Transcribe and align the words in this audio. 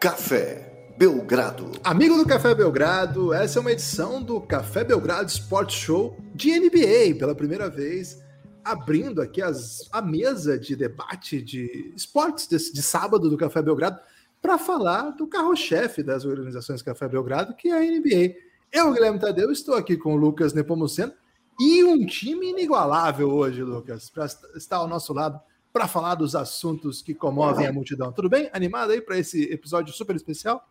Café 0.00 0.94
Belgrado. 0.96 1.72
Amigo 1.84 2.16
do 2.16 2.24
Café 2.24 2.54
Belgrado, 2.54 3.34
essa 3.34 3.58
é 3.58 3.60
uma 3.60 3.70
edição 3.70 4.22
do 4.22 4.40
Café 4.40 4.82
Belgrado 4.82 5.28
Sport 5.28 5.70
Show 5.70 6.16
de 6.34 6.58
NBA, 6.58 7.18
pela 7.18 7.34
primeira 7.34 7.68
vez, 7.68 8.18
abrindo 8.64 9.20
aqui 9.20 9.42
as, 9.42 9.86
a 9.92 10.00
mesa 10.00 10.58
de 10.58 10.74
debate 10.74 11.42
de 11.42 11.92
esportes 11.94 12.48
de, 12.48 12.72
de 12.72 12.80
sábado 12.80 13.28
do 13.28 13.36
Café 13.36 13.60
Belgrado 13.60 14.00
para 14.40 14.56
falar 14.56 15.10
do 15.10 15.26
carro-chefe 15.26 16.02
das 16.02 16.24
organizações 16.24 16.80
Café 16.80 17.06
Belgrado, 17.06 17.54
que 17.54 17.68
é 17.68 17.76
a 17.76 17.80
NBA. 17.82 18.36
Eu, 18.72 18.94
Guilherme 18.94 19.18
Tadeu, 19.18 19.52
estou 19.52 19.74
aqui 19.74 19.98
com 19.98 20.14
o 20.14 20.16
Lucas 20.16 20.54
Nepomuceno 20.54 21.12
e 21.60 21.84
um 21.84 22.06
time 22.06 22.48
inigualável 22.48 23.30
hoje, 23.30 23.62
Lucas, 23.62 24.08
para 24.08 24.24
estar 24.56 24.78
ao 24.78 24.88
nosso 24.88 25.12
lado 25.12 25.38
para 25.72 25.86
falar 25.86 26.16
dos 26.16 26.34
assuntos 26.34 27.00
que 27.00 27.14
comovem 27.14 27.66
a 27.66 27.72
multidão. 27.72 28.12
Tudo 28.12 28.28
bem? 28.28 28.50
Animado 28.52 28.92
aí 28.92 29.00
para 29.00 29.18
esse 29.18 29.44
episódio 29.52 29.92
super 29.92 30.16
especial? 30.16 30.66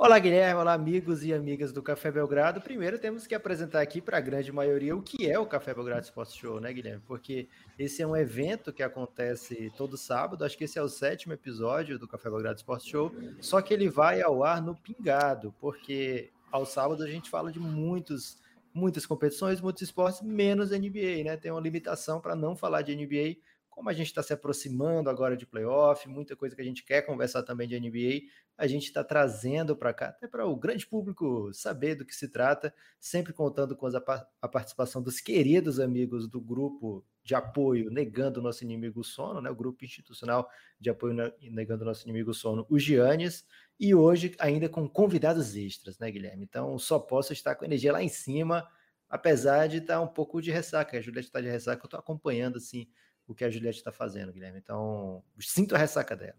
Olá, 0.00 0.16
Guilherme. 0.18 0.60
Olá, 0.60 0.74
amigos 0.74 1.24
e 1.24 1.34
amigas 1.34 1.72
do 1.72 1.82
Café 1.82 2.10
Belgrado. 2.12 2.60
Primeiro, 2.60 3.00
temos 3.00 3.26
que 3.26 3.34
apresentar 3.34 3.80
aqui 3.80 4.00
para 4.00 4.16
a 4.16 4.20
grande 4.20 4.52
maioria 4.52 4.96
o 4.96 5.02
que 5.02 5.28
é 5.28 5.36
o 5.36 5.44
Café 5.44 5.74
Belgrado 5.74 6.04
Sports 6.04 6.36
Show, 6.36 6.60
né, 6.60 6.72
Guilherme? 6.72 7.02
Porque 7.04 7.48
esse 7.76 8.00
é 8.00 8.06
um 8.06 8.16
evento 8.16 8.72
que 8.72 8.82
acontece 8.82 9.72
todo 9.76 9.96
sábado. 9.96 10.44
Acho 10.44 10.56
que 10.56 10.64
esse 10.64 10.78
é 10.78 10.82
o 10.82 10.88
sétimo 10.88 11.32
episódio 11.32 11.98
do 11.98 12.06
Café 12.06 12.30
Belgrado 12.30 12.58
Sports 12.58 12.86
Show. 12.86 13.12
Só 13.40 13.60
que 13.60 13.74
ele 13.74 13.90
vai 13.90 14.22
ao 14.22 14.44
ar 14.44 14.62
no 14.62 14.76
pingado, 14.76 15.52
porque 15.60 16.30
ao 16.50 16.64
sábado 16.64 17.02
a 17.02 17.10
gente 17.10 17.28
fala 17.28 17.50
de 17.50 17.58
muitos, 17.58 18.38
muitas 18.72 19.04
competições, 19.04 19.60
muitos 19.60 19.82
esportes, 19.82 20.22
menos 20.22 20.70
NBA, 20.70 21.24
né? 21.24 21.36
Tem 21.36 21.50
uma 21.50 21.60
limitação 21.60 22.20
para 22.20 22.36
não 22.36 22.54
falar 22.54 22.82
de 22.82 22.94
NBA 22.94 23.36
como 23.78 23.90
a 23.90 23.92
gente 23.92 24.08
está 24.08 24.24
se 24.24 24.32
aproximando 24.32 25.08
agora 25.08 25.36
de 25.36 25.46
playoff, 25.46 26.08
muita 26.08 26.34
coisa 26.34 26.56
que 26.56 26.60
a 26.60 26.64
gente 26.64 26.82
quer 26.82 27.02
conversar 27.02 27.44
também 27.44 27.68
de 27.68 27.78
NBA, 27.78 28.28
a 28.56 28.66
gente 28.66 28.86
está 28.86 29.04
trazendo 29.04 29.76
para 29.76 29.94
cá, 29.94 30.08
até 30.08 30.26
para 30.26 30.44
o 30.44 30.56
grande 30.56 30.84
público 30.84 31.54
saber 31.54 31.94
do 31.94 32.04
que 32.04 32.12
se 32.12 32.28
trata, 32.28 32.74
sempre 32.98 33.32
contando 33.32 33.76
com 33.76 33.86
a 33.86 34.48
participação 34.48 35.00
dos 35.00 35.20
queridos 35.20 35.78
amigos 35.78 36.26
do 36.26 36.40
grupo 36.40 37.06
de 37.22 37.36
apoio 37.36 37.88
Negando 37.88 38.42
Nosso 38.42 38.64
Inimigo 38.64 39.04
Sono, 39.04 39.40
né, 39.40 39.48
o 39.48 39.54
grupo 39.54 39.84
institucional 39.84 40.50
de 40.80 40.90
apoio 40.90 41.14
Negando 41.40 41.84
Nosso 41.84 42.02
Inimigo 42.04 42.34
Sono, 42.34 42.66
o 42.68 42.80
Giannis, 42.80 43.46
e 43.78 43.94
hoje 43.94 44.34
ainda 44.40 44.68
com 44.68 44.88
convidados 44.88 45.54
extras, 45.54 46.00
né, 46.00 46.10
Guilherme? 46.10 46.42
Então 46.42 46.76
só 46.80 46.98
posso 46.98 47.32
estar 47.32 47.54
com 47.54 47.64
energia 47.64 47.92
lá 47.92 48.02
em 48.02 48.08
cima, 48.08 48.68
apesar 49.08 49.68
de 49.68 49.76
estar 49.76 50.00
um 50.00 50.08
pouco 50.08 50.42
de 50.42 50.50
ressaca, 50.50 50.98
a 50.98 51.00
Juliette 51.00 51.28
está 51.28 51.40
de 51.40 51.48
ressaca, 51.48 51.80
eu 51.80 51.86
estou 51.86 52.00
acompanhando 52.00 52.56
assim 52.58 52.88
o 53.28 53.34
que 53.34 53.44
a 53.44 53.50
Juliette 53.50 53.78
está 53.78 53.92
fazendo, 53.92 54.32
Guilherme. 54.32 54.58
Então, 54.58 55.22
sinto 55.38 55.74
a 55.74 55.78
ressaca 55.78 56.16
dela. 56.16 56.34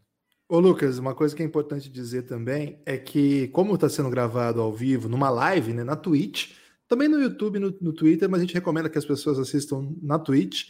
Ô 0.50 0.60
Lucas, 0.60 0.98
uma 0.98 1.14
coisa 1.14 1.36
que 1.36 1.44
é 1.44 1.46
importante 1.46 1.88
dizer 1.90 2.24
também 2.24 2.82
é 2.84 2.98
que, 2.98 3.48
como 3.50 3.76
está 3.76 3.88
sendo 3.88 4.10
gravado 4.10 4.60
ao 4.60 4.74
vivo, 4.74 5.08
numa 5.08 5.30
live, 5.30 5.74
né, 5.74 5.84
na 5.84 5.96
Twitch, 5.96 6.54
também 6.88 7.08
no 7.08 7.22
YouTube, 7.22 7.60
no, 7.60 7.78
no 7.80 7.94
Twitter, 7.94 8.28
mas 8.28 8.40
a 8.40 8.44
gente 8.44 8.56
recomenda 8.56 8.90
que 8.90 8.98
as 8.98 9.06
pessoas 9.06 9.38
assistam 9.38 9.96
na 10.02 10.18
Twitch. 10.18 10.64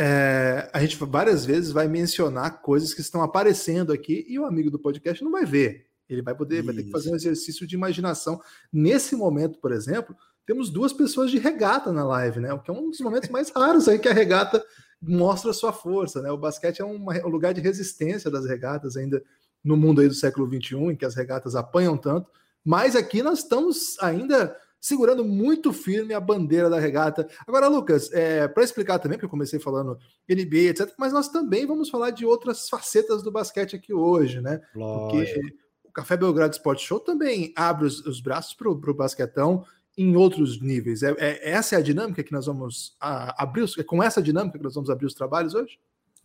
É, 0.00 0.70
a 0.72 0.80
gente 0.80 0.96
várias 0.96 1.44
vezes 1.44 1.70
vai 1.70 1.86
mencionar 1.86 2.62
coisas 2.62 2.94
que 2.94 3.02
estão 3.02 3.22
aparecendo 3.22 3.92
aqui 3.92 4.24
e 4.26 4.38
o 4.38 4.46
amigo 4.46 4.70
do 4.70 4.78
podcast 4.78 5.22
não 5.22 5.30
vai 5.30 5.44
ver. 5.44 5.86
Ele 6.08 6.22
vai 6.22 6.34
poder, 6.34 6.58
Isso. 6.58 6.66
vai 6.66 6.74
ter 6.74 6.84
que 6.84 6.90
fazer 6.90 7.10
um 7.10 7.16
exercício 7.16 7.66
de 7.66 7.74
imaginação. 7.74 8.40
Nesse 8.72 9.14
momento, 9.14 9.58
por 9.58 9.72
exemplo, 9.72 10.16
temos 10.46 10.70
duas 10.70 10.94
pessoas 10.94 11.30
de 11.30 11.38
regata 11.38 11.92
na 11.92 12.02
live, 12.02 12.40
né? 12.40 12.50
O 12.54 12.60
que 12.60 12.70
é 12.70 12.74
um 12.74 12.88
dos 12.88 13.00
momentos 13.00 13.28
mais 13.28 13.50
raros 13.50 13.86
aí 13.86 13.98
que 13.98 14.08
a 14.08 14.14
regata 14.14 14.64
mostra 15.00 15.52
sua 15.52 15.72
força, 15.72 16.20
né? 16.20 16.30
O 16.30 16.38
basquete 16.38 16.80
é 16.80 16.84
uma, 16.84 17.14
um 17.24 17.28
lugar 17.28 17.54
de 17.54 17.60
resistência 17.60 18.30
das 18.30 18.46
regatas 18.46 18.96
ainda 18.96 19.22
no 19.62 19.76
mundo 19.76 20.00
aí 20.00 20.08
do 20.08 20.14
século 20.14 20.46
XXI, 20.46 20.76
em 20.76 20.96
que 20.96 21.04
as 21.04 21.14
regatas 21.14 21.54
apanham 21.54 21.96
tanto, 21.96 22.30
mas 22.64 22.94
aqui 22.96 23.22
nós 23.22 23.40
estamos 23.40 23.98
ainda 24.00 24.56
segurando 24.80 25.24
muito 25.24 25.72
firme 25.72 26.14
a 26.14 26.20
bandeira 26.20 26.70
da 26.70 26.78
regata. 26.78 27.28
Agora, 27.46 27.68
Lucas, 27.68 28.12
é, 28.12 28.46
para 28.46 28.62
explicar 28.62 28.98
também, 28.98 29.18
porque 29.18 29.26
eu 29.26 29.30
comecei 29.30 29.58
falando 29.58 29.98
NBA, 30.28 30.70
etc., 30.70 30.92
mas 30.98 31.12
nós 31.12 31.28
também 31.28 31.66
vamos 31.66 31.90
falar 31.90 32.10
de 32.10 32.24
outras 32.24 32.68
facetas 32.68 33.22
do 33.22 33.32
basquete 33.32 33.74
aqui 33.74 33.92
hoje, 33.92 34.40
né? 34.40 34.60
Lógico. 34.74 35.40
Porque 35.40 35.56
o 35.82 35.92
Café 35.92 36.16
Belgrado 36.16 36.54
Sport 36.54 36.80
Show 36.80 37.00
também 37.00 37.52
abre 37.56 37.86
os, 37.86 38.04
os 38.06 38.20
braços 38.20 38.54
para 38.54 38.68
o 38.68 38.94
basquetão 38.94 39.64
em 39.98 40.14
outros 40.14 40.60
níveis. 40.62 41.02
É, 41.02 41.10
é, 41.18 41.50
essa 41.50 41.74
é 41.74 41.78
a 41.78 41.82
dinâmica 41.82 42.22
que 42.22 42.32
nós 42.32 42.46
vamos 42.46 42.96
a, 43.00 43.42
abrir, 43.42 43.66
é 43.76 43.82
com 43.82 44.00
essa 44.00 44.22
dinâmica 44.22 44.56
que 44.56 44.62
nós 44.62 44.74
vamos 44.76 44.88
abrir 44.88 45.06
os 45.06 45.14
trabalhos 45.14 45.54
hoje? 45.54 45.80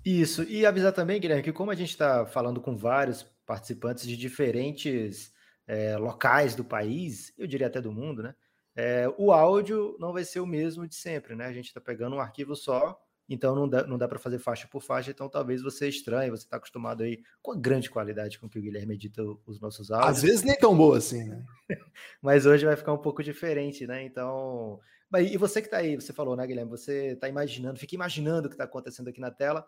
Isso, 0.05 0.43
e 0.43 0.63
avisar 0.63 0.93
também, 0.93 1.19
Guilherme, 1.19 1.41
que 1.41 1.51
como 1.51 1.71
a 1.71 1.75
gente 1.75 1.89
está 1.89 2.23
falando 2.23 2.61
com 2.61 2.77
vários 2.77 3.23
participantes 3.47 4.05
de 4.05 4.15
diferentes 4.15 5.33
é, 5.65 5.97
locais 5.97 6.53
do 6.53 6.63
país, 6.63 7.33
eu 7.35 7.47
diria 7.47 7.67
até 7.67 7.81
do 7.81 7.91
mundo, 7.91 8.21
né? 8.21 8.35
É, 8.75 9.07
o 9.17 9.31
áudio 9.31 9.95
não 9.99 10.13
vai 10.13 10.23
ser 10.23 10.39
o 10.39 10.45
mesmo 10.45 10.87
de 10.87 10.95
sempre, 10.95 11.35
né? 11.35 11.45
A 11.45 11.53
gente 11.53 11.67
está 11.67 11.81
pegando 11.81 12.15
um 12.15 12.19
arquivo 12.19 12.55
só 12.55 12.99
então 13.27 13.55
não 13.55 13.67
dá, 13.69 13.87
não 13.87 13.97
dá 13.97 14.07
para 14.07 14.19
fazer 14.19 14.39
faixa 14.39 14.67
por 14.67 14.81
faixa, 14.81 15.11
então 15.11 15.29
talvez 15.29 15.61
você 15.61 15.87
estranhe, 15.87 16.29
você 16.29 16.43
está 16.43 16.57
acostumado 16.57 17.03
aí 17.03 17.23
com 17.41 17.53
a 17.53 17.55
grande 17.55 17.89
qualidade 17.89 18.37
com 18.37 18.49
que 18.49 18.59
o 18.59 18.61
Guilherme 18.61 18.95
edita 18.95 19.23
os 19.45 19.59
nossos 19.61 19.91
áudios. 19.91 20.17
Às 20.17 20.21
vezes 20.21 20.43
nem 20.43 20.57
tão 20.57 20.75
boa 20.75 20.97
assim, 20.97 21.23
né? 21.23 21.45
Mas 22.21 22.45
hoje 22.45 22.65
vai 22.65 22.75
ficar 22.75 22.93
um 22.93 22.97
pouco 22.97 23.23
diferente, 23.23 23.87
né? 23.87 24.03
Então. 24.03 24.79
E 25.15 25.37
você 25.37 25.61
que 25.61 25.67
está 25.67 25.77
aí, 25.77 25.95
você 25.95 26.11
falou, 26.11 26.35
né, 26.35 26.45
Guilherme? 26.45 26.71
Você 26.71 27.09
está 27.09 27.29
imaginando, 27.29 27.79
fica 27.79 27.93
imaginando 27.93 28.47
o 28.47 28.49
que 28.49 28.55
está 28.55 28.63
acontecendo 28.63 29.09
aqui 29.09 29.21
na 29.21 29.29
tela. 29.29 29.65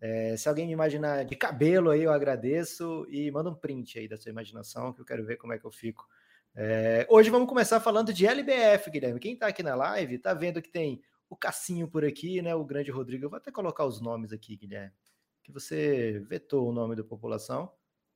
É, 0.00 0.36
se 0.36 0.48
alguém 0.48 0.66
me 0.66 0.72
imaginar 0.72 1.24
de 1.24 1.34
cabelo 1.34 1.90
aí, 1.90 2.02
eu 2.02 2.12
agradeço 2.12 3.06
e 3.08 3.30
manda 3.30 3.48
um 3.48 3.54
print 3.54 3.98
aí 3.98 4.08
da 4.08 4.18
sua 4.18 4.30
imaginação, 4.30 4.92
que 4.92 5.00
eu 5.00 5.04
quero 5.04 5.24
ver 5.24 5.36
como 5.36 5.52
é 5.52 5.58
que 5.58 5.64
eu 5.64 5.70
fico. 5.70 6.06
É, 6.54 7.06
hoje 7.08 7.30
vamos 7.30 7.48
começar 7.48 7.80
falando 7.80 8.12
de 8.12 8.26
LBF, 8.26 8.90
Guilherme. 8.90 9.18
Quem 9.18 9.32
está 9.32 9.46
aqui 9.46 9.62
na 9.62 9.74
live 9.74 10.16
está 10.16 10.34
vendo 10.34 10.60
que 10.60 10.70
tem 10.70 11.00
o 11.32 11.36
Cassinho 11.36 11.88
por 11.88 12.04
aqui, 12.04 12.42
né? 12.42 12.54
O 12.54 12.62
grande 12.62 12.90
Rodrigo. 12.90 13.24
Eu 13.24 13.30
vou 13.30 13.38
até 13.38 13.50
colocar 13.50 13.86
os 13.86 14.02
nomes 14.02 14.34
aqui, 14.34 14.54
Guilherme, 14.54 14.92
que 15.42 15.50
você 15.50 16.22
vetou 16.28 16.68
o 16.68 16.72
nome 16.72 16.94
da 16.94 17.02
população. 17.02 17.72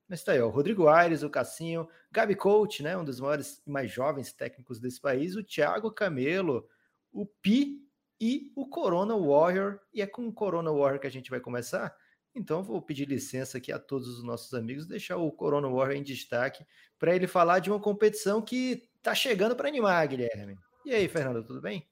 Mas 0.06 0.22
tá 0.22 0.32
aí, 0.32 0.40
ó, 0.40 0.50
Rodrigo 0.50 0.86
Aires, 0.86 1.22
o 1.22 1.30
Cassinho, 1.30 1.88
Gabi 2.12 2.36
Coach, 2.36 2.82
né? 2.82 2.94
Um 2.94 3.04
dos 3.06 3.18
maiores 3.18 3.62
e 3.66 3.70
mais 3.70 3.90
jovens 3.90 4.34
técnicos 4.34 4.78
desse 4.78 5.00
país, 5.00 5.34
o 5.34 5.42
Thiago 5.42 5.90
Camelo, 5.90 6.68
o 7.10 7.24
Pi 7.24 7.82
e 8.20 8.52
o 8.54 8.68
Corona 8.68 9.16
Warrior. 9.16 9.80
E 9.94 10.02
é 10.02 10.06
com 10.06 10.28
o 10.28 10.32
Corona 10.32 10.70
Warrior 10.70 11.00
que 11.00 11.06
a 11.06 11.10
gente 11.10 11.30
vai 11.30 11.40
começar. 11.40 11.96
Então, 12.34 12.62
vou 12.62 12.82
pedir 12.82 13.08
licença 13.08 13.56
aqui 13.56 13.72
a 13.72 13.78
todos 13.78 14.08
os 14.08 14.22
nossos 14.22 14.52
amigos, 14.52 14.86
deixar 14.86 15.16
o 15.16 15.32
Corona 15.32 15.68
Warrior 15.70 15.96
em 15.96 16.02
destaque 16.02 16.66
para 16.98 17.16
ele 17.16 17.26
falar 17.26 17.60
de 17.60 17.70
uma 17.70 17.80
competição 17.80 18.42
que 18.42 18.90
tá 19.02 19.14
chegando 19.14 19.56
para 19.56 19.68
animar, 19.68 20.06
Guilherme. 20.06 20.58
E 20.84 20.94
aí, 20.94 21.08
Fernando, 21.08 21.42
tudo 21.42 21.62
bem? 21.62 21.88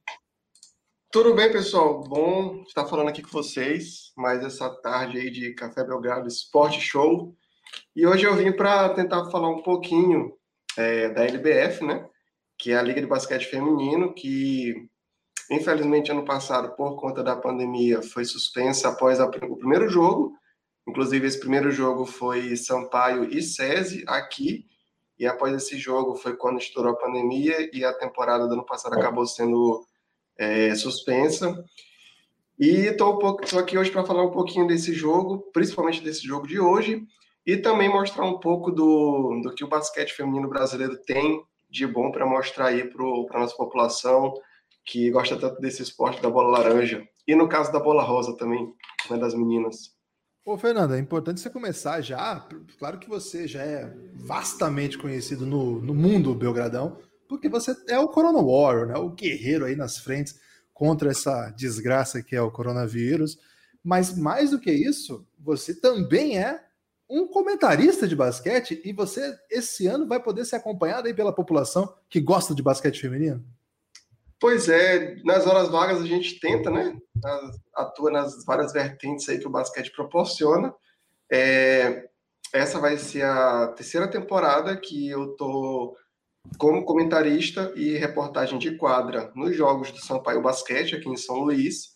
Tudo 1.14 1.32
bem, 1.32 1.48
pessoal? 1.52 2.00
Bom 2.00 2.64
estar 2.66 2.86
falando 2.86 3.08
aqui 3.08 3.22
com 3.22 3.30
vocês, 3.30 4.12
mais 4.16 4.42
essa 4.44 4.68
tarde 4.68 5.16
aí 5.16 5.30
de 5.30 5.54
Café 5.54 5.84
Belgrado 5.84 6.26
Esporte 6.26 6.80
Show. 6.80 7.36
E 7.94 8.04
hoje 8.04 8.24
eu 8.24 8.34
vim 8.34 8.50
para 8.50 8.92
tentar 8.94 9.30
falar 9.30 9.48
um 9.48 9.62
pouquinho 9.62 10.36
é, 10.76 11.10
da 11.10 11.24
LBF, 11.24 11.84
né? 11.84 12.04
Que 12.58 12.72
é 12.72 12.76
a 12.76 12.82
Liga 12.82 13.00
de 13.00 13.06
Basquete 13.06 13.44
Feminino, 13.44 14.12
que 14.12 14.74
infelizmente 15.48 16.10
ano 16.10 16.24
passado, 16.24 16.74
por 16.74 16.96
conta 16.96 17.22
da 17.22 17.36
pandemia, 17.36 18.02
foi 18.02 18.24
suspensa 18.24 18.88
após 18.88 19.20
a, 19.20 19.26
o 19.26 19.56
primeiro 19.56 19.88
jogo. 19.88 20.32
Inclusive, 20.84 21.28
esse 21.28 21.38
primeiro 21.38 21.70
jogo 21.70 22.06
foi 22.06 22.56
Sampaio 22.56 23.32
e 23.32 23.40
SESI 23.40 24.02
aqui. 24.08 24.66
E 25.16 25.28
após 25.28 25.54
esse 25.54 25.78
jogo 25.78 26.16
foi 26.16 26.36
quando 26.36 26.58
estourou 26.58 26.90
a 26.90 26.98
pandemia 26.98 27.70
e 27.72 27.84
a 27.84 27.92
temporada 27.92 28.48
do 28.48 28.54
ano 28.54 28.66
passado 28.66 28.94
acabou 28.94 29.24
sendo 29.24 29.86
é, 30.38 30.74
suspensa. 30.74 31.64
E 32.58 32.86
estou 32.86 33.36
aqui 33.58 33.76
hoje 33.76 33.90
para 33.90 34.04
falar 34.04 34.24
um 34.24 34.30
pouquinho 34.30 34.66
desse 34.66 34.92
jogo, 34.92 35.50
principalmente 35.52 36.02
desse 36.02 36.24
jogo 36.26 36.46
de 36.46 36.60
hoje, 36.60 37.02
e 37.44 37.56
também 37.56 37.88
mostrar 37.88 38.24
um 38.24 38.38
pouco 38.38 38.70
do, 38.70 39.40
do 39.42 39.54
que 39.54 39.64
o 39.64 39.68
basquete 39.68 40.12
feminino 40.12 40.48
brasileiro 40.48 40.96
tem 41.04 41.42
de 41.68 41.86
bom 41.86 42.12
para 42.12 42.24
mostrar 42.24 42.66
aí 42.66 42.84
para 42.84 43.04
a 43.36 43.40
nossa 43.40 43.56
população 43.56 44.32
que 44.84 45.10
gosta 45.10 45.36
tanto 45.36 45.60
desse 45.60 45.82
esporte 45.82 46.22
da 46.22 46.30
bola 46.30 46.58
laranja. 46.58 47.06
E 47.26 47.34
no 47.34 47.48
caso 47.48 47.72
da 47.72 47.80
bola 47.80 48.02
rosa 48.02 48.36
também, 48.36 48.72
né, 49.10 49.16
das 49.16 49.34
meninas. 49.34 49.94
Ô, 50.44 50.58
Fernanda, 50.58 50.96
é 50.96 51.00
importante 51.00 51.40
você 51.40 51.48
começar 51.48 52.02
já. 52.02 52.46
Claro 52.78 52.98
que 52.98 53.08
você 53.08 53.48
já 53.48 53.62
é 53.62 53.90
vastamente 54.14 54.98
conhecido 54.98 55.46
no, 55.46 55.80
no 55.80 55.94
mundo 55.94 56.34
Belgradão, 56.34 56.98
porque 57.34 57.48
você 57.48 57.74
é 57.88 57.98
o 57.98 58.08
Corona 58.08 58.42
Warrior, 58.42 58.86
né? 58.86 58.96
O 58.96 59.10
guerreiro 59.10 59.64
aí 59.64 59.76
nas 59.76 59.98
frentes 59.98 60.38
contra 60.72 61.10
essa 61.10 61.50
desgraça 61.50 62.22
que 62.22 62.34
é 62.34 62.42
o 62.42 62.50
coronavírus. 62.50 63.38
Mas 63.82 64.16
mais 64.16 64.50
do 64.50 64.58
que 64.58 64.72
isso, 64.72 65.26
você 65.38 65.74
também 65.78 66.38
é 66.38 66.64
um 67.08 67.26
comentarista 67.26 68.08
de 68.08 68.16
basquete 68.16 68.80
e 68.84 68.92
você 68.92 69.38
esse 69.50 69.86
ano 69.86 70.06
vai 70.06 70.20
poder 70.20 70.44
ser 70.44 70.56
acompanhado 70.56 71.06
aí 71.06 71.14
pela 71.14 71.34
população 71.34 71.94
que 72.08 72.20
gosta 72.20 72.54
de 72.54 72.62
basquete 72.62 73.00
feminino. 73.00 73.44
Pois 74.40 74.68
é, 74.68 75.16
nas 75.24 75.46
horas 75.46 75.68
vagas 75.68 76.02
a 76.02 76.06
gente 76.06 76.40
tenta, 76.40 76.70
né? 76.70 76.96
Atua 77.74 78.10
nas 78.10 78.44
várias 78.44 78.72
vertentes 78.72 79.28
aí 79.28 79.38
que 79.38 79.46
o 79.46 79.50
basquete 79.50 79.92
proporciona. 79.92 80.74
É, 81.30 82.08
essa 82.52 82.78
vai 82.78 82.96
ser 82.96 83.24
a 83.24 83.68
terceira 83.68 84.08
temporada 84.08 84.76
que 84.76 85.08
eu 85.08 85.36
tô 85.36 85.96
como 86.58 86.84
comentarista 86.84 87.72
e 87.74 87.96
reportagem 87.96 88.58
de 88.58 88.76
quadra 88.76 89.32
nos 89.34 89.56
jogos 89.56 89.90
do 89.90 89.98
Sampaio 89.98 90.42
Basquete 90.42 90.96
aqui 90.96 91.08
em 91.08 91.16
São 91.16 91.40
Luís. 91.40 91.94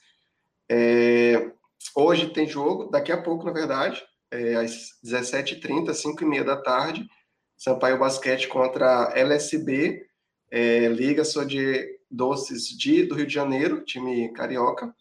É, 0.71 1.51
hoje 1.95 2.31
tem 2.31 2.47
jogo, 2.47 2.91
daqui 2.91 3.13
a 3.13 3.21
pouco, 3.23 3.45
na 3.45 3.53
verdade, 3.53 4.03
é, 4.31 4.57
às 4.57 4.99
17h30, 5.05 5.91
5h30 5.91 6.45
da 6.45 6.57
tarde, 6.57 7.09
Sampaio 7.57 7.99
Basquete 7.99 8.49
contra 8.49 9.13
LSB, 9.15 10.07
é, 10.51 10.89
Liga 10.89 11.25
Só 11.25 11.45
de 11.45 11.99
Doces 12.11 12.69
de, 12.69 13.05
do 13.05 13.15
Rio 13.15 13.27
de 13.27 13.35
Janeiro, 13.35 13.85
time 13.85 14.33
carioca. 14.33 14.95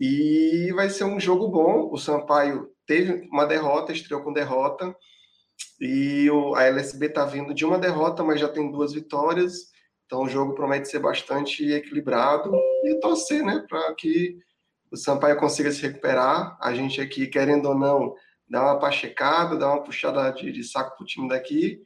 E 0.00 0.72
vai 0.74 0.88
ser 0.88 1.04
um 1.04 1.20
jogo 1.20 1.48
bom. 1.48 1.90
O 1.92 1.98
Sampaio 1.98 2.70
teve 2.86 3.28
uma 3.30 3.44
derrota, 3.44 3.92
estreou 3.92 4.22
com 4.22 4.32
derrota. 4.32 4.94
E 5.80 6.30
o, 6.30 6.54
a 6.54 6.64
LSB 6.64 7.06
está 7.06 7.24
vindo 7.24 7.54
de 7.54 7.64
uma 7.64 7.78
derrota, 7.78 8.22
mas 8.22 8.40
já 8.40 8.48
tem 8.48 8.70
duas 8.70 8.92
vitórias. 8.92 9.70
Então 10.04 10.22
o 10.22 10.28
jogo 10.28 10.54
promete 10.54 10.88
ser 10.88 10.98
bastante 10.98 11.64
equilibrado 11.70 12.52
e 12.84 12.98
torcer, 13.00 13.44
né, 13.44 13.64
para 13.68 13.94
que 13.94 14.36
o 14.90 14.96
Sampaio 14.96 15.36
consiga 15.36 15.70
se 15.70 15.80
recuperar. 15.82 16.58
A 16.60 16.74
gente 16.74 17.00
aqui, 17.00 17.26
querendo 17.28 17.66
ou 17.66 17.78
não, 17.78 18.14
dá 18.48 18.62
uma 18.62 18.78
pachecada, 18.78 19.56
dá 19.56 19.68
uma 19.68 19.82
puxada 19.82 20.30
de, 20.32 20.50
de 20.50 20.64
saco 20.64 20.96
para 20.96 21.04
o 21.04 21.06
time 21.06 21.28
daqui, 21.28 21.80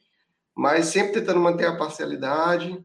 mas 0.57 0.87
sempre 0.87 1.13
tentando 1.13 1.41
manter 1.41 1.67
a 1.67 1.77
parcialidade. 1.77 2.83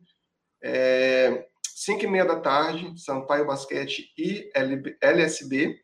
É, 0.62 1.48
5 1.74 2.04
e 2.04 2.08
meia 2.08 2.26
da 2.26 2.36
tarde, 2.36 2.94
Sampaio 3.02 3.48
Basquete 3.48 4.12
e 4.18 4.52
LSB. 5.02 5.80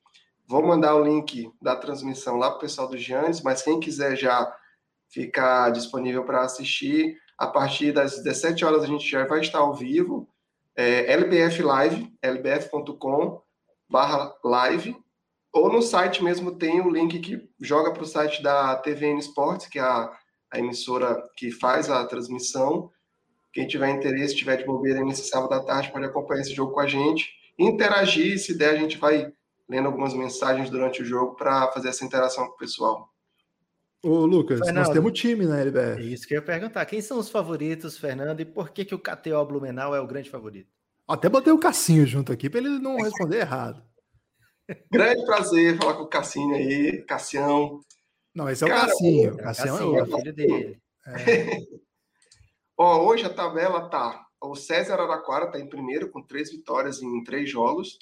Vou 0.46 0.62
mandar 0.62 0.96
o 0.96 1.04
link 1.04 1.50
da 1.62 1.76
transmissão 1.76 2.36
lá 2.36 2.50
para 2.50 2.58
o 2.58 2.62
pessoal 2.62 2.90
do 2.90 2.98
Giannis, 2.98 3.42
mas 3.42 3.62
quem 3.62 3.80
quiser 3.80 4.18
já 4.18 4.54
ficar 5.10 5.72
disponível 5.72 6.24
para 6.24 6.42
assistir, 6.42 7.18
a 7.38 7.48
partir 7.48 7.92
das 7.92 8.24
17 8.24 8.66
horas 8.66 8.84
a 8.84 8.88
gente 8.88 9.10
já 9.10 9.26
vai 9.26 9.42
estar 9.42 9.60
ao 9.60 9.74
vivo. 9.74 10.28
É, 10.76 11.12
LBF 11.14 11.62
Live, 11.62 12.14
lbf.com 12.22 13.42
barra 13.90 14.36
live, 14.44 14.96
ou 15.54 15.72
no 15.72 15.82
site 15.82 16.24
mesmo 16.24 16.58
tem 16.58 16.82
o 16.82 16.90
link 16.90 17.20
que 17.20 17.50
joga 17.62 17.94
para 17.94 18.04
o 18.04 18.06
site 18.06 18.44
da 18.44 18.76
TVN 18.76 19.20
Esportes, 19.20 19.68
que 19.68 19.80
é 19.80 19.82
a, 19.82 20.12
a 20.52 20.60
emissora 20.60 21.24
que 21.38 21.52
faz 21.52 21.90
a 21.90 22.06
transmissão. 22.06 22.92
Quem 23.54 23.66
tiver 23.66 23.90
interesse, 23.90 24.36
tiver 24.36 24.58
de 24.58 24.66
bobeira 24.66 25.02
nesse 25.02 25.30
sábado 25.30 25.54
à 25.54 25.64
tarde, 25.64 25.92
pode 25.92 26.06
acompanhar 26.06 26.42
esse 26.42 26.54
jogo 26.54 26.74
com 26.74 26.82
a 26.82 26.88
gente. 26.88 27.30
Interagir, 27.58 28.38
se 28.38 28.58
der, 28.58 28.72
a 28.72 28.76
gente 28.76 28.98
vai 28.98 29.32
lendo 29.70 29.86
algumas 29.86 30.14
mensagens 30.14 30.70
durante 30.70 31.02
o 31.02 31.06
jogo 31.06 31.36
para 31.36 31.72
fazer 31.72 31.88
essa 31.88 32.04
interação 32.04 32.48
com 32.48 32.54
o 32.54 32.58
pessoal. 32.58 33.10
Ô, 34.06 34.24
Lucas, 34.24 34.60
Fernando, 34.60 34.86
nós 34.86 34.94
temos 34.94 35.20
time 35.20 35.48
na 35.48 35.60
LBR. 35.60 36.00
É 36.00 36.06
isso 36.06 36.28
que 36.28 36.36
eu 36.36 36.38
ia 36.38 36.46
perguntar. 36.46 36.86
Quem 36.86 37.02
são 37.02 37.18
os 37.18 37.28
favoritos, 37.28 37.98
Fernando, 37.98 38.40
e 38.40 38.46
por 38.46 38.70
que, 38.70 38.86
que 38.86 38.94
o 38.94 39.00
KTO 39.00 39.44
Blumenau 39.48 39.96
é 39.96 40.00
o 40.00 40.06
grande 40.06 40.30
favorito? 40.30 40.70
Até 41.08 41.28
botei 41.28 41.52
o 41.52 41.58
Cassinho 41.58 42.06
junto 42.06 42.32
aqui 42.32 42.48
para 42.48 42.60
ele 42.60 42.78
não 42.78 42.98
responder 42.98 43.40
errado. 43.40 43.84
Grande 44.92 45.26
prazer 45.26 45.78
falar 45.78 45.96
com 45.96 46.04
o 46.04 46.08
Cassinho 46.08 46.54
aí, 46.54 47.04
Cassião. 47.08 47.82
Não, 48.36 48.48
esse 48.48 48.64
é 48.64 48.68
o 48.68 48.70
Cara, 48.70 48.88
Cassinho. 48.88 49.34
O 49.34 49.38
Cassião 49.38 49.98
é 49.98 50.04
o 50.04 50.06
filho 50.06 50.34
dele. 50.36 50.82
É. 51.08 51.58
Ó, 52.78 53.08
hoje 53.08 53.26
a 53.26 53.34
tabela 53.34 53.90
tá. 53.90 54.24
O 54.40 54.56
César 54.56 55.00
Araquara 55.00 55.52
tá 55.52 55.60
em 55.60 55.68
primeiro 55.68 56.12
com 56.12 56.22
três 56.22 56.52
vitórias 56.52 57.02
em 57.02 57.24
três 57.24 57.50
jogos. 57.50 57.98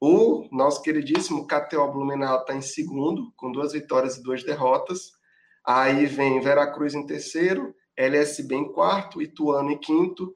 O 0.00 0.48
nosso 0.52 0.82
queridíssimo 0.82 1.48
KTO 1.48 1.90
Blumenau 1.90 2.44
tá 2.44 2.54
em 2.54 2.62
segundo, 2.62 3.32
com 3.36 3.50
duas 3.50 3.72
vitórias 3.72 4.16
e 4.16 4.22
duas 4.22 4.44
derrotas. 4.44 5.20
Aí 5.64 6.06
vem 6.06 6.40
Veracruz 6.40 6.94
em 6.94 7.06
terceiro, 7.06 7.74
LSB 7.96 8.54
em 8.54 8.72
quarto, 8.72 9.22
Ituano 9.22 9.70
em 9.70 9.78
quinto, 9.78 10.34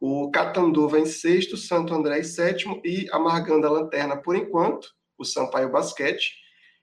o 0.00 0.30
Catanduva 0.30 0.98
em 0.98 1.06
sexto, 1.06 1.56
Santo 1.56 1.94
André 1.94 2.20
em 2.20 2.24
sétimo 2.24 2.80
e 2.84 3.06
amargando 3.10 3.66
a 3.66 3.70
lanterna 3.70 4.16
por 4.16 4.36
enquanto, 4.36 4.88
o 5.18 5.24
Sampaio 5.24 5.70
Basquete, 5.70 6.34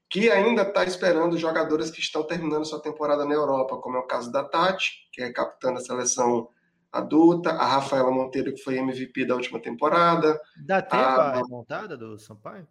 que 0.10 0.30
ainda 0.30 0.64
está 0.64 0.84
esperando 0.84 1.38
jogadores 1.38 1.92
que 1.92 2.00
estão 2.00 2.24
terminando 2.26 2.66
sua 2.66 2.82
temporada 2.82 3.26
na 3.26 3.34
Europa, 3.34 3.78
como 3.78 3.98
é 3.98 4.00
o 4.00 4.08
caso 4.08 4.32
da 4.32 4.44
Tati, 4.44 4.92
que 5.12 5.22
é 5.22 5.32
capitã 5.32 5.74
da 5.74 5.80
seleção 5.80 6.50
adulta, 6.92 7.52
a 7.52 7.66
Rafaela 7.66 8.12
Monteiro, 8.12 8.54
que 8.54 8.62
foi 8.62 8.78
MVP 8.78 9.26
da 9.26 9.36
última 9.36 9.60
temporada. 9.60 10.40
Dá 10.66 10.82
tempo 10.82 11.04
a, 11.04 11.32
a 11.32 11.36
remontada 11.36 11.98
do 11.98 12.18
Sampaio? 12.20 12.68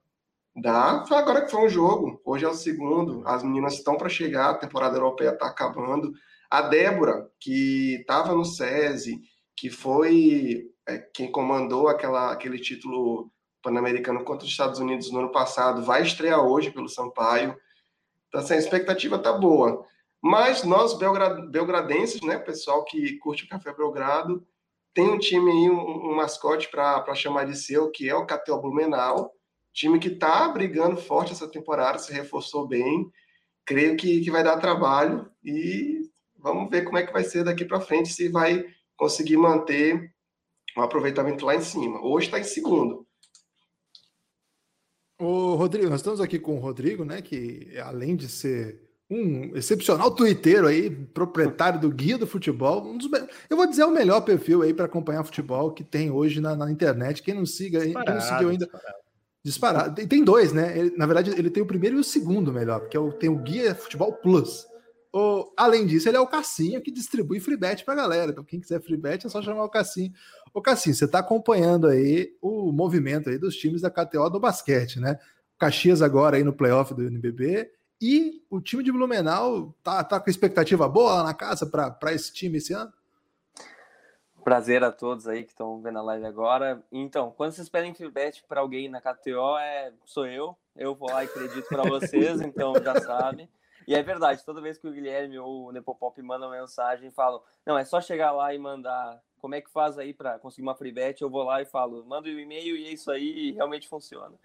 Dá, 0.54 1.04
foi 1.06 1.16
agora 1.16 1.42
que 1.42 1.50
foi 1.50 1.64
um 1.64 1.68
jogo. 1.68 2.20
Hoje 2.24 2.44
é 2.44 2.48
o 2.48 2.54
segundo. 2.54 3.26
As 3.26 3.42
meninas 3.42 3.74
estão 3.74 3.96
para 3.96 4.08
chegar, 4.08 4.50
a 4.50 4.58
temporada 4.58 4.96
europeia 4.96 5.30
está 5.30 5.46
acabando. 5.46 6.12
A 6.50 6.60
Débora, 6.62 7.30
que 7.40 7.96
estava 8.00 8.34
no 8.34 8.44
SESI, 8.44 9.22
que 9.56 9.70
foi 9.70 10.70
é, 10.86 10.98
quem 10.98 11.32
comandou 11.32 11.88
aquela, 11.88 12.30
aquele 12.32 12.58
título 12.58 13.30
Pan-Americano 13.62 14.24
contra 14.24 14.44
os 14.44 14.50
Estados 14.50 14.78
Unidos 14.78 15.10
no 15.10 15.20
ano 15.20 15.32
passado, 15.32 15.82
vai 15.82 16.02
estrear 16.02 16.44
hoje 16.44 16.70
pelo 16.70 16.88
Sampaio. 16.88 17.56
Então, 18.28 18.40
assim, 18.40 18.54
a 18.54 18.58
expectativa 18.58 19.18
tá 19.18 19.32
boa. 19.32 19.86
Mas 20.20 20.64
nós, 20.64 20.96
belgradenses, 21.50 22.20
né, 22.20 22.38
pessoal 22.38 22.84
que 22.84 23.16
curte 23.18 23.44
o 23.44 23.48
Café 23.48 23.72
Belgrado, 23.72 24.46
tem 24.94 25.08
um 25.08 25.18
time 25.18 25.50
aí, 25.50 25.70
um, 25.70 26.10
um 26.10 26.14
mascote 26.14 26.70
para 26.70 27.14
chamar 27.14 27.46
de 27.46 27.56
seu, 27.56 27.90
que 27.90 28.08
é 28.08 28.14
o 28.14 28.26
KTO 28.26 28.60
Blumenau, 28.60 29.32
time 29.72 29.98
que 29.98 30.08
está 30.08 30.48
brigando 30.48 30.96
forte 30.96 31.32
essa 31.32 31.48
temporada, 31.48 31.98
se 31.98 32.12
reforçou 32.12 32.66
bem. 32.66 33.10
Creio 33.64 33.96
que, 33.96 34.20
que 34.20 34.30
vai 34.30 34.42
dar 34.42 34.58
trabalho 34.58 35.30
e 35.44 36.10
vamos 36.38 36.68
ver 36.70 36.82
como 36.82 36.98
é 36.98 37.06
que 37.06 37.12
vai 37.12 37.24
ser 37.24 37.44
daqui 37.44 37.64
para 37.64 37.80
frente, 37.80 38.12
se 38.12 38.28
vai 38.28 38.64
conseguir 38.96 39.36
manter 39.36 40.12
o 40.76 40.80
aproveitamento 40.80 41.46
lá 41.46 41.54
em 41.54 41.62
cima. 41.62 42.04
Hoje 42.04 42.26
está 42.26 42.38
em 42.38 42.44
segundo. 42.44 43.06
O 45.18 45.54
Rodrigo, 45.54 45.88
nós 45.88 46.00
estamos 46.00 46.20
aqui 46.20 46.38
com 46.38 46.56
o 46.56 46.60
Rodrigo, 46.60 47.04
né? 47.04 47.22
Que 47.22 47.78
além 47.78 48.16
de 48.16 48.28
ser 48.28 48.82
um 49.08 49.54
excepcional 49.54 50.10
twitteiro 50.10 50.66
aí, 50.66 50.90
proprietário 50.90 51.78
do 51.78 51.90
Guia 51.90 52.18
do 52.18 52.26
Futebol, 52.26 52.82
um 52.82 52.96
dos, 52.96 53.08
eu 53.48 53.56
vou 53.56 53.66
dizer 53.66 53.84
o 53.84 53.90
melhor 53.90 54.22
perfil 54.22 54.62
aí 54.62 54.72
para 54.72 54.86
acompanhar 54.86 55.22
futebol 55.22 55.72
que 55.72 55.84
tem 55.84 56.10
hoje 56.10 56.40
na, 56.40 56.56
na 56.56 56.70
internet. 56.70 57.22
Quem 57.22 57.34
não 57.34 57.46
siga, 57.46 57.80
disparado, 57.80 58.06
quem 58.06 58.14
não 58.14 58.20
seguiu 58.22 58.48
ainda. 58.48 58.64
Disparado. 58.64 59.01
Disparado. 59.44 59.94
Tem, 59.94 60.06
tem 60.06 60.24
dois, 60.24 60.52
né? 60.52 60.78
Ele, 60.78 60.96
na 60.96 61.06
verdade, 61.06 61.30
ele 61.30 61.50
tem 61.50 61.62
o 61.62 61.66
primeiro 61.66 61.96
e 61.96 62.00
o 62.00 62.04
segundo 62.04 62.52
melhor, 62.52 62.80
porque 62.80 62.96
é 62.96 63.10
tem 63.12 63.28
o 63.28 63.38
Guia 63.38 63.74
Futebol 63.74 64.12
Plus. 64.12 64.66
O, 65.12 65.52
além 65.56 65.86
disso, 65.86 66.08
ele 66.08 66.16
é 66.16 66.20
o 66.20 66.26
Cassinho 66.26 66.80
que 66.80 66.90
distribui 66.90 67.38
free 67.38 67.56
bet 67.56 67.84
pra 67.84 67.94
galera. 67.94 68.30
Então, 68.30 68.44
quem 68.44 68.60
quiser 68.60 68.80
free 68.80 68.96
bet 68.96 69.26
é 69.26 69.30
só 69.30 69.42
chamar 69.42 69.64
o 69.64 69.68
Cassinho. 69.68 70.12
Ô, 70.54 70.62
Cassinho, 70.62 70.94
você 70.94 71.04
está 71.04 71.18
acompanhando 71.18 71.86
aí 71.86 72.34
o 72.40 72.72
movimento 72.72 73.28
aí 73.28 73.36
dos 73.36 73.56
times 73.56 73.82
da 73.82 73.90
KTO 73.90 74.30
do 74.30 74.40
basquete, 74.40 74.98
né? 74.98 75.18
Caxias 75.58 76.02
agora 76.02 76.36
aí 76.36 76.42
no 76.42 76.52
playoff 76.52 76.92
do 76.92 77.04
NBB 77.04 77.70
e 78.00 78.42
o 78.50 78.60
time 78.60 78.82
de 78.82 78.90
Blumenau 78.90 79.72
tá, 79.80 80.02
tá 80.02 80.18
com 80.18 80.28
expectativa 80.28 80.88
boa 80.88 81.14
lá 81.14 81.22
na 81.22 81.34
casa 81.34 81.66
para 81.66 82.12
esse 82.12 82.32
time 82.32 82.58
esse 82.58 82.72
ano? 82.72 82.92
Prazer 84.44 84.82
a 84.82 84.90
todos 84.90 85.28
aí 85.28 85.44
que 85.44 85.50
estão 85.50 85.80
vendo 85.80 85.98
a 85.98 86.02
live 86.02 86.26
agora. 86.26 86.82
Então, 86.90 87.30
quando 87.30 87.52
vocês 87.52 87.68
pedem 87.68 87.94
feedback 87.94 88.42
para 88.48 88.60
alguém 88.60 88.88
na 88.88 89.00
KTO, 89.00 89.56
é, 89.58 89.92
sou 90.04 90.26
eu. 90.26 90.56
Eu 90.74 90.94
vou 90.94 91.10
lá 91.10 91.22
e 91.22 91.26
acredito 91.26 91.68
para 91.68 91.82
vocês, 91.88 92.40
então 92.40 92.74
já 92.82 93.00
sabem. 93.00 93.48
E 93.86 93.94
é 93.94 94.02
verdade, 94.02 94.44
toda 94.44 94.60
vez 94.60 94.78
que 94.78 94.86
o 94.86 94.92
Guilherme 94.92 95.38
ou 95.38 95.68
o 95.68 95.72
Nepopop 95.72 96.20
mandam 96.22 96.50
mensagem 96.50 97.08
e 97.08 97.12
falam, 97.12 97.42
não, 97.64 97.76
é 97.76 97.84
só 97.84 98.00
chegar 98.00 98.32
lá 98.32 98.54
e 98.54 98.58
mandar 98.58 99.20
como 99.40 99.54
é 99.54 99.60
que 99.60 99.70
faz 99.70 99.98
aí 99.98 100.14
para 100.14 100.38
conseguir 100.38 100.62
uma 100.62 100.74
free 100.74 100.92
bet, 100.92 101.20
eu 101.20 101.28
vou 101.28 101.42
lá 101.42 101.60
e 101.60 101.66
falo, 101.66 102.04
manda 102.04 102.28
o 102.28 102.32
um 102.32 102.38
e-mail 102.38 102.76
e 102.76 102.86
é 102.86 102.92
isso 102.92 103.10
aí, 103.10 103.48
e 103.48 103.52
realmente 103.52 103.88
funciona. 103.88 104.36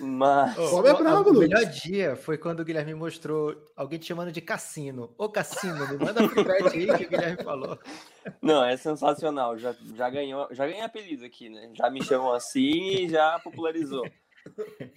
Mas. 0.00 0.56
Oh, 0.58 0.86
é 0.86 0.94
bravo, 0.94 1.30
o 1.30 1.38
melhor 1.38 1.64
dia 1.64 2.16
foi 2.16 2.38
quando 2.38 2.60
o 2.60 2.64
Guilherme 2.64 2.94
mostrou 2.94 3.56
alguém 3.76 3.98
te 3.98 4.06
chamando 4.06 4.32
de 4.32 4.40
Cassino. 4.40 5.14
Ô 5.16 5.28
Cassino, 5.28 5.86
me 5.88 5.98
manda 5.98 6.28
free 6.28 6.44
bet 6.44 6.66
aí 6.66 6.86
que 6.98 7.04
o 7.04 7.08
Guilherme 7.08 7.42
falou. 7.42 7.78
Não, 8.40 8.64
é 8.64 8.76
sensacional. 8.76 9.58
Já, 9.58 9.74
já 9.94 10.10
ganhou, 10.10 10.48
já 10.50 10.66
ganhei 10.66 10.82
apelido 10.82 11.24
aqui, 11.24 11.48
né? 11.48 11.70
Já 11.74 11.90
me 11.90 12.02
chamam 12.02 12.32
assim 12.32 13.04
e 13.04 13.08
já 13.08 13.38
popularizou. 13.40 14.04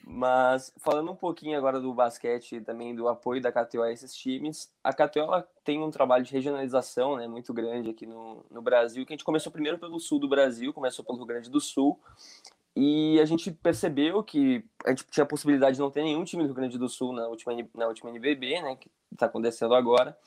Mas 0.03 0.73
falando 0.77 1.11
um 1.11 1.15
pouquinho 1.15 1.57
agora 1.57 1.79
do 1.79 1.93
basquete 1.93 2.55
e 2.55 2.61
também 2.61 2.95
do 2.95 3.07
apoio 3.07 3.41
da 3.41 3.51
KTO 3.51 3.81
a 3.81 3.91
esses 3.91 4.15
times, 4.15 4.71
a 4.83 4.93
KTO 4.93 5.43
tem 5.63 5.81
um 5.81 5.91
trabalho 5.91 6.23
de 6.23 6.31
regionalização 6.31 7.17
né, 7.17 7.27
muito 7.27 7.53
grande 7.53 7.89
aqui 7.89 8.05
no, 8.05 8.45
no 8.49 8.61
Brasil, 8.61 9.05
que 9.05 9.13
a 9.13 9.15
gente 9.15 9.25
começou 9.25 9.51
primeiro 9.51 9.77
pelo 9.77 9.99
sul 9.99 10.19
do 10.19 10.27
Brasil, 10.27 10.73
começou 10.73 11.03
pelo 11.05 11.17
Rio 11.17 11.27
Grande 11.27 11.49
do 11.49 11.61
Sul, 11.61 11.99
e 12.75 13.19
a 13.21 13.25
gente 13.25 13.51
percebeu 13.51 14.23
que 14.23 14.65
a 14.85 14.89
gente 14.89 15.05
tinha 15.05 15.23
a 15.23 15.27
possibilidade 15.27 15.75
de 15.75 15.81
não 15.81 15.89
ter 15.89 16.03
nenhum 16.03 16.23
time 16.23 16.43
do 16.43 16.47
Rio 16.47 16.55
Grande 16.55 16.77
do 16.77 16.89
Sul 16.89 17.13
na 17.13 17.27
última, 17.27 17.53
na 17.73 17.87
última 17.87 18.09
NBB, 18.09 18.61
né, 18.61 18.75
que 18.75 18.89
está 19.11 19.27
acontecendo 19.27 19.73
agora, 19.73 20.17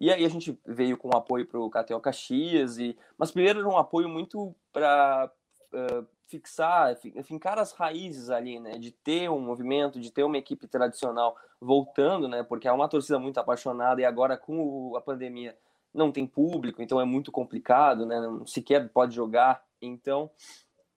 e 0.00 0.12
aí 0.12 0.24
a 0.24 0.28
gente 0.28 0.56
veio 0.64 0.96
com 0.96 1.16
apoio 1.16 1.44
para 1.44 1.58
o 1.58 1.68
KTO 1.68 2.00
Caxias, 2.00 2.78
e... 2.78 2.96
mas 3.16 3.32
primeiro 3.32 3.58
era 3.58 3.68
um 3.68 3.76
apoio 3.76 4.08
muito 4.08 4.54
para 4.72 5.30
uh, 5.72 6.06
fixar, 6.28 6.96
fincar 7.24 7.58
as 7.58 7.72
raízes 7.72 8.30
ali, 8.30 8.60
né? 8.60 8.78
De 8.78 8.92
ter 8.92 9.28
um 9.28 9.40
movimento, 9.40 9.98
de 9.98 10.12
ter 10.12 10.22
uma 10.22 10.38
equipe 10.38 10.68
tradicional 10.68 11.36
voltando, 11.60 12.28
né? 12.28 12.44
Porque 12.44 12.68
é 12.68 12.72
uma 12.72 12.88
torcida 12.88 13.18
muito 13.18 13.38
apaixonada 13.38 14.00
e 14.00 14.04
agora 14.04 14.36
com 14.36 14.94
a 14.94 15.00
pandemia 15.00 15.56
não 15.92 16.12
tem 16.12 16.26
público, 16.26 16.80
então 16.80 17.00
é 17.00 17.04
muito 17.04 17.32
complicado, 17.32 18.06
né? 18.06 18.20
Não 18.20 18.46
sequer 18.46 18.88
pode 18.90 19.16
jogar. 19.16 19.64
Então 19.82 20.30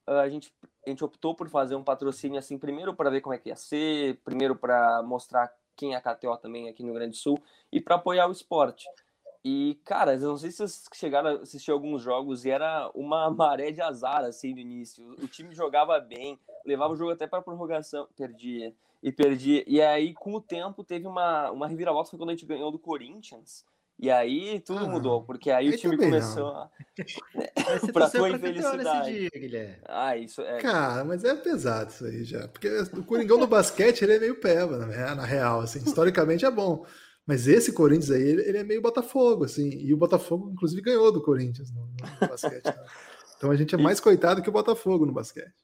a 0.06 0.28
gente 0.28 0.52
a 0.84 0.90
gente 0.90 1.04
optou 1.04 1.34
por 1.34 1.48
fazer 1.48 1.76
um 1.76 1.84
patrocínio 1.84 2.38
assim, 2.38 2.58
primeiro 2.58 2.94
para 2.94 3.08
ver 3.08 3.20
como 3.20 3.34
é 3.34 3.38
que 3.38 3.48
ia 3.48 3.56
ser, 3.56 4.16
primeiro 4.24 4.56
para 4.56 5.02
mostrar 5.02 5.52
quem 5.76 5.94
é 5.94 5.96
a 5.96 6.00
KTO 6.00 6.36
também 6.38 6.68
aqui 6.68 6.82
no 6.82 6.92
Grande 6.92 7.16
Sul 7.16 7.40
e 7.70 7.80
para 7.80 7.94
apoiar 7.94 8.28
o 8.28 8.32
esporte. 8.32 8.86
E, 9.44 9.80
cara, 9.84 10.14
eu 10.14 10.20
não 10.20 10.38
sei 10.38 10.50
se 10.50 10.58
vocês 10.58 10.84
chegaram 10.94 11.30
a 11.30 11.32
assistir 11.42 11.72
alguns 11.72 12.00
jogos 12.00 12.44
e 12.44 12.50
era 12.50 12.90
uma 12.94 13.28
maré 13.34 13.72
de 13.72 13.80
azar, 13.80 14.24
assim, 14.24 14.52
no 14.54 14.60
início. 14.60 15.04
O 15.20 15.26
time 15.26 15.52
jogava 15.52 15.98
bem, 15.98 16.38
levava 16.64 16.92
o 16.92 16.96
jogo 16.96 17.10
até 17.10 17.26
para 17.26 17.42
prorrogação, 17.42 18.06
perdia 18.16 18.72
e 19.02 19.10
perdia. 19.10 19.64
E 19.66 19.80
aí, 19.80 20.14
com 20.14 20.32
o 20.34 20.40
tempo, 20.40 20.84
teve 20.84 21.08
uma, 21.08 21.50
uma 21.50 21.66
reviravolta, 21.66 22.16
quando 22.16 22.30
a 22.30 22.34
gente 22.34 22.46
ganhou 22.46 22.70
do 22.70 22.78
Corinthians. 22.78 23.64
E 24.02 24.10
aí 24.10 24.58
tudo 24.58 24.84
ah, 24.84 24.88
mudou, 24.88 25.22
porque 25.22 25.48
aí, 25.48 25.68
o 25.68 25.78
time 25.78 25.96
começou 25.96 26.52
não. 26.52 26.56
a. 26.56 26.70
pra 27.94 28.10
tua 28.10 28.30
infelicidade. 28.30 29.28
Dia, 29.30 29.80
ah, 29.86 30.16
isso 30.16 30.42
é. 30.42 30.58
Cara, 30.58 31.04
mas 31.04 31.22
é 31.22 31.36
pesado 31.36 31.88
isso 31.88 32.04
aí 32.04 32.24
já. 32.24 32.48
Porque 32.48 32.68
o 32.68 33.04
Coringão 33.04 33.38
no 33.38 33.46
basquete 33.46 34.02
ele 34.02 34.14
é 34.14 34.18
meio 34.18 34.40
peba, 34.40 34.78
na 34.78 35.24
real. 35.24 35.60
Assim, 35.60 35.78
historicamente 35.78 36.44
é 36.44 36.50
bom. 36.50 36.84
Mas 37.24 37.46
esse 37.46 37.72
Corinthians 37.72 38.10
aí, 38.10 38.22
ele, 38.22 38.42
ele, 38.42 38.58
é 38.58 38.64
meio 38.64 38.82
Botafogo, 38.82 39.44
assim. 39.44 39.70
E 39.70 39.94
o 39.94 39.96
Botafogo, 39.96 40.50
inclusive, 40.50 40.82
ganhou 40.82 41.12
do 41.12 41.22
Corinthians 41.22 41.70
no, 41.70 41.86
no 41.86 42.28
basquete. 42.28 42.64
Né? 42.64 42.84
Então 43.36 43.52
a 43.52 43.54
gente 43.54 43.72
é 43.72 43.78
mais 43.78 44.00
coitado 44.00 44.42
que 44.42 44.48
o 44.48 44.52
Botafogo 44.52 45.06
no 45.06 45.12
basquete. 45.12 45.54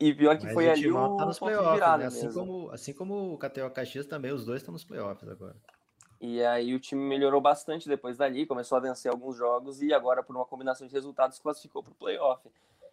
E 0.00 0.12
pior 0.12 0.36
que 0.36 0.46
Mas 0.46 0.54
foi 0.54 0.68
ali 0.68 0.90
o 0.90 1.16
tá 1.16 1.26
nos 1.26 1.38
playoffs, 1.38 1.98
né? 1.98 2.06
assim, 2.06 2.32
como, 2.32 2.70
assim 2.70 2.92
como 2.92 3.34
o 3.34 3.38
Cateu 3.38 3.70
Caxias 3.70 4.06
também, 4.06 4.32
os 4.32 4.44
dois 4.44 4.62
estão 4.62 4.72
nos 4.72 4.84
playoffs 4.84 5.28
agora. 5.28 5.54
E 6.26 6.42
aí 6.42 6.74
o 6.74 6.80
time 6.80 7.02
melhorou 7.02 7.38
bastante 7.38 7.86
depois 7.86 8.16
dali, 8.16 8.46
começou 8.46 8.78
a 8.78 8.80
vencer 8.80 9.12
alguns 9.12 9.36
jogos 9.36 9.82
e 9.82 9.92
agora, 9.92 10.22
por 10.22 10.34
uma 10.34 10.46
combinação 10.46 10.86
de 10.86 10.92
resultados, 10.94 11.38
classificou 11.38 11.82
para 11.82 11.92
o 11.92 11.94
playoff. 11.94 12.48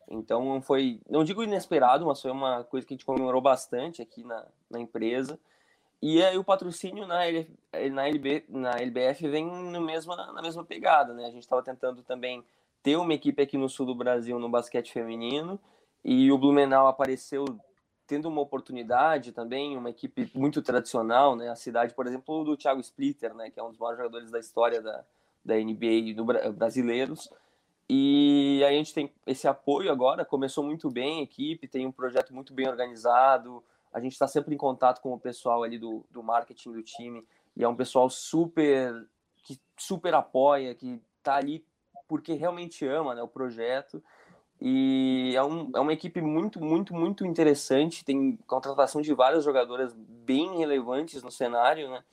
Então 0.10 0.62
foi, 0.62 1.00
não 1.10 1.24
digo 1.24 1.42
inesperado, 1.42 2.06
mas 2.06 2.22
foi 2.22 2.30
uma 2.30 2.66
coisa 2.66 2.86
que 2.86 2.94
a 2.94 2.96
gente 2.96 3.06
comemorou 3.06 3.40
bastante 3.42 4.02
aqui 4.02 4.22
na, 4.22 4.46
na 4.70 4.82
empresa. 4.82 5.40
E 6.02 6.22
aí 6.22 6.38
o 6.38 6.44
patrocínio 6.44 7.08
na, 7.08 7.20
na, 7.94 8.10
LB, 8.10 8.48
na 8.50 8.72
LBF 8.72 9.26
vem 9.30 9.46
no 9.46 9.80
mesma, 9.80 10.34
na 10.34 10.42
mesma 10.42 10.66
pegada, 10.66 11.14
né? 11.14 11.26
A 11.26 11.32
gente 11.32 11.44
estava 11.44 11.64
tentando 11.64 12.04
também 12.04 12.44
ter 12.84 12.98
uma 12.98 13.14
equipe 13.14 13.42
aqui 13.42 13.58
no 13.58 13.70
sul 13.70 13.86
do 13.86 13.96
Brasil 13.96 14.38
no 14.40 14.50
basquete 14.50 14.92
feminino 14.92 15.58
e 16.04 16.30
o 16.34 16.38
Blumenau 16.38 16.86
apareceu 16.86 17.46
tendo 18.12 18.28
uma 18.28 18.42
oportunidade 18.42 19.32
também, 19.32 19.78
uma 19.78 19.90
equipe 19.90 20.30
muito 20.36 20.62
tradicional, 20.62 21.34
né? 21.34 21.48
A 21.48 21.56
cidade, 21.56 21.94
por 21.94 22.06
exemplo, 22.06 22.44
do 22.44 22.58
Thiago 22.58 22.82
Splitter, 22.82 23.34
né? 23.34 23.50
Que 23.50 23.58
é 23.58 23.64
um 23.64 23.70
dos 23.70 23.78
maiores 23.78 24.00
jogadores 24.00 24.30
da 24.30 24.38
história 24.38 24.82
da, 24.82 25.06
da 25.46 25.56
NBA 25.56 26.14
do 26.14 26.26
brasileiros. 26.26 27.30
E 27.90 28.62
a 28.68 28.72
gente 28.72 28.94
tem 28.94 29.14
esse 29.26 29.48
apoio 29.48 29.90
agora, 29.90 30.26
começou 30.26 30.62
muito 30.62 30.92
bem 30.92 31.22
a 31.22 31.24
equipe, 31.24 31.70
tem 31.70 31.88
um 31.88 31.92
projeto 31.92 32.34
muito 32.34 32.54
bem 32.54 32.68
organizado, 32.68 33.64
a 33.94 34.02
gente 34.02 34.12
está 34.12 34.28
sempre 34.28 34.54
em 34.54 34.58
contato 34.58 35.00
com 35.00 35.14
o 35.14 35.20
pessoal 35.20 35.64
ali 35.64 35.80
do, 35.80 36.06
do 36.10 36.22
marketing 36.22 36.74
do 36.74 36.84
time 36.84 37.26
e 37.56 37.64
é 37.64 37.68
um 37.68 37.76
pessoal 37.76 38.10
super 38.10 39.08
que 39.42 39.58
super 39.78 40.14
apoia, 40.14 40.76
que 40.76 41.02
está 41.18 41.36
ali 41.36 41.66
porque 42.10 42.34
realmente 42.34 42.86
ama 42.86 43.16
né, 43.16 43.24
o 43.24 43.28
projeto 43.28 44.04
e 44.62 45.34
é, 45.36 45.44
um, 45.44 45.72
é 45.76 45.80
uma 45.80 45.92
equipe 45.92 46.22
muito, 46.22 46.64
muito, 46.64 46.94
muito 46.94 47.26
interessante. 47.26 48.06
Tem 48.06 48.38
contratação 48.46 49.02
de 49.02 49.12
várias 49.12 49.44
jogadoras 49.44 49.92
bem 49.98 50.60
relevantes 50.60 51.24
no 51.24 51.32
cenário, 51.32 51.90
né? 51.90 52.04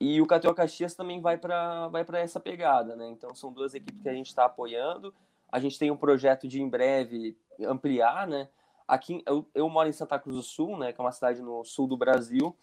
E 0.00 0.20
o 0.20 0.26
Cateu 0.26 0.54
Caxias 0.54 0.94
também 0.94 1.20
vai 1.20 1.36
para 1.36 1.88
vai 1.88 2.04
essa 2.14 2.38
pegada, 2.38 2.94
né? 2.94 3.08
Então 3.08 3.34
são 3.34 3.52
duas 3.52 3.74
equipes 3.74 4.00
que 4.00 4.08
a 4.08 4.14
gente 4.14 4.28
está 4.28 4.44
apoiando. 4.44 5.12
A 5.50 5.58
gente 5.58 5.76
tem 5.76 5.90
um 5.90 5.96
projeto 5.96 6.46
de 6.46 6.62
em 6.62 6.68
breve 6.68 7.36
ampliar, 7.60 8.28
né? 8.28 8.48
Aqui 8.86 9.22
eu, 9.26 9.46
eu, 9.54 9.68
moro 9.68 9.88
em 9.88 9.92
Santa 9.92 10.18
Cruz 10.18 10.36
do 10.36 10.42
Sul, 10.42 10.78
né, 10.78 10.92
que 10.92 11.00
é 11.00 11.04
uma 11.04 11.12
cidade 11.12 11.40
no 11.40 11.64
sul 11.64 11.86
do 11.86 11.96
Brasil, 11.96 12.54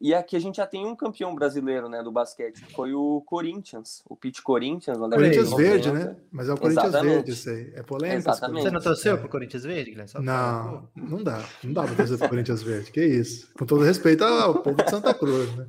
e 0.00 0.14
aqui 0.14 0.34
a 0.34 0.38
gente 0.38 0.56
já 0.56 0.66
tem 0.66 0.86
um 0.86 0.96
campeão 0.96 1.34
brasileiro, 1.34 1.88
né, 1.88 2.02
do 2.02 2.10
basquete, 2.10 2.62
que 2.62 2.72
foi 2.72 2.94
o 2.94 3.22
Corinthians, 3.26 4.02
o 4.08 4.16
Pete 4.16 4.42
Corinthians. 4.42 4.96
Corinthians 4.96 5.52
Verde, 5.52 5.92
né? 5.92 6.16
Mas 6.30 6.48
é 6.48 6.54
o 6.54 6.56
Corinthians 6.56 6.86
Exatamente. 6.86 7.14
Verde, 7.14 7.30
isso 7.30 7.50
aí. 7.50 7.72
É 7.74 7.82
polêmico. 7.82 8.18
Exatamente. 8.18 8.62
Você 8.62 8.70
não 8.70 8.80
torceu 8.80 9.14
é. 9.14 9.16
pro 9.18 9.28
Corinthians 9.28 9.64
Verde, 9.64 9.90
Guilherme? 9.90 10.12
Não, 10.20 10.88
não 10.94 11.22
dá. 11.22 11.44
Não 11.62 11.72
dá 11.72 11.82
pra 11.84 11.94
torcer 11.94 12.18
pro 12.18 12.28
Corinthians 12.28 12.62
Verde. 12.62 12.90
Que 12.90 13.04
isso. 13.04 13.52
Com 13.54 13.66
todo 13.66 13.84
respeito 13.84 14.24
ao 14.24 14.62
povo 14.62 14.82
de 14.82 14.90
Santa 14.90 15.12
Cruz, 15.12 15.54
né? 15.56 15.66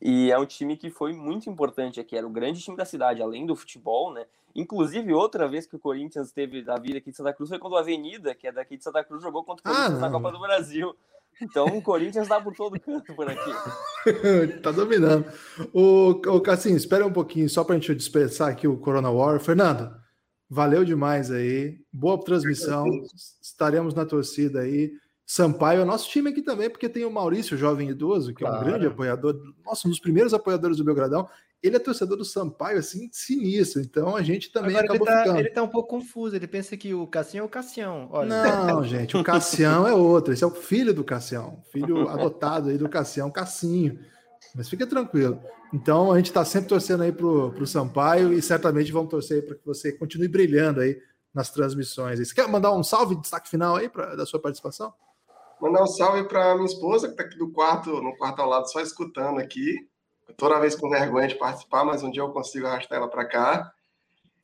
E 0.00 0.30
é 0.30 0.38
um 0.38 0.46
time 0.46 0.76
que 0.76 0.90
foi 0.90 1.12
muito 1.12 1.48
importante 1.48 1.98
aqui, 1.98 2.16
era 2.16 2.26
o 2.26 2.30
grande 2.30 2.60
time 2.60 2.76
da 2.76 2.84
cidade, 2.84 3.22
além 3.22 3.46
do 3.46 3.56
futebol, 3.56 4.12
né? 4.12 4.26
Inclusive, 4.54 5.12
outra 5.12 5.46
vez 5.46 5.66
que 5.66 5.76
o 5.76 5.78
Corinthians 5.78 6.32
teve 6.32 6.64
a 6.68 6.78
vida 6.78 6.98
aqui 6.98 7.10
de 7.10 7.16
Santa 7.16 7.32
Cruz 7.32 7.50
foi 7.50 7.58
quando 7.58 7.76
a 7.76 7.80
Avenida, 7.80 8.34
que 8.34 8.46
é 8.46 8.52
daqui 8.52 8.76
de 8.76 8.84
Santa 8.84 9.04
Cruz, 9.04 9.22
jogou 9.22 9.44
contra 9.44 9.60
o 9.60 9.74
Corinthians 9.74 9.98
ah, 9.98 10.00
na 10.00 10.10
Copa 10.10 10.32
do 10.32 10.40
Brasil. 10.40 10.96
Então 11.40 11.66
o 11.66 11.82
Corinthians 11.82 12.28
dá 12.28 12.40
por 12.40 12.54
todo 12.54 12.80
canto 12.80 13.14
por 13.14 13.28
aqui. 13.28 13.50
tá 14.62 14.70
dominando. 14.70 15.26
O, 15.74 16.10
o 16.10 16.40
Cassim, 16.40 16.74
espera 16.74 17.06
um 17.06 17.12
pouquinho, 17.12 17.48
só 17.50 17.62
para 17.62 17.74
a 17.74 17.78
gente 17.78 17.94
dispersar 17.94 18.48
aqui 18.48 18.66
o 18.66 18.78
Corona 18.78 19.10
War. 19.10 19.38
Fernando, 19.40 19.94
valeu 20.48 20.84
demais 20.84 21.30
aí. 21.30 21.78
Boa 21.92 22.18
transmissão. 22.22 22.86
Estaremos 23.42 23.94
na 23.94 24.06
torcida 24.06 24.60
aí. 24.60 24.92
Sampaio 25.26 25.82
é 25.82 25.84
nosso 25.84 26.08
time 26.08 26.30
aqui 26.30 26.40
também, 26.40 26.70
porque 26.70 26.88
tem 26.88 27.04
o 27.04 27.10
Maurício, 27.10 27.56
jovem 27.56 27.90
idoso, 27.90 28.32
que 28.32 28.44
claro. 28.44 28.56
é 28.56 28.60
um 28.60 28.64
grande 28.64 28.86
apoiador, 28.86 29.36
nossa, 29.64 29.88
um 29.88 29.90
dos 29.90 29.98
primeiros 29.98 30.32
apoiadores 30.32 30.76
do 30.76 30.84
Belgradão. 30.84 31.28
Ele 31.60 31.74
é 31.74 31.80
torcedor 31.80 32.16
do 32.16 32.24
Sampaio, 32.24 32.78
assim, 32.78 33.08
sinistro. 33.10 33.82
Então 33.82 34.14
a 34.14 34.22
gente 34.22 34.52
também 34.52 34.76
Agora 34.76 34.84
acabou 34.84 35.08
ele 35.08 35.16
tá, 35.16 35.22
ficando. 35.22 35.38
Ele 35.40 35.50
tá 35.50 35.62
um 35.64 35.68
pouco 35.68 35.88
confuso, 35.88 36.36
ele 36.36 36.46
pensa 36.46 36.76
que 36.76 36.94
o 36.94 37.08
Cassião 37.08 37.42
é 37.42 37.46
o 37.46 37.48
Cassião. 37.48 38.08
Olha. 38.12 38.66
Não, 38.66 38.84
gente, 38.86 39.16
o 39.16 39.24
Cassião 39.24 39.84
é 39.84 39.92
outro. 39.92 40.32
Esse 40.32 40.44
é 40.44 40.46
o 40.46 40.50
filho 40.50 40.94
do 40.94 41.02
Cassião, 41.02 41.60
filho 41.72 42.06
adotado 42.08 42.68
aí 42.68 42.78
do 42.78 42.88
Cassião, 42.88 43.28
Cassinho. 43.28 43.98
Mas 44.54 44.68
fica 44.68 44.86
tranquilo. 44.86 45.40
Então 45.74 46.12
a 46.12 46.16
gente 46.18 46.26
está 46.26 46.44
sempre 46.44 46.68
torcendo 46.68 47.02
aí 47.02 47.10
pro, 47.10 47.50
pro 47.50 47.66
Sampaio 47.66 48.32
e 48.32 48.40
certamente 48.40 48.92
vamos 48.92 49.10
torcer 49.10 49.44
para 49.44 49.56
que 49.56 49.66
você 49.66 49.90
continue 49.90 50.28
brilhando 50.28 50.80
aí 50.80 50.96
nas 51.34 51.50
transmissões. 51.50 52.20
Você 52.20 52.32
quer 52.32 52.46
mandar 52.46 52.72
um 52.72 52.84
salve, 52.84 53.16
destaque 53.16 53.48
final 53.48 53.74
aí 53.74 53.88
pra, 53.88 54.14
da 54.14 54.24
sua 54.24 54.40
participação? 54.40 54.94
Mandar 55.60 55.82
um 55.82 55.86
salve 55.86 56.24
para 56.24 56.54
minha 56.54 56.66
esposa, 56.66 57.06
que 57.06 57.14
está 57.14 57.24
aqui 57.24 57.38
do 57.38 57.50
quarto, 57.50 58.02
no 58.02 58.16
quarto 58.16 58.40
ao 58.40 58.48
lado, 58.48 58.70
só 58.70 58.80
escutando 58.80 59.38
aqui. 59.38 59.76
Toda 60.36 60.60
vez 60.60 60.74
com 60.74 60.90
vergonha 60.90 61.28
de 61.28 61.36
participar, 61.36 61.84
mas 61.84 62.02
um 62.02 62.10
dia 62.10 62.22
eu 62.22 62.32
consigo 62.32 62.66
arrastar 62.66 62.98
ela 62.98 63.08
para 63.08 63.24
cá. 63.24 63.72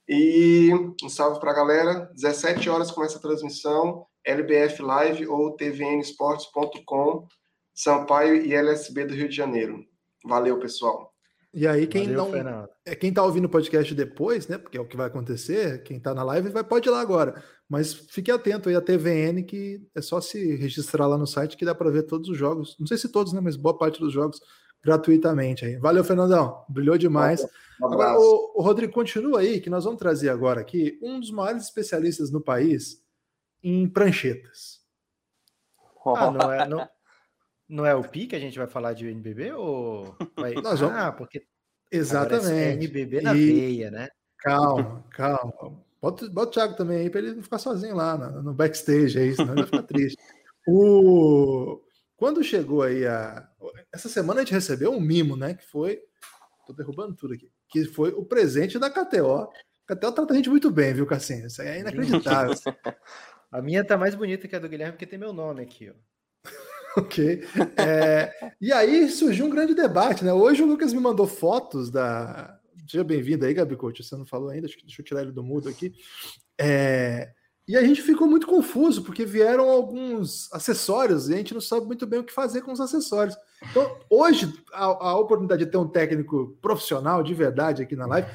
E 0.08 0.70
um 1.02 1.08
salve 1.08 1.38
para 1.38 1.50
a 1.50 1.54
galera. 1.54 2.10
17 2.14 2.68
horas 2.70 2.90
começa 2.90 3.18
a 3.18 3.20
transmissão, 3.20 4.06
LBF 4.24 4.82
Live 4.82 5.26
ou 5.26 5.54
tvnesportes.com, 5.56 7.26
Sampaio 7.74 8.36
e 8.36 8.54
LSB 8.54 9.04
do 9.06 9.14
Rio 9.14 9.28
de 9.28 9.36
Janeiro. 9.36 9.84
Valeu, 10.24 10.58
pessoal. 10.58 11.12
E 11.54 11.66
aí, 11.66 11.86
quem 11.86 12.04
Valeu, 12.04 12.16
não. 12.16 12.30
Fernando. 12.30 12.68
É 12.86 12.94
quem 12.94 13.12
tá 13.12 13.22
ouvindo 13.22 13.44
o 13.44 13.50
podcast 13.50 13.94
depois, 13.94 14.48
né? 14.48 14.56
Porque 14.56 14.78
é 14.78 14.80
o 14.80 14.86
que 14.86 14.96
vai 14.96 15.06
acontecer, 15.06 15.82
quem 15.82 16.00
tá 16.00 16.14
na 16.14 16.22
live 16.22 16.48
vai, 16.48 16.64
pode 16.64 16.88
ir 16.88 16.92
lá 16.92 17.00
agora. 17.00 17.42
Mas 17.68 17.94
fique 17.94 18.30
atento 18.30 18.68
aí 18.68 18.74
à 18.74 18.80
TVN, 18.80 19.42
que 19.42 19.80
é 19.94 20.02
só 20.02 20.20
se 20.20 20.56
registrar 20.56 21.06
lá 21.06 21.16
no 21.16 21.26
site 21.26 21.56
que 21.56 21.64
dá 21.64 21.74
para 21.74 21.90
ver 21.90 22.02
todos 22.02 22.28
os 22.28 22.36
jogos. 22.36 22.76
Não 22.78 22.86
sei 22.86 22.98
se 22.98 23.08
todos, 23.08 23.32
né? 23.32 23.40
Mas 23.40 23.56
boa 23.56 23.76
parte 23.76 23.98
dos 23.98 24.12
jogos 24.12 24.40
gratuitamente 24.82 25.64
aí. 25.64 25.76
Valeu, 25.76 26.04
Fernandão. 26.04 26.64
Brilhou 26.68 26.98
demais. 26.98 27.46
Um 27.80 27.86
agora, 27.86 28.18
o, 28.18 28.52
o 28.56 28.62
Rodrigo, 28.62 28.92
continua 28.92 29.40
aí, 29.40 29.60
que 29.60 29.70
nós 29.70 29.84
vamos 29.84 29.98
trazer 29.98 30.28
agora 30.28 30.60
aqui 30.60 30.98
um 31.02 31.18
dos 31.20 31.30
maiores 31.30 31.64
especialistas 31.64 32.30
no 32.30 32.40
país 32.40 33.02
em 33.62 33.88
pranchetas. 33.88 34.80
Ah, 36.04 36.30
não 36.30 36.52
é, 36.52 36.66
não, 36.68 36.88
não 37.68 37.86
é 37.86 37.94
o 37.94 38.02
Pi 38.02 38.26
que 38.26 38.36
a 38.36 38.40
gente 38.40 38.58
vai 38.58 38.66
falar 38.66 38.92
de 38.92 39.08
NBB? 39.08 39.52
Ou 39.52 40.16
vai... 40.36 40.54
Nós 40.54 40.80
vamos... 40.80 40.96
Ah, 40.96 41.12
porque 41.12 41.46
Exatamente. 41.92 42.52
É 42.52 42.72
NBB 42.72 43.20
na 43.20 43.34
e... 43.34 43.52
veia, 43.52 43.90
né? 43.90 44.08
Calma, 44.38 45.04
calma. 45.10 45.84
Bota, 46.02 46.28
bota 46.28 46.48
o 46.48 46.52
Thiago 46.52 46.74
também 46.74 46.98
aí 46.98 47.10
para 47.10 47.20
ele 47.20 47.34
não 47.34 47.42
ficar 47.44 47.58
sozinho 47.58 47.94
lá 47.94 48.18
no, 48.18 48.42
no 48.42 48.52
backstage 48.52 49.16
aí, 49.16 49.36
senão 49.36 49.52
ele 49.52 49.62
vai 49.62 49.66
ficar 49.66 49.82
triste. 49.84 50.18
O... 50.64 51.82
Quando 52.16 52.44
chegou 52.44 52.82
aí 52.82 53.04
a. 53.04 53.48
Essa 53.92 54.08
semana 54.08 54.40
a 54.40 54.44
gente 54.44 54.54
recebeu 54.54 54.92
um 54.92 55.00
mimo, 55.00 55.36
né? 55.36 55.54
Que 55.54 55.66
foi. 55.66 56.00
Tô 56.64 56.72
derrubando 56.72 57.16
tudo 57.16 57.34
aqui. 57.34 57.50
Que 57.68 57.84
foi 57.84 58.10
o 58.10 58.24
presente 58.24 58.78
da 58.78 58.88
KTO. 58.88 59.50
A 59.88 59.96
KTO 59.96 60.12
trata 60.12 60.32
a 60.32 60.36
gente 60.36 60.48
muito 60.48 60.70
bem, 60.70 60.94
viu, 60.94 61.04
Cassinho? 61.04 61.48
Isso 61.48 61.60
aí 61.60 61.66
é 61.66 61.80
inacreditável. 61.80 62.54
a 63.50 63.60
minha 63.60 63.84
tá 63.84 63.96
mais 63.96 64.14
bonita 64.14 64.46
que 64.46 64.54
a 64.54 64.60
do 64.60 64.68
Guilherme, 64.68 64.92
porque 64.92 65.04
tem 65.04 65.18
meu 65.18 65.32
nome 65.32 65.62
aqui, 65.62 65.90
ó. 65.90 66.50
ok. 67.00 67.42
É, 67.76 68.32
e 68.60 68.72
aí 68.72 69.08
surgiu 69.08 69.46
um 69.46 69.50
grande 69.50 69.74
debate, 69.74 70.24
né? 70.24 70.32
Hoje 70.32 70.62
o 70.62 70.66
Lucas 70.66 70.92
me 70.92 71.00
mandou 71.00 71.26
fotos 71.26 71.90
da. 71.90 72.56
Seja 72.92 73.04
bem-vindo 73.04 73.46
aí, 73.46 73.54
Gabi 73.54 73.74
Couto. 73.74 74.02
Você 74.02 74.14
não 74.14 74.26
falou 74.26 74.50
ainda, 74.50 74.66
deixa 74.66 75.00
eu 75.00 75.04
tirar 75.06 75.22
ele 75.22 75.32
do 75.32 75.42
mudo 75.42 75.66
aqui. 75.66 75.94
É, 76.60 77.30
E 77.66 77.74
a 77.74 77.82
gente 77.82 78.02
ficou 78.02 78.28
muito 78.28 78.46
confuso, 78.46 79.02
porque 79.02 79.24
vieram 79.24 79.70
alguns 79.70 80.52
acessórios 80.52 81.30
e 81.30 81.32
a 81.32 81.36
gente 81.38 81.54
não 81.54 81.60
sabe 81.62 81.86
muito 81.86 82.06
bem 82.06 82.20
o 82.20 82.22
que 82.22 82.34
fazer 82.34 82.60
com 82.60 82.70
os 82.70 82.82
acessórios. 82.82 83.34
Então, 83.70 83.98
hoje, 84.10 84.52
a, 84.74 84.84
a 84.84 85.18
oportunidade 85.18 85.64
de 85.64 85.70
ter 85.70 85.78
um 85.78 85.88
técnico 85.88 86.54
profissional 86.60 87.22
de 87.22 87.32
verdade 87.32 87.80
aqui 87.80 87.96
na 87.96 88.04
live, 88.04 88.28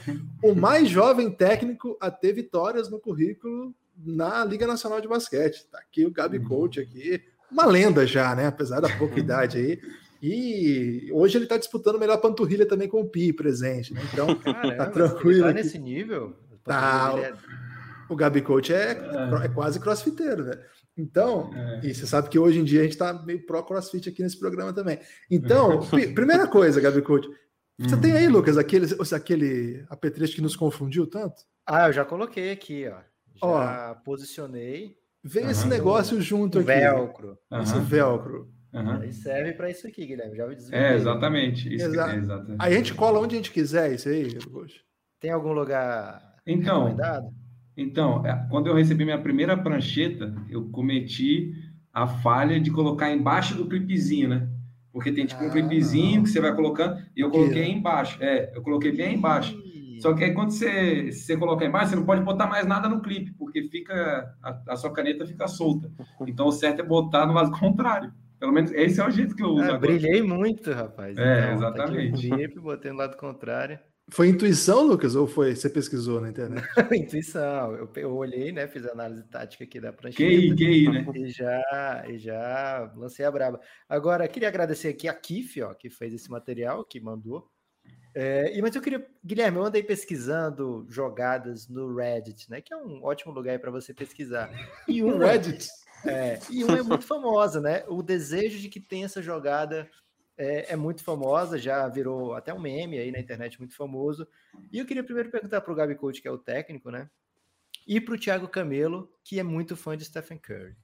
o 0.44 0.56
mais 0.56 0.90
jovem 0.90 1.30
técnico 1.30 1.96
a 2.02 2.10
ter 2.10 2.34
vitórias 2.34 2.90
no 2.90 3.00
currículo 3.00 3.76
na 3.96 4.44
Liga 4.44 4.66
Nacional 4.66 5.00
de 5.00 5.08
Basquete. 5.08 5.68
Tá 5.72 5.78
aqui 5.78 6.04
o 6.04 6.12
Gabi 6.12 6.40
uhum. 6.40 6.46
Coach 6.46 6.80
aqui, 6.80 7.22
uma 7.52 7.68
lenda 7.68 8.08
já, 8.08 8.34
né? 8.34 8.48
Apesar 8.48 8.80
da 8.80 8.90
pouca 8.98 9.20
idade 9.22 9.60
aí. 9.60 9.80
E 10.22 11.10
hoje 11.12 11.38
ele 11.38 11.46
está 11.46 11.58
disputando 11.58 12.00
melhor 12.00 12.18
panturrilha 12.18 12.66
também 12.68 12.88
com 12.88 13.02
o 13.02 13.10
Pi 13.10 13.32
presente, 13.34 13.94
né? 13.94 14.02
Então, 14.12 14.36
Caramba, 14.42 14.76
tá 14.76 14.86
tranquilo. 14.90 15.44
Tá 15.44 15.54
nesse 15.54 15.78
nível? 15.78 16.36
Tá. 16.64 17.14
É... 17.18 17.34
O 18.10 18.16
Gabi 18.16 18.42
Coach 18.42 18.74
é, 18.74 18.92
é. 18.92 19.46
é 19.46 19.48
quase 19.50 19.80
crossfiteiro? 19.80 20.50
Então, 20.98 21.52
é. 21.54 21.88
e 21.88 21.94
você 21.94 22.08
sabe 22.08 22.30
que 22.30 22.40
hoje 22.40 22.60
em 22.60 22.64
dia 22.64 22.80
a 22.80 22.84
gente 22.84 22.94
está 22.94 23.14
meio 23.14 23.46
pró 23.46 23.62
crossfit 23.62 24.10
aqui 24.10 24.24
nesse 24.24 24.40
programa 24.40 24.74
também. 24.74 25.00
Então, 25.30 25.82
primeira 26.16 26.48
coisa, 26.48 26.82
Gabi 26.82 27.02
Coach, 27.02 27.30
você 27.78 27.96
tem 27.98 28.14
aí, 28.14 28.28
Lucas, 28.28 28.58
aquele, 28.58 28.88
aquele 29.14 29.86
apetrecho 29.90 30.36
que 30.36 30.42
nos 30.42 30.56
confundiu 30.56 31.06
tanto? 31.06 31.44
Ah, 31.66 31.88
eu 31.88 31.94
já 31.94 32.04
coloquei 32.04 32.52
aqui, 32.52 32.88
ó. 32.88 32.98
Já 33.36 33.92
ó, 33.92 33.96
posicionei. 34.04 34.98
Vem 35.24 35.44
uhum. 35.44 35.52
esse 35.52 35.68
negócio 35.68 36.20
junto 36.20 36.58
aqui. 36.60 36.68
Velcro. 36.68 37.38
Uhum. 37.52 37.62
Esse 37.62 37.80
velcro. 37.80 38.52
Uhum. 38.82 39.12
Serve 39.12 39.54
para 39.54 39.70
isso 39.70 39.88
aqui, 39.88 40.06
Guilherme. 40.06 40.36
Já 40.36 40.46
É, 40.72 40.96
exatamente. 40.96 41.74
Isso 41.74 41.86
Exa 41.86 42.14
é, 42.14 42.18
exatamente. 42.18 42.58
Aí 42.60 42.74
a 42.74 42.78
gente 42.78 42.94
cola 42.94 43.20
onde 43.20 43.36
a 43.36 43.38
gente 43.38 43.52
quiser, 43.52 43.94
isso 43.94 44.10
aí, 44.10 44.26
Lucas. 44.26 44.74
Tem 45.20 45.32
algum 45.32 45.52
lugar 45.52 46.36
então, 46.46 46.84
recomendado? 46.84 47.28
Então, 47.76 48.26
é, 48.26 48.48
quando 48.50 48.68
eu 48.68 48.76
recebi 48.76 49.04
minha 49.04 49.22
primeira 49.22 49.58
prancheta, 49.58 50.34
eu 50.50 50.70
cometi 50.70 51.54
a 51.94 52.08
falha 52.08 52.60
de 52.60 52.72
colocar 52.72 53.12
embaixo 53.12 53.56
do 53.56 53.68
clipezinho, 53.68 54.30
né? 54.30 54.50
Porque 54.92 55.12
tem 55.12 55.26
tipo 55.26 55.44
um 55.44 55.48
ah, 55.48 55.52
clipezinho 55.52 56.24
que 56.24 56.30
você 56.30 56.40
vai 56.40 56.56
colocando, 56.56 57.00
e 57.16 57.22
eu 57.22 57.30
coloquei 57.30 57.66
que... 57.66 57.72
embaixo. 57.72 58.18
É, 58.22 58.52
eu 58.56 58.62
coloquei 58.62 58.92
bem 58.92 59.16
embaixo. 59.16 59.56
Só 60.00 60.14
que 60.14 60.24
aí 60.24 60.34
quando 60.34 60.52
você, 60.52 61.12
você 61.12 61.36
coloca 61.36 61.66
embaixo, 61.66 61.90
você 61.90 61.96
não 61.96 62.06
pode 62.06 62.22
botar 62.22 62.48
mais 62.48 62.66
nada 62.66 62.88
no 62.88 63.02
clipe, 63.02 63.34
porque 63.34 63.64
fica 63.64 64.36
a, 64.42 64.62
a 64.70 64.76
sua 64.76 64.94
caneta 64.94 65.26
fica 65.26 65.48
solta. 65.48 65.92
Então 66.28 66.48
o 66.48 66.52
certo 66.52 66.82
é 66.82 66.86
botar 66.86 67.26
no 67.26 67.34
lado 67.34 67.52
contrário. 67.60 68.12
Pelo 68.40 68.52
menos 68.52 68.72
esse 68.72 69.00
é 69.00 69.06
o 69.06 69.10
jeito 69.10 69.36
que 69.36 69.44
eu 69.44 69.50
uso. 69.50 69.72
Ah, 69.72 69.78
brilhei 69.78 70.22
muito, 70.22 70.72
rapaz. 70.72 71.18
É, 71.18 71.40
então, 71.40 71.54
exatamente. 71.56 72.30
Tá 72.30 72.36
clipe, 72.36 72.60
botei 72.60 72.92
no 72.92 72.98
lado 72.98 73.18
contrário. 73.18 73.80
Foi 74.10 74.30
intuição, 74.30 74.84
Lucas, 74.84 75.16
ou 75.16 75.28
foi 75.28 75.54
você 75.54 75.70
pesquisou 75.70 76.22
na 76.22 76.30
internet? 76.30 76.66
intuição. 76.96 77.74
Eu, 77.74 77.90
eu, 77.98 78.16
olhei, 78.16 78.54
né? 78.54 78.66
Fiz 78.66 78.86
a 78.86 78.92
análise 78.94 79.22
tática 79.24 79.66
aqui 79.66 79.82
da 79.82 79.92
prancheta. 79.92 80.24
QI, 80.24 80.56
QI, 80.56 80.90
né? 80.90 81.06
E 81.14 81.30
já, 81.30 82.06
e 82.08 82.18
já 82.18 82.94
lancei 82.96 83.26
a 83.26 83.32
braba. 83.32 83.60
Agora, 83.90 84.28
queria 84.28 84.48
agradecer 84.48 84.88
aqui 84.88 85.10
a 85.10 85.14
Kif, 85.14 85.62
ó, 85.62 85.74
que 85.74 85.90
fez 85.90 86.14
esse 86.14 86.32
material, 86.32 86.86
que 86.86 87.02
mandou. 87.02 87.52
É, 88.16 88.60
mas 88.62 88.74
eu 88.76 88.82
queria, 88.82 89.06
Guilherme, 89.24 89.58
eu 89.58 89.66
andei 89.66 89.84
pesquisando 89.84 90.88
jogadas 90.90 91.68
no 91.68 91.94
Reddit, 91.94 92.50
né? 92.50 92.62
Que 92.62 92.74
é 92.74 92.78
um 92.78 93.04
ótimo 93.04 93.34
lugar 93.34 93.60
para 93.60 93.72
você 93.72 93.94
pesquisar. 93.94 94.50
E 94.88 95.04
um 95.04 95.18
Reddit. 95.18 95.68
É, 96.06 96.40
e 96.50 96.64
uma 96.64 96.78
é 96.78 96.84
muito 96.84 97.06
famosa, 97.06 97.60
né? 97.60 97.84
O 97.88 98.02
desejo 98.02 98.60
de 98.60 98.70
que 98.70 98.80
tenha 98.80 99.06
essa 99.06 99.22
jogada 99.22 99.90
é, 100.38 100.74
é, 100.74 100.76
muito 100.76 101.04
famosa, 101.04 101.58
já 101.58 101.88
virou 101.88 102.34
até 102.36 102.54
um 102.54 102.60
meme 102.60 103.00
aí 103.00 103.12
na 103.12 103.20
internet 103.20 103.60
muito 103.60 103.76
famoso. 103.76 104.28
E 104.72 104.78
eu 104.78 104.86
queria 104.86 105.04
primeiro 105.04 105.32
perguntar 105.32 105.62
para 105.62 105.74
o 105.74 105.76
Gabi 105.76 105.96
Coach, 105.96 106.22
que 106.22 106.28
é 106.28 106.32
o 106.32 106.38
técnico, 106.38 106.92
né? 106.92 107.10
E 107.88 108.00
para 108.00 108.14
o 108.14 108.20
Thiago 108.20 108.48
Camelo, 108.48 109.12
que 109.24 109.40
é 109.40 109.44
muito 109.44 109.76
fã 109.76 109.98
de 109.98 110.06
Stephen 110.06 110.38
Curry. 110.38 110.76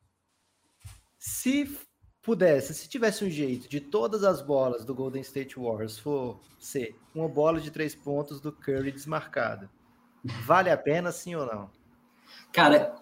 Se 1.17 1.77
pudesse, 2.21 2.73
se 2.73 2.87
tivesse 2.87 3.23
um 3.23 3.29
jeito 3.29 3.69
de 3.69 3.79
todas 3.79 4.23
as 4.23 4.41
bolas 4.41 4.85
do 4.85 4.95
Golden 4.95 5.21
State 5.21 5.59
Warriors 5.59 5.99
for 5.99 6.39
ser 6.57 6.95
uma 7.13 7.27
bola 7.27 7.59
de 7.59 7.69
três 7.69 7.93
pontos 7.93 8.39
do 8.39 8.51
Curry 8.51 8.91
desmarcada, 8.91 9.69
vale 10.45 10.69
a 10.69 10.77
pena 10.77 11.11
sim 11.11 11.35
ou 11.35 11.45
não? 11.45 11.69
Cara, 12.53 12.95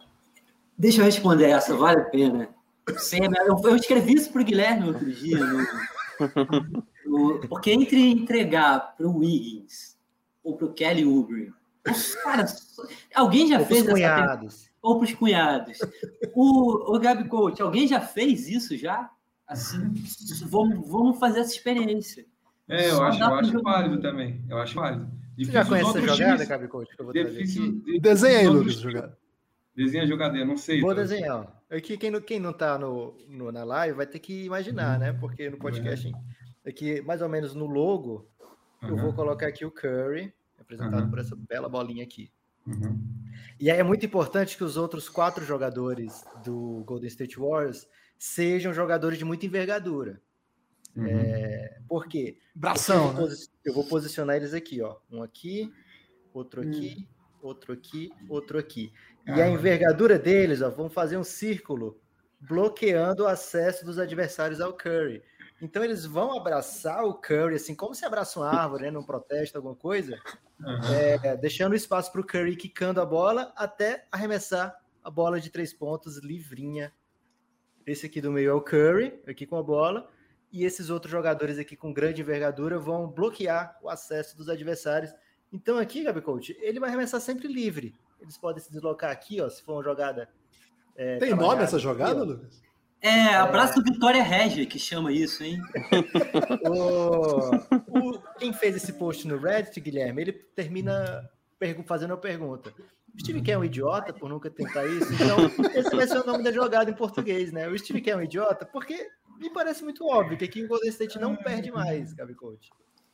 deixa 0.78 1.02
eu 1.02 1.06
responder 1.06 1.50
essa, 1.50 1.76
vale 1.76 2.02
a 2.02 2.06
pena. 2.06 2.50
Sim, 2.98 3.20
eu 3.64 3.76
escrevi 3.76 4.14
isso 4.14 4.32
para 4.32 4.42
o 4.42 4.46
Guilherme 4.46 4.88
outro 4.88 5.12
dia. 5.12 5.40
No 7.06 7.40
porque 7.48 7.72
entre 7.72 8.12
entregar 8.12 8.96
para 8.96 9.08
o 9.08 9.18
Wiggins 9.18 9.98
ou 10.44 10.56
para 10.56 10.68
o 10.68 10.74
Kelly 10.74 11.06
Oubre, 11.06 11.54
cara, 12.24 12.46
alguém 13.14 13.48
já 13.48 13.60
ou 13.60 13.66
fez 13.66 13.82
essa 13.82 13.92
cunhados. 13.92 14.70
ou 14.82 14.98
para 14.98 15.06
os 15.06 15.14
cunhados. 15.14 15.80
O, 16.34 16.96
o 16.96 17.00
Gabi 17.00 17.28
Coach, 17.28 17.62
alguém 17.62 17.88
já 17.88 18.00
fez 18.00 18.48
isso 18.48 18.78
já? 18.78 19.10
Assim, 19.48 19.94
vamos, 20.46 20.88
vamos 20.88 21.20
fazer 21.20 21.42
essa 21.42 21.52
experiência. 21.52 22.26
É, 22.70 22.90
eu 22.90 22.96
Só 22.96 23.04
acho, 23.06 23.22
eu 23.22 23.34
acho 23.34 23.62
válido 23.62 24.00
também. 24.00 24.42
Eu 24.48 24.58
acho 24.60 24.76
válido. 24.76 25.12
Difícil 25.36 25.46
Você 25.46 25.52
já 25.52 25.66
conhece 25.66 25.90
essa 25.98 26.08
jogada, 26.08 26.46
Gabi 26.46 26.68
Coach? 26.68 26.96
Que 26.96 27.02
eu 27.02 27.06
vou 27.06 27.14
difícil, 27.14 27.84
Desenha 28.00 28.40
aí, 28.40 28.48
Lucas, 28.48 28.76
jogada. 28.76 29.18
Desenha 29.76 30.04
a 30.04 30.08
jogadeira, 30.08 30.46
não 30.46 30.58
sei. 30.58 30.82
Vou 30.82 30.94
desenhar. 30.94 31.62
Aqui, 31.70 31.98
quem 31.98 32.12
não, 32.12 32.22
quem 32.22 32.40
não 32.40 32.52
tá 32.52 32.78
no, 32.78 33.16
no, 33.28 33.52
na 33.52 33.64
live 33.64 33.96
vai 33.96 34.06
ter 34.06 34.20
que 34.20 34.44
imaginar, 34.44 35.00
né? 35.00 35.14
Porque 35.14 35.50
no 35.50 35.58
podcast, 35.58 36.12
aqui, 36.66 37.02
mais 37.02 37.22
ou 37.22 37.30
menos 37.30 37.56
no 37.56 37.66
logo, 37.66 38.30
uhum. 38.84 38.90
eu 38.90 38.98
vou 38.98 39.14
colocar 39.14 39.48
aqui 39.48 39.66
o 39.66 39.72
Curry, 39.72 40.34
representado 40.58 41.04
uhum. 41.04 41.10
por 41.10 41.20
essa 41.20 41.36
bela 41.36 41.70
bolinha 41.70 42.04
aqui. 42.04 42.32
Uhum. 42.68 43.00
E 43.60 43.72
aí 43.72 43.80
é 43.80 43.84
muito 43.84 44.06
importante 44.06 44.58
que 44.58 44.64
os 44.64 44.76
outros 44.76 45.08
quatro 45.08 45.44
jogadores 45.46 46.24
do 46.44 46.84
Golden 46.86 47.08
State 47.08 47.40
Warriors 47.40 47.88
sejam 48.18 48.74
jogadores 48.74 49.18
de 49.18 49.26
muita 49.26 49.46
envergadura. 49.46 50.22
Uhum. 50.96 51.08
É, 51.08 51.80
por 51.88 52.08
quê? 52.08 52.38
Bração, 52.54 53.18
eu, 53.18 53.28
né? 53.28 53.36
eu 53.66 53.74
vou 53.74 53.86
posicionar 53.86 54.36
eles 54.36 54.54
aqui, 54.54 54.82
ó. 54.82 54.98
Um 55.10 55.24
aqui, 55.24 55.72
outro 56.34 56.62
aqui, 56.62 56.98
hum. 57.00 57.08
outro 57.42 57.74
aqui, 57.74 58.10
outro 58.30 58.60
aqui. 58.60 58.92
E 59.28 59.42
a 59.42 59.50
envergadura 59.50 60.18
deles, 60.18 60.62
ó, 60.62 60.70
vamos 60.70 60.94
fazer 60.94 61.18
um 61.18 61.24
círculo 61.24 62.00
bloqueando 62.40 63.24
o 63.24 63.28
acesso 63.28 63.86
dos 63.86 64.00
adversários 64.00 64.60
ao 64.60 64.74
Curry. 64.74 65.22
Então 65.62 65.84
eles 65.84 66.06
vão 66.06 66.36
abraçar 66.36 67.06
o 67.06 67.14
Curry, 67.14 67.56
assim, 67.56 67.76
como 67.76 67.94
se 67.94 68.04
abraça 68.04 68.40
uma 68.40 68.50
árvore, 68.50 68.84
né, 68.84 68.92
num 68.92 69.04
protesto, 69.04 69.58
alguma 69.58 69.76
coisa, 69.76 70.20
uhum. 70.60 70.94
é, 70.96 71.38
deixando 71.38 71.76
espaço 71.76 72.12
para 72.12 72.22
o 72.22 72.26
Curry 72.26 72.56
quicando 72.56 73.00
a 73.00 73.06
bola 73.06 73.54
até 73.56 74.08
arremessar 74.12 74.76
a 75.04 75.12
bola 75.12 75.40
de 75.40 75.52
três 75.52 75.72
pontos 75.72 76.18
livrinha. 76.18 76.92
Esse 77.86 78.08
aqui 78.08 78.20
do 78.20 78.32
meio 78.32 78.50
é 78.50 78.54
o 78.54 78.62
Curry, 78.62 79.22
aqui 79.28 79.46
com 79.46 79.56
a 79.56 79.64
bola, 79.64 80.10
e 80.52 80.66
esses 80.66 80.90
outros 80.90 81.12
jogadores 81.12 81.60
aqui 81.60 81.76
com 81.76 81.94
grande 81.94 82.22
envergadura 82.22 82.80
vão 82.80 83.08
bloquear 83.08 83.78
o 83.84 83.90
acesso 83.90 84.36
dos 84.36 84.50
adversários. 84.50 85.14
Então 85.54 85.78
aqui, 85.78 86.04
Gabi 86.04 86.22
Coach, 86.22 86.58
ele 86.60 86.80
vai 86.80 86.90
arremessar 86.90 87.22
sempre 87.22 87.48
livre. 87.48 87.94
Eles 88.22 88.38
podem 88.38 88.62
se 88.62 88.72
deslocar 88.72 89.12
aqui, 89.12 89.42
ó, 89.42 89.50
se 89.50 89.64
for 89.64 89.74
uma 89.74 89.84
jogada. 89.84 90.30
É, 90.96 91.18
Tem 91.18 91.34
nome 91.34 91.64
essa 91.64 91.80
jogada, 91.80 92.22
aqui, 92.22 92.32
Lucas? 92.32 92.62
É, 93.02 93.34
abraço 93.34 93.80
é... 93.80 93.84
Vitória 93.84 94.22
Regia, 94.22 94.66
que 94.66 94.78
chama 94.78 95.12
isso, 95.12 95.44
hein? 95.44 95.60
o, 96.70 98.10
o, 98.16 98.22
quem 98.38 98.54
fez 98.54 98.76
esse 98.76 98.94
post 98.94 99.28
no 99.28 99.40
Reddit, 99.40 99.80
Guilherme, 99.80 100.22
ele 100.22 100.34
termina 100.34 101.28
fazendo 101.86 102.14
a 102.14 102.18
pergunta. 102.18 102.72
O 103.14 103.20
Steve 103.20 103.42
Kerr 103.42 103.56
é 103.56 103.58
um 103.58 103.66
idiota 103.66 104.14
por 104.14 104.30
nunca 104.30 104.50
tentar 104.50 104.86
isso? 104.86 105.12
Então, 105.14 105.68
esse 105.76 105.96
vai 105.96 106.08
ser 106.08 106.20
o 106.20 106.26
nome 106.26 106.44
da 106.44 106.52
jogada 106.52 106.90
em 106.90 106.94
português, 106.94 107.52
né? 107.52 107.68
O 107.68 107.78
Steve 107.78 108.02
Kerr 108.02 108.14
é 108.14 108.18
um 108.18 108.24
idiota 108.24 108.66
porque 108.66 109.08
me 109.38 109.50
parece 109.50 109.84
muito 109.84 110.06
óbvio 110.06 110.38
que 110.38 110.46
aqui 110.46 110.64
o 110.64 110.68
Golden 110.68 110.90
State 110.90 111.20
não 111.20 111.36
perde 111.36 111.72
mais, 111.72 112.14
Gabi 112.14 112.36
Coach. 112.36 112.70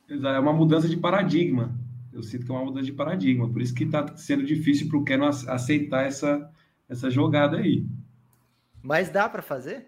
É 0.08 0.38
uma 0.38 0.52
mudança 0.52 0.88
de 0.88 0.96
paradigma 0.96 1.74
eu 2.12 2.22
sinto 2.22 2.46
que 2.46 2.52
é 2.52 2.54
uma 2.54 2.64
mudança 2.64 2.86
de 2.86 2.92
paradigma. 2.92 3.48
Por 3.50 3.60
isso 3.60 3.74
que 3.74 3.84
está 3.84 4.16
sendo 4.16 4.44
difícil 4.44 4.88
para 4.88 4.98
o 4.98 5.04
Canon 5.04 5.28
aceitar 5.28 6.06
essa, 6.06 6.50
essa 6.88 7.10
jogada 7.10 7.58
aí. 7.58 7.86
Mas 8.82 9.10
dá 9.10 9.28
para 9.28 9.42
fazer? 9.42 9.86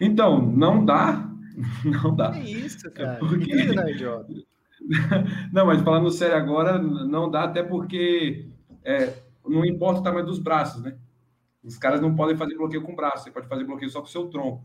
Então, 0.00 0.40
não 0.40 0.84
dá. 0.84 1.30
Não 1.84 2.14
dá. 2.14 2.32
Que 2.32 2.50
isso, 2.50 2.90
cara? 2.90 3.14
É 3.14 3.18
porque... 3.18 3.54
não, 3.72 3.82
é 3.84 3.90
idiota. 3.90 4.30
não, 5.50 5.64
mas 5.64 5.80
falando 5.80 6.10
sério 6.10 6.36
agora, 6.36 6.78
não 6.78 7.30
dá 7.30 7.44
até 7.44 7.62
porque 7.62 8.50
é, 8.84 9.14
não 9.42 9.64
importa 9.64 10.00
o 10.00 10.02
tamanho 10.02 10.26
dos 10.26 10.38
braços, 10.38 10.82
né? 10.82 10.98
Os 11.64 11.78
caras 11.78 12.00
não 12.00 12.14
podem 12.14 12.36
fazer 12.36 12.56
bloqueio 12.56 12.82
com 12.82 12.92
o 12.92 12.96
braço, 12.96 13.24
você 13.24 13.30
pode 13.30 13.48
fazer 13.48 13.64
bloqueio 13.64 13.90
só 13.90 14.00
com 14.00 14.06
o 14.06 14.10
seu 14.10 14.26
tronco. 14.28 14.62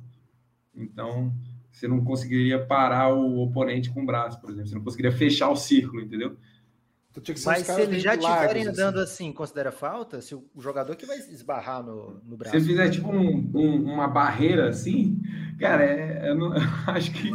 Então, 0.75 1.33
você 1.71 1.87
não 1.87 2.03
conseguiria 2.03 2.63
parar 2.63 3.13
o 3.13 3.41
oponente 3.41 3.89
com 3.89 4.03
o 4.03 4.05
braço, 4.05 4.39
por 4.39 4.49
exemplo. 4.49 4.67
Você 4.67 4.75
não 4.75 4.83
conseguiria 4.83 5.11
fechar 5.11 5.49
o 5.49 5.55
círculo, 5.55 6.01
entendeu? 6.01 6.37
Então, 7.11 7.35
Mas 7.45 7.67
se 7.67 7.81
eles 7.81 8.01
já 8.01 8.15
estiverem 8.15 8.67
andando 8.67 8.99
assim. 8.99 9.25
assim, 9.25 9.33
considera 9.33 9.71
falta? 9.71 10.21
Se 10.21 10.33
o 10.33 10.45
jogador 10.57 10.95
que 10.95 11.05
vai 11.05 11.17
esbarrar 11.17 11.83
no, 11.83 12.21
no 12.23 12.37
braço. 12.37 12.57
Se 12.57 12.65
fizer 12.65 12.89
tipo 12.89 13.09
um, 13.11 13.51
um, 13.53 13.83
uma 13.93 14.07
barreira 14.07 14.69
assim, 14.69 15.19
cara, 15.59 15.83
é, 15.83 16.29
eu, 16.29 16.35
não, 16.35 16.55
eu 16.55 16.61
acho 16.87 17.11
que. 17.11 17.29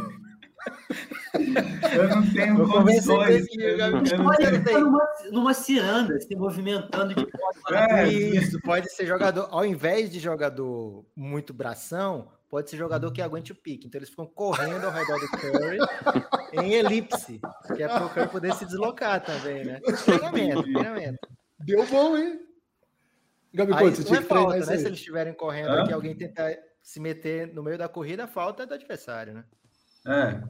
Eu 1.95 2.09
não 2.09 2.31
tenho 2.33 2.57
convencer 2.69 3.15
condições. 3.15 3.45
aqui, 3.45 3.63
eu 3.63 3.79
não- 3.91 4.03
Gabi. 4.03 4.45
eu 4.45 4.65
tá 4.65 4.81
numa, 4.81 5.09
numa 5.31 5.55
ciranda, 5.55 6.19
se 6.21 6.35
movimentando 6.35 7.15
de 7.15 7.27
É, 7.71 8.09
Isso, 8.09 8.59
pode 8.63 8.91
ser 8.95 9.07
jogador, 9.07 9.49
ao 9.51 9.65
invés 9.65 10.11
de 10.11 10.19
jogador 10.19 11.05
muito 11.15 11.53
bração, 11.53 12.29
pode 12.49 12.71
ser 12.71 12.77
jogador 12.77 13.13
que 13.13 13.21
aguente 13.21 13.53
o 13.53 13.55
pique. 13.55 13.87
Então 13.87 13.99
eles 13.99 14.09
ficam 14.09 14.27
correndo 14.27 14.85
ao 14.87 14.93
redor 14.93 15.19
do 15.21 15.29
Curry 15.29 15.79
em 16.53 16.75
elipse, 16.75 17.41
que 17.75 17.83
é 17.83 17.89
para 17.89 18.07
o 18.07 18.11
Curry 18.11 18.29
poder 18.29 18.55
se 18.55 18.65
deslocar 18.65 19.23
também, 19.25 19.65
né? 19.65 19.81
Treinamento, 20.05 20.63
treinamento. 20.63 21.29
Deu 21.59 21.87
bom, 21.87 22.17
hein? 22.17 22.41
Gabi 23.55 23.73
Aí 23.75 23.91
você 23.91 24.05
tinha 24.05 24.19
é 24.19 24.23
que 24.23 24.29
falta, 24.29 24.57
né? 24.57 24.61
aí. 24.61 24.79
Se 24.79 24.87
eles 24.87 24.99
estiverem 24.99 25.33
correndo 25.33 25.71
Hã? 25.71 25.83
aqui, 25.83 25.93
alguém 25.93 26.15
tentar 26.15 26.55
se 26.83 27.01
meter 27.01 27.53
no 27.55 27.63
meio 27.63 27.79
da 27.79 27.89
corrida, 27.89 28.25
a 28.25 28.29
falta 28.29 28.65
é 28.65 28.67
do 28.67 28.75
adversário, 28.75 29.33
né? 29.33 29.45
É, 30.07 30.41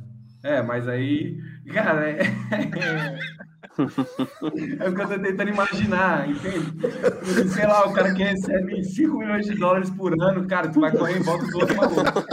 é, 0.46 0.62
mas 0.62 0.86
aí, 0.88 1.38
cara, 1.72 2.08
é, 2.08 2.20
é 3.78 4.88
o 4.88 4.94
que 4.94 5.00
eu 5.02 5.08
tô 5.08 5.18
tentando 5.18 5.50
imaginar, 5.50 6.28
entende? 6.28 6.72
Sei 7.52 7.66
lá, 7.66 7.86
o 7.86 7.92
cara 7.92 8.14
que 8.14 8.22
recebe 8.22 8.82
5 8.84 9.18
milhões 9.18 9.46
de 9.46 9.54
dólares 9.54 9.90
por 9.90 10.12
ano, 10.22 10.46
cara, 10.46 10.68
tu 10.70 10.80
vai 10.80 10.90
correr 10.96 11.18
em 11.18 11.22
volta 11.22 11.46
do 11.46 11.58
outro 11.58 11.76
maluco. 11.76 12.24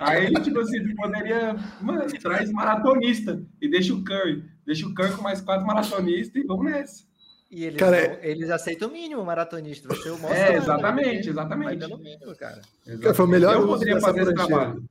Aí, 0.00 0.32
tipo 0.42 0.58
assim, 0.60 0.82
tu 0.84 0.94
poderia, 0.96 1.54
mano, 1.80 2.04
traz 2.20 2.50
maratonista 2.52 3.40
e 3.60 3.68
deixa 3.68 3.94
o 3.94 4.02
Curry, 4.04 4.44
deixa 4.66 4.86
o 4.86 4.94
Curry 4.94 5.12
com 5.12 5.22
mais 5.22 5.40
quatro 5.40 5.66
maratonistas 5.66 6.42
e 6.42 6.46
vamos 6.46 6.64
nessa. 6.64 7.04
E 7.48 7.64
eles, 7.64 7.78
Cara, 7.78 8.08
vão- 8.08 8.18
eles 8.22 8.50
aceitam 8.50 8.88
o 8.88 8.92
mínimo 8.92 9.24
maratonista. 9.24 9.88
Maior 10.20 10.34
É, 10.34 10.56
exatamente, 10.56 11.28
né? 11.28 11.32
Vai 11.32 11.44
exatamente. 11.44 11.78
pelo 11.78 11.98
mínimo, 11.98 12.34
cara. 12.36 12.60
Cara, 13.00 13.14
foi 13.14 13.24
o 13.24 13.28
melhor 13.28 13.54
Eu 13.54 13.66
poderia 13.68 14.00
fazer 14.00 14.22
esse 14.22 14.34
trabalho. 14.34 14.82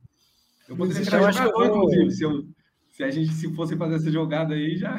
Eu 0.68 0.76
poderia 0.76 1.00
existe- 1.00 1.10
virar 1.16 1.28
eu 1.28 1.32
jogador, 1.32 1.52
vou- 1.52 1.66
inclusive, 1.66 2.10
se, 2.10 2.22
eu, 2.24 2.44
se 2.92 3.02
a 3.04 3.10
gente 3.10 3.32
se 3.32 3.54
fosse 3.54 3.76
fazer 3.76 3.96
essa 3.96 4.10
jogada 4.10 4.54
aí, 4.54 4.76
já. 4.76 4.96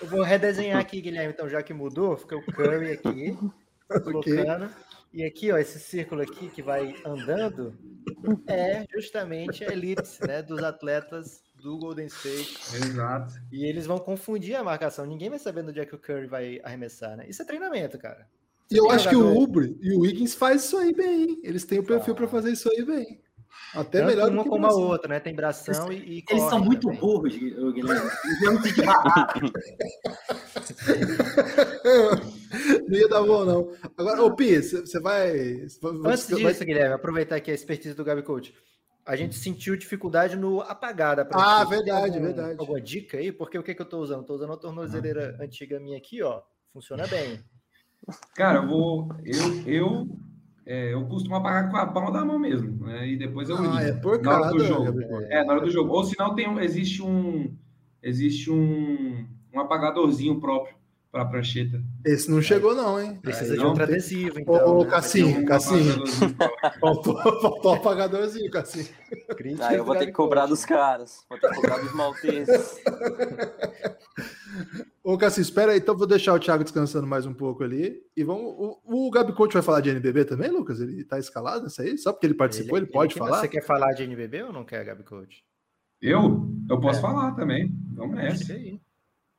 Eu 0.00 0.08
vou 0.08 0.22
redesenhar 0.22 0.80
aqui, 0.80 1.00
Guilherme, 1.00 1.32
então, 1.32 1.48
já 1.48 1.62
que 1.62 1.72
mudou, 1.74 2.16
fica 2.16 2.36
o 2.36 2.42
Curry 2.42 2.92
aqui, 2.92 3.36
colocando. 4.04 4.70
E 5.12 5.24
aqui, 5.24 5.50
ó, 5.50 5.56
esse 5.56 5.78
círculo 5.80 6.20
aqui 6.22 6.48
que 6.50 6.62
vai 6.62 6.94
andando 7.04 7.74
é 8.46 8.84
justamente 8.94 9.64
a 9.64 9.72
elipse, 9.72 10.20
né, 10.26 10.42
dos 10.42 10.62
atletas 10.62 11.42
do 11.62 11.78
Golden 11.78 12.06
State. 12.06 12.58
Exato. 12.76 13.32
E 13.50 13.64
eles 13.64 13.86
vão 13.86 13.98
confundir 13.98 14.54
a 14.54 14.62
marcação. 14.62 15.06
Ninguém 15.06 15.30
vai 15.30 15.38
saber 15.38 15.64
onde 15.64 15.80
é 15.80 15.86
que 15.86 15.94
o 15.94 15.98
Curry 15.98 16.26
vai 16.26 16.60
arremessar, 16.62 17.16
né? 17.16 17.24
Isso 17.28 17.40
é 17.42 17.44
treinamento, 17.44 17.98
cara. 17.98 18.26
E 18.70 18.76
eu 18.76 18.90
acho 18.90 19.08
que 19.08 19.16
o 19.16 19.20
jogador- 19.22 19.42
Ubre 19.42 19.78
e 19.80 19.94
o 19.96 20.00
Wiggins 20.00 20.34
faz 20.34 20.62
isso 20.64 20.76
aí 20.76 20.92
bem. 20.94 21.22
hein? 21.22 21.40
Eles 21.42 21.64
têm 21.64 21.78
o 21.78 21.82
perfil 21.84 22.14
para 22.14 22.28
fazer 22.28 22.52
isso 22.52 22.70
aí 22.70 22.84
bem. 22.84 23.18
Até 23.74 23.98
Tanto 23.98 24.10
melhor 24.10 24.30
uma 24.30 24.42
que 24.44 24.48
como 24.48 24.66
a 24.66 24.72
outra, 24.74 25.08
né? 25.08 25.20
Tem 25.20 25.34
bração 25.34 25.92
e, 25.92 25.96
e 25.96 26.12
Eles 26.12 26.24
corre 26.24 26.48
são 26.50 26.64
muito 26.64 26.86
também. 26.86 27.00
burros, 27.00 27.36
Gui- 27.36 27.72
Guilherme. 27.72 28.10
Eles 28.24 28.62
se. 28.62 28.82
Não 32.88 32.98
ia 32.98 33.08
dar 33.08 33.22
bom, 33.22 33.44
não. 33.44 33.72
Agora, 33.96 34.22
ô 34.22 34.34
Pi, 34.34 34.60
você 34.62 35.00
vai. 35.00 35.30
Antes 35.62 35.78
você 35.80 36.42
vai- 36.42 36.52
disso, 36.52 36.64
Guilherme, 36.64 36.94
aproveitar 36.94 37.36
aqui 37.36 37.50
a 37.50 37.54
expertise 37.54 37.94
do 37.94 38.04
Gabi 38.04 38.22
Coach. 38.22 38.54
A 39.04 39.16
gente 39.16 39.34
sentiu 39.36 39.76
dificuldade 39.76 40.36
no 40.36 40.60
apagar 40.60 41.16
da 41.16 41.26
Ah, 41.32 41.64
verdade, 41.64 42.14
algum- 42.16 42.26
verdade. 42.26 42.56
Alguma 42.58 42.80
dica 42.80 43.16
aí? 43.16 43.32
Porque 43.32 43.58
o 43.58 43.62
que, 43.62 43.74
que 43.74 43.80
eu 43.82 43.86
tô 43.86 43.98
usando? 44.00 44.24
Tô 44.26 44.34
usando 44.34 44.52
a 44.52 44.56
tornozeleira 44.56 45.36
antiga 45.40 45.80
minha 45.80 45.96
aqui, 45.96 46.22
ó. 46.22 46.42
Funciona 46.72 47.06
bem. 47.06 47.40
Cara, 48.34 48.58
eu 48.58 48.66
vou. 48.68 49.08
Eu, 49.24 49.62
eu, 49.66 50.08
é, 50.68 50.92
eu 50.92 51.02
costumo 51.06 51.34
apagar 51.34 51.70
com 51.70 51.78
a 51.78 51.86
palma 51.86 52.12
da 52.12 52.22
mão 52.22 52.38
mesmo, 52.38 52.84
né? 52.84 53.08
E 53.08 53.16
depois 53.16 53.48
eu 53.48 53.56
Ah, 53.56 53.82
é 53.82 53.92
na 54.20 54.38
hora 54.38 54.50
do 54.52 54.60
jogo. 54.60 55.00
É, 55.30 55.42
na 55.42 55.52
hora 55.54 55.62
do 55.62 55.70
jogo. 55.70 55.94
Ou 55.94 56.04
senão 56.04 56.34
tem 56.34 56.46
um, 56.46 56.60
existe 56.60 57.02
um. 57.02 57.56
Existe 58.02 58.50
um, 58.50 59.26
um 59.52 59.60
apagadorzinho 59.60 60.38
próprio 60.38 60.77
para 61.10 61.22
a 61.22 61.26
prancheta. 61.26 61.82
Esse 62.04 62.30
não 62.30 62.40
chegou, 62.42 62.74
não, 62.74 63.00
hein? 63.00 63.18
Precisa 63.22 63.54
Aí 63.54 63.58
de 63.58 63.64
outro 63.64 63.82
adesivo, 63.82 64.38
então. 64.40 64.78
ô, 64.78 64.84
né? 64.84 64.90
Cassinho, 64.90 65.38
Um 65.38 65.44
Cassinho. 65.44 66.04
Faltou, 66.80 67.16
faltou 67.40 67.72
o 67.72 67.74
apagadorzinho, 67.74 68.50
Cassinho. 68.50 68.88
Ah, 69.60 69.72
eu 69.72 69.78
do 69.78 69.84
vou 69.86 69.96
ter 69.96 70.06
que 70.06 70.12
cobrar 70.12 70.46
dos 70.46 70.64
caras. 70.66 71.24
Vou 71.28 71.38
ter 71.38 71.48
que 71.48 71.54
cobrar 71.56 71.78
dos 71.78 71.94
malteses. 71.94 72.80
Ô, 75.02 75.16
Cassinho, 75.16 75.42
espera 75.42 75.72
aí, 75.72 75.78
então 75.78 75.96
vou 75.96 76.06
deixar 76.06 76.34
o 76.34 76.38
Thiago 76.38 76.62
descansando 76.64 77.06
mais 77.06 77.24
um 77.24 77.32
pouco 77.32 77.62
ali. 77.64 78.02
E 78.16 78.22
vamos. 78.22 78.42
O, 78.84 79.06
o 79.06 79.10
Gabi 79.10 79.32
Coach 79.32 79.54
vai 79.54 79.62
falar 79.62 79.80
de 79.80 79.90
NBB 79.90 80.24
também, 80.26 80.50
Lucas? 80.50 80.80
Ele 80.80 81.04
tá 81.04 81.18
escalado 81.18 81.62
nessa 81.64 81.82
aí? 81.82 81.96
Só 81.96 82.12
porque 82.12 82.26
ele 82.26 82.34
participou, 82.34 82.76
ele, 82.76 82.86
pode 82.86 83.14
que- 83.14 83.18
falar? 83.18 83.40
Você 83.40 83.48
quer 83.48 83.62
falar 83.64 83.92
de 83.94 84.02
NBB 84.02 84.42
ou 84.42 84.52
não 84.52 84.64
quer, 84.64 84.84
Gabi 84.84 85.04
Coach? 85.04 85.42
Eu? 86.02 86.48
Eu 86.68 86.78
posso 86.80 86.98
É. 86.98 87.02
falar 87.02 87.32
também. 87.32 87.72
Vamos 87.94 88.16
Isso 88.18 88.48
nessa. 88.48 88.52
aí. 88.52 88.80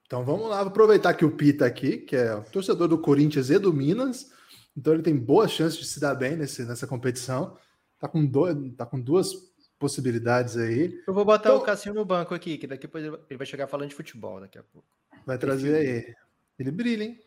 Então 0.10 0.26
vamos 0.26 0.50
lá, 0.50 0.62
aproveitar 0.62 1.14
que 1.14 1.24
o 1.24 1.30
Pi 1.30 1.54
tá 1.54 1.68
aqui, 1.68 1.98
que 1.98 2.16
é 2.16 2.34
o 2.34 2.44
torcedor 2.44 2.88
do 2.88 2.98
Corinthians 2.98 3.52
e 3.52 3.60
do 3.60 3.72
Minas. 3.72 4.32
Então 4.76 4.92
ele 4.92 5.04
tem 5.04 5.16
boas 5.16 5.52
chances 5.52 5.78
de 5.78 5.86
se 5.86 6.00
dar 6.00 6.16
bem 6.16 6.36
nesse, 6.36 6.64
nessa 6.66 6.88
competição. 6.88 7.56
Tá 8.00 8.08
com, 8.08 8.26
do, 8.26 8.72
tá 8.72 8.88
com 8.88 9.00
duas 9.00 9.32
possibilidades 9.78 10.58
aí. 10.58 11.00
Eu 11.08 11.14
vou 11.14 11.24
botar 11.24 11.50
Então- 11.50 11.60
o 11.62 11.64
Cassinho 11.64 11.94
no 11.94 12.04
banco 12.04 12.34
aqui, 12.34 12.58
que 12.58 12.66
daqui 12.66 12.88
depois 12.88 13.06
ele 13.06 13.38
vai 13.38 13.46
chegar 13.46 13.68
falando 13.68 13.90
de 13.90 13.96
futebol 13.96 14.40
daqui 14.40 14.58
a 14.58 14.64
pouco. 14.64 14.88
Vai 15.28 15.38
trazer 15.38 15.76
aí. 15.76 16.16
Ele 16.58 16.72
brilha, 16.72 17.04
hein? 17.04 17.20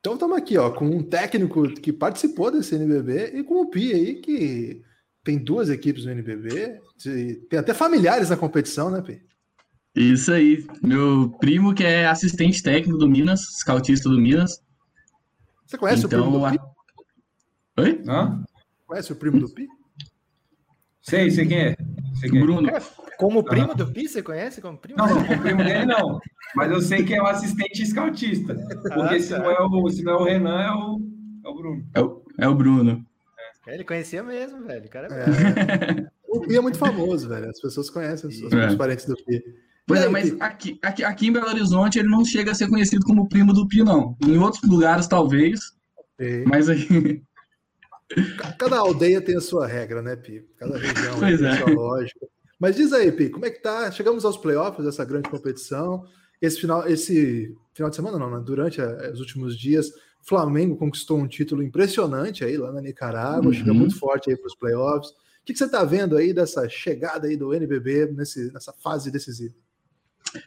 Então 0.00 0.12
estamos 0.14 0.36
aqui, 0.36 0.58
ó, 0.58 0.70
com 0.70 0.84
um 0.84 1.02
técnico 1.02 1.68
que 1.74 1.90
participou 1.92 2.50
desse 2.50 2.74
NBB 2.74 3.32
e 3.38 3.42
com 3.44 3.62
o 3.62 3.70
Pi 3.70 3.92
aí, 3.94 4.14
que 4.16 4.82
tem 5.24 5.38
duas 5.38 5.70
equipes 5.70 6.04
no 6.04 6.10
NBB. 6.12 6.80
de- 6.98 7.36
Tem 7.48 7.58
até 7.58 7.72
familiares 7.72 8.28
na 8.28 8.36
competição, 8.36 8.90
né, 8.90 9.00
Pi? 9.00 9.22
Isso 9.94 10.32
aí. 10.32 10.64
Meu 10.82 11.30
primo, 11.40 11.74
que 11.74 11.84
é 11.84 12.06
assistente 12.06 12.62
técnico 12.62 12.98
do 12.98 13.08
Minas, 13.08 13.40
scoutista 13.60 14.08
do 14.08 14.20
Minas. 14.20 14.60
Você 15.66 15.76
conhece 15.78 16.04
Então, 16.06 16.20
o 16.20 16.22
primo 16.24 16.38
do 16.38 16.44
a- 16.46 16.50
Pi? 16.52 16.58
Oi? 17.78 18.02
Hã? 18.06 18.44
Conhece 18.86 19.12
o 19.12 19.16
primo 19.16 19.40
do 19.40 19.48
Pi? 19.52 19.66
Sei, 21.02 21.30
sei 21.30 21.46
quem 21.46 21.58
é. 21.58 21.76
Sei 22.20 22.30
quem 22.30 22.38
é. 22.38 22.42
Bruno. 22.42 22.68
Como 23.18 23.42
primo 23.44 23.74
do 23.74 23.86
Pi, 23.92 24.08
você 24.08 24.22
conhece 24.22 24.60
como 24.60 24.78
primo? 24.78 24.98
Não, 24.98 25.06
não, 25.06 25.20
o 25.22 25.40
primo 25.40 25.62
dele 25.64 25.86
não. 25.86 26.20
Mas 26.54 26.70
eu 26.70 26.80
sei 26.80 27.04
que 27.04 27.14
é 27.14 27.22
o 27.22 27.26
assistente 27.26 27.84
scoutista. 27.86 28.54
Porque 28.54 29.14
Ah, 29.16 29.20
se, 29.20 29.30
tá. 29.30 29.38
não 29.38 29.50
é 29.50 29.60
o, 29.60 29.90
se 29.90 30.02
não 30.02 30.12
é 30.12 30.16
o 30.16 30.24
Renan, 30.24 30.60
é 30.62 30.72
o, 30.72 31.00
é 31.44 31.48
o 31.48 31.54
Bruno. 31.54 31.86
É 31.94 32.00
o, 32.00 32.22
é 32.38 32.48
o 32.48 32.54
Bruno. 32.54 33.06
É, 33.66 33.74
Ele 33.74 33.84
conhecia 33.84 34.22
mesmo, 34.22 34.64
velho. 34.64 34.86
O 34.86 34.88
cara 34.90 35.08
é, 35.08 35.24
É. 36.06 36.10
O 36.28 36.40
Pi 36.40 36.56
é 36.56 36.60
muito 36.60 36.78
famoso, 36.78 37.28
velho. 37.28 37.48
As 37.50 37.60
pessoas 37.60 37.90
conhecem 37.90 38.28
os, 38.30 38.40
os 38.42 38.52
É. 38.52 38.74
parentes 38.76 39.04
do 39.06 39.16
Pi. 39.16 39.42
Pois 39.86 40.00
é, 40.00 40.08
mas 40.08 40.40
aqui, 40.40 40.78
aqui, 40.82 41.02
aqui 41.04 41.26
em 41.26 41.32
Belo 41.32 41.48
Horizonte 41.48 41.98
ele 41.98 42.08
não 42.08 42.24
chega 42.24 42.52
a 42.52 42.54
ser 42.54 42.68
conhecido 42.68 43.04
como 43.04 43.28
primo 43.28 43.52
do 43.52 43.66
Pi, 43.66 43.82
não. 43.82 44.16
Em 44.24 44.38
outros 44.38 44.62
lugares, 44.68 45.06
talvez, 45.08 45.60
Pi. 46.16 46.44
mas 46.46 46.68
aí. 46.68 47.22
Cada 48.58 48.78
aldeia 48.78 49.20
tem 49.20 49.36
a 49.36 49.40
sua 49.40 49.66
regra, 49.66 50.02
né, 50.02 50.16
Pi? 50.16 50.44
Cada 50.58 50.76
região 50.78 51.18
Pois 51.18 51.38
tem 51.38 51.48
a 51.48 51.54
é. 51.54 51.58
sua 51.58 51.70
lógica. 51.70 52.26
Mas 52.58 52.76
diz 52.76 52.92
aí, 52.92 53.10
Pi, 53.12 53.30
como 53.30 53.46
é 53.46 53.50
que 53.50 53.62
tá? 53.62 53.90
Chegamos 53.90 54.24
aos 54.24 54.36
playoffs 54.36 54.84
dessa 54.84 55.04
grande 55.04 55.30
competição. 55.30 56.04
Esse 56.42 56.60
final, 56.60 56.86
esse 56.88 57.54
final 57.74 57.88
de 57.90 57.96
semana, 57.96 58.18
não, 58.18 58.30
né? 58.30 58.42
durante 58.44 58.80
a- 58.80 59.10
os 59.12 59.20
últimos 59.20 59.56
dias, 59.58 59.88
o 59.88 60.26
Flamengo 60.28 60.76
conquistou 60.76 61.18
um 61.18 61.28
título 61.28 61.62
impressionante 61.62 62.44
aí 62.44 62.56
lá 62.56 62.72
na 62.72 62.80
Nicarágua, 62.80 63.46
Uhum. 63.46 63.52
chega 63.52 63.72
muito 63.72 63.96
forte 63.98 64.30
aí 64.30 64.36
para 64.36 64.46
os 64.46 64.56
playoffs. 64.56 65.10
O 65.10 65.44
que, 65.44 65.52
que 65.52 65.58
você 65.58 65.68
tá 65.68 65.84
vendo 65.84 66.16
aí 66.16 66.34
dessa 66.34 66.68
chegada 66.68 67.26
aí 67.28 67.36
do 67.36 67.54
NBB 67.54 68.06
nesse, 68.12 68.52
nessa 68.52 68.72
fase 68.72 69.10
decisiva? 69.10 69.54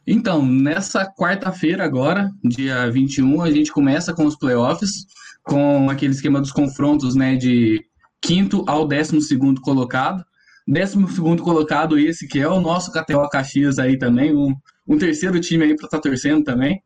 Então, 0.08 0.46
nessa 0.46 1.06
quarta-feira 1.06 1.84
agora, 1.84 2.32
dia 2.44 2.90
21, 2.90 3.42
a 3.42 3.52
gente 3.52 3.72
começa 3.72 4.14
com 4.14 4.26
os 4.26 4.38
playoffs, 4.38 5.06
com 5.44 5.90
aquele 5.90 6.14
esquema 6.14 6.40
dos 6.40 6.52
confrontos, 6.52 7.16
né, 7.16 7.36
de 7.36 7.84
quinto 8.22 8.64
ao 8.68 8.88
décimo 8.88 9.22
segundo 9.22 9.62
colocado. 9.62 10.24
Décimo 10.66 11.10
segundo 11.10 11.44
colocado 11.44 12.00
esse, 12.00 12.28
que 12.28 12.40
é 12.40 12.48
o 12.48 12.62
nosso 12.62 12.92
KTO 12.92 13.28
Caxias 13.30 13.78
aí 13.78 13.98
também, 13.98 14.34
um, 14.34 14.56
um 14.88 14.98
terceiro 14.98 15.40
time 15.42 15.66
aí 15.66 15.76
para 15.76 15.86
estar 15.86 16.00
torcendo 16.00 16.44
também, 16.44 16.82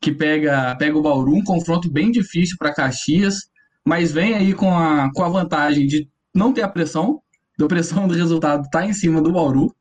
que 0.00 0.12
pega, 0.12 0.76
pega 0.76 0.96
o 0.96 1.02
Bauru, 1.02 1.34
um 1.34 1.42
confronto 1.42 1.90
bem 1.90 2.12
difícil 2.12 2.56
para 2.56 2.72
Caxias, 2.72 3.50
mas 3.84 4.12
vem 4.12 4.34
aí 4.34 4.54
com 4.54 4.72
a, 4.72 5.10
com 5.12 5.24
a 5.24 5.28
vantagem 5.28 5.86
de 5.86 6.08
não 6.32 6.52
ter 6.52 6.62
a 6.62 6.68
pressão, 6.68 7.20
da 7.58 7.66
pressão 7.66 8.06
do 8.06 8.14
resultado 8.14 8.68
tá 8.70 8.86
em 8.86 8.92
cima 8.92 9.20
do 9.20 9.32
Bauru. 9.32 9.74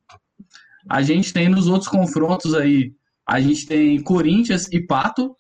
A 0.90 1.02
gente 1.02 1.32
tem 1.32 1.48
nos 1.48 1.68
outros 1.68 1.88
confrontos 1.90 2.54
aí, 2.54 2.92
a 3.28 3.40
gente 3.40 3.66
tem 3.68 4.02
Corinthians 4.02 4.68
e 4.72 4.82
Pato. 4.86 5.36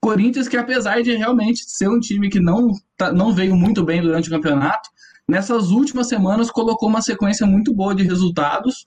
Corinthians 0.00 0.48
que 0.48 0.56
apesar 0.56 1.02
de 1.02 1.14
realmente 1.14 1.64
ser 1.66 1.88
um 1.88 1.98
time 2.00 2.28
que 2.28 2.40
não, 2.40 2.68
tá- 2.96 3.12
não 3.12 3.32
veio 3.32 3.56
muito 3.56 3.84
bem 3.84 4.00
durante 4.00 4.28
o 4.28 4.32
campeonato, 4.32 4.88
nessas 5.28 5.70
últimas 5.70 6.08
semanas 6.08 6.50
colocou 6.50 6.88
uma 6.88 7.02
sequência 7.02 7.46
muito 7.46 7.74
boa 7.74 7.94
de 7.94 8.02
resultados 8.04 8.84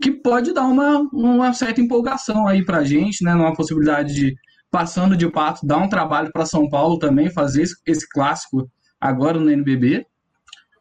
que 0.00 0.10
pode 0.10 0.52
dar 0.52 0.64
uma, 0.66 0.98
uma 1.12 1.52
certa 1.52 1.80
empolgação 1.80 2.46
aí 2.46 2.64
pra 2.64 2.82
gente, 2.84 3.22
né? 3.22 3.34
Numa 3.34 3.54
possibilidade 3.54 4.12
de, 4.14 4.34
passando 4.70 5.16
de 5.16 5.30
Pato, 5.30 5.64
dar 5.64 5.78
um 5.78 5.88
trabalho 5.88 6.32
para 6.32 6.44
São 6.44 6.68
Paulo 6.68 6.98
também, 6.98 7.30
fazer 7.30 7.62
esse, 7.62 7.76
esse 7.86 8.08
clássico 8.08 8.68
agora 9.00 9.38
no 9.38 9.48
NBB. 9.50 10.04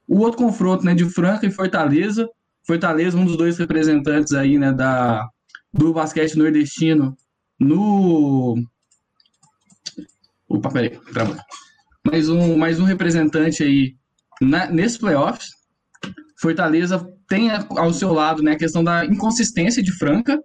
O 0.07 0.19
outro 0.19 0.39
confronto, 0.39 0.83
né, 0.83 0.93
de 0.95 1.05
Franca 1.05 1.45
e 1.45 1.51
Fortaleza. 1.51 2.27
Fortaleza, 2.65 3.17
um 3.17 3.25
dos 3.25 3.37
dois 3.37 3.57
representantes 3.57 4.33
aí, 4.33 4.57
né, 4.57 4.71
da, 4.71 5.27
do 5.73 5.93
basquete 5.93 6.37
nordestino 6.37 7.15
no. 7.59 8.55
Opa, 10.47 10.69
peraí, 10.71 10.89
travou. 11.13 11.35
Mais 12.05 12.29
um, 12.29 12.57
mais 12.57 12.79
um 12.79 12.83
representante 12.83 13.63
aí 13.63 13.95
na, 14.41 14.67
nesse 14.67 14.99
playoffs. 14.99 15.49
Fortaleza 16.39 17.07
tem 17.27 17.51
ao 17.51 17.93
seu 17.93 18.11
lado 18.11 18.41
né, 18.41 18.53
a 18.53 18.57
questão 18.57 18.83
da 18.83 19.05
inconsistência 19.05 19.81
de 19.83 19.91
Franca. 19.93 20.39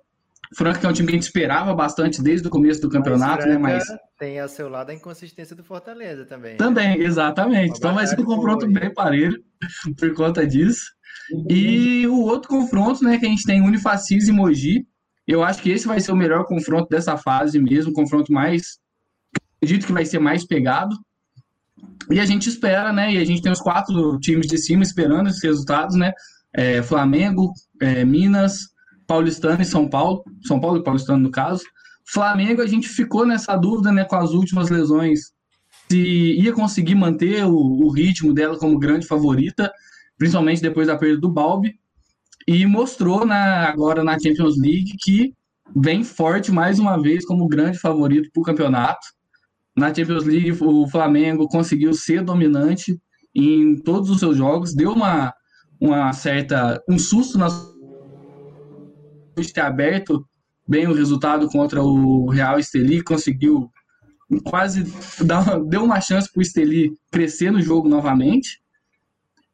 Franca 0.54 0.78
que 0.78 0.86
é 0.86 0.88
um 0.88 0.92
time 0.92 1.08
que 1.08 1.14
a 1.14 1.16
gente 1.16 1.26
esperava 1.26 1.74
bastante 1.74 2.22
desde 2.22 2.46
o 2.46 2.50
começo 2.50 2.80
do 2.80 2.88
campeonato, 2.88 3.46
né? 3.46 3.58
Mas 3.58 3.84
tem 4.18 4.38
ao 4.38 4.48
seu 4.48 4.68
lado 4.68 4.90
a 4.90 4.94
inconsistência 4.94 5.56
do 5.56 5.64
Fortaleza 5.64 6.24
também. 6.24 6.52
Né? 6.52 6.58
Também, 6.58 7.00
exatamente. 7.00 7.78
Então 7.78 7.94
vai 7.94 8.06
ser 8.06 8.20
um 8.20 8.24
confronto 8.24 8.70
bem 8.70 8.92
parelho 8.92 9.42
por 9.98 10.14
conta 10.14 10.46
disso. 10.46 10.95
E 11.48 12.06
o 12.06 12.20
outro 12.20 12.48
confronto, 12.48 13.02
né, 13.04 13.18
que 13.18 13.26
a 13.26 13.28
gente 13.28 13.44
tem 13.44 13.60
Unifacis 13.60 14.28
e 14.28 14.32
Mogi. 14.32 14.86
Eu 15.26 15.42
acho 15.42 15.60
que 15.60 15.70
esse 15.70 15.88
vai 15.88 15.98
ser 15.98 16.12
o 16.12 16.16
melhor 16.16 16.44
confronto 16.46 16.88
dessa 16.88 17.16
fase 17.16 17.58
mesmo, 17.58 17.92
confronto 17.92 18.32
mais 18.32 18.78
acredito 19.56 19.86
que 19.86 19.92
vai 19.92 20.04
ser 20.04 20.18
mais 20.18 20.46
pegado. 20.46 20.96
E 22.10 22.20
a 22.20 22.24
gente 22.24 22.48
espera, 22.48 22.92
né? 22.92 23.12
E 23.12 23.18
a 23.18 23.24
gente 23.24 23.42
tem 23.42 23.50
os 23.50 23.60
quatro 23.60 24.18
times 24.20 24.46
de 24.46 24.58
cima 24.58 24.82
esperando 24.82 25.28
esses 25.28 25.42
resultados, 25.42 25.96
né? 25.96 26.12
É, 26.54 26.82
Flamengo, 26.82 27.52
é, 27.80 28.04
Minas, 28.04 28.60
Paulistano 29.06 29.60
e 29.60 29.64
São 29.64 29.88
Paulo. 29.88 30.22
São 30.46 30.60
Paulo 30.60 30.78
e 30.78 30.84
Paulistano, 30.84 31.18
no 31.18 31.30
caso. 31.30 31.64
Flamengo, 32.08 32.62
a 32.62 32.66
gente 32.66 32.88
ficou 32.88 33.26
nessa 33.26 33.56
dúvida, 33.56 33.90
né? 33.90 34.04
Com 34.04 34.16
as 34.16 34.30
últimas 34.30 34.70
lesões, 34.70 35.32
se 35.90 35.98
ia 35.98 36.52
conseguir 36.52 36.94
manter 36.94 37.44
o, 37.44 37.56
o 37.56 37.90
ritmo 37.90 38.32
dela 38.32 38.58
como 38.58 38.78
grande 38.78 39.06
favorita, 39.06 39.70
principalmente 40.18 40.62
depois 40.62 40.86
da 40.86 40.96
perda 40.96 41.20
do 41.20 41.30
Balbi. 41.30 41.74
E 42.46 42.64
mostrou 42.64 43.26
na, 43.26 43.68
agora 43.68 44.04
na 44.04 44.18
Champions 44.18 44.56
League 44.58 44.92
que 45.00 45.34
vem 45.74 46.04
forte 46.04 46.52
mais 46.52 46.78
uma 46.78 47.00
vez 47.00 47.24
como 47.26 47.48
grande 47.48 47.78
favorito 47.78 48.30
para 48.32 48.40
o 48.40 48.44
campeonato 48.44 49.06
na 49.76 49.94
Champions 49.94 50.24
League, 50.24 50.52
o 50.52 50.88
Flamengo 50.88 51.46
conseguiu 51.48 51.92
ser 51.92 52.22
dominante 52.22 52.98
em 53.34 53.76
todos 53.76 54.08
os 54.08 54.18
seus 54.18 54.36
jogos, 54.36 54.74
deu 54.74 54.92
uma, 54.92 55.34
uma 55.78 56.12
certa 56.14 56.82
um 56.88 56.98
susto 56.98 57.36
na 57.36 57.48
de 59.38 59.52
ter 59.52 59.60
aberto 59.60 60.26
bem 60.66 60.86
o 60.86 60.94
resultado 60.94 61.46
contra 61.48 61.82
o 61.82 62.30
Real 62.30 62.58
Esteli, 62.58 63.04
conseguiu 63.04 63.70
quase 64.44 64.84
dar, 65.22 65.60
deu 65.60 65.84
uma 65.84 66.00
chance 66.00 66.32
para 66.32 66.40
o 66.40 66.42
Esteli 66.42 66.92
crescer 67.12 67.50
no 67.50 67.60
jogo 67.60 67.86
novamente. 67.86 68.62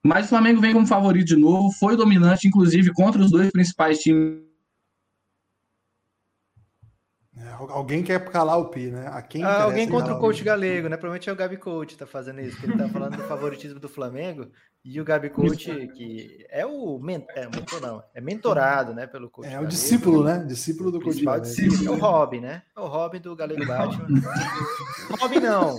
Mas 0.04 0.26
o 0.26 0.28
Flamengo 0.30 0.60
vem 0.60 0.72
como 0.72 0.86
favorito 0.86 1.28
de 1.28 1.36
novo, 1.36 1.70
foi 1.70 1.96
dominante, 1.96 2.48
inclusive, 2.48 2.92
contra 2.92 3.22
os 3.22 3.30
dois 3.30 3.50
principais 3.50 3.98
times 4.00 4.51
Alguém 7.70 8.02
quer 8.02 8.24
calar 8.30 8.58
o 8.58 8.68
Pi, 8.68 8.90
né? 8.90 9.08
A 9.12 9.22
quem 9.22 9.42
ah, 9.42 9.64
alguém 9.64 9.88
contra 9.88 10.14
o 10.14 10.18
coach 10.18 10.42
galego, 10.42 10.88
né? 10.88 10.96
Provavelmente 10.96 11.28
é 11.28 11.32
o 11.32 11.36
Gabi 11.36 11.56
Coach 11.56 11.96
tá 11.96 12.06
fazendo 12.06 12.40
isso, 12.40 12.58
que 12.58 12.66
ele 12.66 12.76
tá 12.76 12.88
falando 12.88 13.16
do 13.16 13.22
favoritismo 13.24 13.78
do 13.78 13.88
Flamengo. 13.88 14.48
E 14.84 15.00
o 15.00 15.04
Gabi 15.04 15.30
Coach, 15.30 15.88
que 15.94 16.44
é 16.50 16.66
o 16.66 16.98
men 16.98 17.24
é, 17.36 17.44
mentor, 17.44 17.80
não, 17.80 18.02
é 18.12 18.20
mentorado, 18.20 18.92
né, 18.92 19.06
pelo 19.06 19.30
coach. 19.30 19.48
É 19.48 19.60
o 19.60 19.66
discípulo, 19.66 20.24
né? 20.24 20.44
Discípulo 20.44 20.90
do 20.90 21.00
coach 21.00 21.24
galego. 21.24 21.46
É 21.86 21.90
o 21.90 21.96
Robin, 21.96 22.40
né? 22.40 22.62
É 22.76 22.80
o 22.80 22.86
Robin 22.86 23.20
do 23.20 23.36
Galego 23.36 23.64
Batman. 23.64 24.08
Robin 25.20 25.38
não. 25.38 25.76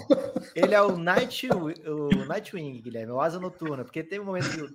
Ele 0.55 0.73
é 0.73 0.81
o 0.81 0.97
Night, 0.97 1.49
o 1.49 2.25
Nightwing, 2.25 2.81
Guilherme, 2.81 3.11
é 3.11 3.13
o 3.13 3.19
Asa 3.19 3.39
Noturna, 3.39 3.83
porque 3.83 4.03
teve 4.03 4.21
um 4.21 4.25
momento 4.25 4.73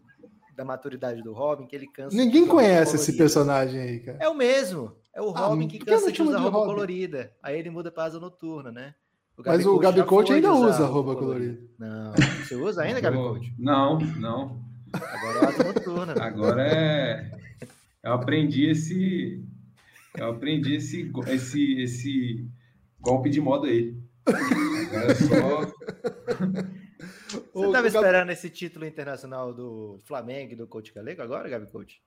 da 0.59 0.65
maturidade 0.65 1.23
do 1.23 1.33
Robin 1.33 1.69
que 1.69 1.77
ele 1.77 1.87
cansa. 1.87 2.17
Ninguém 2.17 2.45
conhece 2.45 2.97
esse 2.97 3.17
personagem 3.17 3.81
aí, 3.81 4.01
cara. 4.01 4.19
É 4.21 4.29
o 4.29 4.35
mesmo. 4.35 4.93
É 5.15 5.23
o 5.23 5.31
ah, 5.31 5.47
Robin 5.47 5.67
ah, 5.67 5.69
que 5.69 5.79
cansa 5.79 6.11
de 6.11 6.21
usar 6.21 6.39
roupa 6.39 6.59
Robin? 6.59 6.71
colorida. 6.73 7.33
Aí 7.41 7.57
ele 7.57 7.71
muda 7.71 7.93
para 7.93 8.03
asa 8.05 8.19
noturna, 8.19 8.73
né? 8.73 8.93
O 9.37 9.43
Mas 9.47 9.65
o 9.65 9.79
Gabi 9.79 10.03
Coach 10.03 10.33
ainda 10.33 10.53
usa 10.53 10.85
roupa 10.85 11.15
colorida. 11.15 11.61
Não, 11.79 12.13
você 12.13 12.57
usa 12.57 12.83
ainda, 12.83 13.01
Gabi 13.01 13.17
Coach? 13.19 13.55
Não, 13.57 14.01
não. 14.01 14.61
Agora 14.93 15.39
é 15.39 15.47
asa 15.47 15.65
noturna. 15.65 16.15
Agora 16.21 16.67
é. 16.67 17.31
Eu 18.03 18.15
aprendi 18.15 18.69
esse. 18.69 19.41
Eu 20.17 20.31
aprendi 20.31 20.75
esse, 20.75 21.09
esse, 21.29 21.81
esse 21.81 22.49
golpe 23.01 23.31
de 23.31 23.41
moda 23.41 23.69
aí. 23.69 23.97
Agora 24.27 25.13
é 25.13 25.15
só. 25.15 25.73
Você 27.61 27.67
estava 27.67 27.87
esperando 27.87 28.31
esse 28.31 28.51
título 28.51 28.87
internacional 28.87 29.53
do 29.53 29.99
Flamengo 30.05 30.53
e 30.53 30.57
do 30.57 30.67
Coach 30.67 30.93
Galego 30.93 31.23
agora, 31.23 31.49
Gabi 31.49 31.67
Coach? 31.67 32.01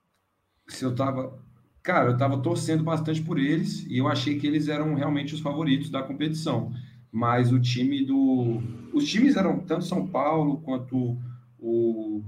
Se 0.68 0.84
eu 0.84 0.94
tava. 0.94 1.38
Cara, 1.82 2.10
eu 2.10 2.12
estava 2.12 2.38
torcendo 2.38 2.84
bastante 2.84 3.20
por 3.20 3.38
eles 3.38 3.84
e 3.86 3.98
eu 3.98 4.06
achei 4.06 4.38
que 4.38 4.46
eles 4.46 4.68
eram 4.68 4.94
realmente 4.94 5.34
os 5.34 5.40
favoritos 5.40 5.90
da 5.90 6.02
competição. 6.02 6.72
Mas 7.10 7.52
o 7.52 7.60
time 7.60 8.04
do. 8.04 8.62
Os 8.92 9.08
times 9.08 9.36
eram 9.36 9.58
tanto 9.60 9.84
São 9.84 10.06
Paulo 10.06 10.60
quanto 10.62 11.18
o. 11.58 12.22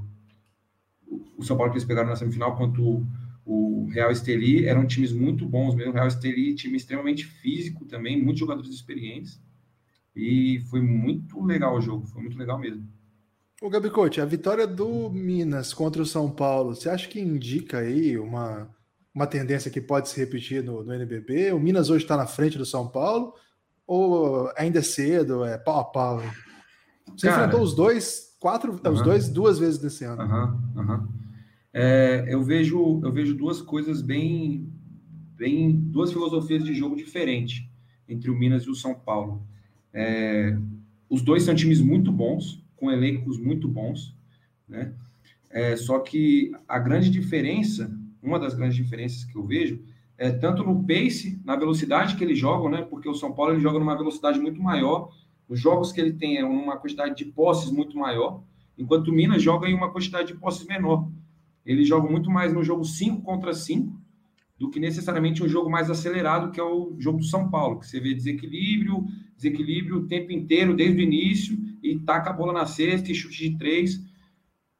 O 1.37 1.43
São 1.43 1.57
Paulo 1.57 1.73
que 1.73 1.79
eles 1.79 1.87
pegaram 1.87 2.09
na 2.09 2.17
semifinal, 2.17 2.57
quanto 2.57 3.07
o 3.47 3.87
Real 3.91 4.11
Esteli, 4.11 4.67
eram 4.67 4.87
times 4.87 5.13
muito 5.13 5.47
bons 5.47 5.75
mesmo. 5.75 5.93
O 5.93 5.95
Real 5.95 6.09
Esteli, 6.09 6.55
time 6.55 6.77
extremamente 6.77 7.25
físico 7.25 7.85
também, 7.85 8.21
muitos 8.21 8.41
jogadores 8.41 8.71
experientes. 8.71 9.41
E 10.17 10.61
foi 10.71 10.81
muito 10.81 11.43
legal 11.43 11.77
o 11.77 11.81
jogo, 11.81 12.07
foi 12.07 12.23
muito 12.23 12.39
legal 12.39 12.59
mesmo. 12.59 12.87
O 13.63 13.71
Gabi 13.71 13.89
Coach, 13.89 14.21
a 14.21 14.25
vitória 14.25 14.67
do 14.67 15.09
Minas 15.11 15.73
contra 15.73 16.03
o 16.03 16.07
São 16.07 16.31
Paulo, 16.31 16.75
você 16.75 16.89
acha 16.89 17.09
que 17.09 17.21
indica 17.21 17.79
aí 17.79 18.19
uma 18.19 18.69
uma 19.15 19.29
tendência 19.29 19.71
que 19.71 19.81
pode 19.81 20.09
se 20.09 20.19
repetir 20.19 20.63
no, 20.63 20.83
no 20.83 20.93
NBB? 20.93 21.53
O 21.53 21.61
Minas 21.61 21.89
hoje 21.89 22.05
está 22.05 22.17
na 22.17 22.27
frente 22.27 22.59
do 22.59 22.67
São 22.67 22.89
Paulo 22.89 23.33
ou 23.87 24.51
ainda 24.57 24.81
é 24.81 24.83
cedo, 24.83 25.45
é 25.45 25.57
pau 25.57 25.79
a 25.79 25.85
pau? 25.85 26.21
Você 27.17 27.29
Cara, 27.29 27.43
enfrentou 27.43 27.63
os 27.65 27.75
dois 27.77 28.37
quatro, 28.41 28.73
uh 28.73 28.77
-huh. 28.77 28.93
os 28.93 29.03
dois 29.03 29.29
duas 29.29 29.59
vezes 29.59 29.81
nesse 29.81 30.05
ano. 30.05 30.23
Uh 30.23 30.27
-huh, 30.27 30.81
uh 30.81 30.87
-huh. 30.87 31.09
É, 31.73 32.25
eu 32.29 32.43
vejo 32.43 33.01
eu 33.05 33.13
vejo 33.13 33.35
duas 33.35 33.63
coisas 33.63 34.03
bem 34.03 34.69
bem 35.37 35.73
duas 35.73 36.13
filosofias 36.13 36.65
de 36.65 36.75
jogo 36.75 36.97
diferentes 36.97 37.65
entre 38.09 38.31
o 38.31 38.35
Minas 38.35 38.65
e 38.65 38.71
o 38.71 38.75
São 38.75 38.95
Paulo. 38.95 39.47
É, 39.93 40.59
os 41.09 41.23
dois 41.23 41.45
são 41.45 41.55
times 41.55 41.81
muito 41.81 42.11
bons, 42.11 42.64
com 42.85 42.91
elencos 42.91 43.39
muito 43.39 43.67
bons, 43.67 44.15
né? 44.69 44.93
É, 45.49 45.75
só 45.75 46.01
que 46.01 46.53
a 46.69 46.79
grande 46.79 47.09
diferença 47.09 47.91
uma 48.23 48.39
das 48.39 48.55
grandes 48.55 48.77
diferenças 48.77 49.25
que 49.25 49.37
eu 49.37 49.47
vejo 49.47 49.83
é 50.17 50.31
tanto 50.31 50.63
no 50.63 50.85
pace, 50.85 51.41
na 51.45 51.57
velocidade 51.57 52.17
que 52.17 52.25
eles 52.25 52.39
jogam, 52.39 52.71
né? 52.71 52.83
Porque 52.83 53.09
o 53.09 53.15
São 53.15 53.33
Paulo 53.33 53.53
ele 53.53 53.61
joga 53.61 53.79
numa 53.79 53.97
velocidade 53.97 54.41
muito 54.41 54.63
maior, 54.63 55.11
os 55.49 55.61
jogos 55.61 55.93
que 55.93 56.01
ele 56.01 56.15
tem 56.15 56.39
é 56.39 56.45
uma 56.45 56.77
quantidade 56.77 57.17
de 57.17 57.27
posses 57.27 57.71
muito 57.71 57.99
maior, 57.99 58.43
enquanto 58.79 59.09
o 59.09 59.13
Minas 59.13 59.43
joga 59.43 59.69
em 59.69 59.75
uma 59.75 59.91
quantidade 59.91 60.29
de 60.29 60.39
posses 60.39 60.67
menor. 60.67 61.09
Eles 61.67 61.87
jogam 61.87 62.11
muito 62.11 62.31
mais 62.31 62.53
no 62.53 62.63
jogo 62.63 62.85
5 62.85 63.23
contra 63.23 63.53
5 63.53 63.93
do 64.59 64.71
que 64.71 64.79
necessariamente 64.79 65.43
um 65.43 65.49
jogo 65.49 65.69
mais 65.69 65.91
acelerado, 65.91 66.51
que 66.51 66.61
é 66.61 66.63
o 66.63 66.95
jogo 66.99 67.19
do 67.19 67.25
São 67.25 67.51
Paulo, 67.51 67.81
que 67.81 67.87
você 67.87 68.01
vê 68.01 68.15
desequilíbrio, 68.15 69.05
desequilíbrio 69.37 69.99
o 69.99 70.07
tempo 70.07 70.33
inteiro, 70.33 70.75
desde 70.75 71.01
o 71.01 71.03
início, 71.03 71.59
e 71.85 72.01
taca 72.01 72.31
a 72.31 72.33
bola 72.33 72.53
na 72.53 72.65
cesta 72.65 73.13
e 73.13 73.15
chute 73.15 73.51
de 73.51 73.59
três. 73.59 74.03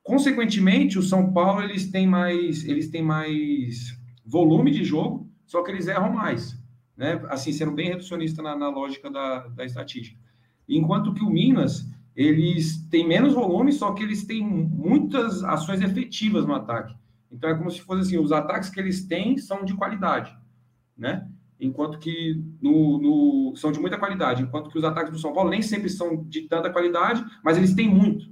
Consequentemente, 0.03 0.99
o 0.99 1.03
São 1.03 1.33
Paulo 1.33 1.63
eles 1.63 1.91
têm 1.91 2.07
mais, 2.07 2.65
eles 2.65 2.89
têm 2.89 3.03
mais 3.03 3.97
volume 4.25 4.71
de 4.71 4.83
jogo, 4.83 5.31
só 5.45 5.63
que 5.63 5.71
eles 5.71 5.87
erram 5.87 6.13
mais, 6.13 6.59
né? 6.97 7.23
Assim, 7.29 7.53
sendo 7.53 7.73
bem 7.73 7.89
reducionista 7.89 8.43
na, 8.43 8.57
na 8.57 8.71
lógica 8.71 9.11
da, 9.11 9.49
da 9.49 9.65
estatística. 9.65 10.19
Enquanto 10.67 11.13
que 11.13 11.23
o 11.23 11.29
Minas, 11.29 11.87
eles 12.17 12.87
têm 12.89 13.07
menos 13.07 13.35
volume, 13.35 13.71
só 13.73 13.93
que 13.93 14.03
eles 14.03 14.25
têm 14.25 14.43
muitas 14.43 15.45
ações 15.45 15.83
efetivas 15.83 16.47
no 16.47 16.55
ataque. 16.55 16.95
Então 17.31 17.51
é 17.51 17.55
como 17.55 17.71
se 17.71 17.81
fosse 17.81 18.03
assim, 18.03 18.19
os 18.19 18.33
ataques 18.33 18.71
que 18.71 18.81
eles 18.81 19.05
têm 19.07 19.37
são 19.37 19.65
de 19.65 19.75
qualidade, 19.75 20.35
né? 20.97 21.29
Enquanto 21.67 21.99
que 21.99 22.41
no, 22.61 22.99
no, 22.99 23.57
são 23.57 23.73
de 23.73 23.81
muita 23.81 23.99
qualidade, 23.99 24.43
enquanto 24.43 24.71
que 24.71 24.79
os 24.79 24.85
ataques 24.85 25.13
do 25.13 25.19
São 25.19 25.33
Paulo 25.33 25.51
nem 25.51 25.63
sempre 25.63 25.89
são 25.89 26.25
de 26.25 26.43
tanta 26.43 26.71
qualidade, 26.71 27.25
mas 27.43 27.57
eles 27.57 27.75
têm 27.75 27.89
muito, 27.89 28.27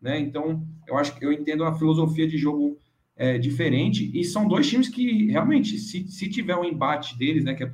né? 0.00 0.18
Então 0.18 0.66
eu 0.86 0.96
acho 0.96 1.16
que 1.16 1.24
eu 1.24 1.32
entendo 1.32 1.64
a 1.64 1.74
filosofia 1.74 2.26
de 2.26 2.38
jogo 2.38 2.78
é, 3.16 3.36
diferente 3.36 4.10
e 4.14 4.24
são 4.24 4.46
dois 4.46 4.68
times 4.68 4.88
que 4.88 5.30
realmente, 5.30 5.76
se, 5.76 6.08
se 6.08 6.30
tiver 6.30 6.56
um 6.56 6.64
embate 6.64 7.18
deles, 7.18 7.44
né, 7.44 7.52
que 7.52 7.64
é, 7.64 7.70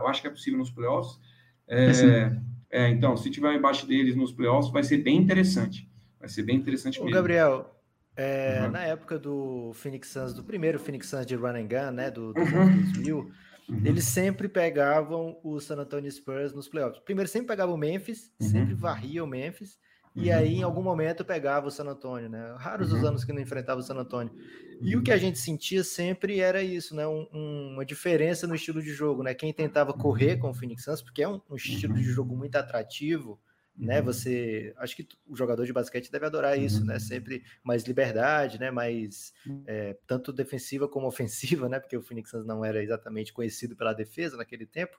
eu 0.00 0.08
acho 0.08 0.22
que 0.22 0.26
é 0.26 0.30
possível 0.30 0.58
nos 0.58 0.70
playoffs, 0.70 1.20
é, 1.68 2.32
é, 2.70 2.88
então, 2.88 3.16
se 3.16 3.30
tiver 3.30 3.48
um 3.48 3.52
embate 3.52 3.86
deles 3.86 4.16
nos 4.16 4.32
playoffs, 4.32 4.72
vai 4.72 4.82
ser 4.82 4.98
bem 4.98 5.16
interessante. 5.16 5.88
Vai 6.18 6.28
ser 6.28 6.42
bem 6.42 6.56
interessante 6.56 6.98
Ô, 7.00 7.04
mesmo. 7.04 7.14
Gabriel, 7.14 7.74
é, 8.16 8.62
uhum. 8.62 8.70
na 8.70 8.82
época 8.82 9.18
do 9.18 9.72
Phoenix 9.74 10.08
Suns, 10.08 10.34
do 10.34 10.42
primeiro 10.42 10.78
Phoenix 10.78 11.08
Suns 11.08 11.26
de 11.26 11.36
Run 11.36 11.54
and 11.54 11.68
Gun, 11.68 11.92
né, 11.92 12.10
do, 12.10 12.32
do 12.32 12.40
uhum. 12.40 12.82
2000, 12.92 13.30
uhum. 13.68 13.82
eles 13.84 14.04
sempre 14.04 14.48
pegavam 14.48 15.38
o 15.42 15.60
San 15.60 15.76
Antonio 15.76 16.10
Spurs 16.10 16.52
nos 16.52 16.68
playoffs. 16.68 17.02
Primeiro, 17.04 17.28
sempre 17.28 17.48
pegavam 17.48 17.74
o 17.74 17.78
Memphis, 17.78 18.32
sempre 18.40 18.74
uhum. 18.74 18.78
varriam 18.78 19.26
o 19.26 19.28
Memphis, 19.28 19.78
e 20.16 20.32
aí 20.32 20.54
em 20.56 20.62
algum 20.64 20.82
momento 20.82 21.24
pegava 21.24 21.68
o 21.68 21.70
San 21.70 21.84
Antonio, 21.84 22.28
né? 22.28 22.54
Raros 22.58 22.92
os 22.92 23.02
Uhum. 23.02 23.08
anos 23.08 23.24
que 23.24 23.32
não 23.32 23.40
enfrentava 23.40 23.78
o 23.78 23.82
San 23.82 23.94
Antonio. 23.94 24.32
E 24.80 24.96
o 24.96 25.02
que 25.02 25.12
a 25.12 25.16
gente 25.16 25.38
sentia 25.38 25.84
sempre 25.84 26.40
era 26.40 26.60
isso, 26.62 26.94
né? 26.96 27.06
Um- 27.06 27.26
um- 27.32 27.70
uma 27.74 27.84
diferença 27.84 28.46
no 28.46 28.54
estilo 28.54 28.82
de 28.82 28.90
jogo, 28.90 29.22
né? 29.22 29.32
Quem 29.34 29.52
tentava 29.52 29.92
correr 29.92 30.36
com 30.38 30.50
o 30.50 30.54
Phoenix 30.54 30.82
Suns, 30.84 31.02
porque 31.02 31.22
é 31.22 31.28
um, 31.28 31.40
um 31.48 31.54
estilo 31.56 31.94
de 31.94 32.02
jogo 32.02 32.36
muito 32.36 32.56
atrativo, 32.56 33.38
né? 33.78 34.02
Você, 34.02 34.74
acho 34.78 34.96
que 34.96 35.08
o 35.26 35.36
jogador 35.36 35.64
de 35.64 35.72
basquete 35.72 36.10
deve 36.10 36.26
adorar 36.26 36.58
isso, 36.58 36.84
né? 36.84 36.98
Sempre 36.98 37.44
mais 37.62 37.84
liberdade, 37.84 38.58
né? 38.58 38.70
Mais 38.70 39.32
é, 39.66 39.96
tanto 40.06 40.32
defensiva 40.32 40.88
como 40.88 41.06
ofensiva, 41.08 41.68
né? 41.68 41.80
Porque 41.80 41.96
o 41.96 42.02
Phoenix 42.02 42.30
Suns 42.30 42.46
não 42.46 42.64
era 42.64 42.82
exatamente 42.82 43.32
conhecido 43.32 43.76
pela 43.76 43.92
defesa 43.92 44.36
naquele 44.36 44.66
tempo, 44.66 44.98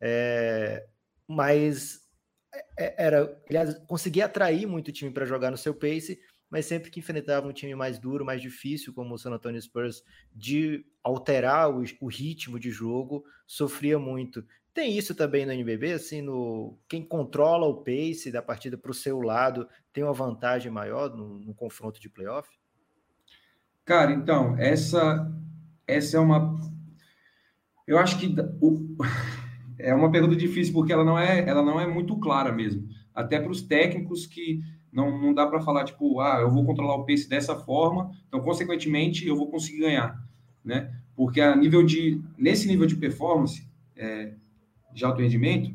é, 0.00 0.86
mas 1.26 2.08
é- 2.76 3.04
era, 3.06 3.40
aliás, 3.48 3.78
conseguia 3.86 4.26
atrair 4.26 4.66
muito 4.66 4.92
time 4.92 5.10
para 5.10 5.26
jogar 5.26 5.50
no 5.50 5.56
seu 5.56 5.74
pace, 5.74 6.20
mas 6.48 6.66
sempre 6.66 6.90
que 6.90 6.98
enfrentava 6.98 7.46
um 7.46 7.52
time 7.52 7.74
mais 7.74 7.98
duro, 7.98 8.24
mais 8.24 8.42
difícil, 8.42 8.92
como 8.92 9.14
o 9.14 9.18
San 9.18 9.30
Antonio 9.30 9.60
Spurs, 9.62 10.02
de 10.34 10.84
alterar 11.02 11.70
o, 11.70 11.84
o 12.00 12.08
ritmo 12.08 12.58
de 12.58 12.70
jogo, 12.70 13.24
sofria 13.46 13.98
muito. 13.98 14.44
Tem 14.74 14.96
isso 14.96 15.14
também 15.14 15.44
no 15.46 15.52
NBB, 15.52 15.92
assim, 15.92 16.22
no 16.22 16.78
quem 16.88 17.04
controla 17.04 17.66
o 17.66 17.82
pace 17.84 18.30
da 18.32 18.42
partida 18.42 18.78
para 18.78 18.90
o 18.90 18.94
seu 18.94 19.20
lado 19.20 19.68
tem 19.92 20.04
uma 20.04 20.12
vantagem 20.12 20.70
maior 20.70 21.10
no, 21.14 21.38
no 21.40 21.54
confronto 21.54 22.00
de 22.00 22.08
playoff? 22.08 22.48
Cara, 23.84 24.12
então, 24.12 24.56
essa, 24.58 25.30
essa 25.86 26.16
é 26.16 26.20
uma. 26.20 26.56
Eu 27.86 27.98
acho 27.98 28.18
que 28.18 28.34
o- 28.60 28.96
é 29.78 29.94
uma 29.94 30.10
pergunta 30.10 30.36
difícil, 30.36 30.72
porque 30.72 30.92
ela 30.92 31.04
não 31.04 31.18
é, 31.18 31.48
ela 31.48 31.62
não 31.62 31.80
é 31.80 31.86
muito 31.86 32.16
clara 32.18 32.52
mesmo. 32.52 32.88
Até 33.14 33.40
para 33.40 33.50
os 33.50 33.62
técnicos 33.62 34.26
que 34.26 34.60
não, 34.92 35.20
não 35.20 35.34
dá 35.34 35.46
para 35.46 35.60
falar, 35.60 35.84
tipo, 35.84 36.20
ah, 36.20 36.38
eu 36.40 36.50
vou 36.50 36.64
controlar 36.64 36.94
o 36.96 37.06
pace 37.06 37.28
dessa 37.28 37.56
forma, 37.56 38.10
então, 38.28 38.40
consequentemente, 38.40 39.26
eu 39.26 39.36
vou 39.36 39.50
conseguir 39.50 39.80
ganhar, 39.80 40.22
né? 40.64 40.94
Porque 41.16 41.40
a 41.40 41.54
nível 41.56 41.84
de, 41.84 42.20
nesse 42.38 42.66
nível 42.68 42.86
de 42.86 42.96
performance, 42.96 43.68
é, 43.96 44.34
de 44.92 45.04
alto 45.04 45.20
rendimento, 45.20 45.72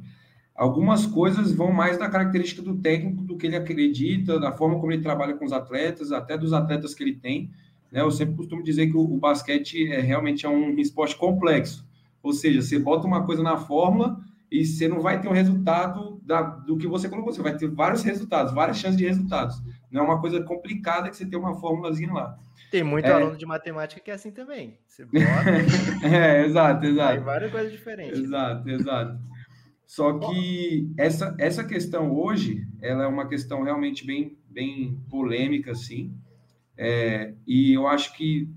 algumas 0.55 1.05
coisas 1.05 1.51
vão 1.51 1.71
mais 1.71 1.97
da 1.97 2.09
característica 2.09 2.61
do 2.61 2.75
técnico, 2.77 3.23
do 3.23 3.37
que 3.37 3.47
ele 3.47 3.55
acredita, 3.55 4.39
da 4.39 4.51
forma 4.51 4.79
como 4.79 4.91
ele 4.91 5.01
trabalha 5.01 5.33
com 5.33 5.45
os 5.45 5.51
atletas, 5.51 6.11
até 6.11 6.37
dos 6.37 6.53
atletas 6.53 6.93
que 6.93 7.03
ele 7.03 7.15
tem. 7.15 7.49
Né? 7.91 8.01
Eu 8.01 8.11
sempre 8.11 8.35
costumo 8.35 8.63
dizer 8.63 8.87
que 8.87 8.97
o, 8.97 9.01
o 9.01 9.17
basquete 9.17 9.91
é 9.91 9.99
realmente 9.99 10.45
é 10.45 10.49
um 10.49 10.77
esporte 10.77 11.15
complexo. 11.15 11.85
Ou 12.23 12.33
seja, 12.33 12.61
você 12.61 12.79
bota 12.79 13.05
uma 13.05 13.23
coisa 13.23 13.43
na 13.43 13.57
fórmula 13.57 14.19
e 14.51 14.65
você 14.65 14.87
não 14.87 14.99
vai 14.99 15.21
ter 15.21 15.27
um 15.27 15.33
resultado 15.33 16.19
da, 16.23 16.41
do 16.41 16.77
que 16.77 16.87
você 16.87 17.09
colocou, 17.09 17.33
você 17.33 17.41
vai 17.41 17.55
ter 17.55 17.67
vários 17.67 18.03
resultados, 18.03 18.53
várias 18.53 18.77
chances 18.77 18.97
de 18.97 19.05
resultados. 19.05 19.61
Não 19.91 20.01
é 20.01 20.03
uma 20.05 20.21
coisa 20.21 20.41
complicada 20.43 21.09
que 21.09 21.15
você 21.15 21.25
tem 21.25 21.37
uma 21.39 21.55
fórmulazinha 21.55 22.11
lá. 22.11 22.37
Tem 22.71 22.83
muito 22.83 23.05
É. 23.05 23.11
aluno 23.13 23.37
de 23.37 23.45
matemática 23.45 24.01
que 24.01 24.11
é 24.11 24.13
assim 24.13 24.31
também. 24.31 24.77
Você 24.87 25.05
bota 25.05 25.15
É, 26.03 26.45
exato, 26.45 26.85
exato. 26.85 27.23
várias 27.23 27.51
coisas 27.51 27.71
diferentes. 27.71 28.19
Exato, 28.19 28.69
exato. 28.69 29.19
Só 29.85 30.17
que 30.17 30.91
essa, 30.97 31.35
essa 31.37 31.63
questão 31.63 32.11
hoje, 32.11 32.67
ela 32.81 33.03
é 33.03 33.07
uma 33.07 33.27
questão 33.27 33.63
realmente 33.63 34.05
bem, 34.05 34.35
bem 34.49 34.99
polêmica, 35.09 35.71
assim. 35.71 36.11
É, 36.77 37.33
e 37.47 37.71
eu 37.73 37.87
acho 37.87 38.13
que, 38.17 38.49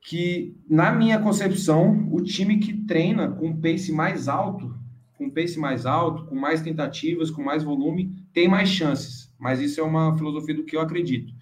que, 0.00 0.56
na 0.68 0.92
minha 0.92 1.18
concepção, 1.18 2.08
o 2.12 2.22
time 2.22 2.58
que 2.58 2.72
treina 2.72 3.28
com 3.30 3.60
pace 3.60 3.92
mais 3.92 4.28
alto, 4.28 4.74
com 5.18 5.28
pace 5.28 5.58
mais 5.58 5.84
alto, 5.86 6.24
com 6.26 6.36
mais 6.36 6.62
tentativas, 6.62 7.30
com 7.30 7.42
mais 7.42 7.64
volume, 7.64 8.14
tem 8.32 8.46
mais 8.48 8.68
chances. 8.68 9.25
Mas 9.38 9.60
isso 9.60 9.80
é 9.80 9.82
uma 9.82 10.16
filosofia 10.16 10.54
do 10.54 10.64
que 10.64 10.76
eu 10.76 10.80
acredito. 10.80 11.32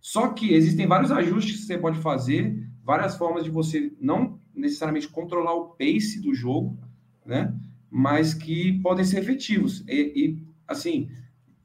Só 0.00 0.28
que 0.28 0.52
existem 0.54 0.86
vários 0.86 1.10
ajustes 1.10 1.60
que 1.60 1.66
você 1.66 1.78
pode 1.78 1.98
fazer, 1.98 2.68
várias 2.84 3.16
formas 3.16 3.44
de 3.44 3.50
você 3.50 3.92
não 4.00 4.40
necessariamente 4.54 5.08
controlar 5.08 5.54
o 5.54 5.70
pace 5.70 6.20
do 6.20 6.34
jogo, 6.34 6.78
né? 7.24 7.54
Mas 7.90 8.32
que 8.32 8.80
podem 8.80 9.04
ser 9.04 9.18
efetivos. 9.18 9.84
E, 9.88 10.12
e, 10.14 10.42
assim, 10.66 11.10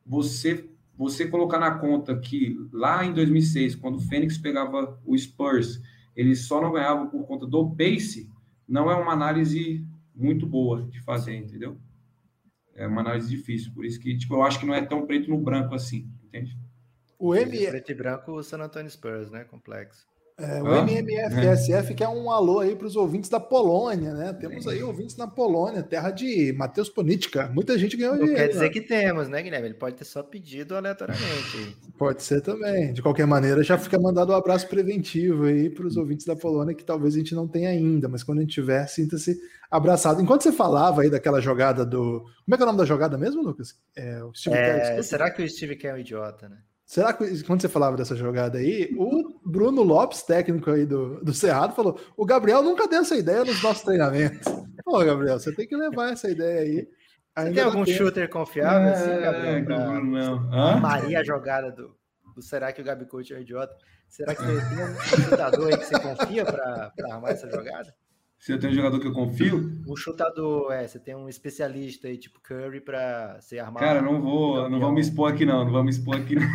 você 0.05 0.67
você 0.97 1.27
colocar 1.27 1.57
na 1.57 1.71
conta 1.71 2.15
que 2.19 2.55
lá 2.71 3.03
em 3.03 3.11
2006, 3.11 3.75
quando 3.75 3.95
o 3.95 4.01
Fênix 4.01 4.37
pegava 4.37 4.99
o 5.03 5.17
Spurs, 5.17 5.81
ele 6.15 6.35
só 6.35 6.61
não 6.61 6.71
ganhava 6.71 7.07
por 7.07 7.25
conta 7.25 7.47
do 7.47 7.71
pace, 7.71 8.29
não 8.67 8.91
é 8.91 8.93
uma 8.95 9.11
análise 9.11 9.83
muito 10.15 10.45
boa 10.45 10.83
de 10.83 11.01
fazer, 11.01 11.35
entendeu? 11.35 11.75
É 12.75 12.87
uma 12.87 13.01
análise 13.01 13.29
difícil, 13.29 13.73
por 13.73 13.85
isso 13.85 13.99
que 13.99 14.17
tipo, 14.17 14.35
eu 14.35 14.43
acho 14.43 14.59
que 14.59 14.65
não 14.65 14.73
é 14.73 14.81
tão 14.81 15.05
preto 15.05 15.29
no 15.29 15.37
branco 15.37 15.75
assim, 15.75 16.09
entende? 16.23 16.57
O, 17.19 17.35
M, 17.35 17.67
Preto 17.67 17.91
e 17.91 17.95
branco, 17.95 18.31
o 18.31 18.41
San 18.43 18.57
Antonio 18.59 18.89
Spurs, 18.89 19.29
né? 19.29 19.43
Complexo. 19.43 20.10
É, 20.41 20.61
o 20.63 20.67
Hã? 20.67 20.81
MMFSF 20.85 21.93
quer 21.93 22.07
um 22.07 22.31
alô 22.31 22.59
aí 22.59 22.75
para 22.75 22.87
os 22.87 22.95
ouvintes 22.95 23.29
da 23.29 23.39
Polônia, 23.39 24.13
né? 24.13 24.33
Temos 24.33 24.67
aí 24.67 24.81
ouvintes 24.83 25.15
na 25.15 25.27
Polônia, 25.27 25.83
terra 25.83 26.11
de 26.11 26.51
Matheus 26.53 26.89
Ponitka. 26.89 27.47
Muita 27.53 27.77
gente 27.77 27.95
ganhou 27.95 28.15
Não 28.15 28.21
dinheiro. 28.25 28.41
quer 28.41 28.47
dizer 28.49 28.65
né? 28.65 28.69
que 28.69 28.81
temos, 28.81 29.27
né, 29.29 29.41
Guilherme? 29.41 29.67
Ele 29.67 29.73
pode 29.75 29.95
ter 29.95 30.05
só 30.05 30.23
pedido 30.23 30.75
aleatoriamente. 30.75 31.77
Pode 32.01 32.23
ser 32.23 32.41
também. 32.41 32.93
De 32.93 33.01
qualquer 33.01 33.27
maneira, 33.27 33.61
já 33.61 33.77
fica 33.77 33.99
mandado 33.99 34.31
um 34.31 34.35
abraço 34.35 34.67
preventivo 34.67 35.43
aí 35.45 35.69
para 35.69 35.85
os 35.85 35.97
ouvintes 35.97 36.25
da 36.25 36.35
Polônia, 36.35 36.73
que 36.73 36.83
talvez 36.83 37.13
a 37.13 37.17
gente 37.19 37.35
não 37.35 37.47
tenha 37.47 37.69
ainda, 37.69 38.09
mas 38.09 38.23
quando 38.23 38.39
a 38.39 38.41
gente 38.41 38.53
tiver, 38.53 38.87
sinta-se 38.87 39.37
abraçado. 39.69 40.19
Enquanto 40.19 40.41
você 40.41 40.51
falava 40.51 41.03
aí 41.03 41.11
daquela 41.11 41.39
jogada 41.39 41.85
do. 41.85 42.21
Como 42.43 42.55
é 42.55 42.57
que 42.57 42.63
é 42.63 42.65
o 42.65 42.67
nome 42.67 42.79
da 42.79 42.85
jogada 42.85 43.19
mesmo, 43.19 43.43
Lucas? 43.43 43.75
É, 43.95 44.23
o 44.23 44.33
Steve 44.33 44.55
Kerr, 44.55 44.65
É, 44.65 44.79
desculpa. 44.79 45.03
será 45.03 45.29
que 45.29 45.43
o 45.43 45.47
Steve 45.49 45.75
Kerr 45.75 45.91
é 45.91 45.93
um 45.93 45.99
idiota, 45.99 46.49
né? 46.49 46.57
Será 46.91 47.13
que 47.13 47.41
quando 47.43 47.61
você 47.61 47.69
falava 47.69 47.95
dessa 47.95 48.17
jogada 48.17 48.57
aí, 48.57 48.93
o 48.97 49.39
Bruno 49.45 49.81
Lopes, 49.81 50.23
técnico 50.23 50.69
aí 50.71 50.85
do, 50.85 51.23
do 51.23 51.33
Cerrado, 51.33 51.73
falou: 51.73 51.97
o 52.17 52.25
Gabriel 52.25 52.61
nunca 52.61 52.85
deu 52.85 52.99
essa 52.99 53.15
ideia 53.15 53.45
nos 53.45 53.63
nossos 53.63 53.83
treinamentos. 53.83 54.43
Pô, 54.83 54.99
Gabriel, 54.99 55.39
você 55.39 55.55
tem 55.55 55.65
que 55.65 55.73
levar 55.73 56.11
essa 56.11 56.29
ideia 56.29 56.59
aí. 56.59 56.89
Ainda 57.33 57.53
tem 57.53 57.63
algum 57.63 57.85
tempo. 57.85 57.97
shooter 57.97 58.29
confiável, 58.29 58.91
assim, 58.91 59.09
É, 59.09 59.21
Gabriel? 59.21 59.63
Pra 59.63 60.01
não. 60.01 60.53
Hã? 60.53 60.81
Maria 60.81 61.21
a 61.21 61.23
jogada 61.23 61.71
do, 61.71 61.95
do 62.35 62.41
Será 62.41 62.73
que 62.73 62.81
o 62.81 62.83
Gabi 62.83 63.05
Coach 63.05 63.33
é 63.33 63.37
um 63.37 63.41
idiota? 63.41 63.73
Será 64.09 64.35
que 64.35 64.43
tem 64.43 64.53
um 64.53 64.99
chutador 65.23 65.67
aí 65.67 65.77
que 65.77 65.85
você 65.85 65.97
confia 65.97 66.43
para 66.43 66.91
armar 67.09 67.31
essa 67.31 67.49
jogada? 67.49 67.95
Se 68.41 68.51
eu 68.51 68.59
tenho 68.59 68.73
um 68.73 68.75
jogador 68.75 68.99
que 68.99 69.05
eu 69.07 69.13
confio, 69.13 69.79
Um 69.87 69.95
chutador, 69.95 70.71
é, 70.71 70.87
você 70.87 70.97
tem 70.99 71.13
um 71.15 71.29
especialista 71.29 72.07
aí, 72.07 72.17
tipo 72.17 72.41
Curry, 72.41 72.81
para 72.81 73.39
você 73.39 73.59
armar. 73.59 73.79
cara, 73.83 74.01
não 74.01 74.19
vou, 74.19 74.67
não 74.67 74.79
vou 74.79 74.91
me 74.91 74.99
expor 74.99 75.31
aqui 75.31 75.45
não, 75.45 75.63
não 75.63 75.71
vou 75.71 75.83
me 75.83 75.91
expor 75.91 76.15
aqui 76.17 76.33
não. 76.33 76.41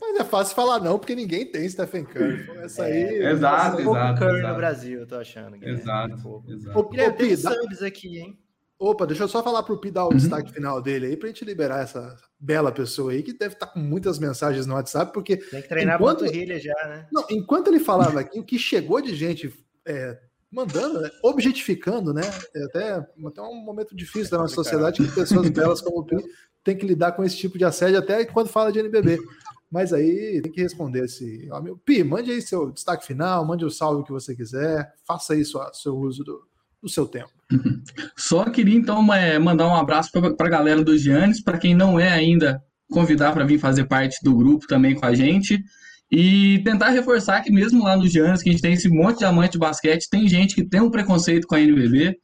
Mas 0.00 0.20
é 0.20 0.24
fácil 0.24 0.54
falar 0.54 0.78
não, 0.80 0.96
porque 0.98 1.14
ninguém 1.16 1.44
tem 1.50 1.68
Stephen 1.68 2.04
Curry. 2.04 2.48
Essa 2.62 2.84
aí. 2.84 2.92
É, 3.02 3.30
exato, 3.32 3.82
pouco 3.82 3.98
exato, 3.98 4.18
Curry 4.20 4.38
exato. 4.38 4.52
no 4.52 4.56
Brasil, 4.56 5.00
eu 5.00 5.06
tô 5.06 5.16
achando. 5.16 5.56
Guilherme. 5.58 5.80
Exato, 5.80 6.14
Um 6.14 6.22
pouco. 6.22 6.52
exato. 6.52 6.78
Ô, 6.78 6.88
Guilherme, 6.88 7.16
tem 7.16 7.36
subs 7.36 7.82
aqui, 7.82 8.18
hein? 8.18 8.38
Opa, 8.78 9.06
deixa 9.06 9.22
eu 9.24 9.28
só 9.28 9.42
falar 9.42 9.62
pro 9.62 9.80
Pi 9.80 9.90
dar 9.90 10.04
o 10.04 10.08
Uhum. 10.10 10.16
destaque 10.16 10.52
final 10.52 10.80
dele 10.82 11.06
aí, 11.06 11.16
pra 11.16 11.28
gente 11.28 11.44
liberar 11.44 11.82
essa 11.82 12.16
bela 12.38 12.70
pessoa 12.70 13.12
aí, 13.12 13.22
que 13.22 13.32
deve 13.32 13.54
estar 13.54 13.66
com 13.68 13.78
muitas 13.80 14.18
mensagens 14.18 14.66
no 14.66 14.74
WhatsApp, 14.74 15.12
porque 15.12 15.36
Tem 15.36 15.62
que 15.62 15.68
treinar 15.68 15.96
Enquanto- 15.96 16.22
a 16.22 16.26
panturrilha 16.26 16.60
já, 16.60 16.74
né? 16.88 17.06
Não, 17.12 17.24
enquanto 17.30 17.68
ele 17.68 17.80
falava 17.80 18.20
aqui, 18.20 18.38
o 18.38 18.44
que 18.44 18.58
chegou 18.58 19.00
de 19.00 19.14
gente 19.14 19.48
é, 19.86 20.18
mandando, 20.50 21.00
né, 21.00 21.10
objetificando, 21.22 22.14
né? 22.14 22.22
É 22.54 22.64
até, 22.64 23.06
até 23.26 23.42
um 23.42 23.56
momento 23.56 23.94
difícil 23.94 24.30
da 24.30 24.38
nossa 24.38 24.54
sociedade 24.54 25.02
que 25.02 25.14
pessoas 25.14 25.48
belas 25.50 25.80
como 25.80 26.00
o 26.00 26.04
Pi 26.04 26.16
têm 26.62 26.76
que 26.76 26.86
lidar 26.86 27.12
com 27.12 27.24
esse 27.24 27.36
tipo 27.36 27.58
de 27.58 27.64
assédio 27.64 27.98
até 27.98 28.24
quando 28.24 28.48
fala 28.48 28.72
de 28.72 28.78
NBB. 28.78 29.18
Mas 29.70 29.92
aí 29.92 30.40
tem 30.40 30.52
que 30.52 30.62
responder 30.62 31.04
esse. 31.04 31.48
meu, 31.62 31.76
Pi, 31.76 32.04
mande 32.04 32.30
aí 32.30 32.40
seu 32.40 32.70
destaque 32.70 33.04
final, 33.04 33.44
mande 33.44 33.64
o 33.64 33.70
salve 33.70 34.04
que 34.04 34.12
você 34.12 34.34
quiser, 34.34 34.92
faça 35.04 35.34
aí 35.34 35.44
sua, 35.44 35.72
seu 35.74 35.96
uso 35.96 36.22
do, 36.22 36.46
do 36.80 36.88
seu 36.88 37.06
tempo. 37.06 37.32
Só 38.16 38.44
queria 38.44 38.76
então 38.76 39.12
é, 39.12 39.38
mandar 39.38 39.66
um 39.66 39.74
abraço 39.74 40.12
para 40.12 40.46
a 40.46 40.50
galera 40.50 40.84
do 40.84 40.96
Giannis, 40.96 41.42
para 41.42 41.58
quem 41.58 41.74
não 41.74 41.98
é 41.98 42.08
ainda, 42.08 42.62
convidar 42.88 43.32
para 43.32 43.44
vir 43.44 43.58
fazer 43.58 43.84
parte 43.86 44.22
do 44.22 44.36
grupo 44.36 44.66
também 44.68 44.94
com 44.94 45.04
a 45.04 45.14
gente. 45.14 45.62
E 46.10 46.60
tentar 46.64 46.90
reforçar 46.90 47.40
que 47.42 47.50
mesmo 47.50 47.82
lá 47.82 47.96
no 47.96 48.06
Giannis, 48.06 48.42
que 48.42 48.48
a 48.48 48.52
gente 48.52 48.62
tem 48.62 48.74
esse 48.74 48.88
monte 48.88 49.18
de 49.18 49.24
amante 49.24 49.52
de 49.52 49.58
basquete, 49.58 50.08
tem 50.08 50.28
gente 50.28 50.54
que 50.54 50.64
tem 50.64 50.80
um 50.80 50.90
preconceito 50.90 51.46
com 51.46 51.54
a 51.54 51.60
NBB. 51.60 52.16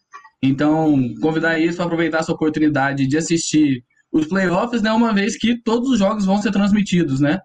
Então, 0.43 0.97
convidar 1.20 1.59
eles 1.59 1.76
para 1.76 1.85
aproveitar 1.87 2.18
essa 2.18 2.33
oportunidade 2.33 3.07
de 3.07 3.16
assistir 3.16 3.83
os 4.12 4.26
playoffs, 4.26 4.83
né, 4.83 4.93
uma 4.93 5.12
vez 5.12 5.37
que 5.37 5.61
todos 5.62 5.91
os 5.91 5.99
jogos 5.99 6.24
vão 6.24 6.41
ser 6.41 6.51
transmitidos, 6.51 7.20
né? 7.20 7.39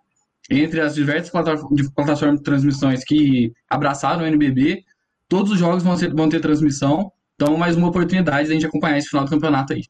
Entre 0.49 0.79
as 0.79 0.95
diversas 0.95 1.29
plataformas 1.29 2.37
de 2.37 2.43
transmissões 2.43 3.03
que 3.03 3.51
abraçaram 3.69 4.23
o 4.23 4.27
NBB, 4.27 4.83
todos 5.27 5.51
os 5.51 5.59
jogos 5.59 5.83
vão, 5.83 5.97
ser- 5.97 6.13
vão 6.13 6.29
ter 6.29 6.39
transmissão. 6.39 7.11
Então, 7.35 7.57
mais 7.57 7.75
uma 7.75 7.87
oportunidade 7.87 8.45
de 8.47 8.51
a 8.51 8.53
gente 8.53 8.65
acompanhar 8.65 8.97
esse 8.97 9.07
final 9.09 9.25
do 9.25 9.31
campeonato 9.31 9.73
aí. 9.73 9.81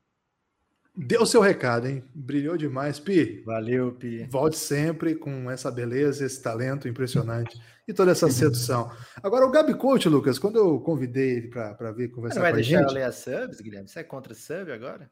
Deu 0.98 1.26
seu 1.26 1.42
recado, 1.42 1.88
hein? 1.88 2.04
Brilhou 2.14 2.56
demais, 2.56 3.00
Pi. 3.00 3.44
Valeu, 3.46 3.92
Pi. 3.94 4.26
Volte 4.30 4.58
sempre 4.58 5.14
com 5.16 5.52
essa 5.52 5.70
beleza, 5.70 6.26
esse 6.26 6.42
talento 6.42 6.88
impressionante 6.88 7.60
e 7.88 7.94
toda 7.94 8.12
essa 8.12 8.30
sedução. 8.32 8.90
Agora, 9.22 9.46
o 9.46 9.52
Gabi 9.52 9.74
Coach, 9.74 10.08
Lucas, 10.08 10.40
quando 10.40 10.58
eu 10.58 10.80
convidei 10.80 11.38
ele 11.38 11.48
para 11.50 11.92
vir 11.92 12.08
Você 12.08 12.16
conversar 12.16 12.42
vai 12.42 12.52
com 12.52 12.56
a 12.56 12.62
deixar 12.62 12.80
gente. 12.80 12.88
eu 12.88 12.94
ler 12.94 13.04
as 13.04 13.16
subs, 13.16 13.60
Guilherme? 13.60 13.90
Você 13.90 14.00
é 14.00 14.04
contra 14.04 14.34
sub 14.34 14.72
agora? 14.72 15.12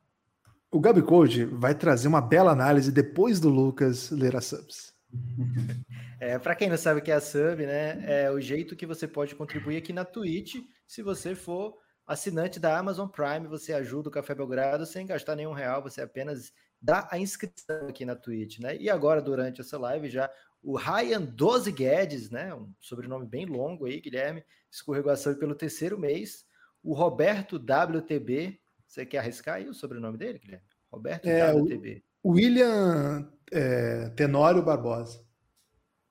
O 0.72 0.80
Gabi 0.80 1.02
Code 1.02 1.46
vai 1.46 1.76
trazer 1.76 2.08
uma 2.08 2.22
bela 2.22 2.52
análise 2.52 2.92
depois 2.92 3.40
do 3.40 3.50
Lucas 3.50 4.10
ler 4.10 4.36
as 4.36 4.46
subs. 4.46 4.94
É, 6.20 6.40
para 6.40 6.56
quem 6.56 6.70
não 6.70 6.78
sabe 6.78 7.02
o 7.02 7.04
que 7.04 7.12
é 7.12 7.16
a 7.16 7.20
sub, 7.20 7.66
né? 7.66 8.02
É 8.08 8.32
o 8.32 8.40
jeito 8.40 8.78
que 8.78 8.86
você 8.86 9.06
pode 9.06 9.36
contribuir 9.36 9.76
aqui 9.76 9.92
na 9.92 10.06
Twitch. 10.06 10.56
Se 10.88 11.02
você 11.02 11.36
for 11.36 11.74
assinante 12.06 12.60
da 12.60 12.78
Amazon 12.78 13.08
Prime, 13.08 13.48
você 13.48 13.74
ajuda 13.74 14.10
o 14.10 14.12
Café 14.12 14.36
Belgrado 14.36 14.86
sem 14.86 15.06
gastar 15.06 15.36
nenhum 15.36 15.54
real, 15.54 15.82
você 15.82 16.02
apenas 16.02 16.52
dá 16.82 17.08
a 17.10 17.18
inscrição 17.18 17.88
aqui 17.88 18.06
na 18.06 18.16
Twitch, 18.16 18.60
né? 18.60 18.76
E 18.78 18.90
agora, 18.90 19.22
durante 19.22 19.62
essa 19.62 19.78
live, 19.78 20.10
já 20.10 20.30
o 20.62 20.78
Ryan 20.78 21.22
12 21.22 21.72
Guedes, 21.72 22.30
né? 22.30 22.54
Um 22.54 22.74
sobrenome 22.80 23.26
bem 23.26 23.46
longo 23.46 23.86
aí, 23.86 24.00
Guilherme, 24.00 24.44
escorregou 24.70 25.12
a 25.12 25.16
sub 25.16 25.40
pelo 25.40 25.56
terceiro 25.56 25.98
mês. 25.98 26.46
O 26.82 26.94
Roberto 26.94 27.56
WTB, 27.58 28.60
você 28.86 29.06
quer 29.06 29.20
arriscar 29.20 29.56
aí 29.56 29.68
o 29.68 29.74
sobrenome 29.74 30.18
dele, 30.18 30.40
Guilherme? 30.40 30.66
Roberto 30.92 31.28
É, 31.28 31.52
WTB. 31.54 32.04
William 32.26 33.32
é, 33.52 34.10
Tenório 34.10 34.62
Barbosa. 34.62 35.26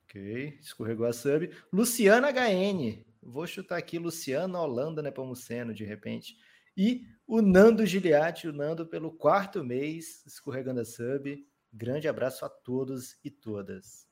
Ok, 0.05 0.59
escorregou 0.61 1.07
a 1.07 1.12
sub. 1.12 1.51
Luciana 1.72 2.28
HN. 2.30 3.12
Vou 3.23 3.47
chutar 3.47 3.79
aqui 3.79 3.99
Luciana 3.99 4.61
Holanda 4.61 5.01
Nepomuceno, 5.01 5.73
de 5.73 5.85
repente. 5.85 6.37
E 6.77 7.03
o 7.27 7.41
Nando 7.41 7.87
Giliatti, 7.87 8.49
o 8.49 8.53
Nando 8.53 8.87
pelo 8.87 9.12
quarto 9.12 9.62
mês, 9.62 10.25
escorregando 10.27 10.81
a 10.81 10.85
sub. 10.85 11.47
Grande 11.73 12.09
abraço 12.09 12.45
a 12.45 12.49
todos 12.49 13.16
e 13.25 13.31
todas. 13.31 14.07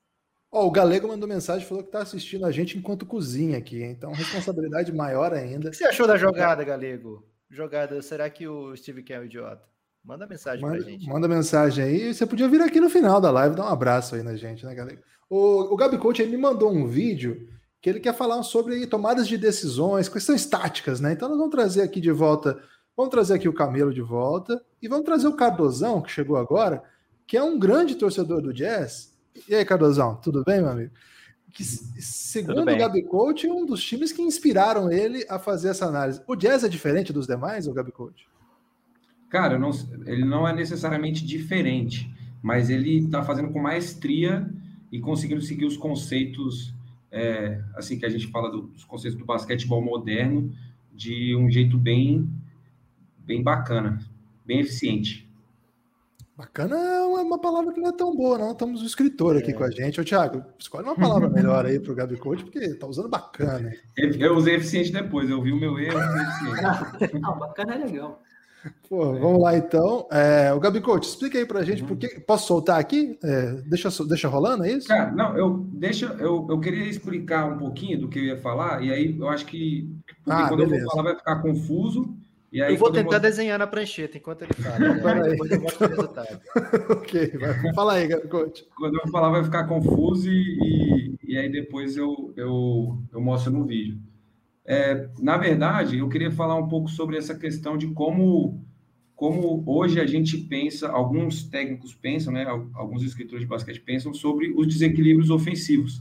Ó, 0.53 0.67
o 0.67 0.71
Galego 0.71 1.09
mandou 1.09 1.29
mensagem, 1.29 1.67
falou 1.67 1.85
que 1.85 1.91
tá 1.91 2.03
assistindo 2.03 2.45
a 2.45 2.51
gente 2.51 2.77
enquanto 2.77 3.07
cozinha 3.07 3.59
aqui, 3.59 3.83
hein? 3.83 3.91
então 3.91 4.13
responsabilidade 4.13 4.93
maior 4.93 5.33
ainda. 5.33 5.69
O 5.69 5.71
que 5.71 5.77
você 5.77 5.85
achou 5.85 6.07
da 6.07 6.17
jogada, 6.17 6.65
Galego? 6.65 7.25
Jogada, 7.49 8.01
será 8.03 8.29
que 8.31 8.49
o 8.49 8.77
Steve 8.77 9.03
Kerr 9.03 9.19
é 9.19 9.21
um 9.21 9.25
idiota? 9.25 9.69
Manda 10.03 10.27
mensagem 10.27 10.63
Manda, 10.63 10.79
pra 10.79 10.91
gente. 10.91 11.07
manda 11.07 11.29
mensagem 11.29 11.85
aí. 11.85 12.15
Você 12.15 12.27
podia 12.27 12.49
vir 12.49 12.63
aqui 12.63 12.81
no 12.81 12.89
final 12.89 13.21
da 13.21 13.31
live 13.31 13.55
dar 13.55 13.65
um 13.65 13.69
abraço 13.73 14.15
aí 14.15 14.23
na 14.23 14.35
gente, 14.35 14.65
né, 14.65 14.75
Galego? 14.75 15.03
O, 15.29 15.73
o 15.73 15.77
Gabi 15.77 15.99
Coach 15.99 16.23
ele 16.23 16.33
me 16.33 16.39
mandou 16.39 16.73
um 16.73 16.87
vídeo 16.87 17.49
que 17.81 17.89
ele 17.89 18.01
quer 18.01 18.15
falar 18.15 18.43
sobre 18.43 18.87
tomadas 18.87 19.27
de 19.27 19.39
decisões, 19.39 20.09
questões 20.09 20.45
táticas, 20.47 21.01
né? 21.01 21.13
Então 21.13 21.29
nós 21.29 21.39
vamos 21.39 21.53
trazer 21.53 21.83
aqui 21.83 22.01
de 22.01 22.11
volta, 22.11 22.61
vamos 22.97 23.11
trazer 23.11 23.35
aqui 23.35 23.49
o 23.49 23.53
Camelo 23.55 23.93
de 23.95 24.03
volta 24.03 24.63
e 24.83 24.89
vamos 24.89 25.05
trazer 25.05 25.27
o 25.27 25.37
Cardozão, 25.37 26.03
que 26.03 26.11
chegou 26.11 26.37
agora, 26.37 26.83
que 27.27 27.37
é 27.37 27.43
um 27.43 27.59
grande 27.59 27.95
torcedor 27.95 28.43
do 28.43 28.53
Jazz. 28.53 29.15
E 29.49 29.55
aí, 29.55 29.65
Cardozão, 29.65 30.17
tudo 30.17 30.45
bem, 30.45 30.61
meu 30.61 30.71
amigo? 30.71 30.93
Que, 31.53 31.65
segundo 31.65 32.65
o. 32.65 32.79
Gabi 32.79 33.03
Coach, 33.03 33.47
é 33.47 33.53
um 33.53 33.65
dos 33.67 33.83
times 33.83 34.13
que 34.13 34.23
inspiraram 34.23 34.91
ele 34.93 35.25
a 35.29 35.39
fazer 35.39 35.69
essa 35.69 35.87
análise. 35.87 36.21
O 36.27 36.37
Jazz 36.37 36.63
é 36.65 36.69
diferente 36.69 37.13
dos 37.13 37.27
demais, 37.27 37.67
o 37.67 37.73
Gabi 37.73 37.91
Coach? 37.93 38.29
Cara, 39.29 39.59
não- 39.59 39.71
ele 40.07 40.25
não 40.25 40.47
é 40.47 40.53
necessariamente 40.53 41.25
diferente, 41.25 42.13
mas 42.43 42.69
ele 42.69 42.99
está 43.05 43.23
fazendo 43.23 43.51
com 43.51 43.61
maestria 43.61 44.49
e 44.93 45.01
conseguindo 45.01 45.41
seguir 45.41 45.65
os 45.67 45.77
conceitos, 45.77 46.75
é, 47.11 47.63
assim 47.75 47.99
que 47.99 48.07
a 48.07 48.09
gente 48.09 48.29
fala 48.29 48.51
do- 48.51 48.69
dos 48.69 48.85
conceitos 48.85 49.19
do 49.19 49.25
basquetebol 49.25 49.83
moderno, 49.83 50.53
de 50.93 51.35
um 51.37 51.51
jeito 51.51 51.77
bem, 51.77 52.29
bem 53.19 53.43
bacana, 53.43 53.99
bem 54.45 54.61
eficiente. 54.61 55.29
Bacana 56.37 56.75
é 56.75 57.03
uma, 57.03 57.39
palavra 57.39 57.71
que 57.71 57.81
não 57.81 57.91
é 57.91 57.93
tão 57.93 58.17
boa, 58.17 58.39
não. 58.39 58.53
Estamos 58.53 58.81
o 58.81 58.87
escritor 58.87 59.37
aqui 59.37 59.53
com 59.53 59.63
a 59.63 59.71
gente. 59.71 60.01
Ô, 60.01 60.05
Thiago, 60.05 60.43
escolhe 60.59 60.85
uma 60.85 60.97
palavra 60.97 61.29
melhor 61.29 61.67
aí 61.67 61.79
pro 61.79 61.95
Gabi 61.95 62.17
Coach, 62.17 62.45
porque 62.45 62.75
tá 62.77 62.87
usando 62.87 63.11
bacana. 63.11 63.71
Eu 63.95 64.35
usei 64.37 64.55
eficiente 64.55 64.91
depois, 64.91 65.29
eu 65.29 65.43
vi 65.43 65.53
o 65.53 65.61
meu 65.61 65.79
erro, 65.79 65.99
eu 65.99 66.09
usei 66.09 66.23
eficiente. 66.23 67.19
Não, 67.21 67.39
bacana 67.39 67.75
é 67.75 67.85
legal. 67.85 68.23
Pô, 68.89 69.13
vamos 69.19 69.41
lá 69.41 69.57
então. 69.57 70.07
É, 70.11 70.53
o 70.53 70.61
Gabi 70.61 70.81
Coach, 70.81 71.09
explica 71.09 71.39
aí 71.39 71.47
pra 71.47 71.63
gente 71.63 71.83
por 71.85 71.97
que. 71.97 72.09
Posso 72.21 72.47
soltar 72.49 72.79
aqui? 72.81 73.19
É, 73.23 73.53
deixa, 73.67 73.89
deixa 74.07 74.29
rolando, 74.29 74.65
é 74.65 74.73
isso? 74.73 74.89
Cara, 74.89 75.11
não, 75.13 75.37
eu 75.37 75.65
deixa, 75.73 76.07
eu, 76.19 76.47
eu 76.51 76.61
queria 76.61 76.85
explicar 76.89 77.47
um 77.47 77.57
pouquinho 77.59 78.01
do 78.01 78.09
que 78.09 78.19
eu 78.19 78.25
ia 78.25 78.37
falar, 78.37 78.83
e 78.83 78.93
aí 78.93 79.17
eu 79.19 79.29
acho 79.29 79.47
que 79.47 79.89
porque 80.25 80.43
Ah, 80.43 80.49
quando 80.49 80.61
eu 80.61 80.67
beleza. 80.67 80.85
vou 80.85 80.91
falar 80.93 81.03
vai 81.05 81.17
ficar 81.17 81.37
confuso. 81.43 82.15
E 82.53 82.61
aí 82.61 82.73
eu 82.75 82.79
vou 82.81 82.91
tentar 82.91 83.19
desenhar 83.19 83.57
na 83.61 83.67
prancheta 83.67 84.19
enquanto 84.19 84.43
ele 84.43 84.55
fala. 84.55 84.79
né? 84.81 85.01
Peraí. 85.01 85.31
Depois 85.31 85.51
eu 85.53 85.61
mostro 85.61 85.87
o 85.87 85.89
resultado. 85.91 86.41
ok, 86.91 87.29
vai. 87.39 87.75
fala 87.75 87.93
aí, 87.93 88.09
Gabi 88.09 88.27
Coach. 88.29 88.67
quando 88.77 88.99
eu 88.99 89.09
falar 89.13 89.31
vai 89.31 89.45
ficar 89.45 89.65
confuso 89.69 90.29
e, 90.29 91.15
e, 91.23 91.33
e 91.33 91.39
aí 91.39 91.49
depois 91.49 91.97
eu, 91.97 92.33
eu, 92.37 92.99
eu 93.13 93.21
mostro 93.21 93.53
no 93.53 93.65
vídeo. 93.65 93.99
É, 94.73 95.09
na 95.19 95.37
verdade, 95.37 95.99
eu 95.99 96.09
queria 96.09 96.31
falar 96.31 96.55
um 96.55 96.69
pouco 96.69 96.89
sobre 96.89 97.17
essa 97.19 97.35
questão 97.35 97.77
de 97.77 97.89
como, 97.89 98.65
como 99.17 99.65
hoje 99.67 99.99
a 100.01 100.07
gente 100.07 100.39
pensa, 100.39 100.89
alguns 100.89 101.43
técnicos 101.43 101.93
pensam, 101.93 102.33
né, 102.33 102.45
al- 102.45 102.69
alguns 102.75 103.03
escritores 103.03 103.41
de 103.43 103.49
basquete 103.49 103.81
pensam 103.81 104.15
sobre 104.15 104.53
os 104.57 104.69
desequilíbrios 104.69 105.29
ofensivos, 105.29 106.01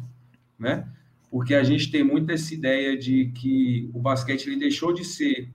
né? 0.59 0.87
Porque 1.31 1.55
a 1.55 1.63
gente 1.63 1.91
tem 1.91 2.03
muito 2.03 2.31
essa 2.31 2.53
ideia 2.53 2.95
de 2.97 3.27
que 3.35 3.89
o 3.93 3.99
basquete 3.99 4.47
ele 4.47 4.57
deixou 4.59 4.93
de 4.93 5.03
ser 5.03 5.49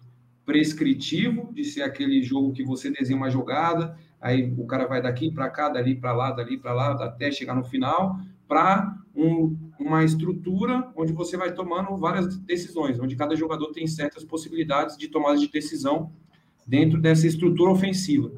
prescritivo, 0.44 1.52
de 1.54 1.64
ser 1.64 1.82
aquele 1.82 2.22
jogo 2.22 2.52
que 2.52 2.64
você 2.64 2.90
desenha 2.90 3.16
uma 3.16 3.30
jogada, 3.30 3.96
aí 4.20 4.52
o 4.58 4.66
cara 4.66 4.86
vai 4.86 5.00
daqui 5.00 5.30
para 5.30 5.50
cá, 5.50 5.68
dali 5.68 5.94
para 5.94 6.12
lá, 6.12 6.32
dali 6.32 6.58
para 6.58 6.72
lá, 6.74 6.92
até 7.04 7.30
chegar 7.30 7.54
no 7.54 7.64
final, 7.64 8.18
para 8.48 8.96
um, 9.14 9.56
uma 9.78 10.04
estrutura 10.04 10.90
onde 10.96 11.12
você 11.12 11.36
vai 11.36 11.52
tomando 11.52 11.96
várias 11.96 12.36
decisões, 12.38 12.98
onde 12.98 13.16
cada 13.16 13.34
jogador 13.34 13.72
tem 13.72 13.86
certas 13.86 14.24
possibilidades 14.24 14.96
de 14.96 15.08
tomada 15.08 15.38
de 15.38 15.48
decisão 15.48 16.12
dentro 16.66 17.00
dessa 17.00 17.26
estrutura 17.26 17.70
ofensiva. 17.70 18.30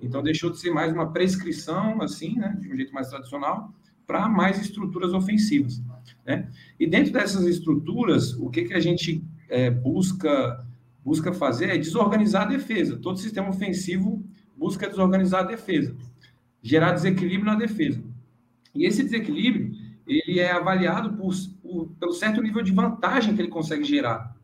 Então 0.00 0.22
deixou 0.22 0.50
de 0.50 0.58
ser 0.58 0.70
mais 0.70 0.92
uma 0.92 1.12
prescrição, 1.12 2.00
assim, 2.00 2.36
né, 2.36 2.56
de 2.60 2.72
um 2.72 2.76
jeito 2.76 2.92
mais 2.92 3.08
tradicional, 3.08 3.72
para 4.06 4.28
mais 4.28 4.60
estruturas 4.60 5.12
ofensivas. 5.12 5.82
Né? 6.24 6.48
E 6.78 6.86
dentro 6.86 7.12
dessas 7.12 7.44
estruturas, 7.44 8.34
o 8.34 8.48
que, 8.48 8.64
que 8.64 8.74
a 8.74 8.80
gente 8.80 9.24
é, 9.48 9.70
busca 9.70 10.64
busca 11.06 11.32
fazer 11.32 11.70
é 11.70 11.78
desorganizar 11.78 12.42
a 12.42 12.46
defesa. 12.46 12.96
Todo 12.96 13.20
sistema 13.20 13.48
ofensivo 13.48 14.24
busca 14.56 14.88
desorganizar 14.88 15.44
a 15.44 15.46
defesa, 15.46 15.94
gerar 16.60 16.90
desequilíbrio 16.90 17.44
na 17.44 17.54
defesa. 17.54 18.02
E 18.74 18.84
esse 18.84 19.04
desequilíbrio 19.04 19.70
ele 20.06 20.38
é 20.38 20.52
avaliado 20.52 21.14
por, 21.14 21.34
por, 21.62 21.88
pelo 21.98 22.12
certo 22.12 22.42
nível 22.42 22.62
de 22.62 22.72
vantagem 22.72 23.34
que 23.34 23.40
ele 23.40 23.48
consegue 23.48 23.84
gerar 23.84 24.36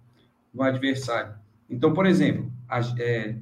no 0.52 0.62
adversário. 0.62 1.34
Então, 1.68 1.92
por 1.92 2.06
exemplo, 2.06 2.52
a, 2.68 2.80
é, 2.98 3.36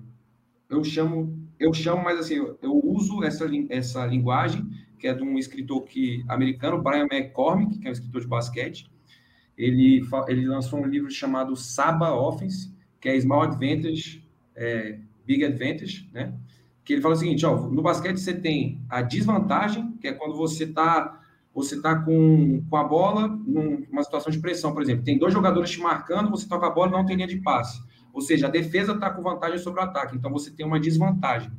eu 0.68 0.84
chamo 0.84 1.40
eu 1.60 1.74
chamo, 1.74 2.02
mas 2.02 2.18
assim, 2.18 2.36
eu, 2.36 2.58
eu 2.62 2.80
uso 2.82 3.22
essa, 3.22 3.46
essa 3.68 4.06
linguagem 4.06 4.66
que 4.98 5.06
é 5.06 5.14
de 5.14 5.22
um 5.22 5.38
escritor 5.38 5.84
que, 5.84 6.24
americano, 6.26 6.82
Brian 6.82 7.06
McCormick, 7.10 7.78
que 7.78 7.86
é 7.86 7.90
um 7.90 7.92
escritor 7.92 8.22
de 8.22 8.26
basquete. 8.26 8.90
Ele, 9.56 10.02
ele 10.28 10.46
lançou 10.46 10.80
um 10.80 10.86
livro 10.86 11.10
chamado 11.10 11.54
Saba 11.54 12.14
Offense, 12.14 12.74
que 12.98 13.08
é 13.08 13.18
Small 13.20 13.42
Advantage, 13.42 14.26
é, 14.54 14.98
Big 15.26 15.44
Advantage, 15.44 16.08
né? 16.12 16.34
Que 16.82 16.94
ele 16.94 17.02
fala 17.02 17.14
o 17.14 17.16
seguinte, 17.16 17.44
ó, 17.44 17.68
no 17.68 17.82
basquete 17.82 18.18
você 18.18 18.34
tem 18.34 18.82
a 18.88 19.02
desvantagem, 19.02 19.92
que 20.00 20.08
é 20.08 20.12
quando 20.12 20.34
você 20.34 20.64
está 20.64 21.19
você 21.54 21.80
tá 21.80 21.96
com, 21.96 22.64
com 22.68 22.76
a 22.76 22.84
bola 22.84 23.28
numa 23.28 24.02
situação 24.02 24.30
de 24.30 24.38
pressão, 24.38 24.72
por 24.72 24.82
exemplo. 24.82 25.04
Tem 25.04 25.18
dois 25.18 25.32
jogadores 25.32 25.70
te 25.70 25.80
marcando, 25.80 26.30
você 26.30 26.48
toca 26.48 26.66
a 26.66 26.70
bola 26.70 26.88
e 26.88 26.92
não 26.92 27.04
tem 27.04 27.16
linha 27.16 27.28
de 27.28 27.40
passe. 27.40 27.80
Ou 28.12 28.20
seja, 28.20 28.46
a 28.46 28.50
defesa 28.50 28.92
está 28.92 29.10
com 29.10 29.22
vantagem 29.22 29.58
sobre 29.58 29.80
o 29.80 29.84
ataque, 29.84 30.16
então 30.16 30.30
você 30.30 30.50
tem 30.50 30.66
uma 30.66 30.80
desvantagem, 30.80 31.50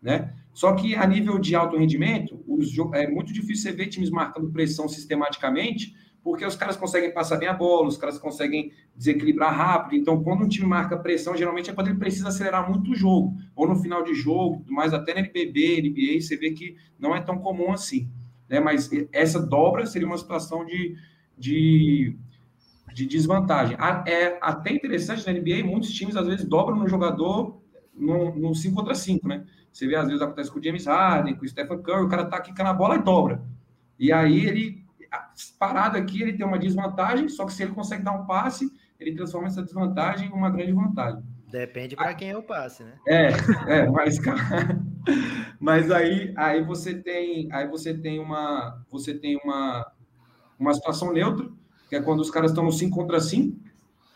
né? 0.00 0.34
Só 0.52 0.72
que 0.74 0.94
a 0.94 1.06
nível 1.06 1.38
de 1.38 1.54
alto 1.54 1.76
rendimento, 1.76 2.42
os 2.46 2.76
é 2.94 3.06
muito 3.08 3.32
difícil 3.32 3.70
você 3.70 3.72
ver 3.72 3.86
times 3.86 4.10
marcando 4.10 4.50
pressão 4.50 4.88
sistematicamente, 4.88 5.94
porque 6.22 6.44
os 6.44 6.54
caras 6.54 6.76
conseguem 6.76 7.12
passar 7.12 7.36
bem 7.36 7.48
a 7.48 7.54
bola, 7.54 7.88
os 7.88 7.96
caras 7.96 8.18
conseguem 8.18 8.72
desequilibrar 8.94 9.54
rápido. 9.54 9.98
Então, 9.98 10.22
quando 10.22 10.44
um 10.44 10.48
time 10.48 10.66
marca 10.66 10.98
pressão, 10.98 11.36
geralmente 11.36 11.70
é 11.70 11.72
quando 11.72 11.88
ele 11.88 11.98
precisa 11.98 12.28
acelerar 12.28 12.68
muito 12.68 12.90
o 12.90 12.94
jogo, 12.94 13.36
ou 13.54 13.66
no 13.66 13.76
final 13.76 14.02
de 14.02 14.14
jogo, 14.14 14.64
mas 14.68 14.92
até 14.92 15.14
na 15.14 15.20
NBB, 15.20 15.82
NBA, 15.82 16.20
você 16.20 16.36
vê 16.36 16.50
que 16.50 16.76
não 16.98 17.14
é 17.14 17.20
tão 17.20 17.38
comum 17.38 17.72
assim. 17.72 18.10
Né? 18.50 18.58
Mas 18.58 18.90
essa 19.12 19.40
dobra 19.40 19.86
seria 19.86 20.08
uma 20.08 20.18
situação 20.18 20.66
de, 20.66 20.96
de, 21.38 22.16
de 22.92 23.06
desvantagem. 23.06 23.76
É 24.06 24.36
até 24.42 24.72
interessante 24.72 25.24
na 25.24 25.32
NBA, 25.32 25.64
muitos 25.64 25.92
times 25.92 26.16
às 26.16 26.26
vezes 26.26 26.44
dobram 26.44 26.76
no 26.76 26.88
jogador 26.88 27.62
no, 27.94 28.34
no 28.34 28.54
5 28.54 28.74
contra 28.74 28.94
5, 28.94 29.28
né? 29.28 29.46
Você 29.72 29.86
vê, 29.86 29.94
às 29.94 30.08
vezes 30.08 30.20
acontece 30.20 30.50
com 30.50 30.58
o 30.58 30.62
James 30.62 30.86
Harden, 30.86 31.36
com 31.36 31.44
o 31.44 31.48
Stephen 31.48 31.80
Curry, 31.80 32.02
o 32.02 32.08
cara 32.08 32.24
tá 32.24 32.40
quicando 32.40 32.70
a 32.70 32.74
bola 32.74 32.96
e 32.96 33.02
dobra. 33.02 33.40
E 33.96 34.10
aí 34.10 34.44
ele, 34.44 34.84
parado 35.58 35.96
aqui, 35.96 36.20
ele 36.20 36.32
tem 36.32 36.44
uma 36.44 36.58
desvantagem, 36.58 37.28
só 37.28 37.44
que 37.44 37.52
se 37.52 37.62
ele 37.62 37.72
consegue 37.72 38.02
dar 38.02 38.12
um 38.12 38.26
passe, 38.26 38.68
ele 38.98 39.14
transforma 39.14 39.46
essa 39.46 39.62
desvantagem 39.62 40.28
em 40.28 40.32
uma 40.32 40.50
grande 40.50 40.72
vantagem. 40.72 41.22
Depende 41.48 41.94
para 41.94 42.14
quem 42.14 42.30
é 42.30 42.36
o 42.36 42.42
passe, 42.42 42.82
né? 42.82 42.94
É, 43.06 43.28
é, 43.68 43.90
mas 43.90 44.18
cara, 44.20 44.80
mas 45.58 45.90
aí, 45.90 46.32
aí 46.36 46.62
você 46.64 46.94
tem, 46.94 47.48
aí 47.52 47.68
você 47.68 47.94
tem 47.94 48.18
uma, 48.18 48.82
você 48.90 49.14
tem 49.14 49.38
uma, 49.44 49.90
uma 50.58 50.74
situação 50.74 51.12
neutra, 51.12 51.48
que 51.88 51.96
é 51.96 52.02
quando 52.02 52.20
os 52.20 52.30
caras 52.30 52.50
estão 52.50 52.64
no 52.64 52.72
5 52.72 52.94
contra 52.94 53.20
5, 53.20 53.58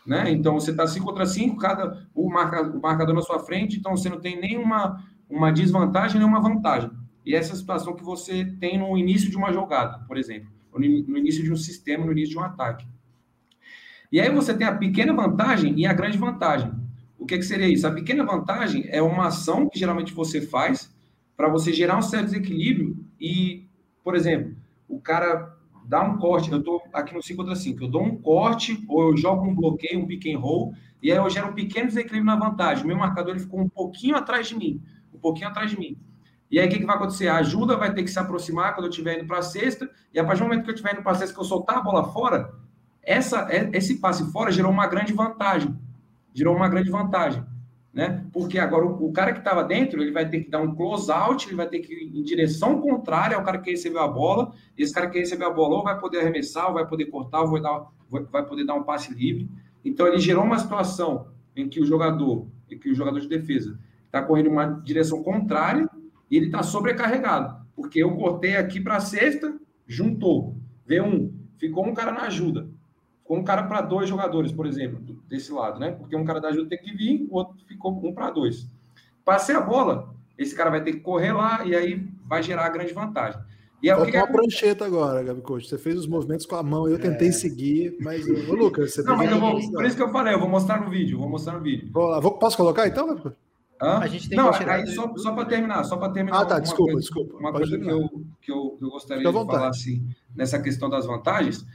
né? 0.05 0.29
Então 0.31 0.53
você 0.53 0.71
está 0.71 0.85
5 0.87 1.05
contra 1.05 1.25
5, 1.25 1.57
cada 1.57 2.07
o, 2.13 2.29
marca, 2.29 2.61
o 2.61 2.81
marcador 2.81 3.15
na 3.15 3.21
sua 3.21 3.39
frente, 3.39 3.77
então 3.77 3.95
você 3.95 4.09
não 4.09 4.19
tem 4.19 4.39
nenhuma 4.39 5.03
uma 5.29 5.51
desvantagem 5.51 6.19
nem 6.19 6.27
uma 6.27 6.39
vantagem. 6.39 6.91
E 7.25 7.35
essa 7.35 7.55
situação 7.55 7.95
que 7.95 8.03
você 8.03 8.45
tem 8.59 8.77
no 8.77 8.95
início 8.97 9.29
de 9.29 9.37
uma 9.37 9.51
jogada, 9.51 9.99
por 10.07 10.17
exemplo, 10.17 10.49
no 10.71 11.17
início 11.17 11.43
de 11.43 11.51
um 11.51 11.55
sistema, 11.55 12.05
no 12.05 12.11
início 12.11 12.31
de 12.31 12.37
um 12.37 12.43
ataque. 12.43 12.85
E 14.11 14.21
aí 14.21 14.29
você 14.29 14.53
tem 14.53 14.67
a 14.67 14.75
pequena 14.75 15.13
vantagem 15.13 15.79
e 15.79 15.85
a 15.85 15.93
grande 15.93 16.17
vantagem. 16.17 16.71
O 17.17 17.25
que, 17.25 17.37
que 17.37 17.43
seria 17.43 17.67
isso? 17.67 17.87
A 17.87 17.91
pequena 17.91 18.23
vantagem 18.23 18.85
é 18.89 19.01
uma 19.01 19.27
ação 19.27 19.69
que 19.69 19.79
geralmente 19.79 20.13
você 20.13 20.41
faz 20.41 20.93
para 21.35 21.49
você 21.49 21.73
gerar 21.73 21.97
um 21.97 22.01
certo 22.01 22.25
desequilíbrio 22.25 22.97
e, 23.19 23.67
por 24.03 24.15
exemplo, 24.15 24.55
o 24.87 24.99
cara 24.99 25.55
dá 25.85 26.01
um 26.01 26.17
corte, 26.17 26.51
eu 26.51 26.59
estou 26.59 26.81
aqui 26.93 27.13
no 27.13 27.21
5 27.21 27.37
contra 27.37 27.55
5, 27.55 27.83
eu 27.83 27.87
dou 27.87 28.03
um 28.03 28.17
corte 28.17 28.83
ou 28.87 29.09
eu 29.09 29.17
jogo 29.17 29.45
um 29.45 29.55
bloqueio, 29.55 29.99
um 29.99 30.07
pick 30.07 30.25
and 30.27 30.39
roll, 30.39 30.73
e 31.01 31.11
aí 31.11 31.17
eu 31.17 31.29
gero 31.29 31.49
um 31.49 31.53
pequeno 31.53 31.87
desequilíbrio 31.87 32.25
na 32.25 32.35
vantagem. 32.35 32.83
O 32.83 32.87
meu 32.87 32.97
marcador 32.97 33.31
ele 33.31 33.39
ficou 33.39 33.59
um 33.59 33.69
pouquinho 33.69 34.15
atrás 34.15 34.47
de 34.47 34.55
mim, 34.55 34.81
um 35.13 35.19
pouquinho 35.19 35.47
atrás 35.47 35.69
de 35.69 35.77
mim. 35.77 35.97
E 36.49 36.59
aí 36.59 36.67
o 36.67 36.69
que, 36.69 36.79
que 36.79 36.85
vai 36.85 36.95
acontecer? 36.95 37.27
A 37.27 37.37
ajuda 37.37 37.75
vai 37.77 37.93
ter 37.93 38.03
que 38.03 38.09
se 38.09 38.19
aproximar 38.19 38.73
quando 38.73 38.85
eu 38.85 38.89
estiver 38.89 39.17
indo 39.17 39.27
para 39.27 39.39
a 39.39 39.43
cesta, 39.43 39.89
e 40.13 40.19
a 40.19 40.23
partir 40.23 40.39
do 40.41 40.45
momento 40.45 40.63
que 40.63 40.69
eu 40.69 40.73
estiver 40.73 40.93
indo 40.93 41.03
para 41.03 41.11
a 41.11 41.15
cesta, 41.15 41.33
que 41.33 41.39
eu 41.39 41.45
soltar 41.45 41.77
a 41.77 41.81
bola 41.81 42.11
fora, 42.11 42.53
essa, 43.01 43.47
é, 43.51 43.69
esse 43.73 43.99
passe 43.99 44.31
fora 44.31 44.51
gerou 44.51 44.71
uma 44.71 44.87
grande 44.87 45.13
vantagem. 45.13 45.75
Gerou 46.35 46.55
uma 46.55 46.69
grande 46.69 46.91
vantagem 46.91 47.43
né? 47.95 48.25
Porque 48.33 48.59
agora 48.59 48.85
o, 48.85 49.07
o 49.07 49.13
cara 49.13 49.31
que 49.31 49.39
estava 49.39 49.63
dentro, 49.63 50.01
ele 50.01 50.11
vai 50.11 50.29
ter 50.29 50.41
que 50.41 50.49
dar 50.49 50.59
um 50.59 50.75
close 50.75 51.09
out, 51.09 51.47
ele 51.47 51.55
vai 51.55 51.69
ter 51.69 51.79
que 51.79 51.93
ir 51.93 52.19
em 52.19 52.21
direção 52.23 52.81
contrária 52.81 53.37
ao 53.37 53.43
cara 53.43 53.57
que 53.57 53.71
recebeu 53.71 54.01
a 54.01 54.07
bola. 54.07 54.51
Esse 54.77 54.93
cara 54.93 55.09
que 55.09 55.17
recebeu 55.17 55.47
a 55.47 55.53
bola 55.53 55.77
ou 55.77 55.83
vai 55.83 55.97
poder 55.97 56.19
arremessar, 56.19 56.67
ou 56.67 56.73
vai 56.73 56.85
poder 56.85 57.05
cortar, 57.05 57.43
ou 57.43 57.51
vai, 57.51 57.61
dar, 57.61 57.87
vai 58.29 58.45
poder 58.45 58.65
dar 58.65 58.73
um 58.73 58.83
passe 58.83 59.13
livre. 59.13 59.49
Então 59.83 60.05
ele 60.05 60.19
gerou 60.19 60.43
uma 60.43 60.59
situação 60.59 61.27
em 61.55 61.69
que 61.69 61.79
o 61.79 61.85
jogador, 61.85 62.45
em 62.69 62.77
que 62.77 62.91
o 62.91 62.95
jogador 62.95 63.21
de 63.21 63.29
defesa 63.29 63.79
está 64.05 64.21
correndo 64.21 64.47
em 64.47 64.51
uma 64.51 64.65
direção 64.65 65.23
contrária 65.23 65.89
e 66.29 66.35
ele 66.35 66.47
está 66.47 66.61
sobrecarregado, 66.63 67.65
porque 67.77 67.99
eu 67.99 68.13
cortei 68.17 68.57
aqui 68.57 68.81
para 68.81 68.97
a 68.97 68.99
sexta, 68.99 69.57
juntou, 69.87 70.57
V1, 70.89 71.31
ficou 71.57 71.87
um 71.87 71.93
cara 71.93 72.11
na 72.11 72.23
ajuda 72.23 72.74
com 73.25 73.39
um 73.39 73.43
cara 73.43 73.63
para 73.63 73.81
dois 73.81 74.07
jogadores, 74.07 74.51
por 74.51 74.65
exemplo, 74.65 75.01
desse 75.27 75.51
lado, 75.51 75.79
né? 75.79 75.91
Porque 75.91 76.15
um 76.15 76.23
cara 76.23 76.39
da 76.39 76.49
ajuda 76.49 76.69
tem 76.69 76.77
que 76.77 76.95
vir, 76.95 77.27
o 77.29 77.37
outro 77.37 77.55
ficou 77.67 77.91
um 77.91 78.13
para 78.13 78.29
dois. 78.29 78.67
Passei 79.25 79.55
a 79.55 79.61
bola, 79.61 80.13
esse 80.37 80.55
cara 80.55 80.69
vai 80.69 80.83
ter 80.83 80.93
que 80.93 80.99
correr 80.99 81.33
lá 81.33 81.65
e 81.65 81.75
aí 81.75 82.07
vai 82.25 82.43
gerar 82.43 82.67
a 82.67 82.69
grande 82.69 82.93
vantagem. 82.93 83.41
E 83.81 83.89
é 83.89 83.95
o 83.95 84.05
que 84.05 84.15
uma 84.15 84.27
prancheta 84.27 84.85
agora, 84.85 85.21
Gabi 85.21 85.41
Coach. 85.41 85.67
Você 85.67 85.77
fez 85.77 85.97
os 85.97 86.07
movimentos 86.07 86.45
com 86.45 86.55
a 86.55 86.63
mão, 86.63 86.87
eu 86.87 86.97
tentei 86.97 87.27
é. 87.29 87.31
seguir, 87.31 87.97
mas 87.99 88.25
ô, 88.27 88.53
Lucas, 88.53 88.93
você 88.93 89.03
Não, 89.03 89.17
mas 89.17 89.29
eu 89.29 89.39
vou, 89.39 89.71
por 89.71 89.85
isso 89.85 89.95
que 89.95 90.03
eu 90.03 90.09
falei, 90.09 90.33
eu 90.33 90.39
vou 90.39 90.49
mostrar 90.49 90.79
no 90.79 90.89
vídeo, 90.89 91.17
vou 91.17 91.29
mostrar 91.29 91.53
no 91.53 91.61
vídeo. 91.61 91.89
Vou, 91.91 92.21
vou 92.21 92.37
posso 92.37 92.55
colocar 92.55 92.87
então, 92.87 93.07
Gabi 93.07 93.21
Coach? 93.21 93.37
Hã? 93.81 93.97
A 93.99 94.07
gente 94.07 94.29
tem 94.29 94.37
não, 94.37 94.51
que 94.51 94.63
aí 94.63 94.87
só, 94.87 95.13
só 95.17 95.33
para 95.33 95.45
terminar, 95.45 95.83
só 95.83 95.97
para 95.97 96.09
terminar. 96.13 96.41
Ah, 96.41 96.45
tá, 96.45 96.59
desculpa, 96.59 96.93
coisa, 96.93 97.01
desculpa. 97.01 97.37
Uma 97.37 97.51
coisa 97.51 97.77
que 97.77 97.89
eu, 97.89 98.09
que 98.41 98.51
eu, 98.51 98.77
eu 98.81 98.89
gostaria 98.89 99.23
de 99.23 99.31
falar 99.31 99.67
assim, 99.67 100.07
nessa 100.33 100.59
questão 100.59 100.89
das 100.89 101.05
vantagens 101.05 101.65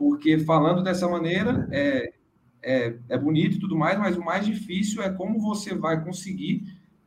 porque 0.00 0.38
falando 0.38 0.82
dessa 0.82 1.06
maneira 1.06 1.68
é, 1.70 2.14
é, 2.62 2.94
é 3.06 3.18
bonito 3.18 3.56
e 3.56 3.60
tudo 3.60 3.76
mais, 3.76 3.98
mas 3.98 4.16
o 4.16 4.24
mais 4.24 4.46
difícil 4.46 5.02
é 5.02 5.12
como 5.12 5.38
você 5.38 5.74
vai 5.74 6.02
conseguir 6.02 6.64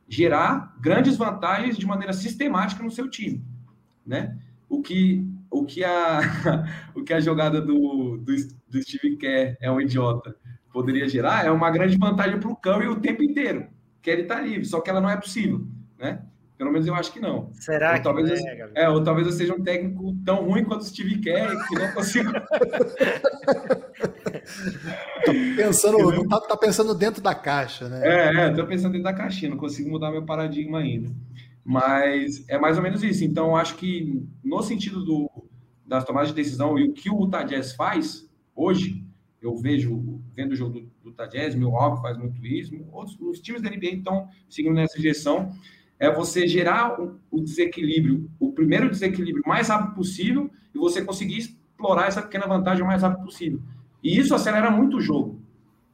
gerar 0.08 0.76
grandes 0.80 1.16
vantagens 1.16 1.76
de 1.76 1.84
maneira 1.84 2.12
sistemática 2.12 2.84
no 2.84 2.92
seu 2.92 3.10
time, 3.10 3.44
né? 4.06 4.38
O 4.68 4.80
que 4.80 5.26
o 5.50 5.64
que 5.64 5.82
a 5.82 6.20
o 6.94 7.02
que 7.02 7.12
a 7.12 7.18
jogada 7.18 7.60
do, 7.60 8.16
do, 8.18 8.32
do 8.68 8.82
Steve 8.82 9.16
Kerr 9.16 9.56
é 9.60 9.68
um 9.68 9.80
idiota 9.80 10.36
poderia 10.72 11.08
gerar 11.08 11.44
é 11.44 11.50
uma 11.50 11.72
grande 11.72 11.98
vantagem 11.98 12.38
para 12.38 12.48
o 12.48 12.54
Curry 12.54 12.86
o 12.86 13.00
tempo 13.00 13.24
inteiro, 13.24 13.66
que 14.00 14.08
ele 14.08 14.22
está 14.22 14.40
livre, 14.40 14.64
só 14.66 14.80
que 14.80 14.88
ela 14.88 15.00
não 15.00 15.10
é 15.10 15.16
possível, 15.16 15.66
né? 15.98 16.22
Pelo 16.56 16.70
menos 16.70 16.86
eu 16.86 16.94
acho 16.94 17.12
que 17.12 17.18
não. 17.18 17.50
Será 17.54 17.90
ou 17.90 17.96
que 17.96 18.02
talvez 18.02 18.28
não 18.28 18.36
é, 18.48 18.62
eu, 18.62 18.70
é, 18.74 18.88
ou 18.88 19.02
talvez 19.02 19.26
eu 19.26 19.32
seja 19.32 19.54
um 19.54 19.62
técnico 19.62 20.14
tão 20.24 20.44
ruim 20.44 20.64
quanto 20.64 20.82
o 20.82 20.84
Steve 20.84 21.18
Kerr 21.18 21.50
que 21.66 21.74
não 21.74 21.92
consigo. 21.92 22.32
tá 22.32 22.42
pensando, 25.56 26.28
tá, 26.28 26.40
tá, 26.40 26.56
pensando 26.56 26.94
dentro 26.94 27.20
da 27.20 27.34
caixa, 27.34 27.88
né? 27.88 28.00
É, 28.04 28.46
é, 28.46 28.50
tô 28.52 28.64
pensando 28.66 28.92
dentro 28.92 29.04
da 29.04 29.12
caixinha, 29.12 29.50
não 29.50 29.58
consigo 29.58 29.90
mudar 29.90 30.12
meu 30.12 30.24
paradigma 30.24 30.78
ainda. 30.78 31.10
Mas 31.64 32.44
é 32.48 32.56
mais 32.56 32.76
ou 32.76 32.84
menos 32.84 33.02
isso. 33.02 33.24
Então, 33.24 33.48
eu 33.48 33.56
acho 33.56 33.74
que 33.74 34.22
no 34.44 34.62
sentido 34.62 35.04
do, 35.04 35.28
das 35.84 36.04
tomadas 36.04 36.28
de 36.28 36.36
decisão 36.36 36.78
e 36.78 36.88
o 36.88 36.92
que 36.92 37.10
o 37.10 37.24
Utah 37.24 37.42
Jazz 37.42 37.72
faz 37.72 38.30
hoje, 38.54 39.04
eu 39.42 39.56
vejo, 39.56 40.22
vendo 40.32 40.52
o 40.52 40.56
jogo 40.56 40.74
do, 40.74 40.80
do 41.02 41.10
Utah 41.10 41.26
Jazz, 41.26 41.56
Milwaukee 41.56 42.00
faz 42.00 42.16
muito 42.16 42.46
isso, 42.46 42.72
outros, 42.92 43.18
os 43.20 43.40
times 43.40 43.60
da 43.60 43.70
NBA 43.70 43.86
estão 43.86 44.28
seguindo 44.48 44.74
nessa 44.74 44.96
direção 44.96 45.52
é 45.98 46.12
você 46.12 46.46
gerar 46.46 47.00
o, 47.30 47.40
desequilíbrio, 47.40 48.30
o 48.38 48.52
primeiro 48.52 48.90
desequilíbrio 48.90 49.42
mais 49.46 49.68
rápido 49.68 49.94
possível 49.94 50.50
e 50.74 50.78
você 50.78 51.02
conseguir 51.04 51.38
explorar 51.38 52.08
essa 52.08 52.22
pequena 52.22 52.46
vantagem 52.46 52.82
o 52.82 52.86
mais 52.86 53.02
rápido 53.02 53.24
possível. 53.24 53.60
E 54.02 54.18
isso 54.18 54.34
acelera 54.34 54.70
muito 54.70 54.98
o 54.98 55.00
jogo. 55.00 55.40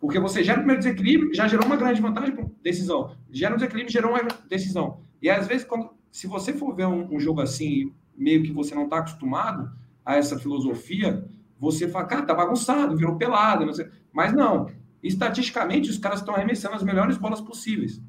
Porque 0.01 0.19
você 0.19 0.43
gera 0.43 0.59
o 0.59 0.63
primeiro 0.63 0.83
desequilíbrio, 0.83 1.35
já 1.35 1.47
gerou 1.47 1.67
uma 1.67 1.77
grande 1.77 2.01
vantagem 2.01 2.35
para 2.35 2.47
decisão. 2.63 3.15
Gera 3.31 3.55
um 3.55 3.59
desequilíbrio, 3.59 3.93
gerou 3.93 4.13
uma 4.13 4.23
decisão. 4.49 5.01
E 5.21 5.29
às 5.29 5.47
vezes, 5.47 5.65
quando, 5.65 5.91
se 6.11 6.27
você 6.27 6.55
for 6.55 6.75
ver 6.75 6.87
um, 6.87 7.15
um 7.15 7.21
jogo 7.21 7.43
assim, 7.43 7.93
meio 8.17 8.43
que 8.43 8.53
você 8.53 8.75
não 8.75 8.85
está 8.85 8.99
acostumado 8.99 9.71
a 10.05 10.17
essa 10.17 10.39
filosofia, 10.39 11.25
você 11.59 11.87
fala, 11.87 12.07
cara, 12.07 12.23
tá 12.23 12.35
bagunçado, 12.35 12.97
virou 12.97 13.17
pelado, 13.17 13.67
não. 13.67 13.73
Mas 14.11 14.33
não. 14.33 14.71
Estatisticamente, 15.03 15.91
os 15.91 15.99
caras 15.99 16.21
estão 16.21 16.35
arremessando 16.35 16.75
as 16.75 16.83
melhores 16.83 17.19
bolas 17.19 17.41
possíveis. 17.41 18.03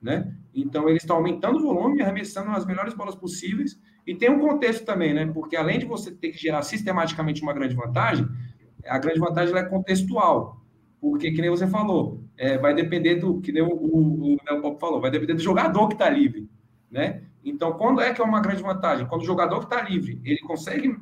Né? 0.00 0.32
Então, 0.56 0.88
eles 0.88 1.02
estão 1.02 1.16
aumentando 1.16 1.58
o 1.58 1.62
volume, 1.62 2.00
arremessando 2.00 2.50
as 2.50 2.64
melhores 2.64 2.94
bolas 2.94 3.14
possíveis. 3.14 3.78
E 4.06 4.14
tem 4.14 4.30
um 4.30 4.40
contexto 4.40 4.84
também, 4.84 5.12
né? 5.12 5.26
Porque 5.26 5.54
além 5.54 5.78
de 5.78 5.84
você 5.84 6.10
ter 6.10 6.30
que 6.30 6.38
gerar 6.38 6.62
sistematicamente 6.62 7.42
uma 7.42 7.52
grande 7.52 7.74
vantagem, 7.74 8.26
a 8.86 8.98
grande 8.98 9.20
vantagem 9.20 9.54
é 9.54 9.62
contextual. 9.64 10.62
Porque, 10.98 11.30
que 11.30 11.42
nem 11.42 11.50
você 11.50 11.66
falou, 11.66 12.24
é, 12.38 12.56
vai 12.56 12.74
depender 12.74 13.16
do, 13.16 13.40
que 13.40 13.52
nem 13.52 13.62
o, 13.62 13.68
o, 13.68 14.34
o 14.34 14.60
Pop 14.62 14.80
falou, 14.80 15.00
vai 15.00 15.10
depender 15.10 15.34
do 15.34 15.42
jogador 15.42 15.88
que 15.88 15.94
está 15.94 16.08
livre, 16.08 16.48
né? 16.90 17.22
Então, 17.44 17.74
quando 17.74 18.00
é 18.00 18.12
que 18.12 18.20
é 18.20 18.24
uma 18.24 18.40
grande 18.40 18.62
vantagem? 18.62 19.06
Quando 19.06 19.22
o 19.22 19.26
jogador 19.26 19.58
que 19.60 19.66
está 19.66 19.82
livre, 19.82 20.20
ele 20.24 20.40
consegue 20.40 20.96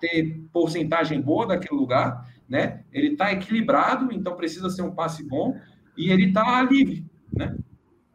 ter 0.00 0.40
porcentagem 0.52 1.20
boa 1.20 1.46
daquele 1.46 1.78
lugar, 1.78 2.28
né? 2.48 2.84
Ele 2.92 3.08
está 3.08 3.32
equilibrado, 3.32 4.12
então 4.12 4.36
precisa 4.36 4.68
ser 4.68 4.82
um 4.82 4.94
passe 4.94 5.26
bom, 5.26 5.56
e 5.96 6.10
ele 6.10 6.26
está 6.26 6.62
livre, 6.62 7.04
né? 7.32 7.56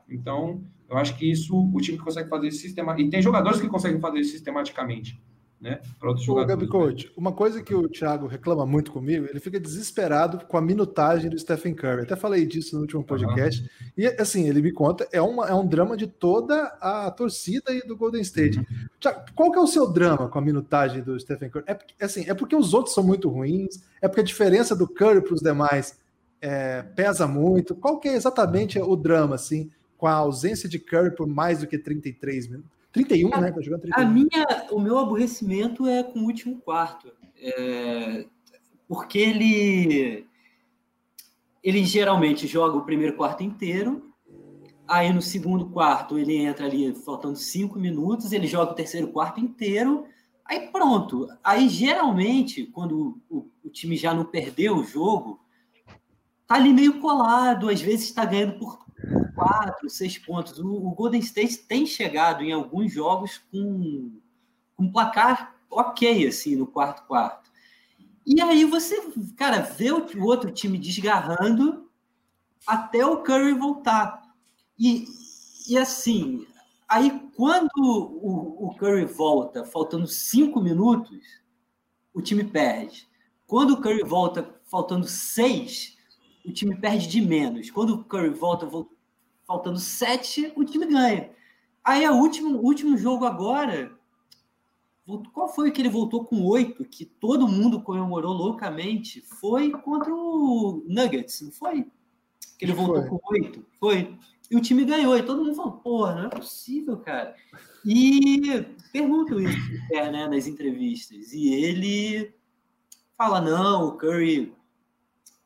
Então, 0.09 0.61
eu 0.89 0.97
acho 0.97 1.17
que 1.17 1.29
isso 1.29 1.55
o 1.55 1.81
time 1.81 1.97
que 1.97 2.03
consegue 2.03 2.29
fazer 2.29 2.51
sistema 2.51 2.99
e 2.99 3.09
tem 3.09 3.21
jogadores 3.21 3.59
que 3.59 3.67
conseguem 3.67 3.99
fazer 3.99 4.19
isso 4.19 4.31
sistematicamente, 4.31 5.21
né? 5.59 5.81
Para 5.99 6.09
outros 6.09 6.25
Ô, 6.25 6.31
jogadores. 6.31 6.59
Gabi 6.59 6.71
Coach, 6.71 7.11
uma 7.17 7.33
coisa 7.33 7.61
que 7.61 7.75
o 7.75 7.89
Thiago 7.89 8.25
reclama 8.25 8.65
muito 8.65 8.91
comigo, 8.91 9.27
ele 9.29 9.39
fica 9.39 9.59
desesperado 9.59 10.45
com 10.45 10.55
a 10.55 10.61
minutagem 10.61 11.29
do 11.29 11.37
Stephen 11.37 11.73
Curry. 11.73 12.03
Até 12.03 12.15
falei 12.15 12.45
disso 12.45 12.75
no 12.75 12.81
último 12.81 13.03
podcast. 13.03 13.61
Uhum. 13.61 13.67
E 13.97 14.07
assim, 14.07 14.47
ele 14.47 14.61
me 14.61 14.71
conta, 14.71 15.05
é, 15.11 15.21
uma, 15.21 15.47
é 15.47 15.53
um 15.53 15.67
drama 15.67 15.97
de 15.97 16.07
toda 16.07 16.67
a 16.79 17.11
torcida 17.11 17.73
e 17.73 17.81
do 17.81 17.97
Golden 17.97 18.21
State. 18.21 18.59
Uhum. 18.59 18.65
Thiago, 18.99 19.25
qual 19.35 19.51
que 19.51 19.57
é 19.57 19.61
o 19.61 19.67
seu 19.67 19.91
drama 19.91 20.29
com 20.29 20.39
a 20.39 20.41
minutagem 20.41 21.03
do 21.03 21.19
Stephen 21.19 21.49
Curry? 21.49 21.65
É, 21.67 22.05
assim, 22.05 22.23
é 22.29 22.33
porque 22.33 22.55
os 22.55 22.73
outros 22.73 22.95
são 22.95 23.03
muito 23.03 23.27
ruins? 23.27 23.83
É 24.01 24.07
porque 24.07 24.21
a 24.21 24.23
diferença 24.23 24.73
do 24.73 24.87
Curry 24.87 25.21
para 25.21 25.33
os 25.33 25.41
demais 25.41 25.99
é, 26.41 26.81
pesa 26.81 27.27
muito? 27.27 27.75
Qual 27.75 27.99
que 27.99 28.07
é 28.07 28.15
exatamente 28.15 28.79
o 28.79 28.95
drama, 28.95 29.35
assim? 29.35 29.69
Com 29.97 30.07
a 30.07 30.13
ausência 30.13 30.69
de 30.69 30.79
Curry 30.79 31.15
por 31.15 31.27
mais 31.27 31.59
do 31.59 31.67
que 31.67 31.77
33 31.77 32.47
minutos. 32.47 32.71
31, 32.91 33.33
a, 33.33 33.41
né? 33.41 33.51
Tá 33.51 33.61
jogando 33.61 33.81
31. 33.81 34.01
A 34.01 34.09
minha, 34.09 34.67
o 34.71 34.79
meu 34.79 34.97
aborrecimento 34.97 35.87
é 35.87 36.03
com 36.03 36.19
o 36.19 36.25
último 36.25 36.59
quarto. 36.61 37.11
É, 37.39 38.25
porque 38.87 39.19
ele 39.19 40.25
ele 41.63 41.83
geralmente 41.83 42.47
joga 42.47 42.77
o 42.77 42.85
primeiro 42.85 43.17
quarto 43.17 43.43
inteiro, 43.43 44.13
aí 44.87 45.11
no 45.11 45.21
segundo 45.21 45.69
quarto 45.69 46.17
ele 46.17 46.37
entra 46.37 46.65
ali 46.65 46.95
faltando 46.95 47.35
cinco 47.35 47.77
minutos, 47.77 48.31
ele 48.31 48.47
joga 48.47 48.71
o 48.71 48.75
terceiro 48.75 49.09
quarto 49.09 49.41
inteiro, 49.41 50.05
aí 50.45 50.71
pronto. 50.71 51.27
Aí 51.43 51.67
geralmente, 51.67 52.65
quando 52.67 53.19
o, 53.29 53.49
o 53.61 53.69
time 53.69 53.97
já 53.97 54.13
não 54.13 54.23
perdeu 54.23 54.77
o 54.77 54.83
jogo, 54.83 55.41
tá 56.47 56.55
ali 56.55 56.71
meio 56.71 57.01
colado, 57.01 57.69
às 57.69 57.81
vezes 57.81 58.05
está 58.05 58.23
ganhando 58.23 58.57
por 58.57 58.86
quatro, 59.35 59.89
seis 59.89 60.17
pontos. 60.17 60.59
O, 60.59 60.67
o, 60.67 60.91
Golden 60.91 61.19
State 61.19 61.59
tem 61.59 61.85
chegado 61.85 62.43
em 62.43 62.51
alguns 62.51 62.91
jogos 62.91 63.39
com, 63.51 64.11
um 64.77 64.91
placar 64.91 65.55
ok, 65.69 66.27
assim, 66.27 66.55
no 66.55 66.67
quarto 66.67 67.05
quarto. 67.07 67.51
E 68.25 68.41
aí 68.41 68.65
você, 68.65 69.01
cara, 69.35 69.61
vê 69.61 69.91
o, 69.91 70.05
o 70.17 70.25
outro 70.25 70.51
time 70.51 70.77
desgarrando 70.77 71.89
até 72.65 73.05
o 73.05 73.23
Curry 73.23 73.53
voltar. 73.53 74.21
E, 74.77 75.05
e 75.67 75.77
assim, 75.77 76.45
aí 76.87 77.29
quando 77.35 77.69
o, 77.77 78.67
o 78.67 78.75
Curry 78.75 79.05
volta, 79.05 79.63
faltando 79.63 80.07
cinco 80.07 80.59
minutos, 80.61 81.19
o 82.13 82.21
time 82.21 82.43
perde. 82.43 83.07
Quando 83.45 83.71
o 83.71 83.81
Curry 83.81 84.03
volta, 84.03 84.59
faltando 84.65 85.07
seis, 85.07 85.96
o 86.47 86.53
time 86.53 86.75
perde 86.75 87.07
de 87.07 87.21
menos. 87.21 87.69
Quando 87.69 87.95
o 87.95 88.03
Curry 88.03 88.29
volta, 88.29 88.69
faltando 89.45 89.79
sete, 89.79 90.51
o 90.55 90.63
time 90.63 90.85
ganha. 90.85 91.29
Aí, 91.83 92.07
o 92.07 92.15
último, 92.15 92.59
último 92.59 92.97
jogo 92.97 93.25
agora, 93.25 93.91
qual 95.33 95.47
foi 95.47 95.71
que 95.71 95.81
ele 95.81 95.89
voltou 95.89 96.25
com 96.25 96.45
oito, 96.45 96.83
que 96.83 97.05
todo 97.05 97.47
mundo 97.47 97.81
comemorou 97.81 98.33
loucamente? 98.33 99.21
Foi 99.21 99.71
contra 99.71 100.13
o 100.13 100.83
Nuggets, 100.87 101.41
não 101.41 101.51
foi? 101.51 101.85
Que 102.57 102.65
ele 102.65 102.73
voltou 102.73 103.01
foi. 103.01 103.09
com 103.09 103.33
oito? 103.33 103.65
Foi. 103.79 104.17
E 104.49 104.55
o 104.55 104.61
time 104.61 104.85
ganhou, 104.85 105.17
e 105.17 105.23
todo 105.23 105.43
mundo 105.43 105.55
falou, 105.55 105.73
porra, 105.73 106.15
não 106.15 106.25
é 106.25 106.29
possível, 106.29 106.97
cara. 106.97 107.35
E 107.85 108.65
perguntam 108.91 109.39
isso 109.39 109.57
é, 109.93 110.09
né, 110.09 110.27
nas 110.27 110.47
entrevistas. 110.47 111.33
E 111.33 111.53
ele 111.53 112.33
fala, 113.17 113.41
não, 113.41 113.87
o 113.87 113.91
Curry 113.97 114.56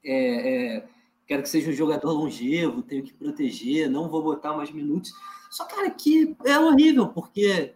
é, 0.04 0.78
é, 0.78 0.88
quero 1.28 1.44
que 1.44 1.50
seja 1.50 1.70
um 1.70 1.74
jogador 1.74 2.12
longevo, 2.12 2.82
tenho 2.82 3.04
que 3.04 3.14
proteger, 3.14 3.90
não 3.90 4.10
vou 4.10 4.24
botar 4.24 4.56
mais 4.56 4.72
minutos. 4.72 5.14
Só, 5.50 5.66
cara, 5.66 5.90
que 5.90 6.36
é 6.46 6.60
horrível, 6.60 7.10
porque 7.10 7.74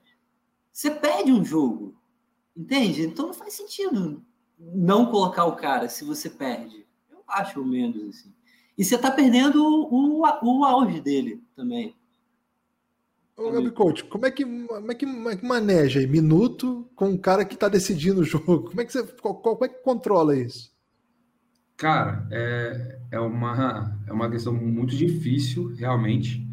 você 0.72 0.92
perde 0.92 1.32
um 1.32 1.44
jogo, 1.44 1.96
entende? 2.56 3.04
Então 3.04 3.28
não 3.28 3.34
faz 3.34 3.54
sentido 3.54 4.24
não 4.58 5.06
colocar 5.08 5.46
o 5.46 5.56
cara 5.56 5.90
se 5.90 6.04
você 6.04 6.30
perde. 6.30 6.86
Eu 7.12 7.24
acho 7.28 7.64
menos 7.64 8.10
assim. 8.10 8.34
E 8.78 8.84
você 8.84 8.96
está 8.96 9.10
perdendo 9.10 9.64
o, 9.64 10.22
o 10.22 10.66
auge 10.66 11.00
dele 11.00 11.42
também. 11.56 11.96
Ô, 13.38 13.52
Gabi 13.52 13.72
Coach, 13.72 14.06
como 14.06 14.26
é, 14.26 14.32
que, 14.32 14.46
como, 14.46 14.92
é 14.92 14.96
que, 14.96 15.06
como 15.06 15.30
é 15.30 15.36
que 15.36 15.46
maneja 15.46 16.00
aí? 16.00 16.08
Minuto 16.08 16.90
com 16.96 17.10
um 17.10 17.18
cara 17.18 17.44
que 17.44 17.54
está 17.54 17.68
decidindo 17.68 18.22
o 18.22 18.24
jogo? 18.24 18.70
Como 18.70 18.82
é 18.82 18.86
que 18.86 18.94
você 18.94 19.04
como 19.04 19.66
é 19.66 19.68
que 19.68 19.82
controla 19.82 20.38
isso? 20.38 20.75
Cara, 21.78 22.26
é, 22.32 23.00
é, 23.12 23.20
uma, 23.20 24.00
é 24.08 24.14
uma 24.14 24.30
questão 24.32 24.54
muito 24.54 24.96
difícil, 24.96 25.76
realmente, 25.76 26.48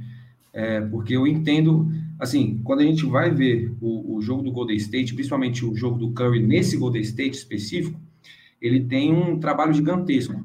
é, 0.52 0.80
porque 0.80 1.16
eu 1.16 1.26
entendo, 1.28 1.88
assim, 2.18 2.60
quando 2.64 2.80
a 2.80 2.84
gente 2.84 3.06
vai 3.06 3.30
ver 3.30 3.72
o, 3.80 4.16
o 4.16 4.20
jogo 4.20 4.42
do 4.42 4.50
Golden 4.50 4.76
State, 4.76 5.14
principalmente 5.14 5.64
o 5.64 5.74
jogo 5.76 5.96
do 5.96 6.12
Curry 6.12 6.42
nesse 6.44 6.76
Golden 6.76 7.02
State 7.02 7.36
específico, 7.36 8.00
ele 8.60 8.84
tem 8.84 9.12
um 9.12 9.38
trabalho 9.38 9.72
gigantesco, 9.72 10.44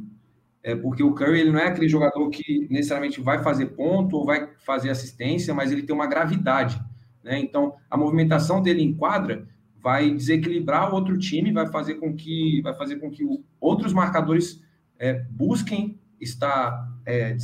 é, 0.62 0.76
porque 0.76 1.02
o 1.02 1.14
Curry 1.14 1.40
ele 1.40 1.52
não 1.52 1.60
é 1.60 1.68
aquele 1.68 1.88
jogador 1.90 2.30
que 2.30 2.68
necessariamente 2.70 3.20
vai 3.20 3.42
fazer 3.42 3.68
ponto 3.68 4.16
ou 4.16 4.26
vai 4.26 4.48
fazer 4.60 4.92
assistência, 4.92 5.56
mas 5.56 5.72
ele 5.72 5.84
tem 5.84 5.96
uma 5.96 6.08
gravidade, 6.08 6.80
né? 7.24 7.40
Então, 7.40 7.74
a 7.90 7.98
movimentação 7.98 8.62
dele 8.62 8.84
em 8.84 8.94
quadra 8.94 9.48
vai 9.82 10.12
desequilibrar 10.12 10.92
o 10.92 10.96
outro 10.96 11.18
time, 11.18 11.52
vai 11.52 11.68
fazer 11.68 11.96
com 11.96 12.14
que 12.16 12.62
vai 12.62 12.76
fazer 12.76 12.98
com 12.98 13.10
que 13.10 13.24
outros 13.60 13.94
marcadores 13.94 14.62
é, 15.00 15.26
busquem 15.30 16.00
estar 16.20 16.88
é, 17.06 17.36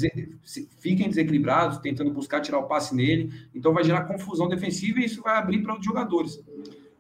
fiquem 0.80 1.08
desequilibrados, 1.08 1.78
tentando 1.78 2.12
buscar 2.12 2.42
tirar 2.42 2.60
o 2.60 2.68
passe 2.68 2.94
nele, 2.96 3.32
então 3.56 3.74
vai 3.74 3.84
gerar 3.84 4.04
confusão 4.04 4.50
defensiva 4.50 5.00
e 5.00 5.06
isso 5.06 5.22
vai 5.22 5.38
abrir 5.38 5.62
para 5.62 5.72
outros 5.72 5.86
jogadores. 5.86 6.44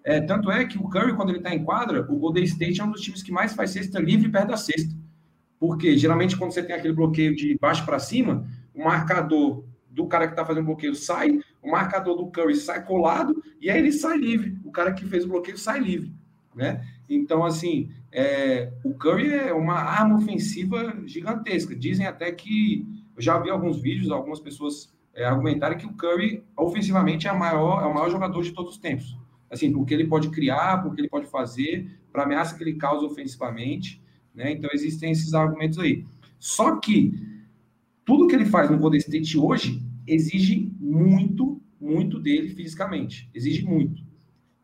É, 0.03 0.21
tanto 0.21 0.51
é 0.51 0.65
que 0.65 0.77
o 0.77 0.87
Curry, 0.89 1.15
quando 1.15 1.29
ele 1.29 1.39
está 1.39 1.53
em 1.53 1.63
quadra, 1.63 2.05
o 2.09 2.17
Golden 2.17 2.43
State 2.43 2.81
é 2.81 2.83
um 2.83 2.91
dos 2.91 3.01
times 3.01 3.23
que 3.23 3.31
mais 3.31 3.53
faz 3.53 3.71
cesta 3.71 3.99
livre 3.99 4.29
perto 4.29 4.49
da 4.49 4.57
cesta. 4.57 4.93
Porque 5.59 5.97
geralmente 5.97 6.35
quando 6.35 6.51
você 6.51 6.61
tem 6.61 6.75
aquele 6.75 6.93
bloqueio 6.93 7.35
de 7.35 7.57
baixo 7.59 7.85
para 7.85 7.99
cima, 7.99 8.45
o 8.73 8.83
marcador 8.83 9.63
do 9.89 10.07
cara 10.07 10.27
que 10.27 10.33
está 10.33 10.45
fazendo 10.45 10.65
bloqueio 10.65 10.95
sai, 10.95 11.39
o 11.61 11.71
marcador 11.71 12.17
do 12.17 12.27
Curry 12.27 12.55
sai 12.55 12.83
colado 12.83 13.41
e 13.61 13.69
aí 13.69 13.79
ele 13.79 13.91
sai 13.91 14.17
livre. 14.17 14.57
O 14.65 14.71
cara 14.71 14.91
que 14.91 15.05
fez 15.05 15.23
o 15.23 15.29
bloqueio 15.29 15.57
sai 15.57 15.79
livre, 15.79 16.13
né? 16.53 16.85
Então, 17.07 17.45
assim, 17.45 17.89
é, 18.13 18.71
o 18.83 18.93
Curry 18.93 19.33
é 19.33 19.53
uma 19.53 19.73
arma 19.73 20.17
ofensiva 20.17 20.95
gigantesca. 21.05 21.75
Dizem 21.75 22.05
até 22.05 22.31
que. 22.31 22.85
Eu 23.15 23.21
já 23.21 23.37
vi 23.37 23.49
alguns 23.49 23.79
vídeos, 23.81 24.09
algumas 24.09 24.39
pessoas 24.39 24.91
é, 25.13 25.25
que 25.75 25.85
o 25.85 25.93
Curry, 25.93 26.43
ofensivamente, 26.57 27.27
é, 27.27 27.29
a 27.29 27.33
maior, 27.33 27.83
é 27.83 27.85
o 27.85 27.93
maior 27.93 28.09
jogador 28.09 28.41
de 28.41 28.51
todos 28.51 28.73
os 28.73 28.77
tempos. 28.77 29.17
Assim, 29.49 29.71
porque 29.71 29.93
ele 29.93 30.07
pode 30.07 30.29
criar, 30.29 30.81
porque 30.81 31.01
ele 31.01 31.09
pode 31.09 31.27
fazer, 31.27 31.87
para 32.11 32.23
ameaça 32.23 32.55
que 32.55 32.63
ele 32.63 32.75
causa 32.75 33.05
ofensivamente. 33.05 34.01
Né? 34.33 34.51
Então, 34.51 34.69
existem 34.73 35.11
esses 35.11 35.33
argumentos 35.33 35.77
aí. 35.77 36.05
Só 36.39 36.77
que 36.77 37.13
tudo 38.05 38.27
que 38.27 38.35
ele 38.35 38.45
faz 38.45 38.69
no 38.69 38.77
Golden 38.77 38.99
State 38.99 39.37
hoje 39.37 39.81
exige 40.07 40.71
muito, 40.79 41.61
muito 41.79 42.19
dele 42.19 42.49
fisicamente. 42.49 43.29
Exige 43.33 43.63
muito. 43.63 44.03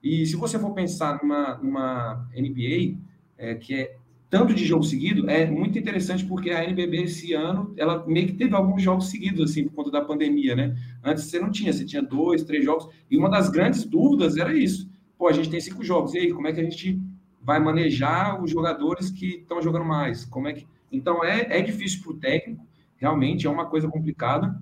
E 0.02 0.26
se 0.26 0.36
você 0.36 0.58
for 0.58 0.74
pensar 0.74 1.22
numa, 1.22 1.58
numa 1.58 2.28
NBA, 2.36 2.97
é, 3.40 3.56
que 3.56 3.74
é 3.74 3.96
tanto 4.30 4.54
de 4.54 4.64
jogo 4.64 4.84
seguido, 4.84 5.28
é 5.28 5.50
muito 5.50 5.80
interessante 5.80 6.24
porque 6.24 6.52
a 6.52 6.64
NBB 6.64 7.04
esse 7.04 7.34
ano, 7.34 7.74
ela 7.76 8.06
meio 8.06 8.28
que 8.28 8.34
teve 8.34 8.54
alguns 8.54 8.84
jogos 8.84 9.10
seguidos, 9.10 9.50
assim, 9.50 9.64
por 9.64 9.74
conta 9.74 9.90
da 9.90 10.02
pandemia, 10.02 10.56
né? 10.56 10.76
Antes 11.04 11.24
você 11.24 11.40
não 11.40 11.50
tinha, 11.50 11.74
você 11.74 11.84
tinha 11.84 12.04
dois, 12.04 12.44
três 12.44 12.64
jogos, 12.64 12.88
e 13.10 13.18
uma 13.18 13.28
das 13.28 13.50
grandes 13.50 13.84
dúvidas 13.86 14.38
era 14.38 14.54
isso. 14.54 14.88
Pô, 15.18 15.28
a 15.28 15.34
gente 15.34 15.50
tem 15.50 15.60
cinco 15.60 15.84
jogos, 15.84 16.14
e 16.14 16.20
aí, 16.20 16.32
como 16.32 16.48
é 16.48 16.54
que 16.54 16.60
a 16.60 16.64
gente 16.64 17.02
vai 17.42 17.60
manejar 17.60 18.40
os 18.44 18.52
jogadores 18.52 19.10
que 19.10 19.38
estão 19.38 19.60
jogando 19.62 19.86
mais? 19.86 20.26
Como 20.26 20.48
é 20.48 20.54
que... 20.54 20.68
Então, 20.92 21.24
é, 21.24 21.58
é 21.58 21.62
difícil 21.62 22.04
para 22.04 22.12
o 22.12 22.18
técnico, 22.18 22.68
realmente, 22.98 23.48
é 23.48 23.50
uma 23.50 23.66
coisa 23.66 23.88
complicada. 23.88 24.62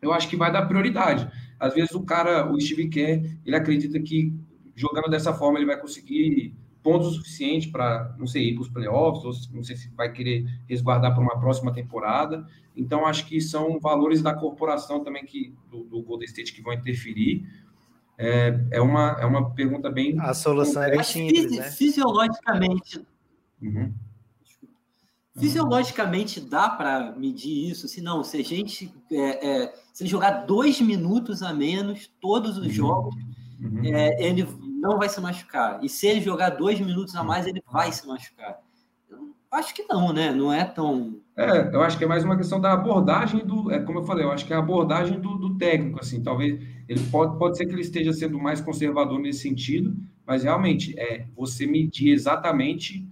Eu 0.00 0.12
acho 0.12 0.28
que 0.28 0.36
vai 0.36 0.52
dar 0.52 0.66
prioridade. 0.66 1.28
Às 1.58 1.74
vezes 1.74 1.92
o 1.92 2.04
cara, 2.04 2.50
o 2.50 2.60
Steve 2.60 2.88
Kerr, 2.88 3.38
ele 3.44 3.56
acredita 3.56 3.98
que 3.98 4.32
jogando 4.76 5.10
dessa 5.10 5.34
forma 5.34 5.58
ele 5.58 5.66
vai 5.66 5.78
conseguir 5.78 6.54
pontos 6.82 7.14
suficientes 7.14 7.70
para, 7.70 8.14
não 8.18 8.26
sei, 8.26 8.50
ir 8.50 8.54
para 8.54 8.62
os 8.62 8.68
playoffs, 8.68 9.24
ou 9.24 9.54
não 9.54 9.62
sei 9.62 9.76
se 9.76 9.90
vai 9.90 10.12
querer 10.12 10.46
resguardar 10.68 11.14
para 11.14 11.22
uma 11.22 11.38
próxima 11.38 11.72
temporada. 11.72 12.46
Então, 12.76 13.04
acho 13.04 13.26
que 13.26 13.40
são 13.40 13.78
valores 13.78 14.22
da 14.22 14.34
corporação 14.34 15.02
também 15.04 15.24
que 15.24 15.54
do, 15.70 15.84
do 15.84 16.02
Golden 16.02 16.26
State 16.26 16.52
que 16.52 16.62
vão 16.62 16.72
interferir. 16.72 17.46
É, 18.16 18.60
é, 18.72 18.80
uma, 18.80 19.16
é 19.20 19.24
uma 19.24 19.50
pergunta 19.50 19.90
bem. 19.90 20.18
A 20.20 20.34
solução 20.34 20.82
é 20.82 20.90
bem 20.90 21.02
simples, 21.02 21.56
né? 21.56 21.70
Fisiologicamente. 21.70 23.06
Uhum. 23.62 23.92
Fisiologicamente 25.38 26.40
dá 26.40 26.68
para 26.68 27.12
medir 27.16 27.70
isso? 27.70 27.88
Se 27.88 28.02
não, 28.02 28.22
se 28.22 28.36
a 28.36 28.44
gente 28.44 28.92
é, 29.10 29.62
é, 29.62 29.74
se 29.92 30.02
ele 30.02 30.10
jogar 30.10 30.44
dois 30.44 30.80
minutos 30.80 31.42
a 31.42 31.52
menos 31.54 32.10
todos 32.20 32.58
os 32.58 32.66
uhum. 32.66 32.72
jogos, 32.72 33.14
uhum. 33.58 33.84
É, 33.84 34.22
ele 34.22 34.46
não 34.80 34.98
vai 34.98 35.08
se 35.08 35.20
machucar. 35.20 35.78
E 35.84 35.88
se 35.88 36.06
ele 36.06 36.20
jogar 36.20 36.50
dois 36.50 36.80
minutos 36.80 37.14
a 37.14 37.22
mais, 37.22 37.46
ele 37.46 37.62
vai 37.70 37.92
se 37.92 38.06
machucar. 38.06 38.58
Eu 39.10 39.58
acho 39.58 39.74
que 39.74 39.82
não, 39.82 40.12
né? 40.12 40.32
Não 40.32 40.52
é 40.52 40.64
tão. 40.64 41.20
É, 41.36 41.74
eu 41.74 41.82
acho 41.82 41.98
que 41.98 42.04
é 42.04 42.06
mais 42.06 42.24
uma 42.24 42.36
questão 42.36 42.60
da 42.60 42.72
abordagem 42.72 43.44
do. 43.44 43.70
É, 43.70 43.80
como 43.80 43.98
eu 43.98 44.04
falei, 44.04 44.24
eu 44.24 44.30
acho 44.30 44.46
que 44.46 44.52
é 44.52 44.56
a 44.56 44.60
abordagem 44.60 45.20
do, 45.20 45.36
do 45.36 45.58
técnico, 45.58 46.00
assim. 46.00 46.22
Talvez 46.22 46.60
ele 46.88 47.00
pode, 47.10 47.36
pode 47.36 47.56
ser 47.56 47.66
que 47.66 47.72
ele 47.72 47.82
esteja 47.82 48.12
sendo 48.12 48.38
mais 48.38 48.60
conservador 48.60 49.18
nesse 49.18 49.40
sentido, 49.40 49.94
mas 50.24 50.44
realmente, 50.44 50.98
é, 50.98 51.26
você 51.36 51.66
medir 51.66 52.12
exatamente 52.12 53.06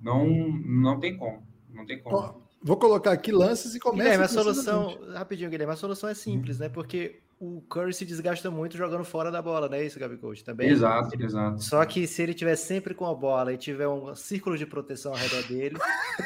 não, 0.00 0.26
não 0.26 0.98
tem 0.98 1.16
como. 1.16 1.42
Não 1.72 1.86
tem 1.86 2.02
como. 2.02 2.42
vou 2.62 2.76
colocar 2.76 3.12
aqui 3.12 3.30
lances 3.30 3.74
e 3.74 3.80
começa. 3.80 4.02
Guilherme, 4.02 4.24
a 4.24 4.28
solução. 4.28 4.98
Rapidinho, 5.12 5.50
Guilherme, 5.50 5.72
a 5.72 5.76
solução 5.76 6.08
é 6.08 6.14
simples, 6.14 6.56
hum. 6.56 6.64
né? 6.64 6.68
Porque 6.68 7.20
o 7.40 7.60
Curry 7.68 7.92
se 7.92 8.04
desgasta 8.04 8.50
muito 8.50 8.76
jogando 8.76 9.04
fora 9.04 9.30
da 9.30 9.42
bola, 9.42 9.68
não 9.68 9.76
é 9.76 9.84
isso, 9.84 9.98
Gabi 9.98 10.16
Coach? 10.16 10.44
Também. 10.44 10.68
Exato, 10.68 11.20
exato. 11.22 11.62
Só 11.62 11.84
que 11.84 12.06
se 12.06 12.22
ele 12.22 12.34
tiver 12.34 12.56
sempre 12.56 12.94
com 12.94 13.06
a 13.06 13.14
bola 13.14 13.52
e 13.52 13.56
tiver 13.56 13.88
um 13.88 14.14
círculo 14.14 14.56
de 14.56 14.66
proteção 14.66 15.12
ao 15.12 15.18
redor 15.18 15.42
dele, 15.46 15.76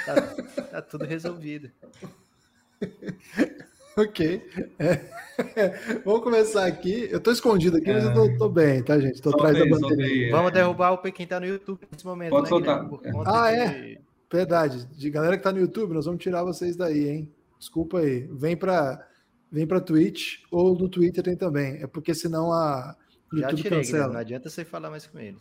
tá, 0.05 0.15
tá 0.63 0.83
tudo 0.83 1.05
resolvido. 1.05 1.71
ok. 3.97 4.43
É. 4.79 5.01
Vamos 6.05 6.23
começar 6.23 6.67
aqui. 6.67 7.09
Eu 7.11 7.21
tô 7.21 7.31
escondido 7.31 7.79
aqui, 7.79 7.91
é. 7.91 7.95
mas 7.95 8.05
eu 8.05 8.15
tô, 8.15 8.39
tô, 8.39 8.49
bem, 8.49 8.83
tá, 8.83 8.99
gente? 8.99 9.23
Tô 9.23 9.31
atrás 9.31 9.59
da 9.59 9.67
bandeira. 9.67 10.29
É. 10.29 10.31
Vamos 10.31 10.53
derrubar 10.53 10.93
o 10.93 10.99
quem 10.99 11.27
tá 11.27 11.41
no 11.41 11.47
YouTube 11.47 11.81
nesse 11.91 12.07
momento. 12.07 12.31
Pode 12.31 12.45
né, 12.45 12.49
soltar. 12.49 12.89
Ah, 13.27 13.51
é? 13.51 13.67
de... 13.67 13.93
é? 13.95 13.99
Verdade. 14.31 14.87
De 14.87 15.11
galera 15.11 15.37
que 15.37 15.43
tá 15.43 15.53
no 15.53 15.61
YouTube, 15.61 15.95
nós 15.95 16.05
vamos 16.05 16.23
tirar 16.23 16.45
vocês 16.45 16.77
daí, 16.77 17.09
hein? 17.09 17.33
Desculpa 17.59 17.99
aí. 17.99 18.29
Vem 18.31 18.57
para 18.57 19.08
vem 19.51 19.67
para 19.67 19.81
Twitch 19.81 20.43
ou 20.51 20.77
no 20.77 20.89
Twitter 20.89 21.23
tem 21.23 21.37
também. 21.37 21.83
É 21.83 21.87
porque 21.87 22.15
senão 22.15 22.53
a 22.53 22.97
YouTube 23.33 23.51
Já 23.51 23.57
tirei, 23.57 23.79
cancela. 23.79 24.13
Não 24.13 24.21
adianta 24.21 24.49
você 24.49 24.65
falar 24.65 24.91
mais 24.91 25.07
com 25.07 25.19
eles. 25.19 25.41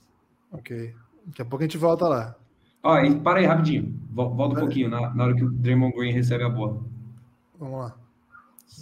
Ok. 0.52 0.94
Daqui 1.26 1.42
a 1.42 1.46
pouco 1.46 1.64
a 1.64 1.68
gente 1.68 1.78
volta 1.78 2.08
lá. 2.08 2.36
Ó, 2.84 3.00
e 3.00 3.20
para 3.20 3.40
aí 3.40 3.46
rapidinho. 3.46 4.00
Volta 4.12 4.56
um 4.56 4.60
pouquinho 4.60 4.90
na, 4.90 5.14
na, 5.14 5.24
hora 5.26 5.36
que 5.36 5.44
o 5.44 5.52
Draymond 5.52 5.96
Green 5.96 6.12
recebe 6.12 6.44
a 6.44 6.50
bola. 6.50 6.82
Vamos 7.60 7.80
lá. 7.80 7.98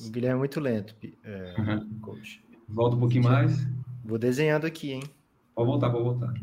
O 0.06 0.10
Guilherme 0.10 0.36
é 0.36 0.40
muito 0.40 0.60
lento, 0.60 0.96
é, 1.24 1.56
uhum. 1.58 2.00
coach. 2.02 2.44
Volta 2.68 2.96
um 2.96 3.00
pouquinho 3.00 3.24
mais. 3.24 3.68
Vou 4.04 4.18
desenhando 4.18 4.66
aqui, 4.66 4.92
hein? 4.92 5.04
Pode 5.56 5.68
voltar, 5.68 5.90
pode 5.90 6.04
voltar. 6.04 6.34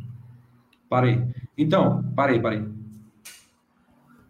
Parei. 0.89 1.23
Então, 1.57 2.03
parei, 2.15 2.41
parei. 2.41 2.67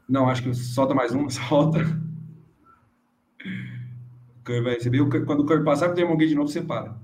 Não, 0.08 0.28
acho 0.28 0.42
que 0.42 0.54
solta 0.54 0.94
mais 0.94 1.14
um, 1.14 1.28
solta. 1.30 1.80
Curry 4.44 4.60
vai 4.60 4.74
receber. 4.74 4.98
Quando 5.24 5.40
o 5.40 5.46
Curry 5.46 5.64
passar, 5.64 5.90
o 5.90 5.94
Draymond 5.94 6.18
Green 6.18 6.28
de 6.28 6.34
novo, 6.34 6.48
você 6.48 6.60
para. 6.60 6.96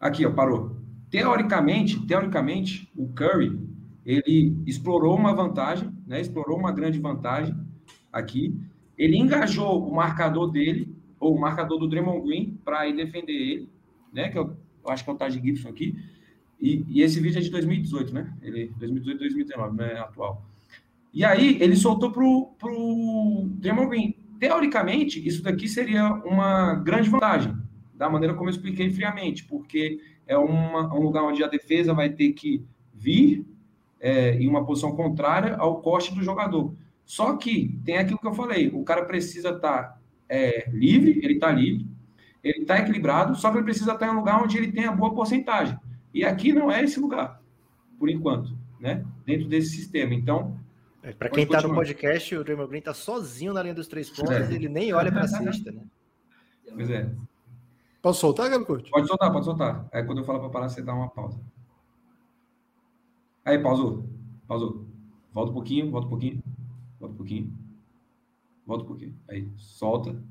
Aqui, 0.00 0.24
ó, 0.24 0.32
parou. 0.32 0.76
Teoricamente, 1.10 2.06
teoricamente, 2.06 2.90
o 2.96 3.08
Curry, 3.08 3.60
ele 4.06 4.56
explorou 4.66 5.16
uma 5.16 5.34
vantagem, 5.34 5.92
né? 6.06 6.20
Explorou 6.20 6.58
uma 6.58 6.72
grande 6.72 6.98
vantagem 6.98 7.54
aqui. 8.12 8.58
Ele 8.96 9.16
engajou 9.16 9.86
o 9.86 9.94
marcador 9.94 10.50
dele, 10.50 10.94
ou, 11.18 11.34
o 11.34 11.40
marcador 11.40 11.78
do 11.78 11.88
Draymond 11.88 12.26
Green 12.26 12.58
para 12.64 12.86
ir 12.88 12.96
defender 12.96 13.32
ele, 13.32 13.68
né? 14.12 14.28
Que 14.28 14.38
eu, 14.38 14.56
eu 14.84 14.90
acho 14.90 15.04
que 15.04 15.10
é 15.10 15.12
o 15.12 15.16
Taj 15.16 15.38
Gibson 15.38 15.68
aqui. 15.68 15.96
E, 16.60 16.84
e, 16.88 17.02
esse 17.02 17.20
vídeo 17.20 17.38
é 17.38 17.42
de 17.42 17.50
2018, 17.50 18.12
né? 18.12 18.32
Ele 18.42 18.72
2018, 18.78 19.18
2019, 19.18 19.76
não 19.76 19.84
é 19.84 19.98
atual. 19.98 20.46
E 21.12 21.24
aí 21.24 21.60
ele 21.60 21.74
soltou 21.74 22.12
pro 22.12 22.52
pro 22.58 23.48
Draymond 23.58 23.88
Green. 23.88 24.19
Teoricamente, 24.40 25.24
isso 25.28 25.42
daqui 25.42 25.68
seria 25.68 26.14
uma 26.24 26.74
grande 26.76 27.10
vantagem, 27.10 27.54
da 27.94 28.08
maneira 28.08 28.34
como 28.34 28.48
eu 28.48 28.54
expliquei 28.54 28.88
friamente, 28.88 29.44
porque 29.44 30.00
é 30.26 30.34
uma, 30.38 30.92
um 30.94 31.02
lugar 31.02 31.24
onde 31.24 31.44
a 31.44 31.46
defesa 31.46 31.92
vai 31.92 32.08
ter 32.08 32.32
que 32.32 32.64
vir 32.94 33.44
é, 34.00 34.36
em 34.36 34.48
uma 34.48 34.64
posição 34.64 34.96
contrária 34.96 35.56
ao 35.56 35.82
corte 35.82 36.14
do 36.14 36.22
jogador. 36.22 36.74
Só 37.04 37.36
que 37.36 37.78
tem 37.84 37.98
aquilo 37.98 38.18
que 38.18 38.26
eu 38.26 38.32
falei, 38.32 38.68
o 38.68 38.82
cara 38.82 39.04
precisa 39.04 39.50
estar 39.50 39.82
tá, 39.82 40.00
é, 40.26 40.70
livre, 40.70 41.20
ele 41.22 41.34
está 41.34 41.52
livre, 41.52 41.86
ele 42.42 42.60
está 42.60 42.78
equilibrado, 42.78 43.36
só 43.36 43.50
que 43.50 43.58
ele 43.58 43.64
precisa 43.64 43.92
estar 43.92 44.06
tá 44.06 44.10
em 44.10 44.16
um 44.16 44.20
lugar 44.20 44.42
onde 44.42 44.56
ele 44.56 44.72
tenha 44.72 44.90
boa 44.90 45.14
porcentagem. 45.14 45.78
E 46.14 46.24
aqui 46.24 46.50
não 46.50 46.72
é 46.72 46.82
esse 46.82 46.98
lugar, 46.98 47.42
por 47.98 48.08
enquanto, 48.08 48.56
né? 48.80 49.04
Dentro 49.26 49.48
desse 49.48 49.76
sistema. 49.76 50.14
Então. 50.14 50.58
É, 51.02 51.12
para 51.12 51.30
quem 51.30 51.44
está 51.44 51.62
no 51.62 51.74
podcast, 51.74 52.36
o 52.36 52.44
Draymond 52.44 52.68
Green 52.68 52.80
está 52.80 52.92
sozinho 52.92 53.52
na 53.54 53.62
linha 53.62 53.74
dos 53.74 53.88
três 53.88 54.10
pontos, 54.10 54.32
é. 54.32 54.52
ele 54.52 54.68
nem 54.68 54.92
olha 54.92 55.10
para 55.10 55.22
a 55.22 55.28
cesta, 55.28 55.72
né? 55.72 55.82
Pois 56.74 56.90
é. 56.90 57.10
Posso 58.02 58.20
soltar, 58.20 58.48
Gabi 58.48 58.64
Couto? 58.64 58.90
Pode 58.90 59.06
soltar, 59.06 59.32
pode 59.32 59.44
soltar. 59.44 59.88
Aí 59.92 60.04
quando 60.04 60.18
eu 60.18 60.24
falo 60.24 60.40
para 60.40 60.48
parar, 60.48 60.68
você 60.68 60.82
dá 60.82 60.94
uma 60.94 61.08
pausa. 61.08 61.38
Aí, 63.44 63.58
pausou. 63.58 64.08
Pausou. 64.46 64.86
Volta 65.32 65.50
um 65.50 65.54
pouquinho, 65.54 65.90
volta 65.90 66.06
um 66.06 66.10
pouquinho. 66.10 66.42
Volta 66.98 67.14
um 67.14 67.16
pouquinho. 67.16 67.52
Volta 68.66 68.84
um 68.84 68.86
pouquinho. 68.86 69.16
Aí, 69.28 69.48
solta. 69.56 70.22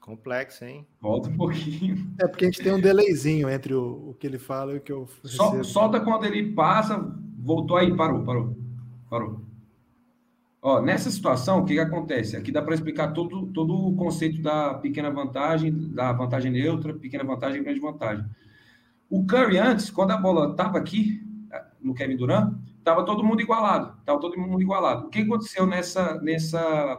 Complexo, 0.00 0.64
hein? 0.64 0.86
Volta 1.00 1.30
um 1.30 1.36
pouquinho. 1.36 2.14
É 2.20 2.26
porque 2.26 2.44
a 2.44 2.50
gente 2.50 2.62
tem 2.62 2.72
um 2.72 2.80
delayzinho 2.80 3.48
entre 3.48 3.72
o, 3.74 4.10
o 4.10 4.14
que 4.14 4.26
ele 4.26 4.38
fala 4.38 4.74
e 4.74 4.76
o 4.76 4.80
que 4.80 4.92
eu 4.92 5.08
recebo. 5.22 5.64
solta 5.64 6.00
quando 6.00 6.26
ele 6.26 6.52
passa, 6.52 7.14
voltou 7.44 7.76
aí, 7.76 7.94
parou, 7.94 8.24
parou. 8.24 8.56
Parou. 9.08 9.40
Ó, 10.62 10.80
nessa 10.80 11.10
situação, 11.10 11.60
o 11.60 11.64
que, 11.66 11.74
que 11.74 11.80
acontece? 11.80 12.36
Aqui 12.36 12.50
dá 12.50 12.62
para 12.62 12.74
explicar 12.74 13.12
todo, 13.12 13.46
todo 13.48 13.74
o 13.74 13.94
conceito 13.94 14.40
da 14.40 14.72
pequena 14.74 15.10
vantagem, 15.10 15.70
da 15.92 16.10
vantagem 16.12 16.50
neutra, 16.50 16.94
pequena 16.94 17.22
vantagem 17.22 17.62
grande 17.62 17.80
vantagem. 17.80 18.24
O 19.10 19.26
Curry 19.26 19.58
antes, 19.58 19.90
quando 19.90 20.12
a 20.12 20.16
bola 20.16 20.52
estava 20.52 20.78
aqui, 20.78 21.22
no 21.82 21.92
Kevin 21.92 22.16
Durant, 22.16 22.54
estava 22.78 23.04
todo 23.04 23.22
mundo 23.22 23.42
igualado. 23.42 23.94
Estava 24.00 24.18
todo 24.18 24.38
mundo 24.38 24.62
igualado. 24.62 25.06
O 25.06 25.10
que 25.10 25.20
aconteceu 25.20 25.66
nessa, 25.66 26.18
nessa, 26.22 26.98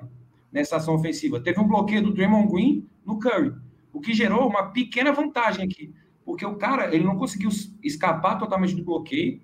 nessa 0.51 0.75
ação 0.75 0.93
ofensiva? 0.93 1.39
Teve 1.39 1.59
um 1.59 1.67
bloqueio 1.67 2.03
do 2.03 2.13
Draymond 2.13 2.51
Green 2.51 2.87
no 3.03 3.17
Curry, 3.17 3.51
o 3.91 3.99
que 3.99 4.13
gerou 4.13 4.47
uma 4.47 4.67
pequena 4.67 5.11
vantagem 5.11 5.65
aqui. 5.65 5.91
Porque 6.23 6.45
o 6.45 6.55
cara, 6.55 6.93
ele 6.93 7.03
não 7.03 7.17
conseguiu 7.17 7.49
escapar 7.83 8.37
totalmente 8.37 8.75
do 8.75 8.83
bloqueio, 8.83 9.41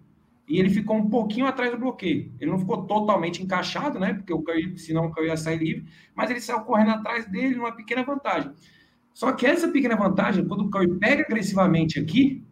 e 0.52 0.60
ele 0.60 0.70
ficou 0.70 0.98
um 0.98 1.10
pouquinho 1.10 1.46
atrás 1.46 1.72
do 1.72 1.78
bloqueio. 1.78 2.30
Ele 2.38 2.52
não 2.52 2.60
ficou 2.60 2.86
totalmente 2.86 3.42
encaixado, 3.42 3.98
né? 3.98 4.14
Porque 4.14 4.34
o 4.34 4.42
Curry, 4.42 4.78
senão 4.78 5.06
o 5.06 5.12
Curry 5.12 5.28
ia 5.28 5.38
sair 5.38 5.58
livre, 5.58 5.86
mas 6.14 6.30
ele 6.30 6.42
saiu 6.42 6.60
correndo 6.66 6.92
atrás 6.92 7.26
dele 7.26 7.56
numa 7.56 7.72
pequena 7.72 8.04
vantagem. 8.04 8.52
Só 9.14 9.32
que 9.32 9.46
essa 9.46 9.70
pequena 9.70 9.96
vantagem, 9.96 10.46
quando 10.46 10.66
o 10.66 10.70
Curry 10.70 11.00
pega 11.00 11.24
agressivamente 11.24 11.98
aqui, 11.98 12.44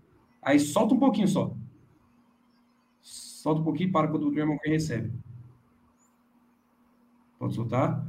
aí 0.41 0.57
solta 0.61 0.95
um 0.95 0.97
pouquinho 0.97 1.27
só. 1.27 1.53
Solta 3.01 3.59
um 3.59 3.65
pouquinho 3.65 3.89
e 3.89 3.91
para 3.91 4.07
quando 4.07 4.27
o 4.27 4.31
Draymond 4.31 4.59
Green 4.61 4.71
recebe. 4.71 5.11
Pode 7.37 7.53
soltar? 7.53 8.07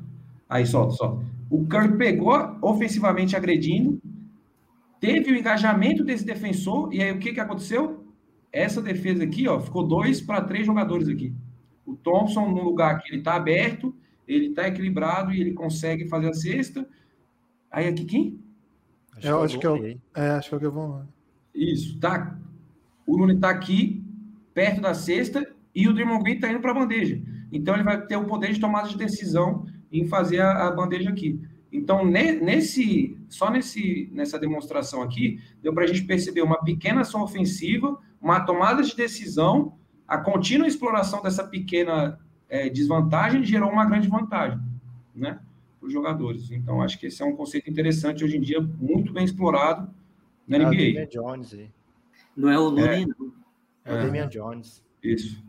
Aí 0.48 0.64
solta, 0.66 0.94
solta. 0.94 1.26
O 1.50 1.66
Curry 1.66 1.98
pegou 1.98 2.32
ofensivamente 2.62 3.34
agredindo, 3.34 4.00
teve 5.00 5.32
o 5.32 5.36
engajamento 5.36 6.04
desse 6.04 6.24
defensor, 6.24 6.94
e 6.94 7.02
aí 7.02 7.10
o 7.10 7.18
que, 7.18 7.32
que 7.32 7.40
aconteceu? 7.40 7.99
Essa 8.52 8.82
defesa 8.82 9.24
aqui, 9.24 9.48
ó, 9.48 9.60
ficou 9.60 9.86
dois 9.86 10.20
para 10.20 10.42
três 10.42 10.66
jogadores 10.66 11.08
aqui. 11.08 11.32
O 11.86 11.94
Thompson, 11.94 12.48
no 12.48 12.62
lugar 12.62 13.00
que 13.00 13.10
ele 13.10 13.18
está 13.18 13.34
aberto, 13.34 13.94
ele 14.26 14.46
está 14.46 14.68
equilibrado 14.68 15.32
e 15.32 15.40
ele 15.40 15.52
consegue 15.52 16.08
fazer 16.08 16.28
a 16.28 16.34
cesta. 16.34 16.88
Aí 17.70 17.88
aqui 17.88 18.04
quem? 18.04 18.40
Acho 19.16 19.26
eu 19.26 19.42
acho 19.42 19.58
que 19.58 19.66
é, 19.66 19.70
o, 19.70 19.86
é, 20.14 20.30
acho 20.30 20.48
que 20.48 20.54
é 20.54 20.56
o 20.56 20.60
que 20.60 20.66
eu 20.66 20.72
vou. 20.72 21.02
Isso, 21.54 21.98
tá. 21.98 22.38
O 23.06 23.16
Lune 23.16 23.34
está 23.34 23.50
aqui, 23.50 24.04
perto 24.54 24.80
da 24.80 24.94
cesta, 24.94 25.44
e 25.74 25.88
o 25.88 25.92
Draymond 25.92 26.22
Green 26.22 26.34
está 26.34 26.50
indo 26.50 26.60
para 26.60 26.70
a 26.70 26.74
bandeja. 26.74 27.20
Então 27.52 27.74
ele 27.74 27.82
vai 27.82 28.04
ter 28.06 28.16
o 28.16 28.24
poder 28.24 28.52
de 28.52 28.60
tomada 28.60 28.88
de 28.88 28.96
decisão 28.96 29.66
em 29.90 30.06
fazer 30.06 30.40
a, 30.40 30.68
a 30.68 30.70
bandeja 30.70 31.10
aqui. 31.10 31.40
Então, 31.72 32.04
nesse, 32.04 33.16
só 33.28 33.50
nesse, 33.50 34.10
nessa 34.12 34.38
demonstração 34.38 35.02
aqui, 35.02 35.40
deu 35.62 35.72
para 35.72 35.84
a 35.84 35.86
gente 35.86 36.02
perceber 36.02 36.42
uma 36.42 36.60
pequena 36.64 37.02
ação 37.02 37.22
ofensiva 37.22 37.98
uma 38.20 38.40
tomada 38.40 38.82
de 38.82 38.94
decisão, 38.94 39.74
a 40.06 40.18
contínua 40.18 40.66
exploração 40.66 41.22
dessa 41.22 41.44
pequena 41.44 42.18
é, 42.48 42.68
desvantagem 42.68 43.42
gerou 43.44 43.70
uma 43.70 43.84
grande 43.86 44.08
vantagem, 44.08 44.58
né, 45.14 45.40
para 45.78 45.86
os 45.86 45.92
jogadores. 45.92 46.50
Então, 46.50 46.82
acho 46.82 46.98
que 46.98 47.06
esse 47.06 47.22
é 47.22 47.24
um 47.24 47.36
conceito 47.36 47.70
interessante 47.70 48.24
hoje 48.24 48.36
em 48.36 48.40
dia, 48.40 48.60
muito 48.60 49.12
bem 49.12 49.24
explorado 49.24 49.88
na 50.46 50.56
é 50.56 50.64
NBA. 50.64 51.06
Jones 51.06 51.54
aí. 51.54 51.70
Não 52.36 52.50
é 52.50 52.58
o 52.58 52.64
Looney, 52.64 53.02
é, 53.02 53.06
não. 53.06 53.32
É 53.84 53.94
o 53.94 54.06
Damian 54.06 54.28
Jones. 54.28 54.82
Isso. 55.02 55.42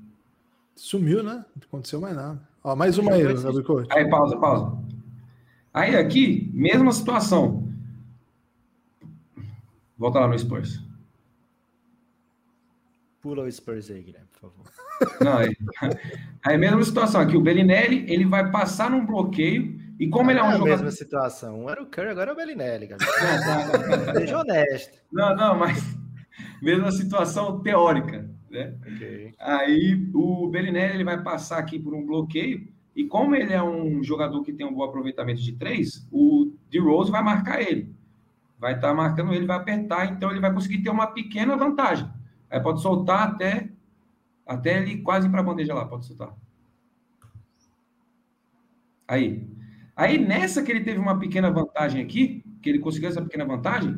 Sumiu, 0.75 1.21
né? 1.21 1.45
Não 1.55 1.63
aconteceu 1.67 1.99
mais 1.99 2.15
nada. 2.15 2.41
Ó, 2.63 2.75
mais 2.75 2.97
uma 2.97 3.13
aí, 3.13 3.23
Gabi 3.23 3.63
Aí, 3.91 4.09
pausa, 4.09 4.37
pausa. 4.37 4.77
Aí, 5.73 5.95
aqui, 5.95 6.49
mesma 6.53 6.91
situação. 6.91 7.67
Volta 9.97 10.19
lá 10.19 10.27
no 10.27 10.37
Spurs. 10.37 10.83
Pula 13.21 13.43
o 13.43 13.51
Spurs 13.51 13.91
aí, 13.91 14.01
Guilherme, 14.01 14.27
por 14.33 14.49
favor. 14.49 14.71
Não, 15.21 15.39
é, 15.39 15.51
é 16.47 16.55
a 16.55 16.57
mesma 16.57 16.83
situação 16.83 17.21
aqui. 17.21 17.37
O 17.37 17.41
Bellinelli, 17.41 18.05
ele 18.11 18.25
vai 18.25 18.49
passar 18.49 18.89
num 18.89 19.05
bloqueio 19.05 19.79
e 19.99 20.09
como 20.09 20.25
não, 20.25 20.31
ele 20.31 20.39
é 20.39 20.43
um 20.43 20.45
é 20.45 20.49
a 20.49 20.57
jogador... 20.57 20.69
mesma 20.71 20.91
situação. 20.91 21.63
Um 21.63 21.69
era 21.69 21.83
o 21.83 21.85
Curry, 21.85 22.09
agora 22.09 22.31
é 22.31 22.33
o 22.33 22.35
Bellinelli, 22.35 22.87
cara. 22.87 23.03
Seja 24.17 24.39
honesto. 24.39 24.97
Não, 25.11 25.35
não, 25.35 25.55
mas 25.55 25.95
mesma 26.61 26.91
situação 26.91 27.61
teórica, 27.61 28.27
né? 28.49 28.73
Okay. 28.95 29.33
Aí 29.39 30.09
o 30.13 30.47
Bellinelli, 30.47 30.95
ele 30.95 31.03
vai 31.03 31.21
passar 31.21 31.59
aqui 31.59 31.77
por 31.77 31.93
um 31.93 32.03
bloqueio 32.03 32.67
e 32.95 33.05
como 33.05 33.35
ele 33.35 33.53
é 33.53 33.61
um 33.61 34.03
jogador 34.03 34.41
que 34.41 34.51
tem 34.51 34.65
um 34.65 34.73
bom 34.73 34.83
aproveitamento 34.83 35.41
de 35.41 35.53
três, 35.53 36.07
o 36.11 36.51
D-Rose 36.69 37.11
vai 37.11 37.23
marcar 37.23 37.61
ele. 37.61 37.95
Vai 38.59 38.73
estar 38.73 38.89
tá 38.89 38.93
marcando 38.93 39.33
ele, 39.33 39.45
vai 39.45 39.57
apertar, 39.57 40.11
então 40.11 40.31
ele 40.31 40.39
vai 40.39 40.51
conseguir 40.53 40.83
ter 40.83 40.89
uma 40.89 41.07
pequena 41.07 41.55
vantagem. 41.55 42.09
Aí 42.51 42.59
pode 42.59 42.81
soltar 42.81 43.29
até, 43.29 43.69
até 44.45 44.77
ele 44.77 45.01
quase 45.01 45.29
para 45.29 45.39
a 45.39 45.43
bandeja 45.43 45.73
lá, 45.73 45.85
pode 45.85 46.05
soltar. 46.05 46.35
Aí. 49.07 49.47
Aí 49.95 50.17
nessa 50.17 50.61
que 50.61 50.71
ele 50.71 50.83
teve 50.83 50.99
uma 50.99 51.17
pequena 51.17 51.49
vantagem 51.49 52.03
aqui, 52.03 52.43
que 52.61 52.69
ele 52.69 52.79
conseguiu 52.79 53.09
essa 53.09 53.21
pequena 53.21 53.45
vantagem, 53.45 53.97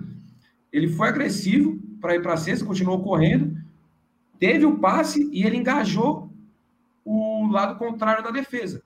ele 0.71 0.87
foi 0.87 1.07
agressivo 1.07 1.79
para 1.99 2.15
ir 2.15 2.21
para 2.21 2.33
a 2.33 2.37
cesta, 2.37 2.65
continuou 2.65 3.01
correndo, 3.01 3.57
teve 4.37 4.65
o 4.65 4.77
passe 4.77 5.29
e 5.31 5.43
ele 5.43 5.57
engajou 5.57 6.31
o 7.03 7.47
lado 7.47 7.77
contrário 7.77 8.23
da 8.23 8.31
defesa. 8.31 8.83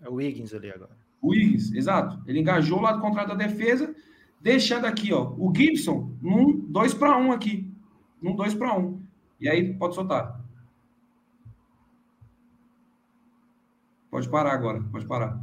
É 0.00 0.08
o 0.08 0.14
Wiggins 0.14 0.54
ali 0.54 0.70
agora. 0.70 0.96
O 1.20 1.30
Wiggins, 1.30 1.72
exato. 1.72 2.22
Ele 2.26 2.40
engajou 2.40 2.78
o 2.78 2.82
lado 2.82 3.00
contrário 3.00 3.30
da 3.30 3.46
defesa, 3.46 3.94
deixando 4.40 4.84
aqui, 4.84 5.12
ó, 5.12 5.34
o 5.36 5.52
Gibson 5.54 6.12
num 6.22 6.58
2 6.68 6.94
para 6.94 7.16
1 7.16 7.26
um 7.26 7.32
aqui. 7.32 7.68
Num 8.20 8.36
2 8.36 8.54
para 8.54 8.76
1. 8.76 8.80
Um. 8.80 9.07
E 9.40 9.48
aí, 9.48 9.74
pode 9.74 9.94
soltar. 9.94 10.40
Pode 14.10 14.28
parar 14.28 14.52
agora, 14.52 14.82
pode 14.90 15.06
parar. 15.06 15.40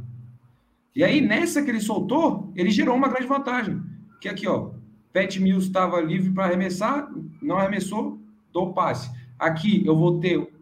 E 0.94 1.04
aí, 1.04 1.20
nessa 1.20 1.62
que 1.62 1.70
ele 1.70 1.80
soltou, 1.80 2.52
ele 2.56 2.70
gerou 2.70 2.96
uma 2.96 3.08
grande 3.08 3.26
vantagem. 3.26 3.82
Que 4.20 4.28
aqui, 4.28 4.48
ó, 4.48 4.70
Pat 5.12 5.36
Mills 5.38 5.66
estava 5.66 6.00
livre 6.00 6.30
para 6.30 6.44
arremessar, 6.46 7.10
não 7.40 7.58
arremessou, 7.58 8.18
dou 8.52 8.72
passe. 8.72 9.10
Aqui 9.38 9.86
eu 9.86 9.96
vou 9.96 10.18
ter 10.18 10.52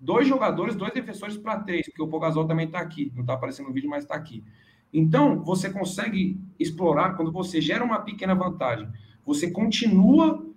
dois 0.00 0.26
jogadores, 0.26 0.74
dois 0.74 0.92
defensores 0.92 1.36
para 1.36 1.60
três, 1.60 1.86
porque 1.86 2.02
o 2.02 2.08
Pogazol 2.08 2.46
também 2.46 2.66
está 2.66 2.80
aqui. 2.80 3.12
Não 3.14 3.22
está 3.22 3.34
aparecendo 3.34 3.68
no 3.68 3.72
vídeo, 3.72 3.90
mas 3.90 4.04
está 4.04 4.14
aqui. 4.14 4.42
Então, 4.92 5.42
você 5.44 5.70
consegue 5.70 6.40
explorar, 6.58 7.14
quando 7.14 7.30
você 7.30 7.60
gera 7.60 7.84
uma 7.84 8.00
pequena 8.00 8.34
vantagem, 8.34 8.88
você 9.24 9.50
continua 9.50 10.47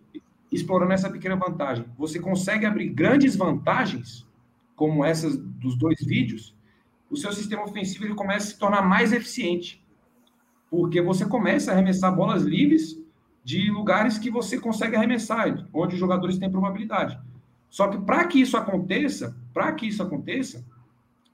explorando 0.51 0.93
essa 0.93 1.09
pequena 1.09 1.35
vantagem. 1.35 1.85
Você 1.97 2.19
consegue 2.19 2.65
abrir 2.65 2.89
grandes 2.89 3.35
vantagens, 3.35 4.27
como 4.75 5.05
essas 5.05 5.37
dos 5.37 5.77
dois 5.77 6.03
vídeos, 6.03 6.55
o 7.09 7.17
seu 7.17 7.31
sistema 7.33 7.63
ofensivo 7.63 8.05
ele 8.05 8.15
começa 8.15 8.47
a 8.47 8.49
se 8.51 8.57
tornar 8.57 8.81
mais 8.81 9.11
eficiente. 9.11 9.83
Porque 10.69 11.01
você 11.01 11.25
começa 11.25 11.69
a 11.69 11.73
arremessar 11.73 12.15
bolas 12.15 12.43
livres 12.43 12.97
de 13.43 13.69
lugares 13.69 14.17
que 14.17 14.31
você 14.31 14.57
consegue 14.57 14.95
arremessar, 14.95 15.67
onde 15.73 15.95
os 15.95 15.99
jogadores 15.99 16.37
têm 16.37 16.49
probabilidade. 16.49 17.19
Só 17.69 17.87
que 17.87 17.97
para 17.99 18.25
que 18.25 18.39
isso 18.39 18.55
aconteça, 18.55 19.35
para 19.53 19.71
que 19.73 19.87
isso 19.87 20.01
aconteça, 20.01 20.65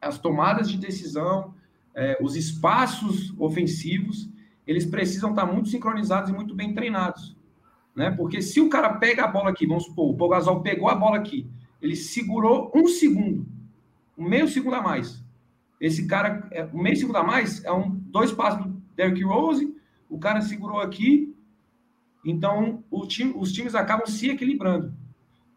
as 0.01 0.17
tomadas 0.17 0.69
de 0.69 0.77
decisão, 0.77 1.53
é, 1.93 2.17
os 2.21 2.35
espaços 2.35 3.33
ofensivos, 3.39 4.29
eles 4.65 4.85
precisam 4.85 5.29
estar 5.29 5.45
muito 5.45 5.69
sincronizados 5.69 6.29
e 6.29 6.33
muito 6.33 6.55
bem 6.55 6.73
treinados. 6.73 7.36
Né? 7.97 8.11
Porque 8.11 8.43
se 8.43 8.61
o 8.61 8.69
cara 8.69 8.93
pega 8.93 9.23
a 9.23 9.27
bola 9.27 9.49
aqui, 9.49 9.65
vamos 9.65 9.85
supor, 9.85 10.11
o 10.11 10.15
Pogazol 10.15 10.61
pegou 10.61 10.87
a 10.87 10.93
bola 10.93 11.17
aqui, 11.17 11.47
ele 11.81 11.95
segurou 11.95 12.71
um 12.75 12.85
segundo, 12.85 13.43
um 14.15 14.29
meio 14.29 14.47
segundo 14.47 14.75
a 14.75 14.81
mais. 14.83 15.25
Esse 15.81 16.05
cara, 16.05 16.47
é, 16.51 16.63
um 16.65 16.79
meio 16.79 16.95
segundo 16.95 17.15
a 17.15 17.23
mais 17.23 17.65
é 17.65 17.71
um 17.71 17.89
dois 17.89 18.31
passos 18.31 18.63
do 18.63 18.69
Derrick 18.95 19.23
Rose, 19.23 19.75
o 20.07 20.19
cara 20.19 20.41
segurou 20.41 20.79
aqui, 20.79 21.35
então 22.23 22.83
time, 23.07 23.33
os 23.35 23.51
times 23.51 23.73
acabam 23.73 24.05
se 24.05 24.29
equilibrando. 24.29 24.93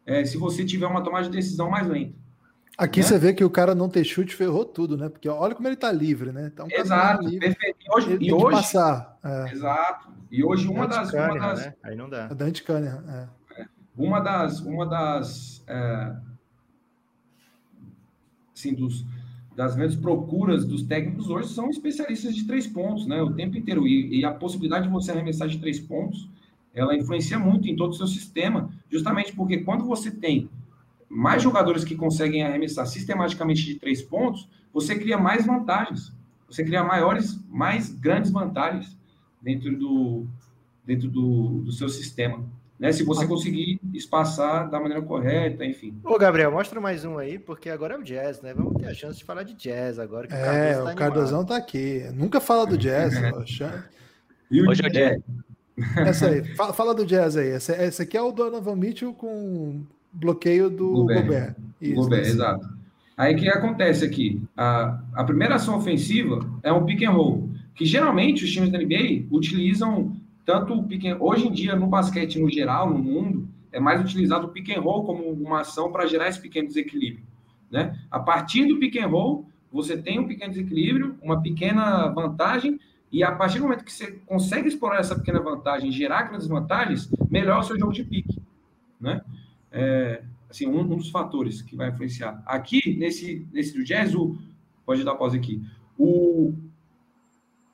É, 0.07 0.25
se 0.25 0.39
você 0.39 0.65
tiver 0.65 0.87
uma 0.87 1.05
tomada 1.05 1.25
de 1.25 1.31
decisão 1.31 1.69
mais 1.69 1.87
lenta. 1.87 2.15
Aqui 2.81 3.01
né? 3.01 3.07
você 3.07 3.19
vê 3.19 3.35
que 3.35 3.45
o 3.45 3.51
cara 3.51 3.75
não 3.75 3.91
ter 3.91 4.03
chute 4.05 4.35
ferrou 4.35 4.65
tudo, 4.65 4.97
né? 4.97 5.11
Porque 5.11 5.29
olha 5.29 5.55
como 5.55 5.69
ele 5.69 5.77
tá 5.77 5.93
livre, 5.93 6.33
né? 6.33 6.49
Tá 6.49 6.65
um 6.65 6.69
exato, 6.71 7.25
livre. 7.25 7.41
perfeito. 7.41 7.77
E 7.79 7.95
hoje, 7.95 8.13
ele 8.13 8.27
e 8.27 8.33
hoje 8.33 8.57
passar. 8.57 9.19
É. 9.23 9.53
Exato. 9.53 10.09
E 10.31 10.43
hoje 10.43 10.67
uma 10.67 10.89
das, 10.89 11.11
Cunningham, 11.11 11.35
uma 11.35 11.39
das 11.41 11.67
né? 11.67 11.75
Aí 11.83 11.95
não 11.95 12.09
dá. 12.09 12.25
A 12.25 12.33
Dante 12.33 12.63
Cunningham, 12.63 13.05
é. 13.07 13.67
uma 13.99 14.19
das 14.21 14.61
uma 14.61 14.87
das 14.87 15.63
é, 15.67 16.17
assim, 18.57 18.73
dos, 18.73 19.05
das 19.55 19.77
grandes 19.77 19.97
procuras 19.97 20.65
dos 20.65 20.83
técnicos 20.83 21.29
hoje 21.29 21.49
são 21.49 21.69
especialistas 21.69 22.35
de 22.35 22.47
três 22.47 22.67
pontos, 22.67 23.07
né? 23.07 23.21
O 23.21 23.35
tempo 23.35 23.59
inteiro. 23.59 23.87
E, 23.87 24.21
e, 24.21 24.25
a 24.25 24.33
possibilidade 24.33 24.87
de 24.87 24.91
você 24.91 25.13
arremessar 25.13 25.49
de 25.49 25.59
três 25.59 25.79
pontos, 25.79 26.31
ela 26.73 26.97
influencia 26.97 27.39
muito 27.39 27.69
em 27.69 27.77
todo 27.77 27.91
o 27.91 27.95
seu 27.95 28.07
sistema, 28.07 28.71
justamente 28.89 29.35
porque 29.35 29.59
quando 29.59 29.85
você 29.85 30.11
tem 30.11 30.49
mais 31.11 31.43
jogadores 31.43 31.83
que 31.83 31.97
conseguem 31.97 32.45
arremessar 32.45 32.87
sistematicamente 32.87 33.65
de 33.65 33.75
três 33.75 34.01
pontos, 34.01 34.49
você 34.73 34.97
cria 34.97 35.19
mais 35.19 35.45
vantagens. 35.45 36.13
Você 36.49 36.65
cria 36.65 36.85
maiores, 36.85 37.39
mais 37.49 37.93
grandes 37.93 38.31
vantagens 38.31 38.97
dentro 39.43 39.77
do, 39.77 40.27
dentro 40.87 41.09
do, 41.09 41.63
do 41.63 41.73
seu 41.73 41.89
sistema. 41.89 42.45
Né? 42.79 42.93
Se 42.93 43.03
você 43.03 43.27
conseguir 43.27 43.81
espaçar 43.93 44.71
da 44.71 44.79
maneira 44.79 45.03
correta, 45.03 45.65
enfim. 45.65 46.01
Ô, 46.05 46.17
Gabriel, 46.17 46.51
mostra 46.51 46.81
mais 46.81 47.05
um 47.05 47.19
aí, 47.19 47.39
porque 47.39 47.69
agora 47.69 47.95
é 47.95 47.99
o 47.99 48.03
jazz, 48.03 48.41
né? 48.41 48.55
Vamos 48.55 48.81
ter 48.81 48.87
a 48.87 48.95
chance 48.95 49.19
de 49.19 49.25
falar 49.25 49.43
de 49.43 49.55
jazz 49.55 49.99
agora. 49.99 50.29
Que 50.29 50.35
é, 50.35 50.81
o, 50.81 50.89
o 50.89 50.95
Cardozão 50.95 51.45
tá 51.45 51.57
aqui. 51.57 52.05
Nunca 52.15 52.41
fala 52.41 52.67
do 52.67 52.79
jazz. 52.79 53.15
e 54.51 54.63
o 54.63 54.71
Hoje 54.71 54.83
é 54.83 54.87
o 54.87 54.91
dia. 54.91 55.23
Essa 55.97 56.29
aí, 56.29 56.45
fala, 56.55 56.73
fala, 56.73 56.95
do 56.95 57.05
jazz 57.05 57.37
aí. 57.37 57.49
Essa, 57.49 57.73
essa 57.73 58.03
aqui 58.05 58.17
é 58.17 58.23
o 58.23 58.33
Donovan 58.33 58.77
Mitchell 58.77 59.13
com 59.13 59.85
bloqueio 60.13 60.71
do 60.71 60.91
Gobert. 60.93 61.23
Gobert, 61.23 61.55
Isso, 61.81 61.95
Gobert 61.95 62.27
exato. 62.27 62.81
Aí 63.17 63.35
o 63.35 63.39
que 63.39 63.49
acontece 63.49 64.05
aqui? 64.05 64.43
A, 64.57 64.99
a 65.15 65.25
primeira 65.25 65.57
ação 65.57 65.77
ofensiva 65.77 66.41
é 66.63 66.73
um 66.73 66.87
pick 66.87 67.03
and 67.03 67.11
roll, 67.11 67.51
que 67.75 67.85
geralmente 67.85 68.45
os 68.45 68.51
times 68.51 68.71
da 68.71 68.79
NBA 68.79 69.27
utilizam 69.31 70.17
tanto 70.45 70.75
o 70.75 70.85
pick 70.85 71.05
and, 71.05 71.19
hoje 71.21 71.47
em 71.47 71.53
dia 71.53 71.77
no 71.77 71.87
basquete 71.87 72.41
no 72.41 72.51
geral, 72.51 72.91
no 72.91 72.99
mundo, 72.99 73.47
é 73.71 73.79
mais 73.79 74.01
utilizado 74.01 74.47
o 74.47 74.51
pick 74.51 74.71
and 74.71 74.81
roll 74.81 75.05
como 75.05 75.23
uma 75.31 75.61
ação 75.61 75.93
para 75.93 76.07
gerar 76.07 76.29
esse 76.29 76.41
pequeno 76.41 76.69
desequilíbrio, 76.69 77.25
né? 77.71 77.97
A 78.11 78.19
partir 78.19 78.67
do 78.67 78.79
pick 78.79 78.97
and 78.97 79.07
roll, 79.07 79.47
você 79.73 79.97
tem 79.97 80.19
um 80.19 80.27
pequeno 80.27 80.53
desequilíbrio, 80.53 81.17
uma 81.23 81.41
pequena 81.41 82.09
vantagem 82.09 82.81
e 83.13 83.23
a 83.23 83.33
partir 83.33 83.59
do 83.59 83.65
momento 83.65 83.85
que 83.85 83.93
você 83.93 84.13
consegue 84.27 84.69
explorar 84.69 84.99
essa 84.99 85.15
pequena 85.15 85.41
vantagem, 85.41 85.93
gerar 85.93 86.23
grandes 86.23 86.47
vantagens, 86.47 87.11
melhora 87.31 87.61
o 87.61 87.65
seu 87.65 87.79
jogo 87.79 87.93
de 87.93 88.05
pique, 88.05 88.41
né? 89.01 89.21
É, 89.73 90.23
assim, 90.49 90.67
um, 90.67 90.81
um, 90.81 90.97
dos 90.97 91.11
fatores 91.11 91.63
que 91.63 91.77
vai 91.77 91.91
influenciar. 91.91 92.43
Aqui, 92.47 92.97
nesse, 92.97 93.47
nesse 93.53 93.77
do 93.77 93.85
Jazz, 93.85 94.15
o, 94.15 94.37
pode 94.85 95.05
dar 95.05 95.15
pausa 95.15 95.37
aqui, 95.37 95.63
o, 95.99 96.55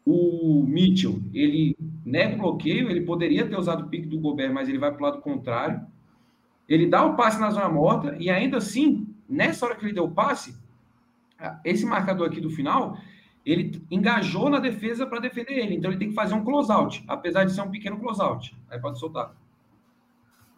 o 0.05 0.65
Mitchell, 0.67 1.21
ele 1.33 1.77
nega 2.05 2.35
o 2.35 2.39
bloqueio, 2.39 2.91
ele 2.91 3.01
poderia 3.01 3.49
ter 3.49 3.59
usado 3.59 3.85
o 3.85 3.89
pique 3.89 4.07
do 4.07 4.21
Gobert, 4.21 4.53
mas 4.53 4.69
ele 4.69 4.79
vai 4.79 4.93
para 4.93 5.01
o 5.01 5.05
lado 5.05 5.21
contrário. 5.21 5.85
Ele 6.69 6.87
dá 6.87 7.05
o 7.05 7.17
passe 7.17 7.41
na 7.41 7.51
zona 7.51 7.69
morta 7.69 8.17
e 8.19 8.29
ainda 8.29 8.59
assim, 8.59 9.15
nessa 9.29 9.65
hora 9.65 9.77
que 9.77 9.85
ele 9.85 9.93
deu 9.93 10.05
o 10.05 10.11
passe, 10.11 10.57
esse 11.65 11.85
marcador 11.85 12.29
aqui 12.29 12.41
do 12.41 12.51
final, 12.51 12.99
ele 13.45 13.81
engajou 13.91 14.51
na 14.51 14.59
defesa 14.59 15.07
para 15.07 15.21
defender 15.21 15.55
ele. 15.55 15.77
Então 15.77 15.91
ele 15.91 15.99
tem 15.99 16.09
que 16.09 16.15
fazer 16.15 16.35
um 16.35 16.45
closeout, 16.45 17.05
apesar 17.07 17.45
de 17.45 17.53
ser 17.53 17.61
um 17.61 17.71
pequeno 17.71 17.99
closeout. 17.99 18.57
Aí 18.69 18.81
pode 18.81 18.99
soltar. 18.99 19.35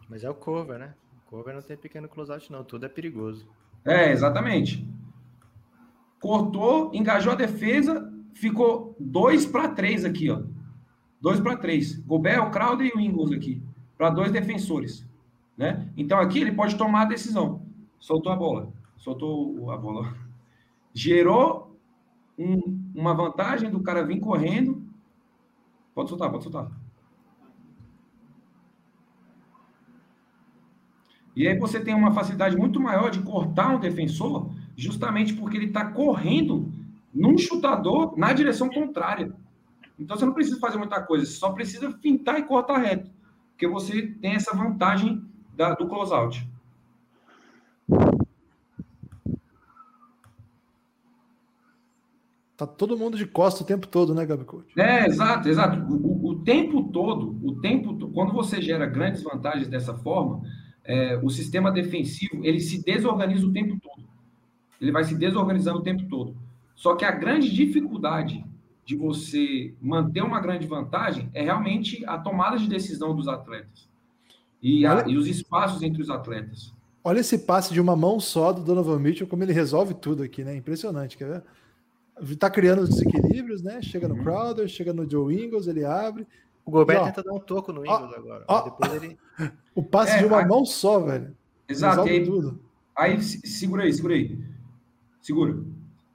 Mas 0.09 0.23
é 0.23 0.29
o 0.29 0.33
cover, 0.33 0.79
né? 0.79 0.93
Cover 1.29 1.53
não 1.53 1.61
tem 1.61 1.77
pequeno 1.77 2.09
closeout, 2.09 2.51
não. 2.51 2.63
Tudo 2.63 2.87
é 2.87 2.89
perigoso. 2.89 3.47
É, 3.85 4.11
exatamente. 4.11 4.83
Cortou, 6.19 6.89
engajou 6.91 7.31
a 7.31 7.35
defesa, 7.35 8.11
ficou 8.33 8.95
2 8.99 9.45
para 9.45 9.69
3 9.69 10.05
aqui, 10.05 10.31
ó. 10.31 10.41
2 11.21 11.39
para 11.39 11.55
3. 11.55 11.99
Gobert, 11.99 12.47
o 12.47 12.49
Crowder 12.49 12.87
e 12.87 12.97
o 12.97 12.99
Ingles 12.99 13.31
aqui. 13.31 13.61
Para 13.95 14.09
dois 14.09 14.31
defensores. 14.31 15.07
Né? 15.55 15.91
Então 15.95 16.19
aqui 16.19 16.39
ele 16.39 16.51
pode 16.51 16.75
tomar 16.75 17.03
a 17.03 17.05
decisão. 17.05 17.61
Soltou 17.99 18.31
a 18.31 18.35
bola. 18.35 18.73
Soltou 18.97 19.69
a 19.69 19.77
bola. 19.77 20.15
Gerou 20.93 21.77
um, 22.37 22.91
uma 22.95 23.13
vantagem 23.13 23.69
do 23.69 23.81
cara 23.81 24.03
vir 24.03 24.19
correndo. 24.19 24.81
Pode 25.93 26.09
soltar, 26.09 26.31
pode 26.31 26.43
soltar. 26.43 26.71
E 31.39 31.47
aí 31.47 31.57
você 31.57 31.79
tem 31.79 31.95
uma 31.95 32.11
facilidade 32.11 32.57
muito 32.57 32.81
maior 32.81 33.09
de 33.09 33.21
cortar 33.21 33.73
um 33.73 33.79
defensor, 33.79 34.51
justamente 34.75 35.33
porque 35.33 35.55
ele 35.55 35.67
está 35.67 35.85
correndo 35.85 36.69
num 37.13 37.37
chutador 37.37 38.13
na 38.17 38.33
direção 38.33 38.69
contrária. 38.69 39.33
Então 39.97 40.17
você 40.17 40.25
não 40.25 40.33
precisa 40.33 40.59
fazer 40.59 40.77
muita 40.77 41.01
coisa, 41.01 41.25
você 41.25 41.37
só 41.37 41.53
precisa 41.53 41.93
fintar 42.01 42.39
e 42.39 42.43
cortar 42.43 42.79
reto, 42.79 43.09
porque 43.51 43.65
você 43.65 44.01
tem 44.21 44.33
essa 44.33 44.53
vantagem 44.53 45.23
da, 45.55 45.75
do 45.75 45.87
closeout. 45.87 46.45
Tá 52.57 52.67
todo 52.67 52.97
mundo 52.97 53.15
de 53.15 53.25
costa 53.25 53.63
o 53.63 53.65
tempo 53.65 53.87
todo, 53.87 54.13
né, 54.13 54.25
Gabi 54.25 54.43
Coach? 54.43 54.77
É, 54.77 55.05
exato, 55.05 55.47
exato. 55.47 55.89
O, 55.89 56.31
o, 56.31 56.43
tempo 56.43 56.83
todo, 56.91 57.39
o 57.41 57.61
tempo, 57.61 58.09
quando 58.09 58.33
você 58.33 58.61
gera 58.61 58.85
grandes 58.85 59.23
vantagens 59.23 59.69
dessa 59.69 59.93
forma, 59.93 60.41
é, 60.89 61.19
o 61.21 61.29
sistema 61.29 61.71
defensivo 61.71 62.43
ele 62.43 62.59
se 62.59 62.83
desorganiza 62.83 63.45
o 63.45 63.53
tempo 63.53 63.79
todo. 63.79 64.09
Ele 64.81 64.91
vai 64.91 65.03
se 65.03 65.13
desorganizando 65.15 65.77
o 65.77 65.83
tempo 65.83 66.03
todo. 66.09 66.35
Só 66.75 66.95
que 66.95 67.05
a 67.05 67.11
grande 67.11 67.53
dificuldade 67.53 68.43
de 68.83 68.95
você 68.95 69.75
manter 69.79 70.23
uma 70.23 70.39
grande 70.39 70.65
vantagem 70.65 71.29
é 71.31 71.43
realmente 71.43 72.03
a 72.07 72.17
tomada 72.17 72.57
de 72.57 72.67
decisão 72.67 73.15
dos 73.15 73.27
atletas 73.27 73.87
e, 74.63 74.83
a, 74.83 75.07
e 75.07 75.15
os 75.15 75.27
espaços 75.27 75.83
entre 75.83 76.01
os 76.01 76.09
atletas. 76.09 76.73
Olha 77.03 77.19
esse 77.19 77.37
passe 77.37 77.71
de 77.71 77.79
uma 77.79 77.95
mão 77.95 78.19
só 78.19 78.51
do 78.51 78.63
Donovan 78.63 78.97
Mitchell, 78.97 79.27
como 79.27 79.43
ele 79.43 79.53
resolve 79.53 79.93
tudo 79.93 80.23
aqui, 80.23 80.43
né? 80.43 80.55
Impressionante, 80.55 81.17
quer 81.17 81.43
ver? 82.19 82.35
Tá 82.37 82.49
criando 82.49 82.81
os 82.81 82.89
desequilíbrios, 82.89 83.61
né? 83.61 83.79
Chega 83.83 84.07
no 84.07 84.15
uhum. 84.15 84.23
Crowder, 84.23 84.67
chega 84.67 84.91
no 84.91 85.07
Joe 85.09 85.35
Ingles, 85.35 85.67
ele 85.67 85.85
abre. 85.85 86.25
O 86.69 86.71
Gobert 86.71 87.03
tenta 87.05 87.23
dar 87.23 87.33
um 87.33 87.39
toco 87.39 87.73
no 87.73 87.83
Ingles 87.83 88.11
ó, 88.13 88.15
agora. 88.15 88.45
Ó, 88.47 88.61
depois 88.61 88.93
ele... 88.93 89.17
O 89.73 89.81
passe 89.81 90.13
é, 90.13 90.17
de 90.19 90.25
uma 90.25 90.41
a... 90.41 90.47
mão 90.47 90.63
só, 90.63 90.99
velho. 90.99 91.35
Exato. 91.67 92.01
Aí, 92.01 92.23
tudo. 92.23 92.59
aí, 92.95 93.19
segura 93.19 93.83
aí, 93.83 93.91
segura 93.91 94.13
aí. 94.13 94.39
Segura. 95.19 95.63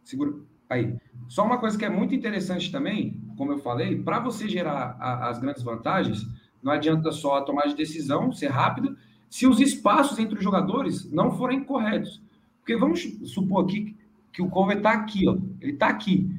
Segura. 0.04 0.34
Aí. 0.70 0.96
Só 1.28 1.44
uma 1.44 1.58
coisa 1.58 1.76
que 1.76 1.84
é 1.84 1.88
muito 1.88 2.14
interessante 2.14 2.70
também, 2.70 3.20
como 3.36 3.50
eu 3.50 3.58
falei, 3.58 4.00
para 4.00 4.20
você 4.20 4.48
gerar 4.48 4.96
a, 5.00 5.28
as 5.28 5.40
grandes 5.40 5.64
vantagens, 5.64 6.24
não 6.62 6.72
adianta 6.72 7.10
só 7.10 7.40
tomar 7.40 7.66
de 7.66 7.74
decisão, 7.74 8.30
ser 8.32 8.48
rápido, 8.48 8.96
se 9.28 9.48
os 9.48 9.58
espaços 9.58 10.20
entre 10.20 10.38
os 10.38 10.44
jogadores 10.44 11.10
não 11.10 11.32
forem 11.32 11.64
corretos. 11.64 12.22
Porque 12.60 12.76
vamos 12.76 13.02
supor 13.24 13.64
aqui 13.64 13.96
que 14.32 14.40
o 14.40 14.48
cover 14.48 14.76
está 14.76 14.92
aqui, 14.92 15.28
ó, 15.28 15.36
ele 15.60 15.72
está 15.72 15.88
aqui. 15.88 16.30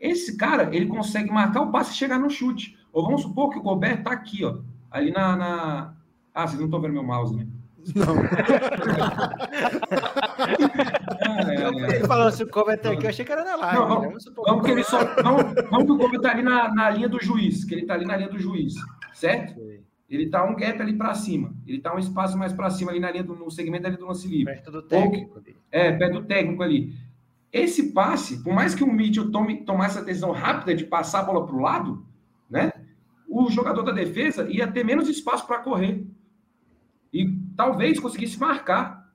Esse 0.00 0.38
cara, 0.38 0.74
ele 0.74 0.86
consegue 0.86 1.30
marcar 1.30 1.60
o 1.60 1.70
passe 1.70 1.92
e 1.92 1.96
chegar 1.96 2.18
no 2.18 2.30
chute. 2.30 2.80
Ou 2.92 3.04
vamos 3.04 3.22
supor 3.22 3.50
que 3.50 3.58
o 3.58 3.62
Gobert 3.62 3.98
está 3.98 4.12
aqui, 4.12 4.44
ó, 4.44 4.58
ali 4.90 5.10
na, 5.10 5.36
na... 5.36 5.94
Ah, 6.34 6.46
vocês 6.46 6.58
não 6.58 6.66
estão 6.66 6.80
vendo 6.80 6.92
meu 6.92 7.02
mouse, 7.02 7.34
né? 7.34 7.46
Não. 7.94 8.16
é, 11.28 11.84
é, 11.92 11.96
ele 11.96 12.06
falou 12.06 12.26
assim, 12.28 12.44
o 12.44 12.48
Kobe 12.48 12.76
tá 12.76 12.92
aqui, 12.92 13.04
eu 13.04 13.10
achei 13.10 13.24
que 13.24 13.32
era 13.32 13.44
na 13.44 13.56
live. 13.56 13.76
Não, 13.76 13.88
vamos, 13.88 14.24
né? 14.24 14.32
vamos, 14.36 14.64
que 14.64 14.70
ele 14.70 14.84
só, 14.84 15.04
vamos, 15.22 15.54
vamos 15.68 15.86
que 15.86 15.92
o 15.92 15.98
Kobe 15.98 16.20
tá 16.20 16.30
ali 16.30 16.42
na, 16.42 16.72
na 16.72 16.90
linha 16.90 17.08
do 17.08 17.20
juiz, 17.20 17.64
que 17.64 17.74
ele 17.74 17.86
tá 17.86 17.94
ali 17.94 18.04
na 18.04 18.16
linha 18.16 18.28
do 18.28 18.38
juiz, 18.38 18.74
certo? 19.12 19.60
Ele 20.08 20.28
tá 20.28 20.44
um 20.44 20.54
gap 20.54 20.80
ali 20.80 20.92
para 20.92 21.14
cima, 21.14 21.54
ele 21.66 21.80
tá 21.80 21.94
um 21.94 21.98
espaço 21.98 22.36
mais 22.36 22.52
para 22.52 22.70
cima 22.70 22.90
ali 22.90 23.00
na 23.00 23.10
linha 23.10 23.24
do 23.24 23.34
no 23.34 23.50
segmento 23.50 23.86
ali 23.86 23.96
do 23.96 24.06
lance 24.06 24.28
livre. 24.28 24.52
Perto 24.52 24.70
do 24.70 24.82
técnico. 24.82 25.38
ali. 25.38 25.56
é, 25.70 25.90
perto 25.92 26.20
do 26.20 26.26
técnico 26.26 26.62
ali. 26.62 26.94
Esse 27.50 27.92
passe, 27.92 28.42
por 28.42 28.52
mais 28.52 28.74
que 28.74 28.84
o 28.84 28.92
Mitchell 28.92 29.30
tome, 29.30 29.64
tomasse 29.64 29.96
essa 29.96 30.04
decisão 30.04 30.30
rápida 30.30 30.74
de 30.74 30.84
passar 30.84 31.20
a 31.20 31.22
bola 31.24 31.46
para 31.46 31.54
o 31.54 31.60
lado, 31.60 31.94
né? 31.96 32.02
O 33.34 33.50
jogador 33.50 33.82
da 33.82 33.92
defesa 33.92 34.46
ia 34.50 34.70
ter 34.70 34.84
menos 34.84 35.08
espaço 35.08 35.46
para 35.46 35.62
correr 35.62 36.06
e 37.10 37.34
talvez 37.56 37.98
conseguisse 37.98 38.38
marcar 38.38 39.10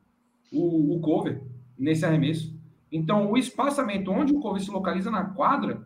o, 0.52 0.96
o 0.96 1.00
cover 1.02 1.44
nesse 1.78 2.04
arremesso. 2.04 2.58
Então, 2.92 3.32
o 3.32 3.38
espaçamento 3.38 4.10
onde 4.10 4.34
o 4.34 4.40
cover 4.40 4.60
se 4.60 4.72
localiza 4.72 5.12
na 5.12 5.24
quadra 5.24 5.86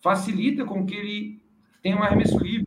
facilita 0.00 0.64
com 0.64 0.86
que 0.86 0.94
ele 0.94 1.42
tenha 1.82 1.94
um 1.98 2.02
arremesso 2.02 2.38
livre. 2.38 2.66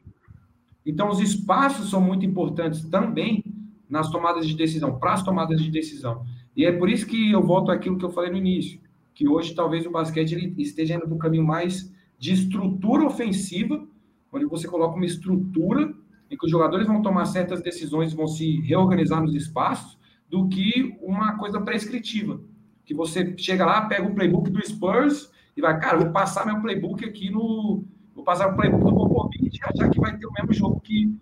Então, 0.86 1.10
os 1.10 1.20
espaços 1.20 1.90
são 1.90 2.00
muito 2.00 2.24
importantes 2.24 2.88
também 2.88 3.44
nas 3.90 4.12
tomadas 4.12 4.48
de 4.48 4.56
decisão, 4.56 5.00
para 5.00 5.14
as 5.14 5.24
tomadas 5.24 5.60
de 5.60 5.72
decisão. 5.72 6.24
E 6.56 6.64
é 6.64 6.72
por 6.72 6.88
isso 6.88 7.08
que 7.08 7.32
eu 7.32 7.42
volto 7.42 7.72
àquilo 7.72 7.98
que 7.98 8.06
eu 8.06 8.12
falei 8.12 8.30
no 8.30 8.38
início, 8.38 8.80
que 9.16 9.28
hoje 9.28 9.56
talvez 9.56 9.84
o 9.84 9.92
basquete 9.92 10.34
ele 10.34 10.54
esteja 10.62 10.94
indo 10.94 11.08
para 11.08 11.16
um 11.16 11.18
caminho 11.18 11.44
mais 11.44 11.92
de 12.20 12.34
estrutura 12.34 13.04
ofensiva, 13.04 13.84
onde 14.32 14.46
você 14.46 14.68
coloca 14.68 14.96
uma 14.96 15.06
estrutura 15.06 15.94
em 16.30 16.38
que 16.38 16.46
os 16.46 16.52
jogadores 16.52 16.88
vão 16.88 17.02
tomar 17.02 17.26
certas 17.26 17.62
decisões, 17.62 18.14
vão 18.14 18.28
se 18.28 18.62
reorganizar 18.62 19.22
nos 19.22 19.36
espaços, 19.36 20.00
do 20.30 20.48
que 20.48 20.98
uma 21.02 21.38
coisa 21.38 21.60
prescritiva, 21.60 22.40
que 22.86 22.94
você 22.94 23.36
chega 23.38 23.66
lá, 23.66 23.82
pega 23.82 24.08
o 24.08 24.16
playbook 24.16 24.50
do 24.50 24.66
Spurs 24.66 25.30
e 25.58 25.62
vai, 25.62 25.78
cara, 25.78 25.98
vou 25.98 26.12
passar 26.12 26.46
meu 26.46 26.62
playbook 26.62 27.04
aqui 27.04 27.30
no, 27.30 27.84
vou 28.16 28.24
passar 28.24 28.48
o 28.48 28.56
playbook 28.56 28.82
do 28.82 28.96
Popovich 28.96 29.58
e 29.58 29.60
achar 29.62 29.90
que 29.90 30.00
vai 30.00 30.18
ter 30.18 30.26
o 30.26 30.32
mesmo 30.32 30.54
jogo 30.54 30.80
que, 30.80 31.14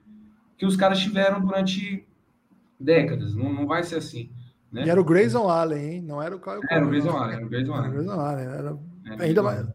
que 0.56 0.66
os 0.66 0.76
caras 0.76 1.00
tiveram 1.00 1.42
durante 1.42 2.08
décadas. 2.80 3.36
Não, 3.36 3.52
não 3.52 3.66
vai 3.66 3.84
ser 3.84 3.96
assim. 3.96 4.30
Né? 4.72 4.86
E 4.86 4.90
era 4.90 5.02
o 5.02 5.04
Grayson 5.04 5.50
Allen, 5.50 5.94
hein? 5.94 6.02
Não 6.02 6.22
era 6.22 6.36
o 6.36 6.40
Kyle 6.40 6.60
Era 6.70 6.86
o 6.86 6.90
Grayson 6.90 7.18
Allen, 7.18 7.36
era 7.36 7.46
o 7.46 7.50
Grayson 7.50 7.74
Allen. 7.74 7.86
Era 7.86 7.90
o 7.90 8.04
Grayson 8.04 8.22
Allen. 8.22 8.46
Era... 8.46 8.80
Ainda 9.24 9.44
mais. 9.44 9.68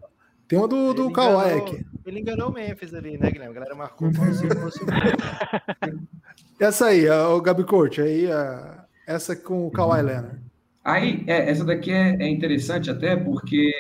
Tem 0.47 0.59
uma 0.59 0.69
do, 0.69 0.95
do 0.95 1.11
Kawhi 1.11 1.59
aqui. 1.59 1.87
Ele 2.07 2.21
enganou 2.21 2.51
o 2.51 2.53
Memphis 2.53 2.93
ali, 2.95 3.17
né, 3.17 3.31
Guilherme? 3.31 3.53
A 3.53 3.61
galera 3.61 3.75
marcou 3.75 4.13
como 4.13 4.35
se 4.35 4.47
fosse 4.49 4.81
Essa 6.61 6.87
aí, 6.87 7.09
o 7.09 7.41
Gabi 7.41 7.65
Coach, 7.65 8.01
aí, 8.01 8.31
a- 8.31 8.85
essa 9.07 9.35
com 9.35 9.67
o 9.67 9.71
Kawhi 9.71 10.03
Leonard. 10.03 10.39
Aí, 10.85 11.25
é, 11.27 11.51
essa 11.51 11.65
daqui 11.65 11.91
é, 11.91 12.17
é 12.23 12.29
interessante 12.29 12.91
até 12.91 13.17
porque, 13.17 13.73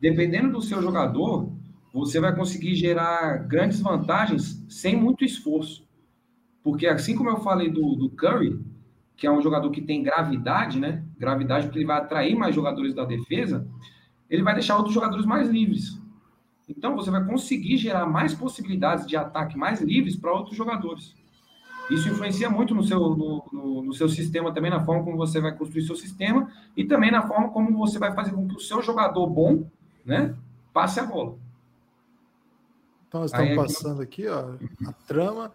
dependendo 0.00 0.52
do 0.52 0.60
seu 0.62 0.82
jogador, 0.82 1.52
você 1.92 2.18
vai 2.20 2.34
conseguir 2.34 2.74
gerar 2.74 3.38
grandes 3.46 3.80
vantagens 3.80 4.64
sem 4.68 4.96
muito 4.96 5.24
esforço. 5.24 5.86
Porque, 6.62 6.86
assim 6.86 7.14
como 7.16 7.30
eu 7.30 7.38
falei 7.38 7.70
do, 7.70 7.94
do 7.94 8.10
Curry, 8.10 8.60
que 9.16 9.26
é 9.26 9.30
um 9.30 9.42
jogador 9.42 9.70
que 9.70 9.80
tem 9.80 10.02
gravidade, 10.02 10.80
né? 10.80 11.04
Gravidade, 11.18 11.66
porque 11.66 11.78
ele 11.78 11.86
vai 11.86 11.98
atrair 11.98 12.34
mais 12.36 12.54
jogadores 12.54 12.94
da 12.94 13.04
defesa, 13.04 13.66
ele 14.28 14.42
vai 14.42 14.54
deixar 14.54 14.76
outros 14.76 14.94
jogadores 14.94 15.26
mais 15.26 15.48
livres. 15.48 16.00
Então, 16.68 16.94
você 16.96 17.10
vai 17.10 17.24
conseguir 17.24 17.76
gerar 17.76 18.06
mais 18.06 18.34
possibilidades 18.34 19.06
de 19.06 19.16
ataque 19.16 19.56
mais 19.58 19.80
livres 19.80 20.16
para 20.16 20.32
outros 20.32 20.56
jogadores. 20.56 21.14
Isso 21.90 22.08
influencia 22.08 22.48
muito 22.48 22.74
no 22.74 22.82
seu, 22.84 22.98
no, 23.00 23.44
no- 23.52 23.82
no 23.82 23.92
seu 23.94 24.08
sistema 24.08 24.52
também, 24.54 24.70
na 24.70 24.82
forma 24.84 25.04
como 25.04 25.16
você 25.16 25.40
vai 25.40 25.54
construir 25.54 25.82
seu 25.82 25.96
sistema 25.96 26.50
e 26.76 26.84
também 26.84 27.10
na 27.10 27.26
forma 27.26 27.50
como 27.50 27.76
você 27.76 27.98
vai 27.98 28.14
fazer 28.14 28.30
com 28.32 28.46
que 28.48 28.54
o 28.56 28.60
seu 28.60 28.80
jogador 28.80 29.26
bom, 29.26 29.64
né, 30.06 30.34
passe 30.72 31.00
a 31.00 31.04
bola. 31.04 31.36
Então, 33.08 33.20
nós 33.20 33.34
Aí 33.34 33.48
estamos 33.50 33.64
aqui- 33.64 33.74
passando 33.82 34.02
aqui, 34.02 34.28
ó, 34.28 34.54
a 34.88 34.92
trama. 35.06 35.52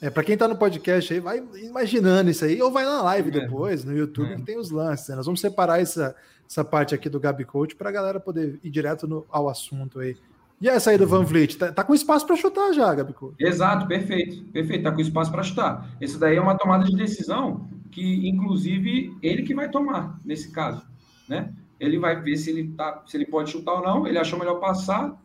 É, 0.00 0.08
para 0.08 0.22
quem 0.22 0.36
tá 0.36 0.46
no 0.46 0.56
podcast 0.56 1.12
aí, 1.12 1.20
vai 1.20 1.42
imaginando 1.62 2.30
isso 2.30 2.44
aí, 2.44 2.60
ou 2.62 2.70
vai 2.70 2.84
na 2.84 3.02
live 3.02 3.28
É. 3.30 3.40
depois, 3.40 3.84
no 3.84 3.94
YouTube, 3.96 4.32
É. 4.32 4.36
que 4.36 4.42
tem 4.42 4.58
os 4.58 4.70
lances. 4.70 5.08
né? 5.08 5.16
Nós 5.16 5.26
vamos 5.26 5.40
separar 5.40 5.80
essa, 5.80 6.14
essa 6.48 6.64
parte 6.64 6.94
aqui 6.94 7.08
do 7.08 7.18
Gabi 7.20 7.44
Coach 7.44 7.74
para 7.74 7.88
a 7.88 7.92
galera 7.92 8.20
poder 8.20 8.60
ir 8.62 8.70
direto 8.70 9.08
no- 9.08 9.26
ao 9.30 9.48
assunto 9.48 9.98
aí. 9.98 10.16
E 10.60 10.68
essa 10.68 10.90
aí 10.90 10.98
do 10.98 11.06
Van 11.06 11.24
Vliet? 11.24 11.56
Tá, 11.56 11.72
tá 11.72 11.82
com 11.82 11.94
espaço 11.94 12.26
para 12.26 12.36
chutar 12.36 12.72
já, 12.72 12.94
Gabi 12.94 13.14
Coach. 13.14 13.34
Exato, 13.38 13.86
perfeito, 13.86 14.44
perfeito, 14.52 14.82
tá 14.82 14.92
com 14.92 15.00
espaço 15.00 15.32
para 15.32 15.42
chutar. 15.42 15.88
Esse 16.00 16.18
daí 16.18 16.36
é 16.36 16.40
uma 16.40 16.56
tomada 16.56 16.84
de 16.84 16.94
decisão 16.94 17.66
que, 17.90 18.28
inclusive, 18.28 19.16
ele 19.22 19.42
que 19.42 19.54
vai 19.54 19.70
tomar 19.70 20.20
nesse 20.22 20.50
caso, 20.52 20.86
né? 21.26 21.54
Ele 21.78 21.98
vai 21.98 22.20
ver 22.20 22.36
se 22.36 22.50
ele 22.50 22.68
tá, 22.76 23.02
se 23.06 23.16
ele 23.16 23.24
pode 23.24 23.50
chutar 23.50 23.72
ou 23.72 23.82
não. 23.82 24.06
Ele 24.06 24.18
achou 24.18 24.38
melhor 24.38 24.60
passar. 24.60 25.18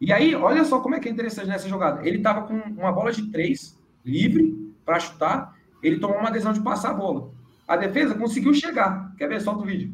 E 0.00 0.12
aí, 0.12 0.32
olha 0.36 0.64
só 0.64 0.78
como 0.78 0.94
é 0.94 1.00
que 1.00 1.08
é 1.08 1.10
interessante 1.10 1.48
nessa 1.48 1.68
jogada. 1.68 2.06
Ele 2.06 2.20
tava 2.20 2.42
com 2.42 2.54
uma 2.54 2.92
bola 2.92 3.10
de 3.10 3.28
três 3.32 3.76
livre 4.04 4.72
para 4.84 5.00
chutar. 5.00 5.58
Ele 5.82 5.98
tomou 5.98 6.18
uma 6.18 6.30
decisão 6.30 6.52
de 6.52 6.62
passar 6.62 6.90
a 6.90 6.94
bola. 6.94 7.32
A 7.66 7.76
defesa 7.76 8.14
conseguiu 8.14 8.54
chegar. 8.54 9.12
Quer 9.16 9.28
ver? 9.28 9.40
Solta 9.40 9.62
o 9.62 9.66
vídeo. 9.66 9.92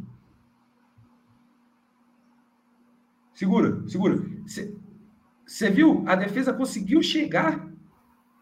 Segura, 3.33 3.83
segura. 3.89 4.23
Você 5.47 5.71
viu? 5.71 6.03
A 6.07 6.15
defesa 6.15 6.53
conseguiu 6.53 7.03
chegar. 7.03 7.69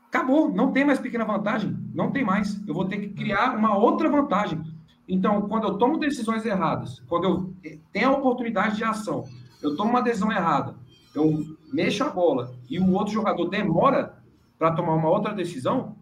Acabou. 0.06 0.52
Não 0.52 0.72
tem 0.72 0.84
mais 0.84 0.98
pequena 0.98 1.24
vantagem. 1.24 1.76
Não 1.94 2.10
tem 2.10 2.24
mais. 2.24 2.60
Eu 2.66 2.74
vou 2.74 2.86
ter 2.86 2.98
que 2.98 3.08
criar 3.08 3.56
uma 3.56 3.76
outra 3.76 4.08
vantagem. 4.08 4.60
Então, 5.08 5.42
quando 5.42 5.64
eu 5.64 5.78
tomo 5.78 5.98
decisões 5.98 6.44
erradas, 6.46 7.00
quando 7.08 7.24
eu 7.24 7.54
tenho 7.92 8.10
a 8.10 8.12
oportunidade 8.12 8.76
de 8.76 8.84
ação, 8.84 9.24
eu 9.60 9.76
tomo 9.76 9.90
uma 9.90 10.02
decisão 10.02 10.30
errada, 10.30 10.76
eu 11.14 11.44
mexo 11.72 12.04
a 12.04 12.08
bola 12.08 12.54
e 12.70 12.78
o 12.78 12.92
outro 12.92 13.12
jogador 13.12 13.48
demora 13.48 14.16
para 14.58 14.72
tomar 14.72 14.94
uma 14.94 15.10
outra 15.10 15.34
decisão, 15.34 15.96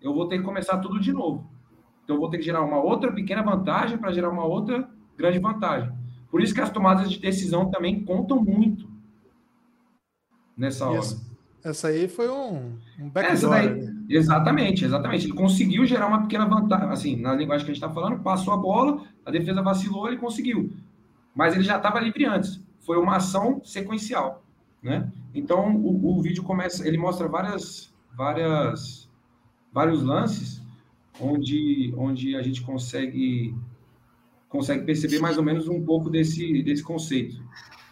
eu 0.00 0.14
vou 0.14 0.28
ter 0.28 0.38
que 0.38 0.44
começar 0.44 0.78
tudo 0.78 1.00
de 1.00 1.12
novo. 1.12 1.50
Então, 2.04 2.16
eu 2.16 2.20
vou 2.20 2.30
ter 2.30 2.38
que 2.38 2.44
gerar 2.44 2.62
uma 2.62 2.80
outra 2.80 3.12
pequena 3.12 3.42
vantagem 3.42 3.98
para 3.98 4.12
gerar 4.12 4.30
uma 4.30 4.44
outra 4.44 4.88
grande 5.16 5.38
vantagem. 5.38 5.92
Por 6.30 6.40
isso 6.40 6.54
que 6.54 6.60
as 6.60 6.70
tomadas 6.70 7.10
de 7.10 7.18
decisão 7.18 7.68
também 7.68 8.04
contam 8.04 8.42
muito 8.42 8.88
nessa 10.60 10.86
hora. 10.86 10.98
Essa, 10.98 11.20
essa 11.64 11.88
aí 11.88 12.06
foi 12.06 12.28
um, 12.28 12.76
um 12.98 13.08
backdoor. 13.08 13.50
daí, 13.50 13.68
ali. 13.68 14.04
exatamente, 14.08 14.84
exatamente. 14.84 15.26
Ele 15.26 15.32
conseguiu 15.32 15.86
gerar 15.86 16.06
uma 16.06 16.22
pequena 16.22 16.46
vantagem, 16.46 16.88
assim, 16.90 17.16
na 17.16 17.34
linguagem 17.34 17.64
que 17.64 17.72
a 17.72 17.74
gente 17.74 17.82
está 17.82 17.92
falando, 17.92 18.22
passou 18.22 18.52
a 18.52 18.56
bola, 18.56 19.02
a 19.24 19.30
defesa 19.30 19.62
vacilou, 19.62 20.06
ele 20.06 20.18
conseguiu. 20.18 20.70
Mas 21.34 21.54
ele 21.54 21.64
já 21.64 21.78
estava 21.78 21.98
livre 21.98 22.26
antes. 22.26 22.60
Foi 22.80 22.98
uma 22.98 23.16
ação 23.16 23.60
sequencial, 23.64 24.44
né? 24.82 25.10
Então 25.34 25.74
o, 25.76 26.18
o 26.18 26.22
vídeo 26.22 26.42
começa, 26.42 26.86
ele 26.86 26.98
mostra 26.98 27.26
várias, 27.26 27.92
várias, 28.16 29.08
vários 29.72 30.02
lances 30.02 30.60
onde, 31.20 31.94
onde 31.96 32.36
a 32.36 32.42
gente 32.42 32.62
consegue 32.62 33.54
consegue 34.48 34.84
perceber 34.84 35.20
mais 35.20 35.38
ou 35.38 35.44
menos 35.44 35.68
um 35.68 35.80
pouco 35.84 36.10
desse, 36.10 36.60
desse 36.64 36.82
conceito. 36.82 37.40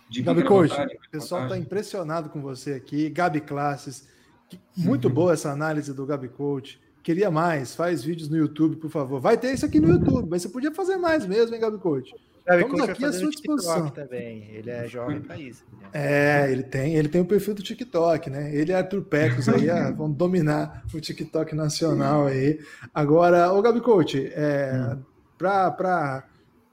De 0.08 0.22
Gabi 0.22 0.42
Coach, 0.42 0.72
o 0.72 1.10
pessoal 1.10 1.44
está 1.44 1.58
impressionado 1.58 2.30
com 2.30 2.40
você 2.40 2.72
aqui. 2.72 3.08
Gabi 3.10 3.40
Classes. 3.40 4.08
Que- 4.48 4.58
Muito 4.76 5.10
boa 5.10 5.32
essa 5.34 5.50
análise 5.50 5.92
do 5.92 6.06
Gabi 6.06 6.28
Coach. 6.28 6.80
Queria 7.02 7.30
mais, 7.30 7.74
faz 7.74 8.02
vídeos 8.02 8.28
no 8.28 8.36
YouTube, 8.36 8.76
por 8.76 8.90
favor. 8.90 9.20
Vai 9.20 9.36
ter 9.38 9.52
isso 9.52 9.64
aqui 9.66 9.78
no 9.80 9.88
YouTube, 9.88 10.28
mas 10.30 10.42
você 10.42 10.48
podia 10.48 10.72
fazer 10.72 10.96
mais 10.96 11.26
mesmo, 11.26 11.54
hein, 11.54 11.60
Gabi 11.60 11.78
Coach? 11.78 12.14
Gabi 12.46 12.62
Estamos 12.62 12.80
Coach 12.80 12.90
aqui 12.92 13.04
à 13.04 13.12
sua 13.12 13.30
disposição. 13.30 13.90
também. 13.90 14.48
Ele 14.52 14.70
é 14.70 14.86
jovem 14.86 15.20
para 15.20 15.38
isso. 15.38 15.62
né? 15.82 15.88
É, 15.92 16.50
ele 16.50 16.62
tem, 16.62 16.94
ele 16.96 17.08
tem 17.08 17.20
o 17.20 17.26
perfil 17.26 17.54
do 17.54 17.62
TikTok, 17.62 18.30
né? 18.30 18.54
Ele 18.54 18.72
e 18.72 18.74
Arthur 18.74 19.02
Pecos 19.02 19.48
aí 19.48 19.68
ah, 19.68 19.90
vão 19.96 20.10
dominar 20.10 20.82
o 20.94 21.00
TikTok 21.00 21.54
nacional 21.54 22.26
aí. 22.26 22.58
Agora, 22.94 23.52
ô 23.52 23.60
Gabi 23.60 23.80
Coach, 23.82 24.30
é, 24.34 24.96
para 25.36 26.24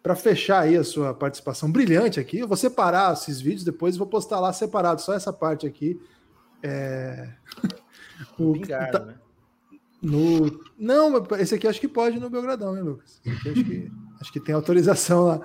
para 0.06 0.16
fechar 0.16 0.60
aí 0.62 0.78
a 0.78 0.84
sua 0.84 1.16
participação 1.16 1.72
brilhante 1.72 2.20
aqui, 2.20 2.38
eu 2.38 2.48
vou 2.48 2.56
separar 2.56 3.12
esses 3.14 3.42
vídeos 3.42 3.64
depois 3.64 3.96
e 3.96 3.98
vou 3.98 4.06
postar 4.06 4.40
lá 4.40 4.54
separado, 4.54 5.02
só 5.02 5.16
essa 5.16 5.34
parte 5.34 5.66
aqui. 5.66 6.00
É, 6.62 7.28
o- 8.38 8.54
Pingado, 8.54 8.92
tá- 8.92 9.00
né? 9.04 9.16
no, 10.04 10.64
não, 10.78 11.10
mas 11.10 11.40
esse 11.42 11.56
aqui 11.56 11.68
acho 11.68 11.82
que 11.82 11.88
pode 11.88 12.20
no 12.20 12.30
Belgradão, 12.30 12.78
hein, 12.78 12.84
Lucas? 12.84 13.20
Acho, 13.26 13.64
que, 13.64 13.92
acho 14.22 14.32
que 14.32 14.40
tem 14.40 14.54
autorização 14.54 15.26
lá. 15.26 15.42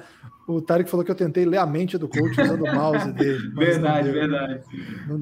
O 0.53 0.61
Tarek 0.61 0.91
falou 0.91 1.05
que 1.05 1.11
eu 1.11 1.15
tentei 1.15 1.45
ler 1.45 1.59
a 1.59 1.67
mente 1.67 1.97
do 1.97 2.09
coach 2.09 2.41
usando 2.41 2.65
o 2.65 2.75
mouse 2.75 3.13
dele. 3.13 3.51
Verdade, 3.55 4.11
deu, 4.11 4.13
verdade. 4.21 4.61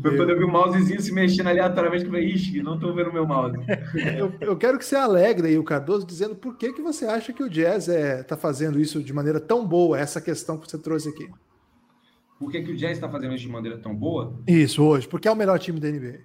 Foi 0.00 0.16
quando 0.16 0.30
eu 0.30 0.38
vi 0.38 0.44
o 0.44 0.48
mousezinho 0.50 1.00
se 1.00 1.12
mexendo 1.12 1.48
aleatoriamente, 1.48 2.04
que 2.04 2.08
eu 2.08 2.12
falei, 2.12 2.28
ixi, 2.28 2.62
não 2.62 2.78
tô 2.78 2.92
vendo 2.94 3.10
o 3.10 3.12
meu 3.12 3.26
mouse. 3.26 3.56
Eu, 4.16 4.32
eu 4.40 4.56
quero 4.56 4.78
que 4.78 4.84
você 4.84 4.96
alegre 4.96 5.48
aí 5.48 5.58
o 5.58 5.64
Cardoso 5.64 6.06
dizendo 6.06 6.34
por 6.34 6.56
que, 6.56 6.72
que 6.72 6.80
você 6.80 7.04
acha 7.04 7.32
que 7.32 7.42
o 7.42 7.48
Jazz 7.50 7.88
é, 7.88 8.22
tá 8.22 8.36
fazendo 8.36 8.80
isso 8.80 9.02
de 9.02 9.12
maneira 9.12 9.38
tão 9.38 9.66
boa, 9.66 9.98
essa 9.98 10.20
questão 10.20 10.56
que 10.58 10.68
você 10.70 10.78
trouxe 10.78 11.08
aqui. 11.10 11.28
Por 12.38 12.50
que, 12.50 12.62
que 12.62 12.72
o 12.72 12.76
Jazz 12.76 12.92
está 12.92 13.08
fazendo 13.08 13.34
isso 13.34 13.44
de 13.44 13.52
maneira 13.52 13.78
tão 13.78 13.94
boa? 13.94 14.32
Isso, 14.46 14.82
hoje, 14.82 15.06
porque 15.08 15.28
é 15.28 15.30
o 15.30 15.36
melhor 15.36 15.58
time 15.58 15.78
da 15.80 15.88
NBA. 15.90 16.20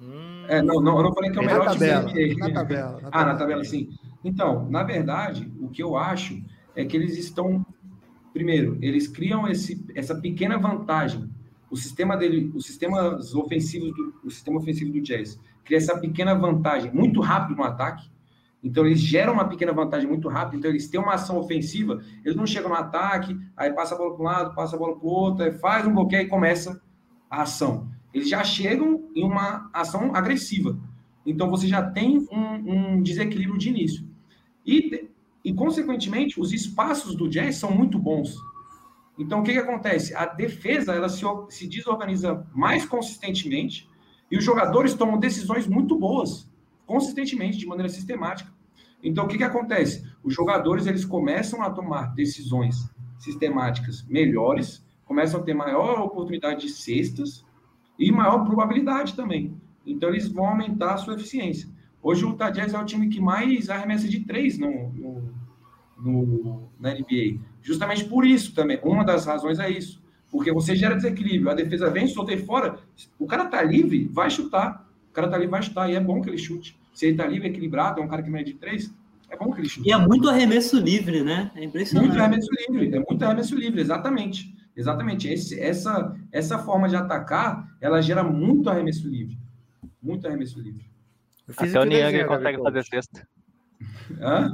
Hum, 0.00 0.44
É, 0.48 0.60
não, 0.62 0.80
não, 0.80 0.96
eu 0.98 1.04
não 1.04 1.14
falei 1.14 1.30
que 1.30 1.38
é 1.38 1.42
o 1.42 1.44
Na 1.44 1.52
melhor 1.52 1.70
time 1.76 1.86
da 1.86 2.02
tabela, 2.02 2.12
NBA. 2.12 2.38
na 2.48 2.54
tabela. 2.54 3.00
na 3.02 3.08
Ah, 3.12 3.24
na 3.24 3.34
tabela, 3.36 3.64
sim. 3.64 3.88
Então, 4.24 4.68
na 4.70 4.82
verdade, 4.82 5.52
o 5.60 5.68
que 5.68 5.82
eu 5.82 5.96
acho 5.96 6.42
é 6.74 6.84
que 6.84 6.96
eles 6.96 7.16
estão. 7.18 7.64
Primeiro, 8.34 8.76
eles 8.82 9.06
criam 9.06 9.46
esse, 9.46 9.86
essa 9.94 10.12
pequena 10.16 10.58
vantagem. 10.58 11.30
O 11.70 11.76
sistema 11.76 12.16
dele, 12.16 12.52
ofensivos 13.36 13.94
do, 13.94 14.14
o 14.24 14.30
sistema 14.30 14.58
ofensivo 14.58 14.92
do 14.92 15.00
Jazz 15.00 15.38
cria 15.64 15.78
essa 15.78 15.96
pequena 15.96 16.34
vantagem 16.34 16.92
muito 16.92 17.20
rápido 17.20 17.56
no 17.56 17.62
ataque. 17.62 18.10
Então, 18.60 18.84
eles 18.84 18.98
geram 18.98 19.34
uma 19.34 19.46
pequena 19.46 19.72
vantagem 19.72 20.08
muito 20.08 20.28
rápido. 20.28 20.58
Então, 20.58 20.70
eles 20.70 20.88
têm 20.88 20.98
uma 20.98 21.14
ação 21.14 21.38
ofensiva. 21.38 22.02
Eles 22.24 22.36
não 22.36 22.44
chegam 22.44 22.70
no 22.70 22.74
ataque, 22.74 23.38
aí 23.56 23.72
passa 23.72 23.94
a 23.94 23.98
bola 23.98 24.14
para 24.14 24.22
um 24.22 24.26
lado, 24.26 24.54
passa 24.54 24.74
a 24.74 24.78
bola 24.78 24.96
para 24.96 25.06
o 25.06 25.10
outro, 25.10 25.44
aí 25.44 25.52
faz 25.52 25.86
um 25.86 25.94
bloqueio 25.94 26.22
e 26.22 26.28
começa 26.28 26.82
a 27.30 27.42
ação. 27.42 27.88
Eles 28.12 28.28
já 28.28 28.42
chegam 28.42 29.08
em 29.14 29.22
uma 29.22 29.70
ação 29.72 30.12
agressiva. 30.12 30.76
Então, 31.24 31.48
você 31.48 31.68
já 31.68 31.88
tem 31.88 32.26
um, 32.32 32.96
um 32.96 33.02
desequilíbrio 33.02 33.58
de 33.58 33.68
início. 33.68 34.04
E, 34.66 35.08
e, 35.44 35.52
consequentemente, 35.52 36.40
os 36.40 36.52
espaços 36.52 37.14
do 37.14 37.28
Jazz 37.28 37.56
são 37.56 37.70
muito 37.70 37.98
bons. 37.98 38.34
Então, 39.18 39.40
o 39.40 39.42
que, 39.42 39.52
que 39.52 39.58
acontece? 39.58 40.14
A 40.14 40.24
defesa 40.24 40.94
ela 40.94 41.08
se, 41.08 41.22
se 41.50 41.68
desorganiza 41.68 42.46
mais 42.54 42.86
consistentemente 42.86 43.88
e 44.30 44.38
os 44.38 44.42
jogadores 44.42 44.94
tomam 44.94 45.18
decisões 45.18 45.66
muito 45.66 45.96
boas, 45.96 46.50
consistentemente, 46.86 47.58
de 47.58 47.66
maneira 47.66 47.88
sistemática. 47.88 48.50
Então, 49.02 49.26
o 49.26 49.28
que, 49.28 49.36
que 49.36 49.44
acontece? 49.44 50.02
Os 50.22 50.34
jogadores 50.34 50.86
eles 50.86 51.04
começam 51.04 51.62
a 51.62 51.70
tomar 51.70 52.14
decisões 52.14 52.90
sistemáticas 53.18 54.02
melhores, 54.08 54.84
começam 55.04 55.40
a 55.40 55.42
ter 55.42 55.54
maior 55.54 56.00
oportunidade 56.00 56.62
de 56.62 56.70
cestas 56.70 57.44
e 57.98 58.10
maior 58.10 58.44
probabilidade 58.44 59.14
também. 59.14 59.54
Então, 59.86 60.08
eles 60.08 60.26
vão 60.26 60.46
aumentar 60.46 60.94
a 60.94 60.96
sua 60.96 61.14
eficiência. 61.14 61.68
Hoje, 62.02 62.24
o 62.24 62.30
Utah 62.30 62.50
Jazz 62.50 62.74
é 62.74 62.78
o 62.78 62.84
time 62.84 63.08
que 63.08 63.20
mais 63.20 63.70
arremessa 63.70 64.08
de 64.08 64.20
três 64.20 64.58
no, 64.58 64.90
no, 64.92 65.23
no, 66.04 66.68
na 66.78 66.92
NBA. 66.92 67.40
Justamente 67.62 68.04
por 68.04 68.26
isso 68.26 68.54
também. 68.54 68.78
Uma 68.82 69.04
das 69.04 69.24
razões 69.26 69.58
é 69.58 69.70
isso. 69.70 70.02
Porque 70.30 70.52
você 70.52 70.76
gera 70.76 70.94
desequilíbrio. 70.94 71.50
A 71.50 71.54
defesa 71.54 71.90
vem, 71.90 72.06
soltei 72.06 72.36
fora. 72.38 72.78
O 73.18 73.26
cara 73.26 73.46
tá 73.46 73.62
livre, 73.62 74.08
vai 74.12 74.28
chutar. 74.28 74.86
O 75.10 75.12
cara 75.12 75.28
tá 75.28 75.36
livre, 75.36 75.50
vai 75.50 75.62
chutar. 75.62 75.90
E 75.90 75.94
é 75.94 76.00
bom 76.00 76.20
que 76.20 76.28
ele 76.28 76.38
chute. 76.38 76.78
Se 76.92 77.06
ele 77.06 77.16
tá 77.16 77.26
livre, 77.26 77.48
equilibrado, 77.48 78.00
é 78.00 78.04
um 78.04 78.08
cara 78.08 78.22
que 78.22 78.30
mede 78.30 78.54
três, 78.54 78.94
é 79.28 79.36
bom 79.36 79.50
que 79.52 79.60
ele 79.60 79.68
chute. 79.68 79.88
E 79.88 79.92
é 79.92 79.96
muito 79.96 80.28
arremesso 80.28 80.78
livre, 80.78 81.22
né? 81.22 81.50
É 81.54 81.64
impressionante. 81.64 82.08
Muito 82.08 82.20
arremesso 82.20 82.48
livre. 82.52 82.96
É 82.96 83.04
muito 83.08 83.24
arremesso 83.24 83.56
livre, 83.56 83.80
exatamente. 83.80 84.54
Exatamente. 84.76 85.28
Esse, 85.28 85.58
essa, 85.58 86.16
essa 86.32 86.58
forma 86.58 86.88
de 86.88 86.96
atacar, 86.96 87.76
ela 87.80 88.02
gera 88.02 88.22
muito 88.22 88.68
arremesso 88.68 89.08
livre. 89.08 89.38
Muito 90.02 90.26
arremesso 90.26 90.60
livre. 90.60 90.84
Até 91.56 91.80
o 91.80 91.84
Niang 91.84 92.24
consegue 92.26 92.62
fazer 92.62 92.84
sexta. 92.84 93.28
Hã? 94.20 94.52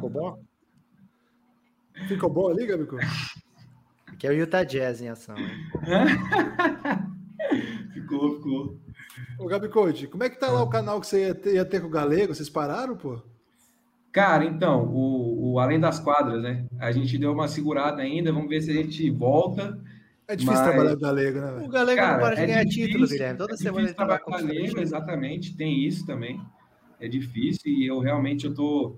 Ficou 2.08 2.30
bom? 2.30 2.48
Ali, 2.48 2.66
Gabico? 2.66 2.96
Que 4.18 4.26
é 4.26 4.30
o 4.30 4.34
Utah 4.34 4.64
Jazz 4.64 5.00
em 5.00 5.08
ação. 5.08 5.36
ficou, 7.94 8.36
ficou. 8.36 8.78
Ô, 9.38 9.46
Gabicoide, 9.46 10.06
como 10.06 10.22
é 10.22 10.28
que 10.28 10.38
tá 10.38 10.50
lá 10.50 10.62
o 10.62 10.68
canal 10.68 11.00
que 11.00 11.06
você 11.06 11.26
ia 11.26 11.34
ter, 11.34 11.54
ia 11.54 11.64
ter 11.64 11.80
com 11.80 11.86
o 11.86 11.90
Galego? 11.90 12.34
Vocês 12.34 12.50
pararam, 12.50 12.96
pô? 12.96 13.22
Cara, 14.12 14.44
então, 14.44 14.84
o, 14.86 15.52
o 15.52 15.58
Além 15.58 15.80
das 15.80 16.00
Quadras, 16.00 16.42
né? 16.42 16.66
A 16.78 16.92
gente 16.92 17.16
deu 17.16 17.32
uma 17.32 17.48
segurada 17.48 18.02
ainda, 18.02 18.32
vamos 18.32 18.48
ver 18.48 18.60
se 18.60 18.70
a 18.70 18.74
gente 18.74 19.08
volta. 19.10 19.78
É 20.26 20.36
difícil 20.36 20.60
mas... 20.60 20.68
trabalhar 20.68 20.90
com 20.90 20.96
o 20.96 21.00
Galego, 21.00 21.40
né? 21.40 21.52
Véio? 21.52 21.64
O 21.64 21.68
Galego 21.68 22.00
Cara, 22.00 22.12
não 22.12 22.20
para 22.20 22.34
de 22.34 22.42
é 22.42 22.46
ganhar 22.46 22.64
difícil, 22.64 22.86
título, 22.86 23.08
Guilherme. 23.08 23.38
Toda 23.38 23.54
é 23.54 23.56
semana 23.56 23.86
ele 23.86 23.94
trabalha 23.94 24.20
com 24.20 24.30
o 24.30 24.34
Galego, 24.34 24.80
exatamente, 24.80 25.56
tem 25.56 25.86
isso 25.86 26.06
também. 26.06 26.40
É 27.00 27.08
difícil 27.08 27.72
e 27.72 27.86
eu 27.86 28.00
realmente 28.00 28.46
eu 28.46 28.54
tô. 28.54 28.96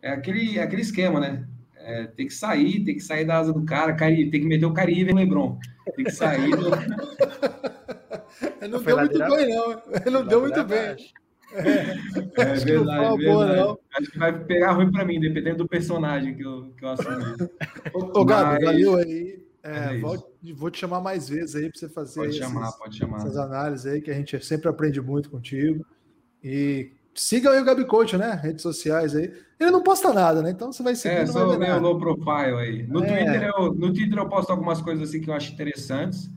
É 0.00 0.10
aquele, 0.10 0.60
aquele 0.60 0.82
esquema, 0.82 1.18
né? 1.18 1.46
É, 1.84 2.06
tem 2.06 2.26
que 2.26 2.34
sair, 2.34 2.84
tem 2.84 2.94
que 2.94 3.00
sair 3.00 3.24
da 3.24 3.38
asa 3.38 3.52
do 3.52 3.64
cara, 3.64 3.94
cair, 3.94 4.30
tem 4.30 4.40
que 4.40 4.46
meter 4.46 4.66
o 4.66 4.72
Caribe 4.72 5.10
e 5.10 5.14
Lebron. 5.14 5.58
Tem 5.96 6.04
que 6.04 6.12
sair 6.12 6.50
do. 6.50 6.70
não 8.68 8.82
deu 8.82 8.96
muito 8.96 9.18
bem, 9.18 9.48
não. 9.54 10.12
Não 10.12 10.26
deu 10.26 10.40
muito 10.40 10.64
bem. 10.64 10.96
É, 11.54 11.60
é 11.60 12.54
verdade, 12.54 12.70
é 12.70 13.16
verdade. 13.16 13.56
Não. 13.56 13.78
Acho 13.94 14.10
que 14.10 14.18
vai 14.18 14.44
pegar 14.44 14.72
ruim 14.72 14.90
para 14.90 15.04
mim, 15.04 15.20
dependendo 15.20 15.58
do 15.58 15.68
personagem 15.68 16.34
que 16.34 16.42
eu, 16.42 16.72
que 16.78 16.84
eu 16.84 16.88
assumi. 16.90 17.24
Ô, 17.92 18.20
ô 18.20 18.24
Gabi, 18.24 18.64
valeu 18.64 18.96
aí. 18.96 19.42
É, 19.62 19.96
é 19.96 19.98
vou, 19.98 20.36
vou, 20.54 20.70
te 20.70 20.78
chamar 20.78 21.00
mais 21.00 21.28
vezes 21.28 21.54
aí 21.54 21.70
para 21.70 21.78
você 21.78 21.88
fazer 21.88 22.20
pode 22.20 22.30
esses, 22.30 22.40
chamar, 22.40 22.72
pode 22.72 22.96
chamar. 22.96 23.18
essas 23.18 23.36
análises 23.36 23.86
aí, 23.86 24.00
que 24.00 24.10
a 24.10 24.14
gente 24.14 24.44
sempre 24.44 24.68
aprende 24.68 25.00
muito 25.00 25.30
contigo. 25.30 25.84
E 26.42 26.90
siga 27.14 27.50
aí 27.50 27.60
o 27.60 27.64
Gabi 27.64 27.84
Coach, 27.84 28.16
né? 28.16 28.38
Redes 28.42 28.62
sociais 28.62 29.14
aí. 29.14 29.32
Ele 29.58 29.70
não 29.70 29.82
posta 29.82 30.12
nada, 30.12 30.42
né? 30.42 30.50
Então 30.50 30.72
você 30.72 30.82
vai 30.82 30.94
seguir. 30.94 31.14
É, 31.14 31.26
só 31.26 31.56
meio 31.58 31.80
low 31.80 31.98
profile 31.98 32.58
aí. 32.58 32.82
No, 32.84 33.04
é. 33.04 33.06
Twitter 33.06 33.50
eu, 33.56 33.74
no 33.74 33.92
Twitter 33.92 34.18
eu 34.18 34.28
posto 34.28 34.50
algumas 34.50 34.80
coisas 34.80 35.08
assim 35.08 35.20
que 35.20 35.30
eu 35.30 35.34
acho 35.34 35.52
interessantes. 35.52 36.30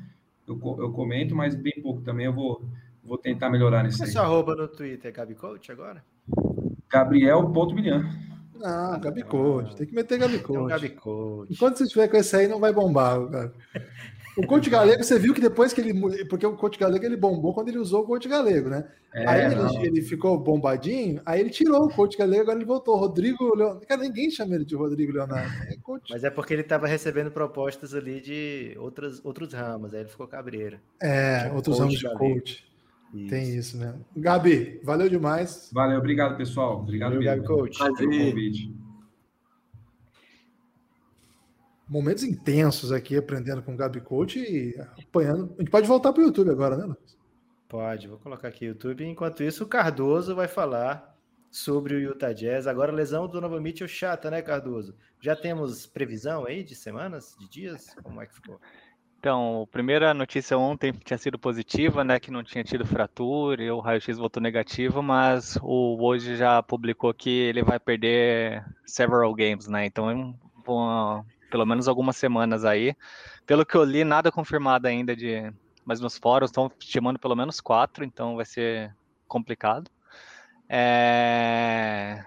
Eu, 0.47 0.59
eu 0.79 0.91
comento, 0.91 1.35
mas 1.35 1.55
bem 1.55 1.73
pouco 1.81 2.01
também. 2.01 2.27
Eu 2.27 2.33
vou, 2.33 2.63
vou 3.03 3.17
tentar 3.17 3.49
melhorar 3.49 3.83
nisso 3.83 3.97
Qual 3.97 4.07
é 4.07 4.11
sua 4.11 4.21
arroba 4.21 4.55
no 4.55 4.67
Twitter? 4.67 5.11
Gabi 5.11 5.35
Coach 5.35 5.71
agora? 5.71 6.03
Gabriel.milian. 6.89 8.09
Ah, 8.63 8.97
Gabi 9.01 9.23
Coach. 9.23 9.75
Tem 9.75 9.87
que 9.87 9.93
meter 9.93 10.17
Gabi 10.17 10.39
Coach. 10.39 10.59
um 10.59 10.67
Gabi 10.67 10.89
Coach. 10.89 11.53
Enquanto 11.53 11.77
você 11.77 11.83
estiver 11.83 12.07
com 12.07 12.17
esse 12.17 12.35
aí, 12.35 12.47
não 12.47 12.59
vai 12.59 12.71
bombar, 12.71 13.27
cara. 13.27 13.53
O 14.37 14.45
Coach 14.45 14.69
Galego, 14.69 15.03
você 15.03 15.17
viu 15.17 15.33
que 15.33 15.39
depois 15.39 15.71
que 15.71 15.79
ele. 15.79 16.25
Porque 16.25 16.45
o 16.45 16.55
Coach 16.55 16.77
Galego 16.77 17.05
ele 17.05 17.15
bombou 17.15 17.53
quando 17.53 17.69
ele 17.69 17.77
usou 17.77 18.03
o 18.03 18.05
Coach 18.05 18.27
Galego, 18.27 18.69
né? 18.69 18.85
É, 19.13 19.25
aí 19.27 19.45
ele, 19.45 19.87
ele, 19.87 20.01
ficou 20.01 20.37
bombadinho, 20.37 21.21
aí 21.25 21.39
ele 21.39 21.49
tirou 21.49 21.85
o 21.85 21.89
Coach 21.89 22.17
Galego, 22.17 22.41
agora 22.41 22.57
ele 22.57 22.65
voltou. 22.65 22.97
Rodrigo 22.97 23.55
Leonardo. 23.55 23.85
Cara, 23.85 24.01
ninguém 24.01 24.29
chama 24.29 24.55
ele 24.55 24.65
de 24.65 24.75
Rodrigo 24.75 25.13
Leonardo. 25.13 25.51
É 25.63 25.77
Mas 26.09 26.23
é 26.23 26.29
porque 26.29 26.53
ele 26.53 26.63
estava 26.63 26.85
recebendo 26.85 27.31
propostas 27.31 27.93
ali 27.93 28.19
de 28.19 28.75
outras, 28.77 29.23
outros 29.23 29.53
ramos, 29.53 29.93
aí 29.93 30.01
ele 30.01 30.09
ficou 30.09 30.27
cabreiro. 30.27 30.79
É, 31.01 31.49
outros 31.53 31.79
ramos 31.79 31.97
de 31.97 32.09
coach. 32.13 32.65
Isso. 33.13 33.29
Tem 33.29 33.55
isso 33.55 33.77
mesmo. 33.77 34.05
Gabi, 34.17 34.81
valeu 34.83 35.07
demais. 35.07 35.69
Valeu, 35.71 35.97
obrigado, 35.99 36.35
pessoal. 36.35 36.79
Obrigado, 36.79 37.13
valeu, 37.13 37.25
Gabi 37.25 37.47
Coach. 37.47 37.77
Pelo 37.77 37.95
convite 37.95 38.84
momentos 41.87 42.23
intensos 42.23 42.91
aqui 42.91 43.17
aprendendo 43.17 43.61
com 43.61 43.73
o 43.73 43.77
Gabi 43.77 44.01
Coach 44.01 44.39
e 44.39 44.75
apanhando. 44.79 45.53
A 45.57 45.61
gente 45.61 45.71
pode 45.71 45.87
voltar 45.87 46.11
para 46.13 46.21
o 46.21 46.25
YouTube 46.25 46.49
agora, 46.49 46.75
né, 46.77 46.85
Lucas? 46.85 47.17
Pode, 47.67 48.07
vou 48.07 48.17
colocar 48.19 48.47
aqui 48.47 48.65
o 48.65 48.69
YouTube. 48.69 49.05
Enquanto 49.05 49.43
isso, 49.43 49.63
o 49.63 49.67
Cardoso 49.67 50.35
vai 50.35 50.47
falar 50.47 51.15
sobre 51.49 51.95
o 51.95 51.99
Utah 51.99 52.33
Jazz. 52.33 52.67
Agora, 52.67 52.91
lesão 52.91 53.27
do 53.27 53.39
Nova 53.39 53.59
Mitchell 53.59 53.87
chata, 53.87 54.29
né, 54.29 54.41
Cardoso? 54.41 54.95
Já 55.19 55.35
temos 55.35 55.85
previsão 55.85 56.45
aí 56.45 56.63
de 56.63 56.75
semanas, 56.75 57.35
de 57.39 57.49
dias? 57.49 57.95
Como 58.03 58.21
é 58.21 58.25
que 58.25 58.35
ficou? 58.35 58.59
Então, 59.19 59.63
a 59.63 59.67
primeira 59.67 60.13
notícia 60.13 60.55
ontem 60.55 60.93
tinha 61.03 61.17
sido 61.17 61.39
positiva, 61.39 62.03
né, 62.03 62.19
que 62.19 62.29
não 62.29 62.43
tinha 62.43 62.63
tido 62.63 62.85
fratura, 62.85 63.63
e 63.63 63.71
o 63.71 63.79
raio-x 63.79 64.19
voltou 64.19 64.43
negativo, 64.43 65.01
mas 65.01 65.57
o 65.63 65.97
hoje 65.99 66.35
já 66.35 66.61
publicou 66.61 67.11
que 67.11 67.31
ele 67.31 67.63
vai 67.63 67.79
perder 67.79 68.63
several 68.85 69.33
games, 69.33 69.67
né, 69.67 69.83
então 69.87 70.37
pelo 71.55 71.65
menos 71.65 71.87
algumas 71.87 72.17
semanas 72.17 72.65
aí. 72.65 72.93
Pelo 73.45 73.65
que 73.65 73.75
eu 73.75 73.83
li, 73.85 74.03
nada 74.03 74.29
confirmado 74.29 74.89
ainda 74.89 75.15
de. 75.15 75.53
Mas 75.85 76.01
nos 76.01 76.17
fóruns 76.17 76.49
estão 76.49 76.69
estimando 76.77 77.17
pelo 77.17 77.33
menos 77.33 77.61
quatro, 77.61 78.03
então 78.03 78.35
vai 78.35 78.43
ser 78.43 78.93
complicado. 79.25 79.89
É... 80.67 82.25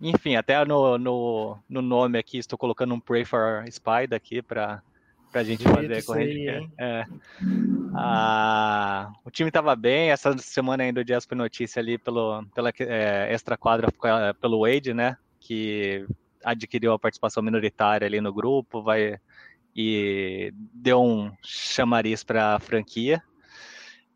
Enfim, 0.00 0.36
até 0.36 0.64
no, 0.64 0.96
no, 0.96 1.58
no, 1.68 1.82
nome 1.82 2.18
aqui 2.18 2.38
estou 2.38 2.58
colocando 2.58 2.94
um 2.94 3.00
Pray 3.00 3.26
for 3.26 3.62
Spider 3.70 4.14
aqui 4.16 4.40
para 4.40 4.82
a 5.34 5.42
gente 5.42 5.64
fazer 5.64 5.98
a 5.98 6.02
corrente. 6.02 6.72
É. 6.80 7.04
Ah, 7.94 9.12
o 9.22 9.30
time 9.30 9.48
estava 9.48 9.76
bem, 9.76 10.10
essa 10.10 10.36
semana 10.38 10.82
ainda 10.82 11.02
o 11.02 11.22
foi 11.28 11.36
notícia 11.36 11.78
ali 11.78 11.98
pelo, 11.98 12.42
pela 12.54 12.72
é, 12.80 13.28
extra 13.30 13.54
quadra 13.54 13.88
pelo 14.40 14.60
Wade, 14.60 14.94
né? 14.94 15.18
Que 15.38 16.06
adquiriu 16.44 16.92
a 16.92 16.98
participação 16.98 17.42
minoritária 17.42 18.06
ali 18.06 18.20
no 18.20 18.32
grupo, 18.32 18.82
vai 18.82 19.18
e 19.74 20.52
deu 20.54 21.02
um 21.02 21.32
chamariz 21.42 22.22
para 22.22 22.56
a 22.56 22.60
franquia. 22.60 23.22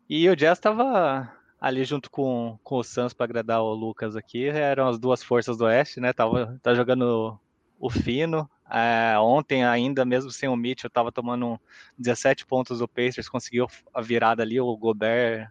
E 0.09 0.29
o 0.29 0.35
Jazz 0.35 0.57
estava 0.57 1.31
ali 1.59 1.83
junto 1.83 2.09
com, 2.09 2.57
com 2.63 2.77
o 2.77 2.83
Suns 2.83 3.13
para 3.13 3.25
agradar 3.25 3.61
o 3.61 3.73
Lucas 3.73 4.15
aqui, 4.15 4.45
eram 4.47 4.87
as 4.87 4.99
duas 4.99 5.23
forças 5.23 5.57
do 5.57 5.65
Oeste, 5.65 5.99
né? 5.99 6.13
Tava 6.13 6.59
tá 6.61 6.73
jogando 6.73 7.39
o 7.79 7.89
fino. 7.89 8.49
É, 8.69 9.17
ontem 9.19 9.63
ainda 9.63 10.05
mesmo 10.05 10.29
sem 10.29 10.47
o 10.49 10.55
Mitchell, 10.55 10.89
estava 10.89 11.11
tomando 11.11 11.59
17 11.97 12.45
pontos 12.45 12.79
do 12.79 12.87
Pacers, 12.87 13.29
conseguiu 13.29 13.67
a 13.93 14.01
virada 14.01 14.43
ali, 14.43 14.59
o 14.59 14.77
Gobert 14.77 15.49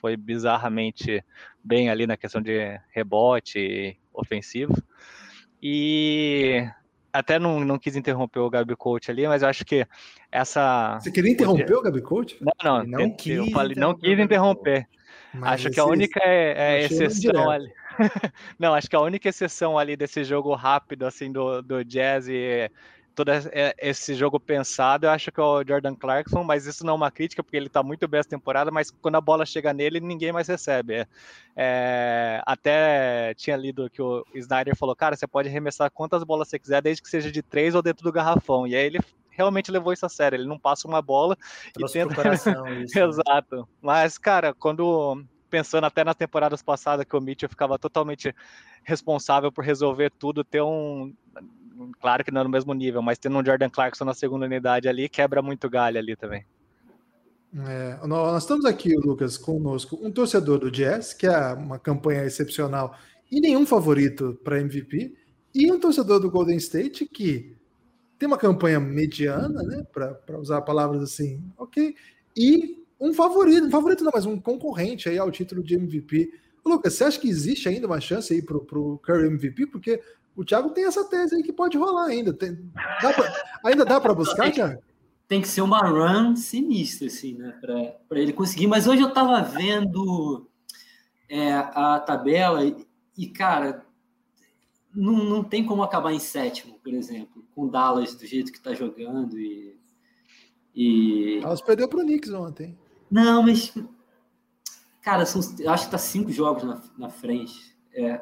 foi 0.00 0.16
bizarramente 0.16 1.24
bem 1.62 1.88
ali 1.88 2.06
na 2.06 2.16
questão 2.16 2.42
de 2.42 2.78
rebote 2.90 3.98
ofensivo. 4.12 4.74
E 5.66 6.68
até 7.10 7.38
não, 7.38 7.60
não 7.60 7.78
quis 7.78 7.96
interromper 7.96 8.40
o 8.40 8.50
Gabi 8.50 8.76
Coach 8.76 9.10
ali, 9.10 9.26
mas 9.26 9.42
eu 9.42 9.48
acho 9.48 9.64
que 9.64 9.86
essa. 10.30 10.98
Você 11.00 11.10
queria 11.10 11.32
interromper 11.32 11.72
o 11.72 11.80
Gabi 11.80 12.02
Coach? 12.02 12.36
Não, 12.38 12.52
não, 12.62 12.84
não 12.84 13.16
quis, 13.16 13.38
eu 13.38 13.50
falei, 13.50 13.74
não 13.74 13.94
quis 13.94 14.18
interromper. 14.18 14.86
Acho 15.40 15.70
que 15.70 15.80
a 15.80 15.86
única 15.86 16.20
é, 16.22 16.74
é 16.76 16.84
exceção 16.84 17.48
ali. 17.50 17.72
não, 18.58 18.74
acho 18.74 18.90
que 18.90 18.96
a 18.96 19.00
única 19.00 19.30
exceção 19.30 19.78
ali 19.78 19.96
desse 19.96 20.22
jogo 20.22 20.54
rápido, 20.54 21.06
assim, 21.06 21.32
do, 21.32 21.62
do 21.62 21.82
Jazz 21.82 22.28
e 22.28 22.70
todo 23.14 23.30
esse 23.78 24.14
jogo 24.14 24.40
pensado, 24.40 25.06
eu 25.06 25.10
acho 25.10 25.30
que 25.30 25.40
é 25.40 25.42
o 25.42 25.64
Jordan 25.66 25.94
Clarkson, 25.94 26.42
mas 26.42 26.66
isso 26.66 26.84
não 26.84 26.94
é 26.94 26.96
uma 26.96 27.10
crítica, 27.10 27.42
porque 27.42 27.56
ele 27.56 27.66
está 27.66 27.82
muito 27.82 28.08
bem 28.08 28.20
essa 28.20 28.28
temporada, 28.28 28.70
mas 28.70 28.90
quando 28.90 29.16
a 29.16 29.20
bola 29.20 29.46
chega 29.46 29.72
nele, 29.72 30.00
ninguém 30.00 30.32
mais 30.32 30.48
recebe. 30.48 30.94
É, 30.94 31.08
é, 31.56 32.42
até 32.44 33.34
tinha 33.34 33.56
lido 33.56 33.88
que 33.88 34.02
o 34.02 34.24
Snyder 34.34 34.76
falou, 34.76 34.96
cara, 34.96 35.16
você 35.16 35.26
pode 35.26 35.48
arremessar 35.48 35.90
quantas 35.90 36.24
bolas 36.24 36.48
você 36.48 36.58
quiser, 36.58 36.82
desde 36.82 37.02
que 37.02 37.08
seja 37.08 37.30
de 37.30 37.42
três 37.42 37.74
ou 37.74 37.82
dentro 37.82 38.02
do 38.02 38.12
garrafão. 38.12 38.66
E 38.66 38.74
aí 38.74 38.84
ele 38.84 39.00
realmente 39.30 39.70
levou 39.70 39.92
isso 39.92 40.06
a 40.06 40.08
sério, 40.08 40.36
ele 40.36 40.48
não 40.48 40.58
passa 40.58 40.86
uma 40.86 41.02
bola 41.02 41.36
Trouxe 41.72 41.98
e 41.98 42.02
tenta... 42.02 42.14
Coração, 42.14 42.68
isso, 42.82 42.98
né? 42.98 43.04
Exato. 43.06 43.68
Mas, 43.80 44.18
cara, 44.18 44.54
quando 44.54 45.24
pensando 45.50 45.84
até 45.84 46.02
nas 46.02 46.16
temporadas 46.16 46.62
passadas 46.62 47.04
que 47.04 47.16
o 47.16 47.20
Mitchell 47.20 47.48
ficava 47.48 47.78
totalmente 47.78 48.34
responsável 48.82 49.52
por 49.52 49.64
resolver 49.64 50.10
tudo, 50.10 50.42
ter 50.42 50.62
um 50.62 51.14
claro 52.00 52.24
que 52.24 52.30
não 52.30 52.40
é 52.40 52.44
no 52.44 52.50
mesmo 52.50 52.72
nível, 52.74 53.02
mas 53.02 53.18
tendo 53.18 53.36
um 53.38 53.44
Jordan 53.44 53.70
Clarkson 53.70 54.04
na 54.04 54.14
segunda 54.14 54.46
unidade 54.46 54.88
ali, 54.88 55.08
quebra 55.08 55.42
muito 55.42 55.68
galho 55.68 55.98
ali 55.98 56.16
também. 56.16 56.44
É, 57.56 58.06
nós 58.06 58.42
estamos 58.42 58.64
aqui, 58.64 58.96
Lucas, 58.96 59.38
conosco, 59.38 59.98
um 60.02 60.10
torcedor 60.10 60.58
do 60.58 60.70
Jazz, 60.70 61.14
que 61.14 61.26
é 61.26 61.52
uma 61.52 61.78
campanha 61.78 62.24
excepcional 62.24 62.96
e 63.30 63.40
nenhum 63.40 63.64
favorito 63.64 64.38
para 64.42 64.60
MVP, 64.60 65.14
e 65.54 65.70
um 65.70 65.78
torcedor 65.78 66.18
do 66.18 66.30
Golden 66.30 66.56
State 66.56 67.06
que 67.06 67.54
tem 68.18 68.26
uma 68.26 68.38
campanha 68.38 68.80
mediana, 68.80 69.62
né, 69.62 69.84
para 69.92 70.38
usar 70.38 70.62
palavras 70.62 71.02
assim, 71.02 71.42
ok, 71.56 71.94
e 72.36 72.82
um 73.00 73.12
favorito, 73.12 73.66
um 73.66 73.70
favorito 73.70 74.02
não, 74.02 74.12
mas 74.12 74.26
um 74.26 74.40
concorrente 74.40 75.08
aí 75.08 75.18
ao 75.18 75.30
título 75.30 75.62
de 75.62 75.74
MVP. 75.74 76.32
Lucas, 76.64 76.94
você 76.94 77.04
acha 77.04 77.20
que 77.20 77.28
existe 77.28 77.68
ainda 77.68 77.86
uma 77.86 78.00
chance 78.00 78.32
aí 78.32 78.40
para 78.40 78.56
o 78.56 78.98
Curry 78.98 79.26
MVP? 79.26 79.66
Porque 79.66 80.00
o 80.36 80.44
Thiago 80.44 80.70
tem 80.70 80.84
essa 80.84 81.04
tese 81.04 81.36
aí 81.36 81.42
que 81.42 81.52
pode 81.52 81.78
rolar 81.78 82.06
ainda. 82.06 82.32
Tem, 82.32 82.54
dá 83.00 83.12
pra, 83.12 83.44
ainda 83.64 83.84
dá 83.84 84.00
para 84.00 84.14
buscar, 84.14 84.50
Thiago? 84.50 84.82
Tem 85.28 85.40
que 85.40 85.48
ser 85.48 85.62
uma 85.62 85.80
run 85.80 86.36
sinistra, 86.36 87.06
assim, 87.06 87.34
né? 87.34 87.58
Para 88.08 88.20
ele 88.20 88.32
conseguir. 88.32 88.66
Mas 88.66 88.86
hoje 88.86 89.02
eu 89.02 89.08
estava 89.08 89.40
vendo 89.42 90.48
é, 91.28 91.52
a 91.54 91.98
tabela 92.00 92.64
e, 92.64 92.86
e, 93.16 93.26
cara, 93.28 93.86
não, 94.94 95.24
não 95.24 95.44
tem 95.44 95.64
como 95.64 95.82
acabar 95.82 96.12
em 96.12 96.18
sétimo, 96.18 96.78
por 96.82 96.92
exemplo, 96.92 97.44
com 97.54 97.68
Dallas 97.68 98.14
do 98.14 98.26
jeito 98.26 98.52
que 98.52 98.58
está 98.58 98.74
jogando 98.74 99.38
e. 99.38 99.78
e... 100.74 101.40
Dallas 101.40 101.62
perdeu 101.62 101.88
para 101.88 102.00
o 102.00 102.02
Knicks 102.02 102.32
ontem. 102.32 102.76
Não, 103.10 103.42
mas. 103.42 103.72
Cara, 105.00 105.24
são, 105.26 105.40
acho 105.68 105.84
que 105.84 105.90
tá 105.90 105.98
cinco 105.98 106.30
jogos 106.32 106.64
na, 106.64 106.82
na 106.98 107.08
frente. 107.08 107.74
É, 107.92 108.20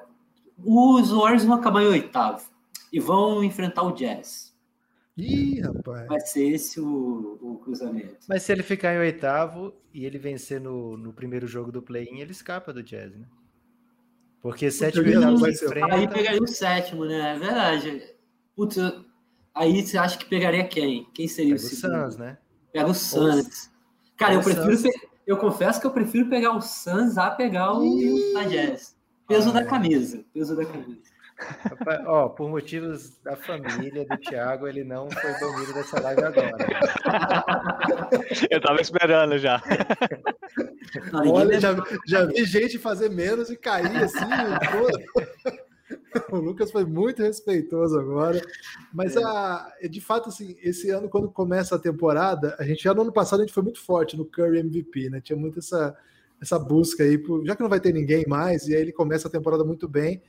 os 0.59 1.11
Warriors 1.11 1.45
vão 1.45 1.57
acabar 1.57 1.83
em 1.83 1.89
oitavo 1.89 2.45
e 2.93 3.01
vão 3.01 3.43
enfrentar 3.43 3.83
o 3.83 3.93
Jazz. 3.93 4.53
Ih, 5.17 5.61
rapaz. 5.61 6.07
Vai 6.07 6.21
ser 6.21 6.49
esse 6.49 6.81
o, 6.81 7.39
o 7.41 7.59
cruzamento. 7.59 8.19
Mas 8.29 8.43
se 8.43 8.53
ele 8.53 8.63
ficar 8.63 8.95
em 8.95 8.99
oitavo 8.99 9.75
e 9.93 10.07
ele 10.07 10.19
vencer 10.19 10.61
no, 10.61 10.97
no 10.97 11.13
primeiro 11.13 11.47
jogo 11.47 11.71
do 11.71 11.83
play-in, 11.83 12.21
ele 12.21 12.33
escapa 12.33 12.73
do 12.73 12.83
Jazz, 12.83 13.15
né? 13.15 13.27
Porque 14.41 14.71
sétimo 14.71 15.07
e 15.07 15.17
oitavo 15.17 15.37
vai 15.37 15.53
ser. 15.53 15.85
Aí 15.85 16.09
pegaria 16.09 16.43
o 16.43 16.49
sétimo, 16.49 17.05
né? 17.05 17.37
É 17.37 17.39
verdade. 17.39 18.03
Putz, 18.57 18.77
aí 19.55 19.87
você 19.87 19.99
acha 19.99 20.19
que 20.19 20.25
pegaria 20.25 20.65
quem? 20.65 21.07
Quem 21.13 21.29
seria 21.29 21.55
Pega 21.55 21.67
o 21.67 21.69
segundo? 21.69 21.95
O 21.95 22.03
Suns, 22.03 22.17
né? 22.17 22.39
Pega 22.73 22.91
o 22.91 22.95
Suns. 22.95 23.71
Cara, 24.17 24.35
eu 24.35 24.43
prefiro. 24.43 24.91
Eu 25.25 25.37
confesso 25.37 25.81
que 25.81 25.87
eu 25.87 25.93
prefiro 25.93 26.29
pegar 26.29 26.57
o 26.57 26.61
Suns 26.61 27.17
a 27.17 27.31
pegar 27.31 27.73
o 27.75 27.85
Utah 27.85 28.45
Jazz. 28.45 28.97
Peso 29.27 29.51
ah, 29.51 29.53
da 29.53 29.65
camisa. 29.65 30.25
Peso 30.33 30.57
da 30.57 30.65
camisa. 30.65 31.13
Rapaz, 31.39 32.01
ó, 32.07 32.29
por 32.29 32.49
motivos 32.49 33.19
da 33.23 33.37
família 33.37 34.05
do 34.05 34.17
Thiago, 34.19 34.69
ele 34.69 34.85
não 34.85 35.11
foi 35.11 35.33
banido 35.41 35.73
dessa 35.75 36.01
live 36.01 36.23
agora. 36.23 36.57
Eu 38.51 38.61
tava 38.61 38.81
esperando 38.81 39.39
já. 39.39 39.61
Olha, 41.13 41.61
já, 41.61 41.75
já 42.07 42.25
vi 42.27 42.45
gente 42.45 42.79
fazer 42.79 43.09
menos 43.09 43.51
e 43.51 43.57
cair 43.57 43.97
assim. 43.97 44.21
o 46.31 46.37
Lucas 46.37 46.71
foi 46.71 46.85
muito 46.85 47.23
respeitoso 47.23 47.99
agora. 47.99 48.41
Mas 48.93 49.17
é. 49.17 49.25
a, 49.25 49.73
de 49.91 50.01
fato, 50.01 50.29
assim, 50.29 50.57
esse 50.63 50.91
ano, 50.91 51.09
quando 51.09 51.31
começa 51.31 51.77
a 51.77 51.79
temporada, 51.79 52.57
a 52.59 52.65
gente 52.65 52.83
já 52.83 52.95
no 52.95 53.03
ano 53.03 53.13
passado 53.13 53.41
a 53.41 53.45
gente 53.45 53.55
foi 53.55 53.63
muito 53.63 53.81
forte 53.81 54.17
no 54.17 54.25
Curry 54.25 54.61
MVP, 54.61 55.11
né? 55.11 55.21
Tinha 55.21 55.37
muito 55.37 55.59
essa, 55.59 55.97
essa 56.43 56.59
busca 56.59 57.05
aí, 57.05 57.17
por, 57.17 57.47
já 57.47 57.55
que 57.55 57.63
não 57.63 57.71
vai 57.71 57.79
ter 57.79 57.95
ninguém 57.95 58.25
mais, 58.27 58.67
e 58.67 58.75
aí 58.75 58.83
ele 58.83 58.93
começa 58.93 59.29
a 59.29 59.31
temporada 59.31 59.63
muito 59.63 59.87
bem 59.89 60.21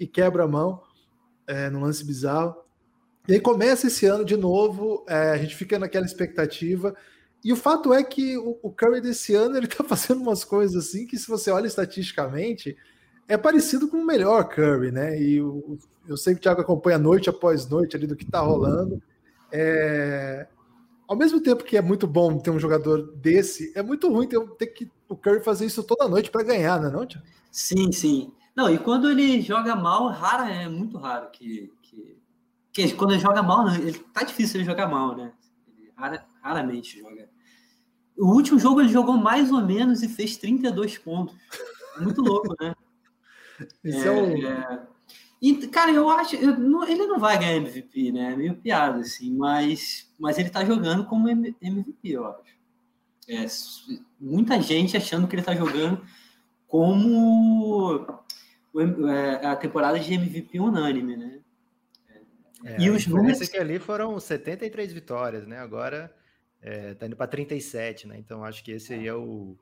e 0.00 0.06
quebra 0.06 0.42
a 0.42 0.48
mão 0.48 0.82
é, 1.46 1.70
no 1.70 1.80
lance 1.80 2.04
bizarro. 2.04 2.56
E 3.28 3.34
aí 3.34 3.40
começa 3.40 3.86
esse 3.86 4.04
ano 4.04 4.24
de 4.24 4.36
novo, 4.36 5.04
é, 5.08 5.30
a 5.30 5.36
gente 5.36 5.54
fica 5.54 5.78
naquela 5.78 6.04
expectativa. 6.04 6.92
E 7.44 7.52
o 7.52 7.56
fato 7.56 7.94
é 7.94 8.02
que 8.02 8.36
o, 8.36 8.58
o 8.60 8.72
Curry 8.72 9.00
desse 9.00 9.32
ano 9.32 9.56
ele 9.56 9.68
tá 9.68 9.84
fazendo 9.88 10.20
umas 10.20 10.42
coisas 10.42 10.88
assim 10.88 11.06
que, 11.06 11.16
se 11.16 11.28
você 11.28 11.52
olha 11.52 11.68
estatisticamente, 11.68 12.76
é 13.28 13.36
parecido 13.36 13.86
com 13.86 13.98
o 13.98 14.04
melhor 14.04 14.48
Curry, 14.48 14.90
né? 14.90 15.22
E 15.22 15.40
o, 15.40 15.78
eu 16.08 16.16
sei 16.16 16.34
que 16.34 16.40
o 16.40 16.42
Thiago 16.42 16.62
acompanha 16.62 16.98
noite 16.98 17.30
após 17.30 17.68
noite 17.68 17.96
ali 17.96 18.08
do 18.08 18.16
que 18.16 18.26
tá 18.26 18.40
rolando. 18.40 19.00
É... 19.52 20.48
Ao 21.06 21.16
mesmo 21.16 21.40
tempo 21.40 21.62
que 21.62 21.76
é 21.76 21.82
muito 21.82 22.08
bom 22.08 22.38
ter 22.38 22.50
um 22.50 22.58
jogador 22.58 23.12
desse, 23.16 23.72
é 23.76 23.82
muito 23.82 24.08
ruim 24.12 24.26
ter, 24.26 24.40
ter 24.58 24.66
que 24.66 24.90
o 25.10 25.16
Curry 25.16 25.40
fazer 25.40 25.66
isso 25.66 25.82
toda 25.82 26.08
noite 26.08 26.30
para 26.30 26.44
ganhar, 26.44 26.80
né, 26.80 26.88
não, 26.88 27.04
Thiago? 27.04 27.26
Sim, 27.50 27.90
sim. 27.90 28.32
Não, 28.54 28.72
e 28.72 28.78
quando 28.78 29.10
ele 29.10 29.42
joga 29.42 29.74
mal, 29.74 30.08
rara, 30.08 30.48
é 30.48 30.68
muito 30.68 30.96
raro 30.96 31.28
que, 31.30 31.72
que, 31.82 32.16
que 32.72 32.94
quando 32.94 33.12
ele 33.12 33.20
joga 33.20 33.42
mal, 33.42 33.68
ele 33.68 33.98
tá 33.98 34.22
difícil 34.22 34.60
ele 34.60 34.66
jogar 34.66 34.86
mal, 34.86 35.16
né? 35.16 35.32
Ele 35.76 35.92
rara, 35.96 36.24
raramente 36.40 37.00
joga. 37.00 37.28
O 38.16 38.26
último 38.32 38.58
jogo 38.58 38.80
ele 38.80 38.88
jogou 38.88 39.16
mais 39.16 39.50
ou 39.50 39.60
menos 39.60 40.02
e 40.02 40.08
fez 40.08 40.36
32 40.36 40.98
pontos. 40.98 41.34
Muito 41.98 42.22
louco, 42.22 42.54
né? 42.60 42.74
Isso 43.82 44.06
é, 44.06 44.06
é 44.06 44.10
um... 44.10 44.46
é... 44.46 44.86
E, 45.42 45.66
cara, 45.68 45.90
eu 45.90 46.08
acho. 46.10 46.36
Eu, 46.36 46.58
não, 46.58 46.86
ele 46.86 47.06
não 47.06 47.18
vai 47.18 47.38
ganhar 47.38 47.56
MVP, 47.56 48.12
né? 48.12 48.32
É 48.32 48.36
meio 48.36 48.56
piada, 48.56 49.00
assim, 49.00 49.34
mas, 49.34 50.12
mas 50.18 50.38
ele 50.38 50.50
tá 50.50 50.62
jogando 50.64 51.06
como 51.06 51.28
MVP, 51.28 51.96
eu 52.04 52.26
acho. 52.26 52.59
É, 53.28 53.46
muita 54.20 54.60
gente 54.60 54.96
achando 54.96 55.28
que 55.28 55.36
ele 55.36 55.42
tá 55.42 55.54
jogando 55.54 56.04
como 56.66 58.06
é, 59.08 59.46
a 59.46 59.56
temporada 59.56 59.98
de 59.98 60.14
MVP 60.14 60.58
unânime, 60.60 61.16
né? 61.16 61.40
É, 62.64 62.80
e 62.80 62.90
os 62.90 63.06
números 63.06 63.48
que 63.48 63.56
ali 63.56 63.78
foram 63.78 64.18
73 64.20 64.92
vitórias, 64.92 65.46
né? 65.46 65.58
Agora 65.58 66.14
é, 66.60 66.94
tá 66.94 67.06
indo 67.06 67.16
para 67.16 67.26
37, 67.26 68.06
né? 68.06 68.18
Então 68.18 68.44
acho 68.44 68.62
que 68.62 68.72
esse 68.72 68.92
aí 68.92 69.06
é 69.06 69.14
o 69.14 69.56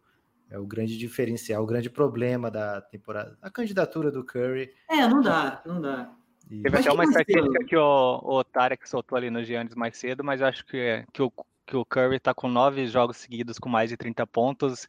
é 0.51 0.59
o 0.59 0.67
grande 0.67 0.97
diferencial, 0.97 1.63
o 1.63 1.67
grande 1.67 1.91
problema 1.91 2.51
da 2.51 2.81
temporada. 2.81 3.37
A 3.43 3.51
candidatura 3.51 4.11
do 4.11 4.25
Curry. 4.25 4.71
É, 4.89 5.07
não 5.07 5.21
dá, 5.21 5.63
não 5.67 5.81
dá. 5.81 6.11
E... 6.51 6.63
Teve 6.63 6.79
até 6.79 6.91
uma 6.91 7.05
estatística 7.05 7.65
que 7.67 7.77
o, 7.77 8.21
o 8.23 8.43
Tarek 8.43 8.89
soltou 8.89 9.19
ali 9.19 9.31
no 9.31 9.45
Giannis 9.45 9.75
mais 9.75 9.97
cedo, 9.99 10.25
mas 10.25 10.41
eu 10.41 10.47
acho 10.47 10.65
que, 10.65 11.05
que, 11.13 11.23
o, 11.23 11.31
que 11.69 11.77
o 11.77 11.85
Curry 11.85 12.19
tá 12.19 12.33
com 12.33 12.49
nove 12.49 12.87
jogos 12.87 13.19
seguidos 13.19 13.59
com 13.59 13.69
mais 13.69 13.91
de 13.91 13.97
30 13.97 14.27
pontos. 14.27 14.87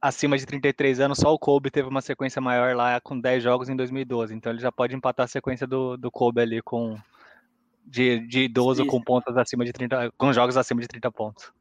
Acima 0.00 0.38
de 0.38 0.46
33 0.46 1.00
anos, 1.00 1.18
só 1.18 1.34
o 1.34 1.38
Kobe 1.38 1.70
teve 1.70 1.88
uma 1.88 2.00
sequência 2.00 2.40
maior 2.40 2.76
lá 2.76 3.00
com 3.00 3.18
10 3.18 3.42
jogos 3.42 3.68
em 3.68 3.74
2012. 3.74 4.32
Então 4.32 4.52
ele 4.52 4.60
já 4.60 4.70
pode 4.70 4.94
empatar 4.94 5.24
a 5.24 5.28
sequência 5.28 5.66
do, 5.66 5.96
do 5.96 6.10
Kobe 6.10 6.40
ali 6.40 6.62
com 6.62 6.96
de, 7.84 8.20
de 8.28 8.42
idoso 8.42 8.82
Sim. 8.82 8.88
com 8.88 9.02
pontos 9.02 9.36
acima 9.36 9.64
de 9.64 9.72
30, 9.72 10.12
com 10.16 10.32
jogos 10.32 10.56
acima 10.56 10.80
de 10.80 10.86
30 10.86 11.10
pontos. 11.10 11.52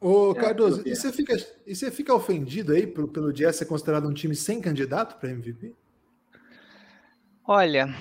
Ô, 0.00 0.34
Cardoso, 0.34 0.82
e 0.86 0.94
você, 0.94 1.12
fica, 1.12 1.36
e 1.66 1.74
você 1.74 1.90
fica 1.90 2.14
ofendido 2.14 2.72
aí 2.72 2.86
pelo, 2.86 3.08
pelo 3.08 3.32
Jazz 3.32 3.56
ser 3.56 3.66
considerado 3.66 4.08
um 4.08 4.14
time 4.14 4.34
sem 4.34 4.60
candidato 4.60 5.18
para 5.18 5.30
MVP? 5.30 5.74
Olha, 7.44 7.92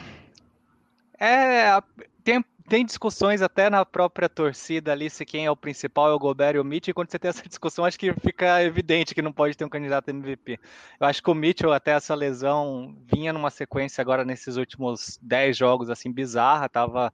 é, 1.20 1.82
tem, 2.24 2.46
tem 2.70 2.86
discussões 2.86 3.42
até 3.42 3.70
na 3.70 3.84
própria 3.84 4.30
torcida 4.30 4.92
ali 4.92 5.10
se 5.10 5.26
quem 5.26 5.46
é 5.48 5.52
o 5.52 5.58
principal 5.58 6.12
é 6.12 6.14
o 6.14 6.20
Gobert 6.20 6.56
e 6.56 6.60
o 6.60 6.64
Mitchell, 6.64 6.92
e 6.92 6.94
quando 6.94 7.10
você 7.10 7.18
tem 7.18 7.30
essa 7.30 7.42
discussão, 7.50 7.84
acho 7.84 7.98
que 7.98 8.14
fica 8.14 8.64
evidente 8.64 9.16
que 9.16 9.22
não 9.22 9.34
pode 9.34 9.58
ter 9.58 9.66
um 9.66 9.70
candidato 9.70 10.10
MVP. 10.10 10.60
Eu 11.00 11.08
acho 11.08 11.22
que 11.22 11.30
o 11.32 11.36
Mitchell, 11.36 11.74
até 11.74 11.92
essa 11.92 12.14
lesão, 12.14 12.96
vinha 13.12 13.34
numa 13.34 13.50
sequência 13.50 14.02
agora 14.02 14.24
nesses 14.24 14.56
últimos 14.56 15.20
10 15.22 15.58
jogos, 15.58 15.90
assim, 15.90 16.12
bizarra, 16.12 16.70
tava 16.70 17.12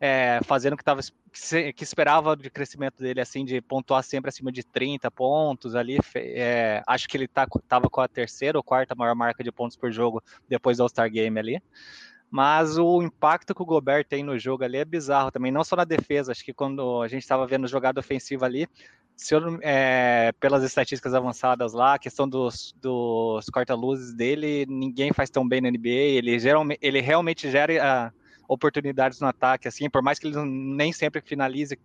é, 0.00 0.40
fazendo 0.44 0.72
o 0.72 0.76
que, 0.76 0.84
tava, 0.84 1.02
que 1.74 1.84
esperava 1.84 2.34
de 2.34 2.48
crescimento 2.48 3.02
dele, 3.02 3.20
assim, 3.20 3.44
de 3.44 3.60
pontuar 3.60 4.02
sempre 4.02 4.30
acima 4.30 4.50
de 4.50 4.64
30 4.64 5.10
pontos 5.10 5.74
ali. 5.74 5.98
É, 6.14 6.82
acho 6.86 7.06
que 7.06 7.16
ele 7.16 7.28
tá, 7.28 7.46
tava 7.68 7.90
com 7.90 8.00
a 8.00 8.08
terceira 8.08 8.58
ou 8.58 8.64
quarta 8.64 8.94
maior 8.94 9.14
marca 9.14 9.44
de 9.44 9.52
pontos 9.52 9.76
por 9.76 9.92
jogo 9.92 10.22
depois 10.48 10.78
do 10.78 10.82
All-Star 10.82 11.10
Game 11.10 11.38
ali. 11.38 11.62
Mas 12.36 12.76
o 12.78 13.00
impacto 13.00 13.54
que 13.54 13.62
o 13.62 13.64
Gobert 13.64 14.08
tem 14.08 14.24
no 14.24 14.36
jogo 14.36 14.64
ali 14.64 14.76
é 14.76 14.84
bizarro 14.84 15.30
também, 15.30 15.52
não 15.52 15.62
só 15.62 15.76
na 15.76 15.84
defesa. 15.84 16.32
Acho 16.32 16.44
que 16.44 16.52
quando 16.52 17.00
a 17.00 17.06
gente 17.06 17.22
estava 17.22 17.46
vendo 17.46 17.68
jogada 17.68 18.00
ofensiva 18.00 18.44
ali, 18.44 18.66
se 19.16 19.36
eu, 19.36 19.60
é, 19.62 20.32
pelas 20.40 20.64
estatísticas 20.64 21.14
avançadas 21.14 21.72
lá, 21.72 21.94
a 21.94 21.98
questão 22.00 22.28
dos, 22.28 22.74
dos 22.82 23.46
corta-luzes 23.50 24.12
dele, 24.12 24.66
ninguém 24.68 25.12
faz 25.12 25.30
tão 25.30 25.46
bem 25.46 25.60
na 25.60 25.70
NBA. 25.70 25.88
Ele, 25.88 26.36
geralmente, 26.36 26.80
ele 26.82 27.00
realmente 27.00 27.48
gera 27.48 28.12
oportunidades 28.48 29.20
no 29.20 29.28
ataque, 29.28 29.68
assim, 29.68 29.88
por 29.88 30.02
mais 30.02 30.18
que 30.18 30.26
ele 30.26 30.36
nem 30.44 30.92
sempre 30.92 31.20
finalize, 31.20 31.78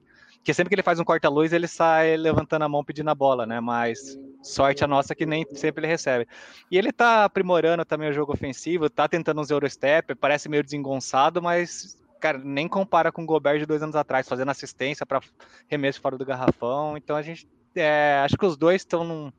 que 0.43 0.53
sempre 0.53 0.69
que 0.69 0.75
ele 0.75 0.83
faz 0.83 0.99
um 0.99 1.03
corta-luz, 1.03 1.53
ele 1.53 1.67
sai 1.67 2.15
levantando 2.17 2.63
a 2.63 2.69
mão 2.69 2.83
pedindo 2.83 3.09
a 3.09 3.15
bola, 3.15 3.45
né? 3.45 3.59
Mas 3.59 4.17
sorte 4.41 4.83
a 4.83 4.87
nossa 4.87 5.13
que 5.13 5.25
nem 5.25 5.45
sempre 5.53 5.81
ele 5.81 5.91
recebe. 5.91 6.27
E 6.71 6.77
ele 6.77 6.91
tá 6.91 7.25
aprimorando 7.25 7.83
também 7.85 8.09
o 8.09 8.13
jogo 8.13 8.33
ofensivo, 8.33 8.89
tá 8.89 9.07
tentando 9.07 9.41
uns 9.41 9.49
Eurostep, 9.49 10.15
parece 10.15 10.49
meio 10.49 10.63
desengonçado, 10.63 11.41
mas, 11.41 12.01
cara, 12.19 12.37
nem 12.37 12.67
compara 12.67 13.11
com 13.11 13.23
o 13.23 13.25
Gobert 13.25 13.59
de 13.59 13.65
dois 13.65 13.83
anos 13.83 13.95
atrás, 13.95 14.27
fazendo 14.27 14.49
assistência 14.49 15.05
para 15.05 15.21
remesso 15.67 16.01
fora 16.01 16.17
do 16.17 16.25
garrafão. 16.25 16.95
Então 16.95 17.15
a 17.15 17.21
gente, 17.21 17.47
é, 17.75 18.21
acho 18.23 18.37
que 18.37 18.45
os 18.45 18.57
dois 18.57 18.81
estão 18.81 19.03
num, 19.03 19.31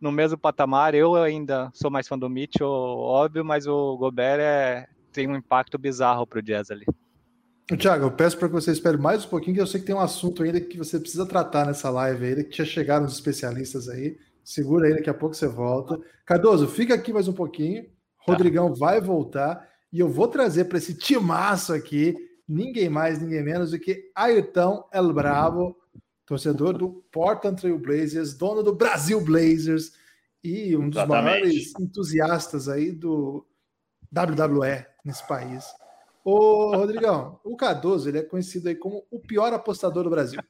no 0.00 0.10
mesmo 0.10 0.38
patamar. 0.38 0.94
Eu 0.94 1.16
ainda 1.16 1.70
sou 1.74 1.90
mais 1.90 2.08
fã 2.08 2.18
do 2.18 2.30
Mitchell, 2.30 2.68
óbvio, 2.68 3.44
mas 3.44 3.66
o 3.66 3.96
Gobert 3.98 4.40
é, 4.40 4.88
tem 5.12 5.28
um 5.28 5.36
impacto 5.36 5.78
bizarro 5.78 6.26
para 6.26 6.38
o 6.38 6.42
Jazz 6.42 6.70
ali. 6.70 6.86
Tiago, 7.76 8.04
eu 8.04 8.10
peço 8.10 8.36
para 8.36 8.48
que 8.48 8.54
você 8.54 8.72
espere 8.72 8.96
mais 8.96 9.24
um 9.24 9.28
pouquinho, 9.28 9.54
que 9.54 9.60
eu 9.62 9.66
sei 9.66 9.80
que 9.80 9.86
tem 9.86 9.94
um 9.94 10.00
assunto 10.00 10.42
ainda 10.42 10.60
que 10.60 10.76
você 10.76 10.98
precisa 10.98 11.24
tratar 11.24 11.66
nessa 11.66 11.88
live 11.90 12.24
ainda, 12.24 12.44
que 12.44 12.56
já 12.56 12.64
chegaram 12.64 13.06
os 13.06 13.12
especialistas 13.12 13.88
aí. 13.88 14.18
Segura 14.42 14.86
aí, 14.86 14.94
daqui 14.94 15.08
a 15.08 15.14
pouco 15.14 15.34
você 15.34 15.46
volta. 15.46 15.98
Cardoso, 16.24 16.66
fica 16.66 16.94
aqui 16.94 17.12
mais 17.12 17.28
um 17.28 17.32
pouquinho. 17.32 17.86
Rodrigão 18.18 18.74
vai 18.74 19.00
voltar 19.00 19.68
e 19.92 20.00
eu 20.00 20.08
vou 20.08 20.28
trazer 20.28 20.64
para 20.64 20.78
esse 20.78 20.94
timaço 20.94 21.72
aqui 21.72 22.14
ninguém 22.48 22.88
mais, 22.88 23.20
ninguém 23.20 23.42
menos 23.42 23.70
do 23.70 23.78
que 23.78 24.10
Ayrton 24.14 24.84
El 24.92 25.12
Bravo, 25.12 25.76
torcedor 26.26 26.76
do 26.76 27.04
Portland 27.12 27.60
Trail 27.60 27.78
Blazers, 27.78 28.34
dono 28.34 28.62
do 28.62 28.74
Brasil 28.74 29.20
Blazers 29.20 29.92
e 30.42 30.76
um 30.76 30.88
dos 30.88 30.98
Exatamente. 30.98 31.24
maiores 31.24 31.72
entusiastas 31.78 32.68
aí 32.68 32.90
do 32.90 33.46
WWE 34.12 34.84
nesse 35.04 35.26
país. 35.28 35.64
Ô, 36.24 36.76
Rodrigão, 36.76 37.40
o 37.44 37.56
Cardoso 37.56 38.08
ele 38.08 38.18
é 38.18 38.22
conhecido 38.22 38.68
aí 38.68 38.74
como 38.74 39.04
o 39.10 39.18
pior 39.20 39.52
apostador 39.52 40.04
do 40.04 40.10
Brasil. 40.10 40.40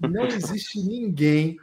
Não 0.00 0.26
existe 0.26 0.78
ninguém 0.82 1.56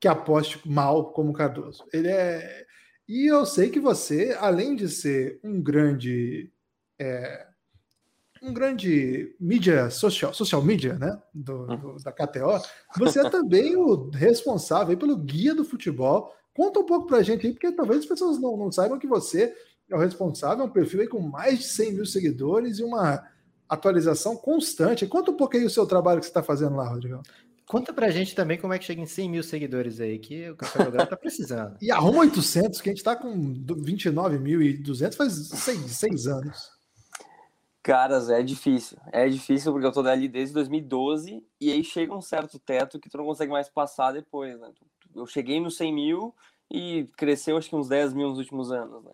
que 0.00 0.08
aposte 0.08 0.60
mal 0.68 1.12
como 1.12 1.30
o 1.30 1.34
Cardoso. 1.34 1.84
Ele 1.92 2.08
é. 2.08 2.66
E 3.08 3.26
eu 3.30 3.44
sei 3.46 3.70
que 3.70 3.78
você, 3.80 4.36
além 4.40 4.74
de 4.76 4.88
ser 4.88 5.38
um 5.44 5.60
grande. 5.62 6.50
é, 6.98 7.46
um 8.42 8.54
grande 8.54 9.36
mídia 9.38 9.90
social, 9.90 10.32
social 10.32 10.62
media, 10.62 10.94
né? 10.98 11.20
Do, 11.34 11.66
do- 11.66 11.96
da 12.02 12.10
KTO, 12.10 12.58
você 12.96 13.20
é 13.20 13.28
também 13.28 13.76
o 13.76 14.08
responsável 14.10 14.96
pelo 14.96 15.16
guia 15.16 15.54
do 15.54 15.64
futebol. 15.64 16.34
Conta 16.54 16.80
um 16.80 16.86
pouco 16.86 17.06
pra 17.06 17.22
gente 17.22 17.46
aí, 17.46 17.52
porque 17.52 17.70
talvez 17.72 18.00
as 18.00 18.06
pessoas 18.06 18.38
não, 18.40 18.56
não 18.56 18.72
saibam 18.72 18.98
que 18.98 19.06
você 19.06 19.54
é 19.90 19.96
o 19.96 19.98
responsável, 19.98 20.64
é 20.64 20.66
um 20.66 20.70
perfil 20.70 21.00
aí 21.00 21.08
com 21.08 21.20
mais 21.20 21.58
de 21.58 21.64
100 21.64 21.92
mil 21.92 22.06
seguidores 22.06 22.78
e 22.78 22.84
uma 22.84 23.26
atualização 23.68 24.36
constante. 24.36 25.06
Conta 25.06 25.30
um 25.30 25.36
pouco 25.36 25.56
aí 25.56 25.64
o 25.64 25.70
seu 25.70 25.86
trabalho 25.86 26.20
que 26.20 26.26
você 26.26 26.30
está 26.30 26.42
fazendo 26.42 26.76
lá, 26.76 26.88
Rodrigão. 26.88 27.22
Conta 27.66 27.92
pra 27.92 28.10
gente 28.10 28.34
também 28.34 28.58
como 28.58 28.72
é 28.72 28.78
que 28.80 28.84
chega 28.84 29.00
em 29.00 29.06
100 29.06 29.30
mil 29.30 29.42
seguidores 29.44 30.00
aí, 30.00 30.18
que 30.18 30.50
o 30.50 30.56
Café 30.56 30.82
Belgrado 30.82 31.10
tá 31.10 31.16
precisando. 31.16 31.76
E 31.82 31.90
arruma 31.92 32.20
800, 32.20 32.80
que 32.80 32.88
a 32.88 32.92
gente 32.92 32.98
está 32.98 33.14
com 33.14 33.32
29.200 33.32 35.14
faz 35.14 35.32
seis, 35.50 35.78
seis 35.92 36.26
anos. 36.26 36.68
Caras, 37.80 38.28
é 38.28 38.42
difícil. 38.42 38.98
É 39.12 39.28
difícil 39.28 39.72
porque 39.72 39.86
eu 39.86 39.92
tô 39.92 40.00
ali 40.00 40.28
desde 40.28 40.52
2012 40.52 41.46
e 41.60 41.72
aí 41.72 41.84
chega 41.84 42.12
um 42.12 42.20
certo 42.20 42.58
teto 42.58 42.98
que 42.98 43.08
tu 43.08 43.16
não 43.16 43.24
consegue 43.24 43.52
mais 43.52 43.68
passar 43.68 44.12
depois, 44.12 44.58
né? 44.58 44.70
Eu 45.14 45.26
cheguei 45.26 45.60
nos 45.60 45.76
100 45.76 45.94
mil 45.94 46.34
e 46.70 47.08
cresceu 47.16 47.56
acho 47.56 47.68
que 47.68 47.76
uns 47.76 47.88
10 47.88 48.14
mil 48.14 48.28
nos 48.30 48.38
últimos 48.38 48.70
anos, 48.70 49.04
né? 49.04 49.12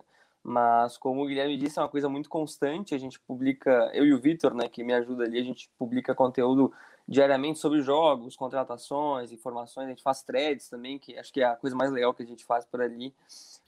Mas 0.48 0.96
como 0.96 1.24
o 1.24 1.26
Guilherme 1.26 1.56
disse, 1.56 1.76
é 1.76 1.82
uma 1.82 1.88
coisa 1.88 2.08
muito 2.08 2.28
constante. 2.28 2.94
A 2.94 2.98
gente 2.98 3.18
publica, 3.18 3.90
eu 3.92 4.06
e 4.06 4.14
o 4.14 4.20
Vitor, 4.20 4.54
né, 4.54 4.68
que 4.68 4.84
me 4.84 4.94
ajuda 4.94 5.24
ali, 5.24 5.40
a 5.40 5.42
gente 5.42 5.68
publica 5.76 6.14
conteúdo 6.14 6.72
diariamente 7.08 7.58
sobre 7.58 7.80
jogos, 7.80 8.36
contratações, 8.36 9.32
informações. 9.32 9.86
A 9.86 9.88
gente 9.88 10.04
faz 10.04 10.22
threads 10.22 10.68
também, 10.68 11.00
que 11.00 11.18
acho 11.18 11.32
que 11.32 11.40
é 11.40 11.46
a 11.46 11.56
coisa 11.56 11.74
mais 11.74 11.90
legal 11.90 12.14
que 12.14 12.22
a 12.22 12.26
gente 12.26 12.44
faz 12.44 12.64
por 12.64 12.80
ali, 12.80 13.12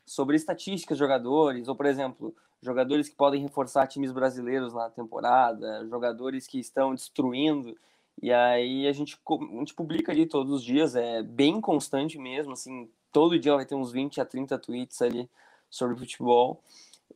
sobre 0.06 0.36
estatísticas 0.36 0.96
de 0.96 1.00
jogadores, 1.00 1.66
ou 1.66 1.74
por 1.74 1.86
exemplo, 1.86 2.32
jogadores 2.62 3.08
que 3.08 3.16
podem 3.16 3.42
reforçar 3.42 3.88
times 3.88 4.12
brasileiros 4.12 4.72
na 4.72 4.88
temporada, 4.88 5.84
jogadores 5.88 6.46
que 6.46 6.60
estão 6.60 6.94
destruindo. 6.94 7.76
E 8.22 8.32
aí 8.32 8.86
a 8.86 8.92
gente, 8.92 9.18
a 9.28 9.58
gente 9.58 9.74
publica 9.74 10.12
ali 10.12 10.26
todos 10.26 10.52
os 10.52 10.62
dias, 10.62 10.94
é 10.94 11.24
bem 11.24 11.60
constante 11.60 12.20
mesmo, 12.20 12.52
assim, 12.52 12.88
todo 13.12 13.36
dia 13.36 13.56
vai 13.56 13.66
ter 13.66 13.74
uns 13.74 13.90
20 13.90 14.20
a 14.20 14.24
30 14.24 14.56
tweets 14.60 15.02
ali 15.02 15.28
sobre 15.70 15.96
futebol. 15.96 16.62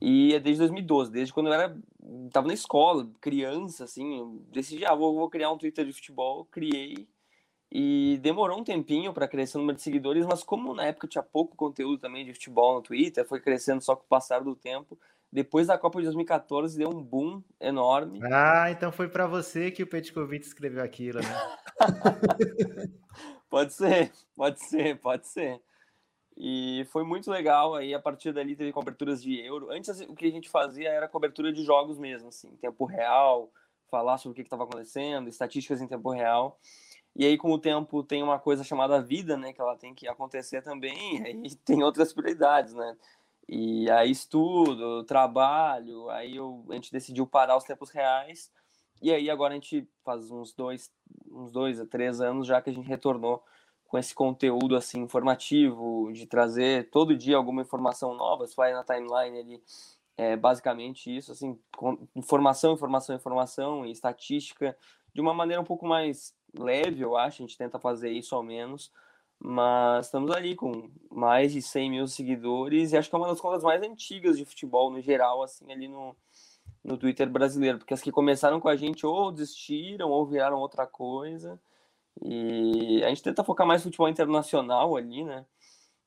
E 0.01 0.35
é 0.35 0.41
desde 0.41 0.61
2012, 0.61 1.13
desde 1.13 1.33
quando 1.33 1.47
eu 1.47 1.53
era 1.53 1.77
tava 2.33 2.49
na 2.49 2.55
escola, 2.55 3.09
criança, 3.21 3.85
assim, 3.85 4.41
decidi, 4.51 4.85
ah, 4.85 4.95
vou, 4.95 5.15
vou 5.15 5.31
criar 5.31 5.51
um 5.51 5.59
Twitter 5.59 5.87
de 5.87 5.93
futebol, 5.93 6.45
criei 6.47 7.07
e 7.71 8.19
demorou 8.21 8.59
um 8.59 8.65
tempinho 8.65 9.15
para 9.15 9.29
crescer 9.29 9.57
o 9.57 9.61
número 9.61 9.77
de 9.77 9.83
seguidores, 9.83 10.27
mas 10.27 10.43
como 10.43 10.75
na 10.75 10.87
época 10.87 11.09
tinha 11.09 11.23
pouco 11.23 11.57
conteúdo 11.57 11.99
também 11.99 12.25
de 12.25 12.35
futebol 12.35 12.75
no 12.75 12.83
Twitter, 12.83 13.27
foi 13.27 13.41
crescendo 13.41 13.81
só 13.81 13.97
com 13.97 14.05
o 14.05 14.09
passar 14.09 14.41
do 14.41 14.55
tempo. 14.55 14.99
Depois 15.33 15.69
da 15.69 15.79
Copa 15.79 15.99
de 15.99 16.05
2014 16.05 16.77
deu 16.77 16.91
um 16.91 17.03
boom 17.03 17.43
enorme. 17.59 18.21
Ah, 18.31 18.71
então 18.71 18.93
foi 18.93 19.09
pra 19.09 19.27
você 19.27 19.71
que 19.71 19.83
o 19.83 19.87
Petkovic 19.87 20.45
escreveu 20.45 20.85
aquilo, 20.85 21.21
né? 21.21 21.59
Pode 23.49 23.75
ser, 23.75 24.11
pode 24.35 24.65
ser, 24.65 24.99
pode 24.99 25.27
ser. 25.29 25.61
E 26.37 26.87
foi 26.91 27.05
muito 27.05 27.31
legal. 27.31 27.75
Aí 27.75 27.95
a 27.95 28.01
partir 28.01 28.33
dali 28.33 28.57
teve 28.57 28.73
coberturas 28.73 29.23
de 29.23 29.39
euro. 29.41 29.71
Antes 29.71 30.01
o 30.01 30.15
que 30.15 30.27
a 30.27 30.31
gente 30.31 30.49
fazia 30.49 30.89
era 30.89 31.09
cobertura 31.09 31.53
de 31.53 31.63
jogos 31.65 31.99
mesmo, 31.99 32.29
assim, 32.29 32.49
em 32.49 32.57
tempo 32.57 32.85
real, 32.85 33.51
falar 33.91 34.19
sobre 34.19 34.33
o 34.33 34.35
que 34.37 34.43
estava 34.43 34.65
acontecendo, 34.65 35.29
estatísticas 35.29 35.81
em 35.81 35.87
tempo 35.87 36.11
real. 36.11 36.59
E 37.15 37.27
aí, 37.27 37.37
com 37.37 37.53
o 37.53 37.59
tempo, 37.59 38.03
tem 38.03 38.23
uma 38.23 38.39
coisa 38.39 38.65
chamada 38.65 39.03
vida, 39.03 39.37
né? 39.37 39.53
Que 39.53 39.61
ela 39.61 39.77
tem 39.77 39.95
que 39.95 40.09
acontecer 40.09 40.63
também. 40.63 41.23
Aí 41.27 41.55
tem 41.57 41.83
outras 41.83 42.13
prioridades, 42.13 42.73
né? 42.75 42.97
E 43.49 43.91
aí 43.91 44.11
estudo, 44.11 45.05
trabalho. 45.05 46.09
Aí 46.11 46.37
eu, 46.37 46.65
a 46.71 46.75
gente 46.75 46.93
decidiu 46.93 47.27
parar 47.27 47.57
os 47.57 47.65
tempos 47.65 47.91
reais. 47.91 48.51
E 49.03 49.13
aí 49.13 49.29
agora 49.29 49.53
a 49.53 49.57
gente 49.57 49.87
faz 50.05 50.31
uns 50.31 50.55
dois, 50.55 50.91
uns 51.31 51.51
dois 51.53 51.81
a 51.81 51.87
três 51.87 52.21
anos 52.21 52.47
já 52.47 52.63
que 52.63 52.71
a 52.71 52.73
gente 52.73 52.89
retornou 52.89 53.43
com 53.93 53.99
esse 53.99 54.15
conteúdo 54.15 54.75
assim 54.75 55.03
informativo, 55.03 56.11
de 56.15 56.25
trazer 56.25 56.89
todo 56.89 57.15
dia 57.15 57.37
alguma 57.37 57.61
informação 57.61 58.15
nova, 58.15 58.47
você 58.47 58.55
vai 58.57 58.73
na 58.73 58.83
timeline 58.83 59.39
ali, 59.39 59.63
é 60.17 60.35
basicamente 60.35 61.15
isso, 61.15 61.31
assim, 61.31 61.59
informação, 62.17 62.73
informação, 62.73 63.15
informação 63.15 63.85
e 63.85 63.93
estatística, 63.93 64.75
de 65.13 65.21
uma 65.21 65.35
maneira 65.35 65.61
um 65.61 65.65
pouco 65.65 65.85
mais 65.87 66.35
leve, 66.59 67.03
eu 67.03 67.19
acho, 67.19 67.43
a 67.43 67.47
gente 67.47 67.59
tenta 67.59 67.79
fazer 67.79 68.11
isso 68.11 68.35
ao 68.35 68.43
menos, 68.43 68.91
mas 69.39 70.07
estamos 70.07 70.31
ali 70.31 70.57
com 70.57 70.89
mais 71.11 71.53
de 71.53 71.61
100 71.61 71.91
mil 71.91 72.09
seguidores 72.09 72.93
e 72.93 72.97
acho 72.97 73.11
que 73.11 73.15
é 73.15 73.19
uma 73.19 73.29
das 73.29 73.43
contas 73.43 73.63
mais 73.63 73.83
antigas 73.83 74.39
de 74.39 74.47
futebol 74.47 74.91
no 74.91 75.03
geral, 75.03 75.43
assim, 75.43 75.71
ali 75.71 75.87
no, 75.87 76.17
no 76.83 76.97
Twitter 76.97 77.29
brasileiro, 77.29 77.77
porque 77.77 77.93
as 77.93 78.01
que 78.01 78.11
começaram 78.11 78.59
com 78.59 78.69
a 78.69 78.77
gente 78.77 79.05
ou 79.05 79.31
desistiram 79.31 80.09
ou 80.09 80.25
viraram 80.25 80.57
outra 80.57 80.87
coisa, 80.87 81.61
e 82.21 83.03
a 83.05 83.09
gente 83.09 83.23
tenta 83.23 83.45
focar 83.45 83.67
mais 83.67 83.83
no 83.83 83.91
futebol 83.91 84.09
internacional 84.09 84.97
ali, 84.97 85.25
né? 85.25 85.47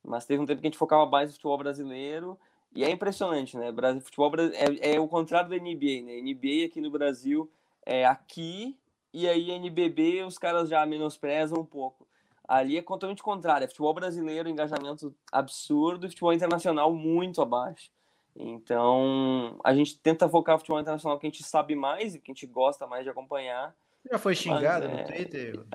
Mas 0.03 0.25
teve 0.25 0.41
um 0.41 0.45
tempo 0.45 0.61
que 0.61 0.67
a 0.67 0.69
gente 0.69 0.77
focava 0.77 1.05
mais 1.05 1.29
no 1.29 1.33
futebol 1.33 1.57
brasileiro. 1.57 2.37
E 2.73 2.83
é 2.83 2.89
impressionante, 2.91 3.57
né? 3.57 3.71
Brasil, 3.71 4.01
futebol 4.01 4.31
é, 4.53 4.95
é 4.95 4.99
o 4.99 5.07
contrário 5.07 5.49
da 5.49 5.55
NBA, 5.55 6.03
né? 6.03 6.21
NBA 6.21 6.65
aqui 6.65 6.81
no 6.81 6.91
Brasil 6.91 7.49
é 7.85 8.05
aqui, 8.05 8.77
e 9.13 9.29
aí 9.29 9.51
NBB 9.51 10.23
os 10.23 10.37
caras 10.37 10.67
já 10.67 10.85
menosprezam 10.85 11.59
um 11.59 11.65
pouco. 11.65 12.07
Ali 12.47 12.77
é 12.77 12.81
totalmente 12.81 13.23
contrário. 13.23 13.65
É 13.65 13.67
futebol 13.67 13.93
brasileiro, 13.93 14.49
engajamento 14.49 15.15
absurdo, 15.31 16.05
e 16.05 16.09
futebol 16.09 16.33
internacional 16.33 16.93
muito 16.93 17.41
abaixo. 17.41 17.89
Então, 18.35 19.57
a 19.63 19.73
gente 19.73 19.97
tenta 19.97 20.27
focar 20.27 20.55
no 20.55 20.59
futebol 20.59 20.79
internacional 20.79 21.17
que 21.17 21.25
a 21.25 21.29
gente 21.29 21.43
sabe 21.43 21.75
mais 21.75 22.13
e 22.13 22.19
que 22.19 22.31
a 22.31 22.33
gente 22.33 22.45
gosta 22.45 22.85
mais 22.85 23.03
de 23.03 23.09
acompanhar. 23.09 23.73
Já 24.11 24.17
foi 24.19 24.35
xingado 24.35 24.85
Mas, 24.87 24.93
no 24.93 24.99
é, 24.99 25.03
Twitter? 25.03 25.65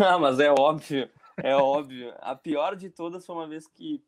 ah, 0.00 0.18
mas 0.18 0.38
é 0.40 0.50
óbvio, 0.50 1.08
é 1.42 1.56
óbvio. 1.56 2.12
A 2.20 2.34
pior 2.36 2.76
de 2.76 2.88
todas 2.90 3.24
foi 3.26 3.34
uma 3.34 3.48
vez 3.48 3.66
que 3.66 4.02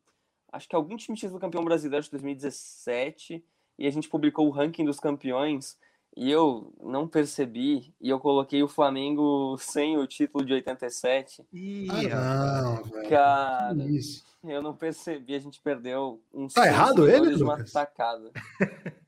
acho 0.51 0.67
que 0.69 0.75
algum 0.75 0.95
time 0.95 1.17
tinha 1.17 1.29
sido 1.29 1.39
campeão 1.39 1.63
brasileiro 1.65 2.03
de 2.03 2.11
2017 2.11 3.43
e 3.79 3.87
a 3.87 3.91
gente 3.91 4.07
publicou 4.09 4.47
o 4.47 4.51
ranking 4.51 4.85
dos 4.85 4.99
campeões 4.99 5.77
e 6.15 6.29
eu 6.29 6.71
não 6.79 7.07
percebi 7.07 7.93
e 7.99 8.07
eu 8.09 8.19
coloquei 8.19 8.61
o 8.61 8.67
Flamengo 8.67 9.57
sem 9.59 9.97
o 9.97 10.05
título 10.07 10.45
de 10.45 10.53
87. 10.53 11.43
Ih, 11.51 11.87
Ah, 12.11 12.61
não, 12.61 12.83
velho. 12.83 13.09
Cara, 13.09 13.75
Que 13.75 13.89
isso. 13.97 14.23
eu 14.43 14.61
não 14.61 14.75
percebi, 14.75 15.33
a 15.35 15.39
gente 15.39 15.59
perdeu 15.59 16.21
uns 16.33 16.53
Tá 16.53 16.67
errado 16.67 17.09
ele, 17.09 17.33
uma 17.41 17.53
Lucas? 17.55 17.71
tacada. 17.73 18.31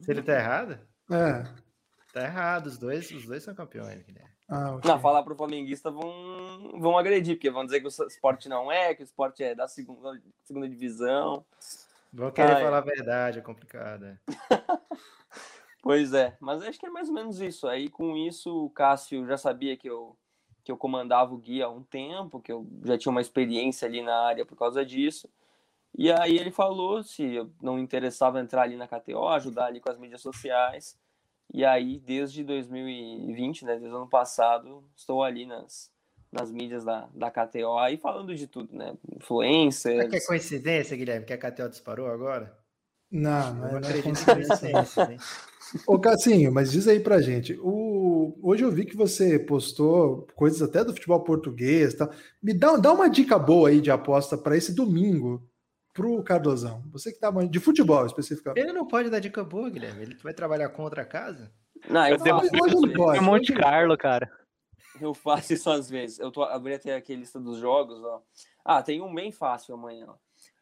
Se 0.00 0.10
ele 0.10 0.22
tá 0.22 0.32
errado? 0.34 0.78
É. 1.12 1.44
Tá 2.12 2.24
errado, 2.24 2.66
os 2.66 2.76
dois, 2.78 3.10
os 3.10 3.24
dois 3.26 3.42
são 3.42 3.54
campeões, 3.54 4.02
Guilherme. 4.02 4.30
Ah, 4.48 4.74
ok. 4.74 4.90
Não, 4.90 4.98
falar 4.98 5.22
pro 5.22 5.36
flamenguista 5.36 5.90
vão, 5.90 6.72
vão 6.80 6.98
agredir, 6.98 7.36
porque 7.36 7.50
vão 7.50 7.64
dizer 7.64 7.80
que 7.80 7.86
o 7.86 8.06
esporte 8.06 8.48
não 8.48 8.70
é, 8.70 8.94
que 8.94 9.02
o 9.02 9.04
esporte 9.04 9.44
é 9.44 9.54
da 9.54 9.68
segunda, 9.68 10.20
segunda 10.42 10.68
divisão. 10.68 11.44
Vão 12.12 12.32
querer 12.32 12.56
Ah, 12.56 12.58
é. 12.58 12.64
falar 12.64 12.78
a 12.78 12.80
verdade, 12.80 13.38
é 13.38 13.42
complicado. 13.42 14.04
é. 14.06 14.18
Pois 15.82 16.12
é, 16.12 16.36
mas 16.40 16.60
acho 16.62 16.78
que 16.78 16.84
é 16.84 16.90
mais 16.90 17.08
ou 17.08 17.14
menos 17.14 17.40
isso. 17.40 17.66
Aí 17.66 17.88
com 17.88 18.14
isso 18.14 18.66
o 18.66 18.68
Cássio 18.70 19.26
já 19.26 19.38
sabia 19.38 19.76
que 19.78 19.88
eu, 19.88 20.14
que 20.62 20.70
eu 20.70 20.76
comandava 20.76 21.32
o 21.32 21.38
guia 21.38 21.64
há 21.64 21.70
um 21.70 21.82
tempo, 21.82 22.38
que 22.38 22.52
eu 22.52 22.66
já 22.84 22.98
tinha 22.98 23.10
uma 23.10 23.22
experiência 23.22 23.88
ali 23.88 24.02
na 24.02 24.14
área 24.26 24.44
por 24.44 24.58
causa 24.58 24.84
disso. 24.84 25.26
E 25.96 26.12
aí 26.12 26.36
ele 26.36 26.50
falou 26.50 27.02
se 27.02 27.22
eu 27.34 27.50
não 27.62 27.78
interessava 27.78 28.40
entrar 28.40 28.62
ali 28.62 28.76
na 28.76 28.86
KTO, 28.86 29.26
ajudar 29.28 29.66
ali 29.66 29.80
com 29.80 29.90
as 29.90 29.96
mídias 29.98 30.20
sociais. 30.20 30.98
E 31.52 31.64
aí, 31.64 31.98
desde 31.98 32.44
2020, 32.44 33.64
né, 33.64 33.72
desde 33.72 33.88
o 33.88 33.96
ano 33.96 34.08
passado, 34.08 34.84
estou 34.94 35.22
ali 35.22 35.46
nas, 35.46 35.90
nas 36.30 36.52
mídias 36.52 36.84
da, 36.84 37.08
da 37.12 37.30
KTO 37.30 37.76
aí 37.78 37.96
falando 37.96 38.34
de 38.34 38.46
tudo, 38.46 38.74
né? 38.76 38.96
Será 39.94 40.08
que 40.08 40.16
é 40.16 40.26
coincidência, 40.26 40.96
Guilherme, 40.96 41.26
que 41.26 41.32
a 41.32 41.38
KTO 41.38 41.68
disparou 41.68 42.06
agora? 42.06 42.56
Não, 43.10 43.54
não 43.54 43.70
Eu 43.70 43.76
é, 43.78 43.80
não 43.80 43.88
é 43.88 44.02
coincidência, 44.02 45.08
não. 45.08 45.16
Ô, 45.86 45.98
Cassinho, 45.98 46.52
mas 46.52 46.70
diz 46.70 46.86
aí 46.88 47.00
pra 47.00 47.20
gente, 47.20 47.58
o, 47.60 48.38
hoje 48.42 48.64
eu 48.64 48.70
vi 48.70 48.84
que 48.84 48.96
você 48.96 49.38
postou 49.38 50.26
coisas 50.34 50.62
até 50.62 50.84
do 50.84 50.92
futebol 50.92 51.22
português, 51.22 51.94
tá? 51.94 52.08
Me 52.42 52.52
dá, 52.52 52.76
dá 52.76 52.92
uma 52.92 53.08
dica 53.08 53.38
boa 53.38 53.68
aí 53.68 53.80
de 53.80 53.90
aposta 53.90 54.36
para 54.36 54.56
esse 54.56 54.74
domingo 54.74 55.48
pro 55.92 56.22
Cardozão. 56.22 56.82
Você 56.92 57.12
que 57.12 57.18
tá 57.18 57.30
de 57.30 57.60
futebol 57.60 58.04
especificamente. 58.06 58.62
Ele 58.62 58.72
não 58.72 58.86
pode 58.86 59.10
dar 59.10 59.20
dica 59.20 59.44
boa, 59.44 59.68
Guilherme. 59.70 60.02
Ele 60.02 60.14
vai 60.16 60.32
trabalhar 60.32 60.68
contra 60.70 61.02
a 61.02 61.06
casa? 61.06 61.52
Não, 61.88 62.06
eu, 62.06 62.16
Eu 62.16 62.18
faço. 62.18 63.16
É 63.16 63.20
Monte 63.20 63.52
Carlo, 63.52 63.96
cara. 63.96 64.30
eu 65.00 65.14
faço 65.14 65.52
isso 65.52 65.70
às 65.70 65.88
vezes. 65.88 66.18
Eu 66.18 66.30
tô 66.30 66.42
abri 66.42 66.74
até 66.74 66.94
aqui 66.94 67.12
a 67.12 67.16
lista 67.16 67.40
dos 67.40 67.58
jogos, 67.58 68.02
ó. 68.02 68.22
Ah, 68.64 68.82
tem 68.82 69.00
um 69.00 69.14
bem 69.14 69.32
fácil 69.32 69.74
amanhã, 69.74 70.06
ó. 70.08 70.14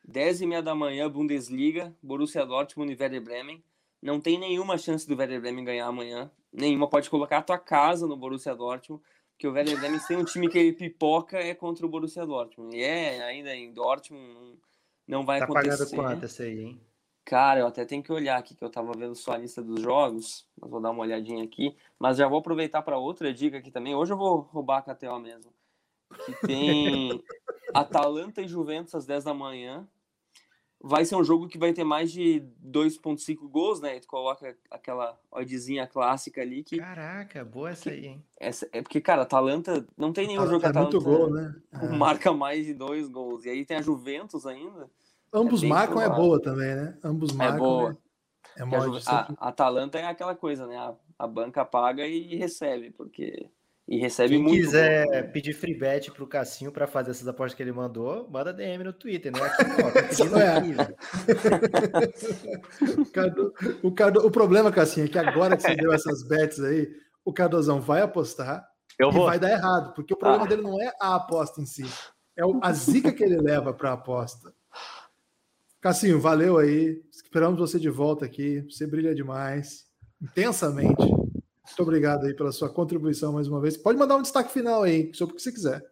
10 0.06 0.40
e 0.40 0.46
meia 0.46 0.62
da 0.62 0.74
manhã, 0.74 1.10
Bundesliga, 1.10 1.94
Borussia 2.02 2.46
Dortmund 2.46 2.90
e 2.92 2.96
Werder 2.98 3.22
Bremen. 3.22 3.62
Não 4.00 4.20
tem 4.20 4.38
nenhuma 4.38 4.78
chance 4.78 5.06
do 5.06 5.16
Werder 5.16 5.40
Bremen 5.40 5.64
ganhar 5.64 5.86
amanhã. 5.86 6.30
Nenhuma. 6.52 6.88
Pode 6.88 7.10
colocar 7.10 7.38
a 7.38 7.42
tua 7.42 7.58
casa 7.58 8.06
no 8.06 8.16
Borussia 8.16 8.54
Dortmund, 8.54 9.02
porque 9.32 9.46
o 9.46 9.52
Werder 9.52 9.78
Bremen 9.78 10.00
tem 10.06 10.16
um 10.16 10.24
time 10.24 10.48
que 10.48 10.58
ele 10.58 10.72
pipoca 10.72 11.36
é 11.36 11.54
contra 11.54 11.84
o 11.84 11.88
Borussia 11.88 12.24
Dortmund. 12.24 12.74
E 12.74 12.82
é 12.82 13.22
ainda 13.22 13.54
em 13.54 13.70
Dortmund, 13.70 14.58
não, 15.08 15.24
vai 15.24 15.38
Tá 15.38 15.46
acontecer. 15.46 15.76
pagando 15.76 15.90
quanto 15.96 16.24
essa 16.26 16.42
aí, 16.44 16.60
hein? 16.60 16.80
Cara, 17.24 17.60
eu 17.60 17.66
até 17.66 17.84
tenho 17.84 18.02
que 18.02 18.12
olhar 18.12 18.38
aqui, 18.38 18.54
que 18.54 18.64
eu 18.64 18.70
tava 18.70 18.92
vendo 18.92 19.14
só 19.14 19.32
a 19.32 19.36
lista 19.38 19.60
dos 19.62 19.80
jogos, 19.82 20.46
mas 20.58 20.70
vou 20.70 20.80
dar 20.80 20.90
uma 20.90 21.02
olhadinha 21.02 21.44
aqui. 21.44 21.76
Mas 21.98 22.16
já 22.16 22.26
vou 22.26 22.38
aproveitar 22.38 22.80
para 22.82 22.96
outra 22.98 23.32
dica 23.34 23.58
aqui 23.58 23.70
também. 23.70 23.94
Hoje 23.94 24.12
eu 24.12 24.16
vou 24.16 24.40
roubar 24.40 24.78
a 24.78 24.94
KTO 24.94 25.18
mesmo. 25.18 25.52
Que 26.24 26.46
tem 26.46 27.22
Atalanta 27.74 28.40
e 28.40 28.48
Juventus 28.48 28.94
às 28.94 29.04
10 29.04 29.24
da 29.24 29.34
manhã. 29.34 29.86
Vai 30.80 31.04
ser 31.04 31.16
um 31.16 31.24
jogo 31.24 31.48
que 31.48 31.58
vai 31.58 31.72
ter 31.72 31.82
mais 31.82 32.12
de 32.12 32.40
2,5 32.64 33.48
gols, 33.48 33.80
né? 33.80 33.98
Tu 33.98 34.06
coloca 34.06 34.56
aquela 34.70 35.18
oddzinha 35.30 35.86
clássica 35.88 36.40
ali 36.40 36.62
que. 36.62 36.78
Caraca, 36.78 37.44
boa 37.44 37.70
essa 37.70 37.90
aí, 37.90 38.06
hein? 38.06 38.24
Essa, 38.38 38.68
é 38.72 38.80
porque, 38.80 39.00
cara, 39.00 39.22
Atalanta. 39.22 39.84
Não 39.96 40.12
tem 40.12 40.28
nenhum 40.28 40.46
jogo 40.46 40.60
que 40.60 40.66
é 40.66 40.68
Atalanta 40.68 40.96
muito 40.96 41.04
gol, 41.04 41.30
né? 41.30 41.54
É. 41.82 41.88
marca 41.88 42.32
mais 42.32 42.64
de 42.64 42.74
dois 42.74 43.08
gols. 43.08 43.44
E 43.44 43.50
aí 43.50 43.64
tem 43.64 43.76
a 43.76 43.82
Juventus 43.82 44.46
ainda. 44.46 44.88
Ambos 45.32 45.60
bem 45.62 45.68
marcam 45.70 46.00
é 46.00 46.08
boa 46.08 46.40
também, 46.40 46.74
né? 46.74 46.96
Ambos 47.02 47.32
marcam. 47.32 47.58
boa. 47.58 47.90
né? 47.90 47.96
É 48.54 48.54
Que 48.56 48.62
a, 48.62 48.66
mod 48.66 48.84
Juve- 48.84 49.00
sempre- 49.02 49.34
a, 49.40 49.46
a 49.46 49.48
Atalanta 49.48 49.98
é 49.98 50.06
aquela 50.06 50.34
coisa, 50.36 50.66
né? 50.66 50.76
A, 50.76 50.94
a 51.18 51.26
banca 51.26 51.64
paga 51.64 52.06
e 52.06 52.36
recebe, 52.36 52.90
porque. 52.92 53.50
E 53.90 53.96
recebe 53.96 54.34
Quem 54.34 54.42
muito. 54.42 54.54
quiser 54.66 55.06
gol. 55.06 55.32
pedir 55.32 55.54
free 55.54 55.72
bet 55.74 56.10
pro 56.10 56.26
Cassinho 56.26 56.70
pra 56.70 56.86
fazer 56.86 57.12
essas 57.12 57.26
apostas 57.26 57.54
que 57.54 57.62
ele 57.62 57.72
mandou, 57.72 58.28
manda 58.30 58.52
DM 58.52 58.84
no 58.84 58.92
Twitter, 58.92 59.32
né? 59.32 59.40
Aqui, 59.42 60.22
ó, 60.22 60.38
É. 60.38 60.60
O, 63.00 63.06
Cardo- 63.06 63.54
o, 63.82 63.90
Cardo- 63.92 64.26
o 64.26 64.30
problema, 64.30 64.70
Cassinha, 64.70 65.06
é 65.06 65.08
que 65.08 65.18
agora 65.18 65.56
que 65.56 65.62
você 65.62 65.74
deu 65.74 65.90
essas 65.92 66.22
bets 66.28 66.60
aí, 66.60 66.88
o 67.24 67.32
Cardozão 67.32 67.80
vai 67.80 68.02
apostar 68.02 68.66
Eu 68.98 69.08
e 69.08 69.12
vou. 69.12 69.24
vai 69.26 69.38
dar 69.38 69.50
errado, 69.52 69.94
porque 69.94 70.12
o 70.12 70.16
problema 70.18 70.44
Ah. 70.44 70.48
dele 70.48 70.62
não 70.62 70.80
é 70.82 70.92
a 71.00 71.14
aposta 71.16 71.60
em 71.60 71.66
si, 71.66 71.84
é 72.36 72.42
a 72.62 72.72
zica 72.72 73.12
que 73.12 73.22
ele 73.24 73.40
leva 73.40 73.72
para 73.72 73.90
a 73.90 73.94
aposta. 73.94 74.52
Cassinho, 75.80 76.20
valeu 76.20 76.58
aí. 76.58 77.00
Esperamos 77.10 77.58
você 77.58 77.78
de 77.78 77.88
volta 77.88 78.24
aqui. 78.24 78.60
Você 78.68 78.86
brilha 78.86 79.14
demais, 79.14 79.84
intensamente. 80.20 81.17
Muito 81.78 81.86
obrigado 81.88 82.26
aí 82.26 82.34
pela 82.34 82.50
sua 82.50 82.68
contribuição 82.68 83.32
mais 83.32 83.46
uma 83.46 83.60
vez. 83.60 83.76
Pode 83.76 83.96
mandar 83.96 84.16
um 84.16 84.22
destaque 84.22 84.50
final 84.50 84.82
aí, 84.82 85.14
sobre 85.14 85.34
o 85.34 85.36
que 85.36 85.42
você 85.42 85.52
quiser. 85.52 85.88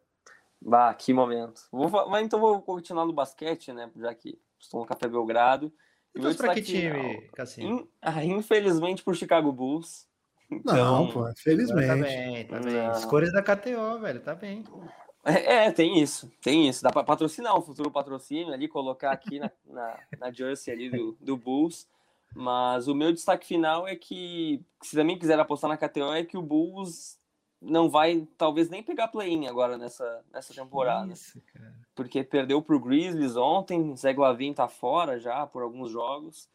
Bah, 0.61 0.93
que 0.93 1.15
momento. 1.15 1.61
Vou, 1.71 1.89
mas 2.11 2.27
então 2.27 2.41
vou 2.41 2.61
continuar 2.61 3.07
no 3.07 3.13
basquete, 3.13 3.73
né? 3.73 3.89
Já 3.95 4.13
que 4.13 4.37
estou 4.59 4.81
no 4.81 4.87
Café 4.87 5.07
Belgrado. 5.07 5.73
E 6.13 6.19
Então, 6.19 6.35
pra 6.35 6.55
que 6.55 6.63
time, 6.63 6.91
final, 6.91 7.23
Cassinho? 7.35 7.69
in- 7.79 7.89
ah, 8.03 8.25
infelizmente 8.25 9.05
pro 9.05 9.15
Chicago 9.15 9.53
Bulls. 9.53 10.09
Não, 10.51 10.59
Então, 10.59 11.07
pô, 11.13 11.19
Agora 11.21 11.35
felizmente. 11.37 11.87
Tá 11.87 11.97
bem, 11.97 12.47
tá 12.49 12.59
bem. 12.59 12.75
Não. 12.75 12.91
As 12.91 13.05
cores 13.05 13.33
da 13.33 13.41
KTO, 13.41 14.01
velho, 14.01 14.21
tá 14.21 14.35
bem. 14.35 14.65
É, 15.25 15.67
é, 15.67 15.71
tem 15.71 16.03
isso, 16.03 16.29
tem 16.43 16.69
isso. 16.69 16.83
Dá 16.83 16.91
para 16.91 17.05
patrocinar 17.05 17.57
um 17.57 17.63
futuro 17.63 17.93
patrocínio 17.93 18.53
ali, 18.53 18.67
colocar 18.67 19.13
aqui 19.13 19.39
na, 19.39 19.53
na, 19.65 19.99
na 20.19 20.33
jersey 20.33 20.75
ali 20.75 20.91
do, 20.91 21.17
do 21.21 21.37
Bulls. 21.37 21.87
Mas 22.35 22.89
o 22.89 22.95
meu 22.95 23.13
destaque 23.13 23.47
final 23.47 23.87
é 23.87 23.97
que, 23.97 24.63
se 24.83 24.97
também 24.97 25.19
quiser 25.19 25.39
apostar 25.39 25.69
na 25.69 25.77
KTO, 25.77 26.13
é 26.13 26.25
que 26.25 26.37
o 26.37 26.43
Bulls 26.43 27.19
não 27.61 27.89
vai, 27.89 28.27
talvez, 28.37 28.69
nem 28.69 28.83
pegar 28.83 29.09
play-in 29.09 29.47
agora 29.47 29.79
nessa, 29.79 30.25
nessa 30.33 30.55
temporada. 30.55 31.13
Isso. 31.13 31.41
Porque 31.95 32.23
perdeu 32.23 32.61
pro 32.61 32.81
Grizzlies 32.81 33.37
ontem, 33.37 33.97
Zé 33.97 34.13
Glavin 34.13 34.53
tá 34.53 34.69
fora 34.69 35.19
já 35.19 35.47
por 35.47 35.63
alguns 35.63 35.91
jogos. 35.91 36.49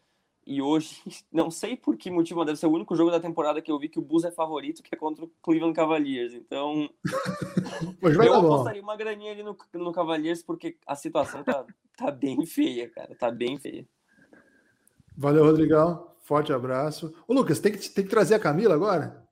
E 0.46 0.62
hoje, 0.62 1.02
não 1.32 1.52
sei 1.52 1.76
por 1.76 1.98
que 1.98 2.10
motivo, 2.10 2.40
mas 2.40 2.48
deve 2.48 2.60
ser 2.60 2.68
o 2.68 2.72
único 2.72 2.96
jogo 2.96 3.12
da 3.12 3.20
temporada 3.20 3.62
que 3.62 3.72
eu 3.72 3.80
vi 3.80 3.90
que 3.90 4.00
o 4.00 4.02
Bulls 4.02 4.24
é 4.24 4.32
favorito, 4.32 4.84
que 4.84 4.94
é 4.94 4.98
contra 4.98 5.26
o 5.26 5.32
Cleveland 5.42 5.76
Cavaliers. 5.76 6.34
Então, 6.34 6.90
eu 8.02 8.34
apostaria 8.36 8.82
uma 8.82 8.96
graninha 8.96 9.32
ali 9.32 9.44
no, 9.44 9.58
no 9.74 9.92
Cavaliers, 9.92 10.44
porque 10.44 10.78
a 10.86 10.96
situação 10.96 11.44
tá, 11.44 11.66
tá 11.98 12.12
bem 12.12 12.46
feia, 12.46 12.90
cara. 12.90 13.16
Tá 13.16 13.32
bem 13.32 13.58
feia. 13.58 13.88
Valeu, 15.22 15.44
Rodrigão. 15.44 16.16
Forte 16.22 16.52
abraço. 16.52 17.14
Ô, 17.28 17.34
Lucas, 17.34 17.60
tem 17.60 17.72
que, 17.72 17.90
tem 17.90 18.04
que 18.04 18.10
trazer 18.10 18.34
a 18.34 18.40
Camila 18.40 18.74
agora? 18.74 19.24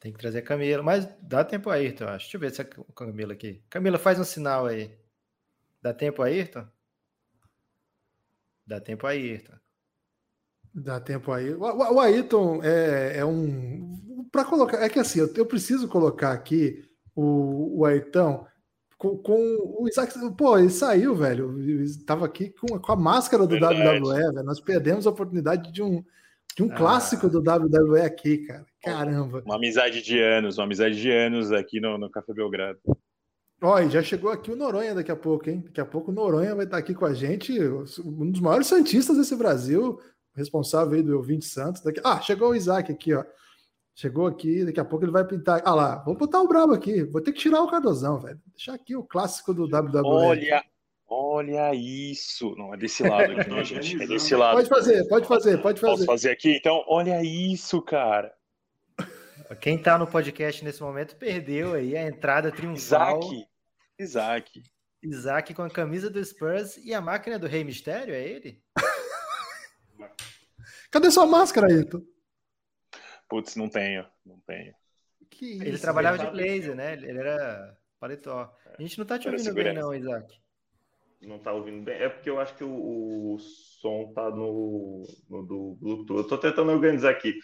Tem 0.00 0.10
que 0.10 0.18
trazer 0.18 0.38
a 0.38 0.42
Camila, 0.42 0.82
mas 0.82 1.06
dá 1.20 1.44
tempo 1.44 1.68
aí, 1.68 1.86
Ayrton, 1.86 2.04
acho. 2.06 2.24
Deixa 2.24 2.36
eu 2.36 2.40
ver 2.40 2.50
se 2.50 2.62
é 2.62 2.64
a 2.64 2.92
Camila 2.94 3.34
aqui. 3.34 3.62
Camila, 3.68 3.98
faz 3.98 4.18
um 4.18 4.24
sinal 4.24 4.64
aí. 4.64 4.96
Dá 5.82 5.92
tempo 5.92 6.22
aí, 6.22 6.40
Ayrton? 6.40 6.66
Dá 8.66 8.80
tempo 8.80 9.06
aí, 9.06 9.32
Ayrton. 9.32 9.56
Dá 10.72 10.98
tempo 10.98 11.30
aí. 11.30 11.52
O, 11.52 11.62
o, 11.62 11.94
o 11.94 12.00
Ayrton 12.00 12.62
é, 12.62 13.18
é 13.18 13.24
um. 13.24 14.28
Para 14.32 14.46
colocar. 14.46 14.78
É 14.82 14.88
que 14.88 14.98
assim, 14.98 15.20
eu, 15.20 15.30
eu 15.34 15.44
preciso 15.44 15.88
colocar 15.88 16.32
aqui 16.32 16.82
o, 17.14 17.80
o 17.80 17.84
Ayrton 17.84 18.46
com, 18.98 19.16
com 19.16 19.78
o 19.80 19.88
Isaac. 19.88 20.12
Pô, 20.36 20.58
ele 20.58 20.68
saiu, 20.70 21.14
velho. 21.14 21.58
Estava 21.82 22.26
aqui 22.26 22.50
com, 22.50 22.78
com 22.78 22.92
a 22.92 22.96
máscara 22.96 23.46
do 23.46 23.50
Verdade. 23.50 23.80
WWE, 23.80 24.32
velho. 24.32 24.42
Nós 24.42 24.60
perdemos 24.60 25.06
a 25.06 25.10
oportunidade 25.10 25.72
de 25.72 25.82
um, 25.82 26.04
de 26.56 26.64
um 26.64 26.70
Ah. 26.72 26.74
clássico 26.74 27.28
do 27.28 27.38
WWE 27.38 28.00
aqui, 28.02 28.38
cara. 28.38 28.66
Caramba. 28.82 29.42
Uma 29.46 29.56
amizade 29.56 30.02
de 30.02 30.20
anos, 30.20 30.58
uma 30.58 30.64
amizade 30.64 31.00
de 31.00 31.10
anos 31.10 31.52
aqui 31.52 31.80
no, 31.80 31.96
no 31.96 32.10
Café 32.10 32.34
Belgrado. 32.34 32.78
Olha, 33.60 33.88
já 33.88 34.02
chegou 34.02 34.30
aqui 34.30 34.52
o 34.52 34.56
Noronha 34.56 34.94
daqui 34.94 35.10
a 35.10 35.16
pouco, 35.16 35.48
hein? 35.50 35.62
Daqui 35.64 35.80
a 35.80 35.84
pouco 35.84 36.10
o 36.10 36.14
Noronha 36.14 36.54
vai 36.54 36.64
estar 36.64 36.76
aqui 36.76 36.94
com 36.94 37.04
a 37.04 37.12
gente, 37.12 37.52
um 38.04 38.30
dos 38.30 38.40
maiores 38.40 38.68
santistas 38.68 39.16
desse 39.16 39.34
Brasil, 39.34 39.98
responsável 40.32 40.94
aí 40.94 41.02
do 41.02 41.16
Ouvinte 41.16 41.44
Santos. 41.44 41.82
Daqui... 41.82 42.00
Ah, 42.04 42.20
chegou 42.20 42.50
o 42.50 42.54
Isaac 42.54 42.92
aqui, 42.92 43.14
ó. 43.14 43.24
Chegou 44.00 44.28
aqui, 44.28 44.64
daqui 44.64 44.78
a 44.78 44.84
pouco 44.84 45.04
ele 45.04 45.10
vai 45.10 45.24
pintar. 45.24 45.60
Ah 45.64 45.74
lá, 45.74 45.96
vou 46.04 46.14
botar 46.14 46.40
o 46.40 46.46
brabo 46.46 46.72
aqui. 46.72 47.02
Vou 47.02 47.20
ter 47.20 47.32
que 47.32 47.40
tirar 47.40 47.62
o 47.62 47.68
Cardozão, 47.68 48.20
velho. 48.20 48.40
Deixar 48.54 48.74
aqui 48.74 48.94
o 48.94 49.02
clássico 49.02 49.52
do 49.52 49.64
WWE. 49.64 50.02
Olha, 50.04 50.64
olha 51.08 51.74
isso. 51.74 52.54
Não, 52.54 52.72
é 52.72 52.76
desse 52.76 53.02
lado 53.02 53.32
aqui, 53.32 53.50
né, 53.50 53.64
gente? 53.64 54.00
É 54.00 54.06
desse 54.06 54.36
lado. 54.36 54.54
Pode 54.54 54.68
fazer, 54.68 55.08
pode 55.08 55.26
fazer, 55.26 55.60
pode 55.60 55.80
Posso 55.80 55.94
fazer. 55.94 56.06
fazer 56.06 56.30
aqui? 56.30 56.54
Então, 56.54 56.84
olha 56.86 57.20
isso, 57.24 57.82
cara. 57.82 58.32
Quem 59.60 59.76
tá 59.76 59.98
no 59.98 60.06
podcast 60.06 60.64
nesse 60.64 60.80
momento 60.80 61.16
perdeu 61.16 61.74
aí 61.74 61.96
a 61.96 62.06
entrada 62.06 62.52
triunfal. 62.52 63.18
Isaac. 63.18 63.46
Isaac. 63.98 64.62
Isaac 65.02 65.54
com 65.54 65.62
a 65.62 65.70
camisa 65.70 66.08
do 66.08 66.24
Spurs 66.24 66.76
e 66.76 66.94
a 66.94 67.00
máquina 67.00 67.36
do 67.36 67.48
Rei 67.48 67.64
Mistério, 67.64 68.14
é 68.14 68.22
ele? 68.22 68.62
Cadê 70.88 71.10
sua 71.10 71.26
máscara, 71.26 71.66
Ayrton? 71.66 72.00
Putz, 73.28 73.56
não 73.56 73.68
tenho, 73.68 74.06
não 74.24 74.38
tenho. 74.46 74.74
Que 75.30 75.52
Ele 75.60 75.70
isso, 75.70 75.82
trabalhava 75.82 76.18
de 76.18 76.30
blazer, 76.30 76.74
né? 76.74 76.94
Ele 76.94 77.18
era 77.18 77.76
paletó. 78.00 78.52
A 78.78 78.82
gente 78.82 78.98
não 78.98 79.04
tá 79.06 79.18
te 79.18 79.28
Era 79.28 79.36
ouvindo 79.36 79.54
bem, 79.54 79.74
não, 79.74 79.94
Isaac. 79.94 80.40
Não 81.20 81.38
tá 81.38 81.52
ouvindo 81.52 81.84
bem. 81.84 81.96
É 81.96 82.08
porque 82.08 82.30
eu 82.30 82.40
acho 82.40 82.54
que 82.54 82.64
o, 82.64 83.34
o 83.34 83.38
som 83.38 84.12
tá 84.14 84.30
no, 84.30 85.02
no 85.28 85.42
do 85.44 85.76
Bluetooth. 85.80 86.18
Eu 86.18 86.26
tô 86.28 86.38
tentando 86.38 86.70
organizar 86.72 87.10
aqui. 87.10 87.38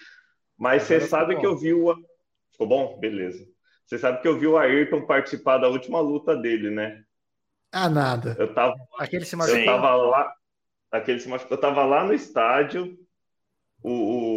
Mas 0.57 0.85
você 0.85 0.95
Agora 0.95 1.11
sabe 1.11 1.35
bom. 1.35 1.41
que 1.41 1.47
eu 1.47 1.57
vi 1.59 1.75
o. 1.75 1.95
Ficou 2.53 2.67
bom? 2.69 2.99
Beleza. 3.01 3.45
Você 3.85 3.99
sabe 3.99 4.23
que 4.23 4.29
eu 4.29 4.39
vi 4.39 4.47
o 4.47 4.57
Ayrton 4.57 5.07
participar 5.07 5.59
da 5.59 5.69
última 5.69 6.01
luta 6.01 6.37
dele, 6.37 6.71
né? 6.71 7.05
Ah, 7.73 7.89
nada. 7.89 8.37
Eu 8.39 8.55
tava, 8.55 8.75
Aquele 8.99 9.25
se 9.25 9.35
eu 9.35 9.39
machucou. 9.39 9.65
tava 9.65 9.95
lá. 9.97 10.33
Aquele 10.93 11.19
se 11.21 11.29
machucou. 11.29 11.57
Eu 11.57 11.61
tava 11.61 11.85
lá 11.85 12.05
no 12.05 12.15
estádio. 12.15 12.97
O, 13.83 13.91
o- 13.91 14.34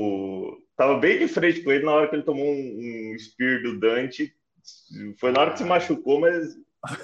tava 0.77 0.97
bem 0.99 1.19
de 1.19 1.27
frente 1.27 1.61
com 1.61 1.71
ele 1.71 1.83
na 1.83 1.91
hora 1.91 2.07
que 2.07 2.15
ele 2.15 2.23
tomou 2.23 2.45
um, 2.45 3.11
um 3.13 3.19
spear 3.19 3.61
do 3.63 3.77
Dante. 3.79 4.33
Foi 5.17 5.31
na 5.31 5.41
hora 5.41 5.51
que 5.51 5.57
se 5.59 5.63
machucou, 5.65 6.19
mas 6.21 6.55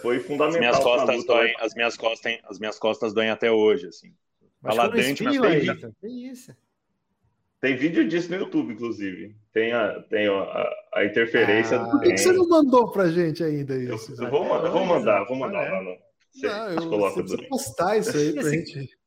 foi 0.01 0.17
As 0.17 0.23
fundamental. 0.23 0.59
minhas 0.59 0.75
pra 0.77 0.83
costas 0.85 1.15
luta, 1.17 1.33
doem, 1.33 1.53
as 1.59 1.73
minhas 1.75 1.97
costas, 1.97 2.37
as 2.45 2.59
minhas 2.59 2.79
costas 2.79 3.13
doem 3.13 3.29
até 3.29 3.51
hoje, 3.51 3.87
assim. 3.87 4.13
Fala 4.61 4.87
Dante, 4.87 5.23
mas 5.23 5.39
tem. 5.41 5.93
Que 5.99 6.07
isso? 6.07 6.55
Tem 7.59 7.77
vídeo 7.77 8.05
disso 8.07 8.29
no 8.29 8.35
YouTube, 8.37 8.73
inclusive. 8.73 9.35
Tem 9.53 9.71
a, 9.71 10.01
tem 10.09 10.27
a, 10.27 10.73
a- 10.95 11.05
interferência 11.05 11.79
Ah, 11.79 11.83
do 11.85 11.91
Por 11.91 12.01
que, 12.01 12.11
que 12.11 12.17
você 12.17 12.33
não 12.33 12.47
mandou 12.47 12.91
pra 12.91 13.09
gente 13.09 13.41
ainda 13.41 13.73
Eu, 13.73 13.95
isso? 13.95 14.11
eu 14.11 14.15
Isaac? 14.15 14.31
vou, 14.31 14.43
mandar, 14.45 14.69
vou 14.69 14.85
mandar, 14.85 15.23
vou 15.25 15.37
mandar 15.37 15.65
É. 15.65 15.69
lá 15.71 15.81
no. 15.81 15.97
Você 16.33 16.47
Não, 16.47 16.69
eu, 16.71 16.89
você 16.99 17.21
precisa 17.23 17.43
postar 17.49 17.97
isso 17.97 18.17
aí 18.17 18.33
pra 18.33 18.41
Esse- 18.41 18.51
gente. 18.51 18.97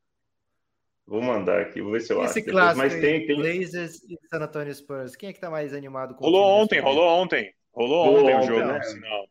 Vou 1.06 1.22
mandar 1.22 1.60
aqui, 1.60 1.80
vou 1.80 1.92
ver 1.92 2.00
se 2.00 2.12
eu 2.12 2.22
Esse 2.24 2.40
acho. 2.40 2.46
depois. 2.46 2.52
clássico 2.52 2.78
Mas 2.78 3.00
tem, 3.00 3.26
tem... 3.26 3.36
Blazers 3.36 4.02
e 4.02 4.18
San 4.28 4.42
Antonio 4.42 4.74
Spurs. 4.74 5.14
Quem 5.14 5.28
é 5.28 5.32
que 5.32 5.40
tá 5.40 5.48
mais 5.48 5.72
animado 5.72 6.14
com 6.14 6.24
o 6.24 6.26
Rolou 6.26 6.44
time 6.44 6.62
ontem, 6.62 6.80
rolou 6.80 7.08
ontem. 7.08 7.54
Rolou 7.72 8.04
Rolou 8.04 8.22
ontem 8.22 8.38
o 8.38 8.42
jogo, 8.42 8.72
né? 8.72 8.82
sinal. 8.82 9.28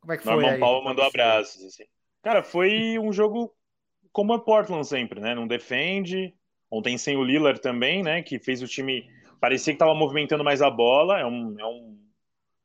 Como 0.00 0.12
é 0.12 0.16
que 0.16 0.22
foi 0.22 0.32
Norman 0.32 0.52
aí? 0.52 0.58
Pra 0.58 0.82
mandou 0.82 1.04
abraços. 1.04 1.64
Assim. 1.64 1.84
Cara, 2.22 2.42
foi 2.42 2.98
um 2.98 3.12
jogo 3.12 3.52
como 4.12 4.34
é 4.34 4.38
Portland 4.38 4.86
sempre, 4.86 5.20
né? 5.20 5.34
Não 5.34 5.46
defende. 5.46 6.32
Ontem 6.70 6.96
sem 6.96 7.16
o 7.16 7.24
Lillard 7.24 7.60
também, 7.60 8.02
né? 8.02 8.22
Que 8.22 8.38
fez 8.38 8.62
o 8.62 8.66
time. 8.66 9.06
Parecia 9.38 9.72
que 9.72 9.76
estava 9.76 9.94
movimentando 9.94 10.42
mais 10.42 10.62
a 10.62 10.70
bola. 10.70 11.18
É 11.20 11.26
um, 11.26 11.60
é 11.60 11.66
um... 11.66 11.98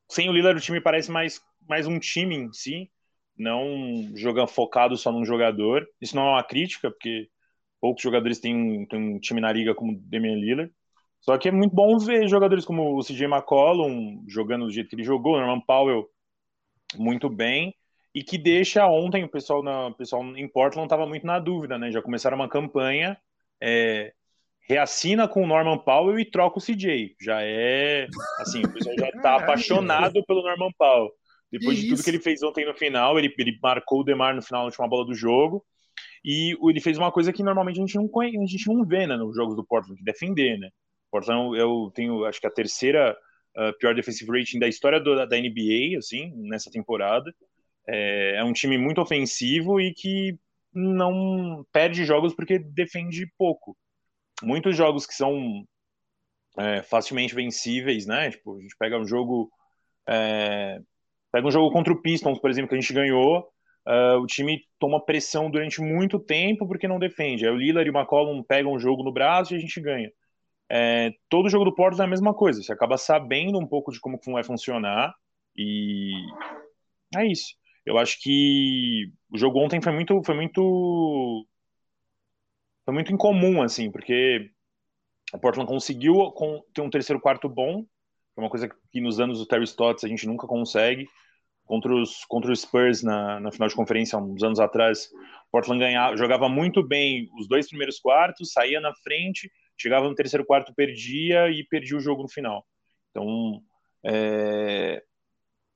Sem 0.10 0.30
o 0.30 0.34
Lillard, 0.34 0.58
o 0.58 0.64
time 0.64 0.80
parece 0.80 1.12
mais, 1.12 1.41
mais 1.68 1.86
um 1.86 1.99
time 1.99 2.36
em 2.36 2.53
si. 2.53 2.90
Não 3.38 4.12
jogando 4.16 4.48
focado 4.48 4.95
só 4.95 5.12
num 5.12 5.26
jogador. 5.26 5.86
Isso 5.99 6.16
não 6.16 6.28
é 6.28 6.30
uma 6.32 6.44
crítica, 6.44 6.90
porque 6.90 7.28
poucos 7.82 8.03
jogadores 8.03 8.40
têm 8.40 8.56
um, 8.56 8.86
têm 8.86 9.16
um 9.16 9.20
time 9.20 9.41
na 9.41 9.52
liga 9.52 9.76
como 9.76 9.94
o 9.94 9.99
Damian 9.99 10.36
Lillard. 10.36 10.72
Só 11.20 11.38
que 11.38 11.49
é 11.49 11.52
muito 11.52 11.76
bom 11.76 11.98
ver 11.99 12.28
jogadores 12.28 12.66
como 12.66 12.98
o 12.98 13.03
CJ 13.03 13.26
McCollum 13.26 14.24
jogando 14.28 14.66
do 14.66 14.72
jeito 14.72 14.90
que 14.90 14.95
ele 14.95 15.03
jogou, 15.03 15.38
Norman 15.38 15.62
Powell 15.62 16.08
muito 16.98 17.30
bem, 17.30 17.76
e 18.14 18.24
que 18.24 18.38
deixa 18.38 18.88
ontem 18.88 19.24
o 19.24 19.30
pessoal, 19.30 19.64
na, 19.64 19.88
o 19.88 19.94
pessoal 19.95 20.24
em 20.36 20.48
Portland 20.48 20.86
estava 20.86 21.06
muito 21.06 21.26
na 21.26 21.40
dúvida, 21.40 21.78
né? 21.78 21.91
Já 21.91 22.02
começaram 22.02 22.36
uma 22.38 22.49
campanha, 22.49 23.18
é, 23.62 24.14
reassina 24.68 25.28
com 25.28 25.44
o 25.44 25.48
Norman 25.48 25.78
Powell 25.80 26.20
e 26.20 26.30
troca 26.30 26.60
o 26.60 26.62
CJ. 26.62 27.16
Já 27.22 27.41
é 27.44 28.08
assim, 28.40 28.66
o 28.66 28.74
pessoal 28.74 28.95
já 28.98 29.08
está 29.10 29.38
Caralho. 29.38 29.44
apaixonado 29.44 30.24
pelo 30.26 30.44
Norman 30.44 30.72
Powell. 30.78 31.12
Depois 31.52 31.78
Que 31.78 31.84
de 31.84 31.88
tudo 31.88 32.02
isso? 32.02 32.03
que 32.03 32.10
ele 32.10 32.20
fez 32.20 32.41
ontem 32.44 32.66
no 32.66 32.74
final, 32.74 33.18
ele, 33.20 33.34
ele 33.38 33.58
marcou 33.62 34.02
o 34.02 34.03
Demar 34.03 34.34
no 34.36 34.41
final, 34.41 34.62
na 34.62 34.66
última 34.68 34.88
bola 34.88 35.06
do 35.06 35.14
jogo. 35.14 35.66
E 36.23 36.56
o- 36.60 36.69
ele 36.69 36.80
fez 36.81 36.98
uma 36.98 37.11
coisa 37.11 37.34
que 37.34 37.43
normalmente 37.43 37.77
a 37.77 37.81
gente 37.81 37.95
não, 37.95 38.07
conhe- 38.07 38.38
a 38.38 38.45
gente 38.45 38.68
não 38.68 38.85
vê 38.85 39.07
né, 39.07 39.18
nos 39.18 39.35
jogos 39.35 39.56
do 39.56 39.65
Portland, 39.65 39.95
que 40.02 40.10
é 40.10 40.14
defender, 40.14 40.57
né? 40.60 40.69
Portland, 41.11 41.57
eu 41.57 41.91
tenho, 41.95 42.26
acho 42.26 42.39
que 42.39 42.48
a 42.48 42.52
terceira 42.52 43.18
uh, 43.57 43.77
pior 43.80 43.93
defensive 43.95 44.31
rating 44.31 44.60
da 44.60 44.68
história 44.68 44.99
do- 44.99 45.26
da 45.27 45.38
NBA, 45.38 45.98
assim, 45.99 46.31
nessa 46.48 46.72
temporada. 46.72 47.34
É, 47.88 48.35
é 48.38 48.43
um 48.43 48.53
time 48.53 48.77
muito 48.77 49.02
ofensivo 49.02 49.80
e 49.81 49.93
que 49.93 50.38
não 50.73 51.65
perde 51.73 52.06
jogos 52.06 52.34
porque 52.35 52.60
defende 52.60 53.27
pouco. 53.38 53.77
Muitos 54.43 54.76
jogos 54.77 55.06
que 55.07 55.14
são 55.15 55.65
é, 56.57 56.81
facilmente 56.84 57.34
vencíveis, 57.35 58.06
né? 58.06 58.31
Tipo, 58.31 58.57
a 58.57 58.61
gente 58.61 58.76
pega 58.77 58.98
um 58.99 59.06
jogo, 59.06 59.49
é, 60.07 60.80
pega 61.31 61.48
um 61.48 61.52
jogo 61.52 61.72
contra 61.72 61.93
o 61.93 62.02
Pistons, 62.02 62.39
por 62.39 62.49
exemplo, 62.49 62.69
que 62.69 62.76
a 62.76 62.81
gente 62.81 62.93
ganhou. 62.93 63.48
Uh, 63.88 64.20
o 64.22 64.28
time 64.28 64.64
toma 64.78 65.03
pressão 65.03 65.49
durante 65.49 65.82
muito 65.82 66.20
tempo 66.20 66.68
porque 66.68 66.88
não 66.88 66.99
defende. 66.99 67.45
Aí 67.45 67.52
o 67.52 67.58
Lillard 67.58 67.88
e 67.88 67.91
o 67.91 67.98
McCollum 67.98 68.44
pegam 68.44 68.74
o 68.74 68.80
jogo 68.80 69.03
no 69.03 69.12
braço 69.12 69.53
e 69.53 69.58
a 69.58 69.60
gente 69.60 69.80
ganha. 69.82 70.12
É, 70.70 71.12
todo 71.28 71.49
jogo 71.49 71.66
do 71.66 71.76
Porto 71.76 72.02
é 72.02 72.06
a 72.06 72.08
mesma 72.08 72.34
coisa. 72.34 72.62
Você 72.62 72.72
acaba 72.72 72.98
sabendo 72.98 73.60
um 73.60 73.68
pouco 73.68 73.91
de 73.91 73.99
como 73.99 74.20
vai 74.28 74.44
funcionar 74.44 75.14
e 75.56 76.14
é 77.16 77.26
isso. 77.26 77.56
Eu 77.86 77.98
acho 77.98 78.22
que 78.22 79.12
o 79.30 79.38
jogo 79.38 79.60
ontem 79.60 79.82
foi 79.82 79.91
muito, 79.91 80.22
foi 80.24 80.36
muito, 80.36 81.45
foi 82.86 82.94
muito 82.94 83.12
incomum 83.12 83.62
assim, 83.62 83.91
porque 83.91 84.52
o 85.34 85.40
Portland 85.40 85.70
conseguiu 85.70 86.32
ter 86.74 86.82
um 86.82 86.90
terceiro 86.90 87.20
quarto 87.20 87.49
bom, 87.49 87.84
que 87.84 87.90
é 88.38 88.41
uma 88.41 88.49
coisa 88.49 88.70
que 88.91 89.02
nos 89.02 89.20
anos 89.20 89.40
do 89.40 89.45
Terry 89.45 89.64
Stotts 89.64 90.03
a 90.03 90.08
gente 90.08 90.28
nunca 90.28 90.48
consegue. 90.48 91.08
Contra 91.72 91.95
os, 91.95 92.26
contra 92.26 92.52
os 92.52 92.60
Spurs 92.60 93.02
na, 93.02 93.39
na 93.39 93.49
final 93.49 93.69
de 93.69 93.76
conferência, 93.76 94.19
há 94.19 94.22
uns 94.22 94.43
anos 94.43 94.60
atrás, 94.60 95.10
Portland 95.49 95.80
ganhava, 95.80 96.18
jogava 96.18 96.49
muito 96.49 96.85
bem 96.85 97.30
os 97.39 97.48
dois 97.48 97.69
primeiros 97.69 97.98
quartos, 97.98 98.52
saía 98.52 98.81
na 98.81 98.93
frente, 98.93 99.49
chegava 99.77 100.06
no 100.10 100.14
terceiro 100.14 100.45
quarto, 100.45 100.73
perdia 100.76 101.49
e 101.49 101.64
perdia 101.64 101.95
o 101.95 102.02
jogo 102.02 102.23
no 102.23 102.30
final. 102.30 102.68
Então, 103.10 103.61
é, 104.03 105.02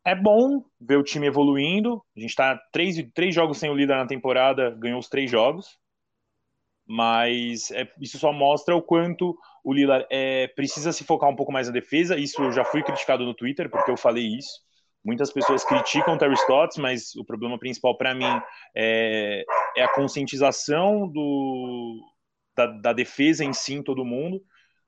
é 0.06 0.14
bom 0.14 0.66
ver 0.82 0.98
o 0.98 1.04
time 1.04 1.28
evoluindo. 1.28 2.04
A 2.14 2.20
gente 2.20 2.32
está 2.32 2.60
três, 2.74 2.98
três 3.14 3.34
jogos 3.34 3.58
sem 3.58 3.70
o 3.70 3.74
líder 3.74 3.96
na 3.96 4.06
temporada, 4.06 4.72
ganhou 4.72 5.00
os 5.00 5.08
três 5.08 5.32
jogos. 5.32 5.78
Mas 6.86 7.72
é- 7.72 7.90
isso 8.02 8.20
só 8.20 8.34
mostra 8.34 8.76
o 8.76 8.82
quanto 8.82 9.34
o 9.64 9.74
Lillard 9.74 10.06
é, 10.12 10.50
precisa 10.50 10.92
se 10.92 11.06
focar 11.06 11.30
um 11.30 11.38
pouco 11.38 11.54
mais 11.54 11.68
na 11.68 11.74
defesa. 11.74 12.18
Isso 12.18 12.44
eu 12.44 12.52
já 12.52 12.66
fui 12.66 12.84
criticado 12.84 13.24
no 13.24 13.34
Twitter, 13.34 13.70
porque 13.70 13.90
eu 13.90 13.96
falei 13.98 14.26
isso. 14.26 14.66
Muitas 15.06 15.32
pessoas 15.32 15.64
criticam 15.64 16.16
o 16.16 16.18
Terry 16.18 16.34
Stotts, 16.34 16.80
mas 16.80 17.16
o 17.16 17.24
problema 17.24 17.60
principal 17.60 17.96
para 17.96 18.16
mim 18.16 18.42
é, 18.76 19.46
é 19.78 19.84
a 19.84 19.94
conscientização 19.94 21.08
do, 21.08 22.02
da, 22.58 22.66
da 22.66 22.94
defesa 22.94 23.46
em 23.46 23.54
si, 23.54 23.76
em 23.76 23.84
todo 23.84 24.04
mundo, 24.04 24.42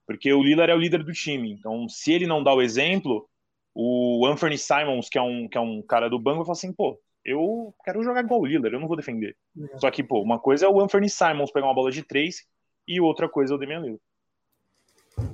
porque 0.08 0.34
o 0.34 0.42
Lillard 0.42 0.72
é 0.72 0.76
o 0.76 0.80
líder 0.80 1.04
do 1.04 1.14
time. 1.14 1.52
Então, 1.52 1.88
se 1.88 2.12
ele 2.12 2.26
não 2.26 2.44
dá 2.44 2.52
o 2.52 2.64
exemplo, 2.64 3.30
o 3.76 4.26
Anthony 4.26 4.58
Simons, 4.58 5.08
que 5.08 5.20
é 5.20 5.22
um, 5.22 5.48
que 5.48 5.56
é 5.56 5.62
um 5.62 5.84
cara 5.84 6.10
do 6.10 6.18
banco, 6.18 6.38
vai 6.38 6.46
falar 6.46 6.54
assim: 6.54 6.74
pô, 6.74 7.00
eu 7.24 7.76
quero 7.86 8.02
jogar 8.02 8.24
igual 8.24 8.42
o 8.42 8.46
Lillard, 8.48 8.74
eu 8.74 8.80
não 8.80 8.88
vou 8.88 8.98
defender. 8.98 9.38
Só 9.76 9.92
que, 9.92 10.04
pô, 10.04 10.20
uma 10.24 10.40
coisa 10.40 10.66
é 10.66 10.70
o 10.70 10.82
Anthony 10.82 11.10
Simons 11.10 11.52
pegar 11.52 11.68
uma 11.68 11.76
bola 11.76 11.92
de 11.92 12.02
três 12.02 12.44
e 12.88 13.00
outra 13.00 13.30
coisa 13.30 13.54
é 13.54 13.56
o 13.56 13.60
Damian 13.60 13.82
Lillard. 13.82 14.02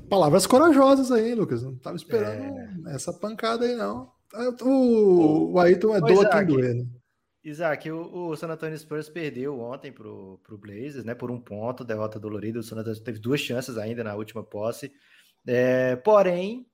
Palavras 0.10 0.46
corajosas 0.46 1.10
aí, 1.10 1.34
Lucas. 1.34 1.64
Não 1.64 1.78
tava 1.78 1.96
esperando 1.96 2.90
essa 2.90 3.14
pancada 3.14 3.66
aí, 3.66 3.76
não. 3.76 4.13
O, 4.62 5.52
o 5.52 5.60
Ayrton 5.60 5.96
é 5.96 6.02
quem 6.02 6.14
Isaac. 6.14 6.46
doer, 6.46 6.76
né? 6.76 6.86
Isaac, 7.44 7.92
o, 7.92 8.30
o 8.30 8.36
San 8.36 8.48
Antonio 8.48 8.78
Spurs 8.78 9.10
perdeu 9.10 9.60
ontem 9.60 9.92
pro, 9.92 10.40
pro 10.44 10.58
Blazers, 10.58 11.04
né? 11.04 11.14
Por 11.14 11.30
um 11.30 11.40
ponto, 11.40 11.84
derrota 11.84 12.20
dolorida. 12.20 12.60
O 12.60 12.64
San 12.64 12.78
Antonio 12.78 13.04
teve 13.04 13.20
duas 13.20 13.42
chances 13.42 13.78
ainda 13.78 14.04
na 14.04 14.16
última 14.16 14.44
posse. 14.44 14.92
É, 15.46 15.96
porém, 15.98 16.66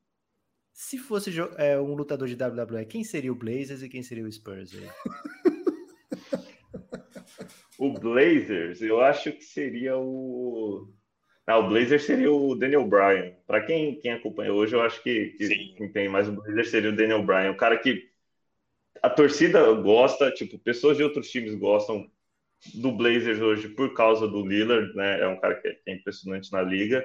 se 0.71 0.97
fosse 0.97 1.31
é, 1.57 1.79
um 1.79 1.95
lutador 1.95 2.27
de 2.27 2.35
WWE, 2.35 2.85
quem 2.85 3.03
seria 3.03 3.31
o 3.31 3.35
Blazers 3.35 3.81
e 3.81 3.89
quem 3.89 4.03
seria 4.03 4.25
o 4.25 4.31
Spurs? 4.31 4.73
Aí? 4.75 4.89
O 7.79 7.93
Blazers, 7.93 8.81
eu 8.81 8.99
acho 8.99 9.31
que 9.31 9.41
seria 9.41 9.97
o. 9.97 10.93
Ah, 11.49 11.57
o 11.57 11.67
Blazers 11.67 12.03
seria 12.03 12.31
o 12.31 12.53
Daniel 12.53 12.85
Bryan. 12.85 13.33
Para 13.47 13.65
quem, 13.65 13.99
quem 13.99 14.11
acompanha 14.11 14.53
hoje, 14.53 14.75
eu 14.75 14.81
acho 14.81 15.01
que, 15.01 15.29
que 15.29 15.73
quem 15.75 15.91
tem 15.91 16.07
mais 16.07 16.29
o 16.29 16.31
Blazers 16.31 16.69
seria 16.69 16.91
o 16.91 16.95
Daniel 16.95 17.23
Bryan. 17.23 17.49
O 17.49 17.57
cara 17.57 17.75
que 17.75 18.07
a 19.01 19.09
torcida 19.09 19.73
gosta, 19.73 20.29
tipo, 20.31 20.59
pessoas 20.59 20.95
de 20.95 21.03
outros 21.03 21.27
times 21.31 21.55
gostam 21.55 22.07
do 22.75 22.91
Blazers 22.91 23.39
hoje 23.41 23.67
por 23.69 23.95
causa 23.95 24.27
do 24.27 24.45
Lillard, 24.45 24.93
né? 24.95 25.21
É 25.21 25.27
um 25.27 25.39
cara 25.39 25.55
que 25.55 25.67
é, 25.67 25.73
que 25.73 25.89
é 25.89 25.95
impressionante 25.95 26.51
na 26.51 26.61
liga 26.61 27.03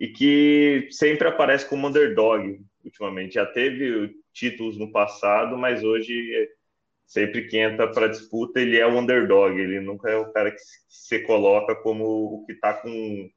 e 0.00 0.08
que 0.08 0.88
sempre 0.90 1.28
aparece 1.28 1.68
como 1.68 1.86
underdog 1.86 2.60
ultimamente. 2.84 3.34
Já 3.34 3.46
teve 3.46 4.16
títulos 4.32 4.76
no 4.76 4.90
passado, 4.90 5.56
mas 5.56 5.84
hoje 5.84 6.50
sempre 7.06 7.46
que 7.46 7.56
entra 7.56 7.88
para 7.88 8.08
disputa 8.08 8.60
ele 8.60 8.78
é 8.80 8.86
o 8.86 8.98
underdog. 8.98 9.56
Ele 9.56 9.78
nunca 9.78 10.10
é 10.10 10.16
o 10.16 10.32
cara 10.32 10.50
que 10.50 10.58
se 10.88 11.20
coloca 11.20 11.76
como 11.76 12.04
o 12.04 12.46
que 12.46 12.52
está 12.52 12.74
com 12.74 13.30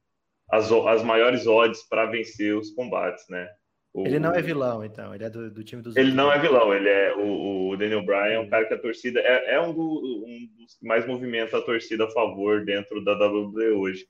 as, 0.51 0.71
as 0.71 1.03
maiores 1.03 1.45
odds 1.47 1.84
para 1.88 2.05
vencer 2.05 2.55
os 2.55 2.71
combates, 2.71 3.26
né? 3.30 3.49
O- 3.93 4.05
Ele 4.05 4.19
não 4.19 4.34
é 4.34 4.41
vilão, 4.41 4.84
então. 4.84 5.13
Ele 5.13 5.23
é 5.23 5.30
do, 5.30 5.49
do 5.51 5.63
time 5.63 5.81
dos 5.81 5.95
ele 5.95 6.11
não 6.13 6.31
é 6.31 6.39
vilão, 6.39 6.73
ele 6.73 6.88
é 6.89 7.15
o, 7.15 7.69
o 7.69 7.77
Daniel 7.77 8.05
Bryan, 8.05 8.34
é 8.34 8.39
um 8.39 8.49
cara 8.49 8.65
que 8.65 8.73
a 8.73 8.80
torcida 8.81 9.19
é, 9.19 9.55
é 9.55 9.61
um, 9.61 9.73
do- 9.73 10.26
um 10.27 10.47
dos 10.57 10.76
que 10.76 10.85
mais 10.85 11.05
movimenta 11.07 11.57
a 11.57 11.61
torcida 11.61 12.05
a 12.05 12.11
favor 12.11 12.63
dentro 12.63 13.03
da 13.03 13.13
WWE 13.13 13.71
hoje. 13.71 14.05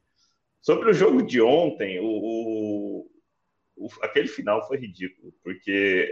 Sobre 0.61 0.89
o 0.89 0.93
jogo 0.93 1.21
de 1.21 1.41
ontem, 1.41 1.99
o, 1.99 2.05
o- 2.05 3.07
o- 3.77 3.89
aquele 4.01 4.27
final 4.27 4.67
foi 4.67 4.77
ridículo, 4.77 5.33
porque 5.43 6.11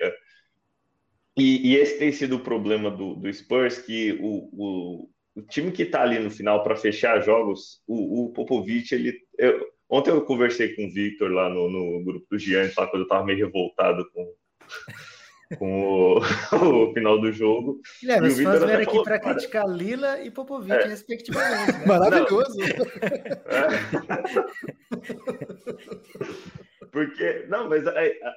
e, 1.38 1.72
e 1.72 1.76
esse 1.76 2.00
tem 2.00 2.12
sido 2.12 2.38
o 2.38 2.44
problema 2.44 2.90
do, 2.90 3.16
do 3.16 3.32
Spurs, 3.32 3.78
que 3.78 4.14
o, 4.22 4.50
o, 4.54 5.10
o 5.36 5.42
time 5.44 5.72
que 5.72 5.84
está 5.84 6.02
ali 6.02 6.18
no 6.20 6.32
final 6.32 6.64
para 6.64 6.76
fechar 6.76 7.22
jogos, 7.22 7.82
o, 7.86 8.26
o 8.26 8.34
Popovich, 8.34 8.94
ele 8.94 9.20
eu- 9.38 9.77
ontem 9.90 10.12
eu 10.12 10.22
conversei 10.26 10.76
com 10.76 10.86
o 10.86 10.92
Victor 10.92 11.32
lá 11.32 11.50
no, 11.50 11.70
no 11.70 12.04
grupo 12.04 12.26
do 12.30 12.38
Giants, 12.40 12.76
lá 12.76 12.88
quando 12.88 13.02
eu 13.02 13.04
estava 13.04 13.26
meio 13.26 13.46
revoltado 13.46 14.10
com 14.12 14.34
com 15.58 15.82
o, 15.82 16.20
o 16.90 16.94
final 16.94 17.22
do 17.22 17.32
jogo. 17.32 17.80
Guilherme, 18.02 18.28
o 18.28 18.32
os 18.32 18.42
fãs 18.42 18.64
vieram 18.66 18.84
aqui 18.84 19.04
para 19.04 19.18
criticar 19.20 19.66
Lila 19.66 20.22
e 20.22 20.30
Popovic, 20.30 20.74
É. 20.74 20.88
respectivamente. 20.88 21.72
Né? 21.80 21.86
Maravilhoso. 21.88 22.58
Porque, 26.92 27.46
não, 27.48 27.70
mas 27.70 27.86
a- 27.88 27.92
a- 27.92 27.96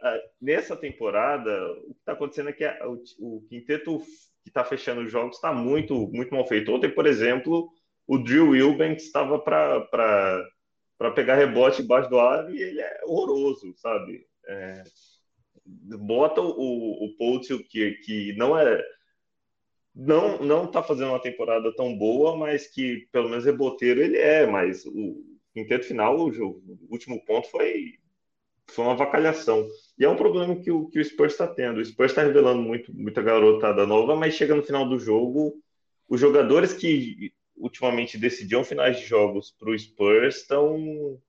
a- 0.09 0.21
nessa 0.41 0.77
temporada, 0.77 1.51
o 1.89 1.95
que 1.95 1.99
está 2.01 2.13
acontecendo 2.13 2.51
é 2.51 2.53
que 2.53 2.65
a- 2.65 2.79
o, 2.87 3.03
o 3.19 3.41
quinteto 3.49 3.99
que 4.43 4.49
está 4.51 4.65
fechando 4.65 5.03
os 5.03 5.11
jogos 5.11 5.37
está 5.37 5.53
muito, 5.53 5.95
muito 6.13 6.35
mal 6.35 6.47
feito. 6.47 6.73
Ontem, 6.73 6.91
por 6.91 7.07
exemplo, 7.07 7.69
o 8.07 8.19
Drew 8.19 8.51
Wilbanks 8.51 9.05
estava 9.05 9.39
para 9.39 10.45
pegar 11.09 11.37
rebote 11.37 11.83
embaixo 11.83 12.11
do 12.11 12.19
ar 12.19 12.53
e 12.53 12.61
ele 12.61 12.81
é 12.81 13.01
horroroso, 13.05 13.73
sabe? 13.77 14.27
É, 14.47 14.83
bota 15.65 16.41
o, 16.41 17.05
o 17.05 17.17
Poultry, 17.17 17.63
que, 17.65 17.93
que 18.05 18.33
não 18.37 18.59
é 18.59 18.83
não 19.95 20.39
não 20.43 20.65
está 20.65 20.83
fazendo 20.83 21.11
uma 21.11 21.23
temporada 21.23 21.75
tão 21.75 21.97
boa, 21.97 22.37
mas 22.37 22.67
que 22.67 23.09
pelo 23.13 23.29
menos 23.29 23.45
reboteiro 23.45 24.03
ele 24.03 24.19
é, 24.19 24.47
mas 24.47 24.85
o, 24.85 25.31
quinteto 25.53 25.87
final, 25.87 26.19
o, 26.19 26.33
jogo, 26.33 26.63
o 26.89 26.93
último 26.93 27.25
ponto 27.25 27.49
foi, 27.51 27.95
foi 28.69 28.85
uma 28.85 28.97
vacalhação. 28.97 29.67
E 29.99 30.05
é 30.05 30.09
um 30.09 30.17
problema 30.17 30.57
que 30.57 30.71
o, 30.71 30.89
que 30.89 30.99
o 30.99 31.05
Spurs 31.05 31.33
está 31.33 31.47
tendo. 31.47 31.79
O 31.79 31.85
Spurs 31.85 32.13
está 32.13 32.23
revelando 32.23 32.63
muito, 32.63 32.95
muita 32.95 33.23
garotada 33.23 33.87
nova, 33.87 34.17
mas 34.17 34.35
chega 34.35 34.55
no 34.55 34.63
final 34.63 34.89
do 34.89 34.99
jogo, 34.99 35.55
os 36.09 36.21
jogadores 36.21 36.73
que 36.73 37.33
ultimamente 37.61 38.19
decidiam 38.19 38.65
finais 38.65 38.99
de 38.99 39.07
jogos 39.07 39.51
para 39.59 39.71
o 39.71 39.79
Spurs 39.79 40.37
estão 40.37 41.21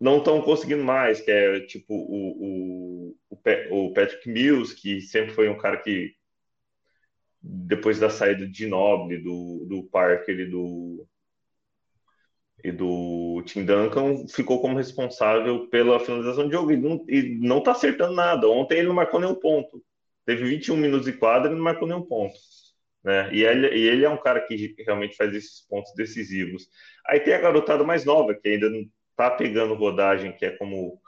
não 0.00 0.18
estão 0.18 0.40
conseguindo 0.40 0.82
mais, 0.82 1.20
que 1.20 1.30
é 1.30 1.60
tipo 1.60 1.94
o, 1.94 3.12
o, 3.30 3.86
o, 3.88 3.92
Patrick 3.92 4.28
Mills, 4.28 4.74
que 4.74 5.02
sempre 5.02 5.34
foi 5.34 5.48
um 5.48 5.58
cara 5.58 5.76
que 5.76 6.14
depois 7.42 7.98
da 7.98 8.08
saída 8.08 8.46
de 8.46 8.66
Noble, 8.66 9.18
do, 9.18 9.66
do 9.66 9.82
Parker 9.84 10.40
e 10.40 10.46
do, 10.46 11.06
e 12.64 12.72
do 12.72 13.42
Tim 13.46 13.64
Duncan, 13.64 14.26
ficou 14.28 14.60
como 14.60 14.76
responsável 14.76 15.68
pela 15.68 16.00
finalização 16.00 16.46
de 16.46 16.52
jogo 16.52 16.72
e 16.72 16.76
não, 16.76 17.04
e 17.08 17.38
não 17.40 17.62
tá 17.62 17.72
acertando 17.72 18.14
nada. 18.14 18.48
Ontem 18.48 18.78
ele 18.78 18.88
não 18.88 18.94
marcou 18.94 19.20
nenhum 19.20 19.34
ponto. 19.34 19.82
Teve 20.24 20.44
21 20.44 20.76
minutos 20.76 21.06
de 21.06 21.14
quadra 21.14 21.50
e 21.50 21.54
não 21.54 21.62
marcou 21.62 21.88
nenhum 21.88 22.02
ponto. 22.02 22.34
Né? 23.02 23.30
E, 23.32 23.42
ele, 23.44 23.68
e 23.76 23.88
ele 23.88 24.04
é 24.04 24.10
um 24.10 24.20
cara 24.20 24.40
que 24.40 24.74
realmente 24.78 25.16
faz 25.16 25.34
esses 25.34 25.66
pontos 25.68 25.92
decisivos. 25.94 26.68
Aí 27.06 27.20
tem 27.20 27.34
a 27.34 27.40
garotada 27.40 27.82
mais 27.84 28.04
nova, 28.04 28.34
que 28.34 28.48
ainda 28.48 28.68
não 28.68 28.84
tá 29.16 29.30
pegando 29.30 29.74
rodagem, 29.74 30.32
que 30.32 30.44
é 30.44 30.50
como 30.50 31.00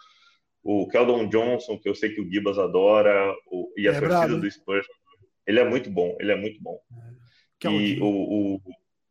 o 0.63 0.89
Keldon 0.89 1.29
Johnson, 1.29 1.79
que 1.79 1.89
eu 1.89 1.95
sei 1.95 2.15
que 2.15 2.21
o 2.21 2.31
Gibas 2.31 2.59
adora, 2.59 3.35
o, 3.47 3.73
e 3.77 3.89
a 3.89 3.93
é 3.93 4.01
torcida 4.01 4.27
bravo. 4.27 4.41
do 4.41 4.51
Spurs 4.51 4.87
ele 5.47 5.61
é 5.61 5.69
muito 5.69 5.91
bom, 5.91 6.17
ele 6.21 6.33
é 6.33 6.37
muito 6.37 6.61
bom. 6.63 6.79
É. 7.65 7.69
E 7.69 8.01
o, 8.01 8.07
o, 8.07 8.61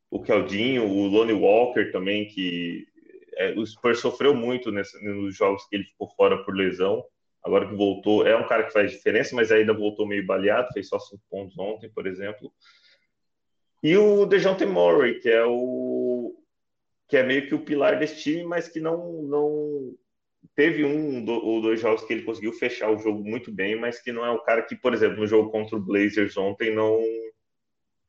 o 0.10 0.22
Keldinho, 0.22 0.86
o 0.86 1.08
Lonnie 1.08 1.34
Walker 1.34 1.92
também, 1.92 2.28
que 2.28 2.86
é, 3.36 3.52
o 3.52 3.66
Spurs 3.66 4.00
sofreu 4.00 4.34
muito 4.34 4.72
nesse, 4.72 5.02
nos 5.04 5.36
jogos 5.36 5.66
que 5.68 5.76
ele 5.76 5.86
ficou 5.86 6.10
fora 6.10 6.44
por 6.44 6.56
lesão. 6.56 7.04
Agora 7.44 7.68
que 7.68 7.76
voltou, 7.76 8.26
é 8.26 8.36
um 8.36 8.48
cara 8.48 8.64
que 8.64 8.74
faz 8.74 8.92
diferença, 8.92 9.36
mas 9.36 9.52
ainda 9.52 9.74
voltou 9.74 10.08
meio 10.08 10.26
baleado, 10.26 10.72
fez 10.74 10.88
só 10.88 11.00
cinco 11.00 11.24
pontos 11.30 11.58
ontem, 11.58 11.90
por 11.90 12.06
exemplo. 12.06 12.52
E 13.84 13.98
o 13.98 14.26
DeJounte 14.26 14.66
Murray, 14.66 15.20
que 15.20 15.30
é 15.30 15.44
o 15.44 16.38
que 17.08 17.18
é 17.18 17.24
meio 17.24 17.46
que 17.48 17.56
o 17.56 17.66
pilar 17.66 18.00
desse 18.00 18.22
time, 18.22 18.44
mas 18.44 18.68
que 18.68 18.80
não 18.80 19.24
não 19.24 19.96
teve 20.56 20.86
um 20.86 21.26
ou 21.28 21.62
dois 21.62 21.80
jogos 21.80 22.04
que 22.04 22.14
ele 22.14 22.24
conseguiu 22.24 22.54
fechar 22.54 22.90
o 22.92 23.00
jogo 23.00 23.24
muito 23.24 23.52
bem, 23.52 23.80
mas 23.80 24.02
que 24.02 24.12
não 24.12 24.26
é 24.26 24.32
o 24.32 24.44
cara 24.44 24.62
que, 24.62 24.76
por 24.76 24.94
exemplo, 24.94 25.18
no 25.18 25.28
jogo 25.28 25.52
contra 25.52 25.76
o 25.76 25.82
Blazers 25.82 26.38
ontem 26.38 26.74
não 26.74 27.02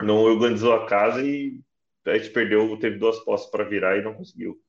não 0.02 0.18
organizou 0.18 0.72
a 0.74 0.86
casa 0.86 1.22
e 1.22 1.60
a 2.06 2.18
gente 2.18 2.30
perdeu, 2.30 2.76
teve 2.78 2.98
duas 2.98 3.18
postas 3.20 3.50
para 3.50 3.64
virar 3.64 3.96
e 3.96 4.02
não 4.02 4.14
conseguiu. 4.14 4.61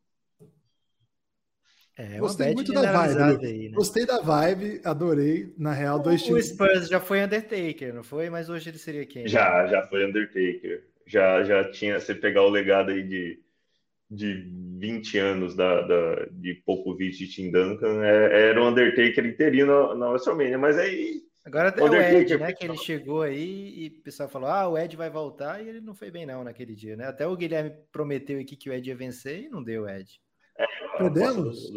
É, 1.95 2.17
Gostei 2.17 2.53
muito 2.53 2.73
da 2.73 2.91
vibe. 2.91 3.45
Aí, 3.45 3.69
né? 3.69 3.75
Gostei 3.75 4.05
da 4.05 4.19
vibe, 4.19 4.81
adorei. 4.83 5.53
Na 5.57 5.73
real, 5.73 5.99
dois 5.99 6.21
o, 6.21 6.25
times. 6.25 6.45
O 6.45 6.53
Spurs 6.53 6.87
já 6.87 6.99
foi 6.99 7.23
Undertaker, 7.23 7.93
não 7.93 8.03
foi? 8.03 8.29
Mas 8.29 8.49
hoje 8.49 8.69
ele 8.69 8.79
seria 8.79 9.05
quem? 9.05 9.27
Já, 9.27 9.67
já 9.67 9.85
foi 9.87 10.05
Undertaker. 10.05 10.83
Já, 11.05 11.43
já 11.43 11.69
tinha. 11.69 11.99
Você 11.99 12.15
pegar 12.15 12.43
o 12.43 12.49
legado 12.49 12.89
aí 12.89 13.03
de 13.03 13.43
de 14.13 14.47
20 14.77 15.17
anos 15.17 15.55
da, 15.55 15.81
da, 15.81 16.25
de 16.31 16.53
Popovich 16.65 17.23
e 17.23 17.27
Tim 17.27 17.51
Duncan, 17.51 18.03
é, 18.03 18.49
era 18.49 18.61
o 18.61 18.67
Undertaker 18.67 19.25
interino 19.25 19.95
na 19.95 20.09
WrestleMania, 20.09 20.57
mas 20.57 20.77
aí... 20.77 21.23
Agora 21.45 21.73
o, 21.77 21.89
o 21.89 21.95
Ed, 21.95 22.37
né, 22.37 22.53
que 22.53 22.65
ele 22.65 22.77
chegou 22.77 23.21
aí 23.21 23.73
e 23.75 23.87
o 23.87 24.03
pessoal 24.03 24.29
falou, 24.29 24.47
ah, 24.47 24.69
o 24.69 24.77
Ed 24.77 24.95
vai 24.95 25.09
voltar, 25.09 25.61
e 25.61 25.67
ele 25.67 25.81
não 25.81 25.93
foi 25.93 26.09
bem 26.09 26.25
não 26.25 26.43
naquele 26.43 26.73
dia, 26.73 26.95
né? 26.95 27.07
Até 27.07 27.27
o 27.27 27.35
Guilherme 27.35 27.73
prometeu 27.91 28.39
aqui 28.39 28.55
que 28.55 28.69
o 28.69 28.73
Ed 28.73 28.87
ia 28.87 28.95
vencer 28.95 29.41
e 29.41 29.49
não 29.49 29.61
deu, 29.61 29.87
Ed. 29.89 30.21
É, 30.57 30.67
Perdemos? 30.97 31.71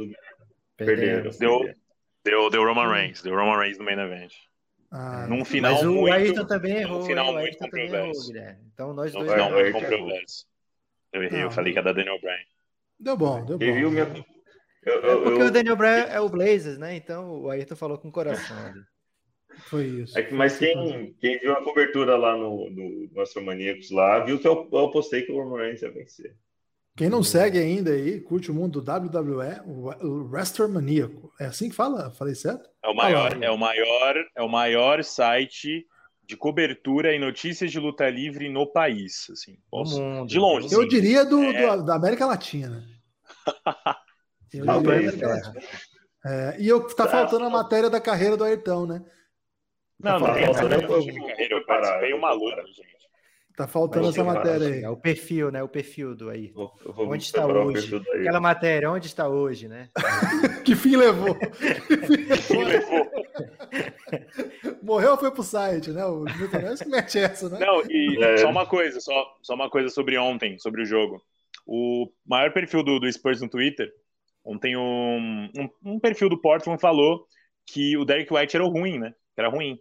Perdemos. 0.77 1.39
Deu, 1.39 1.61
deu, 2.25 2.51
deu 2.51 2.65
Roman 2.65 2.93
Reigns, 2.93 3.23
deu 3.23 3.35
Roman 3.35 3.59
Reigns 3.59 3.79
no 3.79 3.85
main 3.85 3.99
event. 3.99 4.33
Ah, 4.91 5.27
num 5.27 5.45
final 5.45 5.75
mas 5.75 5.83
o 5.83 5.93
muito, 5.93 6.15
Ayrton 6.15 6.47
também 6.47 6.77
errou, 6.77 7.03
final 7.03 7.35
o 7.35 7.37
Ayrton 7.37 7.69
também 7.69 7.93
errou, 7.93 8.13
Guilherme. 8.27 8.61
Então 8.73 8.95
nós 8.95 9.13
dois... 9.13 9.31
Final 9.31 9.51
muito 9.51 9.73
controverso. 9.73 10.47
Eu 11.13 11.23
errei, 11.23 11.43
eu 11.43 11.51
falei 11.51 11.73
que 11.73 11.79
era 11.79 11.87
da 11.87 11.93
Daniel 11.93 12.21
Bryan. 12.21 12.37
Deu 12.99 13.17
bom, 13.17 13.45
deu 13.45 13.59
bom. 13.59 13.65
Viu 13.65 13.91
minha... 13.91 14.05
eu, 14.85 14.95
eu, 15.03 15.19
é 15.19 15.23
porque 15.23 15.43
eu... 15.43 15.47
o 15.47 15.51
Daniel 15.51 15.77
Bryan 15.77 16.05
é 16.05 16.21
o 16.21 16.29
Blazers, 16.29 16.79
né? 16.79 16.95
Então 16.95 17.43
o 17.43 17.51
Ayrton 17.51 17.77
falou 17.77 17.99
com 17.99 18.09
o 18.09 18.13
coração. 18.13 18.57
Foi 19.65 19.85
isso. 19.85 20.19
É 20.19 20.23
que, 20.23 20.35
mas 20.35 20.59
quem, 20.59 21.15
quem 21.15 21.39
viu 21.39 21.53
a 21.53 21.65
cobertura 21.65 22.17
lá 22.17 22.37
no, 22.37 22.71
no, 22.71 23.09
no 23.11 23.21
Astromaníacos 23.21 23.91
lá, 23.91 24.21
viu 24.21 24.39
que 24.39 24.47
eu, 24.47 24.69
eu 24.71 24.91
postei 24.91 25.23
que 25.23 25.33
o 25.33 25.37
Roman 25.37 25.63
Reigns 25.63 25.83
ia 25.83 25.91
vencer. 25.91 26.37
Quem 26.97 27.11
não 27.11 27.23
segue 27.23 27.59
ainda 27.59 27.91
aí, 27.91 28.21
curte 28.23 28.51
o 28.51 28.55
mundo 28.55 28.81
do 28.81 28.91
WWE, 28.91 29.61
o 29.67 30.29
Wrestler 30.31 30.67
Maníaco. 30.67 31.31
É 31.39 31.45
assim 31.45 31.69
que 31.69 31.75
fala? 31.75 32.11
Falei 32.13 32.35
certo? 32.35 32.71
É 32.83 32.89
o 32.89 32.95
maior, 32.95 33.43
é 33.43 33.51
o 33.51 33.59
maior, 33.59 34.15
é 34.35 34.43
o 34.43 34.49
maior 34.49 35.05
site 35.05 35.87
de 36.25 36.37
cobertura 36.37 37.15
e 37.15 37.19
notícias 37.19 37.71
de 37.71 37.79
luta 37.79 38.09
livre 38.09 38.49
no 38.49 38.67
país, 38.67 39.29
assim. 39.31 39.59
Posso, 39.71 40.01
mundo, 40.01 40.27
de 40.27 40.39
longe. 40.39 40.75
Eu 40.75 40.89
diria 40.89 41.25
do, 41.25 41.43
é... 41.43 41.77
do, 41.77 41.85
da 41.85 41.97
América 41.97 42.25
Latina. 42.25 42.83
eu 44.55 44.83
diria 44.83 45.43
é, 46.25 46.57
e 46.59 46.67
eu 46.67 46.85
tá 46.89 47.07
faltando 47.07 47.45
a 47.45 47.51
matéria 47.51 47.89
da 47.89 48.01
carreira 48.01 48.37
do 48.37 48.43
Ayrton, 48.43 48.87
né? 48.87 49.05
Não, 50.01 50.19
tá 50.19 50.27
não 50.27 50.35
tem 50.35 50.45
essa 50.45 50.69
carreira. 50.69 51.55
Eu 51.55 51.65
participei 51.65 52.13
uma 52.15 52.33
luta, 52.33 52.63
gente. 52.67 52.96
Tá 53.57 53.67
faltando 53.67 54.11
essa 54.11 54.23
matéria 54.23 54.69
aí. 54.69 54.83
É 54.83 54.91
o 54.91 54.97
perfil, 54.99 55.51
né? 55.51 55.63
O 55.63 55.69
perfil 55.69 56.15
do 56.15 56.29
aí. 56.29 56.53
Onde 56.99 57.25
está 57.25 57.47
hoje? 57.47 57.97
Aquela 57.97 58.39
matéria, 58.39 58.91
onde 58.91 59.07
está 59.07 59.27
hoje, 59.29 59.67
né? 59.67 59.89
que 60.63 60.77
fim 60.77 60.95
levou? 60.95 61.35
que 61.89 62.37
fim 62.37 62.65
levou? 62.65 63.11
Morreu 64.83 65.13
ou 65.13 65.17
foi 65.17 65.31
pro 65.31 65.43
site, 65.43 65.91
né? 65.91 66.05
O 66.05 66.25
Milton 66.25 66.59
Neves 66.59 66.87
mete 66.87 67.19
essa, 67.19 67.49
né? 67.49 67.59
Não, 67.59 67.83
e 67.89 68.23
é. 68.23 68.37
só 68.37 68.51
uma 68.51 68.67
coisa, 68.67 69.01
só, 69.01 69.27
só 69.41 69.55
uma 69.55 69.71
coisa 69.71 69.89
sobre 69.89 70.19
ontem, 70.19 70.59
sobre 70.59 70.83
o 70.83 70.87
jogo. 70.87 71.23
O 71.67 72.13
maior 72.27 72.53
perfil 72.53 72.83
do, 72.83 73.01
do 73.01 73.11
Spurs 73.11 73.41
no 73.41 73.49
Twitter, 73.49 73.91
ontem 74.45 74.77
um, 74.77 75.51
um, 75.57 75.95
um 75.95 75.99
perfil 75.99 76.29
do 76.29 76.39
Portland 76.39 76.79
falou 76.79 77.27
que 77.65 77.97
o 77.97 78.05
Derek 78.05 78.33
White 78.33 78.55
era 78.55 78.67
ruim, 78.67 78.99
né? 78.99 79.15
Era 79.35 79.49
ruim. 79.49 79.79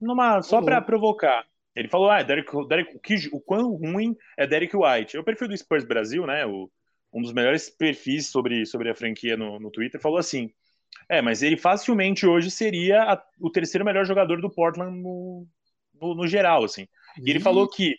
Numa, 0.00 0.40
só 0.40 0.62
para 0.62 0.80
provocar. 0.80 1.44
Ele 1.76 1.88
falou, 1.88 2.10
ah, 2.10 2.22
Derek, 2.22 2.50
Derek, 2.66 2.96
o, 2.96 2.98
que, 2.98 3.28
o 3.30 3.40
quão 3.40 3.76
ruim 3.76 4.16
é 4.36 4.46
Derek 4.46 4.74
White. 4.74 5.16
É 5.16 5.20
o 5.20 5.24
perfil 5.24 5.46
do 5.46 5.56
Spurs 5.56 5.84
Brasil, 5.84 6.26
né? 6.26 6.46
O, 6.46 6.70
um 7.12 7.20
dos 7.20 7.32
melhores 7.32 7.68
perfis 7.68 8.28
sobre, 8.28 8.64
sobre 8.64 8.88
a 8.88 8.94
franquia 8.94 9.36
no, 9.36 9.60
no 9.60 9.70
Twitter, 9.70 10.00
falou 10.00 10.18
assim: 10.18 10.50
é, 11.08 11.20
mas 11.20 11.42
ele 11.42 11.56
facilmente 11.56 12.26
hoje 12.26 12.50
seria 12.50 13.02
a, 13.02 13.22
o 13.38 13.50
terceiro 13.50 13.84
melhor 13.84 14.06
jogador 14.06 14.40
do 14.40 14.50
Portland 14.50 14.98
no, 14.98 15.46
no, 16.00 16.14
no 16.14 16.26
geral, 16.26 16.64
assim. 16.64 16.88
E 17.22 17.30
ele 17.30 17.40
falou 17.40 17.68
que 17.68 17.94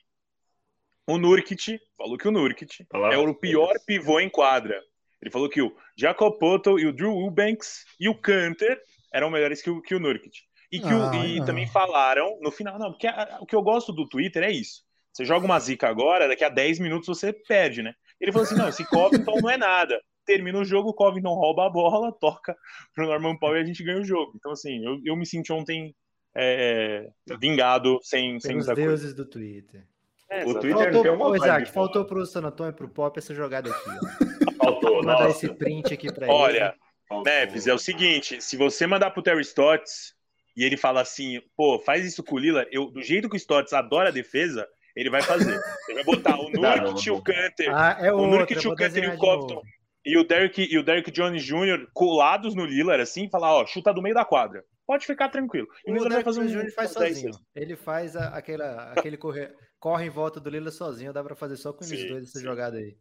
o 1.08 1.18
Nurkic, 1.18 1.80
falou 1.98 2.18
que 2.18 2.28
o 2.28 2.32
Nurkic 2.32 2.86
é 3.12 3.18
o 3.18 3.34
pior 3.34 3.74
pivô 3.86 4.20
em 4.20 4.30
quadra. 4.30 4.82
Ele 5.22 5.32
falou 5.32 5.50
que 5.50 5.62
o 5.62 5.76
Jacob 5.96 6.38
Poto 6.38 6.80
e 6.80 6.86
o 6.86 6.94
Drew 6.94 7.22
Eubanks 7.22 7.86
e 8.00 8.10
o 8.10 8.16
Canter 8.16 8.80
eram 9.14 9.30
melhores 9.30 9.62
que 9.62 9.70
o, 9.70 9.82
que 9.82 9.96
o 9.96 10.00
Nurkic. 10.00 10.47
E, 10.72 10.80
que 10.80 10.88
ah, 10.88 11.12
o, 11.12 11.26
e 11.26 11.44
também 11.46 11.66
falaram 11.66 12.38
no 12.42 12.52
final, 12.52 12.78
não, 12.78 12.92
porque 12.92 13.08
a, 13.08 13.38
o 13.40 13.46
que 13.46 13.56
eu 13.56 13.62
gosto 13.62 13.94
do 13.94 14.08
Twitter 14.08 14.44
é 14.44 14.52
isso. 14.52 14.84
Você 15.14 15.26
joga 15.26 15.46
uma 15.46 15.60
zica 15.60 15.88
agora, 15.88 16.28
daqui 16.28 16.44
a 16.44 16.50
10 16.50 16.80
minutos 16.80 17.08
você 17.08 17.34
perde, 17.34 17.82
né? 17.82 17.94
Ele 18.20 18.32
falou 18.32 18.46
assim: 18.46 18.56
não, 18.56 18.70
esse 18.70 18.86
Covington 18.86 19.40
não 19.42 19.50
é 19.50 19.58
nada. 19.58 20.00
Termina 20.26 20.60
o 20.60 20.66
jogo, 20.66 20.90
o 20.90 20.94
Covington 20.94 21.34
rouba 21.34 21.66
a 21.66 21.70
bola, 21.70 22.12
toca 22.12 22.56
pro 22.94 23.08
Norman 23.08 23.38
Powell 23.38 23.58
e 23.58 23.62
a 23.62 23.66
gente 23.66 23.84
ganha 23.84 24.00
o 24.00 24.06
jogo. 24.06 24.34
Então, 24.36 24.52
assim, 24.52 24.84
eu, 24.86 25.00
eu 25.06 25.16
me 25.16 25.26
senti 25.26 25.54
ontem 25.54 25.96
é, 26.36 27.10
vingado 27.40 27.98
sem, 28.04 28.40
sem 28.40 28.58
muita 28.58 28.76
deuses 28.76 29.14
do 29.14 29.26
Twitter. 29.26 29.88
É, 30.30 30.46
o 30.46 30.60
Twitter 30.60 30.92
faltou, 30.92 31.04
tem 31.04 31.12
uma 31.12 31.38
Isaac, 31.38 31.72
faltou 31.72 32.06
pro 32.06 32.26
San 32.26 32.42
Antonio 32.42 32.72
e 32.72 32.76
pro 32.76 32.90
Pop 32.90 33.18
essa 33.18 33.34
jogada 33.34 33.72
aqui. 33.72 33.90
Ó. 33.90 34.66
Faltou, 34.66 34.96
Vou 34.96 35.04
mandar 35.04 35.30
nossa. 35.30 35.46
esse 35.46 35.56
print 35.56 35.94
aqui 35.94 36.12
pra 36.14 36.28
Olha, 36.28 36.76
ele. 37.10 37.24
Neves, 37.24 37.66
é 37.66 37.74
o 37.74 37.80
seguinte: 37.80 38.42
se 38.42 38.58
você 38.58 38.86
mandar 38.86 39.12
pro 39.12 39.24
Terry 39.24 39.42
Stotts, 39.42 40.14
e 40.58 40.64
ele 40.64 40.76
fala 40.76 41.02
assim, 41.02 41.40
pô, 41.56 41.78
faz 41.78 42.04
isso 42.04 42.24
com 42.24 42.36
o 42.36 42.40
Lila, 42.40 42.66
eu, 42.72 42.90
do 42.90 43.04
jeito 43.04 43.30
que 43.30 43.36
o 43.36 43.38
Stotts 43.38 43.74
adora 43.74 44.10
a 44.10 44.12
defesa, 44.12 44.68
ele 44.96 45.08
vai 45.08 45.22
fazer. 45.22 45.62
Ele 45.88 46.04
vai 46.04 46.16
botar 46.16 46.36
o 46.40 46.50
Nurkic, 46.50 47.12
o 47.12 47.22
Canter, 47.22 47.70
ah, 47.72 47.96
é 48.02 48.12
o 48.12 48.26
Nurkic, 48.26 48.68
o 48.68 48.76
Canter 48.76 49.04
e 49.04 49.08
o 49.08 49.18
Compton, 49.20 49.62
e 50.04 50.18
o 50.18 50.24
Derek 50.24 50.68
e 50.68 50.76
o 50.80 50.84
Derek 50.84 51.12
Jones 51.12 51.44
Jr. 51.44 51.88
colados 51.94 52.56
no 52.56 52.66
Lillard, 52.66 53.04
assim, 53.04 53.26
e 53.26 53.30
falar, 53.30 53.54
ó, 53.54 53.68
chuta 53.68 53.94
do 53.94 54.02
meio 54.02 54.16
da 54.16 54.26
quadra. 54.26 54.66
Pode 54.88 55.06
ficar 55.06 55.30
tranquilo. 55.30 55.68
E 55.86 55.92
o, 55.92 55.94
o 55.94 55.98
Lillard 55.98 56.16
vai 56.16 56.24
fazer 56.24 56.40
um 56.40 56.48
Jr. 56.48 56.72
faz 56.72 56.92
sozinho. 56.92 57.32
Ele 57.54 57.76
faz 57.76 58.16
a, 58.16 58.30
aquela, 58.30 58.94
aquele 58.94 59.16
corre, 59.16 59.52
corre 59.80 60.06
em 60.08 60.10
volta 60.10 60.40
do 60.40 60.50
Lillard 60.50 60.76
sozinho, 60.76 61.14
dá 61.14 61.24
para 61.24 61.36
fazer 61.36 61.58
só 61.58 61.72
com 61.72 61.86
eles 61.86 62.10
dois 62.10 62.24
essa 62.24 62.40
sim. 62.40 62.46
jogada 62.46 62.78
aí. 62.78 62.98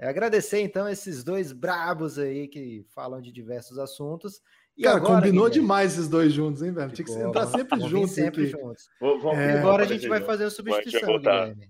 É 0.00 0.08
agradecer 0.08 0.60
então 0.60 0.88
esses 0.88 1.22
dois 1.22 1.52
brabos 1.52 2.18
aí 2.18 2.48
que 2.48 2.84
falam 2.92 3.20
de 3.20 3.30
diversos 3.30 3.78
assuntos. 3.78 4.40
E 4.78 4.84
Cara, 4.84 4.98
agora, 4.98 5.14
combinou 5.16 5.46
Guilherme? 5.46 5.60
demais 5.60 5.92
esses 5.94 6.08
dois 6.08 6.32
juntos, 6.32 6.62
hein, 6.62 6.70
velho? 6.70 6.92
Tinha 6.92 7.04
que 7.04 7.12
entrar 7.12 7.46
sempre 7.48 7.80
juntos. 7.80 8.12
Sempre 8.12 8.42
aqui. 8.44 8.52
juntos. 8.52 8.88
Vou, 9.00 9.18
vamos, 9.18 9.38
é, 9.38 9.58
agora 9.58 9.82
a 9.82 9.86
gente 9.86 10.06
vai 10.06 10.20
fazer 10.20 10.44
a 10.44 10.50
substituição, 10.50 11.18
Guilherme. 11.18 11.68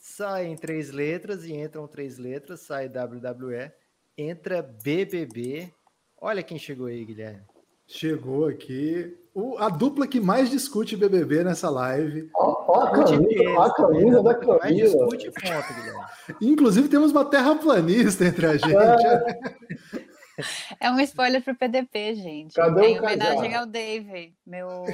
saem 0.00 0.56
três 0.56 0.90
letras 0.90 1.44
e 1.44 1.54
entram 1.54 1.86
três 1.86 2.18
letras, 2.18 2.62
sai 2.62 2.88
WWE, 2.88 3.70
entra 4.18 4.60
BBB. 4.60 5.72
Olha 6.20 6.42
quem 6.42 6.58
chegou 6.58 6.88
aí, 6.88 7.04
Guilherme. 7.04 7.42
Chegou 7.86 8.48
aqui 8.48 9.16
o, 9.32 9.56
a 9.58 9.68
dupla 9.68 10.08
que 10.08 10.18
mais 10.18 10.50
discute 10.50 10.96
BBB 10.96 11.44
nessa 11.44 11.70
live. 11.70 12.28
Ó, 12.34 12.64
ó 12.66 12.80
a 12.86 12.90
camisa, 12.90 13.62
a 13.62 13.72
camisa 13.72 14.22
da 14.24 14.34
Camila. 14.34 14.58
Mais 14.58 14.74
discute 14.74 15.30
ponto, 15.30 15.74
Guilherme. 15.74 16.04
Inclusive, 16.40 16.88
temos 16.88 17.12
uma 17.12 17.24
terraplanista 17.24 18.24
entre 18.24 18.46
a 18.46 18.56
gente. 18.56 18.74
É 18.74 20.15
um 20.82 21.00
spoiler 21.00 21.42
pro 21.42 21.54
PDP, 21.54 22.14
gente. 22.14 22.54
Cadê 22.54 22.80
o 22.80 22.84
em 22.84 22.98
homenagem 22.98 23.54
ao 23.54 23.66
Dave, 23.66 24.34
meu, 24.46 24.84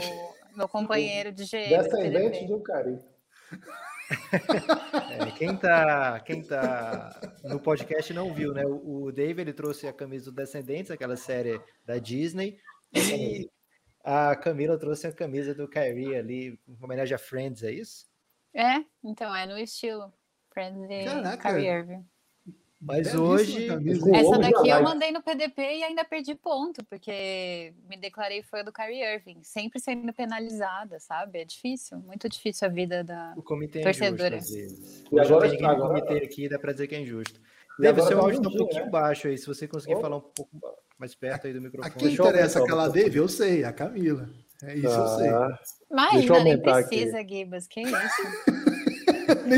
meu 0.57 0.69
companheiro 0.69 1.33
de 1.33 1.45
GM. 1.45 1.69
Descendente 1.69 2.47
do 2.47 2.61
Cari. 2.61 2.99
É, 5.11 5.31
quem, 5.39 5.57
tá, 5.57 6.21
quem 6.21 6.43
tá 6.43 7.19
no 7.45 7.59
podcast 7.59 8.13
não 8.13 8.33
viu, 8.35 8.53
né? 8.53 8.65
O, 8.67 9.05
o 9.05 9.13
Dave 9.13 9.41
ele 9.41 9.53
trouxe 9.53 9.87
a 9.87 9.93
camisa 9.93 10.27
do 10.27 10.35
Descendentes, 10.35 10.91
aquela 10.91 11.17
série 11.17 11.61
da 11.87 11.99
Disney, 11.99 12.59
e 12.93 13.49
a 14.05 14.35
Camila 14.37 14.79
trouxe 14.79 15.07
a 15.07 15.13
camisa 15.13 15.55
do 15.55 15.69
Kyrie 15.69 16.17
ali, 16.17 16.61
em 16.69 16.85
homenagem 16.85 17.15
a 17.15 17.19
Friends, 17.19 17.63
é 17.63 17.71
isso? 17.71 18.07
É, 18.55 18.85
então, 19.03 19.35
é 19.35 19.47
no 19.47 19.57
estilo. 19.59 20.13
Friends 20.53 20.91
e 20.91 21.05
Caraca. 21.05 21.49
Kyrie 21.49 21.69
Irving. 21.69 22.12
Mas 22.85 23.15
hoje. 23.15 23.69
Essa 24.13 24.39
daqui 24.39 24.69
eu 24.69 24.83
mandei 24.83 25.13
no 25.13 25.23
PDP 25.23 25.63
e 25.63 25.85
ainda 25.85 26.05
perdi 26.05 26.35
ponto, 26.35 26.85
porque 26.87 27.73
me 27.89 27.97
declarei 27.97 28.43
fã 28.43 28.65
do 28.65 28.73
Kyrie 28.73 29.05
Irving, 29.15 29.39
sempre 29.43 29.79
sendo 29.79 30.13
penalizada, 30.13 30.99
sabe? 30.99 31.39
É 31.41 31.45
difícil, 31.45 31.99
muito 31.99 32.29
difícil 32.29 32.67
a 32.67 32.71
vida 32.71 33.05
da. 33.05 33.35
O 33.37 33.43
comitê 33.43 33.79
é 33.79 33.83
injusto, 33.83 34.01
Torcedora. 34.01 34.37
às 34.37 34.51
vezes. 34.51 35.05
E 35.13 35.21
agora- 35.21 35.49
tem 35.49 35.65
agora- 35.65 35.89
comitê 36.03 36.25
aqui, 36.25 36.49
dá 36.49 36.59
pra 36.59 36.73
dizer 36.73 36.89
que 36.89 36.95
é 36.97 37.01
injusto. 37.01 37.41
Deve, 37.79 38.01
agora 38.01 38.07
seu 38.09 38.17
tá 38.19 38.23
áudio 38.25 38.43
tá 38.43 38.49
um 38.49 38.51
juntinho, 38.51 38.59
pouquinho 38.67 38.85
né? 38.85 38.91
baixo 38.91 39.29
aí, 39.29 39.39
se 39.39 39.47
você 39.47 39.69
conseguir 39.69 39.95
Oh. 39.95 40.01
falar 40.01 40.17
um 40.17 40.21
pouco 40.21 40.51
mais 40.99 41.15
perto 41.15 41.47
aí 41.47 41.53
do 41.53 41.59
A 41.61 41.63
microfone. 41.63 41.95
quem 41.95 42.09
Deixa 42.09 42.23
eu 42.23 42.27
interessa 42.29 42.59
aquela 42.63 42.89
o. 42.89 42.93
Dave, 42.93 43.17
eu 43.17 43.29
sei, 43.29 43.65
a 43.65 43.73
Camila. 43.73 44.29
É 44.65 44.75
isso, 44.77 44.87
eu 44.89 45.09
sei. 45.19 45.31
Tá. 45.31 45.59
Mas 45.91 46.13
Deixa 46.13 46.29
eu 46.29 46.35
ainda 46.35 46.45
nem 46.45 46.53
aumentar 46.55 46.79
aqui. 46.79 46.89
precisa, 46.89 47.23
Gibas, 47.29 47.67
que 47.69 47.81
isso? 47.81 47.93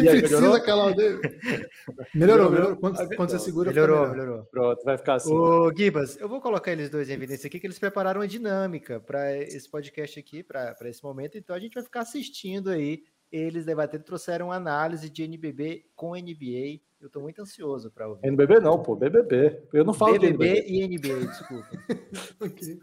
Nem 0.01 0.09
aí, 0.09 0.19
precisa 0.21 0.41
melhorou? 0.41 0.57
aquela 0.63 0.93
Dave. 0.95 1.21
Melhorou, 2.15 2.51
melhorou. 2.51 2.77
Quando, 2.77 3.17
quando 3.17 3.31
você 3.31 3.39
segura, 3.39 3.71
fica 3.71 3.81
Melhorou, 3.83 4.09
melhor. 4.09 4.17
melhorou. 4.25 4.45
Pronto, 4.47 4.85
vai 4.85 4.97
ficar 4.99 5.15
assim. 5.15 5.33
Ô, 5.35 5.73
Gibas, 5.77 6.17
eu 6.19 6.29
vou 6.29 6.41
colocar 6.41 6.73
eles 6.73 6.89
dois 6.91 7.09
em 7.09 7.13
evidência 7.15 7.47
aqui, 7.47 7.59
que 7.61 7.67
eles 7.67 7.79
prepararam 7.79 8.21
uma 8.21 8.29
dinâmica 8.29 9.01
para 9.01 9.37
esse 9.37 9.71
podcast 9.71 10.19
aqui, 10.19 10.43
para 10.43 10.77
esse 10.85 11.03
momento. 11.03 11.37
Então 11.39 11.55
a 11.55 11.59
gente 11.59 11.75
vai 11.75 11.83
ficar 11.83 12.01
assistindo 12.01 12.71
aí 12.71 13.03
eles 13.33 13.65
debatendo. 13.65 14.05
Trouxeram 14.05 14.47
uma 14.47 14.57
análise 14.57 15.11
de 15.11 15.23
NBB 15.25 15.87
com 15.97 16.15
NBA. 16.15 16.81
Eu 17.01 17.11
tô 17.11 17.21
muito 17.21 17.43
ansioso 17.43 17.91
para 17.91 18.09
ouvir. 18.09 18.27
NBB 18.27 18.61
não, 18.61 18.81
pô, 18.83 18.95
BBB. 18.97 19.61
Eu 19.73 19.85
não 19.85 19.93
falo 19.93 20.19
de 20.19 20.33
BBB 20.33 20.61
NBB. 20.61 20.71
e 20.71 20.89
NBA, 21.17 21.27
desculpa. 21.27 21.69
Ok. 22.41 22.79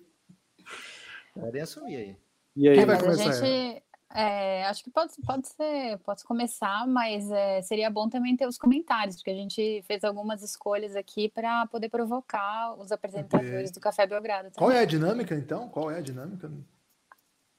Podem 1.34 1.62
assumir 1.62 1.96
aí. 1.96 2.16
E 2.56 2.68
aí, 2.68 2.76
Quem 2.76 2.84
É, 2.84 2.86
vai 2.86 2.96
mas 2.98 3.04
a 3.20 3.24
começar? 3.24 3.46
gente. 3.46 3.84
É, 4.14 4.66
acho 4.66 4.84
que 4.84 4.90
pode, 4.90 5.14
pode 5.26 5.48
ser, 5.48 5.98
pode 6.00 6.24
começar, 6.24 6.86
mas 6.88 7.32
é, 7.32 7.62
seria 7.62 7.90
bom 7.90 8.10
também 8.10 8.36
ter 8.36 8.46
os 8.46 8.58
comentários, 8.58 9.16
porque 9.18 9.32
a 9.32 9.36
gente 9.36 9.84
fez 9.88 10.04
algumas 10.04 10.42
escolhas 10.42 10.96
aqui 10.96 11.30
para 11.30 11.66
poder 11.68 11.90
provocar 11.90 12.74
os 12.80 12.92
apresentadores 12.92 13.72
do 13.72 13.80
Café 13.80 14.06
Belgrado. 14.06 14.52
Qual 14.52 14.70
também. 14.70 14.78
é 14.78 14.82
a 14.84 14.86
dinâmica, 14.86 15.36
então? 15.36 15.70
Qual 15.70 15.90
é 15.90 15.98
a 15.98 16.02
dinâmica? 16.02 16.52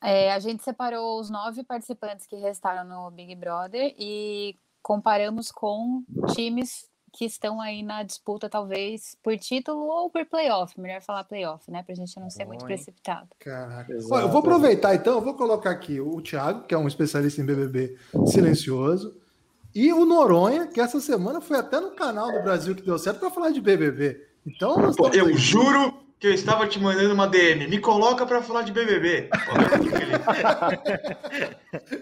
É, 0.03 0.33
a 0.33 0.39
gente 0.39 0.63
separou 0.63 1.21
os 1.21 1.31
nove 1.31 1.63
participantes 1.63 2.27
que 2.27 2.37
restaram 2.37 2.85
no 2.85 3.11
Big 3.11 3.35
Brother 3.35 3.95
e 3.99 4.59
comparamos 4.83 5.51
com 5.51 6.05
times 6.35 6.92
que 7.13 7.25
estão 7.27 7.61
aí 7.61 7.83
na 7.83 8.03
disputa, 8.03 8.49
talvez, 8.49 9.17
por 9.23 9.37
título 9.39 9.87
ou 9.87 10.09
por 10.09 10.25
playoff. 10.25 10.81
Melhor 10.81 11.03
falar 11.03 11.25
playoff, 11.25 11.71
né? 11.71 11.83
Pra 11.83 11.95
gente 11.95 12.19
não 12.19 12.31
ser 12.31 12.47
muito 12.47 12.65
precipitado. 12.65 13.29
Caraca. 13.39 13.93
Exato. 13.93 14.15
Olha, 14.15 14.23
eu 14.25 14.29
vou 14.31 14.41
aproveitar 14.41 14.95
então, 14.95 15.15
eu 15.15 15.21
vou 15.21 15.35
colocar 15.35 15.71
aqui 15.71 16.01
o 16.01 16.21
Thiago, 16.23 16.63
que 16.63 16.75
é 16.75 16.79
um 16.79 16.89
especialista 16.89 17.41
em 17.41 17.45
BBB 17.45 17.97
silencioso, 18.27 19.21
e 19.75 19.93
o 19.93 20.05
Noronha, 20.05 20.67
que 20.67 20.81
essa 20.81 21.01
semana 21.01 21.41
foi 21.41 21.59
até 21.59 21.81
no 21.81 21.93
canal 21.93 22.33
do 22.33 22.43
Brasil 22.43 22.75
que 22.75 22.83
deu 22.83 22.99
certo 22.99 23.21
para 23.21 23.31
falar 23.31 23.51
de 23.51 23.61
BBB. 23.61 24.27
Então, 24.47 24.77
nós 24.77 24.97
Pô, 24.97 25.07
estamos 25.07 25.17
eu 25.17 25.27
aqui. 25.27 25.37
juro 25.37 26.02
que 26.23 26.29
eu 26.29 26.33
estava 26.33 26.69
te 26.69 26.79
mandando 26.79 27.13
uma 27.13 27.27
DM. 27.27 27.67
Me 27.67 27.81
coloca 27.81 28.25
pra 28.25 28.41
falar 28.41 28.63
de 28.63 28.71
BBB. 28.71 29.29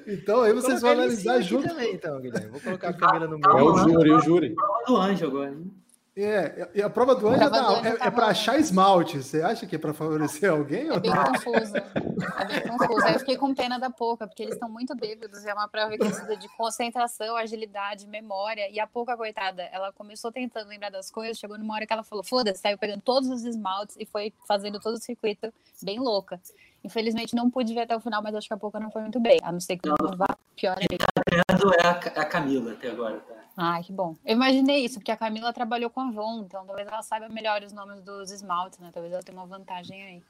Então 0.06 0.42
aí 0.42 0.52
vocês 0.52 0.82
vão 0.82 0.90
analisar 0.90 1.40
junto. 1.40 1.68
também, 1.68 1.94
então, 1.94 2.20
Guilherme. 2.20 2.50
Vou 2.50 2.60
colocar 2.60 2.90
a 2.90 2.92
Camila 2.92 3.26
no 3.26 3.38
é 3.38 3.62
o 3.62 3.78
júri, 3.78 4.10
o 4.10 4.20
júri. 4.20 4.54
Do 4.86 4.96
anjo 4.96 5.26
agora. 5.26 5.50
hein? 5.50 5.72
É, 6.16 6.68
e 6.74 6.82
a 6.82 6.90
prova 6.90 7.14
do 7.14 7.28
anjo 7.28 7.36
é, 7.36 7.48
Prova 7.48 7.56
do 7.56 7.62
da- 7.62 7.78
anjo 7.78 7.88
é, 7.88 7.96
tá 7.96 8.04
é 8.06 8.10
para 8.10 8.26
achar 8.26 8.58
esmalte. 8.58 9.22
Você 9.22 9.40
acha 9.42 9.64
que 9.66 9.76
é 9.76 9.78
para 9.78 9.94
favorecer 9.94 10.50
alguém 10.50 10.88
É 10.88 10.92
ou 10.92 11.00
bem 11.00 11.10
não? 11.10 11.24
confuso. 11.24 11.76
É 11.76 12.44
bem 12.44 12.60
confuso. 12.68 13.06
Aí 13.06 13.14
eu 13.14 13.18
fiquei 13.20 13.36
com 13.36 13.54
pena 13.54 13.78
da 13.78 13.88
Poca, 13.90 14.26
porque 14.26 14.42
eles 14.42 14.54
estão 14.54 14.68
muito 14.68 14.94
bêbados. 14.96 15.46
É 15.46 15.54
uma 15.54 15.68
prova 15.68 15.92
que 15.92 15.98
precisa 15.98 16.36
de 16.36 16.48
concentração, 16.56 17.36
agilidade, 17.36 18.06
memória. 18.06 18.68
E 18.70 18.80
a 18.80 18.86
Poca, 18.86 19.16
coitada, 19.16 19.62
ela 19.72 19.92
começou 19.92 20.32
tentando 20.32 20.68
lembrar 20.68 20.90
das 20.90 21.10
coisas, 21.10 21.38
chegou 21.38 21.56
numa 21.56 21.74
hora 21.74 21.86
que 21.86 21.92
ela 21.92 22.02
falou: 22.02 22.24
foda-se, 22.24 22.60
saiu 22.60 22.76
pegando 22.76 23.00
todos 23.02 23.28
os 23.30 23.44
esmaltes 23.44 23.96
e 23.98 24.04
foi 24.04 24.32
fazendo 24.46 24.80
todo 24.80 24.94
o 24.94 25.00
circuito 25.00 25.52
bem 25.82 25.98
louca. 26.00 26.40
Infelizmente 26.82 27.36
não 27.36 27.50
pude 27.50 27.72
ver 27.74 27.82
até 27.82 27.94
o 27.96 28.00
final, 28.00 28.22
mas 28.22 28.34
acho 28.34 28.48
que 28.48 28.54
a 28.54 28.56
Poca 28.56 28.80
não 28.80 28.90
foi 28.90 29.02
muito 29.02 29.20
bem. 29.20 29.38
A 29.42 29.52
não 29.52 29.60
ser 29.60 29.76
que 29.76 29.88
não 29.88 29.96
vá 30.16 30.26
pior 30.56 30.76
ainda. 30.78 31.04
Ganhando 31.30 31.74
é 31.74 31.86
a, 31.86 32.22
a 32.22 32.24
Camila 32.24 32.72
até 32.72 32.90
agora, 32.90 33.18
tá? 33.20 33.39
Ai, 33.62 33.82
que 33.82 33.92
bom. 33.92 34.16
Eu 34.24 34.36
imaginei 34.36 34.82
isso, 34.86 34.98
porque 34.98 35.12
a 35.12 35.16
Camila 35.18 35.52
trabalhou 35.52 35.90
com 35.90 36.00
a 36.00 36.08
Avon, 36.08 36.44
então 36.46 36.64
talvez 36.64 36.88
ela 36.88 37.02
saiba 37.02 37.28
melhor 37.28 37.62
os 37.62 37.74
nomes 37.74 38.00
dos 38.00 38.30
esmaltes, 38.30 38.78
né? 38.78 38.88
Talvez 38.90 39.12
ela 39.12 39.22
tenha 39.22 39.36
uma 39.36 39.46
vantagem 39.46 40.02
aí. 40.02 40.22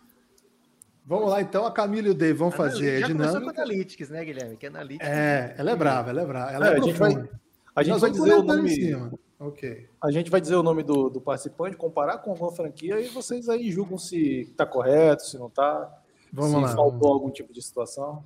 Vamos 1.07 1.31
lá, 1.31 1.41
então 1.41 1.65
a 1.65 1.71
Camila 1.71 2.09
e 2.09 2.11
o 2.11 2.15
Dave 2.15 2.33
vão 2.37 2.51
fazer 2.51 2.97
a 2.97 3.01
Já 3.01 3.07
com 3.07 3.13
dinâmica. 3.13 3.63
Analytics, 3.63 4.11
né, 4.11 4.25
Guilherme? 4.25 4.57
Que 4.57 4.67
Analytics. 4.67 5.09
É, 5.09 5.55
ela 5.57 5.71
é 5.71 5.77
brava, 5.77 6.11
ela 6.11 6.23
é 6.23 6.27
brava. 6.27 6.51
Ela 6.51 6.67
é, 6.67 6.73
É, 6.73 6.77
a 6.77 6.81
gente 6.81 6.99
vai, 6.99 7.29
a 7.77 7.83
gente 7.85 8.01
vai 8.01 8.11
dizer 8.11 8.35
o 8.35 8.43
nome. 8.43 8.69
cima. 8.69 9.13
Ok. 9.39 9.89
A 10.03 10.11
gente 10.11 10.29
vai 10.29 10.41
dizer 10.41 10.57
o 10.57 10.63
nome 10.65 10.83
do, 10.83 11.09
do 11.09 11.21
participante, 11.21 11.77
comparar 11.77 12.19
com 12.19 12.33
alguma 12.33 12.51
franquia 12.51 13.01
e 13.01 13.09
vocês 13.11 13.49
aí 13.49 13.71
julgam 13.71 13.97
se 13.97 14.53
tá 14.57 14.67
correto, 14.67 15.23
se 15.25 15.39
não 15.39 15.49
tá, 15.49 15.89
Vamos 16.33 16.51
se 16.51 16.61
lá. 16.61 16.75
faltou 16.75 17.13
algum 17.13 17.31
tipo 17.31 17.53
de 17.53 17.63
situação. 17.63 18.25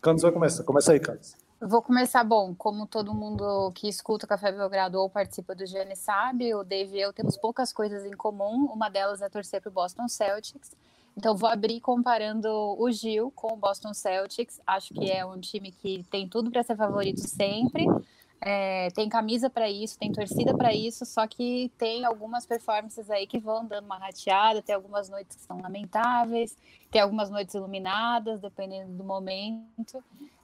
Camis 0.00 0.22
vai 0.22 0.32
começar. 0.32 0.64
Começa 0.64 0.92
aí, 0.92 0.98
Camis. 0.98 1.36
Vou 1.62 1.82
começar, 1.82 2.24
bom, 2.24 2.54
como 2.54 2.86
todo 2.86 3.12
mundo 3.12 3.70
que 3.72 3.86
escuta 3.86 4.24
o 4.24 4.28
Café 4.28 4.50
Belgrado 4.50 4.98
ou 4.98 5.10
participa 5.10 5.54
do 5.54 5.62
GN 5.66 5.94
sabe, 5.94 6.54
o 6.54 6.64
Dave 6.64 6.96
e 6.96 7.02
eu 7.02 7.12
temos 7.12 7.36
poucas 7.36 7.70
coisas 7.70 8.06
em 8.06 8.12
comum, 8.12 8.64
uma 8.72 8.88
delas 8.88 9.20
é 9.20 9.28
torcer 9.28 9.60
para 9.60 9.68
o 9.68 9.72
Boston 9.72 10.08
Celtics, 10.08 10.72
então 11.14 11.36
vou 11.36 11.50
abrir 11.50 11.78
comparando 11.82 12.48
o 12.48 12.90
Gil 12.90 13.30
com 13.32 13.52
o 13.52 13.56
Boston 13.56 13.92
Celtics, 13.92 14.58
acho 14.66 14.94
que 14.94 15.10
é 15.10 15.22
um 15.22 15.38
time 15.38 15.70
que 15.70 16.02
tem 16.10 16.26
tudo 16.26 16.50
para 16.50 16.62
ser 16.62 16.76
favorito 16.76 17.20
sempre, 17.20 17.86
é, 18.40 18.88
tem 18.92 19.06
camisa 19.10 19.50
para 19.50 19.68
isso, 19.68 19.98
tem 19.98 20.10
torcida 20.10 20.56
para 20.56 20.72
isso, 20.72 21.04
só 21.04 21.26
que 21.26 21.70
tem 21.76 22.06
algumas 22.06 22.46
performances 22.46 23.10
aí 23.10 23.26
que 23.26 23.38
vão 23.38 23.66
dando 23.66 23.84
uma 23.84 23.98
rateada, 23.98 24.62
tem 24.62 24.74
algumas 24.74 25.10
noites 25.10 25.36
que 25.36 25.42
são 25.42 25.60
lamentáveis, 25.60 26.56
tem 26.90 27.02
algumas 27.02 27.28
noites 27.28 27.54
iluminadas, 27.54 28.40
dependendo 28.40 28.92
do 28.94 29.04
momento. 29.04 30.02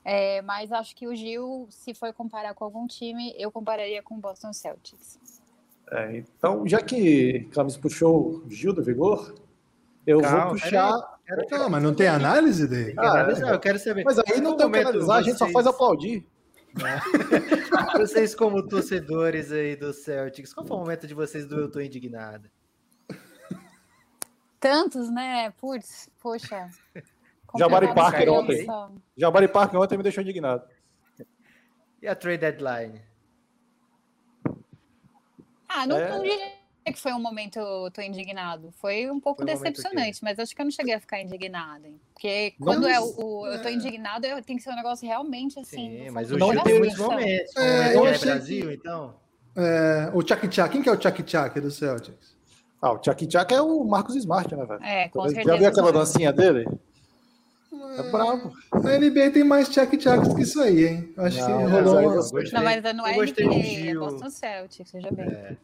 É, 0.09 0.41
mas 0.41 0.71
acho 0.71 0.95
que 0.95 1.05
o 1.05 1.13
Gil, 1.13 1.67
se 1.69 1.93
for 1.93 2.13
comparar 2.13 2.53
com 2.53 2.63
algum 2.63 2.87
time, 2.87 3.33
eu 3.37 3.51
compararia 3.51 4.01
com 4.01 4.15
o 4.15 4.19
Boston 4.19 4.53
Celtics. 4.53 5.19
É, 5.91 6.15
então, 6.19 6.65
já 6.65 6.81
que 6.81 7.41
Camis 7.51 7.75
puxou 7.75 8.37
o 8.45 8.49
Gil 8.49 8.71
do 8.71 8.81
Vigor, 8.81 9.35
eu 10.05 10.21
Calma, 10.21 10.43
vou 10.45 10.51
puxar. 10.53 11.19
peraí. 11.25 11.47
Não, 11.51 11.69
mas 11.69 11.83
não 11.83 11.93
tem 11.93 12.07
análise 12.07 12.65
dele? 12.69 12.93
Que 12.93 12.99
analisar, 13.01 13.49
eu 13.53 13.59
quero 13.59 13.77
saber. 13.79 14.05
Mas 14.05 14.17
aí 14.19 14.39
não 14.39 14.55
tem 14.55 14.65
o 14.65 14.71
que 14.71 14.79
analisar, 14.79 15.15
a 15.15 15.21
gente 15.21 15.37
só 15.37 15.43
vocês- 15.43 15.53
faz 15.53 15.67
aplaudir. 15.67 16.25
Vocês, 17.97 18.35
como 18.35 18.61
torcedores 18.67 19.51
aí 19.51 19.75
do 19.75 19.91
Celtics, 19.91 20.53
qual 20.53 20.65
foi 20.65 20.77
o 20.77 20.79
momento 20.79 21.07
de 21.07 21.13
vocês 21.15 21.47
do 21.47 21.59
Eu 21.59 21.71
Tô 21.71 21.81
Indignado? 21.81 22.49
Tantos, 24.59 25.09
né? 25.09 25.51
Putz, 25.59 26.09
poxa. 26.21 26.69
Jabari 27.55 27.87
complicado 27.87 28.11
Parker 28.11 28.29
ontem. 28.33 28.67
Jabari 29.15 29.47
Parker 29.47 29.79
ontem 29.79 29.97
me 29.97 30.03
deixou 30.03 30.21
indignado. 30.23 30.63
E 32.01 32.07
a 32.07 32.15
trade 32.15 32.37
deadline? 32.39 33.01
Ah, 35.67 35.85
não, 35.85 35.97
É. 35.97 36.09
não 36.09 36.21
diria 36.23 36.51
que 36.85 36.99
foi 36.99 37.11
um 37.11 37.19
momento 37.19 37.59
tô 37.91 38.01
indignado. 38.01 38.71
Foi 38.79 39.09
um 39.11 39.19
pouco 39.19 39.43
Foi 39.43 39.51
um 39.51 39.55
decepcionante, 39.61 40.23
mas 40.23 40.39
acho 40.39 40.55
que 40.55 40.61
eu 40.61 40.65
não 40.65 40.71
cheguei 40.71 40.93
a 40.93 40.99
ficar 40.99 41.21
indignada. 41.21 41.85
hein? 41.87 41.99
Porque 42.13 42.53
Não, 42.59 42.67
quando 42.67 42.87
é 42.87 42.99
o, 42.99 43.13
o 43.17 43.47
eu 43.47 43.61
tô 43.61 43.67
indignado, 43.69 44.25
eu, 44.25 44.41
tem 44.41 44.55
que 44.55 44.63
ser 44.63 44.69
um 44.71 44.75
negócio 44.75 45.05
realmente 45.05 45.59
assim. 45.59 46.05
Sim, 46.05 46.09
mas 46.11 46.31
o 46.31 46.39
Gil 46.39 46.63
tem 46.63 46.77
muitos 46.79 46.97
momentos. 46.97 47.55
É, 47.57 47.95
eu 47.95 48.05
é 48.07 48.11
achei 48.11 48.31
Brasil, 48.31 48.67
que- 48.69 48.73
então. 48.75 49.15
É, 49.55 50.11
o 50.13 50.21
Tchak 50.21 50.47
Tchak, 50.47 50.71
quem 50.71 50.81
que 50.83 50.87
é 50.87 50.91
o 50.91 50.97
Tchak 50.97 51.23
Tchak 51.23 51.59
do 51.59 51.71
Celtics? 51.71 52.37
Ah, 52.79 52.91
o 52.91 52.99
Tchak 52.99 53.25
Tchak 53.25 53.53
é 53.53 53.61
o 53.61 53.83
Marcos 53.83 54.15
Smart, 54.15 54.55
né, 54.55 54.65
velho? 54.65 54.83
É, 54.83 55.09
com 55.09 55.23
Já 55.23 55.29
certeza. 55.33 55.57
viu 55.57 55.67
aquela 55.67 55.91
dancinha 55.91 56.31
dele? 56.31 56.65
É 57.97 58.11
brabo. 58.11 58.53
Na 58.73 58.97
NBA 58.97 59.31
tem 59.31 59.43
mais 59.43 59.69
tchac-tchacs 59.69 60.33
que 60.33 60.41
isso 60.41 60.61
aí, 60.61 60.85
hein? 60.85 61.13
Eu 61.17 61.23
acho 61.25 61.39
Não, 61.39 61.45
que 61.47 61.53
rolou 61.71 61.99
uma... 61.99 62.15
Não, 62.53 62.63
mas 62.63 62.83
não 62.93 63.07
eu 63.07 63.23
é 63.23 63.25
do 63.25 63.43
NBA, 63.43 63.89
é. 63.91 63.95
Boston 63.95 64.29
Celtics, 64.29 64.89
seja 64.91 65.11
bem. 65.11 65.25
É. 65.27 65.57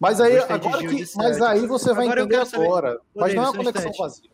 Mas 0.00 0.20
aí, 0.20 0.36
agora 0.38 0.78
que, 0.86 1.04
mas 1.16 1.40
aí 1.40 1.66
você 1.66 1.92
vai 1.94 2.04
Agora 2.06 2.20
eu 2.20 2.24
entender 2.26 2.56
agora. 2.56 3.00
Mas 3.14 3.34
não 3.34 3.42
é 3.44 3.46
uma 3.46 3.52
um 3.52 3.56
conexão 3.56 3.90
instante. 3.90 3.98
vazia. 3.98 4.30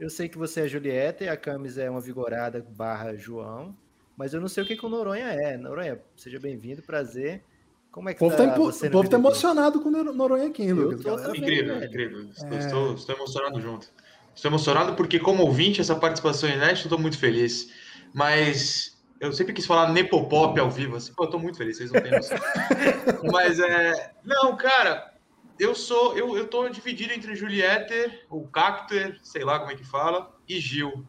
Eu 0.00 0.08
sei 0.10 0.28
que 0.28 0.38
você 0.38 0.62
é 0.62 0.68
Julieta 0.68 1.24
e 1.24 1.28
a 1.28 1.36
Camis 1.36 1.76
é 1.78 1.90
uma 1.90 2.00
vigorada 2.00 2.64
barra 2.70 3.14
João, 3.14 3.76
mas 4.16 4.32
eu 4.32 4.40
não 4.40 4.48
sei 4.48 4.62
o 4.62 4.66
que, 4.66 4.76
que 4.76 4.86
o 4.86 4.88
Noronha 4.88 5.26
é. 5.26 5.56
Noronha, 5.56 6.00
seja 6.16 6.38
bem-vindo, 6.40 6.82
prazer. 6.82 7.42
Como 7.90 8.08
é 8.08 8.12
O 8.12 8.14
que 8.14 8.20
povo 8.20 8.36
tá 8.36 8.46
tá, 8.46 8.52
impo- 8.52 8.68
o 8.70 8.90
povo 8.90 9.08
tá 9.10 9.16
emocionado 9.18 9.80
com 9.80 9.88
o 9.90 9.92
Nor- 9.92 10.14
Noronha 10.14 10.46
aqui, 10.48 10.62
hein, 10.62 10.70
Eu 10.70 10.76
Lucas? 10.76 11.02
Galera, 11.02 11.22
também, 11.26 11.40
Incrível, 11.42 11.84
incrível. 11.84 12.20
Estou, 12.30 12.48
É. 12.52 12.58
estou, 12.58 12.94
estou 12.94 13.14
emocionado 13.16 13.60
junto. 13.60 13.88
Estou 14.34 14.50
emocionado 14.50 14.94
porque, 14.94 15.18
como 15.18 15.42
ouvinte, 15.44 15.80
essa 15.80 15.94
participação 15.94 16.48
inédita, 16.48 16.80
eu 16.80 16.84
estou 16.84 16.98
muito 16.98 17.18
feliz. 17.18 17.70
Mas 18.14 19.02
eu 19.20 19.32
sempre 19.32 19.52
quis 19.52 19.66
falar 19.66 19.92
Nepopop 19.92 20.58
ao 20.58 20.70
vivo. 20.70 20.96
Assim, 20.96 21.12
pô, 21.14 21.24
eu 21.24 21.26
estou 21.26 21.40
muito 21.40 21.58
feliz, 21.58 21.76
vocês 21.76 21.92
não 21.92 22.00
têm 22.00 22.10
noção. 22.12 22.38
Mas 23.32 23.60
é. 23.60 24.12
Não, 24.24 24.56
cara, 24.56 25.14
eu 25.58 25.74
sou. 25.74 26.16
Eu, 26.16 26.36
eu 26.36 26.48
tô 26.48 26.68
dividido 26.68 27.12
entre 27.12 27.34
Julieter, 27.36 28.26
o 28.28 28.46
Cacter, 28.48 29.18
sei 29.22 29.44
lá 29.44 29.58
como 29.60 29.70
é 29.70 29.76
que 29.76 29.84
fala, 29.84 30.34
e 30.48 30.58
Gil. 30.58 31.06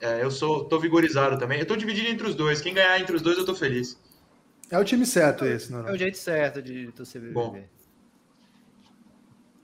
É, 0.00 0.22
eu 0.22 0.30
sou, 0.30 0.64
tô 0.64 0.78
vigorizado 0.78 1.38
também. 1.38 1.58
Eu 1.58 1.66
tô 1.66 1.74
dividido 1.76 2.08
entre 2.08 2.26
os 2.26 2.34
dois. 2.34 2.60
Quem 2.60 2.74
ganhar 2.74 3.00
entre 3.00 3.16
os 3.16 3.22
dois, 3.22 3.38
eu 3.38 3.46
tô 3.46 3.54
feliz. 3.54 3.98
É 4.70 4.78
o 4.78 4.84
time 4.84 5.06
certo 5.06 5.44
esse, 5.46 5.72
É 5.72 5.74
o 5.74 5.78
Noronha. 5.78 5.98
jeito 5.98 6.18
certo 6.18 6.60
de 6.60 6.92
torcer 6.92 7.20
BBB. 7.22 7.34
Bom. 7.34 7.64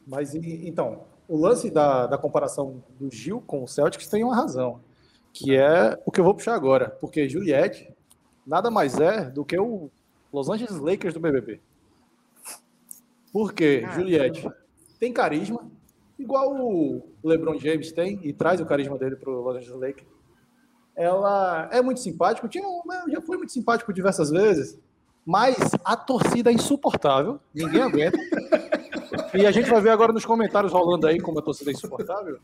Mas 0.06 0.34
então, 0.34 1.06
o 1.32 1.36
lance 1.38 1.70
da, 1.70 2.06
da 2.06 2.18
comparação 2.18 2.84
do 3.00 3.10
Gil 3.10 3.40
com 3.40 3.64
o 3.64 3.66
Celtics 3.66 4.06
tem 4.06 4.22
uma 4.22 4.36
razão, 4.36 4.80
que 5.32 5.56
é 5.56 5.98
o 6.04 6.12
que 6.12 6.20
eu 6.20 6.24
vou 6.24 6.34
puxar 6.34 6.54
agora, 6.54 6.90
porque 7.00 7.26
Juliette 7.26 7.90
nada 8.46 8.70
mais 8.70 9.00
é 9.00 9.30
do 9.30 9.42
que 9.42 9.58
o 9.58 9.90
Los 10.30 10.50
Angeles 10.50 10.76
Lakers 10.76 11.14
do 11.14 11.20
BBB. 11.20 11.58
Porque 13.32 13.82
Juliette 13.94 14.46
tem 15.00 15.10
carisma, 15.10 15.70
igual 16.18 16.54
o 16.54 17.02
LeBron 17.24 17.58
James 17.58 17.92
tem 17.92 18.20
e 18.22 18.34
traz 18.34 18.60
o 18.60 18.66
carisma 18.66 18.98
dele 18.98 19.16
para 19.16 19.30
o 19.30 19.40
Los 19.40 19.56
Angeles 19.56 19.80
Lakers. 19.80 20.08
Ela 20.94 21.66
é 21.72 21.80
muito 21.80 22.00
simpática, 22.00 22.46
o 22.46 22.50
time 22.50 22.66
já 23.08 23.22
foi 23.22 23.38
muito 23.38 23.52
simpático 23.52 23.90
diversas 23.90 24.28
vezes, 24.28 24.78
mas 25.24 25.56
a 25.82 25.96
torcida 25.96 26.50
é 26.50 26.52
insuportável, 26.52 27.40
ninguém 27.54 27.80
aguenta. 27.80 28.18
E 29.34 29.46
a 29.46 29.50
gente 29.50 29.68
vai 29.70 29.80
ver 29.80 29.90
agora 29.90 30.12
nos 30.12 30.24
comentários 30.24 30.72
rolando 30.72 31.06
aí 31.06 31.18
como 31.20 31.38
a 31.38 31.42
torcida 31.42 31.70
é 31.70 31.74
insuportável. 31.74 32.38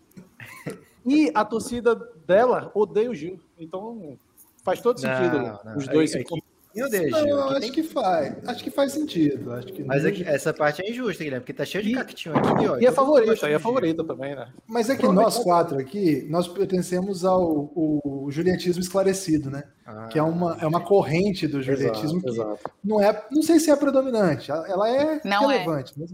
E 1.06 1.30
a 1.34 1.44
torcida 1.44 1.94
dela 2.26 2.70
odeia 2.74 3.10
o 3.10 3.14
Gil. 3.14 3.38
Então 3.58 4.16
faz 4.64 4.80
todo 4.80 4.98
sentido 5.00 5.38
Não, 5.38 5.58
não. 5.64 5.76
os 5.76 5.86
dois 5.88 6.14
Aí- 6.14 6.22
se 6.24 6.34
aqui- 6.34 6.42
Eu 6.76 6.88
deixo. 6.88 7.26
Não, 7.26 7.48
acho 7.48 7.60
tem- 7.60 7.72
que 7.72 7.82
faz. 7.82 8.36
Acho 8.46 8.62
que 8.62 8.70
faz 8.70 8.92
sentido. 8.92 9.52
Acho 9.52 9.66
que 9.68 9.82
Mas 9.82 10.02
não- 10.02 10.10
aqui- 10.10 10.22
essa 10.22 10.52
parte 10.52 10.82
é 10.82 10.90
injusta, 10.90 11.24
Guilherme, 11.24 11.40
porque 11.40 11.54
tá 11.54 11.64
cheio 11.64 11.82
de 11.82 11.94
cactinho 11.94 12.36
aqui, 12.36 12.68
ó. 12.68 12.76
E 12.78 12.84
é 12.84 12.88
mundo 12.90 12.94
favorita, 12.94 13.48
e 13.48 13.52
é 13.54 13.58
favorita 13.58 14.04
também, 14.04 14.36
né? 14.36 14.48
Mas 14.66 14.88
é 14.90 14.96
que 14.96 15.08
nós 15.08 15.38
quatro 15.38 15.78
aqui, 15.78 16.26
nós 16.30 16.46
pertencemos 16.46 17.24
ao 17.24 17.42
o, 17.74 18.28
julietismo 18.30 18.80
esclarecido, 18.82 19.50
né? 19.50 19.64
que 20.10 20.18
é 20.18 20.22
uma, 20.22 20.58
é 20.60 20.66
uma 20.66 20.82
corrente 20.82 21.48
do 21.48 21.62
julietismo 21.62 22.20
que 22.20 22.28
exato. 22.28 22.60
não 22.84 23.00
é, 23.02 23.24
não 23.32 23.40
sei 23.42 23.58
se 23.58 23.70
é 23.70 23.74
predominante, 23.76 24.50
ela 24.52 24.86
é 24.88 25.18
Não 25.24 25.50
é. 25.50 25.54
relevante, 25.56 25.94
mas 25.96 26.12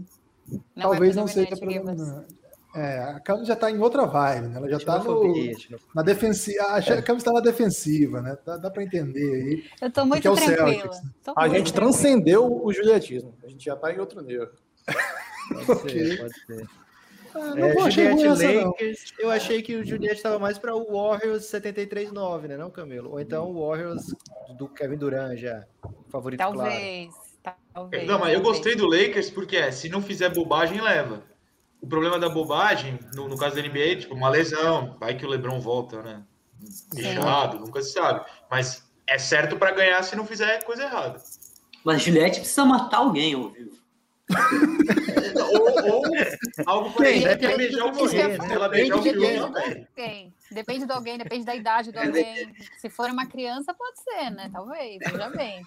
Não 0.49 0.61
talvez 0.91 1.15
é 1.15 1.19
não 1.19 1.27
seja 1.27 1.55
predominante. 1.57 2.35
É, 2.75 2.99
a 3.03 3.19
Camis 3.21 3.47
já 3.47 3.53
está 3.53 3.71
em 3.71 3.79
outra 3.79 4.05
vibe, 4.05 4.47
né? 4.49 4.57
Ela 4.57 4.69
já 4.69 4.75
está 4.77 4.99
Xenofobia, 4.99 5.57
xenofobia. 5.57 5.91
na 5.95 6.01
defensiva. 6.01 6.63
A 6.65 7.01
Camis 7.01 7.21
está 7.21 7.31
na 7.31 7.39
defensiva, 7.39 8.21
né? 8.21 8.37
Dá, 8.45 8.57
dá 8.57 8.69
para 8.69 8.83
entender 8.83 9.33
aí. 9.33 9.63
Eu 9.81 9.91
tô 9.91 10.05
muito 10.05 10.21
que 10.21 10.27
é 10.27 10.31
o 10.31 10.35
tranquila. 10.35 10.67
Celtics. 10.73 11.01
Tô 11.23 11.31
A 11.37 11.41
muito 11.41 11.55
gente 11.55 11.71
tranquila. 11.73 11.73
transcendeu 11.73 12.65
o 12.65 12.73
julietismo. 12.73 13.33
A 13.43 13.47
gente 13.47 13.63
já 13.63 13.77
tá 13.77 13.93
em 13.93 13.99
outro 13.99 14.21
nível. 14.21 14.49
Pode 15.47 15.91
ser, 15.91 16.17
pode 16.19 16.45
ser. 16.45 16.67
Ah, 17.35 17.53
não 17.55 17.67
É, 17.67 17.73
vou 17.75 17.91
Juliette. 17.91 18.65
Lakers, 18.65 19.13
eu 19.19 19.29
achei 19.29 19.61
que 19.61 19.75
o 19.75 19.85
Juliette 19.85 20.15
estava 20.17 20.39
mais 20.39 20.57
para 20.57 20.75
o 20.75 20.85
Warriors 20.91 21.43
73-9, 21.45 22.47
né, 22.47 22.57
não, 22.57 22.71
Camilo? 22.71 23.11
Ou 23.11 23.19
então 23.19 23.51
o 23.51 23.67
Warriors 23.67 24.07
do 24.57 24.67
Kevin 24.69 24.97
Durant 24.97 25.37
já, 25.37 25.63
favorito 26.09 26.39
claro. 26.39 26.57
Talvez. 26.57 27.13
Talvez. 27.73 28.07
Não, 28.07 28.19
mas 28.19 28.33
eu 28.33 28.41
talvez. 28.41 28.57
gostei 28.57 28.75
do 28.75 28.87
Lakers 28.87 29.29
porque 29.29 29.57
é, 29.57 29.71
se 29.71 29.89
não 29.89 30.01
fizer 30.01 30.29
bobagem, 30.33 30.81
leva. 30.81 31.23
O 31.81 31.87
problema 31.87 32.17
da 32.17 32.29
bobagem, 32.29 32.99
no, 33.13 33.27
no 33.27 33.37
caso 33.37 33.55
da 33.55 33.61
NBA, 33.61 33.97
tipo, 33.97 34.15
uma 34.15 34.29
lesão. 34.29 34.95
Vai 34.99 35.15
que 35.15 35.25
o 35.25 35.29
LeBron 35.29 35.59
volta, 35.59 36.01
né? 36.01 36.23
Inchado, 36.95 37.59
nunca 37.59 37.81
se 37.81 37.91
sabe. 37.91 38.25
Mas 38.49 38.83
é 39.07 39.17
certo 39.17 39.57
para 39.57 39.71
ganhar 39.71 40.01
se 40.03 40.15
não 40.15 40.25
fizer 40.25 40.63
coisa 40.63 40.83
errada. 40.83 41.21
Mas 41.83 42.01
Juliette 42.01 42.39
precisa 42.39 42.65
matar 42.65 42.97
alguém 42.97 43.35
ao 43.35 43.49
vivo. 43.49 43.77
Ou, 45.53 45.93
ou 45.93 46.03
algo 46.65 46.93
Quem? 46.95 47.21
parecido 47.21 47.47
Depende 47.47 47.81
o 47.81 47.91
de 47.91 48.15
né? 48.15 48.37
Ela 48.51 48.67
o 48.67 48.93
alguém. 48.93 50.27
Depende 50.51 50.85
do 50.85 50.93
alguém, 50.93 51.17
depende 51.17 51.45
da 51.45 51.55
idade 51.55 51.91
do 51.91 51.99
alguém. 51.99 52.53
Se 52.77 52.89
for 52.89 53.09
uma 53.09 53.25
criança, 53.25 53.73
pode 53.73 53.99
ser, 54.01 54.29
né? 54.31 54.49
Talvez, 54.51 54.97
veja 54.99 55.29
bem. 55.29 55.61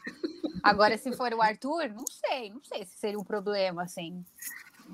Agora, 0.62 0.96
se 0.96 1.12
for 1.12 1.32
o 1.32 1.42
Arthur, 1.42 1.88
não 1.94 2.04
sei, 2.06 2.50
não 2.50 2.62
sei 2.62 2.84
se 2.84 2.96
seria 2.98 3.18
um 3.18 3.24
problema, 3.24 3.82
assim. 3.82 4.24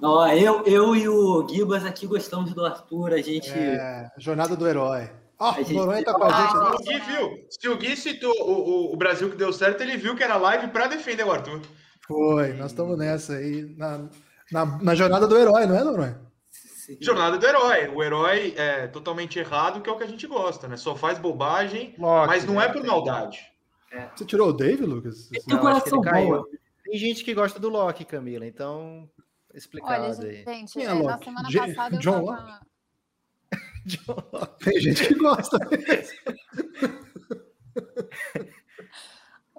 Ó, 0.02 0.26
eu, 0.28 0.64
eu 0.64 0.96
e 0.96 1.08
o 1.08 1.46
Gibas 1.48 1.84
aqui 1.84 2.06
gostamos 2.06 2.52
do 2.52 2.64
Arthur, 2.64 3.12
a 3.12 3.20
gente. 3.22 3.50
É, 3.50 4.10
jornada 4.18 4.56
do 4.56 4.66
herói. 4.66 5.10
Ó, 5.38 5.50
A 5.50 5.62
gente- 5.62 5.72
o 5.72 5.76
Noronha 5.76 6.04
tá 6.04 6.14
com 6.14 6.24
a 6.24 6.28
Ah, 6.28 6.42
gente. 6.46 6.56
O 6.56 6.84
Gui 6.84 7.00
viu. 7.00 7.46
Se 7.50 7.68
o 7.68 7.76
Gui 7.76 7.96
citou 7.96 8.32
o, 8.40 8.52
o, 8.90 8.92
o 8.94 8.96
Brasil 8.96 9.30
que 9.30 9.36
deu 9.36 9.52
certo, 9.52 9.80
ele 9.82 9.96
viu 9.96 10.14
que 10.16 10.22
era 10.22 10.36
live 10.36 10.68
para 10.68 10.86
defender 10.86 11.24
o 11.24 11.32
Arthur. 11.32 11.60
Foi, 12.06 12.52
nós 12.54 12.70
estamos 12.70 12.96
nessa 12.98 13.34
aí, 13.34 13.74
na, 13.76 14.08
na, 14.52 14.64
na 14.82 14.94
jornada 14.94 15.26
do 15.26 15.36
herói, 15.36 15.66
não 15.66 15.76
é, 15.76 15.82
Noronha? 15.82 16.20
Jornada 17.00 17.38
do 17.38 17.46
herói. 17.46 17.88
O 17.88 18.02
herói 18.02 18.52
é 18.56 18.86
totalmente 18.88 19.38
errado, 19.38 19.80
que 19.80 19.88
é 19.88 19.92
o 19.92 19.96
que 19.96 20.04
a 20.04 20.08
gente 20.08 20.26
gosta, 20.26 20.68
né? 20.68 20.76
Só 20.76 20.94
faz 20.94 21.18
bobagem, 21.18 21.94
Loki, 21.98 22.26
mas 22.26 22.44
não 22.44 22.56
né? 22.56 22.66
é 22.66 22.68
por 22.68 22.84
maldade. 22.84 23.40
Você 24.14 24.24
tirou 24.26 24.48
o 24.48 24.52
Dave, 24.52 24.84
Lucas? 24.84 25.28
Tem 25.28 25.40
Não, 25.46 25.60
coração 25.60 26.00
bom. 26.02 26.44
Tem 26.84 26.98
gente 26.98 27.24
que 27.24 27.32
gosta 27.32 27.58
do 27.58 27.70
Loki, 27.70 28.04
Camila, 28.04 28.46
então 28.46 29.08
explicado 29.54 30.18
Olha, 30.18 30.28
aí. 30.28 30.44
gente, 30.44 30.72
Quem 30.74 30.82
é 30.82 30.86
é, 30.86 30.94
na 30.94 31.12
Loki? 31.12 31.24
semana 31.24 31.50
Je- 31.50 31.58
passada 31.58 31.96
eu 31.96 32.00
John 32.00 32.26
tava... 32.26 32.60
Tem 34.64 34.80
gente 34.80 35.08
que 35.08 35.14
gosta. 35.14 35.58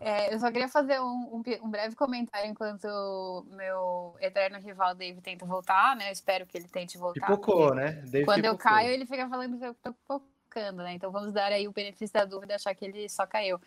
É, 0.06 0.32
eu 0.32 0.40
só 0.40 0.52
queria 0.52 0.68
fazer 0.70 1.02
um, 1.02 1.04
um 1.34 1.44
um 1.64 1.68
breve 1.68 1.96
comentário 1.96 2.48
enquanto 2.48 3.44
meu 3.50 4.16
eterno 4.22 4.60
rival 4.60 4.94
Dave 4.94 5.20
tenta 5.20 5.48
voltar, 5.48 5.96
né? 5.96 6.10
Eu 6.10 6.14
espero 6.14 6.46
que 6.46 6.56
ele 6.56 6.68
tente 6.68 6.96
voltar. 6.96 7.26
Pipocou, 7.26 7.74
né? 7.74 7.94
Dave 8.06 8.24
Quando 8.24 8.46
eu 8.46 8.56
pipocou. 8.56 8.72
caio, 8.72 8.92
ele 8.92 9.08
fica 9.08 9.28
falando 9.28 9.58
que 9.58 9.66
eu 9.66 9.74
tô 9.74 9.94
pipocando, 9.94 10.84
né? 10.84 10.94
Então 10.94 11.12
vamos 11.12 11.34
dar 11.34 11.52
aí 11.52 11.68
o 11.68 11.72
benefício 11.72 12.14
da 12.14 12.24
dúvida, 12.24 12.54
achar 12.54 12.76
que 12.76 12.86
ele 12.86 13.10
só 13.10 13.26
caiu. 13.26 13.60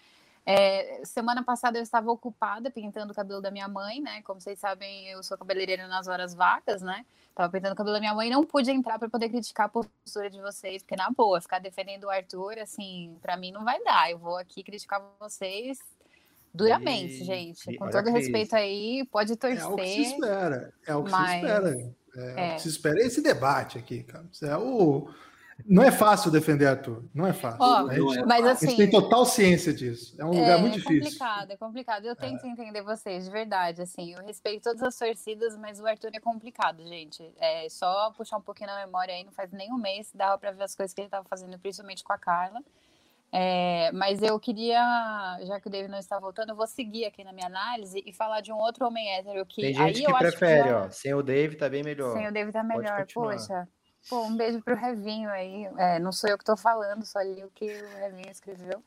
É, 0.46 1.00
semana 1.04 1.42
passada 1.42 1.76
eu 1.76 1.82
estava 1.82 2.08
ocupada 2.12 2.70
pintando 2.70 3.12
o 3.12 3.16
cabelo 3.16 3.42
da 3.42 3.50
minha 3.50 3.66
mãe, 3.66 4.00
né? 4.00 4.22
Como 4.22 4.40
vocês 4.40 4.60
sabem, 4.60 5.08
eu 5.08 5.20
sou 5.24 5.36
cabeleireira 5.36 5.88
nas 5.88 6.06
horas 6.06 6.34
vagas, 6.34 6.82
né? 6.82 7.04
Tava 7.34 7.50
pintando 7.50 7.74
o 7.74 7.76
cabelo 7.76 7.94
da 7.96 8.00
minha 8.00 8.14
mãe 8.14 8.28
e 8.28 8.30
não 8.30 8.44
pude 8.44 8.70
entrar 8.70 8.96
para 8.96 9.08
poder 9.08 9.28
criticar 9.28 9.66
a 9.66 9.68
postura 9.68 10.30
de 10.30 10.40
vocês, 10.40 10.84
porque 10.84 10.94
na 10.94 11.10
boa, 11.10 11.40
ficar 11.40 11.58
defendendo 11.58 12.04
o 12.04 12.10
Arthur, 12.10 12.60
assim, 12.60 13.18
para 13.20 13.36
mim 13.36 13.50
não 13.50 13.64
vai 13.64 13.82
dar. 13.82 14.08
Eu 14.08 14.18
vou 14.18 14.36
aqui 14.36 14.62
criticar 14.62 15.02
vocês 15.18 15.80
duramente, 16.58 17.22
Ih, 17.22 17.24
gente. 17.24 17.76
Com 17.76 17.88
todo 17.88 18.08
a 18.08 18.10
respeito 18.10 18.54
aí, 18.54 19.06
pode 19.10 19.36
torcer. 19.36 19.60
É 19.60 19.66
o 19.66 19.76
que 19.76 19.86
se 19.86 20.02
espera. 20.02 20.74
É 20.86 20.94
o 20.94 21.04
que 21.04 21.10
mas- 21.10 21.30
se 21.30 21.36
espera. 21.36 21.94
É, 22.16 22.20
o 22.20 22.38
é. 22.38 22.54
que 22.54 22.62
se 22.62 22.68
espera. 22.68 23.00
Esse 23.00 23.22
debate 23.22 23.78
aqui, 23.78 24.02
cara. 24.02 24.26
É 24.42 24.56
o... 24.56 25.08
Não 25.66 25.82
é 25.82 25.90
fácil 25.90 26.30
defender 26.30 26.66
Arthur. 26.66 27.02
Não 27.12 27.26
é 27.26 27.32
fácil. 27.32 27.62
A, 27.64 27.92
gente, 27.92 28.24
mas 28.24 28.46
a 28.46 28.52
assim, 28.52 28.68
gente 28.68 28.76
tem 28.76 28.90
total 28.90 29.24
ciência 29.24 29.72
disso. 29.72 30.14
É 30.16 30.24
um 30.24 30.30
lugar 30.30 30.58
muito 30.60 30.74
difícil. 30.74 31.02
complicado, 31.02 31.50
é 31.50 31.56
complicado. 31.56 32.04
Eu 32.04 32.14
tento 32.14 32.46
entender 32.46 32.80
vocês, 32.82 33.24
de 33.24 33.30
verdade, 33.30 33.82
assim. 33.82 34.14
Eu 34.14 34.24
respeito 34.24 34.62
todas 34.62 34.82
as 34.82 34.96
torcidas, 34.96 35.56
mas 35.56 35.80
o 35.80 35.86
Arthur 35.86 36.10
é 36.14 36.20
complicado, 36.20 36.86
gente. 36.86 37.28
É 37.40 37.68
só 37.68 38.12
puxar 38.12 38.36
um 38.36 38.40
pouquinho 38.40 38.70
na 38.70 38.86
memória 38.86 39.12
aí, 39.12 39.24
não 39.24 39.32
faz 39.32 39.50
nem 39.50 39.72
um 39.72 39.78
mês, 39.78 40.10
dava 40.14 40.38
pra 40.38 40.52
ver 40.52 40.62
as 40.62 40.76
coisas 40.76 40.94
que 40.94 41.00
ele 41.00 41.08
tava 41.08 41.26
fazendo, 41.28 41.58
principalmente 41.58 42.04
com 42.04 42.12
a 42.12 42.18
Carla. 42.18 42.60
É, 43.30 43.92
mas 43.92 44.22
eu 44.22 44.38
queria, 44.40 44.80
já 45.42 45.60
que 45.60 45.68
o 45.68 45.70
David 45.70 45.90
não 45.90 45.98
está 45.98 46.18
voltando, 46.18 46.50
eu 46.50 46.56
vou 46.56 46.66
seguir 46.66 47.04
aqui 47.04 47.22
na 47.22 47.32
minha 47.32 47.46
análise 47.46 48.02
e 48.06 48.12
falar 48.12 48.40
de 48.40 48.50
um 48.52 48.56
outro 48.56 48.86
homem 48.86 49.06
hétero 49.16 49.44
que 49.44 49.60
Tem 49.62 49.74
gente 49.74 49.84
aí 49.86 49.92
que 49.92 50.10
eu 50.10 50.16
acho 50.16 50.36
prefere, 50.38 50.68
já- 50.68 50.86
ó. 50.86 50.90
Sem 50.90 51.14
o 51.14 51.22
Dave 51.22 51.56
tá 51.56 51.68
bem 51.68 51.82
melhor. 51.82 52.12
Sem 52.14 52.26
o 52.26 52.32
David 52.32 52.52
tá 52.52 52.62
melhor. 52.62 53.06
Poxa, 53.12 53.68
pô, 54.08 54.22
um 54.22 54.34
beijo 54.34 54.62
pro 54.62 54.74
Revinho 54.74 55.28
aí. 55.28 55.66
É, 55.76 55.98
não 55.98 56.10
sou 56.10 56.30
eu 56.30 56.38
que 56.38 56.44
tô 56.44 56.56
falando, 56.56 57.04
só 57.04 57.20
li 57.20 57.44
o 57.44 57.50
que 57.50 57.66
o 57.66 57.98
Revinho 57.98 58.30
escreveu. 58.30 58.82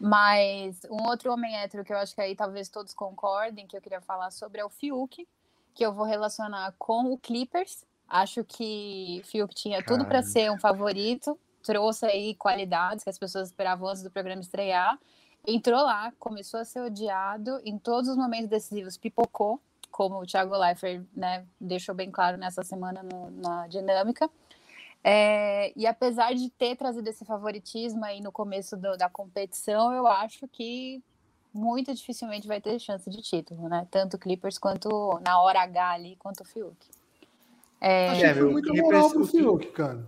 Mas 0.00 0.80
um 0.90 1.06
outro 1.08 1.32
homem 1.32 1.56
hétero 1.56 1.84
que 1.84 1.92
eu 1.92 1.98
acho 1.98 2.14
que 2.14 2.20
aí 2.20 2.34
talvez 2.34 2.68
todos 2.68 2.92
concordem, 2.94 3.66
que 3.66 3.76
eu 3.76 3.80
queria 3.80 4.00
falar 4.00 4.30
sobre 4.30 4.60
é 4.60 4.64
o 4.64 4.70
Fiuk, 4.70 5.26
que 5.74 5.84
eu 5.84 5.92
vou 5.92 6.04
relacionar 6.06 6.74
com 6.78 7.12
o 7.12 7.18
Clippers. 7.18 7.84
Acho 8.08 8.44
que 8.44 9.22
Fiuk 9.24 9.54
tinha 9.54 9.82
tudo 9.82 10.04
para 10.06 10.22
ser 10.22 10.50
um 10.50 10.58
favorito. 10.58 11.38
Trouxe 11.66 12.06
aí 12.06 12.34
qualidades 12.36 13.02
que 13.02 13.10
as 13.10 13.18
pessoas 13.18 13.48
esperavam 13.48 13.88
antes 13.88 14.02
do 14.02 14.10
programa 14.10 14.40
estrear. 14.40 14.98
Entrou 15.44 15.82
lá, 15.82 16.12
começou 16.18 16.60
a 16.60 16.64
ser 16.64 16.80
odiado, 16.80 17.60
em 17.64 17.76
todos 17.78 18.08
os 18.08 18.16
momentos 18.16 18.48
decisivos 18.48 18.96
pipocou, 18.96 19.60
como 19.90 20.20
o 20.20 20.26
Thiago 20.26 20.56
Leifert 20.56 21.04
né, 21.14 21.44
deixou 21.60 21.94
bem 21.94 22.10
claro 22.10 22.36
nessa 22.36 22.62
semana 22.62 23.02
no, 23.02 23.30
na 23.30 23.66
dinâmica. 23.66 24.30
É, 25.02 25.72
e 25.76 25.86
apesar 25.86 26.34
de 26.34 26.50
ter 26.50 26.76
trazido 26.76 27.08
esse 27.08 27.24
favoritismo 27.24 28.04
aí 28.04 28.20
no 28.20 28.32
começo 28.32 28.76
do, 28.76 28.96
da 28.96 29.08
competição, 29.08 29.92
eu 29.92 30.06
acho 30.06 30.48
que 30.48 31.02
muito 31.52 31.94
dificilmente 31.94 32.46
vai 32.46 32.60
ter 32.60 32.78
chance 32.78 33.08
de 33.08 33.22
título, 33.22 33.68
né? 33.68 33.86
Tanto 33.90 34.18
Clippers 34.18 34.58
quanto 34.58 35.20
na 35.24 35.40
hora 35.40 35.60
H 35.60 35.90
ali, 35.92 36.16
quanto 36.16 36.40
o 36.40 36.44
Fiuk. 36.44 36.76
É, 37.80 38.08
Achei 38.08 38.28
que 38.28 38.34
foi 38.34 38.50
muita 38.50 38.74
moral 38.74 39.10
pro 39.10 39.26
Fiuk, 39.26 39.66
cara. 39.68 40.04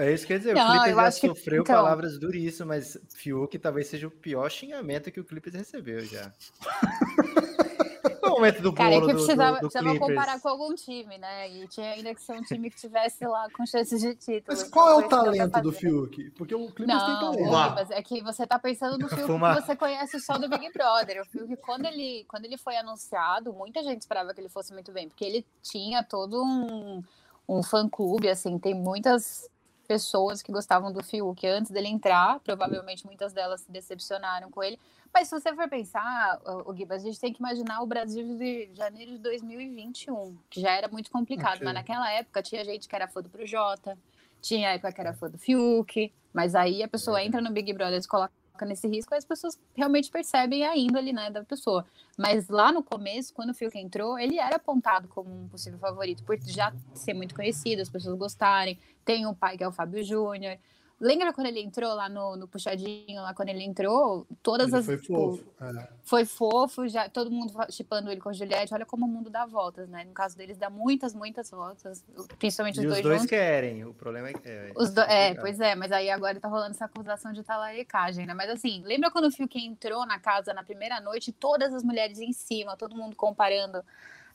É 0.00 0.12
isso 0.12 0.22
que 0.26 0.32
quer 0.32 0.38
dizer, 0.38 0.54
Não, 0.54 0.62
o 0.62 0.70
Clippers 0.70 0.90
eu 0.90 0.96
já 0.96 1.02
acho 1.08 1.20
que- 1.20 1.26
sofreu 1.28 1.62
então- 1.62 1.74
palavras 1.74 2.18
duríssimas, 2.18 2.94
mas 2.94 2.98
Fiuk 3.16 3.58
talvez 3.58 3.88
seja 3.88 4.06
o 4.06 4.10
pior 4.10 4.48
xingamento 4.50 5.10
que 5.10 5.18
o 5.18 5.24
Clippers 5.24 5.56
recebeu 5.56 6.00
já. 6.04 6.32
o 8.22 8.28
momento 8.30 8.62
do 8.62 8.72
Cara, 8.72 8.94
é 8.94 9.00
que 9.00 9.06
precisava, 9.06 9.56
do, 9.56 9.60
do 9.62 9.68
precisava 9.70 9.90
Clippers. 9.90 10.08
comparar 10.10 10.40
com 10.40 10.48
algum 10.48 10.74
time, 10.74 11.18
né? 11.18 11.50
E 11.50 11.66
tinha 11.68 11.90
ainda 11.90 12.14
que 12.14 12.22
ser 12.22 12.32
um 12.34 12.42
time 12.42 12.70
que 12.70 12.76
tivesse 12.76 13.26
lá 13.26 13.48
com 13.50 13.66
chances 13.66 14.00
de 14.00 14.14
título. 14.14 14.44
Mas 14.48 14.60
Então 14.60 14.70
qual 14.70 14.90
é 14.90 14.94
o 14.96 15.00
eu 15.00 15.08
talento 15.08 15.60
do. 15.62 15.72
Fiuk? 15.72 16.30
Porque 16.32 16.54
o 16.54 16.66
Clippers 16.70 17.02
tem 17.04 17.14
Não, 17.14 17.32
talento. 17.32 17.68
Ribas, 17.70 17.90
é 17.90 18.02
que 18.02 18.22
você 18.22 18.46
tá 18.46 18.58
pensando 18.58 18.98
no 18.98 19.08
Fiuk 19.10 19.26
Fumar. 19.26 19.56
que 19.60 19.66
você 19.66 19.74
conhece 19.76 20.20
só 20.20 20.38
do 20.38 20.48
Big 20.48 20.70
Brother. 20.72 21.22
O 21.22 21.24
Fiuk, 21.24 21.56
quando 21.56 21.86
ele, 21.86 22.24
quando 22.28 22.44
ele 22.44 22.56
foi 22.56 22.76
anunciado, 22.76 23.52
muita 23.52 23.82
gente 23.82 24.02
esperava 24.02 24.32
que 24.32 24.40
ele 24.40 24.48
fosse 24.48 24.72
muito 24.72 24.92
bem, 24.92 25.08
porque 25.08 25.24
ele 25.24 25.44
tinha 25.62 26.02
todo 26.04 26.42
um, 26.44 27.02
um 27.48 27.62
fã-clube, 27.62 28.28
assim, 28.28 28.58
tem 28.58 28.74
muitas 28.74 29.48
pessoas 29.88 30.42
que 30.42 30.52
gostavam 30.52 30.92
do 30.92 31.02
Fiuk 31.02 31.46
antes 31.46 31.70
dele 31.70 31.88
entrar, 31.88 32.38
provavelmente 32.40 33.06
muitas 33.06 33.32
delas 33.32 33.62
se 33.62 33.72
decepcionaram 33.72 34.50
com 34.50 34.62
ele. 34.62 34.78
Mas 35.12 35.28
se 35.28 35.40
você 35.40 35.54
for 35.54 35.66
pensar, 35.68 36.38
o, 36.66 36.76
Gibas, 36.76 37.02
a 37.02 37.06
gente 37.06 37.18
tem 37.18 37.32
que 37.32 37.40
imaginar 37.40 37.80
o 37.80 37.86
Brasil 37.86 38.36
de 38.36 38.68
janeiro 38.74 39.12
de 39.12 39.18
2021, 39.18 40.36
que 40.50 40.60
já 40.60 40.72
era 40.72 40.86
muito 40.88 41.10
complicado, 41.10 41.54
Ok. 41.56 41.64
mas 41.64 41.74
naquela 41.74 42.10
época 42.12 42.42
tinha 42.42 42.62
gente 42.62 42.86
que 42.86 42.94
era 42.94 43.08
fã 43.08 43.22
do 43.22 43.30
Projota, 43.30 43.96
tinha 44.42 44.68
época 44.68 44.92
que 44.92 45.00
era 45.00 45.14
fã 45.14 45.30
do 45.30 45.38
Fiuk, 45.38 46.12
mas 46.32 46.54
aí 46.54 46.82
a 46.82 46.88
pessoa 46.88 47.22
entra 47.22 47.40
no 47.40 47.50
Big 47.50 47.72
Brother 47.72 47.98
e 47.98 48.06
coloca 48.06 48.32
nesse 48.66 48.86
risco, 48.88 49.14
as 49.14 49.24
pessoas 49.24 49.58
realmente 49.74 50.10
percebem 50.10 50.64
a 50.64 50.76
índole 50.76 51.12
né, 51.12 51.30
da 51.30 51.44
pessoa. 51.44 51.84
Mas 52.16 52.48
lá 52.48 52.72
no 52.72 52.82
começo, 52.82 53.34
quando 53.34 53.50
o 53.50 53.54
Fiuk 53.54 53.78
entrou, 53.78 54.18
ele 54.18 54.38
era 54.38 54.56
apontado 54.56 55.08
como 55.08 55.30
um 55.30 55.48
possível 55.48 55.78
favorito, 55.78 56.22
por 56.24 56.38
já 56.40 56.72
ser 56.94 57.14
muito 57.14 57.34
conhecido, 57.34 57.82
as 57.82 57.88
pessoas 57.88 58.16
gostarem. 58.18 58.78
Tem 59.04 59.26
um 59.26 59.34
pai 59.34 59.56
que 59.56 59.64
é 59.64 59.68
o 59.68 59.72
Fábio 59.72 60.02
Júnior. 60.04 60.58
Lembra 61.00 61.32
quando 61.32 61.46
ele 61.46 61.60
entrou 61.60 61.94
lá 61.94 62.08
no, 62.08 62.34
no 62.36 62.48
Puxadinho, 62.48 63.22
lá 63.22 63.32
quando 63.32 63.50
ele 63.50 63.62
entrou? 63.62 64.26
Todas 64.42 64.66
Ele 64.68 64.78
as. 64.78 64.84
foi 64.86 64.96
tipo, 64.96 65.14
fofo. 65.14 65.44
é. 65.60 65.88
foi 66.02 66.24
fofo, 66.24 66.88
já 66.88 67.08
todo 67.08 67.30
mundo 67.30 67.52
chipando 67.70 68.10
ele 68.10 68.20
com 68.20 68.30
a 68.30 68.32
Juliette. 68.32 68.74
Olha 68.74 68.84
como 68.84 69.06
o 69.06 69.08
mundo 69.08 69.30
dá 69.30 69.46
voltas, 69.46 69.88
né? 69.88 70.02
No 70.04 70.12
caso 70.12 70.36
deles, 70.36 70.58
dá 70.58 70.68
muitas, 70.68 71.14
muitas 71.14 71.50
voltas, 71.52 72.04
principalmente 72.40 72.78
E 72.78 72.80
os 72.80 72.86
os 72.86 72.90
dois, 72.90 73.02
dois 73.02 73.14
juntos. 73.20 73.30
querem, 73.30 73.84
o 73.84 73.94
problema 73.94 74.30
é 74.30 74.32
que. 74.32 74.48
É, 74.48 74.72
Os 74.74 74.90
do- 74.92 75.02
É, 75.02 75.34
pois 75.36 75.60
é, 75.60 75.76
mas 75.76 75.92
aí 75.92 76.10
agora 76.10 76.40
tá 76.40 76.48
rolando 76.48 76.72
essa 76.72 76.86
acusação 76.86 77.32
de 77.32 77.44
talaricagem, 77.44 78.26
né? 78.26 78.34
Mas 78.34 78.50
assim, 78.50 78.82
lembra 78.84 79.08
quando 79.10 79.26
o 79.26 79.30
Fiuk 79.30 79.56
entrou 79.56 80.04
na 80.04 80.18
casa 80.18 80.52
na 80.52 80.64
primeira 80.64 81.00
noite, 81.00 81.30
todas 81.30 81.72
as 81.72 81.84
mulheres 81.84 82.18
em 82.18 82.32
cima, 82.32 82.76
todo 82.76 82.96
mundo 82.96 83.14
comparando. 83.14 83.84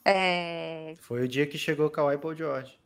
É, 0.06 0.94
Foi 1.02 1.24
o 1.24 1.28
dia 1.28 1.46
que 1.46 1.58
chegou 1.58 1.88
o 1.88 1.92
Kawhi 1.92 2.18
Paul 2.18 2.36
George. 2.36 2.80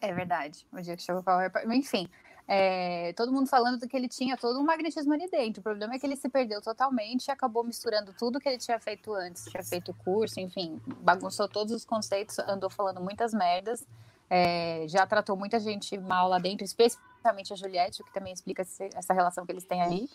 é 0.00 0.12
verdade, 0.12 0.66
o 0.72 0.80
dia 0.80 0.96
que 0.96 1.02
chegou 1.02 1.20
o 1.20 1.24
Power 1.24 1.50
Mas, 1.66 1.78
Enfim, 1.78 2.08
é, 2.52 3.12
todo 3.12 3.30
mundo 3.32 3.46
falando 3.46 3.86
que 3.86 3.96
ele 3.96 4.08
tinha 4.08 4.36
todo 4.36 4.58
um 4.58 4.64
magnetismo 4.64 5.12
ali 5.12 5.28
dentro. 5.30 5.60
O 5.60 5.62
problema 5.62 5.94
é 5.94 5.98
que 6.00 6.04
ele 6.04 6.16
se 6.16 6.28
perdeu 6.28 6.60
totalmente 6.60 7.26
e 7.28 7.30
acabou 7.30 7.62
misturando 7.62 8.12
tudo 8.18 8.40
que 8.40 8.48
ele 8.48 8.58
tinha 8.58 8.76
feito 8.80 9.14
antes. 9.14 9.44
Tinha 9.44 9.62
feito 9.62 9.94
curso, 9.94 10.40
enfim, 10.40 10.80
bagunçou 10.98 11.48
todos 11.48 11.72
os 11.72 11.84
conceitos, 11.84 12.40
andou 12.40 12.68
falando 12.68 13.00
muitas 13.00 13.32
merdas. 13.32 13.86
é, 14.32 14.84
já 14.88 15.04
tratou 15.06 15.36
muita 15.36 15.58
gente 15.58 15.98
mal 15.98 16.28
lá 16.28 16.38
dentro, 16.38 16.64
especialmente 16.64 17.52
a 17.52 17.56
Juliette, 17.56 18.00
o 18.00 18.04
que 18.04 18.12
também 18.12 18.32
explica 18.32 18.62
esse- 18.62 18.88
essa 18.94 19.12
relação 19.12 19.44
que 19.44 19.50
eles 19.50 19.64
têm 19.64 19.82
aí. 19.82 20.08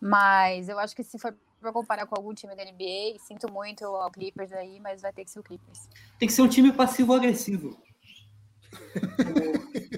Mas 0.00 0.70
eu 0.70 0.78
acho 0.78 0.96
que 0.96 1.02
se 1.02 1.18
for 1.18 1.34
para 1.60 1.70
comparar 1.70 2.06
com 2.06 2.14
algum 2.14 2.32
time 2.32 2.54
da 2.56 2.62
NBA, 2.62 3.18
sinto 3.18 3.52
muito 3.52 3.84
ao 3.84 4.10
Clippers 4.10 4.52
aí, 4.52 4.80
mas 4.80 5.02
vai 5.02 5.12
ter 5.12 5.22
que 5.24 5.30
ser 5.30 5.40
o 5.40 5.42
Clippers. 5.42 5.80
Tem 6.18 6.26
que 6.28 6.32
ser 6.32 6.40
um 6.40 6.48
time 6.48 6.72
passivo-agressivo. 6.72 7.76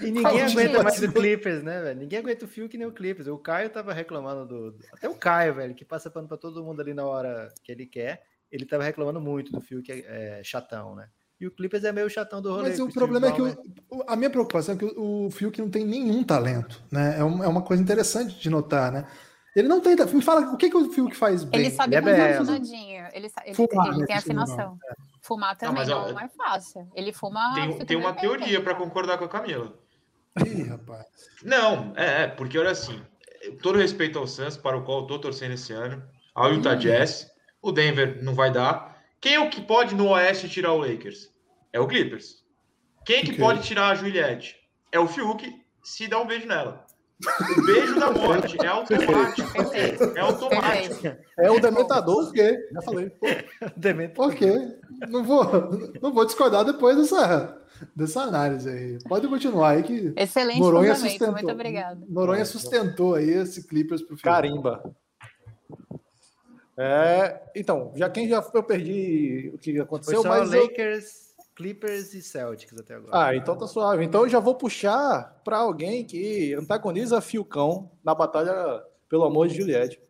E 0.00 0.10
ninguém 0.10 0.42
aguenta 0.42 0.82
mais 0.82 1.02
o 1.02 1.12
Clippers, 1.12 1.62
né, 1.62 1.80
velho? 1.82 2.00
Ninguém 2.00 2.18
aguenta 2.18 2.44
o 2.44 2.48
Fiuk 2.48 2.76
nem 2.76 2.86
o 2.86 2.92
Clippers. 2.92 3.28
O 3.28 3.38
Caio 3.38 3.70
tava 3.70 3.92
reclamando 3.92 4.46
do. 4.46 4.76
Até 4.92 5.08
o 5.08 5.14
Caio, 5.14 5.54
velho, 5.54 5.74
que 5.74 5.84
passa 5.84 6.10
pano 6.10 6.28
pra 6.28 6.36
todo 6.36 6.62
mundo 6.64 6.80
ali 6.80 6.94
na 6.94 7.04
hora 7.04 7.52
que 7.62 7.70
ele 7.72 7.86
quer. 7.86 8.22
Ele 8.50 8.66
tava 8.66 8.82
reclamando 8.84 9.20
muito 9.20 9.50
do 9.52 9.60
Fiuk 9.60 9.90
é, 9.90 10.40
chatão, 10.44 10.94
né? 10.94 11.08
E 11.40 11.46
o 11.46 11.50
Clippers 11.50 11.82
é 11.84 11.90
meio 11.90 12.08
chatão 12.08 12.40
do 12.40 12.50
rolê. 12.52 12.68
Mas 12.68 12.78
o 12.78 12.88
problema 12.88 13.26
é 13.28 13.32
que 13.32 13.42
o- 13.42 14.04
a 14.06 14.14
minha 14.14 14.30
preocupação 14.30 14.74
é 14.74 14.78
que 14.78 14.84
o, 14.84 15.26
o 15.26 15.30
Fiuk 15.30 15.60
não 15.60 15.70
tem 15.70 15.84
nenhum 15.84 16.22
talento, 16.22 16.80
né? 16.90 17.16
É, 17.18 17.24
um- 17.24 17.42
é 17.42 17.48
uma 17.48 17.62
coisa 17.62 17.82
interessante 17.82 18.38
de 18.38 18.48
notar, 18.48 18.92
né? 18.92 19.06
Ele 19.56 19.68
não 19.68 19.80
tem. 19.80 19.94
Me 19.96 20.22
fala 20.22 20.52
o 20.52 20.56
que, 20.56 20.70
que 20.70 20.76
o 20.76 20.90
Fiuk 20.92 21.14
faz 21.16 21.44
bem. 21.44 21.60
Ele 21.60 21.70
sabe 21.70 21.94
é 21.96 22.00
cantar 22.00 22.14
belo. 22.16 22.42
afinadinho. 22.42 23.04
Ele, 23.12 23.26
ele, 23.26 23.30
ele 23.44 23.54
tem 23.54 24.06
que 24.06 24.12
afinação. 24.12 24.78
Fumar 25.22 25.56
também 25.56 25.76
mas, 25.76 25.88
não, 25.88 26.14
ó, 26.14 26.20
é 26.20 26.28
fácil. 26.28 26.90
Ele 26.94 27.12
fuma. 27.12 27.54
Tem, 27.54 27.86
tem 27.86 27.96
uma 27.96 28.12
teoria 28.12 28.60
para 28.60 28.74
concordar 28.74 29.16
com 29.18 29.24
a 29.24 29.28
Camila. 29.28 29.72
Ih, 30.44 30.64
rapaz. 30.64 31.06
Não, 31.44 31.92
é, 31.96 32.22
é, 32.22 32.26
porque 32.26 32.58
olha 32.58 32.70
assim, 32.70 33.00
todo 33.62 33.78
respeito 33.78 34.18
ao 34.18 34.26
Suns, 34.26 34.56
para 34.56 34.76
o 34.76 34.84
qual 34.84 35.02
eu 35.02 35.06
tô 35.06 35.20
torcendo 35.20 35.52
esse 35.52 35.72
ano, 35.72 36.02
ao 36.34 36.52
Utah 36.52 36.74
Jazz, 36.74 37.30
o 37.62 37.70
Denver 37.70 38.22
não 38.22 38.34
vai 38.34 38.50
dar. 38.50 39.00
Quem 39.20 39.34
é 39.34 39.40
o 39.40 39.48
que 39.48 39.60
pode 39.60 39.94
no 39.94 40.08
Oeste 40.08 40.48
tirar 40.48 40.72
o 40.72 40.78
Lakers? 40.78 41.32
É 41.72 41.78
o 41.78 41.86
Clippers. 41.86 42.42
Quem 43.06 43.18
é 43.18 43.20
que 43.20 43.32
Ok. 43.32 43.38
pode 43.38 43.62
tirar 43.62 43.90
a 43.90 43.94
Juliette? 43.94 44.56
É 44.90 44.98
o 44.98 45.06
Fiuk, 45.06 45.48
se 45.84 46.08
dá 46.08 46.18
um 46.18 46.26
beijo 46.26 46.48
nela. 46.48 46.81
O 47.56 47.62
beijo 47.66 48.00
da 48.00 48.10
morte 48.10 48.56
é 48.62 48.66
automático. 48.66 49.48
É 50.16 50.20
automático. 50.20 51.16
É 51.38 51.50
o 51.50 51.60
Dementador, 51.60 52.24
porque 52.24 52.68
já 52.72 52.82
falei. 52.82 53.12
Ok. 54.18 54.78
Não 55.08 55.24
vou, 55.24 55.44
não 56.00 56.12
vou 56.12 56.24
discordar 56.24 56.64
depois 56.64 56.96
dessa, 56.96 57.60
dessa 57.94 58.22
análise 58.22 58.68
aí. 58.68 58.98
Pode 59.08 59.28
continuar 59.28 59.70
aí 59.70 59.82
que. 59.82 60.12
Excelente 60.16 60.60
Noronha 60.60 60.94
sustentou. 60.94 61.32
muito 61.32 61.50
obrigada. 61.50 62.00
Noronha 62.08 62.44
sustentou 62.44 63.14
aí 63.14 63.30
esse 63.30 63.66
Clippers 63.66 64.02
pro 64.02 64.16
Fiuk. 64.16 64.22
Carimba. 64.22 64.94
É, 66.76 67.42
então, 67.54 67.92
já 67.94 68.08
quem 68.08 68.28
já 68.28 68.44
eu 68.52 68.62
perdi 68.62 69.50
o 69.54 69.58
que 69.58 69.72
Foi 69.72 69.80
aconteceu, 69.82 70.22
só 70.22 70.28
mas 70.28 70.52
eu, 70.52 70.62
Lakers, 70.62 71.21
Clippers 71.62 72.12
e 72.12 72.20
Celtics 72.20 72.76
até 72.76 72.94
agora. 72.94 73.10
Ah, 73.12 73.36
então 73.36 73.56
tá 73.56 73.68
suave. 73.68 74.04
Então 74.04 74.22
eu 74.22 74.28
já 74.28 74.40
vou 74.40 74.56
puxar 74.56 75.40
para 75.44 75.58
alguém 75.58 76.04
que 76.04 76.52
antagoniza 76.54 77.20
Fiocão 77.20 77.88
na 78.04 78.14
batalha 78.14 78.82
pelo 79.08 79.24
amor 79.24 79.46
de 79.46 79.54
Juliette, 79.54 80.02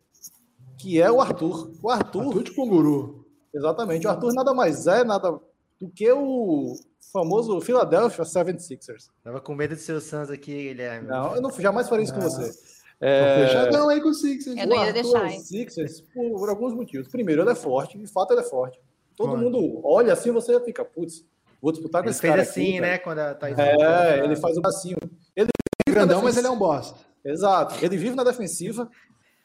que 0.79 0.99
é 0.99 1.11
o 1.11 1.21
Arthur. 1.21 1.71
O 1.81 1.89
Arthur. 1.89 2.23
Arthur 2.23 2.43
de 2.43 2.51
Conguru. 2.53 3.25
Exatamente. 3.53 4.07
O 4.07 4.09
Arthur 4.09 4.33
nada 4.33 4.51
mais 4.53 4.87
é 4.87 5.03
nada 5.03 5.39
do 5.79 5.89
que 5.89 6.11
o 6.11 6.75
famoso 7.11 7.61
Philadelphia 7.61 8.23
76ers. 8.25 9.09
Tava 9.23 9.39
com 9.39 9.53
medo 9.53 9.75
de 9.75 9.81
ser 9.81 9.93
o 9.93 10.01
Suns 10.01 10.31
aqui, 10.31 10.69
Guilherme. 10.69 11.07
Não, 11.07 11.35
eu 11.35 11.41
não, 11.41 11.51
jamais 11.51 11.87
faria 11.87 12.03
isso 12.03 12.15
com 12.15 12.21
você. 12.21 12.51
Tô 12.51 13.05
É, 13.05 13.47
fechadão 13.47 13.89
aí 13.89 14.01
com 14.01 14.09
o 14.09 14.13
Sixers. 14.13 14.57
Eu 14.57 14.65
não 14.65 14.77
ia 14.77 14.87
Arthur 14.87 14.93
deixar, 14.93 15.29
é 15.29 15.33
hein? 15.33 15.39
Sixers 15.39 16.01
por, 16.01 16.39
por 16.39 16.49
alguns 16.49 16.73
motivos. 16.73 17.07
Primeiro, 17.07 17.43
ele 17.43 17.51
é 17.51 17.55
forte. 17.55 17.97
De 17.97 18.07
fato, 18.07 18.33
ele 18.33 18.41
é 18.41 18.43
forte. 18.43 18.79
Todo 19.15 19.33
Olha. 19.33 19.41
mundo 19.41 19.81
olha 19.83 20.13
assim 20.13 20.31
você 20.31 20.59
fica, 20.61 20.83
putz, 20.83 21.23
vou 21.63 21.71
disputar 21.71 22.01
com 22.01 22.09
Ele 22.09 22.11
esse 22.11 22.19
fez 22.19 22.31
cara 22.31 22.41
assim, 22.41 22.71
aqui, 22.71 22.81
né? 22.81 22.89
velho. 22.89 23.03
Quando 23.03 23.19
a 23.19 23.33
Thaís 23.33 23.57
É, 23.57 24.25
ele 24.25 24.35
faz 24.35 24.57
o 24.57 24.61
bracinho. 24.61 24.97
Ele 25.33 25.47
vive 25.47 25.87
na 25.87 25.93
Grandão, 25.93 26.21
mas 26.21 26.35
ele 26.35 26.45
é 26.45 26.49
um 26.49 26.57
bosta. 26.57 26.99
Exato. 27.23 27.75
Ele 27.83 27.95
vive 27.95 28.15
na 28.15 28.23
defensiva, 28.25 28.91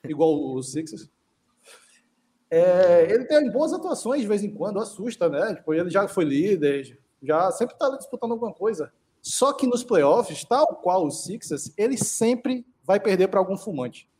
igual 0.02 0.34
o 0.34 0.60
Sixers. 0.60 1.08
É, 2.50 3.06
ele 3.08 3.24
tem 3.26 3.48
boas 3.52 3.72
atuações 3.72 4.22
de 4.22 4.26
vez 4.26 4.42
em 4.42 4.52
quando, 4.52 4.80
assusta, 4.80 5.28
né? 5.28 5.54
Tipo, 5.54 5.72
ele 5.72 5.90
já 5.90 6.08
foi 6.08 6.24
líder, 6.24 6.98
já 7.22 7.52
sempre 7.52 7.78
tá 7.78 7.88
disputando 7.96 8.32
alguma 8.32 8.52
coisa. 8.52 8.92
Só 9.22 9.52
que 9.52 9.64
nos 9.66 9.84
playoffs, 9.84 10.44
tal 10.44 10.66
qual 10.76 11.06
o 11.06 11.12
Sixers, 11.12 11.72
ele 11.76 11.96
sempre 11.96 12.66
vai 12.82 12.98
perder 12.98 13.28
para 13.28 13.38
algum 13.38 13.56
fumante. 13.56 14.10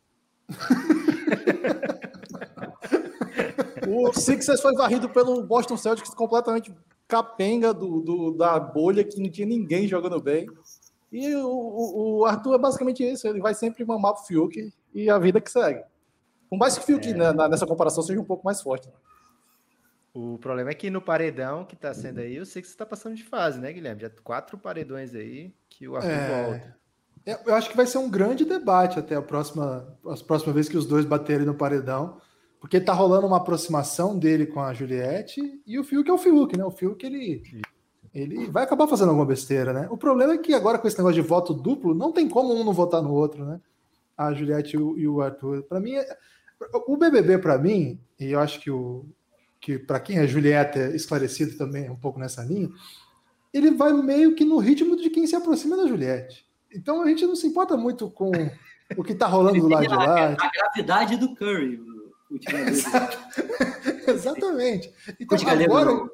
o 3.88 4.12
Sixers 4.12 4.60
foi 4.60 4.74
varrido 4.74 5.08
pelo 5.08 5.42
Boston 5.42 5.76
Celtics 5.76 6.14
completamente 6.14 6.72
capenga 7.08 7.72
do, 7.72 8.00
do- 8.00 8.30
da 8.32 8.60
bolha, 8.60 9.02
que 9.02 9.18
não 9.20 9.30
tinha 9.30 9.46
ninguém 9.46 9.88
jogando 9.88 10.20
bem. 10.20 10.46
E 11.10 11.34
o, 11.36 11.48
o- 11.48 12.18
o 12.18 12.24
Arthur 12.26 12.54
é 12.54 12.58
basicamente 12.58 13.02
isso, 13.02 13.26
ele 13.26 13.40
vai 13.40 13.54
sempre 13.54 13.82
mamar 13.84 14.12
pro 14.14 14.24
Fiuk 14.24 14.70
e 14.94 15.08
a 15.08 15.18
vida 15.18 15.40
que 15.40 15.50
segue. 15.50 15.82
Por 16.50 16.58
mais 16.58 16.76
que 16.76 16.84
o 16.84 16.86
Fiuk 16.86 17.12
né, 17.14 17.32
na- 17.32 17.48
nessa 17.48 17.66
comparação 17.66 18.02
seja 18.02 18.20
um 18.20 18.24
pouco 18.24 18.44
mais 18.44 18.60
forte. 18.60 18.88
né? 18.88 18.94
O 20.14 20.36
problema 20.38 20.70
é 20.70 20.74
que 20.74 20.90
no 20.90 21.00
paredão 21.00 21.64
que 21.64 21.76
tá 21.76 21.94
sendo 21.94 22.18
aí, 22.20 22.38
o 22.40 22.44
Sixers 22.46 22.74
tá 22.76 22.84
passando 22.84 23.14
de 23.14 23.22
fase, 23.24 23.60
né, 23.60 23.72
Guilherme? 23.72 24.00
Já 24.02 24.10
quatro 24.22 24.58
paredões 24.58 25.14
aí 25.14 25.52
que 25.68 25.86
o 25.88 25.96
Arthur 25.96 26.10
É. 26.10 26.42
volta. 26.44 26.76
É, 27.26 27.38
Eu 27.50 27.54
acho 27.54 27.70
que 27.70 27.76
vai 27.76 27.86
ser 27.86 27.98
um 27.98 28.10
grande 28.10 28.44
debate 28.44 28.98
até 28.98 29.14
a 29.14 29.22
próxima, 29.22 29.86
a 30.06 30.16
próxima 30.24 30.52
vez 30.52 30.68
que 30.68 30.76
os 30.76 30.86
dois 30.86 31.04
baterem 31.04 31.46
no 31.46 31.54
paredão, 31.54 32.18
porque 32.60 32.80
tá 32.80 32.92
rolando 32.92 33.26
uma 33.26 33.36
aproximação 33.36 34.18
dele 34.18 34.46
com 34.46 34.60
a 34.60 34.74
Juliette 34.74 35.60
e 35.66 35.78
o 35.78 35.84
Fiuk 35.84 36.08
é 36.10 36.12
o 36.12 36.18
Fiuk, 36.18 36.56
né? 36.56 36.64
O 36.64 36.70
Fiuk 36.70 37.04
ele, 37.04 37.42
ele 38.14 38.46
vai 38.50 38.64
acabar 38.64 38.88
fazendo 38.88 39.08
alguma 39.08 39.26
besteira, 39.26 39.72
né? 39.72 39.88
O 39.90 39.96
problema 39.96 40.34
é 40.34 40.38
que 40.38 40.52
agora 40.54 40.78
com 40.78 40.88
esse 40.88 40.98
negócio 40.98 41.20
de 41.20 41.28
voto 41.28 41.54
duplo, 41.54 41.94
não 41.94 42.12
tem 42.12 42.28
como 42.28 42.54
um 42.54 42.64
não 42.64 42.72
votar 42.72 43.02
no 43.02 43.12
outro, 43.12 43.44
né? 43.44 43.60
A 44.16 44.32
Juliette 44.32 44.76
e 44.76 45.06
o, 45.06 45.20
Arthur. 45.20 45.62
Para 45.62 45.78
mim, 45.78 45.94
é- 45.94 46.16
o 46.86 46.96
BBB 46.96 47.38
para 47.38 47.56
mim, 47.56 48.00
e 48.18 48.32
eu 48.32 48.40
acho 48.40 48.60
que 48.60 48.70
o 48.70 49.04
que 49.60 49.78
para 49.78 50.00
quem 50.00 50.18
é 50.18 50.26
Juliette 50.26 50.78
é 50.78 50.94
esclarecido 50.94 51.56
também 51.56 51.90
um 51.90 51.96
pouco 51.96 52.18
nessa 52.18 52.42
linha, 52.42 52.68
ele 53.52 53.70
vai 53.70 53.92
meio 53.92 54.34
que 54.34 54.44
no 54.44 54.58
ritmo 54.58 54.96
de 54.96 55.10
quem 55.10 55.26
se 55.26 55.34
aproxima 55.34 55.76
da 55.76 55.86
Juliette. 55.86 56.46
Então 56.72 57.02
a 57.02 57.06
gente 57.08 57.26
não 57.26 57.34
se 57.34 57.46
importa 57.46 57.76
muito 57.76 58.10
com 58.10 58.30
o 58.96 59.02
que 59.02 59.14
tá 59.14 59.26
rolando 59.26 59.60
do 59.60 59.68
lado 59.68 59.86
de 59.86 59.94
lá. 59.94 60.28
A, 60.28 60.32
a 60.32 60.50
gravidade 60.50 61.16
do 61.16 61.34
Curry. 61.34 61.80
Exatamente. 64.06 64.92
Então 65.18 65.38
agora. 65.48 65.92
não. 65.92 66.10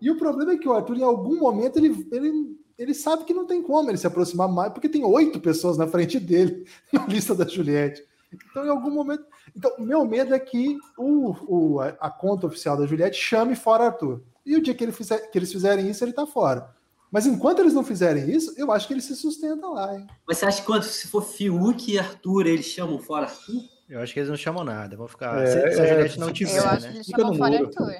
E 0.00 0.10
o 0.10 0.18
problema 0.18 0.52
é 0.52 0.58
que 0.58 0.68
o 0.68 0.72
Arthur, 0.72 0.98
em 0.98 1.02
algum 1.02 1.38
momento, 1.38 1.78
ele, 1.78 2.06
ele, 2.12 2.58
ele 2.76 2.94
sabe 2.94 3.24
que 3.24 3.32
não 3.32 3.46
tem 3.46 3.62
como 3.62 3.90
ele 3.90 3.96
se 3.96 4.06
aproximar 4.06 4.48
mais, 4.48 4.72
porque 4.72 4.88
tem 4.88 5.04
oito 5.04 5.40
pessoas 5.40 5.78
na 5.78 5.86
frente 5.86 6.20
dele 6.20 6.66
na 6.92 7.06
lista 7.06 7.34
da 7.34 7.46
Juliette. 7.46 8.04
Então, 8.50 8.66
em 8.66 8.68
algum 8.68 8.90
momento. 8.90 9.24
Então, 9.56 9.72
o 9.78 9.82
meu 9.82 10.04
medo 10.04 10.34
é 10.34 10.38
que 10.38 10.76
o, 10.98 11.34
o, 11.46 11.80
a, 11.80 11.88
a 12.00 12.10
conta 12.10 12.46
oficial 12.46 12.76
da 12.76 12.86
Juliette 12.86 13.16
chame 13.16 13.56
fora 13.56 13.86
Arthur. 13.86 14.22
E 14.44 14.56
o 14.56 14.62
dia 14.62 14.74
que, 14.74 14.84
ele 14.84 14.92
fizer, 14.92 15.18
que 15.30 15.38
eles 15.38 15.52
fizerem 15.52 15.88
isso, 15.88 16.04
ele 16.04 16.12
tá 16.12 16.26
fora. 16.26 16.74
Mas 17.10 17.26
enquanto 17.26 17.60
eles 17.60 17.72
não 17.72 17.82
fizerem 17.82 18.30
isso, 18.30 18.52
eu 18.56 18.70
acho 18.70 18.86
que 18.86 18.92
ele 18.92 19.00
se 19.00 19.16
sustenta 19.16 19.66
lá, 19.66 19.96
hein? 19.96 20.06
Mas 20.26 20.38
você 20.38 20.46
acha 20.46 20.60
que 20.60 20.66
quando 20.66 20.82
se 20.82 21.08
for 21.08 21.22
Fiuk 21.22 21.90
e 21.90 21.98
Arthur, 21.98 22.46
eles 22.46 22.66
chamam 22.66 22.98
fora 22.98 23.26
Arthur? 23.26 23.62
Eu 23.88 24.00
acho 24.00 24.12
que 24.12 24.20
eles 24.20 24.28
não 24.28 24.36
chamam 24.36 24.64
nada. 24.64 24.96
Vão 24.96 25.08
ficar. 25.08 25.42
É, 25.42 25.46
se, 25.46 25.74
se 25.76 25.80
a 25.80 25.84
é, 25.84 25.88
Juliette 25.94 26.20
não 26.20 26.32
tiver, 26.32 26.58
Eu 26.58 26.66
acho 26.68 26.82
né? 26.82 26.90
que 26.90 26.96
eles 26.98 27.06
chamam 27.06 27.34
fora. 27.34 27.58
Arthur. 27.58 27.94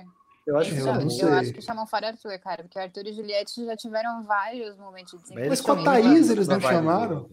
Eu 0.47 0.56
acho 0.56 0.70
que 0.74 0.81
Eu 0.81 0.86
eu, 1.28 1.35
acho 1.35 1.52
que 1.52 1.60
chamam 1.62 1.86
fora 1.86 2.06
Arthur, 2.09 2.39
cara, 2.39 2.62
porque 2.62 2.78
Arthur 2.78 3.06
e 3.06 3.12
Juliette 3.12 3.65
já 3.66 3.77
tiveram 3.77 4.23
vários 4.24 4.77
momentos 4.78 5.12
de 5.12 5.19
desempenho. 5.23 5.48
Mas 5.51 5.60
com 5.60 5.73
a 5.73 5.82
Thaís 5.85 6.31
eles 6.31 6.48
não 6.48 6.60
chamaram? 6.60 7.28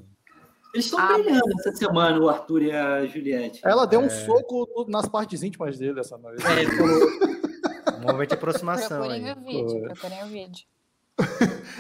Eles 0.74 0.86
estão 0.86 1.00
Ah, 1.00 1.14
brilhando 1.18 1.52
essa 1.60 1.72
semana, 1.74 2.20
o 2.20 2.28
Arthur 2.28 2.64
e 2.64 2.72
a 2.74 3.06
Juliette. 3.06 3.62
Ela 3.64 3.88
deu 3.88 4.02
um 4.02 4.06
É. 4.06 4.10
soco 4.10 4.68
no- 4.76 4.88
nas 4.90 5.08
partes 5.08 5.42
íntimas 5.44 5.78
dele 5.78 5.98
essa 6.02 6.18
noite. 6.18 6.46
É, 6.46 6.62
ele 6.62 6.72
falou. 6.76 7.00
Um 7.98 8.12
momento 8.12 8.30
de 8.30 8.36
aproximação 8.36 9.00
Procurem 9.00 9.26
aí. 9.30 9.32
o 9.32 9.42
vídeo, 9.42 9.82
procurem 9.84 10.24
o 10.24 10.28
vídeo. 10.28 10.66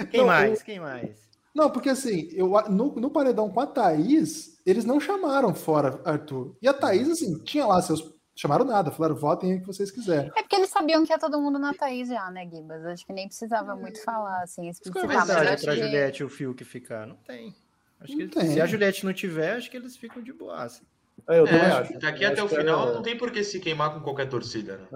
Quem 0.09 0.21
Não, 0.21 0.27
mais? 0.27 0.63
Quem 0.63 0.79
mais? 0.79 1.09
Não, 1.55 1.69
porque 1.69 1.89
assim, 1.89 2.27
eu, 2.33 2.49
no, 2.69 2.93
no 2.95 3.09
paredão 3.09 3.49
com 3.49 3.61
a 3.61 3.65
Thaís, 3.65 4.59
eles 4.65 4.83
não 4.83 4.99
chamaram 4.99 5.55
fora 5.55 6.01
Arthur. 6.03 6.57
E 6.61 6.67
a 6.67 6.73
Thaís, 6.73 7.09
assim, 7.09 7.41
tinha 7.43 7.65
lá 7.65 7.81
seus. 7.81 8.13
Chamaram 8.37 8.65
nada, 8.65 8.91
falaram, 8.91 9.15
votem 9.15 9.53
aí 9.53 9.57
o 9.57 9.61
que 9.61 9.67
vocês 9.67 9.89
quiserem. 9.89 10.29
É 10.35 10.41
porque 10.41 10.57
eles 10.57 10.69
sabiam 10.69 11.05
que 11.05 11.13
ia 11.13 11.17
todo 11.17 11.39
mundo 11.39 11.57
na 11.57 11.73
Thaís 11.73 12.09
já, 12.09 12.29
né, 12.29 12.45
Gibas? 12.51 12.85
Acho 12.85 13.05
que 13.05 13.13
nem 13.13 13.27
precisava 13.29 13.77
muito 13.77 14.03
falar, 14.03 14.43
assim, 14.43 14.67
é 14.67 14.71
explicitar. 14.71 15.07
Mas 15.07 15.27
vantagem 15.27 15.53
acho 15.53 15.63
pra 15.63 15.73
que... 15.73 15.81
Juliette 15.81 16.21
e 16.21 16.25
o 16.25 16.29
Fiuk 16.29 16.63
ficar? 16.65 17.07
Não 17.07 17.15
tem. 17.15 17.55
Acho 18.01 18.17
que 18.17 18.23
Não 18.23 18.29
tem. 18.29 18.51
se 18.51 18.59
a 18.59 18.65
Juliette 18.65 19.05
não 19.05 19.13
tiver, 19.13 19.55
acho 19.55 19.71
que 19.71 19.77
eles 19.77 19.95
ficam 19.95 20.21
de 20.21 20.33
boa. 20.33 20.61
assim. 20.63 20.83
É, 21.27 21.39
eu 21.39 21.45
também 21.45 21.59
É, 21.61 21.65
acho. 21.71 21.99
daqui 21.99 22.23
até 22.23 22.41
o 22.41 22.45
acho 22.45 22.53
que 22.53 22.61
final 22.61 22.89
é- 22.89 22.93
não 22.93 23.01
tem 23.01 23.17
por 23.17 23.31
que 23.31 23.43
se 23.43 23.59
queimar 23.59 23.93
com 23.93 23.99
qualquer 24.01 24.29
torcida, 24.29 24.77
né? 24.77 24.87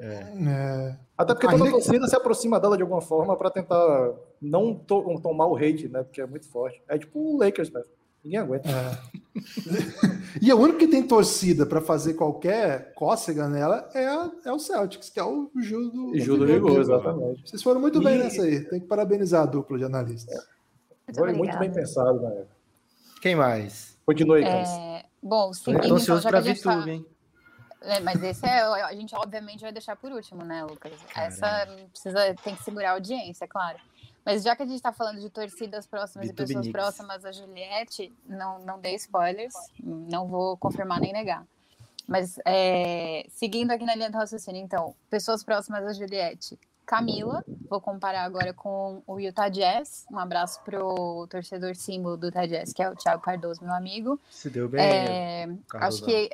É, 0.00 0.96
Até 1.18 1.34
porque 1.34 1.48
toda 1.48 1.70
torcida 1.70 2.06
se 2.06 2.14
aproxima 2.16 2.60
dela 2.60 2.76
de 2.76 2.82
alguma 2.82 3.00
forma 3.00 3.36
pra 3.36 3.50
tentar 3.50 4.12
não 4.40 4.74
to- 4.74 5.20
tomar 5.22 5.46
o 5.46 5.56
hate, 5.56 5.88
né? 5.88 6.02
Porque 6.04 6.20
é 6.20 6.26
muito 6.26 6.48
forte. 6.48 6.80
É 6.88 6.96
tipo 6.98 7.18
o 7.18 7.38
Lakers, 7.38 7.68
velho. 7.68 7.84
Ninguém 8.24 8.38
aguenta. 8.38 8.68
E 10.40 10.52
o 10.52 10.56
único 10.60 10.78
que 10.78 10.86
tem 10.86 11.02
torcida 11.02 11.66
pra 11.66 11.80
fazer 11.80 12.14
qualquer 12.14 12.92
cócega 12.94 13.48
nela 13.48 13.88
é, 13.94 14.06
a- 14.06 14.30
é 14.44 14.52
o 14.52 14.60
Celtics, 14.60 15.10
que 15.10 15.18
é 15.18 15.24
o 15.24 15.50
Gil 15.60 15.90
do. 15.90 16.16
Gil 16.18 16.36
do 16.38 16.44
Rigor, 16.44 16.78
exatamente. 16.80 17.48
Vocês 17.50 17.60
foram 17.62 17.80
muito 17.80 18.00
bem 18.00 18.14
E- 18.14 18.18
nessa 18.18 18.42
aí. 18.42 18.60
Tem 18.60 18.78
que 18.78 18.86
parabenizar 18.86 19.42
a 19.42 19.46
dupla 19.46 19.76
de 19.78 19.84
analistas. 19.84 20.32
Muito 21.08 21.18
Foi 21.18 21.26
muito 21.32 21.38
obrigada. 21.40 21.58
bem 21.60 21.72
pensado, 21.72 22.20
né? 22.20 22.44
Quem 23.20 23.34
mais? 23.34 23.96
Continue 24.06 24.42
Camis. 24.44 24.68
Bom, 25.22 25.52
seguindo, 25.52 25.84
então, 25.84 25.96
ansioso 25.96 26.22
já 26.22 26.28
que 26.28 26.32
pra 26.32 26.38
a 26.38 26.42
gente 26.42 26.60
VTube, 26.60 26.84
tá... 26.84 26.90
hein? 26.90 27.06
É, 27.82 28.00
mas 28.00 28.22
esse 28.22 28.46
é, 28.46 28.60
a 28.60 28.94
gente 28.94 29.14
obviamente 29.14 29.60
vai 29.60 29.72
deixar 29.72 29.96
por 29.96 30.12
último, 30.12 30.44
né, 30.44 30.64
Lucas? 30.64 30.92
Essa 31.16 31.66
precisa, 31.90 32.34
tem 32.42 32.54
que 32.54 32.62
segurar 32.62 32.90
a 32.90 32.92
audiência, 32.92 33.46
claro. 33.48 33.78
Mas 34.24 34.44
já 34.44 34.54
que 34.54 34.62
a 34.62 34.66
gente 34.66 34.80
tá 34.80 34.92
falando 34.92 35.20
de 35.20 35.28
torcidas 35.28 35.84
próximas 35.86 36.28
e 36.28 36.32
pessoas 36.32 36.66
Knicks. 36.66 36.72
próximas 36.72 37.24
a 37.24 37.32
Juliette, 37.32 38.12
não, 38.24 38.60
não 38.60 38.80
dei 38.80 38.94
spoilers, 38.94 39.54
não 39.82 40.28
vou 40.28 40.56
confirmar 40.56 41.00
nem 41.00 41.12
negar. 41.12 41.44
Mas 42.06 42.38
é, 42.44 43.26
seguindo 43.28 43.72
aqui 43.72 43.84
na 43.84 43.94
linha 43.94 44.10
do 44.10 44.16
raciocínio, 44.16 44.62
então, 44.62 44.94
pessoas 45.10 45.42
próximas 45.42 45.84
a 45.84 45.92
Juliette. 45.92 46.58
Camila, 46.84 47.44
vou 47.68 47.80
comparar 47.80 48.24
agora 48.24 48.52
com 48.52 49.02
o 49.06 49.18
Utah 49.18 49.48
Jazz. 49.48 50.04
Um 50.10 50.18
abraço 50.18 50.60
pro 50.62 51.26
torcedor 51.28 51.74
símbolo 51.74 52.16
do 52.16 52.26
Utah 52.26 52.46
Jazz, 52.46 52.72
que 52.72 52.82
é 52.82 52.90
o 52.90 52.96
Thiago 52.96 53.22
Cardoso, 53.22 53.64
meu 53.64 53.72
amigo. 53.72 54.20
Se 54.30 54.50
deu 54.50 54.68
bem. 54.68 54.80
É, 54.80 55.48
acho 55.74 56.04
que 56.04 56.30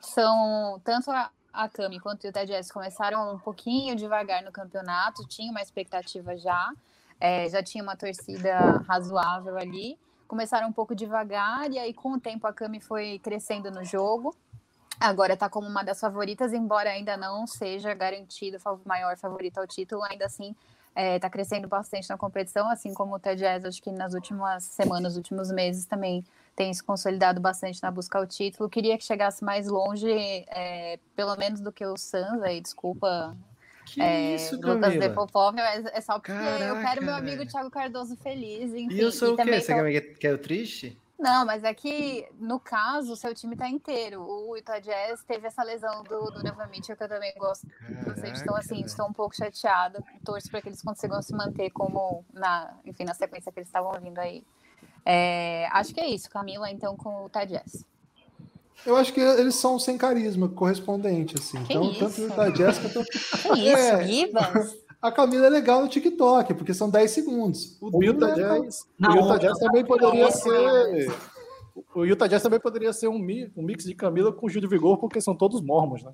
são 0.00 0.80
tanto 0.84 1.10
a, 1.10 1.30
a 1.52 1.68
Cami 1.68 1.98
quanto 1.98 2.24
o 2.24 2.26
Utah 2.26 2.44
Jazz 2.44 2.70
começaram 2.70 3.34
um 3.34 3.38
pouquinho 3.38 3.96
devagar 3.96 4.42
no 4.42 4.52
campeonato, 4.52 5.26
tinha 5.26 5.50
uma 5.50 5.62
expectativa 5.62 6.36
já, 6.36 6.72
é, 7.18 7.48
já 7.48 7.62
tinha 7.62 7.82
uma 7.82 7.96
torcida 7.96 8.82
razoável 8.86 9.56
ali. 9.56 9.98
Começaram 10.28 10.68
um 10.68 10.72
pouco 10.72 10.94
devagar 10.94 11.70
e 11.72 11.78
aí 11.78 11.92
com 11.92 12.12
o 12.12 12.20
tempo 12.20 12.46
a 12.46 12.52
Cami 12.52 12.80
foi 12.80 13.18
crescendo 13.18 13.70
no 13.70 13.84
jogo. 13.84 14.34
Agora 15.00 15.32
está 15.32 15.48
como 15.48 15.66
uma 15.66 15.82
das 15.82 15.98
favoritas, 15.98 16.52
embora 16.52 16.90
ainda 16.90 17.16
não 17.16 17.46
seja 17.46 17.94
garantido 17.94 18.58
o 18.66 18.80
maior 18.86 19.16
favorito 19.16 19.56
ao 19.58 19.66
título, 19.66 20.02
ainda 20.04 20.26
assim 20.26 20.54
está 20.94 21.30
crescendo 21.30 21.66
bastante 21.66 22.08
na 22.10 22.18
competição, 22.18 22.68
assim 22.68 22.92
como 22.92 23.14
o 23.14 23.18
Jazz, 23.18 23.64
acho 23.64 23.80
que 23.80 23.90
nas 23.90 24.12
últimas 24.12 24.64
semanas, 24.64 25.16
últimos 25.16 25.50
meses 25.50 25.86
também 25.86 26.22
tem 26.54 26.74
se 26.74 26.82
consolidado 26.82 27.40
bastante 27.40 27.82
na 27.82 27.90
busca 27.90 28.18
ao 28.18 28.26
título. 28.26 28.68
Queria 28.68 28.98
que 28.98 29.04
chegasse 29.04 29.42
mais 29.42 29.66
longe, 29.68 30.12
é, 30.48 30.98
pelo 31.16 31.34
menos 31.36 31.60
do 31.60 31.72
que 31.72 31.86
o 31.86 31.96
Suns, 31.96 32.42
aí, 32.42 32.60
desculpa. 32.60 33.34
Que 33.86 34.02
é, 34.02 34.34
isso, 34.34 34.56
Lucas 34.56 34.80
Camila? 34.80 35.08
Depopov, 35.08 35.54
mas 35.56 35.86
é 35.86 36.00
só 36.02 36.18
porque 36.18 36.30
eu 36.30 36.38
Caraca, 36.38 36.80
quero 36.86 37.02
meu 37.02 37.14
amigo. 37.14 37.46
Thiago 37.46 37.70
Cardoso 37.70 38.14
feliz, 38.16 38.74
enfim. 38.74 38.94
E 38.94 39.00
eu 39.00 39.10
sou 39.10 39.30
e 39.30 39.32
o 39.32 39.36
quê? 39.36 39.60
Você 39.60 39.74
tô- 39.74 39.84
quer, 39.84 40.02
quer 40.18 40.34
o 40.34 40.38
triste? 40.38 40.98
Não, 41.20 41.44
mas 41.44 41.62
é 41.64 41.74
que, 41.74 42.26
no 42.38 42.58
caso, 42.58 43.12
o 43.12 43.16
seu 43.16 43.34
time 43.34 43.54
tá 43.54 43.68
inteiro. 43.68 44.22
O 44.22 44.56
Utah 44.56 44.78
Jazz 44.78 45.22
teve 45.22 45.46
essa 45.46 45.62
lesão 45.62 46.02
do 46.02 46.30
Donovan 46.30 46.66
Mitchell, 46.68 46.96
que 46.96 47.04
eu 47.04 47.08
também 47.08 47.34
gosto 47.36 47.66
bastante. 48.06 48.40
Então, 48.40 48.56
assim, 48.56 48.80
estou 48.80 49.06
um 49.06 49.12
pouco 49.12 49.36
chateada. 49.36 50.02
Torço 50.24 50.50
para 50.50 50.62
que 50.62 50.70
eles 50.70 50.80
consigam 50.80 51.20
se 51.20 51.34
manter 51.34 51.68
como, 51.70 52.24
na, 52.32 52.74
enfim, 52.86 53.04
na 53.04 53.12
sequência 53.12 53.52
que 53.52 53.58
eles 53.58 53.68
estavam 53.68 53.92
vindo 54.00 54.18
aí. 54.18 54.42
É, 55.04 55.68
acho 55.72 55.92
que 55.92 56.00
é 56.00 56.08
isso, 56.08 56.30
Camila, 56.30 56.70
então, 56.70 56.96
com 56.96 57.10
o 57.10 57.22
Utah 57.24 57.44
Jazz. 57.44 57.84
Eu 58.86 58.96
acho 58.96 59.12
que 59.12 59.20
eles 59.20 59.56
são 59.56 59.78
sem 59.78 59.98
carisma 59.98 60.48
correspondente, 60.48 61.34
assim. 61.38 61.62
Que 61.64 61.74
então, 61.74 61.90
isso? 61.90 61.98
tanto 61.98 62.18
o 62.18 62.24
Utah 62.24 62.48
Jazz 62.48 62.78
quanto. 62.78 63.04
Que 63.04 63.68
isso, 63.68 63.76
É. 63.76 64.04
Gibas? 64.04 64.76
A 65.02 65.10
Camila 65.10 65.46
é 65.46 65.50
legal 65.50 65.80
no 65.80 65.88
TikTok, 65.88 66.54
porque 66.54 66.74
são 66.74 66.90
10 66.90 67.10
segundos. 67.10 67.78
O 67.80 68.02
Utah 68.02 68.30
é- 68.30 68.34
Jazz, 68.34 68.86
o 69.00 69.12
Utah. 69.12 69.38
Jazz 69.38 69.58
também 69.58 69.84
poderia 69.84 70.24
Não, 70.24 70.30
ser. 70.30 71.12
O 71.94 72.04
Utah 72.04 72.26
Jazz 72.26 72.42
também 72.42 72.60
poderia 72.60 72.92
ser 72.92 73.08
um, 73.08 73.18
mi- 73.18 73.50
um 73.56 73.62
mix 73.62 73.84
de 73.84 73.94
Camila 73.94 74.32
com 74.32 74.48
Gil 74.48 74.60
de 74.60 74.66
Vigor, 74.66 74.98
porque 74.98 75.20
são 75.20 75.34
todos 75.34 75.62
mormons, 75.62 76.02
né? 76.02 76.12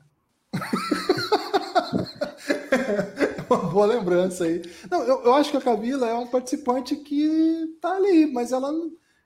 Uma 3.48 3.58
boa 3.58 3.86
lembrança 3.86 4.44
aí. 4.44 4.62
Não, 4.90 5.02
eu, 5.02 5.22
eu 5.24 5.34
acho 5.34 5.50
que 5.50 5.56
a 5.56 5.60
Camila 5.60 6.08
é 6.08 6.14
um 6.14 6.26
participante 6.26 6.96
que 6.96 7.76
tá 7.80 7.94
ali, 7.94 8.26
mas 8.32 8.52
ela, 8.52 8.72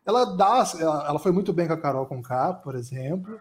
ela 0.05 0.25
dá. 0.37 0.65
Ela, 0.79 1.09
ela 1.09 1.19
foi 1.19 1.33
muito 1.33 1.53
bem 1.53 1.67
com 1.67 1.73
a 1.73 1.81
Carol 1.81 2.07
com 2.07 2.23
K, 2.23 2.55
por 2.55 2.75
exemplo. 2.75 3.41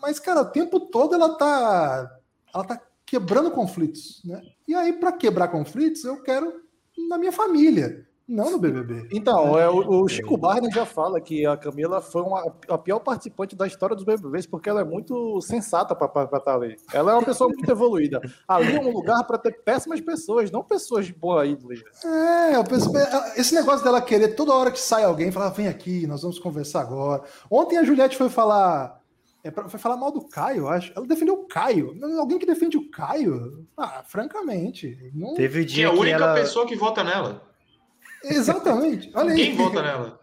Mas, 0.00 0.20
cara, 0.20 0.42
o 0.42 0.50
tempo 0.50 0.78
todo 0.80 1.14
ela 1.14 1.36
tá. 1.36 2.10
Ela 2.54 2.64
tá 2.64 2.80
quebrando 3.08 3.50
conflitos, 3.50 4.22
né? 4.24 4.40
E 4.66 4.74
aí, 4.74 4.92
para 4.92 5.12
quebrar 5.12 5.48
conflitos, 5.48 6.04
eu 6.04 6.22
quero 6.22 6.52
na 7.08 7.16
minha 7.16 7.32
família, 7.32 8.06
não 8.28 8.50
no 8.50 8.58
BBB. 8.58 9.08
Então, 9.10 9.58
é, 9.58 9.70
o, 9.70 10.02
o 10.02 10.08
Chico 10.08 10.36
Barney 10.36 10.70
já 10.70 10.84
fala 10.84 11.18
que 11.18 11.46
a 11.46 11.56
Camila 11.56 12.02
foi 12.02 12.20
uma, 12.20 12.52
a 12.68 12.76
pior 12.76 12.98
participante 12.98 13.56
da 13.56 13.66
história 13.66 13.96
dos 13.96 14.04
BBBs 14.04 14.46
porque 14.46 14.68
ela 14.68 14.82
é 14.82 14.84
muito 14.84 15.40
sensata 15.40 15.94
para 15.94 16.24
estar 16.24 16.54
ali. 16.54 16.76
Ela 16.92 17.12
é 17.12 17.14
uma 17.14 17.24
pessoa 17.24 17.48
muito 17.48 17.70
evoluída. 17.70 18.20
Ali 18.46 18.76
é 18.76 18.80
um 18.80 18.92
lugar 18.92 19.24
para 19.24 19.38
ter 19.38 19.62
péssimas 19.64 20.02
pessoas, 20.02 20.50
não 20.50 20.62
pessoas 20.62 21.06
de 21.06 21.14
boa 21.14 21.46
índole. 21.46 21.82
É, 22.04 22.56
eu 22.56 22.64
penso, 22.64 22.92
esse 23.36 23.54
negócio 23.54 23.82
dela 23.82 24.02
querer 24.02 24.34
toda 24.34 24.52
hora 24.52 24.70
que 24.70 24.80
sai 24.80 25.04
alguém 25.04 25.32
falar, 25.32 25.48
vem 25.48 25.68
aqui, 25.68 26.06
nós 26.06 26.20
vamos 26.20 26.38
conversar 26.38 26.82
agora. 26.82 27.22
Ontem 27.50 27.78
a 27.78 27.84
Juliette 27.84 28.18
foi 28.18 28.28
falar, 28.28 28.97
é, 29.48 29.50
pra- 29.50 29.68
foi 29.68 29.80
falar 29.80 29.96
mal 29.96 30.12
do 30.12 30.20
Caio, 30.28 30.58
eu 30.60 30.68
acho. 30.68 30.92
Ela 30.94 31.06
defendeu 31.06 31.34
o 31.34 31.46
Caio. 31.46 31.96
Alguém 32.18 32.38
que 32.38 32.46
defende 32.46 32.76
o 32.76 32.90
Caio? 32.90 33.66
Ah, 33.76 34.02
francamente. 34.06 35.10
Não... 35.14 35.34
Teve 35.34 35.60
o 35.62 35.66
Que 35.66 35.72
é 35.72 35.74
dia 35.74 35.88
a 35.88 35.92
que 35.92 35.98
única 35.98 36.16
ela... 36.16 36.34
pessoa 36.34 36.66
que 36.66 36.76
vota 36.76 37.02
nela. 37.02 37.42
Exatamente. 38.24 39.10
Olha 39.16 39.30
Ninguém 39.30 39.50
aí. 39.50 39.56
vota 39.56 39.82
nela. 39.82 40.18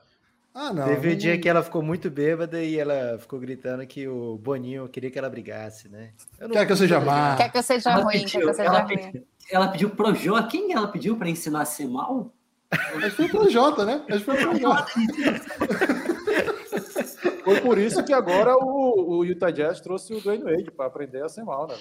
Ah, 0.53 0.71
não. 0.73 0.85
Teve 0.87 1.07
um 1.09 1.11
não- 1.11 1.17
dia 1.17 1.37
que 1.37 1.49
ela 1.49 1.61
ficou 1.63 1.81
muito 1.81 2.09
bêbada 2.09 2.61
e 2.63 2.79
ela 2.79 3.17
ficou 3.19 3.39
gritando 3.39 3.85
que 3.85 4.07
o 4.07 4.37
Boninho 4.37 4.87
queria 4.87 5.11
que 5.11 5.19
ela 5.19 5.29
brigasse, 5.29 5.89
né? 5.89 6.11
Eu 6.39 6.49
Quer 6.49 6.65
que 6.65 6.71
eu 6.71 6.77
seja 6.77 6.99
má? 7.01 7.35
Quer 7.35 7.51
que 7.51 7.57
eu 7.57 7.63
seja 7.63 7.89
Ela 7.89 8.03
ruim, 8.03 8.13
quer 8.13 8.19
pediu, 8.23 8.39
que 8.41 8.47
eu 8.47 8.53
seja 8.53 8.69
ela 8.69 8.79
ruim. 8.83 8.97
pediu, 8.97 9.27
ela 9.51 9.67
pediu 9.67 9.89
pro 9.89 10.15
Jô. 10.15 10.47
Quem 10.47 10.71
ela 10.71 10.87
pediu 10.87 11.17
para 11.17 11.29
ensinar 11.29 11.61
a 11.61 11.65
ser 11.65 11.87
mal? 11.87 12.33
Acho 12.71 13.01
que 13.01 13.09
foi 13.11 13.27
pro 13.27 13.49
Jota, 13.49 13.83
né? 13.85 14.01
Acho 14.09 14.19
que 14.19 14.25
foi 14.25 14.37
pro 14.37 14.57
Jota. 14.57 14.91
Foi 17.45 17.61
por 17.61 17.77
isso 17.77 18.03
que 18.03 18.11
agora 18.11 18.55
o, 18.57 19.19
o 19.19 19.23
Utah 19.23 19.51
Jazz 19.51 19.79
trouxe 19.79 20.15
o 20.15 20.19
Dwayne 20.19 20.43
Wade 20.43 20.71
para 20.71 20.87
aprender 20.87 21.23
a 21.23 21.29
ser 21.29 21.43
mal, 21.43 21.67
né? 21.67 21.75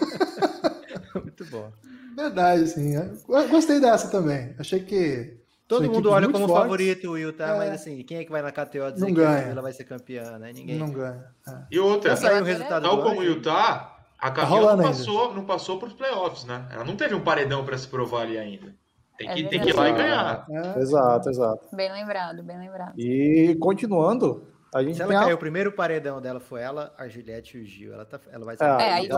Muito 1.14 1.44
bom. 1.44 1.70
Verdade, 2.16 2.66
sim. 2.66 2.94
Eu 2.94 3.48
Gostei 3.48 3.78
dessa 3.78 4.10
também. 4.10 4.54
Achei 4.58 4.80
que. 4.80 5.38
Todo 5.68 5.88
mundo 5.88 6.10
olha 6.10 6.26
como 6.28 6.48
fortes. 6.48 6.62
favorito 6.64 7.08
o 7.08 7.12
Will, 7.12 7.32
tá? 7.32 7.54
É. 7.54 7.58
Mas 7.58 7.70
assim, 7.74 8.02
quem 8.02 8.18
é 8.18 8.24
que 8.24 8.30
vai 8.30 8.42
na 8.42 8.50
KTO 8.50 8.90
dizer 8.92 9.06
Não 9.06 9.14
que 9.14 9.20
ela 9.20 9.62
vai 9.62 9.72
ser 9.72 9.84
campeã, 9.84 10.38
né? 10.38 10.52
Ninguém. 10.52 10.76
Não 10.76 10.90
ganha. 10.90 11.24
É. 11.46 11.52
E 11.70 11.78
outra, 11.78 12.16
saiu 12.16 12.42
o 12.42 12.44
resultado 12.44 12.82
tal 12.82 13.02
como 13.02 13.20
o 13.20 13.22
Anjo? 13.22 13.34
Utah, 13.34 13.96
a 14.18 14.30
Camila 14.30 14.60
rolando 14.60 14.82
não 14.82 14.88
passou, 14.88 15.34
não 15.34 15.44
passou 15.44 15.78
para 15.78 15.88
os 15.88 15.94
playoffs, 15.94 16.44
né? 16.44 16.66
Ela 16.72 16.84
não 16.84 16.96
teve 16.96 17.14
um 17.14 17.20
paredão 17.20 17.64
para 17.64 17.78
se 17.78 17.86
provar 17.86 18.22
ali 18.22 18.36
ainda. 18.36 18.74
Tem 19.16 19.28
É 19.28 19.34
que, 19.34 19.44
tem 19.44 19.60
que 19.60 19.68
ir 19.68 19.76
lá 19.76 19.88
e 19.88 19.92
ganhar. 19.92 20.46
É. 20.50 20.80
Exato, 20.80 21.28
exato. 21.28 21.68
Bem 21.76 21.92
lembrado, 21.92 22.42
bem 22.42 22.58
lembrado. 22.58 22.98
E 22.98 23.54
continuando, 23.60 24.48
a 24.72 24.82
gente 24.82 24.96
Se 24.96 25.02
ela 25.02 25.14
a... 25.16 25.20
caiu, 25.24 25.36
o 25.36 25.38
primeiro 25.38 25.72
paredão 25.72 26.20
dela 26.20 26.40
foi 26.40 26.60
ela, 26.60 26.92
a 26.96 27.08
Juliette 27.08 27.58
e 27.58 27.60
o 27.60 27.64
Gil. 27.64 27.92
Ela, 27.94 28.04
tá, 28.04 28.20
ela 28.30 28.44
vai 28.44 28.56
ser. 28.56 28.64
Ah, 28.64 28.78
É, 28.80 28.92
aí 28.92 29.08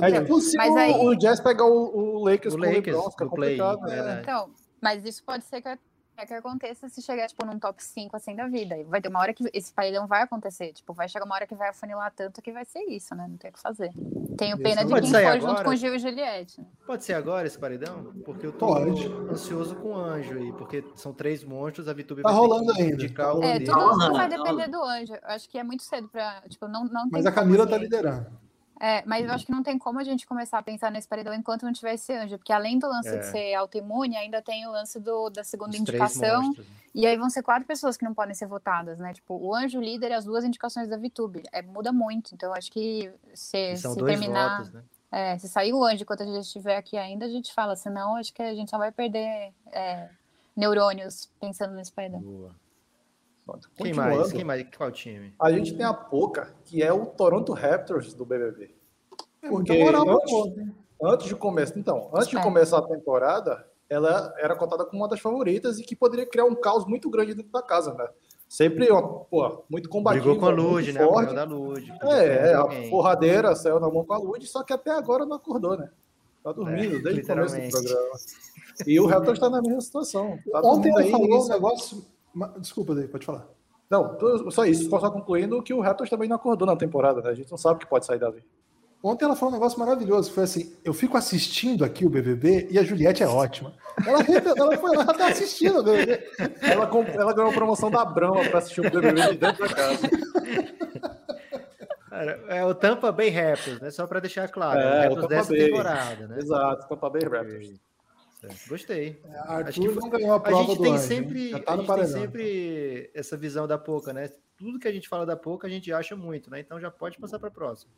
Aí 0.00 0.12
É 0.12 0.16
fudeu. 0.16 0.26
possível 0.26 0.58
Mas 0.66 0.76
aí- 0.76 0.92
o 0.94 1.14
Jazz 1.16 1.40
pegar 1.40 1.64
o, 1.64 2.16
o 2.18 2.24
Lakers 2.24 2.54
O 2.54 2.58
com 2.58 2.64
o 2.64 2.66
Lakers 2.66 2.86
LeBron, 2.96 3.10
fica 3.10 3.28
play, 3.28 3.56
né? 3.58 3.76
verdade. 3.86 4.20
Então, 4.22 4.50
mas 4.80 5.04
isso 5.04 5.22
pode 5.24 5.44
ser 5.44 5.60
que, 5.60 5.68
é 5.68 5.78
que 6.26 6.34
aconteça 6.34 6.88
se 6.88 7.00
chegar, 7.02 7.26
tipo, 7.28 7.44
num 7.46 7.58
top 7.58 7.82
5, 7.82 8.16
assim, 8.16 8.34
da 8.34 8.46
vida. 8.46 8.76
E 8.76 8.84
Vai 8.84 9.00
ter 9.00 9.08
uma 9.08 9.20
hora 9.20 9.32
que 9.34 9.44
esse 9.52 9.72
paredão 9.72 10.06
vai 10.06 10.22
acontecer. 10.22 10.72
Tipo, 10.72 10.92
vai 10.92 11.08
chegar 11.08 11.24
uma 11.24 11.34
hora 11.34 11.46
que 11.46 11.54
vai 11.54 11.68
afunilar 11.68 12.12
tanto 12.14 12.40
que 12.42 12.52
vai 12.52 12.64
ser 12.64 12.80
isso, 12.84 13.14
né? 13.14 13.26
Não 13.28 13.36
tem 13.36 13.50
o 13.50 13.52
que 13.52 13.60
fazer. 13.60 13.90
Tenho 14.36 14.54
Isso 14.54 14.62
pena 14.62 14.84
de 14.84 14.90
pode 14.90 15.10
quem 15.10 15.22
for 15.22 15.32
junto 15.34 15.46
agora? 15.50 15.64
com 15.64 15.74
Gil 15.76 15.94
e 15.94 15.98
Juliette. 15.98 16.60
né? 16.60 16.66
Pode 16.86 17.04
ser 17.04 17.14
agora 17.14 17.46
esse 17.46 17.58
paredão? 17.58 18.12
Porque 18.24 18.46
eu 18.46 18.52
tô 18.52 18.66
Pode. 18.66 19.06
ansioso 19.30 19.74
com 19.76 19.88
o 19.94 19.96
anjo 19.96 20.38
aí, 20.38 20.52
porque 20.52 20.84
são 20.94 21.12
três 21.12 21.42
monstros, 21.44 21.88
a 21.88 21.92
VTube 21.92 22.22
Tá 22.22 22.30
vai 22.30 22.32
ter 22.40 22.46
rolando 22.46 22.74
que 22.74 22.82
ainda. 22.82 22.94
indicar 22.94 23.36
o 23.36 23.42
É, 23.42 23.58
tudo, 23.60 23.72
tudo 23.78 24.12
vai 24.12 24.28
tá 24.28 24.36
depender 24.36 24.68
do 24.68 24.82
anjo. 24.82 25.14
Eu 25.14 25.20
acho 25.24 25.48
que 25.48 25.58
é 25.58 25.64
muito 25.64 25.82
cedo 25.82 26.08
pra. 26.08 26.42
Tipo, 26.48 26.68
não, 26.68 26.84
não 26.84 27.02
tem 27.02 27.10
Mas 27.12 27.26
a 27.26 27.32
Camila 27.32 27.66
tá 27.66 27.76
assim, 27.76 27.84
liderando. 27.84 28.26
É, 28.80 29.02
mas 29.04 29.24
eu 29.26 29.32
acho 29.32 29.44
que 29.44 29.50
não 29.50 29.62
tem 29.62 29.76
como 29.76 29.98
a 29.98 30.04
gente 30.04 30.24
começar 30.26 30.58
a 30.58 30.62
pensar 30.62 30.90
nesse 30.92 31.08
paredão 31.08 31.34
enquanto 31.34 31.64
não 31.64 31.72
tiver 31.72 31.94
esse 31.94 32.12
anjo, 32.12 32.38
porque 32.38 32.52
além 32.52 32.78
do 32.78 32.86
lance 32.86 33.08
É. 33.08 33.18
de 33.18 33.26
ser 33.26 33.54
autoimune, 33.54 34.16
ainda 34.16 34.40
tem 34.40 34.66
o 34.66 34.70
lance 34.70 35.00
do, 35.00 35.28
da 35.30 35.42
segunda 35.42 35.70
Os 35.70 35.80
indicação. 35.80 36.42
monstros. 36.42 36.66
E 36.94 37.06
aí 37.06 37.16
vão 37.16 37.28
ser 37.28 37.42
quatro 37.42 37.66
pessoas 37.66 37.96
que 37.96 38.04
não 38.04 38.14
podem 38.14 38.34
ser 38.34 38.46
votadas, 38.46 38.98
né? 38.98 39.12
Tipo, 39.12 39.34
o 39.34 39.54
anjo, 39.54 39.78
o 39.78 39.82
líder 39.82 40.10
e 40.10 40.14
as 40.14 40.24
duas 40.24 40.44
indicações 40.44 40.88
da 40.88 40.96
VTube. 40.96 41.42
É, 41.52 41.60
muda 41.62 41.92
muito. 41.92 42.34
Então, 42.34 42.52
acho 42.54 42.70
que 42.72 43.10
se, 43.34 43.76
se 43.76 43.96
terminar. 44.04 44.58
votos, 44.58 44.72
né? 44.72 44.82
É, 45.10 45.38
se 45.38 45.48
sair 45.48 45.72
o 45.72 45.82
anjo 45.84 46.02
enquanto 46.02 46.22
a 46.22 46.26
gente 46.26 46.40
estiver 46.44 46.76
aqui 46.76 46.96
ainda, 46.96 47.24
a 47.26 47.28
gente 47.28 47.52
fala. 47.54 47.74
Senão, 47.76 48.16
acho 48.16 48.32
que 48.32 48.42
a 48.42 48.54
gente 48.54 48.70
só 48.70 48.78
vai 48.78 48.92
perder 48.92 49.52
é, 49.72 50.08
neurônios 50.56 51.28
pensando 51.40 51.74
nesse 51.74 51.92
paredão. 51.92 52.20
Boa. 52.20 52.54
Pronto, 53.48 53.70
Quem 53.76 53.94
mais? 53.94 54.30
Quem 54.30 54.44
mais? 54.44 54.66
Qual 54.76 54.90
time? 54.92 55.32
A 55.40 55.50
gente 55.50 55.74
tem 55.74 55.86
a 55.86 55.94
Poca, 55.94 56.52
que 56.66 56.82
é 56.82 56.92
o 56.92 57.06
Toronto 57.06 57.54
Raptors 57.54 58.12
do 58.12 58.26
BBB. 58.26 58.74
É 59.40 59.48
Porque 59.48 59.82
moral 59.82 60.06
antes, 60.06 60.30
Poca, 60.30 60.60
hein? 60.60 60.74
antes 61.02 61.26
de 61.28 61.34
começar, 61.34 61.78
então, 61.78 62.10
antes 62.12 62.28
de 62.28 62.36
É. 62.36 62.42
começar 62.42 62.76
a 62.76 62.82
temporada, 62.82 63.66
ela 63.88 64.34
era 64.36 64.54
cotada 64.54 64.84
como 64.84 65.00
uma 65.02 65.08
das 65.08 65.18
favoritas 65.20 65.78
e 65.78 65.82
que 65.82 65.96
poderia 65.96 66.26
criar 66.26 66.44
um 66.44 66.54
caos 66.54 66.84
muito 66.86 67.08
grande 67.08 67.32
dentro 67.32 67.50
da 67.50 67.62
casa, 67.62 67.94
né? 67.94 68.06
Sempre, 68.46 68.90
ó, 68.92 69.00
pô, 69.00 69.64
muito 69.70 69.88
combativo, 69.88 70.24
Brigou 70.26 70.40
com 70.40 70.46
a 70.46 70.50
Lud, 70.50 70.92
né? 70.92 71.00
forte. 71.02 71.30
Apanhou 71.30 71.34
da 71.34 71.44
Lud. 71.44 71.92
É, 72.02 72.24
é, 72.50 72.54
a 72.54 72.66
porradeira 72.90 73.56
saiu 73.56 73.80
na 73.80 73.88
mão 73.88 74.04
com 74.04 74.12
a 74.12 74.18
Lud, 74.18 74.46
só 74.46 74.62
que 74.62 74.74
até 74.74 74.90
agora 74.90 75.24
não 75.24 75.36
acordou, 75.36 75.74
né? 75.74 75.88
Tá 76.44 76.52
dormindo 76.52 76.96
É, 76.96 77.00
desde 77.00 77.22
o 77.22 77.26
começo 77.26 77.56
do 77.56 77.70
programa. 77.70 78.10
E 78.86 79.00
o 79.00 79.06
Raptors 79.06 79.38
está 79.38 79.48
na 79.48 79.62
mesma 79.62 79.80
situação. 79.80 80.38
Tá 80.52 80.60
Ontem 80.62 80.90
ela 80.90 81.02
falou 81.10 81.34
um 81.34 81.38
isso- 81.38 81.48
negócio. 81.48 82.06
Desculpa, 82.58 82.94
Dave, 82.94 83.08
pode 83.08 83.26
falar. 83.26 83.46
Não, 83.90 84.18
só 84.50 84.64
isso. 84.66 84.88
Só 84.90 85.10
concluindo 85.10 85.62
que 85.62 85.72
o 85.72 85.80
Raptors 85.80 86.10
também 86.10 86.28
não 86.28 86.36
acordou 86.36 86.66
na 86.66 86.76
temporada, 86.76 87.22
né? 87.22 87.30
A 87.30 87.34
gente 87.34 87.50
não 87.50 87.58
sabe 87.58 87.76
o 87.76 87.78
que 87.78 87.86
pode 87.86 88.04
sair 88.04 88.18
dali. 88.18 88.44
Ontem 89.02 89.24
ela 89.24 89.36
falou 89.36 89.52
um 89.54 89.56
negócio 89.56 89.78
maravilhoso. 89.78 90.32
Foi 90.32 90.44
assim: 90.44 90.74
eu 90.84 90.92
fico 90.92 91.16
assistindo 91.16 91.84
aqui 91.84 92.04
o 92.04 92.10
BBB 92.10 92.68
e 92.70 92.78
a 92.78 92.82
Juliette 92.82 93.22
é 93.22 93.28
ótima. 93.28 93.72
Ela, 94.04 94.18
ela 94.56 94.76
foi 94.76 94.96
lá, 94.96 95.02
ela 95.04 95.14
tá 95.14 95.28
assistindo 95.28 95.78
o 95.78 95.82
BBB. 95.82 96.20
Ela, 96.62 96.90
ela 97.14 97.32
ganhou 97.32 97.50
a 97.50 97.54
promoção 97.54 97.90
da 97.90 98.04
Brahma 98.04 98.44
para 98.44 98.58
assistir 98.58 98.80
o 98.80 98.90
BBB 98.90 99.22
de 99.30 99.36
dentro 99.38 99.68
da 99.68 99.74
casa. 99.74 100.08
Cara, 102.10 102.44
é 102.48 102.64
o 102.64 102.74
Tampa 102.74 103.12
Bay 103.12 103.30
Raptors, 103.30 103.80
né? 103.80 103.90
Só 103.90 104.06
pra 104.06 104.18
deixar 104.18 104.48
claro. 104.48 104.80
É, 104.80 105.08
o 105.08 105.12
o 105.12 105.14
Raptors 105.14 105.28
dessa 105.28 105.50
Bay. 105.50 105.66
temporada, 105.66 106.26
né? 106.26 106.38
Exato, 106.38 106.88
Tampa 106.88 107.08
Bay 107.10 107.22
Raptors. 107.22 107.70
Certo. 108.40 108.68
Gostei. 108.68 109.20
Arthur 109.34 109.68
Acho 109.68 109.80
que 109.80 109.88
foi- 109.88 110.02
não 110.02 110.10
ganhou 110.10 110.32
a 110.32 110.36
a 110.36 110.40
prova 110.40 110.62
gente 110.64 110.76
do 110.76 110.82
tem 110.82 110.92
anjo, 110.94 111.02
hein? 111.02 111.08
sempre, 111.08 111.50
tá 111.50 111.72
a 111.72 111.76
gente 111.76 111.86
tem 111.94 112.06
sempre 112.06 113.10
essa 113.14 113.36
visão 113.36 113.66
da 113.66 113.76
Poca, 113.76 114.12
né? 114.12 114.30
Tudo 114.56 114.78
que 114.78 114.86
a 114.88 114.92
gente 114.92 115.08
fala 115.08 115.26
da 115.26 115.36
Poca, 115.36 115.66
a 115.66 115.70
gente 115.70 115.92
acha 115.92 116.14
muito, 116.14 116.48
né? 116.50 116.60
Então 116.60 116.80
já 116.80 116.90
pode 116.90 117.18
passar 117.18 117.38
para 117.38 117.50
próxima. 117.50 117.90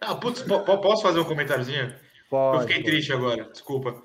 Ah, 0.00 0.14
putz, 0.14 0.42
po- 0.42 0.60
po- 0.60 0.78
posso 0.78 1.02
fazer 1.02 1.20
um 1.20 1.24
comentáriozinho? 1.24 1.94
Pode. 2.30 2.56
Eu 2.56 2.60
fiquei 2.62 2.76
pode. 2.76 2.86
triste 2.90 3.12
agora, 3.12 3.44
desculpa. 3.44 4.02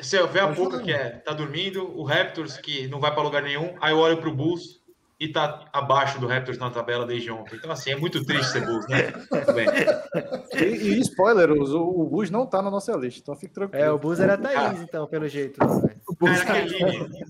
Se 0.00 0.16
eu 0.16 0.26
ver 0.26 0.40
a 0.40 0.52
pouca 0.52 0.80
que 0.80 0.92
é, 0.92 1.10
tá 1.18 1.32
dormindo, 1.32 1.84
o 1.96 2.02
Raptors 2.02 2.56
que 2.58 2.88
não 2.88 2.98
vai 2.98 3.12
para 3.14 3.22
lugar 3.22 3.42
nenhum, 3.42 3.76
aí 3.80 3.92
eu 3.92 3.98
olho 3.98 4.16
pro 4.16 4.34
Bulls 4.34 4.80
e 5.20 5.28
tá 5.28 5.68
abaixo 5.72 6.18
do 6.18 6.26
Raptors 6.26 6.58
na 6.58 6.70
tabela 6.70 7.06
desde 7.06 7.30
ontem. 7.30 7.54
Então, 7.54 7.70
assim, 7.70 7.92
é 7.92 7.96
muito 7.96 8.24
triste 8.24 8.50
ser 8.50 8.66
Bulls, 8.66 8.88
né? 8.88 9.12
Tudo 9.30 9.52
bem. 9.52 9.66
E, 10.54 10.64
e 10.64 11.00
spoiler, 11.00 11.50
o, 11.50 12.00
o 12.02 12.06
Bush 12.06 12.30
não 12.30 12.46
tá 12.46 12.60
na 12.60 12.70
nossa 12.70 12.92
lista, 12.96 13.20
então 13.20 13.36
fique 13.36 13.52
tranquilo. 13.52 13.82
É, 13.84 13.90
o 13.90 13.98
Bus 13.98 14.20
era 14.20 14.34
a 14.34 14.38
Thaís, 14.38 14.80
então, 14.80 15.06
pelo 15.06 15.28
jeito. 15.28 15.58
né? 15.64 15.96
Era 16.22 16.42
aquele... 16.42 17.20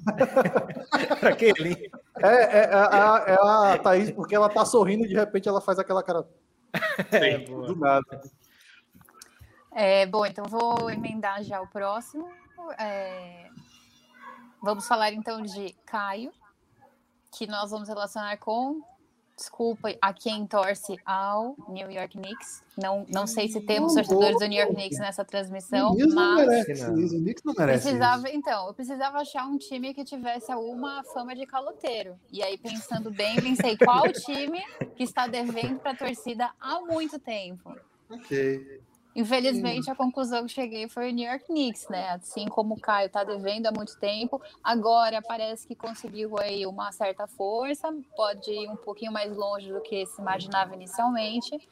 Era 1.21 1.29
aquele. 1.31 1.91
É, 2.19 2.29
é, 2.29 2.65
é 2.65 2.75
a, 2.75 3.25
é 3.27 3.75
a 3.75 3.79
Thaís, 3.79 4.11
porque 4.11 4.35
ela 4.35 4.49
tá 4.49 4.65
sorrindo 4.65 5.05
e 5.05 5.09
de 5.09 5.15
repente 5.15 5.49
ela 5.49 5.61
faz 5.61 5.79
aquela 5.79 6.03
cara 6.03 6.27
É, 7.13 7.39
do 7.39 7.77
nada. 7.77 8.21
É, 9.75 10.07
bom, 10.07 10.27
então 10.27 10.45
vou 10.45 10.91
emendar 10.91 11.43
já 11.43 11.61
o 11.61 11.67
próximo. 11.67 12.29
É, 12.79 13.49
Vamos 14.63 14.87
falar 14.87 15.13
então 15.13 15.43
de 15.43 15.73
Caio, 15.85 16.33
que 17.33 17.49
nós 17.49 17.73
vamos 17.73 17.89
relacionar 17.89 18.37
com. 18.37 18.81
Desculpa 19.43 19.89
a 20.01 20.13
quem 20.13 20.47
torce 20.47 20.97
ao 21.05 21.57
New 21.69 21.91
York 21.91 22.17
Knicks. 22.17 22.63
Não, 22.81 23.05
não 23.13 23.27
sei 23.27 23.49
se 23.49 23.61
temos 23.61 23.93
torcedores 23.93 24.39
do 24.39 24.47
New 24.47 24.57
York 24.61 24.73
Knicks 24.73 25.01
nessa 25.01 25.25
transmissão, 25.25 25.91
O 25.91 25.95
Knicks 25.97 26.15
não 26.15 26.35
mas 26.37 26.47
merece 26.47 26.85
Não. 26.85 26.95
O 26.95 27.09
Knicks 27.09 27.43
não 27.45 27.55
merece 27.59 27.83
precisava, 27.83 28.29
isso. 28.29 28.37
então, 28.39 28.69
eu 28.69 28.75
precisava 28.75 29.19
achar 29.19 29.45
um 29.49 29.59
time 29.59 29.93
que 29.93 30.05
tivesse 30.05 30.53
alguma 30.53 31.03
fama 31.13 31.35
de 31.35 31.45
caloteiro. 31.45 32.15
E 32.31 32.41
aí, 32.41 32.57
pensando 32.57 33.11
bem, 33.11 33.35
pensei 33.41 33.77
qual 33.77 34.05
time 34.13 34.63
que 34.95 35.03
está 35.03 35.27
devendo 35.27 35.81
para 35.81 35.91
a 35.91 35.97
torcida 35.97 36.51
há 36.61 36.81
muito 36.81 37.19
tempo. 37.19 37.75
Ok. 38.09 38.81
Infelizmente, 39.15 39.91
a 39.91 39.95
conclusão 39.95 40.47
que 40.47 40.53
cheguei 40.53 40.89
foi 40.89 41.11
o 41.11 41.13
New 41.13 41.29
York 41.29 41.45
Knicks, 41.45 41.87
né? 41.89 42.11
Assim 42.11 42.47
como 42.47 42.75
o 42.75 42.81
Caio 42.81 43.11
tá 43.11 43.23
devendo 43.23 43.67
há 43.67 43.73
muito 43.73 43.99
tempo, 43.99 44.41
agora 44.65 45.21
parece 45.21 45.67
que 45.67 45.75
conseguiu 45.75 46.39
aí 46.39 46.67
uma 46.67 46.91
certa 46.93 47.27
força, 47.27 47.95
pode 48.17 48.51
ir 48.51 48.69
um 48.69 48.77
pouquinho 48.77 49.13
mais 49.13 49.37
longe 49.37 49.71
do 49.71 49.81
que 49.83 50.07
se 50.07 50.21
imaginava 50.21 50.75
inicialmente, 50.75 51.69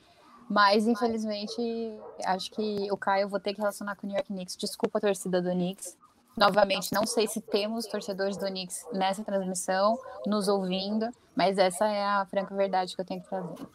mas 0.50 0.86
infelizmente 0.86 1.98
acho 2.24 2.50
que 2.50 2.88
o 2.90 2.96
Caio 2.96 3.28
vou 3.28 3.40
ter 3.40 3.54
que 3.54 3.60
relacionar 3.60 3.96
com 3.96 4.06
o 4.06 4.10
New 4.10 4.16
York 4.16 4.30
Knicks. 4.30 4.56
Desculpa 4.56 4.98
a 4.98 5.00
torcida 5.00 5.40
do 5.40 5.50
Knicks. 5.50 5.96
Novamente, 6.36 6.92
não 6.92 7.06
sei 7.06 7.26
se 7.26 7.40
temos 7.40 7.86
torcedores 7.86 8.36
do 8.36 8.46
Knicks 8.46 8.86
nessa 8.92 9.24
transmissão, 9.24 9.98
nos 10.26 10.46
ouvindo, 10.46 11.08
mas 11.34 11.58
essa 11.58 11.86
é 11.86 12.04
a 12.04 12.26
franca 12.26 12.54
verdade 12.54 12.94
que 12.94 13.00
eu 13.00 13.04
tenho 13.04 13.20
que 13.20 13.28
trazer. 13.28 13.66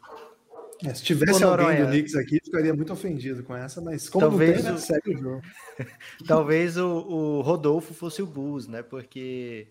É, 0.83 0.93
se 0.93 1.03
tivesse 1.03 1.43
alguém 1.43 1.81
do 1.83 1.87
Knicks 1.87 2.15
aqui, 2.15 2.39
ficaria 2.43 2.73
muito 2.73 2.91
ofendido 2.91 3.43
com 3.43 3.55
essa, 3.55 3.79
mas 3.81 4.09
como 4.09 4.27
Talvez 4.27 4.57
não 4.57 4.63
tem, 4.63 4.71
né, 4.71 4.77
o- 4.77 4.77
segue 4.79 5.15
o 5.15 5.17
jogo. 5.17 5.41
Talvez 6.27 6.77
o, 6.77 6.87
o 6.87 7.41
Rodolfo 7.41 7.93
fosse 7.93 8.21
o 8.21 8.25
Bulls, 8.27 8.67
né? 8.67 8.83
Porque 8.83 9.67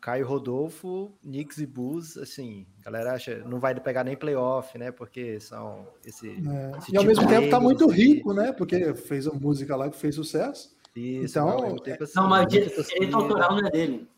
Caio 0.00 0.26
Rodolfo, 0.26 1.12
Knicks 1.22 1.58
e 1.58 1.66
Bulls, 1.66 2.16
assim, 2.16 2.66
a 2.80 2.84
galera 2.90 3.12
acha 3.14 3.38
não 3.44 3.58
vai 3.60 3.74
pegar 3.78 4.02
nem 4.04 4.16
playoff, 4.16 4.78
né? 4.78 4.90
Porque 4.90 5.38
são 5.40 5.86
esse. 6.06 6.28
É, 6.28 6.78
esse 6.78 6.92
E 6.92 6.96
ao 6.96 7.02
tipo 7.02 7.06
mesmo 7.06 7.28
tempo 7.28 7.50
tá 7.50 7.60
muito 7.60 7.84
assim. 7.84 7.94
rico, 7.94 8.32
né? 8.32 8.52
Porque 8.52 8.94
fez 8.94 9.26
uma 9.26 9.38
música 9.38 9.76
lá 9.76 9.90
que 9.90 9.96
fez 9.98 10.14
sucesso. 10.14 10.74
Isso, 10.96 11.38
Então, 11.38 11.50
ao 11.50 11.62
mesmo 11.62 11.80
tempo, 11.82 12.02
assim, 12.04 12.12
Não, 12.16 12.28
mas 12.28 12.40
muita 12.40 12.50
direito 12.52 12.74
torcida. 12.76 13.16
autoral 13.16 13.56
não 13.56 13.68
é 13.68 13.70
dele. 13.70 14.08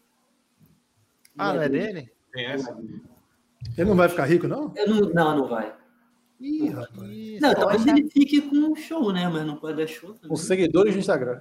Ah, 1.37 1.53
não 1.55 1.63
é 1.63 1.69
dele? 1.69 2.13
Tem 2.33 2.47
essa? 2.47 2.77
Ele 3.77 3.89
não 3.89 3.97
vai 3.97 4.09
ficar 4.09 4.25
rico, 4.27 4.47
não? 4.47 4.73
Eu 4.77 4.89
não, 4.89 5.01
não, 5.11 5.37
não 5.39 5.49
vai. 5.49 5.75
Ih, 6.41 6.69
rapaz. 6.69 7.11
Isso, 7.11 7.43
Não, 7.43 7.55
talvez 7.55 7.83
poxa. 7.83 7.97
ele 7.99 8.11
fique 8.11 8.43
com 8.43 8.57
um 8.57 8.77
show, 8.77 9.13
né? 9.13 9.29
Mas 9.29 9.47
não 9.47 9.57
pode 9.57 9.77
dar 9.77 9.87
show. 9.87 10.15
também. 10.15 10.33
Os 10.33 10.41
seguidores 10.43 10.95
do 10.95 11.01
Instagram. 11.01 11.41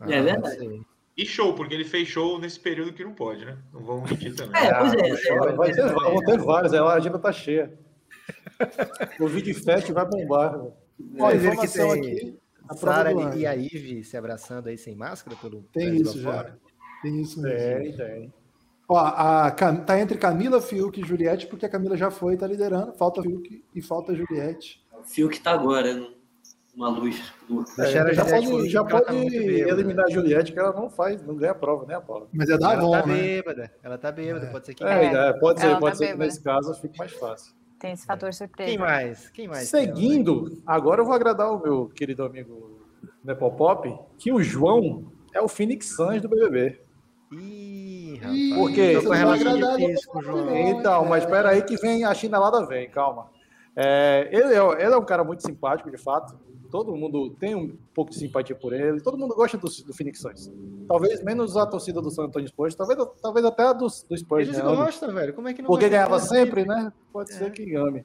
Ah, 0.00 0.12
É 0.12 0.22
verdade. 0.22 0.82
E 1.16 1.26
show, 1.26 1.52
porque 1.54 1.74
ele 1.74 1.84
fez 1.84 2.06
show 2.08 2.38
nesse 2.38 2.60
período 2.60 2.92
que 2.92 3.04
não 3.04 3.12
pode, 3.12 3.44
né? 3.44 3.58
Não 3.72 3.80
vamos 3.84 4.08
mentir 4.10 4.34
também. 4.36 4.60
É, 4.62 4.72
pois 4.74 4.94
é. 4.94 5.36
Vai, 5.38 5.52
vai 5.56 5.72
ter, 5.72 5.92
vão 5.92 6.18
ter 6.24 6.38
vários, 6.38 6.74
a 6.74 6.92
agenda 6.94 7.18
tá 7.18 7.32
cheia. 7.32 7.76
O 9.20 9.26
vídeo 9.28 9.54
fest 9.54 9.90
vai 9.90 10.04
bombar. 10.04 10.58
Vocês 10.98 11.42
viram 11.42 11.56
que 11.56 11.66
informação 11.66 11.90
tem 11.92 12.00
aqui. 12.12 12.38
a 12.68 12.74
Sara 12.74 13.12
e 13.36 13.46
a 13.46 13.54
Ive 13.56 14.02
se 14.04 14.16
abraçando 14.16 14.68
aí 14.68 14.76
sem 14.76 14.96
máscara 14.96 15.36
pelo 15.36 15.62
Tem 15.72 15.96
isso 15.96 16.20
já. 16.20 16.30
afora? 16.30 16.58
Tem 17.02 17.20
isso 17.20 17.40
mesmo. 17.40 17.96
Tem, 17.96 17.96
tem. 17.96 18.34
Ó, 18.88 18.96
a, 18.96 19.50
Cam- 19.50 19.84
tá 19.84 20.00
entre 20.00 20.16
Camila, 20.16 20.62
Fiuk 20.62 21.00
e 21.00 21.06
Juliette, 21.06 21.46
porque 21.46 21.66
a 21.66 21.68
Camila 21.68 21.96
já 21.96 22.10
foi 22.10 22.34
e 22.34 22.38
tá 22.38 22.46
liderando. 22.46 22.94
Falta 22.94 23.22
Fiuk 23.22 23.62
e 23.74 23.82
falta 23.82 24.14
Juliette. 24.14 24.82
O 24.98 25.04
fio 25.04 25.28
que 25.28 25.38
tá 25.40 25.52
agora, 25.52 25.94
né? 25.94 26.08
uma 26.78 26.88
luz. 26.88 27.20
É, 27.76 27.82
a 27.82 28.12
já 28.14 28.24
pode, 28.24 28.68
já 28.70 28.78
ela 28.78 28.88
pode 28.88 29.04
tá 29.04 29.12
eliminar 29.12 30.06
a 30.06 30.10
Juliette, 30.10 30.52
que 30.52 30.58
ela 30.60 30.72
não 30.72 30.88
faz, 30.88 31.20
não 31.26 31.34
ganha 31.34 31.52
prova, 31.54 31.84
né, 31.84 31.98
Paula? 31.98 32.28
Mas 32.32 32.48
é 32.48 32.56
da 32.56 32.72
ela 32.72 32.82
Avon, 32.82 32.90
tá 32.92 33.06
né? 33.06 33.14
bêbada. 33.14 33.72
Ela 33.82 33.98
tá 33.98 34.12
bêbada, 34.12 34.46
pode 34.46 34.66
ser 34.66 34.74
que. 34.74 34.84
É, 34.84 35.04
É, 35.06 35.14
é, 35.28 35.32
pode 35.32 35.58
ser, 35.60 35.66
ela 35.66 35.80
pode 35.80 35.98
tá 35.98 36.06
ser 36.06 36.12
que 36.12 36.18
nesse 36.18 36.40
caso 36.40 36.74
fique 36.74 36.96
mais 36.96 37.12
fácil. 37.12 37.52
Tem 37.80 37.92
esse 37.92 38.06
fator 38.06 38.32
surpresa. 38.32 38.70
Quem 38.70 38.78
mais? 38.78 39.28
Quem 39.30 39.48
mais? 39.48 39.68
tem, 39.70 39.86
Seguindo, 39.86 40.62
agora 40.64 41.00
eu 41.00 41.04
vou 41.04 41.14
agradar 41.14 41.52
o 41.52 41.60
meu 41.60 41.88
querido 41.88 42.22
amigo 42.22 42.80
Nepopop, 43.24 43.92
que 44.16 44.30
o 44.30 44.40
João 44.40 45.10
é 45.34 45.40
o 45.40 45.48
Phoenix 45.48 45.96
Suns 45.96 46.22
do 46.22 46.28
BBB. 46.28 46.80
Ih, 47.32 48.18
rapaz. 48.22 48.54
Por 48.54 48.72
quê? 48.72 48.94
Tô 48.94 49.02
com 49.06 49.12
a 49.12 49.16
Você 49.16 49.24
não 49.24 49.28
vai 49.28 49.38
relação 49.38 49.52
agradar 49.52 49.76
difícil 49.76 50.10
com 50.10 50.18
o 50.18 50.22
João. 50.22 50.56
Então, 50.56 51.04
mas 51.04 51.24
espera 51.24 51.50
aí 51.50 51.62
que 51.62 51.76
vem 51.76 52.04
a 52.04 52.14
chinelada 52.14 52.64
vem, 52.66 52.88
calma. 52.88 53.26
É, 53.76 54.28
ele, 54.32 54.54
é, 54.54 54.84
ele 54.84 54.94
é 54.94 54.96
um 54.96 55.04
cara 55.04 55.22
muito 55.22 55.42
simpático, 55.42 55.90
de 55.90 55.98
fato. 55.98 56.36
Todo 56.70 56.94
mundo 56.96 57.30
tem 57.38 57.54
um 57.54 57.76
pouco 57.94 58.10
de 58.10 58.18
simpatia 58.18 58.56
por 58.56 58.72
ele. 58.72 59.00
Todo 59.00 59.16
mundo 59.16 59.34
gosta 59.34 59.56
do, 59.56 59.68
do 59.68 59.94
Phoenix 59.94 60.20
Suns. 60.20 60.50
Talvez 60.86 61.22
menos 61.22 61.56
a 61.56 61.66
torcida 61.66 62.02
do 62.02 62.10
San 62.10 62.24
Antonio 62.24 62.48
Spurs, 62.48 62.74
talvez, 62.74 62.98
talvez 63.22 63.44
até 63.44 63.62
a 63.62 63.72
do, 63.72 63.86
do 63.86 64.16
Spurs. 64.18 64.48
Eles 64.48 64.58
né? 64.58 64.64
gostam, 64.64 65.12
velho. 65.14 65.32
Como 65.32 65.48
é 65.48 65.54
que 65.54 65.62
não 65.62 65.68
Porque 65.68 65.88
ganhava 65.88 66.18
sempre, 66.18 66.64
né? 66.64 66.92
Pode 67.12 67.32
ser 67.32 67.52
que 67.52 67.74
ame. 67.74 68.04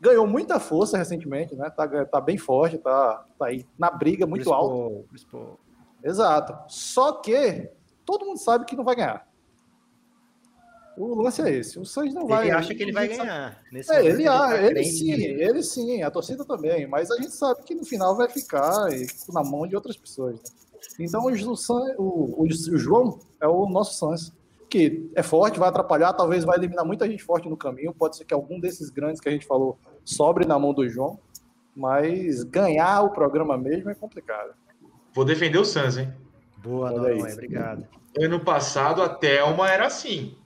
Ganhou 0.00 0.26
muita 0.26 0.60
força 0.60 0.98
recentemente, 0.98 1.56
né? 1.56 1.70
Tá, 1.70 2.04
tá 2.04 2.20
bem 2.20 2.36
forte, 2.36 2.76
tá, 2.78 3.24
tá 3.38 3.46
aí 3.46 3.64
na 3.78 3.90
briga 3.90 4.26
muito 4.26 4.42
Chris 4.42 4.52
alto. 4.52 5.06
Paul. 5.30 5.58
Exato. 6.02 6.54
Só 6.68 7.12
que 7.12 7.70
todo 8.04 8.24
mundo 8.26 8.38
sabe 8.38 8.64
que 8.64 8.76
não 8.76 8.84
vai 8.84 8.96
ganhar. 8.96 9.26
O 10.96 11.20
lance 11.20 11.42
é 11.42 11.50
esse. 11.50 11.76
O 11.78 11.84
Suns 11.84 12.14
não 12.14 12.26
vai. 12.26 12.46
Ele 12.46 12.52
acha 12.56 12.72
que 12.74 12.80
ele 12.82 12.92
vai 12.92 13.08
ganhar. 13.08 13.58
Nesse 13.72 13.92
É, 13.92 14.06
ele, 14.06 14.24
tá 14.24 14.48
ah, 14.48 14.56
ele 14.56 14.68
crente 14.74 14.90
sim, 14.90 15.06
nele. 15.10 15.42
ele 15.42 15.62
sim, 15.62 16.02
a 16.04 16.10
torcida 16.10 16.44
também, 16.44 16.86
mas 16.86 17.10
a 17.10 17.16
gente 17.16 17.32
sabe 17.32 17.64
que 17.64 17.74
no 17.74 17.84
final 17.84 18.16
vai 18.16 18.28
ficar 18.28 18.92
e- 18.92 19.06
na 19.32 19.42
mão 19.42 19.66
de 19.66 19.74
outras 19.74 19.96
pessoas. 19.96 20.36
né? 20.36 20.40
Então 21.00 21.24
o, 21.26 21.56
San- 21.56 21.94
o, 21.98 22.42
o, 22.42 22.44
o 22.44 22.78
João 22.78 23.18
é 23.40 23.48
o 23.48 23.66
nosso 23.68 23.94
Suns, 23.98 24.32
que 24.70 25.10
é 25.16 25.22
forte, 25.22 25.58
vai 25.58 25.68
atrapalhar, 25.68 26.12
talvez 26.12 26.44
vai 26.44 26.58
eliminar 26.58 26.84
muita 26.84 27.08
gente 27.08 27.24
forte 27.24 27.48
no 27.48 27.56
caminho, 27.56 27.92
pode 27.92 28.16
ser 28.16 28.24
que 28.24 28.34
algum 28.34 28.60
desses 28.60 28.88
grandes 28.88 29.20
que 29.20 29.28
a 29.28 29.32
gente 29.32 29.46
falou 29.46 29.76
sobre 30.04 30.46
na 30.46 30.58
mão 30.60 30.72
do 30.72 30.88
João, 30.88 31.18
mas 31.74 32.44
ganhar 32.44 33.02
o 33.02 33.10
programa 33.10 33.56
mesmo 33.58 33.90
é 33.90 33.94
complicado. 33.96 34.54
Vou 35.12 35.24
defender 35.24 35.58
o 35.58 35.64
Suns, 35.64 35.96
hein? 35.96 36.12
Boa, 36.64 36.90
Noronha, 36.90 37.26
isso. 37.26 37.34
obrigado. 37.34 37.86
Ano 38.18 38.40
passado 38.40 39.02
a 39.02 39.08
Thelma 39.08 39.70
era 39.70 39.86
assim. 39.86 40.36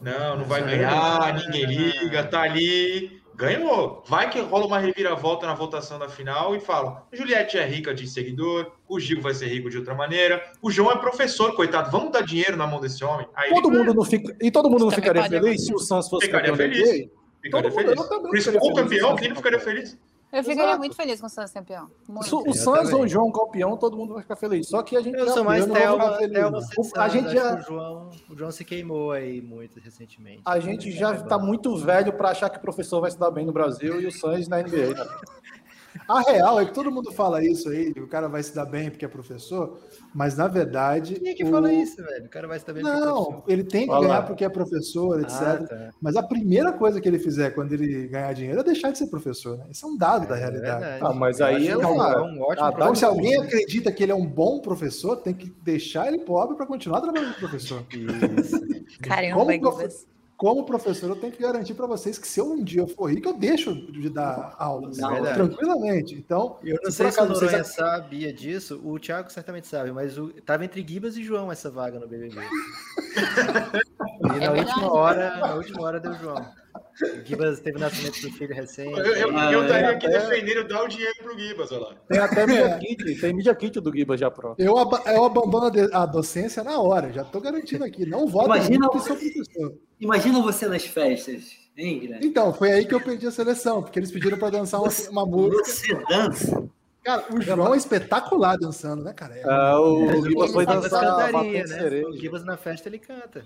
Não, 0.00 0.38
não 0.38 0.44
vai 0.44 0.62
ganhar, 0.64 1.34
ninguém 1.34 1.64
liga, 1.66 2.24
tá 2.24 2.42
ali. 2.42 3.20
Ganhou. 3.34 4.04
Vai 4.06 4.28
que 4.28 4.38
rola 4.40 4.66
uma 4.66 4.78
reviravolta 4.78 5.46
na 5.46 5.54
votação 5.54 5.98
da 5.98 6.08
final 6.08 6.54
e 6.54 6.60
falam: 6.60 6.98
Juliette 7.12 7.56
é 7.56 7.64
rica 7.66 7.94
de 7.94 8.06
seguidor, 8.06 8.70
o 8.88 9.00
Gil 9.00 9.20
vai 9.22 9.32
ser 9.34 9.46
rico 9.48 9.70
de 9.70 9.78
outra 9.78 9.94
maneira, 9.94 10.42
o 10.60 10.70
João 10.70 10.92
é 10.92 10.96
professor, 10.98 11.54
coitado, 11.56 11.90
vamos 11.90 12.12
dar 12.12 12.22
dinheiro 12.22 12.56
na 12.56 12.66
mão 12.66 12.78
desse 12.80 13.02
homem. 13.02 13.26
Aí 13.34 13.48
Todo 13.50 13.68
ele 13.68 13.78
mundo 13.78 13.94
não 13.94 14.04
fica, 14.04 14.36
e 14.40 14.50
todo 14.50 14.68
mundo 14.70 14.84
não 14.84 14.90
ficaria 14.92 15.22
feliz 15.24 15.64
se 15.64 15.74
o 15.74 15.78
Suns 15.78 16.08
fosse 16.08 16.26
Ficaria 16.26 16.50
campeão 16.50 16.56
feliz. 16.70 17.08
Ficaria 17.40 17.50
todo 17.50 17.62
mundo- 17.64 17.74
feliz. 17.74 18.00
eu 18.00 18.08
também 18.08 18.30
Chris 18.30 18.44
ficaria 18.44 18.60
feliz 18.60 18.76
se 18.76 18.82
campeão, 18.82 19.08
fosse 19.10 19.20
quem 19.20 19.28
não 19.30 19.36
ficaria 19.36 19.60
feliz? 19.60 19.98
Eu 20.32 20.42
ficaria 20.42 20.62
Exato. 20.64 20.78
muito 20.78 20.96
feliz 20.96 21.20
com 21.20 21.26
o 21.26 21.28
Santos 21.28 21.52
campeão. 21.52 21.90
Muito. 22.08 22.48
O 22.48 22.54
Suns 22.54 22.78
também. 22.78 22.94
ou 22.94 23.02
o 23.02 23.08
João 23.08 23.30
campeão, 23.30 23.76
todo 23.76 23.96
mundo 23.98 24.14
vai 24.14 24.22
ficar 24.22 24.36
feliz. 24.36 24.66
Só 24.66 24.82
que 24.82 24.96
a 24.96 25.02
gente 25.02 25.18
Eu 25.18 25.28
sou 25.28 25.44
mais 25.44 25.66
Thelma. 25.66 26.18
Santos, 26.62 26.94
A 26.96 27.08
gente 27.08 27.26
acho 27.26 27.34
já 27.36 27.54
o 27.54 27.60
João, 27.60 28.10
o 28.30 28.36
João 28.36 28.50
se 28.50 28.64
queimou 28.64 29.12
aí 29.12 29.42
muito 29.42 29.78
recentemente. 29.78 30.40
A 30.46 30.58
gente 30.58 30.90
já 30.90 31.14
está 31.14 31.38
muito 31.38 31.76
velho 31.76 32.14
para 32.14 32.30
achar 32.30 32.48
que 32.48 32.56
o 32.56 32.62
professor 32.62 33.02
vai 33.02 33.10
se 33.10 33.18
dar 33.18 33.30
bem 33.30 33.44
no 33.44 33.52
Brasil 33.52 34.00
e 34.00 34.06
o 34.06 34.10
Suns 34.12 34.48
na 34.48 34.62
NBA. 34.62 34.94
né? 34.94 35.06
A 36.08 36.20
real 36.22 36.60
é 36.60 36.64
que 36.64 36.72
todo 36.72 36.90
mundo 36.90 37.12
fala 37.12 37.44
isso 37.44 37.68
aí, 37.68 37.92
que 37.92 38.00
o 38.00 38.06
cara 38.08 38.28
vai 38.28 38.42
se 38.42 38.54
dar 38.54 38.64
bem 38.66 38.90
porque 38.90 39.04
é 39.04 39.08
professor, 39.08 39.78
mas 40.14 40.36
na 40.36 40.48
verdade. 40.48 41.14
Quem 41.20 41.28
é 41.30 41.34
que 41.34 41.44
o- 41.44 41.50
fala 41.50 41.72
isso, 41.72 41.96
velho? 42.02 42.26
O 42.26 42.28
cara 42.28 42.48
vai 42.48 42.58
se 42.58 42.66
dar 42.66 42.72
bem 42.72 42.82
porque 42.82 42.96
é 42.96 43.00
Não, 43.00 43.24
professor. 43.24 43.44
ele 43.48 43.64
tem 43.64 43.80
que 43.82 43.86
Fala. 43.88 44.06
ganhar 44.06 44.22
porque 44.22 44.44
é 44.44 44.48
professor, 44.48 45.20
etc. 45.20 45.32
Ah, 45.40 45.56
tá. 45.68 45.90
Mas 46.00 46.16
a 46.16 46.22
primeira 46.22 46.72
coisa 46.72 47.00
que 47.00 47.08
ele 47.08 47.18
fizer 47.18 47.50
quando 47.50 47.72
ele 47.72 48.08
ganhar 48.08 48.32
dinheiro 48.32 48.60
é 48.60 48.64
deixar 48.64 48.90
de 48.90 48.98
ser 48.98 49.06
professor, 49.08 49.58
né? 49.58 49.66
Isso 49.70 49.84
é 49.86 49.88
um 49.88 49.96
dado 49.96 50.26
da 50.26 50.36
É 50.36 50.40
realidade. 50.40 50.80
verdade. 50.80 51.04
Ah, 51.04 51.14
mas 51.14 51.40
aí 51.40 51.74
o 51.74 51.80
falo. 51.80 51.94
João 51.94 52.12
é 52.12 52.20
um 52.22 52.42
ótimo 52.42 52.66
Ah, 52.66 52.72
tá, 52.72 52.76
Então, 52.78 52.94
se 52.94 53.04
alguém 53.04 53.36
acredita 53.40 53.92
que 53.92 54.02
ele 54.02 54.12
é 54.12 54.14
um 54.14 54.26
bom 54.26 54.60
professor, 54.60 55.16
tem 55.16 55.34
que 55.34 55.50
deixar 55.62 56.08
ele 56.08 56.18
pobre 56.20 56.56
para 56.56 56.66
continuar 56.66 57.00
trabalhando 57.00 57.34
com 57.34 57.40
professor. 57.40 57.82
Isso. 57.92 58.60
Caramba, 59.02 59.36
Como 59.36 59.50
Guibas. 59.50 60.06
Como 60.36 60.64
professor, 60.64 61.08
eu 61.10 61.16
tenho 61.16 61.32
que 61.32 61.40
garantir 61.40 61.74
para 61.74 61.86
vocês 61.86 62.18
que 62.18 62.26
se 62.26 62.40
eu 62.40 62.52
um 62.52 62.62
dia 62.64 62.86
for 62.86 63.10
rico, 63.12 63.28
eu 63.28 63.34
deixo 63.34 63.74
de 63.92 64.08
dar 64.10 64.56
aulas 64.58 64.98
Não, 64.98 65.10
verdade. 65.12 65.34
tranquilamente. 65.36 66.14
Então, 66.14 66.58
Eu 66.64 66.78
não 66.82 66.90
se 66.90 66.96
sei 66.96 67.10
se 67.12 67.20
o 67.20 67.22
acaso 67.24 67.40
vocês 67.40 67.66
sabia 67.68 68.32
disso, 68.32 68.80
o 68.84 68.98
Thiago 68.98 69.30
certamente 69.30 69.68
sabe, 69.68 69.92
mas 69.92 70.18
o, 70.18 70.30
tava 70.42 70.64
entre 70.64 70.84
Gibas 70.86 71.16
e 71.16 71.22
João 71.22 71.52
essa 71.52 71.70
vaga 71.70 71.98
no 72.00 72.08
BBB. 72.08 72.36
E 74.22 74.38
na 74.38 74.46
É 74.46 74.50
última 74.50 74.92
hora, 74.92 75.36
na 75.38 75.54
última 75.54 75.82
hora 75.82 76.00
deu 76.00 76.14
João. 76.14 76.61
O 77.00 77.24
Gibas 77.26 77.60
teve 77.60 77.78
o 77.78 77.80
nascimento 77.80 78.20
do 78.20 78.30
filho 78.32 78.54
recente. 78.54 78.98
Eu, 78.98 79.04
eu, 79.16 79.36
Ah, 79.38 79.52
eu 79.52 79.62
estaria 79.62 79.86
é, 79.86 79.94
aqui 79.94 80.06
é. 80.06 80.10
defendendo 80.10 80.68
dar 80.68 80.82
o 80.84 80.88
dinheiro 80.88 81.14
pro 81.22 81.38
Gibas, 81.38 81.72
olha 81.72 81.80
lá. 81.86 81.94
Tem 82.08 82.18
até 82.18 82.44
media 82.46 82.78
kit, 82.78 83.20
tem 83.20 83.32
media 83.34 83.54
kit 83.54 83.80
do 83.80 83.92
Giba 83.96 84.16
já 84.16 84.30
pronto. 84.30 84.60
Eu, 84.60 84.76
aba- 84.76 85.02
eu 85.06 85.24
abandono 85.24 85.70
a 85.92 86.06
docência 86.06 86.62
na 86.62 86.78
hora, 86.78 87.12
já 87.12 87.22
estou 87.22 87.40
garantindo 87.40 87.84
aqui. 87.84 88.04
Não 88.04 88.26
voto 88.26 88.46
Imagina 88.46 88.90
que 88.90 88.98
sou 89.00 89.16
professor. 89.16 89.74
Imagina 89.98 90.42
você 90.42 90.66
nas 90.68 90.84
festas, 90.84 91.44
hein, 91.76 91.98
Guilherme? 92.00 92.26
Então, 92.26 92.52
foi 92.52 92.72
aí 92.72 92.84
que 92.84 92.94
eu 92.94 93.00
perdi 93.00 93.26
a 93.26 93.30
seleção, 93.30 93.82
porque 93.82 93.98
eles 93.98 94.10
pediram 94.10 94.36
para 94.36 94.50
dançar 94.50 94.80
uma, 94.80 94.90
uma 95.10 95.24
música. 95.26 95.64
Você 95.64 95.94
dança. 96.08 96.68
Cara, 97.04 97.24
o 97.34 97.40
João 97.40 97.74
é 97.74 97.76
espetacular 97.78 98.56
dançando, 98.58 99.02
né, 99.02 99.12
cara? 99.12 99.34
É- 99.36 99.42
Ah, 99.44 99.80
o 99.80 100.04
Ele 100.10 100.22
Giba 100.28 100.46
foi 100.48 100.64
O 100.64 100.68
Gibas 100.68 100.82
dançar 100.90 101.00
cantaria, 101.32 101.60
né? 101.60 101.66
cereja. 101.66 102.08
O 102.08 102.16
Gibas 102.16 102.44
na 102.44 102.56
festa 102.56 102.88
ele 102.88 102.98
canta. 102.98 103.44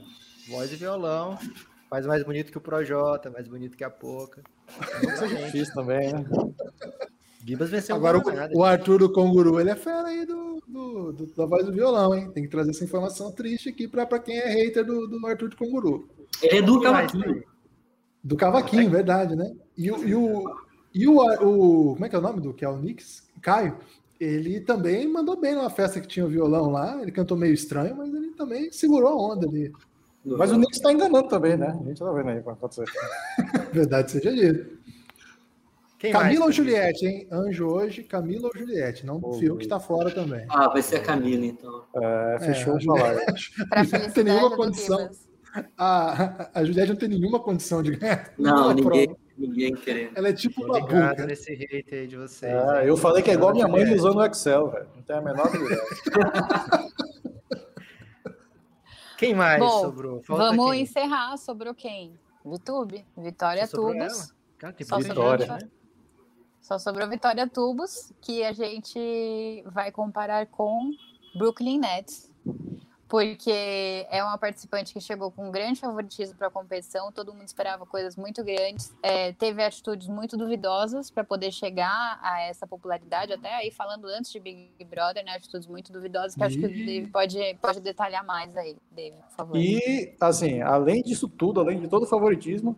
Voz 0.48 0.70
e 0.73 0.77
violão. 0.77 1.39
Faz 1.88 2.06
mais 2.06 2.24
bonito 2.24 2.50
que 2.50 2.58
o 2.58 2.60
Projota, 2.60 3.30
mais 3.30 3.46
bonito 3.46 3.76
que 3.76 3.84
a 3.84 3.90
Poca. 3.90 4.42
Isso 5.02 5.24
é 5.24 5.28
difícil 5.28 5.74
também, 5.74 6.12
né? 6.12 6.24
Gibas 7.44 7.70
venceu 7.70 7.94
Agora, 7.94 8.18
nada. 8.18 8.52
o, 8.54 8.58
o 8.58 8.64
Arthur 8.64 8.98
do 8.98 9.12
Conguru, 9.12 9.60
ele 9.60 9.70
é 9.70 9.76
fera 9.76 10.08
aí 10.08 10.26
do, 10.26 10.60
do- 10.66 11.12
do- 11.12 11.26
da 11.26 11.46
voz 11.46 11.64
do 11.64 11.72
violão, 11.72 12.12
hein? 12.14 12.28
Tem 12.32 12.42
que 12.42 12.48
trazer 12.48 12.70
essa 12.70 12.82
informação 12.84 13.30
triste 13.30 13.68
aqui 13.68 13.86
para 13.86 14.04
quem 14.18 14.36
é 14.36 14.48
hater 14.48 14.84
do, 14.84 15.06
do 15.06 15.24
Arthur 15.26 15.50
do 15.50 15.56
Conguru. 15.56 16.08
Ele 16.42 16.58
é 16.58 16.62
do 16.62 16.80
cavaquinho. 16.80 17.34
tem? 17.34 17.44
Do 18.24 18.36
Cavaquinho, 18.36 18.90
verdade, 18.90 19.36
né? 19.36 19.54
E, 19.78 19.88
o, 19.92 20.08
e, 20.08 20.12
o, 20.16 20.44
e 20.92 21.06
o, 21.06 21.20
o- 21.20 21.92
Como 21.94 22.04
é 22.04 22.08
que 22.08 22.16
é 22.16 22.18
o 22.18 22.22
nome 22.22 22.40
do 22.40 22.52
que 22.52 22.64
é 22.64 22.68
o 22.68 22.76
Nix? 22.76 23.28
Caio. 23.40 23.76
Ele 24.18 24.58
também 24.60 25.06
mandou 25.06 25.38
bem 25.40 25.54
numa 25.54 25.70
festa 25.70 26.00
que 26.00 26.08
tinha 26.08 26.26
o 26.26 26.28
violão 26.28 26.70
lá. 26.72 27.00
Ele 27.00 27.12
cantou 27.12 27.36
meio 27.36 27.54
estranho, 27.54 27.94
mas 27.94 28.12
ele 28.12 28.32
também 28.32 28.72
segurou 28.72 29.10
a 29.10 29.34
onda 29.34 29.46
ali. 29.46 29.72
Mas 30.27 30.51
o 30.51 30.57
Knicks 30.57 30.81
tá 30.81 30.93
enganando 30.93 31.28
também, 31.28 31.57
né? 31.57 31.69
A 31.81 31.85
gente 31.85 31.98
tá 31.98 32.11
vendo 32.12 32.31
aí 32.31 32.43
como 32.43 32.57
pode 32.57 32.74
ser. 32.74 32.85
Verdade 33.73 34.11
seja 34.11 34.32
dita. 34.35 34.66
Quem 35.98 36.12
Camila 36.12 36.40
ou 36.40 36.47
mais? 36.47 36.55
Juliette, 36.57 37.07
hein? 37.07 37.28
Anjo 37.32 37.66
hoje, 37.69 38.03
Camila 38.03 38.48
ou 38.48 38.59
Juliette. 38.59 39.07
Não 39.07 39.19
o 39.23 39.32
Fiuk 39.35 39.61
que 39.62 39.69
tá 39.69 39.81
fora 39.81 40.11
também. 40.11 40.44
Ah, 40.48 40.69
vai 40.69 40.82
ser 40.82 40.97
a 40.97 41.01
Camila, 41.01 41.47
então. 41.47 41.85
É, 41.97 42.39
fechou 42.40 42.74
É, 42.74 42.78
de 42.78 42.85
falar. 42.86 43.15
Não 44.05 44.11
tem 44.12 44.24
nenhuma 44.24 44.51
do 44.51 44.57
condição. 44.57 45.11
A, 45.78 46.51
a 46.53 46.65
Juliette 46.65 46.90
não 46.90 46.97
tem 46.98 47.09
nenhuma 47.09 47.40
condição 47.40 47.82
de 47.82 47.97
ganhar. 47.97 48.31
Não, 48.36 48.74
nenhuma 48.74 48.74
ninguém, 48.74 49.07
prova. 49.07 49.20
ninguém 49.39 49.74
querendo. 49.74 50.11
Ela 50.15 50.28
é 50.28 50.32
tipo 50.35 50.61
Tô 50.61 50.66
uma 50.66 50.81
buca. 50.81 51.24
nesse 51.27 51.55
hate 51.55 51.94
aí 51.94 52.07
de 52.07 52.16
vocês. 52.16 52.53
É, 52.53 52.86
eu 52.86 52.94
falei 52.94 53.23
que 53.23 53.31
é 53.31 53.35
igual 53.35 53.55
minha 53.55 53.66
mãe 53.66 53.90
usando 53.94 54.16
o 54.19 54.24
Excel, 54.27 54.69
velho. 54.70 54.86
Não 54.94 55.03
tem 55.03 55.16
a 55.16 55.20
menor 55.23 55.51
dúvida. 55.51 55.82
Quem 59.16 59.34
mais 59.34 59.59
Bom, 59.59 59.80
sobrou? 59.80 60.22
Falta 60.22 60.44
Vamos 60.44 60.70
quem? 60.72 60.82
encerrar. 60.82 61.36
Sobrou 61.36 61.74
quem? 61.74 62.18
Vitube. 62.44 63.05
Vitória 63.16 63.66
Só 63.66 63.76
Tubos. 63.76 64.34
Cara, 64.59 64.72
tem 64.72 64.86
Só 64.86 65.01
sobrou, 65.01 65.32
Vitória. 65.32 65.47
né? 65.47 65.70
só 66.60 66.78
sobrou 66.78 67.09
Vitória 67.09 67.47
Tubos, 67.48 68.12
que 68.20 68.43
a 68.44 68.52
gente 68.52 69.62
vai 69.66 69.90
comparar 69.93 70.47
com 70.47 70.90
Brooklyn 71.36 71.78
Nets. 71.78 72.30
Porque 73.09 74.07
é 74.11 74.23
uma 74.24 74.37
participante 74.37 74.93
que 74.93 75.01
chegou 75.01 75.31
com 75.31 75.49
um 75.49 75.51
grande 75.51 75.78
favoritismo 75.81 76.35
para 76.37 76.49
a 76.49 76.51
competição, 76.51 77.12
todo 77.12 77.33
mundo 77.33 77.47
esperava 77.47 77.87
coisas 77.87 78.16
muito 78.16 78.43
grandes, 78.43 78.93
é, 79.03 79.33
teve 79.33 79.62
atitudes 79.62 80.09
muito 80.09 80.37
duvidosas 80.37 81.09
para 81.11 81.23
poder 81.23 81.53
chegar 81.53 82.19
a 82.20 82.41
essa 82.43 82.66
popularidade, 82.66 83.33
até 83.33 83.55
aí 83.55 83.70
falando 83.70 84.07
antes 84.07 84.33
de 84.33 84.41
Big 84.41 84.85
Brother, 84.89 85.24
né, 85.24 85.33
atitudes 85.37 85.69
muito 85.69 85.93
duvidosas, 85.93 86.35
que 86.35 86.43
acho 86.43 86.59
que 86.59 86.66
o 86.66 86.70
E- 86.70 86.85
Dave 86.87 87.07
pode, 87.11 87.55
pode 87.62 87.81
detalhar 87.81 88.24
mais 88.24 88.57
aí, 88.57 88.77
Dave, 88.91 89.16
por 89.16 89.37
favor. 89.37 89.57
E, 89.57 90.15
assim, 90.20 90.61
além 90.62 91.03
disso 91.03 91.28
tudo, 91.28 91.61
além 91.61 91.78
de 91.81 91.87
todo 91.89 92.03
o 92.03 92.07
favoritismo, 92.07 92.77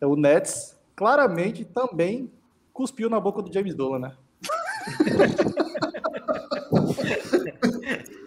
o 0.00 0.14
Nets 0.16 0.78
claramente 0.94 1.64
também 1.64 2.30
cuspiu 2.72 3.10
na 3.10 3.18
boca 3.18 3.42
do 3.42 3.52
James 3.52 3.74
Dolan, 3.74 3.98
né? 3.98 4.16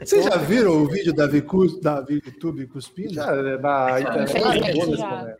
Vocês 0.08 0.24
já 0.26 0.38
viram 0.38 0.84
o 0.84 0.88
vídeo 0.88 1.14
da 1.14 1.28
Vicu, 1.28 1.80
da 1.82 2.06
YouTube 2.08 2.66
cuspindo? 2.68 3.14
Já, 3.14 3.26
na 3.36 4.00
internet. 4.00 4.30
Infelizmente, 4.38 4.80
todas, 4.80 5.00
já. 5.00 5.24
né? 5.24 5.36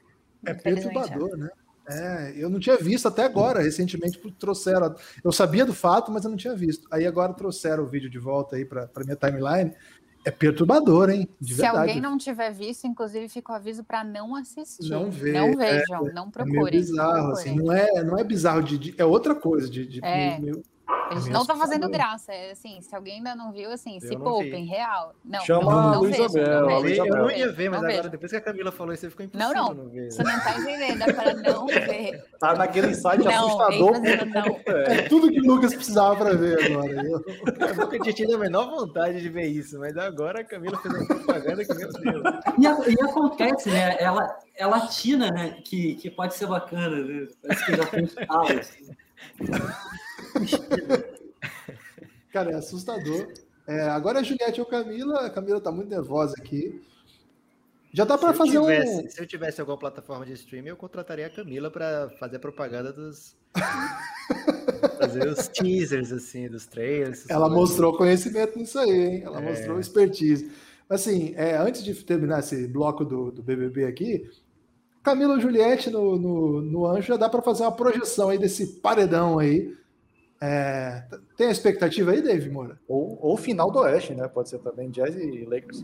É 0.45 0.53
perturbador, 0.53 1.38
né? 1.38 1.49
É, 1.89 2.34
eu 2.35 2.49
não 2.49 2.60
tinha 2.60 2.76
visto 2.76 3.07
até 3.07 3.23
agora, 3.23 3.61
recentemente 3.61 4.19
trouxeram. 4.38 4.94
Eu 5.23 5.31
sabia 5.31 5.65
do 5.65 5.73
fato, 5.73 6.11
mas 6.11 6.26
eu 6.26 6.30
não 6.30 6.35
tinha 6.38 6.53
visto. 6.53 6.85
Aí 6.91 7.07
agora 7.07 7.34
trouxeram 7.34 7.84
o 7.84 7.88
vídeo 7.88 8.10
de 8.10 8.19
volta 8.19 8.57
aí 8.57 8.65
para 8.65 8.89
minha 9.06 9.15
timeline. 9.15 9.72
É 10.26 10.31
perturbador, 10.31 11.10
hein? 11.10 11.30
De 11.39 11.53
Se 11.53 11.61
verdade. 11.61 11.77
alguém 11.89 12.02
não 12.02 12.18
tiver 12.18 12.52
visto, 12.52 12.85
inclusive 12.85 13.30
fica 13.30 13.53
o 13.53 13.56
aviso 13.56 13.85
para 13.85 14.03
não 14.03 14.35
assistir. 14.35 14.89
não 14.89 15.10
vê. 15.10 15.31
Não 15.31 15.61
é- 15.61 15.77
vejam, 15.77 16.07
é, 16.10 16.11
não 16.11 16.27
É 16.27 16.31
procurem. 16.31 16.80
bizarro, 16.81 17.23
não 17.27 17.31
assim. 17.31 17.56
procurem. 17.56 17.65
Não 17.65 17.72
é, 17.99 18.03
não 18.03 18.18
é 18.19 18.23
bizarro 18.26 18.61
de, 18.61 18.77
de- 18.77 18.95
É 18.98 19.06
outra 19.06 19.34
coisa. 19.34 19.69
De, 19.69 19.85
de- 19.88 20.03
É. 20.03 20.38
meio- 20.38 20.61
A 20.88 21.15
gente 21.15 21.30
não 21.31 21.45
tá 21.45 21.55
fazendo 21.55 21.89
graça, 21.89 22.34
é 22.34 22.51
assim, 22.51 22.80
se 22.81 22.93
alguém 22.95 23.15
ainda 23.18 23.35
não 23.35 23.51
viu, 23.51 23.72
assim, 23.72 23.99
se 23.99 24.14
não 24.14 24.22
poupem, 24.22 24.64
vi. 24.65 24.69
real. 24.69 25.14
Não, 25.23 25.39
Chama 25.41 25.72
não, 25.72 25.80
a 25.80 25.91
não 25.93 25.99
Luísa 26.01 26.27
vejam, 26.27 26.34
Bel, 26.34 26.61
não 26.61 26.88
Eu 26.88 27.05
não 27.18 27.31
ia 27.31 27.51
ver, 27.51 27.69
mas 27.69 27.81
não 27.81 27.88
agora 27.88 27.95
vejam. 27.97 28.11
depois 28.11 28.31
que 28.31 28.38
a 28.38 28.41
Camila 28.41 28.72
falou 28.72 28.93
isso, 28.93 29.05
Não, 29.05 29.26
impossível 29.26 29.53
não, 29.55 29.73
não 29.73 29.89
ver. 29.89 30.11
você 30.11 30.23
não 30.23 30.39
tá 30.39 30.55
entendendo, 30.57 31.01
é 31.01 31.14
para 31.14 31.34
não 31.43 31.65
ver. 31.68 32.23
Tá 32.39 32.55
naquele 32.55 32.93
site 32.95 33.23
Não, 33.23 33.31
assustador. 33.47 33.93
não. 33.99 34.61
É 34.68 35.01
tudo 35.03 35.30
que 35.31 35.39
o 35.39 35.43
Lucas 35.45 35.73
precisava 35.73 36.15
para 36.15 36.35
ver 36.35 36.65
agora. 36.65 36.91
Eu- 36.93 37.23
Eu 37.68 37.76
nunca 37.76 37.99
tinha 37.99 38.14
tido 38.14 38.35
a 38.35 38.38
menor 38.38 38.69
vontade 38.69 39.22
de 39.22 39.30
ver 39.30 39.47
isso, 39.47 39.77
mas 39.80 39.97
agora 39.97 40.41
a 40.41 40.43
Camila 40.43 40.77
fez 40.80 40.93
uma 40.93 41.05
propaganda 41.05 41.65
que, 41.65 41.73
meu 41.73 41.89
Deus. 41.91 42.23
E, 42.59 42.68
a- 42.68 42.89
e 42.89 43.01
acontece, 43.09 43.69
né? 43.69 43.97
Ela, 43.99 44.39
ela 44.55 44.77
atina, 44.77 45.31
né? 45.31 45.57
Que, 45.64 45.95
que 45.95 46.09
pode 46.09 46.34
ser 46.35 46.47
bacana, 46.47 46.97
né? 47.03 47.27
Parece 47.41 47.65
que 47.65 47.76
já 47.76 48.26
talos. 48.27 48.51
assim. 48.51 48.88
Cara, 52.31 52.51
é 52.51 52.55
assustador. 52.55 53.27
É, 53.67 53.81
agora 53.89 54.19
a 54.19 54.23
Juliette 54.23 54.59
ou 54.59 54.65
Camila. 54.65 55.25
A 55.25 55.29
Camila 55.29 55.59
tá 55.59 55.71
muito 55.71 55.89
nervosa 55.89 56.35
aqui. 56.37 56.81
Já 57.93 58.03
dá 58.05 58.17
para 58.17 58.33
fazer 58.33 58.59
tivesse- 58.59 59.05
um. 59.05 59.09
Se 59.09 59.21
eu 59.21 59.25
tivesse 59.25 59.59
alguma 59.61 59.77
plataforma 59.77 60.25
de 60.25 60.33
streaming, 60.33 60.69
eu 60.69 60.77
contrataria 60.77 61.25
a 61.25 61.29
Camila 61.29 61.71
para 61.71 62.09
fazer 62.19 62.35
a 62.37 62.39
propaganda 62.39 62.91
dos. 62.93 63.35
fazer 64.99 65.27
os 65.27 65.47
teasers, 65.47 66.11
assim, 66.11 66.47
dos 66.47 66.65
trailers. 66.65 67.27
Ela 67.29 67.47
coisas. 67.49 67.57
mostrou 67.57 67.97
conhecimento 67.97 68.57
nisso 68.59 68.77
aí, 68.77 68.89
hein? 68.91 69.21
Ela 69.25 69.41
É. 69.41 69.49
mostrou 69.49 69.79
expertise. 69.79 70.51
Assim, 70.89 71.33
é, 71.35 71.57
antes 71.57 71.83
de 71.83 71.93
terminar 72.03 72.39
esse 72.39 72.67
bloco 72.67 73.03
do, 73.03 73.31
do 73.31 73.41
BBB 73.43 73.85
aqui, 73.85 74.29
Camila 75.03 75.37
e 75.37 75.41
Juliette 75.41 75.89
no, 75.89 76.17
no, 76.17 76.61
no 76.61 76.85
Anjo 76.85 77.07
já 77.07 77.17
dá 77.17 77.27
para 77.29 77.41
fazer 77.41 77.63
uma 77.63 77.71
projeção 77.75 78.29
aí 78.29 78.37
desse 78.37 78.67
paredão 78.79 79.39
aí. 79.39 79.75
É, 80.39 81.03
tem 81.35 81.47
a 81.47 81.51
expectativa 81.51 82.11
aí, 82.11 82.22
Dave 82.22 82.49
Moura? 82.49 82.80
Ou, 82.88 83.18
ou 83.22 83.38
final 83.38 83.72
do 83.72 83.80
Oeste, 83.80 84.14
né? 84.14 84.27
Pode 84.27 84.49
ser 84.49 84.59
também 84.59 84.89
Jazz 84.91 85.15
e 85.15 85.45
Lakers. 85.45 85.84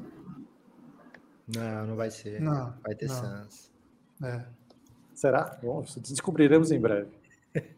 Não, 1.47 1.87
não 1.87 1.95
vai 1.95 2.11
ser. 2.11 2.39
Não, 2.39 2.73
vai 2.83 2.95
ter 2.95 3.07
não. 3.07 3.15
Suns. 3.15 3.71
É. 4.23 4.45
Será? 5.13 5.57
Bom, 5.61 5.83
descobriremos 5.97 6.71
em 6.71 6.79
breve. 6.79 7.09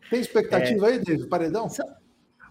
Tem 0.09 0.19
expectativa 0.19 0.87
aí, 0.87 0.99
Dave? 1.03 1.27
Paredão? 1.27 1.67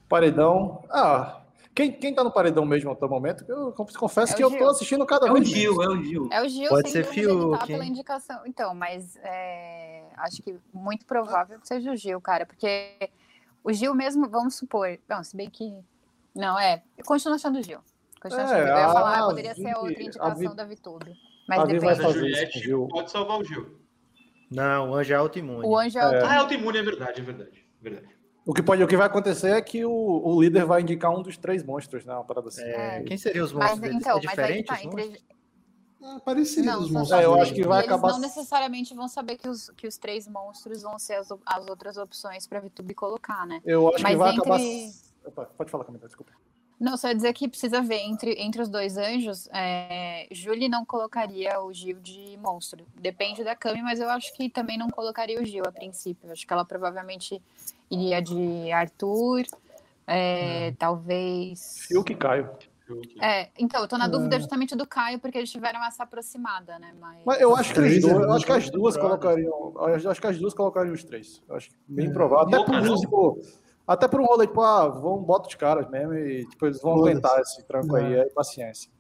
Paredão. 0.08 0.84
Ah, 0.90 1.42
quem, 1.74 1.90
quem 1.90 2.14
tá 2.14 2.22
no 2.22 2.30
paredão 2.30 2.64
mesmo 2.64 2.90
até 2.92 3.04
o 3.04 3.08
momento? 3.08 3.44
Eu 3.48 3.72
confesso 3.72 4.32
É 4.32 4.36
que 4.36 4.44
eu 4.44 4.50
Gil. 4.50 4.58
tô 4.58 4.68
assistindo 4.68 5.04
cada 5.04 5.26
É 5.26 5.30
o 5.30 5.34
vez 5.34 5.48
Gil, 5.48 5.82
é 5.82 5.88
o 5.88 6.02
Gil. 6.02 6.28
É 6.30 6.42
o 6.42 6.48
Gil, 6.48 6.68
Pode 6.68 6.90
ser 6.90 7.04
tá 7.04 7.12
Fiuk, 7.12 7.66
pela 7.66 7.84
hein? 7.84 7.90
indicação. 7.90 8.42
Então, 8.46 8.74
mas 8.74 9.16
é, 9.16 10.04
acho 10.18 10.42
que 10.42 10.56
muito 10.72 11.04
provável 11.04 11.58
que 11.58 11.66
seja 11.66 11.90
o 11.90 11.96
Gil, 11.96 12.20
cara, 12.20 12.46
porque 12.46 13.10
o 13.64 13.72
Gil 13.72 13.94
mesmo, 13.94 14.28
vamos 14.28 14.54
supor, 14.54 14.96
não, 15.08 15.24
se 15.24 15.36
bem 15.36 15.50
que 15.50 15.72
não 16.34 16.58
é, 16.58 16.82
eu 16.96 17.04
continuo 17.04 17.34
achando 17.34 17.58
o 17.58 17.62
Gil. 17.62 17.78
Continuo 18.20 18.42
É, 18.42 18.44
achando 18.44 18.58
o 18.62 18.66
Gil. 18.66 18.68
Eu 18.68 18.76
ia 18.78 18.86
a 18.86 18.92
falar, 18.92 19.24
poderia 19.24 19.54
Vi- 19.54 19.62
ser 19.62 19.74
outra 19.76 20.02
indicação 20.02 20.50
Vi- 20.50 20.54
da 20.56 20.64
Vitube, 20.64 21.16
mas 21.48 21.58
vai 21.58 21.58
Mas 21.58 21.68
depende. 21.68 21.86
a 21.86 21.96
fazer 21.96 22.02
isso 22.02 22.02
com 22.02 22.08
o 22.08 22.12
Juliette 22.28 22.58
Gil. 22.60 22.88
pode 22.88 23.10
salvar 23.10 23.40
o 23.40 23.44
Gil. 23.44 23.80
Não, 24.50 24.90
o 24.90 24.94
Anjo 24.94 25.12
é 25.12 25.16
autoimune. 25.16 25.66
O 25.66 25.76
Anjo 25.78 25.98
é 25.98 26.02
É. 26.02 26.04
o 26.22 26.26
Ah, 26.26 26.34
é 26.34 26.38
autoimune, 26.38 26.78
é 26.78 26.82
verdade, 26.82 27.20
é 27.20 27.24
verdade. 27.24 27.66
é 27.80 27.82
verdade. 27.82 28.14
O 28.46 28.52
que, 28.52 28.62
pode, 28.62 28.82
o 28.82 28.86
que 28.86 28.96
vai 28.96 29.06
acontecer 29.06 29.48
é 29.52 29.62
que 29.62 29.84
o, 29.86 29.90
o 29.90 30.42
líder 30.42 30.66
vai 30.66 30.82
indicar 30.82 31.10
um 31.10 31.22
dos 31.22 31.38
três 31.38 31.62
monstros, 31.64 32.04
né? 32.04 32.12
Uma 32.12 32.24
parada 32.24 32.48
assim. 32.48 32.62
É, 32.62 33.02
quem 33.02 33.16
seria 33.16 33.42
os 33.42 33.52
Mas 33.54 33.70
monstros 33.70 33.80
deles? 33.80 33.96
então, 34.02 34.18
é 34.18 34.22
mas 34.22 34.38
aí 34.38 34.62
tá, 34.62 34.74
os 34.74 34.84
entre, 34.84 34.96
monstros? 34.96 35.24
É 36.04 36.18
parecido 36.20 36.66
Não, 36.66 36.80
monstros. 36.80 37.10
É, 37.12 37.24
eu 37.24 37.40
acho 37.40 37.54
que 37.54 37.62
vai 37.64 37.78
eles 37.80 37.88
acabar- 37.88 38.12
não 38.12 38.18
necessariamente 38.18 38.94
vão 38.94 39.08
saber 39.08 39.38
que 39.38 39.48
os, 39.48 39.70
que 39.70 39.86
os 39.86 39.96
três 39.96 40.28
monstros 40.28 40.82
vão 40.82 40.98
ser 40.98 41.14
as, 41.14 41.28
as 41.46 41.66
outras 41.66 41.96
opções 41.96 42.46
para 42.46 42.60
Vitube 42.60 42.92
colocar, 42.94 43.46
né? 43.46 43.62
Eu 43.64 43.88
acho 43.88 43.96
que 43.96 44.02
Mas 44.02 44.18
vai 44.18 44.30
entre- 44.34 44.40
acabar. 44.52 44.60
Opa, 45.24 45.44
pode 45.56 45.70
falar, 45.70 45.84
Camila, 45.84 46.06
desculpa. 46.06 46.32
Não, 46.78 46.96
só 46.98 47.08
ia 47.08 47.14
dizer 47.14 47.32
que 47.32 47.48
precisa 47.48 47.80
ver 47.80 48.00
entre, 48.00 48.34
entre 48.38 48.60
os 48.60 48.68
dois 48.68 48.98
anjos. 48.98 49.48
É, 49.52 50.26
Julie 50.30 50.68
não 50.68 50.84
colocaria 50.84 51.58
o 51.62 51.72
Gil 51.72 51.98
de 52.00 52.36
monstro. 52.36 52.84
Depende 53.00 53.42
da 53.42 53.56
Cami, 53.56 53.80
mas 53.80 54.00
eu 54.00 54.10
acho 54.10 54.34
que 54.34 54.50
também 54.50 54.76
não 54.76 54.90
colocaria 54.90 55.40
o 55.40 55.44
Gil 55.44 55.62
a 55.66 55.72
princípio. 55.72 56.26
Eu 56.28 56.32
acho 56.32 56.46
que 56.46 56.52
ela 56.52 56.64
provavelmente 56.64 57.40
iria 57.90 58.20
de 58.20 58.70
Arthur, 58.72 59.44
é, 60.06 60.72
talvez. 60.72 61.78
Fiuk 61.86 62.12
e 62.12 62.16
Caio. 62.16 62.50
É, 63.20 63.48
então, 63.58 63.80
eu 63.82 63.88
tô 63.88 63.96
na 63.96 64.04
É. 64.04 64.08
dúvida 64.08 64.38
justamente 64.38 64.76
do 64.76 64.86
Caio, 64.86 65.18
porque 65.18 65.38
eles 65.38 65.50
tiveram 65.50 65.82
essa 65.84 66.02
aproximada, 66.02 66.78
né? 66.78 66.92
Mas, 67.00 67.22
Mas 67.24 67.40
eu 67.40 67.56
acho 67.56 67.72
que, 67.72 67.80
dois- 67.80 68.04
é 68.04 68.12
eu 68.12 68.32
acho 68.32 68.44
que 68.46 68.52
as 68.52 68.70
duas 68.70 68.96
colocariam. 68.96 69.72
Acho 70.08 70.20
que 70.20 70.26
as 70.26 70.38
duas 70.38 70.52
colocariam 70.54 70.92
os 70.94 71.02
três. 71.04 71.42
Eu 71.48 71.56
acho 71.56 71.70
bem 71.88 72.08
É. 72.08 72.12
provável. 72.12 72.46
Até 72.62 72.64
por, 72.80 72.98
tipo, 72.98 73.38
até 73.86 74.08
por 74.08 74.20
um 74.20 74.24
rolê, 74.26 74.46
tipo, 74.46 74.60
ah, 74.60 74.88
vamos, 74.88 75.24
bota 75.26 75.48
os 75.48 75.54
caras 75.54 75.88
mesmo 75.90 76.12
e 76.14 76.46
tipo, 76.46 76.66
eles 76.66 76.80
vão 76.82 76.92
aguentar 76.94 77.38
esse 77.40 77.62
tranco 77.64 77.96
aí, 77.96 78.14
É. 78.14 78.18
é 78.20 78.28
paciência. 78.30 78.90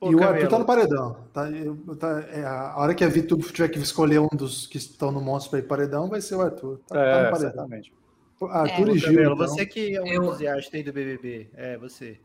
Pô, 0.00 0.10
e 0.10 0.14
o 0.16 0.22
Arthur 0.24 0.48
tá 0.48 0.58
no 0.58 0.64
paredão. 0.66 1.16
Tá, 1.32 1.48
eu- 1.50 1.96
tá- 1.96 2.20
é, 2.32 2.44
a 2.44 2.74
hora 2.78 2.94
que 2.94 3.04
a 3.04 3.08
Vitube 3.08 3.44
tiver 3.44 3.68
que 3.68 3.78
escolher 3.78 4.18
um 4.18 4.28
dos 4.32 4.66
que 4.66 4.76
estão 4.76 5.12
no 5.12 5.20
monstro 5.20 5.50
para 5.50 5.60
ir 5.60 5.68
paredão, 5.68 6.08
vai 6.08 6.20
ser 6.20 6.34
o 6.34 6.42
Arthur. 6.42 6.78
Tá, 6.88 6.94
tá 6.96 7.00
É, 7.00 7.06
no 7.24 7.30
paredão. 7.30 7.38
certamente. 7.52 7.92
Arthur 8.50 8.88
É. 8.88 8.92
e 8.92 8.98
Gil. 8.98 9.22
Então. 9.22 9.36
você 9.36 9.64
que 9.64 9.96
é 9.96 10.02
um 10.02 10.06
Eu- 10.06 10.24
entusiasta 10.24 10.76
aí 10.76 10.82
do 10.82 10.92
BBB, 10.92 11.48
é, 11.54 11.78
você. 11.78 12.20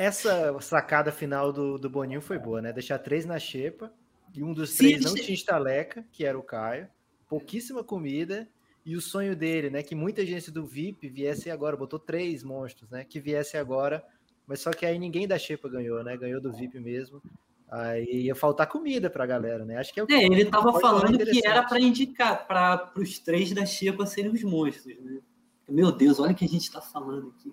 Essa 0.00 0.58
sacada 0.62 1.12
final 1.12 1.52
do, 1.52 1.76
do 1.76 1.90
Boninho 1.90 2.22
foi 2.22 2.38
boa, 2.38 2.62
né? 2.62 2.72
Deixar 2.72 2.98
três 2.98 3.26
na 3.26 3.38
xepa 3.38 3.92
e 4.34 4.42
um 4.42 4.54
dos 4.54 4.70
Sim, 4.70 4.78
três 4.78 5.04
não 5.04 5.10
sim. 5.10 5.22
tinha 5.22 5.34
estaleca, 5.34 6.02
que 6.10 6.24
era 6.24 6.38
o 6.38 6.42
Caio. 6.42 6.88
Pouquíssima 7.28 7.84
comida 7.84 8.48
e 8.82 8.96
o 8.96 9.00
sonho 9.02 9.36
dele, 9.36 9.68
né? 9.68 9.82
Que 9.82 9.94
muita 9.94 10.24
gente 10.24 10.50
do 10.50 10.64
VIP 10.64 11.06
viesse 11.10 11.50
agora, 11.50 11.76
botou 11.76 11.98
três 11.98 12.42
monstros, 12.42 12.88
né? 12.88 13.04
Que 13.04 13.20
viesse 13.20 13.58
agora, 13.58 14.02
mas 14.46 14.60
só 14.60 14.70
que 14.70 14.86
aí 14.86 14.98
ninguém 14.98 15.28
da 15.28 15.38
xepa 15.38 15.68
ganhou, 15.68 16.02
né? 16.02 16.16
Ganhou 16.16 16.40
do 16.40 16.50
VIP 16.50 16.80
mesmo. 16.80 17.22
Aí 17.70 18.22
ia 18.22 18.34
faltar 18.34 18.68
comida 18.68 19.10
pra 19.10 19.26
galera, 19.26 19.66
né? 19.66 19.76
Acho 19.76 19.92
que 19.92 20.00
é 20.00 20.02
o 20.02 20.06
que 20.06 20.14
É, 20.14 20.24
ele 20.24 20.46
tava 20.46 20.72
pode 20.72 20.80
tornar 20.80 21.00
falando 21.00 21.26
que 21.26 21.46
era 21.46 21.62
para 21.62 21.78
indicar 21.78 22.46
para 22.46 22.90
os 22.96 23.18
três 23.18 23.52
da 23.52 23.66
Xepa 23.66 24.06
serem 24.06 24.30
os 24.30 24.42
monstros, 24.44 24.96
né? 24.98 25.20
Meu 25.68 25.92
Deus, 25.92 26.18
olha 26.18 26.32
o 26.32 26.34
que 26.34 26.46
a 26.46 26.48
gente 26.48 26.72
tá 26.72 26.80
falando 26.80 27.34
aqui. 27.36 27.52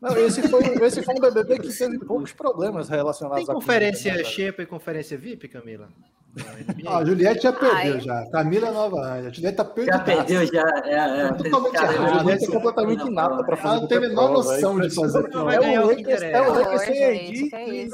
Não, 0.00 0.16
esse, 0.16 0.46
foi, 0.48 0.62
esse 0.62 1.02
foi 1.02 1.14
um 1.14 1.20
BBB 1.20 1.58
que 1.58 1.72
teve 1.72 1.98
poucos 2.00 2.32
problemas 2.32 2.88
relacionados 2.88 3.46
Tem 3.46 3.52
à 3.52 3.54
conferência 3.54 4.12
comida, 4.12 4.28
né, 4.28 4.34
xepa 4.34 4.62
e 4.62 4.66
conferência 4.66 5.16
VIP, 5.16 5.48
Camila? 5.48 5.88
NBA? 6.36 6.90
Ah, 6.90 6.98
a 6.98 7.04
Juliette 7.04 7.42
já 7.42 7.52
perdeu 7.52 7.94
Ai. 7.94 8.00
já. 8.00 8.30
Camila 8.30 8.70
Nova 8.70 9.00
Anja. 9.00 9.28
A 9.28 9.32
Juliette 9.32 9.56
tá 9.56 9.64
perdida. 9.64 9.96
Já 9.96 10.04
perdeu, 10.04 10.46
já. 10.46 10.82
É, 10.84 11.20
é, 11.20 11.32
Totalmente 11.32 11.72
cara, 11.72 11.94
errado. 11.94 12.14
A 12.14 12.18
Juliette 12.18 12.44
é 12.44 12.52
completamente 12.52 13.06
inata 13.06 13.44
pra 13.44 13.56
fazer 13.56 13.68
Ela 13.68 13.80
não 13.80 13.88
tem 13.88 13.98
a 13.98 14.00
menor 14.00 14.14
prova, 14.14 14.32
noção 14.32 14.78
é 14.78 14.86
de 14.86 14.94
fazer. 14.94 15.28
Não 15.30 15.50
É 15.50 15.80
o 15.80 15.86
Lakers, 15.86 16.22
é 16.22 16.78
sem 16.78 17.46
e. 17.46 17.90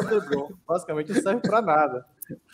Basicamente 0.66 1.12
não 1.12 1.22
serve 1.22 1.40
pra 1.42 1.62
nada. 1.62 2.04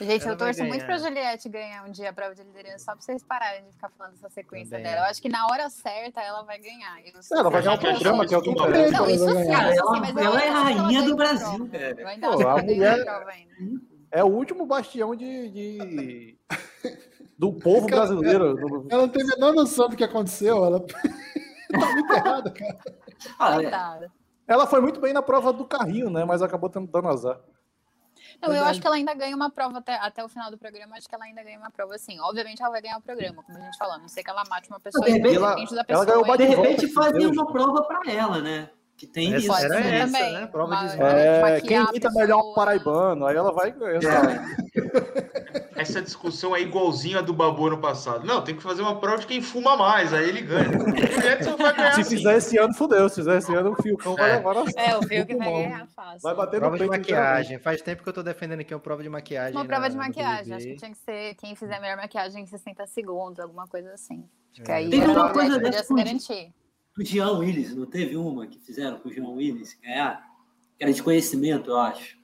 Gente, 0.01 0.23
Ela 0.25 0.33
eu 0.33 0.37
torço 0.37 0.65
muito 0.65 0.85
pra 0.85 0.99
Juliette 0.99 1.49
ganhar 1.49 1.85
um 1.85 1.91
dia 1.91 2.11
a 2.11 2.13
prova 2.13 2.35
de 2.35 2.43
liderança, 2.43 2.79
só 2.85 2.93
pra 2.93 3.01
vocês 3.01 3.23
pararem 3.23 3.65
de 3.65 3.73
ficar 3.73 3.89
falando 3.91 4.13
dessa 4.13 4.29
sequência 4.31 4.77
Também 4.79 4.93
dela. 4.93 5.07
Eu 5.07 5.11
acho 5.11 5.21
que 5.23 5.29
na 5.29 5.47
hora 5.47 5.69
certa 5.71 6.21
ela 6.21 6.43
vai 6.43 6.59
ganhar. 6.59 6.99
Eu 7.01 7.07
É, 7.07 7.39
ela 7.39 7.51
vai 7.51 7.63
ganhar 7.63 7.79
o 7.79 7.81
Gente, 7.81 7.91
programa, 7.93 8.27
que 8.27 8.35
é 8.35 8.39
o 8.39 8.43
que 8.43 8.51
interessa. 8.51 8.91
Não, 8.93 9.11
isso 9.11 9.25
Ela 9.29 9.35
vai 9.35 9.43
sim, 9.45 9.51
ganhar. 9.51 9.71
isso 9.73 9.81
Ela- 9.83 9.95
sim, 9.95 10.01
mas 10.01 10.17
eu 10.17 10.23
ela 10.25 10.43
é 10.43 10.49
rainha 10.49 10.99
ela 10.99 11.09
do 11.09 11.17
Brasil, 11.17 11.69
cara. 11.71 12.01
Eu 12.01 12.09
ainda 12.09 12.31
Pô, 12.31 12.39
a 12.39 12.43
ela 12.43 12.63
mulher- 12.63 13.01
a 13.01 13.05
prova 13.05 13.31
ainda. 13.31 13.55
É 14.11 14.25
o 14.25 14.29
último 14.29 14.65
bastião 14.67 15.15
de, 15.15 15.51
de- 15.51 16.39
do 17.39 17.53
povo 17.53 17.87
brasileiro. 17.87 18.55
do- 18.55 18.87
Ela 18.91 19.03
não 19.03 19.09
tem 19.09 19.23
a 19.23 19.27
menor 19.27 19.53
noção 19.53 19.89
do 19.89 19.97
que 19.97 20.05
aconteceu. 20.05 20.65
Ela 20.65 20.81
tá 20.87 20.99
muito 21.93 22.13
errada, 22.13 22.51
cara. 22.51 22.79
Ah, 23.39 23.63
é. 24.03 24.09
Ela 24.47 24.67
foi 24.67 24.81
muito 24.81 24.99
bem 24.99 25.13
na 25.13 25.21
prova 25.21 25.53
do 25.53 25.67
carrinho, 25.67 26.09
né? 26.09 26.25
Mas 26.25 26.41
acabou 26.41 26.71
tendo 26.71 26.87
dando 26.91 27.09
azar. 27.09 27.39
Não, 28.41 28.55
eu 28.55 28.65
acho 28.65 28.81
que 28.81 28.87
ela 28.87 28.97
ainda 28.97 29.13
ganha 29.15 29.35
uma 29.35 29.51
prova 29.51 29.79
até, 29.79 29.97
até 29.97 30.23
o 30.25 30.29
final 30.29 30.51
do 30.51 30.57
programa. 30.57 30.97
Acho 30.97 31.09
que 31.09 31.15
ela 31.15 31.25
ainda 31.25 31.43
ganha 31.43 31.59
uma 31.59 31.71
prova, 31.71 31.95
assim. 31.97 32.21
Obviamente, 32.21 32.63
ela 32.63 32.71
vai 32.71 32.81
ganhar 32.81 32.97
o 32.99 33.03
programa, 33.03 33.43
como 33.43 33.59
a 33.59 33.61
gente 33.63 33.77
falou. 33.77 33.95
a 33.95 33.99
Não 33.99 34.09
sei 34.09 34.23
que 34.23 34.31
ela 34.31 34.45
mate 34.49 34.69
uma 34.69 34.79
pessoa. 34.79 35.05
De 35.05 35.11
repente, 35.13 35.37
independente 35.37 35.71
da 35.75 35.77
ela 35.77 35.85
pessoa. 35.85 36.07
ganhou 36.07 36.25
o 36.25 36.35
e- 36.35 36.39
De 36.39 36.45
repente 36.45 36.93
fazer 36.93 37.27
uma 37.27 37.47
prova 37.53 37.83
para 37.85 38.13
ela, 38.13 38.41
né? 38.41 38.71
Que 38.97 39.07
tem 39.07 39.35
Essa 39.35 39.39
isso. 39.47 39.53
era 39.55 39.75
ser 39.83 39.95
essa, 39.95 40.07
também. 40.07 40.33
né? 40.35 40.47
Prova 40.49 40.77
de 40.77 40.97
Uma-. 40.97 41.09
É, 41.11 41.61
quem 41.61 41.77
imita 41.77 42.11
melhor 42.11 42.39
pessoa. 42.39 42.55
paraibano, 42.55 43.27
aí 43.27 43.37
ela 43.37 43.53
vai 43.53 43.71
ganhando. 43.73 44.01
Essa 45.81 46.03
discussão 46.03 46.55
é 46.57 46.61
igualzinha 46.61 47.19
a 47.19 47.23
do 47.23 47.33
Babu 47.33 47.71
no 47.71 47.79
passado. 47.79 48.27
Não, 48.27 48.43
tem 48.43 48.55
que 48.57 48.63
fazer 48.63 48.83
uma 48.83 48.99
prova 48.99 49.19
de 49.19 49.27
quem 49.27 49.41
fuma 49.41 49.77
mais, 49.77 50.13
aí 50.13 50.29
ele 50.29 50.43
ganha. 50.43 50.69
O 50.69 51.57
vai 51.57 51.93
Se 51.95 52.01
assim. 52.01 52.17
fizer 52.17 52.37
esse 52.37 52.59
ano, 52.59 52.75
fudeu. 52.75 53.09
Se 53.09 53.17
fizer 53.17 53.39
esse 53.39 53.55
ano, 53.55 53.73
o 53.73 53.83
Fiocão 53.83 54.15
vai 54.17 54.31
É. 54.31 54.37
levar 54.37 54.55
na 54.55 54.61
É, 54.77 54.97
o 54.97 55.03
Fio 55.03 55.27
que 55.27 55.37
vai 55.37 55.51
ganhar 55.53 55.87
fácil. 55.89 56.21
Vai 56.23 56.35
bater 56.35 56.59
Prova 56.61 56.77
no 56.77 56.83
de 56.85 56.89
peito. 56.91 57.01
maquiagem. 57.01 57.59
Faz 57.59 57.81
tempo 57.83 58.03
que 58.03 58.09
eu 58.09 58.13
tô 58.13 58.23
defendendo 58.23 58.61
aqui 58.61 58.75
uma 58.75 58.81
prova 58.81 59.03
de 59.03 59.09
maquiagem. 59.09 59.55
Uma 59.55 59.65
prova 59.65 59.83
na- 59.83 59.89
de 59.89 59.97
maquiagem. 59.97 60.55
Acho 60.55 60.67
que 60.67 60.77
tinha 60.77 60.91
que 60.91 60.99
ser 60.99 61.35
quem 61.37 61.55
fizer 61.55 61.81
melhor 61.81 61.97
maquiagem 61.97 62.43
em 62.43 62.47
60 62.47 62.87
segundos, 62.87 63.39
alguma 63.41 63.67
coisa 63.67 63.93
assim. 63.93 64.25
Acho 64.53 64.63
que 64.63 64.71
É. 64.71 64.75
aí 64.75 64.91
Teve 64.91 65.07
uma 65.07 65.33
coisa 65.33 65.59
dessa 65.59 65.85
se 65.85 65.95
garantir. 65.95 66.53
do 66.97 67.05
Jean 67.05 67.31
Willis, 67.39 67.75
não 67.77 67.87
teve 67.87 68.17
uma 68.17 68.47
que 68.47 68.59
fizeram 68.59 68.99
com 68.99 69.09
o 69.09 69.13
Jean 69.13 69.29
Willis 69.29 69.79
ganhar? 69.81 70.27
Que 70.77 70.85
era 70.85 70.93
de 70.93 71.03
conhecimento, 71.03 71.71
eu 71.71 71.79
acho. 71.79 72.18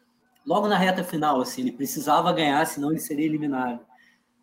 Logo 0.46 0.68
na 0.68 0.76
reta 0.76 1.02
final, 1.02 1.40
assim, 1.40 1.62
ele 1.62 1.72
precisava 1.72 2.32
ganhar, 2.32 2.64
senão 2.66 2.90
ele 2.90 3.00
seria 3.00 3.24
eliminado. 3.24 3.80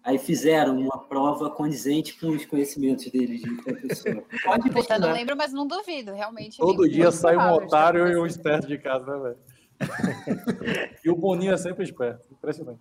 Aí 0.03 0.17
fizeram 0.17 0.79
uma 0.79 0.97
prova 0.97 1.51
condizente 1.51 2.19
com 2.19 2.29
os 2.29 2.43
conhecimentos 2.43 3.05
dele 3.11 3.37
de 3.37 3.51
professor. 3.61 4.23
Pode 4.43 4.93
eu 4.93 4.99
não 4.99 5.11
lembro, 5.11 5.37
mas 5.37 5.53
não 5.53 5.67
duvido, 5.67 6.11
realmente. 6.11 6.57
Todo 6.57 6.89
dia 6.89 7.11
sai 7.11 7.37
um 7.37 7.51
otário 7.51 8.07
e 8.07 8.15
um 8.15 8.25
esperto 8.25 8.67
de 8.67 8.79
casa, 8.79 9.05
né, 9.05 9.19
velho? 9.19 9.37
e 11.05 11.09
o 11.09 11.15
Boninho 11.15 11.53
é 11.53 11.57
sempre 11.57 11.83
esperto. 11.83 12.27
Impressionante. 12.31 12.79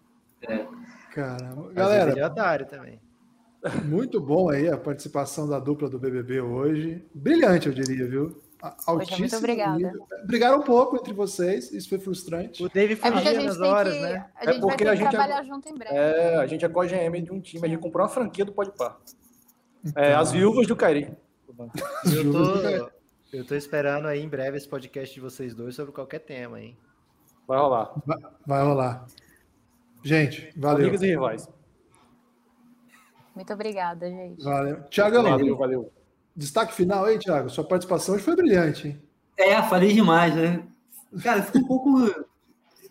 Caramba. 1.14 1.68
Às 1.68 1.74
Galera, 1.74 2.18
é 2.18 2.26
otário 2.26 2.66
também. 2.66 2.98
muito 3.84 4.18
bom 4.18 4.48
aí 4.48 4.68
a 4.68 4.78
participação 4.78 5.46
da 5.46 5.58
dupla 5.58 5.90
do 5.90 5.98
BBB 5.98 6.40
hoje. 6.40 7.04
Brilhante, 7.14 7.68
eu 7.68 7.74
diria, 7.74 8.06
viu? 8.08 8.40
A- 8.62 8.70
Poxa, 8.72 8.92
muito 8.92 9.10
Altíssimo 9.12 9.38
obrigada. 9.38 9.76
nível. 9.76 10.06
Brigaram 10.26 10.58
um 10.58 10.62
pouco 10.62 10.96
entre 10.96 11.12
vocês, 11.14 11.72
isso 11.72 11.88
foi 11.88 11.98
frustrante. 11.98 12.62
O 12.62 12.68
Dave 12.68 12.92
É 12.94 12.96
fugia 12.96 13.34
gente 13.34 13.46
nas 13.46 13.60
horas, 13.60 13.94
que. 13.94 14.00
né? 14.00 14.30
A 14.34 14.44
gente 14.44 14.60
vai 14.60 14.60
porque 14.60 14.84
ter 14.84 14.90
a 14.90 14.92
que 14.92 14.98
gente 14.98 15.10
trabalhar 15.10 15.42
junto 15.44 15.68
em 15.68 15.74
breve. 15.74 15.94
É, 15.96 16.36
a 16.36 16.46
gente 16.46 16.64
é 16.64 16.68
co-GM 16.68 17.22
de 17.22 17.32
um 17.32 17.40
time, 17.40 17.66
a 17.66 17.68
gente 17.70 17.80
comprou 17.80 18.02
uma 18.04 18.08
franquia 18.12 18.44
do 18.44 18.52
Podpah. 18.52 18.98
É, 19.96 20.12
as 20.14 20.30
viúvas 20.32 20.66
do 20.66 20.76
Cairi. 20.76 21.10
Eu 22.04 22.32
tô, 22.32 22.90
eu 23.32 23.44
tô 23.46 23.54
esperando 23.54 24.06
aí 24.08 24.20
em 24.22 24.28
breve 24.28 24.56
esse 24.58 24.68
podcast 24.68 25.14
de 25.14 25.20
vocês 25.20 25.54
dois 25.54 25.74
sobre 25.74 25.92
qualquer 25.92 26.18
tema, 26.20 26.60
hein? 26.60 26.76
Vai 27.48 27.58
rolar. 27.58 27.92
Vai, 28.04 28.18
vai 28.46 28.62
rolar. 28.62 29.06
Gente, 30.02 30.52
valeu. 30.56 30.82
Amigas 30.86 31.02
e 31.02 31.06
rivais. 31.06 31.48
Muito 33.34 33.52
obrigada, 33.52 34.08
gente. 34.10 34.42
Valeu. 34.44 34.82
Tiagão, 34.90 35.22
Valeu, 35.22 35.56
valeu. 35.56 35.92
Destaque 36.36 36.74
final 36.74 37.04
aí, 37.04 37.18
Thiago. 37.18 37.50
Sua 37.50 37.64
participação 37.64 38.14
hoje 38.14 38.24
foi 38.24 38.36
brilhante, 38.36 38.88
hein? 38.88 39.02
É, 39.36 39.62
falei 39.62 39.92
demais, 39.92 40.34
né? 40.34 40.62
Cara, 41.22 41.40
eu 41.40 41.44
fico 41.44 41.58
um 41.58 41.66
pouco. 41.66 42.28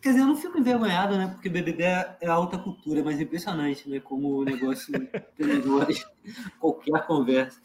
Quer 0.01 0.09
dizer, 0.09 0.21
eu 0.21 0.27
não 0.27 0.35
fico 0.35 0.57
envergonhado, 0.57 1.17
né? 1.17 1.27
Porque 1.27 1.49
BBB 1.49 1.83
é 1.83 2.17
é 2.21 2.27
alta 2.27 2.57
cultura, 2.57 3.03
mas 3.03 3.19
é 3.19 3.23
impressionante, 3.23 3.89
né? 3.89 3.99
Como 3.99 4.39
o 4.39 4.43
negócio 4.43 4.93
qualquer 6.59 7.05
conversa. 7.05 7.59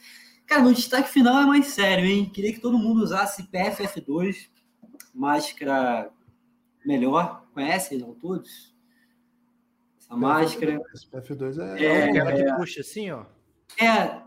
Cara, 0.46 0.62
meu 0.62 0.72
destaque 0.72 1.08
final 1.08 1.40
é 1.40 1.46
mais 1.46 1.68
sério, 1.68 2.04
hein? 2.04 2.30
Queria 2.30 2.52
que 2.52 2.60
todo 2.60 2.78
mundo 2.78 3.02
usasse 3.02 3.48
PFF2, 3.50 4.48
máscara 5.14 6.10
melhor. 6.84 7.44
Conhecem, 7.54 7.98
não 7.98 8.14
todos? 8.14 8.74
Essa 9.98 10.16
máscara. 10.16 10.80
Esse 10.94 11.08
PF2 11.08 11.58
é. 11.58 11.84
É, 11.84 12.04
Aquela 12.10 12.32
é. 12.32 12.44
que 12.44 12.52
puxa 12.54 12.80
assim, 12.80 13.10
ó. 13.10 13.24
É, 13.80 14.22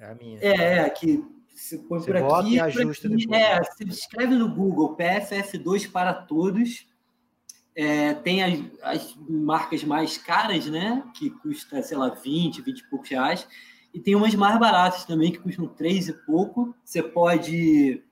É 0.00 0.10
a 0.10 0.14
minha. 0.14 0.38
É, 0.40 0.78
é, 0.78 0.90
que 0.90 1.22
você 1.54 1.76
põe 1.76 2.00
Você 2.00 2.12
por 2.12 2.20
bota 2.22 2.40
aqui. 2.40 2.54
e 2.54 2.60
ajusta 2.60 3.06
aqui. 3.06 3.16
depois. 3.18 3.40
É, 3.40 3.62
você 3.62 3.84
escreve 3.84 4.34
no 4.34 4.48
Google 4.48 4.96
PFF2 4.96 5.90
para 5.90 6.14
todos. 6.14 6.86
É, 7.76 8.14
tem 8.14 8.42
as, 8.42 8.60
as 8.82 9.16
marcas 9.28 9.84
mais 9.84 10.16
caras, 10.16 10.66
né? 10.66 11.04
Que 11.14 11.28
custa, 11.30 11.82
sei 11.82 11.98
lá, 11.98 12.08
20, 12.08 12.62
20 12.62 12.78
e 12.78 12.90
poucos 12.90 13.10
reais. 13.10 13.46
E 13.92 14.00
tem 14.00 14.14
umas 14.14 14.34
mais 14.34 14.58
baratas 14.58 15.04
também, 15.04 15.32
que 15.32 15.38
custam 15.38 15.68
3 15.68 16.08
e 16.08 16.12
pouco. 16.24 16.74
Você 16.82 17.02
pode 17.02 18.02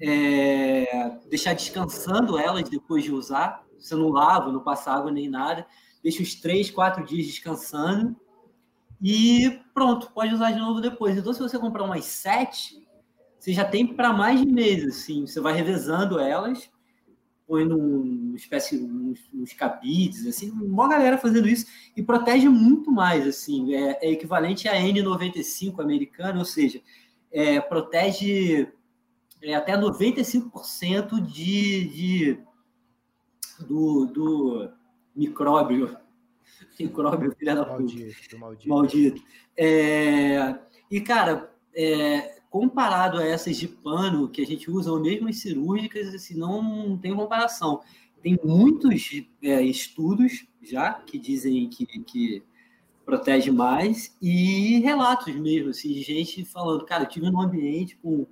é, 0.00 1.18
deixar 1.30 1.54
descansando 1.54 2.36
elas 2.36 2.68
depois 2.68 3.04
de 3.04 3.12
usar. 3.12 3.64
Você 3.78 3.94
não 3.94 4.08
lava, 4.08 4.50
não 4.50 4.62
passa 4.62 4.92
água 4.92 5.12
nem 5.12 5.28
nada. 5.28 5.66
Deixa 6.02 6.22
os 6.22 6.34
3, 6.34 6.70
4 6.70 7.04
dias 7.04 7.26
descansando. 7.26 8.16
E 9.02 9.60
pronto, 9.74 10.12
pode 10.12 10.32
usar 10.32 10.52
de 10.52 10.60
novo 10.60 10.80
depois. 10.80 11.16
Então, 11.16 11.32
se 11.32 11.40
você 11.40 11.58
comprar 11.58 11.82
umas 11.82 12.04
sete, 12.04 12.86
você 13.38 13.52
já 13.52 13.64
tem 13.64 13.84
para 13.84 14.12
mais 14.12 14.40
de 14.40 14.46
mês, 14.46 14.86
assim. 14.86 15.26
Você 15.26 15.40
vai 15.40 15.52
revezando 15.52 16.20
elas, 16.20 16.70
põe 17.44 17.64
num 17.64 18.34
espécie, 18.36 18.80
uns, 18.80 19.18
uns 19.34 19.52
cabides, 19.52 20.24
assim, 20.26 20.50
uma 20.50 20.88
galera 20.88 21.18
fazendo 21.18 21.48
isso 21.48 21.66
e 21.96 22.02
protege 22.02 22.48
muito 22.48 22.92
mais, 22.92 23.26
assim. 23.26 23.74
É, 23.74 24.06
é 24.06 24.12
equivalente 24.12 24.68
à 24.68 24.74
N95 24.74 25.80
americana, 25.80 26.38
ou 26.38 26.44
seja, 26.44 26.80
é, 27.32 27.60
protege 27.60 28.68
é, 29.42 29.54
até 29.54 29.76
95% 29.76 31.20
de, 31.20 31.88
de 31.88 32.38
do, 33.66 34.06
do 34.06 34.70
micróbio. 35.16 35.96
Micróbio, 36.78 37.34
filha 37.36 37.54
da 37.54 37.64
puta 37.64 37.78
Maldito, 37.78 38.38
maldito. 38.38 38.68
maldito. 38.68 39.22
É, 39.56 40.58
e, 40.90 41.00
cara, 41.00 41.52
é, 41.74 42.40
comparado 42.50 43.18
a 43.18 43.24
essas 43.24 43.56
de 43.56 43.66
pano 43.66 44.28
que 44.28 44.42
a 44.42 44.46
gente 44.46 44.70
usa, 44.70 44.92
ou 44.92 45.00
mesmo 45.00 45.28
as 45.28 45.38
cirúrgicas, 45.38 46.14
assim, 46.14 46.36
não, 46.36 46.62
não 46.62 46.98
tem 46.98 47.14
comparação. 47.14 47.80
Tem 48.22 48.38
muitos 48.44 49.10
é, 49.42 49.62
estudos 49.62 50.46
já 50.62 50.92
que 50.92 51.18
dizem 51.18 51.68
que, 51.68 51.86
que 51.86 52.42
protege 53.04 53.50
mais 53.50 54.16
e 54.22 54.80
relatos 54.80 55.34
mesmo, 55.34 55.70
assim, 55.70 55.92
de 55.92 56.02
gente 56.02 56.44
falando, 56.44 56.84
cara, 56.84 57.04
eu 57.04 57.08
tive 57.08 57.30
num 57.30 57.40
ambiente 57.40 57.96
com 57.96 58.26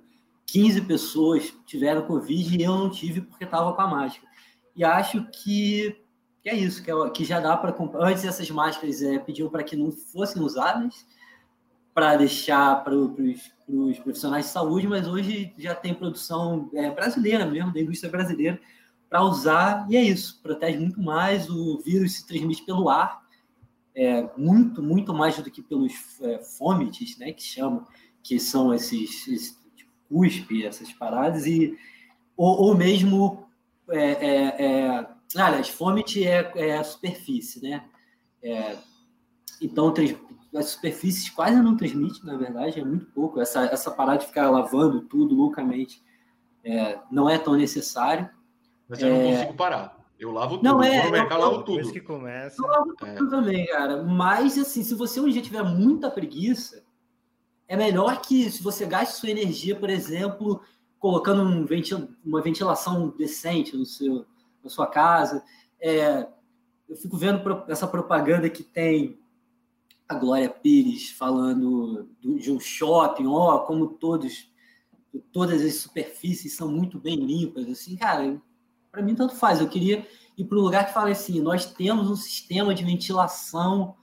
15 0.45 0.81
pessoas 0.81 1.49
que 1.49 1.65
tiveram 1.65 2.05
Covid 2.05 2.57
e 2.57 2.63
eu 2.63 2.75
não 2.75 2.89
tive 2.89 3.21
porque 3.21 3.43
estava 3.43 3.73
com 3.73 3.81
a 3.81 3.87
máscara. 3.87 4.27
E 4.75 4.83
acho 4.83 5.25
que 5.31 5.95
que 6.41 6.49
é 6.49 6.55
isso, 6.55 6.83
que, 6.83 6.91
é, 6.91 7.09
que 7.11 7.23
já 7.23 7.39
dá 7.39 7.55
para 7.55 7.71
comprar. 7.71 8.07
Antes 8.07 8.25
essas 8.25 8.49
máscaras 8.49 9.01
é, 9.01 9.19
pediam 9.19 9.49
para 9.49 9.63
que 9.63 9.75
não 9.75 9.91
fossem 9.91 10.41
usadas, 10.41 11.05
para 11.93 12.15
deixar 12.15 12.83
para 12.83 12.95
os 12.95 13.99
profissionais 13.99 14.45
de 14.45 14.51
saúde, 14.51 14.87
mas 14.87 15.07
hoje 15.07 15.53
já 15.57 15.75
tem 15.75 15.93
produção 15.93 16.69
é, 16.73 16.89
brasileira 16.89 17.45
mesmo, 17.45 17.73
da 17.73 17.81
indústria 17.81 18.09
brasileira, 18.09 18.59
para 19.09 19.23
usar, 19.23 19.85
e 19.89 19.97
é 19.97 20.01
isso, 20.01 20.39
protege 20.41 20.79
muito 20.79 21.01
mais, 21.01 21.49
o 21.49 21.79
vírus 21.79 22.13
se 22.13 22.25
transmite 22.25 22.63
pelo 22.63 22.89
ar, 22.89 23.21
é, 23.93 24.29
muito, 24.37 24.81
muito 24.81 25.13
mais 25.13 25.37
do 25.37 25.51
que 25.51 25.61
pelos 25.61 25.91
é, 26.21 26.39
né, 27.19 27.33
que 27.33 27.43
chamam, 27.43 27.85
que 28.23 28.39
são 28.39 28.73
esses, 28.73 29.27
esses 29.27 29.59
tipo, 29.75 29.91
cuspe, 30.07 30.65
essas 30.65 30.93
paradas, 30.93 31.45
e, 31.45 31.77
ou, 32.37 32.61
ou 32.61 32.77
mesmo 32.77 33.45
é, 33.89 35.05
é, 35.35 35.41
é, 35.41 35.43
aliás, 35.43 35.69
fômite 35.69 36.27
é, 36.27 36.51
é, 36.55 36.77
a 36.77 36.83
superfície, 36.83 37.61
né? 37.61 37.83
É, 38.41 38.75
então, 39.61 39.93
as 40.55 40.65
superfícies 40.65 41.29
quase 41.29 41.55
não 41.61 41.77
transmite, 41.77 42.25
na 42.25 42.35
verdade, 42.35 42.79
é 42.79 42.83
muito 42.83 43.05
pouco. 43.07 43.39
Essa, 43.39 43.65
essa 43.65 43.91
parada 43.91 44.19
de 44.19 44.27
ficar 44.27 44.49
lavando 44.49 45.01
tudo 45.01 45.35
loucamente 45.35 46.01
é, 46.63 46.99
não 47.11 47.29
é 47.29 47.37
tão 47.37 47.55
necessário. 47.55 48.29
Mas 48.87 49.01
eu 49.01 49.09
não 49.09 49.31
consigo 49.31 49.53
parar. 49.53 49.97
Eu 50.19 50.31
lavo 50.31 50.57
tudo. 50.57 50.63
Não, 50.63 50.83
é, 50.83 51.05
no 51.05 51.11
mercado, 51.11 51.41
eu- 51.41 51.49
lavo 51.49 51.63
tudo. 51.63 51.77
Depois 51.77 51.91
que 51.91 52.01
começa. 52.01 52.61
Eu 52.61 52.67
lavo 52.67 52.95
tudo 52.95 53.29
também, 53.29 53.65
cara. 53.67 54.03
Mas, 54.03 54.57
assim, 54.57 54.83
se 54.83 54.93
você 54.93 55.19
um 55.19 55.29
dia 55.29 55.41
tiver 55.41 55.63
muita 55.63 56.11
preguiça, 56.11 56.83
é 57.67 57.75
melhor 57.75 58.21
que 58.21 58.51
se 58.51 58.61
você 58.61 58.85
gaste 58.85 59.15
sua 59.15 59.31
energia, 59.31 59.75
por 59.75 59.89
exemplo, 59.89 60.61
colocando 60.99 61.41
um 61.41 61.65
ventil, 61.65 62.09
uma 62.23 62.41
ventilação 62.41 63.09
decente 63.17 63.75
no 63.75 63.85
seu, 63.85 64.25
na 64.63 64.69
sua 64.69 64.87
casa. 64.87 65.43
É, 65.79 66.27
eu 66.89 66.95
fico 66.97 67.17
vendo 67.17 67.41
essa 67.69 67.87
propaganda 67.87 68.49
que 68.49 68.63
tem 68.63 69.19
a 70.07 70.15
Glória 70.15 70.49
Pires 70.49 71.11
falando 71.11 72.09
do- 72.21 72.37
de 72.39 72.51
um 72.51 72.59
shopping, 72.59 73.27
ó, 73.27 73.59
como 73.59 73.87
todos, 73.89 74.51
todas 75.31 75.61
as 75.63 75.75
superfícies 75.75 76.55
são 76.55 76.69
muito 76.71 76.99
bem 76.99 77.15
limpas, 77.17 77.67
assim, 77.69 77.95
cara, 77.97 78.41
para 78.91 79.01
mim 79.01 79.15
tanto 79.15 79.35
faz. 79.35 79.59
Eu 79.61 79.69
queria 79.69 80.07
ir 80.37 80.45
para 80.45 80.57
um 80.57 80.61
lugar 80.61 80.87
que 80.87 80.93
fale 80.93 81.11
assim, 81.11 81.41
nós 81.41 81.65
temos 81.65 82.09
um 82.09 82.15
sistema 82.15 82.73
de 82.73 82.83
ventilação 82.83 83.95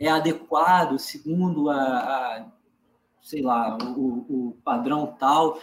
é 0.00 0.08
adequado 0.10 0.98
segundo 0.98 1.70
a, 1.70 1.76
a 1.76 2.52
sei 3.22 3.42
lá, 3.42 3.76
o, 3.96 4.48
o 4.50 4.52
padrão 4.64 5.16
tal, 5.18 5.60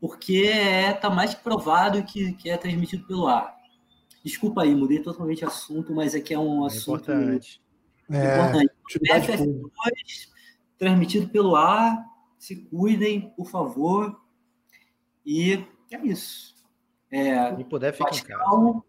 porque 0.00 0.44
é, 0.52 0.92
tá 0.94 1.10
mais 1.10 1.34
provado 1.34 2.02
que, 2.04 2.34
que 2.34 2.50
é 2.50 2.56
transmitido 2.58 3.06
pelo 3.06 3.28
ar. 3.28 3.55
Desculpa 4.26 4.62
aí, 4.64 4.74
mudei 4.74 4.98
totalmente 4.98 5.44
o 5.44 5.46
assunto, 5.46 5.94
mas 5.94 6.12
aqui 6.12 6.34
é 6.34 6.38
um 6.38 6.64
É 6.64 6.66
assunto 6.66 7.12
importante. 7.12 7.62
É, 8.10 8.40
importante. 8.40 8.72
utilidade 8.84 9.26
FF2 9.28 9.52
pública. 9.52 9.70
transmitido 10.76 11.28
pelo 11.28 11.54
ar, 11.54 12.04
se 12.36 12.56
cuidem, 12.56 13.30
por 13.36 13.48
favor. 13.48 14.20
E 15.24 15.64
é 15.92 16.04
isso. 16.04 16.56
É, 17.08 17.54
Se 17.54 17.62
puder, 17.66 17.92
fica 17.92 18.16
em 18.16 18.22
casa. 18.24 18.82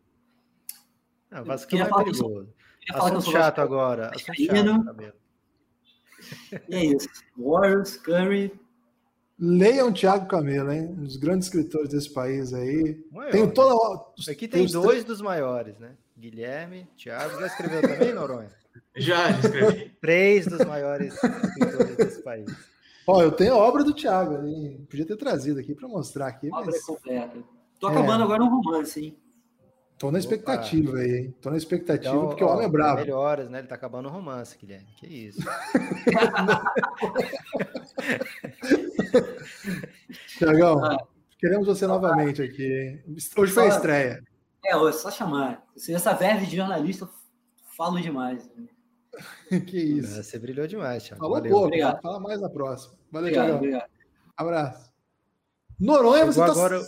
Ah, 1.30 1.44
Vasco 1.44 1.76
é 1.76 1.86
que 1.86 1.94
perigoso. 1.94 2.50
que 2.82 2.96
Assunto 2.96 3.32
chato 3.32 3.60
agora. 3.60 4.10
Assunto 4.16 4.44
chato, 4.44 4.86
cabelo. 4.86 5.14
E 6.68 6.76
é 6.76 6.86
isso. 6.86 7.10
Warriors, 7.38 7.96
Curry. 7.98 8.60
Leiam 9.40 9.92
Thiago 9.94 10.28
Camelo, 10.28 10.72
hein? 10.72 10.88
Um 10.98 11.04
dos 11.04 11.18
grandes 11.18 11.48
escritores 11.48 11.90
desse 11.90 12.12
país 12.12 12.54
aí. 12.54 13.00
Maior, 13.12 13.32
Tenho 13.32 13.46
né? 13.46 13.52
toda. 13.52 14.04
Aqui 14.32 14.48
tem 14.48 14.66
os 14.66 14.72
dois 14.72 14.88
três- 14.90 15.04
dos 15.04 15.22
maiores, 15.22 15.78
né? 15.78 15.92
Guilherme, 16.18 16.88
Thiago. 16.98 17.40
Já 17.40 17.46
escreveu 17.48 17.82
também, 17.82 18.14
Noronha? 18.14 18.50
Já 18.96 19.30
escrevi. 19.32 19.90
Três 20.02 20.48
dos 20.48 20.66
maiores 20.66 21.14
escritores 21.24 21.96
desse 21.96 22.24
país. 22.24 22.48
Ó, 23.06 23.22
eu 23.22 23.32
tenho 23.32 23.54
a 23.54 23.58
obra 23.58 23.84
do 23.84 23.94
Thiago 23.94 24.36
ali. 24.36 24.80
Podia 24.90 25.06
ter 25.06 25.16
trazido 25.16 25.60
aqui 25.60 25.76
para 25.76 25.88
mostrar 25.88 26.28
aqui, 26.28 26.48
Obra 26.52 26.66
mas 26.66 26.84
completa. 26.84 27.38
Tô 27.80 27.90
É. 27.90 27.92
acabando 27.92 28.24
agora 28.24 28.44
um 28.44 28.50
romance, 28.50 29.00
hein? 29.00 29.16
tô 30.00 30.12
na 30.12 30.20
expectativa 30.20 30.98
aí, 30.98 31.12
hein? 31.18 31.36
Tô 31.42 31.50
na 31.50 31.58
expectativa, 31.58 32.14
Então, 32.16 32.28
porque 32.28 32.44
o 32.44 32.48
ó, 32.48 32.54
homem 32.54 32.68
é 32.68 32.70
brabo. 32.70 33.02
Melhoras, 33.02 33.50
né? 33.50 33.60
Ele 33.60 33.68
tá 33.68 33.74
acabando 33.76 34.08
o 34.10 34.12
romance, 34.12 34.56
Guilherme. 34.58 34.88
Que 35.00 35.08
isso. 35.08 35.40
Tiagão, 40.38 40.84
Ah. 40.84 40.98
queremos 41.40 41.68
você 41.68 41.86
novamente 41.88 42.42
aqui, 42.42 42.64
hein? 42.66 43.04
Hoje 43.38 43.52
foi 43.52 43.66
a 43.66 43.68
estreia. 43.70 44.24
É, 44.66 44.76
ó, 44.76 44.92
só 44.92 45.10
chamar. 45.12 45.64
Se 45.76 45.94
essa 45.94 46.14
verve 46.14 46.46
de 46.46 46.56
jornalista, 46.58 47.10
falo 47.76 48.00
demais. 48.02 48.50
que 49.68 49.78
isso. 49.78 50.22
Você 50.24 50.38
brilhou 50.40 50.68
demais, 50.68 51.04
Thiago. 51.04 51.20
Falou 51.22 51.36
Valeu. 51.38 51.52
pouco, 51.52 51.68
Obrigado. 51.68 52.02
fala 52.02 52.20
mais 52.20 52.42
na 52.42 52.50
próxima. 52.50 52.94
Valeu, 53.12 53.28
Obrigado, 53.28 53.46
Tiagão. 53.46 53.58
obrigado. 53.58 53.90
Abraço. 54.36 54.92
Noronha, 55.80 56.20
Chegou 56.32 56.34
você 56.34 56.40
tá. 56.40 56.52
agora 56.52 56.82
o 56.82 56.86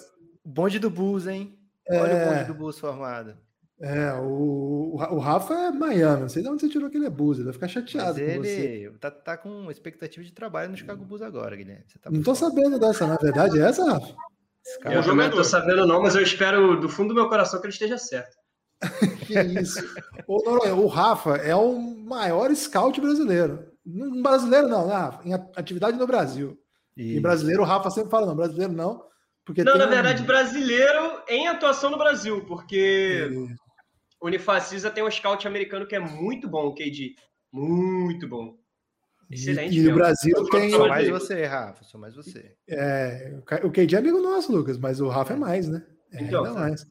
bonde 0.49 0.79
do 0.79 0.89
Bulls, 0.89 1.27
hein? 1.27 1.57
Olha 1.89 2.11
É. 2.11 2.25
o 2.25 2.33
bonde 2.33 2.43
do 2.45 2.53
Bulls 2.53 2.79
formado. 2.79 3.37
É, 3.81 4.13
o, 4.21 4.95
o 5.11 5.17
Rafa 5.19 5.53
é 5.53 5.71
Miami. 5.71 6.21
Não 6.21 6.29
sei 6.29 6.43
de 6.43 6.49
onde 6.49 6.61
você 6.61 6.69
tirou 6.69 6.89
que 6.89 6.97
ele 6.97 7.05
é 7.05 7.09
Bulls. 7.09 7.37
Ele 7.37 7.45
vai 7.45 7.53
ficar 7.53 7.67
Mas 7.67 7.71
chateado 7.73 8.19
com 8.19 8.25
você. 8.43 8.49
ele 8.49 8.91
tá, 8.99 9.09
tá 9.09 9.37
com 9.37 9.71
expectativa 9.71 10.25
de 10.25 10.33
trabalho 10.33 10.71
no 10.71 10.77
Chicago 10.77 11.05
Bulls 11.05 11.21
agora, 11.21 11.55
Guilherme. 11.55 11.83
Você 11.87 11.97
tá 11.99 12.09
Não 12.11 12.21
tô 12.21 12.35
sabendo 12.35 12.77
dessa, 12.77 13.07
na 13.07 13.15
verdade, 13.15 13.57
é 13.59 13.63
essa, 13.63 13.85
Rafa? 13.89 14.13
Eu 14.85 15.01
também 15.03 15.29
não 15.29 15.37
tô 15.37 15.43
sabendo, 15.43 15.87
não, 15.87 16.01
mas 16.01 16.13
eu 16.15 16.21
espero 16.21 16.79
do 16.79 16.89
fundo 16.89 17.09
do 17.09 17.15
meu 17.15 17.29
coração 17.29 17.59
que 17.59 17.67
ele 17.67 17.73
esteja 17.73 17.97
certo. 17.97 18.35
Que 19.25 19.39
isso. 19.59 19.79
Noronha, 20.27 20.75
o 20.75 20.87
Rafa 20.87 21.37
é 21.37 21.55
o 21.55 21.79
maior 21.79 22.53
scout 22.55 22.99
brasileiro. 22.99 23.65
Não 23.85 24.21
brasileiro, 24.21 24.67
não, 24.67 24.87
né, 24.87 24.93
Rafa? 24.93 25.27
Em 25.27 25.33
atividade 25.33 25.97
no 25.97 26.05
Brasil. 26.07 26.57
E 26.97 27.19
brasileiro, 27.19 27.61
o 27.61 27.65
Rafa 27.65 27.89
sempre 27.89 28.09
fala, 28.11 28.25
não, 28.27 28.35
brasileiro 28.35 28.73
não. 28.73 29.03
Porque 29.45 29.63
Não, 29.63 29.71
tem 29.73 29.81
na 29.81 29.87
um- 29.87 29.89
verdade, 29.89 30.23
brasileiro 30.23 31.21
em 31.27 31.47
atuação 31.47 31.89
no 31.89 31.97
Brasil, 31.97 32.43
porque 32.45 33.29
o 33.33 33.47
Unifacisa 34.21 34.89
tem 34.91 35.03
um 35.03 35.09
scout 35.11 35.47
americano 35.47 35.87
que 35.87 35.95
é 35.95 35.99
muito 35.99 36.47
bom, 36.47 36.67
o 36.67 36.73
KD. 36.75 37.15
Muito 37.51 38.27
bom. 38.27 38.57
Excelente. 39.31 39.75
e 39.75 39.79
o 39.79 39.83
mesmo. 39.83 39.97
Brasil 39.97 40.33
Eu 40.35 40.49
tem- 40.49 40.71
Só 40.71 40.87
mais 40.87 41.07
você, 41.07 41.45
Rafa. 41.45 41.83
Só 41.83 41.97
mais 41.97 42.15
você. 42.15 42.55
É, 42.67 43.37
o 43.63 43.69
KD 43.71 43.95
é 43.95 43.99
amigo 43.99 44.19
nosso, 44.19 44.51
Lucas, 44.51 44.77
mas 44.77 44.99
o 44.99 45.07
Rafa 45.07 45.33
é 45.33 45.37
mais, 45.37 45.67
né? 45.67 45.85
É, 46.11 46.23
Então, 46.23 46.43
ainda 46.43 46.53
tá. 46.55 46.59
mais. 46.61 46.85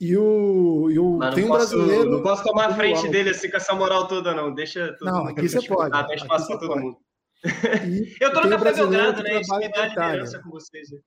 E 0.00 0.16
o, 0.16 0.90
e 0.90 0.98
o 0.98 1.18
Mas 1.18 1.34
tem 1.34 1.44
não 1.44 1.50
um 1.54 1.58
posso, 1.58 1.76
brasileiro. 1.76 2.10
não 2.10 2.22
posso 2.22 2.42
tomar 2.42 2.66
a 2.70 2.74
frente 2.74 2.96
alto. 2.98 3.10
dele 3.10 3.30
assim 3.30 3.50
com 3.50 3.56
essa 3.58 3.74
moral 3.74 4.08
toda, 4.08 4.34
não. 4.34 4.52
Deixa 4.54 4.92
todo 4.98 5.08
Não, 5.10 5.26
aqui 5.26 5.46
você 5.48 5.62
pode. 5.66 5.90
Deixa 6.08 6.24
Aqui 6.24 6.26
passar 6.28 6.46
você 6.46 6.58
todo 6.58 6.68
pode. 6.68 6.80
mundo. 6.84 6.96
E 7.44 7.44
Eu 8.20 8.32
tô 8.32 8.40
no 8.40 8.50
Café 8.50 8.72
Belgrado, 8.72 9.22
né? 9.22 9.40
Isso 9.40 9.56
me 9.58 9.68
dá 9.70 9.86
liderança 9.86 10.38
com 10.42 10.50
vocês. 10.50 10.90
né? 10.90 10.98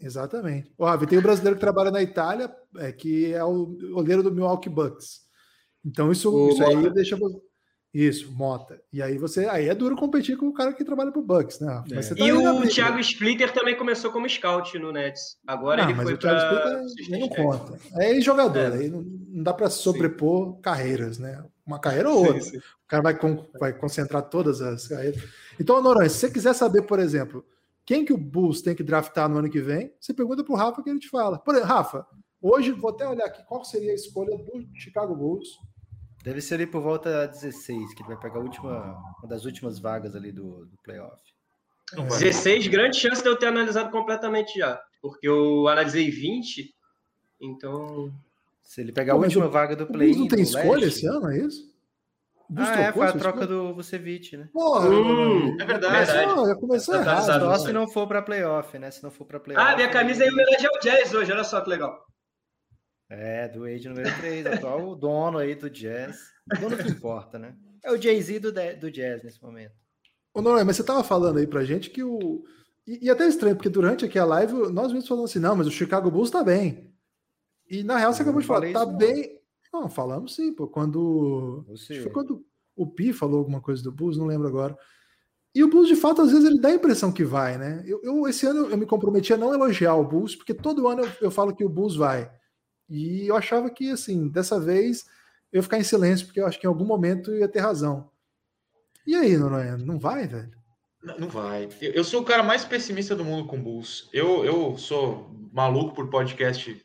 Exatamente. 0.00 0.72
Ó, 0.78 0.96
tem 0.98 1.18
o 1.18 1.22
brasileiro 1.22 1.56
que 1.56 1.60
trabalha 1.60 1.90
na 1.90 2.02
Itália, 2.02 2.54
é, 2.76 2.92
que 2.92 3.32
é 3.32 3.42
o 3.44 3.66
goleiro 3.92 4.22
do 4.22 4.30
Milwaukee 4.32 4.68
Bucks. 4.68 5.20
Então 5.84 6.10
isso, 6.12 6.30
O 6.34 6.50
isso 6.50 6.62
aí 6.64 6.90
deixa 6.92 7.16
você. 7.16 7.38
Isso, 7.94 8.30
Mota. 8.32 8.78
E 8.92 9.00
aí 9.00 9.16
você. 9.16 9.46
Aí 9.46 9.68
é 9.70 9.74
duro 9.74 9.96
competir 9.96 10.36
com 10.36 10.48
o 10.48 10.52
cara 10.52 10.74
que 10.74 10.84
trabalha 10.84 11.10
pro 11.10 11.22
Bucks, 11.22 11.60
né? 11.60 11.82
Você 11.94 12.14
tá 12.14 12.22
E 12.26 12.30
o. 12.30 12.68
Thiago 12.68 12.98
Splitter 13.00 13.50
também 13.54 13.74
começou 13.74 14.10
como 14.12 14.28
scout 14.28 14.78
no 14.78 14.92
Nets. 14.92 15.38
Agora 15.46 15.82
Não, 15.82 15.88
ele 15.90 15.96
mas 15.96 16.04
foi 16.04 16.14
o 16.14 16.18
Thiago 16.18 16.38
para. 16.62 16.82
Splitter 16.84 17.14
aí 17.14 17.20
não 17.20 17.28
conta. 17.30 17.78
É 17.98 18.20
jogador, 18.20 18.58
É. 18.58 18.78
aí 18.80 18.90
não, 18.90 19.00
não 19.02 19.42
dá 19.42 19.54
para 19.54 19.70
sobrepor 19.70 20.60
carreiras, 20.60 21.18
né? 21.18 21.42
Uma 21.66 21.78
carreira 21.78 22.10
ou 22.10 22.20
Sim, 22.20 22.26
outra. 22.26 22.42
sim. 22.42 22.58
O 22.58 22.86
cara 22.86 23.02
vai, 23.02 23.18
con- 23.18 23.46
vai 23.58 23.72
concentrar 23.72 24.22
todas 24.28 24.60
as 24.60 24.86
carreiras. 24.88 25.22
Então, 25.58 25.80
Noronha, 25.80 26.08
se 26.10 26.18
você 26.18 26.30
quiser 26.30 26.52
saber, 26.54 26.82
por 26.82 26.98
exemplo, 26.98 27.42
quem 27.86 28.04
que 28.04 28.12
o 28.12 28.18
Bulls 28.18 28.60
tem 28.60 28.74
que 28.74 28.82
draftar 28.82 29.28
no 29.28 29.38
ano 29.38 29.48
que 29.48 29.60
vem, 29.60 29.92
você 30.00 30.12
pergunta 30.12 30.42
pro 30.44 30.54
Rafa 30.56 30.82
que 30.82 30.90
ele 30.90 30.98
te 30.98 31.08
fala. 31.08 31.38
Por 31.38 31.54
exemplo, 31.54 31.72
Rafa, 31.72 32.06
hoje 32.42 32.72
vou 32.72 32.90
até 32.90 33.08
olhar 33.08 33.24
aqui 33.26 33.42
qual 33.46 33.64
seria 33.64 33.92
a 33.92 33.94
escolha 33.94 34.36
do 34.36 34.66
Chicago 34.74 35.14
Bulls. 35.14 35.48
Deve 36.24 36.40
ser 36.40 36.56
ali 36.56 36.66
por 36.66 36.82
volta 36.82 37.26
16, 37.28 37.94
que 37.94 38.02
ele 38.02 38.08
vai 38.08 38.18
pegar 38.18 38.40
a 38.40 38.42
última, 38.42 38.98
uma 39.20 39.28
das 39.28 39.44
últimas 39.44 39.78
vagas 39.78 40.16
ali 40.16 40.32
do, 40.32 40.66
do 40.66 40.76
playoff. 40.82 41.22
16, 41.94 42.66
grande 42.66 42.96
chance 42.96 43.22
de 43.22 43.28
eu 43.28 43.36
ter 43.38 43.46
analisado 43.46 43.90
completamente 43.92 44.58
já. 44.58 44.80
Porque 45.00 45.28
eu 45.28 45.68
analisei 45.68 46.10
20, 46.10 46.74
então. 47.40 48.12
Se 48.64 48.80
ele 48.80 48.90
pegar 48.90 49.12
a 49.12 49.16
Pô, 49.16 49.22
última 49.22 49.46
o- 49.46 49.50
vaga 49.50 49.76
do 49.76 49.84
O 49.84 49.86
Bulls 49.86 49.98
play 49.98 50.16
não 50.16 50.26
tem 50.26 50.42
escolha 50.42 50.86
esse 50.86 51.06
ano, 51.06 51.30
é 51.30 51.38
isso? 51.38 51.72
Ah, 52.56 52.80
é, 52.80 52.92
foi 52.92 53.06
a 53.06 53.12
troca 53.12 53.40
escolha? 53.40 53.46
do 53.46 53.74
Vucevic, 53.74 54.36
né? 54.36 54.48
Porra, 54.52 54.88
Hum, 54.88 55.56
É 55.60 55.64
verdade. 55.64 56.12
começou, 56.22 56.46
já 56.46 56.54
começou 56.56 56.94
Tá 56.94 57.00
errado. 57.00 57.40
Só 57.40 57.48
né? 57.50 57.58
se 57.58 57.72
não 57.72 57.88
for 57.88 58.06
pra 58.06 58.22
playoff, 58.22 58.78
né? 58.78 58.90
Se 58.90 59.02
não 59.02 59.10
for 59.10 59.24
pra 59.24 59.40
playoff. 59.40 59.66
Ah, 59.72 59.74
minha 59.74 59.90
camisa 59.90 60.24
é 60.24 60.28
em 60.28 60.32
homenagem 60.32 60.68
ao 60.68 60.78
Jazz 60.80 61.12
hoje, 61.14 61.32
olha 61.32 61.44
só 61.44 61.60
que 61.60 61.70
legal. 61.70 62.04
É, 63.10 63.48
do 63.48 63.60
Wade 63.60 63.88
número 63.88 64.16
3, 64.18 64.46
atual 64.46 64.94
dono 64.96 65.38
aí 65.38 65.54
do 65.54 65.70
Jazz. 65.70 66.16
O 66.56 66.60
dono 66.60 66.76
que 66.76 66.88
importa, 66.90 67.38
né? 67.38 67.54
É 67.84 67.90
o 67.92 68.00
Jay-Z 68.00 68.40
do, 68.40 68.52
do 68.80 68.90
Jazz 68.90 69.22
nesse 69.22 69.40
momento. 69.42 69.72
Ô, 70.34 70.42
Noronha, 70.42 70.64
mas 70.64 70.76
você 70.76 70.84
tava 70.84 71.02
falando 71.04 71.38
aí 71.38 71.46
pra 71.46 71.64
gente 71.64 71.88
que 71.90 72.02
o. 72.02 72.44
E, 72.86 73.06
e 73.06 73.10
até 73.10 73.26
estranho, 73.26 73.56
porque 73.56 73.68
durante 73.68 74.04
aqui 74.04 74.18
a 74.18 74.24
live 74.24 74.52
nós 74.72 74.88
mesmos 74.92 75.08
falamos 75.08 75.30
assim, 75.30 75.38
não, 75.38 75.54
mas 75.56 75.66
o 75.66 75.70
Chicago 75.72 76.10
Bulls 76.10 76.30
tá 76.30 76.42
bem. 76.44 76.92
E 77.68 77.82
na 77.82 77.96
real 77.96 78.12
você 78.12 78.22
acabou 78.22 78.40
de 78.40 78.46
falar, 78.46 78.60
tá 78.60 78.66
isso, 78.68 78.86
não. 78.86 78.96
bem. 78.96 79.35
Não, 79.80 79.88
falamos 79.90 80.34
sim, 80.34 80.52
pô. 80.52 80.66
Quando. 80.66 81.64
Foi 82.02 82.12
quando 82.12 82.44
o 82.74 82.86
Pi 82.86 83.12
falou 83.12 83.38
alguma 83.38 83.60
coisa 83.60 83.82
do 83.82 83.92
Bulls, 83.92 84.16
não 84.18 84.26
lembro 84.26 84.46
agora. 84.48 84.76
E 85.54 85.64
o 85.64 85.68
Bulls, 85.70 85.88
de 85.88 85.96
fato, 85.96 86.20
às 86.22 86.30
vezes 86.30 86.44
ele 86.44 86.60
dá 86.60 86.68
a 86.68 86.74
impressão 86.74 87.10
que 87.10 87.24
vai, 87.24 87.56
né? 87.56 87.82
Eu, 87.86 88.00
eu- 88.02 88.28
esse 88.28 88.46
ano 88.46 88.66
eu 88.70 88.76
me 88.76 88.84
comprometi 88.86 89.32
a 89.32 89.36
não 89.38 89.54
elogiar 89.54 89.94
o 89.94 90.04
Bulls, 90.04 90.34
porque 90.36 90.52
todo 90.52 90.86
ano 90.88 91.02
eu, 91.04 91.10
eu 91.22 91.30
falo 91.30 91.54
que 91.54 91.64
o 91.64 91.68
Bulls 91.68 91.96
vai. 91.96 92.30
E 92.88 93.26
eu 93.26 93.34
achava 93.36 93.70
que, 93.70 93.90
assim, 93.90 94.28
dessa 94.28 94.60
vez 94.60 95.04
eu 95.52 95.58
ia 95.58 95.62
ficar 95.62 95.78
em 95.78 95.82
silêncio, 95.84 96.26
porque 96.26 96.40
eu 96.40 96.46
acho 96.46 96.60
que 96.60 96.66
em 96.66 96.68
algum 96.68 96.84
momento 96.84 97.30
eu 97.30 97.38
ia 97.38 97.48
ter 97.48 97.60
razão. 97.60 98.10
E 99.06 99.14
aí, 99.14 99.36
Noronha, 99.36 99.76
não 99.78 99.98
vai, 99.98 100.26
velho? 100.26 100.50
Não, 101.02 101.18
não 101.20 101.28
vai. 101.28 101.68
Eu, 101.80 101.92
eu 101.92 102.04
sou 102.04 102.20
o 102.20 102.24
cara 102.24 102.42
mais 102.42 102.64
pessimista 102.64 103.14
do 103.16 103.24
mundo 103.24 103.46
com 103.46 103.62
Bulls. 103.62 104.08
Eu, 104.12 104.44
eu 104.44 104.76
sou 104.76 105.30
maluco 105.52 105.94
por 105.94 106.10
podcast 106.10 106.84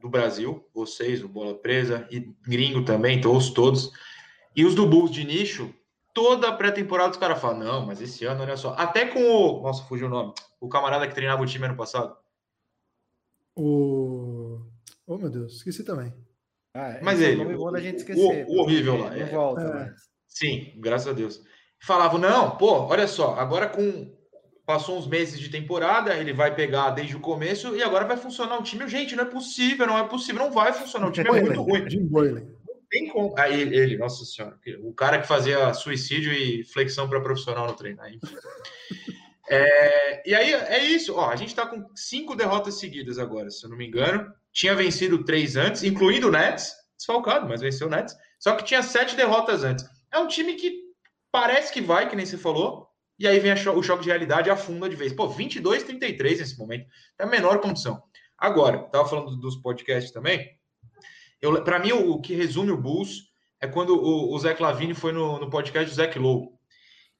do 0.00 0.08
Brasil, 0.08 0.64
vocês, 0.74 1.22
o 1.22 1.28
Bola 1.28 1.54
Presa, 1.54 2.06
e 2.10 2.20
gringo 2.46 2.84
também, 2.84 3.18
então 3.18 3.32
ouço 3.32 3.52
todos. 3.54 3.90
E 4.54 4.64
os 4.64 4.74
do 4.74 4.86
Bulls 4.86 5.10
de 5.10 5.24
nicho, 5.24 5.72
toda 6.14 6.48
a 6.48 6.52
pré-temporada 6.52 7.10
os 7.12 7.16
caras 7.16 7.40
falam, 7.40 7.58
não, 7.58 7.86
mas 7.86 8.00
esse 8.00 8.24
ano, 8.24 8.42
olha 8.42 8.56
só. 8.56 8.74
Até 8.78 9.06
com 9.06 9.20
o. 9.20 9.62
Nossa, 9.62 9.84
fugiu 9.84 10.06
o 10.06 10.10
nome. 10.10 10.32
O 10.60 10.68
camarada 10.68 11.06
que 11.06 11.14
treinava 11.14 11.42
o 11.42 11.46
time 11.46 11.66
ano 11.66 11.76
passado. 11.76 12.16
O. 13.56 14.60
Oh, 15.06 15.16
meu 15.16 15.30
Deus, 15.30 15.54
esqueci 15.56 15.84
também. 15.84 16.12
Ah, 16.74 16.88
é, 16.90 17.00
Mas 17.02 17.18
esse 17.20 17.30
é 17.30 17.32
ele, 17.32 17.54
o 17.56 17.76
gente 17.78 17.94
o- 17.94 17.98
esquecer. 17.98 18.46
o 18.48 18.58
horrível 18.60 18.96
lá, 18.98 19.10
Não 19.10 19.16
é. 19.16 19.24
volta 19.26 19.60
É. 19.62 19.74
mais. 19.74 20.00
Sim, 20.26 20.72
graças 20.76 21.08
a 21.08 21.12
Deus. 21.12 21.42
Falavam, 21.80 22.18
não, 22.20 22.56
pô, 22.56 22.72
olha 22.86 23.06
só, 23.08 23.34
agora 23.34 23.68
com. 23.68 24.16
Passou 24.68 24.98
uns 24.98 25.06
meses 25.06 25.40
de 25.40 25.48
temporada, 25.48 26.14
ele 26.14 26.30
vai 26.30 26.54
pegar 26.54 26.90
desde 26.90 27.16
o 27.16 27.20
começo 27.20 27.74
e 27.74 27.82
agora 27.82 28.04
vai 28.04 28.18
funcionar 28.18 28.58
o 28.58 28.62
time. 28.62 28.86
Gente, 28.86 29.16
não 29.16 29.24
é 29.24 29.26
possível, 29.26 29.86
não 29.86 29.96
é 29.96 30.06
possível, 30.06 30.44
não 30.44 30.52
vai 30.52 30.74
funcionar. 30.74 31.08
O 31.08 31.10
time 31.10 31.26
é 31.26 31.40
muito 31.40 31.62
ruim. 31.62 31.88
Jim 31.88 32.04
Boylan. 32.04 32.42
Tem 32.90 33.08
como. 33.08 33.34
Aí 33.38 33.62
ele, 33.62 33.96
nossa 33.96 34.26
senhora, 34.26 34.58
o 34.82 34.92
cara 34.92 35.22
que 35.22 35.26
fazia 35.26 35.72
suicídio 35.72 36.34
e 36.34 36.64
flexão 36.64 37.08
para 37.08 37.18
profissional 37.22 37.66
no 37.66 37.72
treino. 37.72 38.02
Aí. 38.02 38.20
É, 39.48 40.28
e 40.28 40.34
aí 40.34 40.52
é 40.52 40.84
isso, 40.84 41.14
ó. 41.14 41.30
A 41.30 41.36
gente 41.36 41.54
tá 41.54 41.64
com 41.64 41.88
cinco 41.94 42.36
derrotas 42.36 42.78
seguidas 42.78 43.18
agora, 43.18 43.50
se 43.50 43.64
eu 43.64 43.70
não 43.70 43.76
me 43.78 43.86
engano. 43.86 44.30
Tinha 44.52 44.74
vencido 44.74 45.24
três 45.24 45.56
antes, 45.56 45.82
incluindo 45.82 46.28
o 46.28 46.30
Nets, 46.30 46.74
desfalcado, 46.94 47.48
mas 47.48 47.62
venceu 47.62 47.86
o 47.86 47.90
Nets. 47.90 48.14
Só 48.38 48.54
que 48.54 48.64
tinha 48.64 48.82
sete 48.82 49.16
derrotas 49.16 49.64
antes. 49.64 49.86
É 50.12 50.18
um 50.18 50.28
time 50.28 50.56
que 50.56 50.78
parece 51.32 51.72
que 51.72 51.80
vai, 51.80 52.06
que 52.06 52.14
nem 52.14 52.26
você 52.26 52.36
falou, 52.36 52.87
E 53.18 53.26
aí 53.26 53.40
vem 53.40 53.56
cho 53.56 53.72
o 53.72 53.82
choque 53.82 54.04
de 54.04 54.08
realidade 54.08 54.48
afunda 54.48 54.88
de 54.88 54.94
vez. 54.94 55.12
Pô, 55.12 55.28
22, 55.28 55.82
33 55.82 56.38
nesse 56.38 56.58
momento. 56.58 56.86
É 57.18 57.24
a 57.24 57.26
menor 57.26 57.60
condição. 57.60 58.02
Agora, 58.38 58.78
tava 58.84 59.08
falando 59.08 59.36
dos 59.36 59.56
podcasts 59.56 60.12
também. 60.12 60.56
Para 61.64 61.80
mim, 61.80 61.92
o, 61.92 62.12
o, 62.12 62.20
que 62.20 62.34
resume 62.34 62.70
o 62.70 62.80
Bulls 62.80 63.24
é 63.60 63.66
quando 63.66 63.96
o, 63.96 64.32
o 64.32 64.38
Zé 64.38 64.54
Clavini 64.54 64.94
foi 64.94 65.12
no, 65.12 65.40
no 65.40 65.50
podcast 65.50 65.90
do 65.90 65.94
Zé 65.94 66.12
Lowe. 66.16 66.48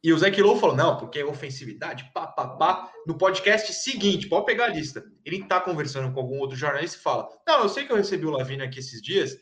E 0.03 0.13
o 0.13 0.19
Zé 0.19 0.31
Lowe 0.31 0.61
falou: 0.61 0.77
não, 0.77 0.97
porque 0.97 1.19
é 1.19 1.25
ofensividade, 1.25 2.09
pá, 2.15 2.29
pá, 2.29 2.47
pá. 2.47 2.93
No 3.05 3.19
podcast 3.19 3.73
seguinte, 3.73 4.29
pode 4.29 4.47
pegar 4.47 4.67
a 4.67 4.69
lista. 4.69 5.03
Ele 5.25 5.45
tá 5.45 5.61
conversando 5.61 6.13
com 6.13 6.21
algum 6.21 6.39
outro 6.39 6.57
jornalista 6.57 6.97
e 6.97 7.03
fala: 7.03 7.29
Não, 7.47 7.63
eu 7.63 7.69
sei 7.69 7.85
que 7.85 7.93
eu 7.93 7.97
recebi 7.97 8.25
o 8.25 8.31
Lavini 8.31 8.63
aqui 8.63 8.79
esses 8.79 9.03
dias, 9.03 9.37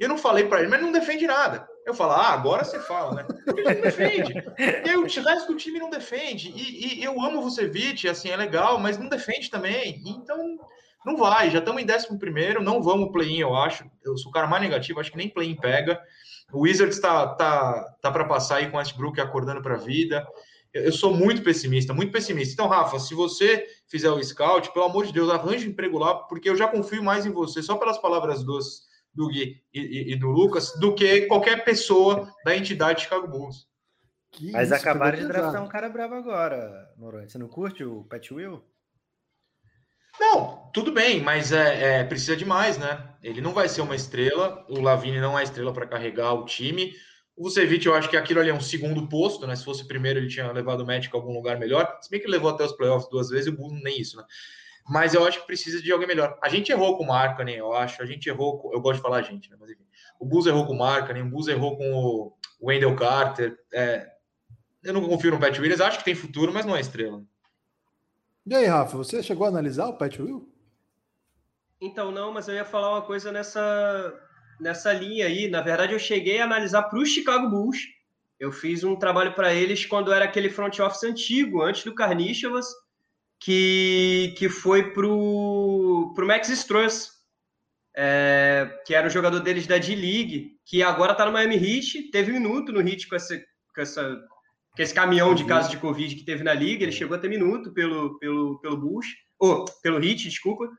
eu 0.00 0.08
não 0.08 0.18
falei 0.18 0.44
para 0.48 0.60
ele, 0.60 0.68
mas 0.68 0.82
não 0.82 0.90
defende 0.90 1.26
nada. 1.26 1.68
Eu 1.84 1.94
falo, 1.94 2.12
ah, 2.12 2.28
agora 2.28 2.64
você 2.64 2.78
fala, 2.78 3.14
né? 3.14 3.24
Porque 3.24 3.60
ele 3.60 3.74
não 3.74 3.80
defende. 3.80 4.32
E 4.58 4.90
aí 4.90 4.96
o 4.96 5.02
resto 5.02 5.52
do 5.52 5.56
time 5.56 5.78
não 5.78 5.90
defende. 5.90 6.52
E, 6.54 7.00
e 7.00 7.04
eu 7.04 7.20
amo 7.20 7.38
o 7.38 7.42
Vucevic, 7.42 8.08
assim, 8.08 8.30
é 8.30 8.36
legal, 8.36 8.78
mas 8.78 8.98
não 8.98 9.08
defende 9.08 9.50
também. 9.50 10.00
Então, 10.06 10.58
não 11.04 11.16
vai. 11.16 11.50
Já 11.50 11.58
estamos 11.58 11.82
em 11.82 11.86
11 11.90 12.18
primeiro, 12.18 12.62
não 12.62 12.82
vamos 12.82 13.10
play-in, 13.10 13.38
eu 13.38 13.56
acho. 13.56 13.84
Eu 14.04 14.16
sou 14.16 14.30
o 14.30 14.32
cara 14.32 14.46
mais 14.46 14.62
negativo, 14.62 15.00
acho 15.00 15.10
que 15.10 15.16
nem 15.16 15.28
play-in 15.28 15.56
pega. 15.56 16.00
O 16.52 16.60
Wizards 16.60 16.96
está 16.96 17.34
tá, 17.34 17.96
tá 18.00 18.12
para 18.12 18.26
passar 18.26 18.56
aí 18.56 18.70
com 18.70 18.76
o 18.76 18.78
Westbrook 18.78 19.20
acordando 19.20 19.60
para 19.60 19.74
a 19.74 19.78
vida. 19.78 20.24
Eu, 20.72 20.84
eu 20.84 20.92
sou 20.92 21.12
muito 21.12 21.42
pessimista, 21.42 21.92
muito 21.92 22.12
pessimista. 22.12 22.52
Então, 22.52 22.68
Rafa, 22.68 23.00
se 23.00 23.12
você 23.12 23.66
fizer 23.88 24.10
o 24.10 24.22
scout, 24.22 24.72
pelo 24.72 24.84
amor 24.84 25.04
de 25.04 25.12
Deus, 25.12 25.28
arranje 25.30 25.66
um 25.66 25.70
emprego 25.70 25.98
lá, 25.98 26.14
porque 26.14 26.48
eu 26.48 26.56
já 26.56 26.68
confio 26.68 27.02
mais 27.02 27.26
em 27.26 27.32
você, 27.32 27.60
só 27.60 27.76
pelas 27.76 27.98
palavras 27.98 28.44
doces 28.44 28.91
do 29.14 29.28
Gui 29.28 29.62
e, 29.72 29.80
e, 29.80 30.12
e, 30.12 30.16
do 30.16 30.28
Lucas 30.28 30.72
do 30.78 30.94
que 30.94 31.22
qualquer 31.22 31.64
pessoa 31.64 32.32
da 32.44 32.56
entidade 32.56 33.02
Chicago 33.02 33.28
Bulls. 33.28 33.66
Que 34.30 34.50
Mas 34.50 34.68
isso, 34.68 34.76
acabaram 34.76 35.18
de 35.18 35.26
draftar 35.26 35.62
um 35.62 35.68
cara 35.68 35.88
bravo 35.88 36.14
agora, 36.14 36.90
Noronha. 36.96 37.28
Você 37.28 37.36
não 37.36 37.48
curte 37.48 37.84
o 37.84 38.04
Pat 38.04 38.30
Will? 38.30 38.64
Não, 40.18 40.70
tudo 40.72 40.92
bem, 40.92 41.20
mas 41.20 41.52
é, 41.52 42.00
é, 42.00 42.04
precisa 42.04 42.36
de 42.36 42.44
mais, 42.44 42.78
né? 42.78 43.14
Ele 43.22 43.40
não 43.40 43.52
vai 43.52 43.68
ser 43.68 43.82
uma 43.82 43.94
estrela, 43.94 44.64
o 44.68 44.80
Lavini 44.80 45.20
não 45.20 45.38
é 45.38 45.42
estrela 45.42 45.72
para 45.72 45.86
carregar 45.86 46.32
o 46.32 46.44
time. 46.44 46.94
O 47.36 47.44
Vucevic, 47.44 47.84
eu 47.86 47.94
acho 47.94 48.08
que 48.08 48.16
aquilo 48.16 48.40
ali 48.40 48.50
é 48.50 48.54
um 48.54 48.60
segundo 48.60 49.08
posto, 49.08 49.46
né? 49.46 49.56
Se 49.56 49.64
fosse 49.64 49.86
primeiro, 49.86 50.18
ele 50.18 50.28
tinha 50.28 50.50
levado 50.52 50.80
o 50.80 50.86
Magic 50.86 51.14
a 51.14 51.18
algum 51.18 51.32
lugar 51.32 51.58
melhor. 51.58 51.98
Se 52.00 52.10
bem 52.10 52.20
que 52.20 52.26
ele 52.26 52.34
levou 52.34 52.50
até 52.50 52.64
os 52.64 52.72
playoffs 52.72 53.10
duas 53.10 53.30
vezes, 53.30 53.46
e 53.46 53.50
o 53.50 53.56
Bulls 53.56 53.82
nem 53.82 54.00
isso, 54.00 54.16
né? 54.16 54.24
Mas 54.88 55.14
eu 55.14 55.24
acho 55.24 55.40
que 55.40 55.46
precisa 55.46 55.80
de 55.80 55.92
alguém 55.92 56.08
melhor. 56.08 56.38
A 56.42 56.48
gente 56.48 56.72
errou 56.72 56.96
com 56.96 57.04
o 57.04 57.06
Markkanen, 57.06 57.56
eu 57.56 57.72
acho. 57.72 58.02
A 58.02 58.06
gente 58.06 58.28
errou, 58.28 58.58
com, 58.58 58.72
eu 58.72 58.80
gosto 58.80 58.96
de 58.96 59.02
falar 59.02 59.18
a 59.18 59.22
gente, 59.22 59.50
né? 59.50 59.56
Mas 59.58 59.70
enfim, 59.70 59.86
o 60.18 60.26
Bulls 60.26 60.46
errou 60.46 60.66
com 60.66 60.72
o 60.72 60.78
Markkanen, 60.78 61.22
o 61.22 61.30
Bulls 61.30 61.48
errou 61.48 61.76
com 61.76 61.92
o 61.92 62.36
Wendell 62.60 62.96
Carter. 62.96 63.56
É, 63.72 64.10
eu 64.82 64.92
não 64.92 65.06
confio 65.06 65.30
no 65.30 65.38
Pat 65.38 65.56
Williams, 65.58 65.80
acho 65.80 65.98
que 65.98 66.04
tem 66.04 66.14
futuro, 66.14 66.52
mas 66.52 66.66
não 66.66 66.76
é 66.76 66.80
estrela. 66.80 67.22
E 68.44 68.54
aí, 68.54 68.66
Rafa, 68.66 68.96
você 68.96 69.22
chegou 69.22 69.46
a 69.46 69.48
analisar 69.48 69.86
o 69.86 69.96
Pat 69.96 70.18
Will? 70.18 70.52
Então, 71.80 72.10
não, 72.10 72.32
mas 72.32 72.48
eu 72.48 72.54
ia 72.54 72.64
falar 72.64 72.90
uma 72.90 73.02
coisa 73.02 73.30
nessa, 73.30 74.12
nessa 74.60 74.92
linha 74.92 75.26
aí. 75.26 75.48
Na 75.48 75.60
verdade, 75.60 75.92
eu 75.92 75.98
cheguei 75.98 76.40
a 76.40 76.44
analisar 76.44 76.82
para 76.82 76.98
o 76.98 77.06
Chicago 77.06 77.48
Bulls. 77.48 77.78
Eu 78.38 78.50
fiz 78.50 78.82
um 78.82 78.96
trabalho 78.96 79.34
para 79.34 79.54
eles 79.54 79.86
quando 79.86 80.12
era 80.12 80.24
aquele 80.24 80.50
front 80.50 80.80
office 80.80 81.04
antigo, 81.04 81.62
antes 81.62 81.84
do 81.84 81.94
Carnichevas 81.94 82.66
que, 83.42 84.34
que 84.38 84.48
foi 84.48 84.92
pro, 84.92 86.12
pro 86.14 86.26
Max 86.26 86.48
Struz, 86.48 87.10
é, 87.96 88.80
que 88.86 88.94
era 88.94 89.08
o 89.08 89.10
jogador 89.10 89.40
deles 89.40 89.66
da 89.66 89.78
D-League, 89.78 90.58
que 90.64 90.82
agora 90.82 91.12
está 91.12 91.26
no 91.26 91.32
Miami 91.32 91.56
Heat, 91.56 92.10
teve 92.12 92.32
minuto 92.32 92.72
no 92.72 92.80
Heat 92.80 93.08
com, 93.08 93.16
essa, 93.16 93.36
com, 93.74 93.80
essa, 93.80 94.16
com 94.76 94.82
esse 94.82 94.94
caminhão 94.94 95.34
de 95.34 95.44
casos 95.44 95.72
de 95.72 95.76
Covid 95.76 96.14
que 96.14 96.24
teve 96.24 96.44
na 96.44 96.54
liga, 96.54 96.84
ele 96.84 96.92
chegou 96.92 97.16
a 97.16 97.18
ter 97.18 97.28
minuto 97.28 97.72
pelo, 97.72 98.16
pelo, 98.20 98.60
pelo 98.60 98.76
Bush, 98.76 99.08
ou 99.38 99.64
pelo 99.82 100.02
Heat, 100.02 100.28
desculpa. 100.28 100.70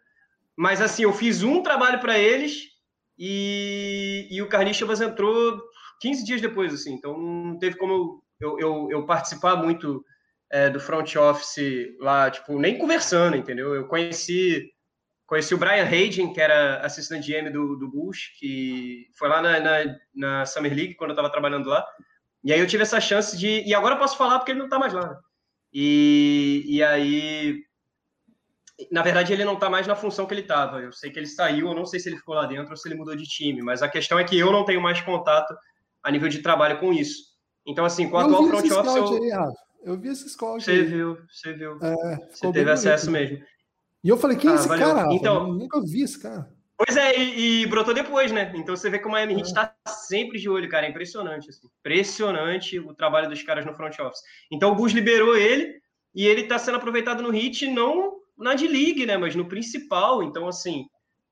Mas 0.55 0.79
assim, 0.79 1.03
eu 1.03 1.11
fiz 1.11 1.43
um 1.43 1.61
trabalho 1.61 1.99
para 1.99 2.17
eles 2.17 2.69
e, 3.19 4.27
e 4.31 4.41
o 4.41 4.47
Carnichavas 4.47 5.01
entrou 5.01 5.61
15 5.99 6.23
dias 6.23 6.41
depois, 6.41 6.73
assim, 6.73 6.93
então 6.93 7.17
não 7.19 7.59
teve 7.59 7.75
como 7.75 8.23
eu, 8.39 8.57
eu, 8.57 8.87
eu 8.89 9.05
participar 9.05 9.57
muito 9.57 10.03
é, 10.51 10.69
do 10.69 10.79
front 10.79 11.15
office 11.15 11.95
lá, 11.99 12.29
tipo, 12.29 12.59
nem 12.59 12.77
conversando, 12.77 13.35
entendeu? 13.35 13.73
Eu 13.73 13.87
conheci 13.87 14.73
conheci 15.33 15.55
o 15.55 15.57
Brian 15.57 15.85
Hayden, 15.85 16.31
que 16.31 16.39
era 16.39 16.77
assistente 16.85 17.31
GM 17.31 17.49
do, 17.51 17.75
do 17.75 17.89
Bush, 17.89 18.33
que 18.37 19.07
foi 19.17 19.27
lá 19.27 19.41
na, 19.41 19.59
na, 19.59 19.95
na 20.13 20.45
Summer 20.45 20.71
League, 20.71 20.93
quando 20.93 21.09
eu 21.09 21.13
estava 21.15 21.31
trabalhando 21.31 21.69
lá. 21.69 21.83
E 22.43 22.53
aí 22.53 22.59
eu 22.59 22.67
tive 22.67 22.83
essa 22.83 23.01
chance 23.01 23.35
de... 23.35 23.63
E 23.67 23.73
agora 23.73 23.95
eu 23.95 23.99
posso 23.99 24.15
falar 24.15 24.37
porque 24.37 24.51
ele 24.51 24.59
não 24.59 24.67
está 24.67 24.77
mais 24.77 24.93
lá. 24.93 25.07
Né? 25.07 25.17
E, 25.73 26.63
e 26.67 26.83
aí... 26.83 27.63
Na 28.91 29.01
verdade, 29.01 29.33
ele 29.33 29.45
não 29.45 29.53
está 29.53 29.69
mais 29.69 29.87
na 29.87 29.95
função 29.95 30.25
que 30.27 30.33
ele 30.35 30.41
estava. 30.41 30.81
Eu 30.81 30.91
sei 30.91 31.09
que 31.09 31.17
ele 31.17 31.25
saiu, 31.25 31.69
eu 31.69 31.75
não 31.75 31.85
sei 31.85 31.99
se 31.99 32.09
ele 32.09 32.17
ficou 32.17 32.35
lá 32.35 32.45
dentro 32.45 32.69
ou 32.69 32.77
se 32.77 32.87
ele 32.87 32.95
mudou 32.95 33.15
de 33.15 33.23
time, 33.23 33.61
mas 33.61 33.81
a 33.81 33.89
questão 33.89 34.19
é 34.19 34.23
que 34.23 34.37
eu 34.37 34.51
não 34.51 34.65
tenho 34.65 34.81
mais 34.81 34.99
contato 35.01 35.55
a 36.03 36.11
nível 36.11 36.27
de 36.27 36.43
trabalho 36.43 36.79
com 36.79 36.91
isso. 36.91 37.33
Então, 37.65 37.85
assim, 37.85 38.09
com 38.09 38.17
o 38.17 38.19
atual 38.19 38.45
front 38.47 38.69
office... 38.71 38.95
Eu... 38.95 39.07
Aí, 39.13 39.51
eu 39.83 39.97
vi 39.97 40.09
esse 40.09 40.29
score. 40.29 40.61
Você 40.61 40.83
viu, 40.83 41.17
você 41.29 41.53
viu. 41.53 41.77
É, 41.81 42.17
você 42.31 42.51
teve 42.51 42.71
acesso 42.71 43.11
mesmo. 43.11 43.43
E 44.03 44.09
eu 44.09 44.17
falei, 44.17 44.37
quem 44.37 44.49
é 44.49 44.53
ah, 44.53 44.55
é 44.55 44.59
esse 44.59 44.67
valeu. 44.67 44.85
cara? 44.85 45.13
Então, 45.13 45.47
eu 45.47 45.53
nunca 45.53 45.81
vi 45.81 46.01
esse 46.01 46.19
cara. 46.19 46.51
Pois 46.75 46.97
é, 46.97 47.17
e, 47.17 47.61
e, 47.61 47.67
brotou 47.67 47.93
depois, 47.93 48.31
né? 48.31 48.51
Então 48.55 48.75
você 48.75 48.89
vê 48.89 48.99
que 48.99 49.07
o 49.07 49.11
Miami 49.11 49.35
Heat 49.35 49.47
está 49.47 49.73
é. 49.87 49.89
sempre 49.89 50.39
de 50.39 50.49
olho, 50.49 50.67
cara. 50.67 50.85
É 50.85 50.89
impressionante, 50.89 51.49
assim. 51.49 51.67
Impressionante 51.79 52.79
o 52.79 52.93
trabalho 52.93 53.29
dos 53.29 53.41
caras 53.43 53.65
no 53.65 53.73
front 53.73 53.97
office. 53.99 54.21
Então 54.51 54.71
o 54.71 54.75
Gus 54.75 54.91
liberou 54.91 55.37
ele 55.37 55.79
e 56.13 56.27
ele 56.27 56.41
está 56.41 56.57
sendo 56.57 56.77
aproveitado 56.77 57.23
no 57.23 57.33
Heat 57.33 57.67
não 57.67 58.17
na 58.37 58.55
D-League, 58.55 59.05
né? 59.05 59.17
Mas 59.17 59.35
no 59.35 59.47
principal. 59.47 60.23
Então, 60.23 60.47
assim, 60.47 60.85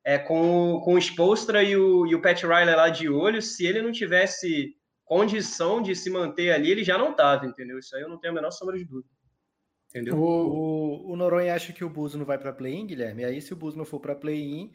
é, 0.06 0.18
com, 0.18 0.80
com 0.86 0.94
o 0.94 0.98
Spolstra 1.02 1.64
e 1.64 1.76
o, 1.76 2.06
e 2.06 2.16
o 2.16 2.22
Pat 2.22 2.42
Riley 2.44 2.76
lá 2.76 2.90
de 2.90 3.10
olho, 3.10 3.42
se 3.42 3.66
ele 3.66 3.82
não 3.82 3.92
tivesse 3.92 4.76
condição 5.12 5.82
de 5.82 5.94
se 5.94 6.10
manter 6.10 6.54
ali, 6.54 6.72
ele 6.72 6.86
já 6.86 6.98
não 6.98 7.12
estava, 7.12 7.46
entendeu? 7.46 7.78
Isso 7.78 7.94
aí 7.94 8.02
eu 8.02 8.08
não 8.08 8.18
tenho 8.18 8.32
a 8.32 8.36
menor 8.36 8.50
sombra 8.50 8.78
de 8.78 8.86
dúvida. 8.86 9.10
Entendeu? 9.90 10.18
O, 10.18 10.22
o, 10.22 11.12
o 11.12 11.16
Noronha 11.18 11.54
acha 11.54 11.74
que 11.74 11.84
o 11.84 11.90
Bus 11.90 12.16
não 12.16 12.24
vai 12.24 12.38
para 12.38 12.54
play-in, 12.54 12.88
Guilherme. 12.88 13.24
E 13.24 13.26
aí, 13.26 13.42
se 13.42 13.52
o 13.52 13.58
Bus 13.58 13.76
não 13.76 13.84
for 13.84 14.00
para 14.00 14.16
play-in, 14.16 14.72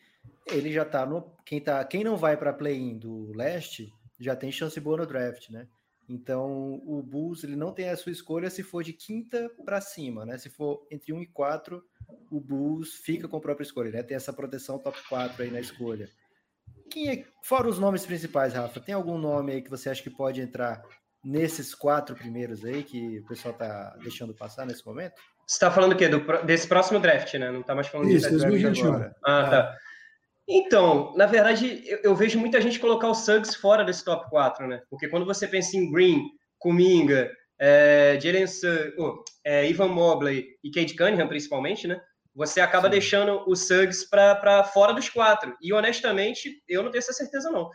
ele 0.47 0.71
já 0.71 0.85
tá 0.85 1.07
no. 1.07 1.35
Quem, 1.43 1.59
tá, 1.59 1.83
quem 1.87 2.05
não 2.05 2.19
vai 2.19 2.37
para 2.37 2.53
play-in 2.53 2.99
do 2.99 3.33
leste 3.33 3.91
já 4.21 4.37
tem 4.37 4.53
chance 4.53 4.79
boa 4.79 4.99
no 4.99 5.07
draft, 5.07 5.49
né? 5.49 5.67
Então, 6.07 6.83
o 6.85 7.03
Bulls 7.03 7.43
ele 7.43 7.57
não 7.57 7.73
tem 7.73 7.89
a 7.89 7.97
sua 7.97 8.13
escolha 8.13 8.51
se 8.51 8.63
for 8.63 8.85
de 8.85 8.93
quinta 8.93 9.51
para 9.65 9.81
cima, 9.81 10.27
né? 10.27 10.37
Se 10.37 10.51
for 10.51 10.87
entre 10.91 11.15
1 11.15 11.23
e 11.23 11.27
4, 11.29 11.83
o 12.31 12.39
Bulls 12.39 12.93
fica 12.93 13.27
com 13.27 13.39
a 13.39 13.41
própria 13.41 13.65
escolha, 13.65 13.91
né? 13.91 14.03
Tem 14.03 14.15
essa 14.15 14.35
proteção 14.35 14.79
top 14.79 14.99
4 15.09 15.45
aí 15.45 15.51
na 15.51 15.61
escolha. 15.61 16.11
Quem 16.91 17.11
é, 17.11 17.25
fora 17.43 17.69
os 17.69 17.79
nomes 17.79 18.07
principais, 18.07 18.53
Rafa, 18.55 18.81
tem 18.81 18.95
algum 18.95 19.19
nome 19.19 19.53
aí 19.53 19.63
que 19.63 19.71
você 19.71 19.91
acha 19.91 20.03
que 20.03 20.11
pode 20.11 20.41
entrar 20.41 20.83
nesses 21.25 21.75
quatro 21.75 22.15
primeiros 22.15 22.65
aí 22.65 22.83
que 22.83 23.19
o 23.19 23.27
pessoal 23.27 23.55
tá 23.55 23.97
deixando 24.03 24.35
passar 24.35 24.65
nesse 24.65 24.87
momento? 24.87 25.15
Você 25.47 25.61
tá 25.61 25.71
falando 25.71 25.93
o 25.93 25.97
quê? 25.97 26.09
Do, 26.09 26.21
desse 26.45 26.67
próximo 26.67 26.99
draft, 26.99 27.33
né? 27.35 27.51
Não 27.51 27.63
tá 27.63 27.75
mais 27.75 27.89
falando 27.89 28.11
Isso, 28.11 28.31
de 28.31 28.37
draft 28.39 28.79
agora. 28.81 29.15
Ah, 29.25 29.41
ah, 29.41 29.51
tá. 29.51 29.77
Então, 30.49 31.13
na 31.17 31.27
verdade, 31.27 31.83
eu, 31.87 31.99
eu, 32.05 32.15
vejo 32.15 32.39
muita 32.39 32.61
gente 32.61 32.79
colocar 32.79 33.09
o 33.09 33.15
Suggs 33.15 33.57
fora 33.57 33.85
desse 33.85 34.05
top 34.05 34.31
4, 34.31 34.67
né? 34.69 34.81
Porque 34.89 35.09
quando 35.09 35.27
você 35.27 35.47
pensa 35.47 35.77
em 35.77 35.91
Green, 35.91 36.23
Kuminga, 36.59 37.31
é, 37.59 38.19
Jalen 38.21 38.47
Suggs, 38.47 38.95
oh, 38.97 39.25
é, 39.45 39.69
Ivan 39.69 39.89
Mobley 39.89 40.47
e 40.63 40.71
Cade 40.71 40.95
Cunningham, 40.95 41.27
principalmente, 41.27 41.89
né? 41.89 42.01
Você 42.37 42.61
acaba 42.61 42.89
Sim. 42.89 42.91
deixando 42.91 43.43
o 43.47 43.57
Suggs 43.57 44.07
para 44.11 44.63
fora 44.63 44.93
dos 44.93 45.09
quatro. 45.09 45.57
E 45.61 45.73
honestamente, 45.73 46.63
eu 46.69 46.83
não 46.83 46.91
tenho 46.91 47.01
essa 47.01 47.15
certeza, 47.15 47.51
não. 47.51 47.71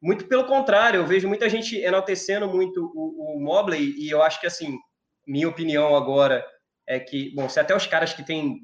Muito 0.00 0.26
pelo 0.26 0.46
contrário, 0.46 1.00
eu 1.00 1.06
vejo 1.06 1.28
muita 1.28 1.50
gente 1.50 1.76
enaltecendo 1.76 2.48
muito 2.48 2.90
o, 2.94 3.36
o 3.36 3.40
Mobley, 3.40 3.94
e 3.98 4.08
eu 4.08 4.22
acho 4.22 4.40
que, 4.40 4.46
assim, 4.46 4.78
minha 5.26 5.48
opinião 5.48 5.94
agora 5.94 6.46
é 6.86 6.98
que, 6.98 7.34
bom, 7.34 7.46
se 7.46 7.60
até 7.60 7.76
os 7.76 7.86
caras 7.86 8.14
que 8.14 8.24
têm 8.24 8.60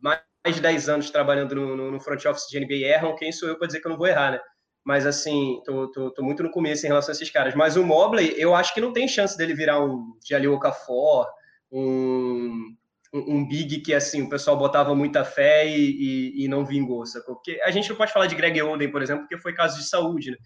mais 0.00 0.22
de 0.54 0.62
10 0.62 0.88
anos 0.88 1.10
trabalhando 1.10 1.54
no, 1.54 1.90
no, 1.90 2.00
front 2.00 2.24
office 2.24 2.48
de 2.48 2.58
NBA 2.58 2.86
erram, 2.86 3.16
quem 3.16 3.30
sou 3.30 3.50
eu 3.50 3.58
para 3.58 3.66
dizer 3.66 3.80
que 3.80 3.86
eu 3.86 3.90
não 3.90 3.98
vou 3.98 4.06
errar, 4.06 4.32
né? 4.32 4.40
Mas, 4.82 5.04
assim, 5.04 5.60
tô, 5.66 5.90
tô, 5.90 6.10
tô, 6.10 6.22
muito 6.22 6.42
no 6.42 6.50
começo 6.50 6.86
em 6.86 6.88
relação 6.88 7.12
a 7.12 7.14
esses 7.14 7.30
caras. 7.30 7.54
Mas 7.54 7.76
o 7.76 7.84
Mobley, 7.84 8.32
eu 8.38 8.54
acho 8.54 8.72
que 8.72 8.80
não 8.80 8.94
tem 8.94 9.06
chance 9.06 9.36
dele 9.36 9.52
virar 9.52 9.84
um 9.84 10.16
Jalil 10.26 10.54
Okafor, 10.54 11.26
um 11.70 12.74
um, 13.12 13.46
big 13.46 13.80
que 13.80 13.92
assim 13.92 14.22
o 14.22 14.28
pessoal 14.28 14.56
botava 14.56 14.94
muita 14.94 15.24
fé 15.24 15.66
e, 15.66 15.90
e, 15.90 16.44
e, 16.44 16.48
não 16.48 16.64
vingou, 16.64 17.04
sacou? 17.04 17.36
Porque 17.36 17.60
a 17.64 17.70
gente 17.70 17.88
não 17.88 17.96
pode 17.96 18.12
falar 18.12 18.26
de 18.26 18.36
Greg 18.36 18.62
Oden, 18.62 18.90
por 18.90 19.02
exemplo, 19.02 19.22
porque 19.22 19.42
foi 19.42 19.52
caso 19.52 19.78
de 19.78 19.88
saúde, 19.88 20.30
né? 20.30 20.36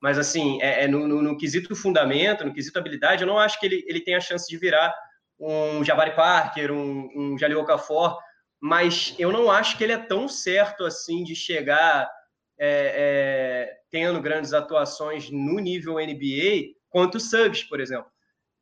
Mas 0.00 0.18
assim, 0.18 0.60
é, 0.62 0.84
é 0.84 0.88
no, 0.88 1.06
no, 1.06 1.22
no, 1.22 1.36
quesito 1.36 1.74
fundamento, 1.76 2.44
no 2.44 2.54
quesito 2.54 2.78
habilidade, 2.78 3.22
eu 3.22 3.26
não 3.26 3.38
acho 3.38 3.58
que 3.60 3.66
ele, 3.66 3.84
ele 3.86 4.00
tenha 4.00 4.18
a 4.18 4.20
chance 4.20 4.48
de 4.48 4.56
virar 4.58 4.94
um 5.38 5.84
Jabari 5.84 6.14
Parker, 6.14 6.70
um, 6.70 7.08
um 7.14 7.38
Jalil 7.38 7.60
Okafor, 7.60 8.18
mas 8.60 9.14
eu 9.18 9.32
não 9.32 9.50
acho 9.50 9.76
que 9.76 9.84
ele 9.84 9.92
é 9.92 9.98
tão 9.98 10.28
certo 10.28 10.84
assim 10.84 11.24
de 11.24 11.34
chegar 11.34 12.10
é, 12.58 12.68
é, 12.68 13.78
tendo 13.90 14.20
grandes 14.20 14.52
atuações 14.52 15.30
no 15.30 15.58
nível 15.58 15.94
NBA 15.94 16.74
quanto 16.90 17.14
o 17.14 17.20
Suggs, 17.20 17.66
por 17.66 17.80
exemplo. 17.80 18.10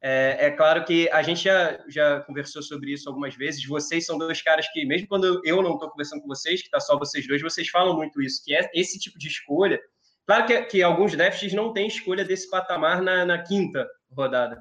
É, 0.01 0.47
é, 0.47 0.51
claro 0.53 0.85
que 0.85 1.09
a 1.11 1.23
gente 1.23 1.43
já, 1.43 1.79
já 1.89 2.21
conversou 2.21 2.63
sobre 2.63 2.93
isso 2.93 3.09
algumas 3.09 3.35
vezes. 3.35 3.65
Vocês 3.67 4.07
são 4.07 4.17
dois 4.17 4.41
caras 4.41 4.69
que, 4.73 4.85
mesmo 4.85 5.09
quando 5.09 5.41
eu 5.45 5.61
não 5.61 5.75
estou 5.75 5.91
conversando 5.91 6.23
com 6.23 6.29
vocês, 6.29 6.61
que 6.61 6.69
está 6.69 6.79
só 6.79 6.97
vocês 6.97 7.27
dois, 7.27 7.43
vocês 7.43 7.69
falam 7.69 7.97
muito 7.97 8.23
isso, 8.23 8.43
que 8.45 8.55
é 8.55 8.69
esse 8.75 8.99
tipo 8.99 9.19
de 9.19 9.27
escolha. 9.27 9.81
Claro 10.27 10.47
que, 10.47 10.63
que 10.63 10.83
alguns 10.83 11.17
drafts 11.17 11.53
não 11.53 11.73
têm 11.73 11.89
escolha 11.89 12.25
desse 12.25 12.49
patamar 12.49 13.03
na, 13.03 13.25
na 13.25 13.43
quinta 13.43 13.89
rodada. 14.13 14.59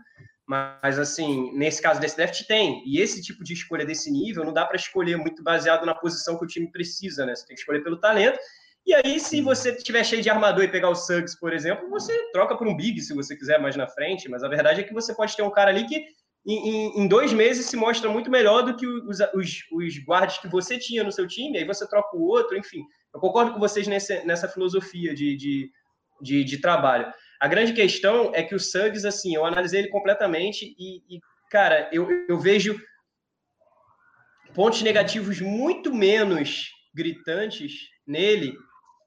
Mas, 0.48 0.98
assim, 0.98 1.52
nesse 1.58 1.82
caso 1.82 2.00
desse 2.00 2.16
draft, 2.16 2.42
tem. 2.48 2.82
E 2.86 3.02
esse 3.02 3.22
tipo 3.22 3.44
de 3.44 3.54
escolha 3.54 3.86
desse 3.86 4.10
nível 4.10 4.46
não 4.46 4.54
dá 4.54 4.66
para 4.66 4.78
escolher 4.78 5.18
muito 5.18 5.44
baseado 5.44 5.86
na 5.86 5.94
posição 5.94 6.38
que 6.38 6.46
o 6.46 6.48
time 6.48 6.72
precisa, 6.72 7.26
né? 7.26 7.36
Você 7.36 7.46
tem 7.46 7.54
que 7.54 7.60
escolher 7.60 7.84
pelo 7.84 8.00
talento. 8.00 8.40
E 8.88 8.96
aí, 8.96 9.20
se 9.20 9.42
você 9.42 9.76
tiver 9.76 10.02
cheio 10.06 10.22
de 10.22 10.30
armador 10.30 10.64
e 10.64 10.70
pegar 10.70 10.90
o 10.90 10.96
Suggs, 10.96 11.38
por 11.38 11.52
exemplo, 11.52 11.90
você 11.90 12.32
troca 12.32 12.56
por 12.56 12.66
um 12.66 12.76
Big 12.76 13.02
se 13.02 13.14
você 13.14 13.36
quiser 13.36 13.60
mais 13.60 13.76
na 13.76 13.86
frente. 13.86 14.30
Mas 14.30 14.46
a 14.46 14.48
verdade 14.48 14.80
é 14.80 14.84
que 14.86 14.94
você 14.94 15.14
pode 15.14 15.36
ter 15.36 15.42
um 15.42 15.52
cara 15.52 15.72
ali 15.72 15.86
que 15.86 16.06
em, 16.46 17.02
em 17.02 17.06
dois 17.06 17.34
meses 17.34 17.66
se 17.66 17.76
mostra 17.76 18.10
muito 18.10 18.32
melhor 18.32 18.62
do 18.62 18.78
que 18.78 18.88
os, 18.88 19.20
os, 19.34 19.66
os 19.74 19.98
guardas 20.06 20.38
que 20.38 20.48
você 20.48 20.80
tinha 20.80 21.04
no 21.04 21.12
seu 21.12 21.28
time. 21.28 21.58
Aí 21.58 21.66
você 21.66 21.86
troca 21.86 22.16
o 22.16 22.24
outro, 22.24 22.58
enfim. 22.58 22.82
Eu 23.14 23.20
concordo 23.20 23.52
com 23.52 23.60
vocês 23.60 23.86
nessa, 23.88 24.24
nessa 24.24 24.48
filosofia 24.48 25.14
de, 25.14 25.36
de, 25.36 25.70
de, 26.22 26.46
de 26.46 26.58
trabalho. 26.62 27.12
A 27.42 27.48
grande 27.50 27.74
questão 27.74 28.32
é 28.34 28.42
que 28.42 28.56
o 28.56 28.60
Suggs, 28.60 29.06
assim, 29.06 29.36
eu 29.36 29.46
analisei 29.46 29.82
ele 29.82 29.90
completamente 29.90 30.74
e, 30.80 31.04
e 31.14 31.20
cara, 31.52 31.90
eu, 31.92 32.08
eu 32.30 32.40
vejo 32.40 32.80
pontos 34.56 34.82
negativos 34.82 35.42
muito 35.42 35.94
menos 35.94 36.70
gritantes 36.96 37.74
nele 38.08 38.58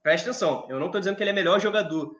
presta 0.02 0.30
atenção, 0.30 0.66
eu 0.68 0.78
não 0.78 0.86
estou 0.86 1.00
dizendo 1.00 1.16
que 1.16 1.22
ele 1.22 1.30
é 1.30 1.34
melhor 1.34 1.60
jogador, 1.60 2.14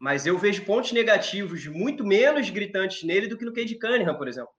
mas 0.00 0.26
eu 0.26 0.38
vejo 0.38 0.64
pontos 0.64 0.92
negativos 0.92 1.66
muito 1.66 2.04
menos 2.04 2.48
gritantes 2.50 3.02
nele 3.02 3.26
do 3.26 3.36
que 3.36 3.44
no 3.44 3.52
Cade 3.52 3.78
Cunningham, 3.78 4.16
por 4.16 4.28
exemplo. 4.28 4.50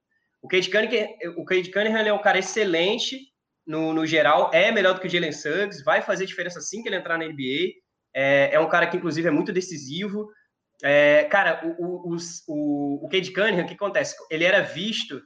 O 0.42 0.48
Cade 0.48 0.70
Cunningham, 0.70 1.08
o 1.36 1.44
Cade 1.44 1.70
Cunningham 1.70 2.06
é 2.06 2.12
um 2.12 2.22
cara 2.22 2.38
excelente 2.38 3.18
no, 3.66 3.92
no 3.92 4.06
geral, 4.06 4.50
é 4.52 4.72
melhor 4.72 4.94
do 4.94 5.00
que 5.00 5.06
o 5.06 5.10
Jalen 5.10 5.32
Suggs, 5.32 5.82
vai 5.84 6.02
fazer 6.02 6.26
diferença 6.26 6.58
assim 6.58 6.82
que 6.82 6.88
ele 6.88 6.96
entrar 6.96 7.18
na 7.18 7.26
NBA. 7.26 7.74
É, 8.14 8.54
é 8.54 8.60
um 8.60 8.68
cara 8.68 8.86
que, 8.86 8.96
inclusive, 8.96 9.28
é 9.28 9.30
muito 9.30 9.52
decisivo. 9.52 10.28
É, 10.82 11.24
cara, 11.24 11.62
o, 11.78 12.14
o, 12.14 12.16
o, 12.48 13.06
o 13.06 13.08
Cade 13.08 13.32
Cunningham, 13.32 13.64
o 13.64 13.68
que 13.68 13.74
acontece? 13.74 14.16
Ele 14.30 14.44
era 14.44 14.60
visto 14.60 15.20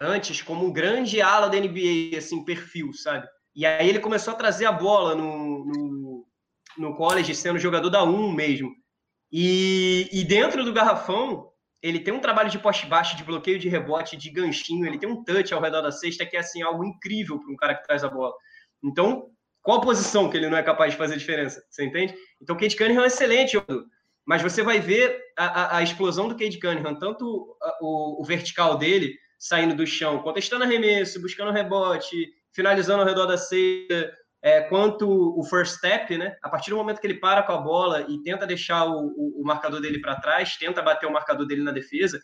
antes 0.00 0.42
como 0.42 0.66
um 0.66 0.72
grande 0.72 1.22
ala 1.22 1.48
da 1.48 1.58
NBA, 1.58 2.18
assim, 2.18 2.44
perfil, 2.44 2.92
sabe? 2.92 3.26
E 3.54 3.64
aí 3.64 3.88
ele 3.88 3.98
começou 3.98 4.34
a 4.34 4.36
trazer 4.36 4.66
a 4.66 4.72
bola 4.72 5.14
no, 5.14 5.64
no 5.64 5.99
no 6.80 6.96
college 6.96 7.34
sendo 7.34 7.58
jogador 7.58 7.90
da 7.90 8.02
1 8.02 8.32
mesmo. 8.32 8.70
E, 9.30 10.08
e 10.10 10.24
dentro 10.24 10.64
do 10.64 10.72
garrafão, 10.72 11.50
ele 11.82 12.00
tem 12.00 12.12
um 12.12 12.20
trabalho 12.20 12.50
de 12.50 12.58
poste 12.58 12.86
baixo, 12.86 13.16
de 13.16 13.22
bloqueio 13.22 13.58
de 13.58 13.68
rebote, 13.68 14.16
de 14.16 14.30
ganchinho, 14.30 14.86
ele 14.86 14.98
tem 14.98 15.08
um 15.08 15.22
touch 15.22 15.52
ao 15.52 15.60
redor 15.60 15.82
da 15.82 15.92
cesta 15.92 16.26
que 16.26 16.36
é 16.36 16.40
assim 16.40 16.62
algo 16.62 16.84
incrível 16.84 17.38
para 17.38 17.52
um 17.52 17.56
cara 17.56 17.74
que 17.74 17.84
traz 17.84 18.02
a 18.02 18.08
bola. 18.08 18.34
Então, 18.82 19.28
qual 19.62 19.78
a 19.78 19.82
posição 19.82 20.28
que 20.30 20.36
ele 20.36 20.48
não 20.48 20.56
é 20.56 20.62
capaz 20.62 20.92
de 20.92 20.98
fazer 20.98 21.16
diferença? 21.16 21.62
Você 21.70 21.84
entende? 21.84 22.14
Então, 22.40 22.56
o 22.56 22.58
Kate 22.58 22.76
Cunningham 22.76 23.02
é 23.02 23.04
um 23.04 23.06
excelente 23.06 23.52
jogador. 23.52 23.84
Mas 24.26 24.42
você 24.42 24.62
vai 24.62 24.80
ver 24.80 25.20
a, 25.36 25.46
a, 25.46 25.76
a 25.78 25.82
explosão 25.82 26.28
do 26.28 26.36
Cade 26.36 26.58
Cunningham, 26.58 26.94
tanto 26.94 27.56
o, 27.80 28.22
o, 28.22 28.24
vertical 28.24 28.76
dele, 28.78 29.14
saindo 29.38 29.74
do 29.74 29.86
chão, 29.86 30.22
contestando 30.22 30.64
arremesso, 30.64 31.20
buscando 31.20 31.50
rebote, 31.50 32.28
finalizando 32.52 33.02
ao 33.02 33.08
redor 33.08 33.26
da 33.26 33.36
cesta, 33.36 34.12
é, 34.42 34.62
quanto 34.62 35.08
o 35.08 35.44
first 35.44 35.76
step, 35.76 36.16
né? 36.16 36.34
A 36.42 36.48
partir 36.48 36.70
do 36.70 36.76
momento 36.76 37.00
que 37.00 37.06
ele 37.06 37.20
para 37.20 37.42
com 37.42 37.52
a 37.52 37.58
bola 37.58 38.06
e 38.08 38.22
tenta 38.22 38.46
deixar 38.46 38.86
o, 38.86 39.08
o, 39.16 39.42
o 39.42 39.44
marcador 39.44 39.80
dele 39.80 40.00
para 40.00 40.16
trás, 40.16 40.56
tenta 40.56 40.80
bater 40.80 41.06
o 41.06 41.12
marcador 41.12 41.46
dele 41.46 41.62
na 41.62 41.72
defesa, 41.72 42.20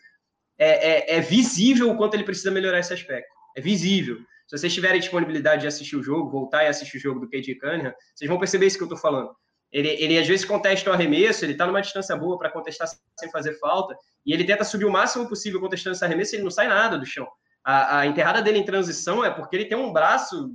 é, 0.58 1.14
é, 1.14 1.18
é, 1.18 1.20
visível 1.20 1.90
o 1.90 1.96
quanto 1.96 2.14
ele 2.14 2.24
precisa 2.24 2.50
melhorar 2.50 2.78
esse 2.78 2.92
aspecto. 2.92 3.28
É 3.56 3.60
visível. 3.60 4.18
Se 4.46 4.56
vocês 4.56 4.72
tiverem 4.72 5.00
disponibilidade 5.00 5.62
de 5.62 5.66
assistir 5.66 5.96
o 5.96 6.02
jogo, 6.02 6.30
voltar 6.30 6.64
e 6.64 6.68
assistir 6.68 6.96
o 6.96 7.00
jogo 7.00 7.20
do 7.20 7.28
KJ 7.28 7.56
Cunningham, 7.56 7.92
vocês 8.14 8.28
vão 8.28 8.38
perceber 8.38 8.66
isso 8.66 8.78
que 8.78 8.84
eu 8.84 8.86
estou 8.86 8.98
falando. 8.98 9.30
Ele, 9.72 9.88
ele 9.88 10.18
às 10.18 10.26
vezes 10.26 10.44
contesta 10.44 10.88
o 10.88 10.92
arremesso, 10.92 11.44
ele 11.44 11.52
está 11.52 11.66
numa 11.66 11.82
distância 11.82 12.16
boa 12.16 12.38
para 12.38 12.50
contestar 12.50 12.88
sem 13.18 13.30
fazer 13.30 13.58
falta, 13.58 13.96
e 14.24 14.32
ele 14.32 14.44
tenta 14.44 14.64
subir 14.64 14.84
o 14.84 14.90
máximo 14.90 15.28
possível 15.28 15.60
contestando 15.60 15.96
esse 15.96 16.04
arremesso 16.04 16.34
e 16.34 16.36
ele 16.36 16.44
não 16.44 16.50
sai 16.50 16.68
nada 16.68 16.96
do 16.96 17.04
chão. 17.04 17.26
A, 17.64 17.98
a 17.98 18.06
enterrada 18.06 18.40
dele 18.40 18.58
em 18.58 18.64
transição 18.64 19.24
é 19.24 19.30
porque 19.30 19.56
ele 19.56 19.64
tem 19.66 19.76
um 19.76 19.92
braço 19.92 20.50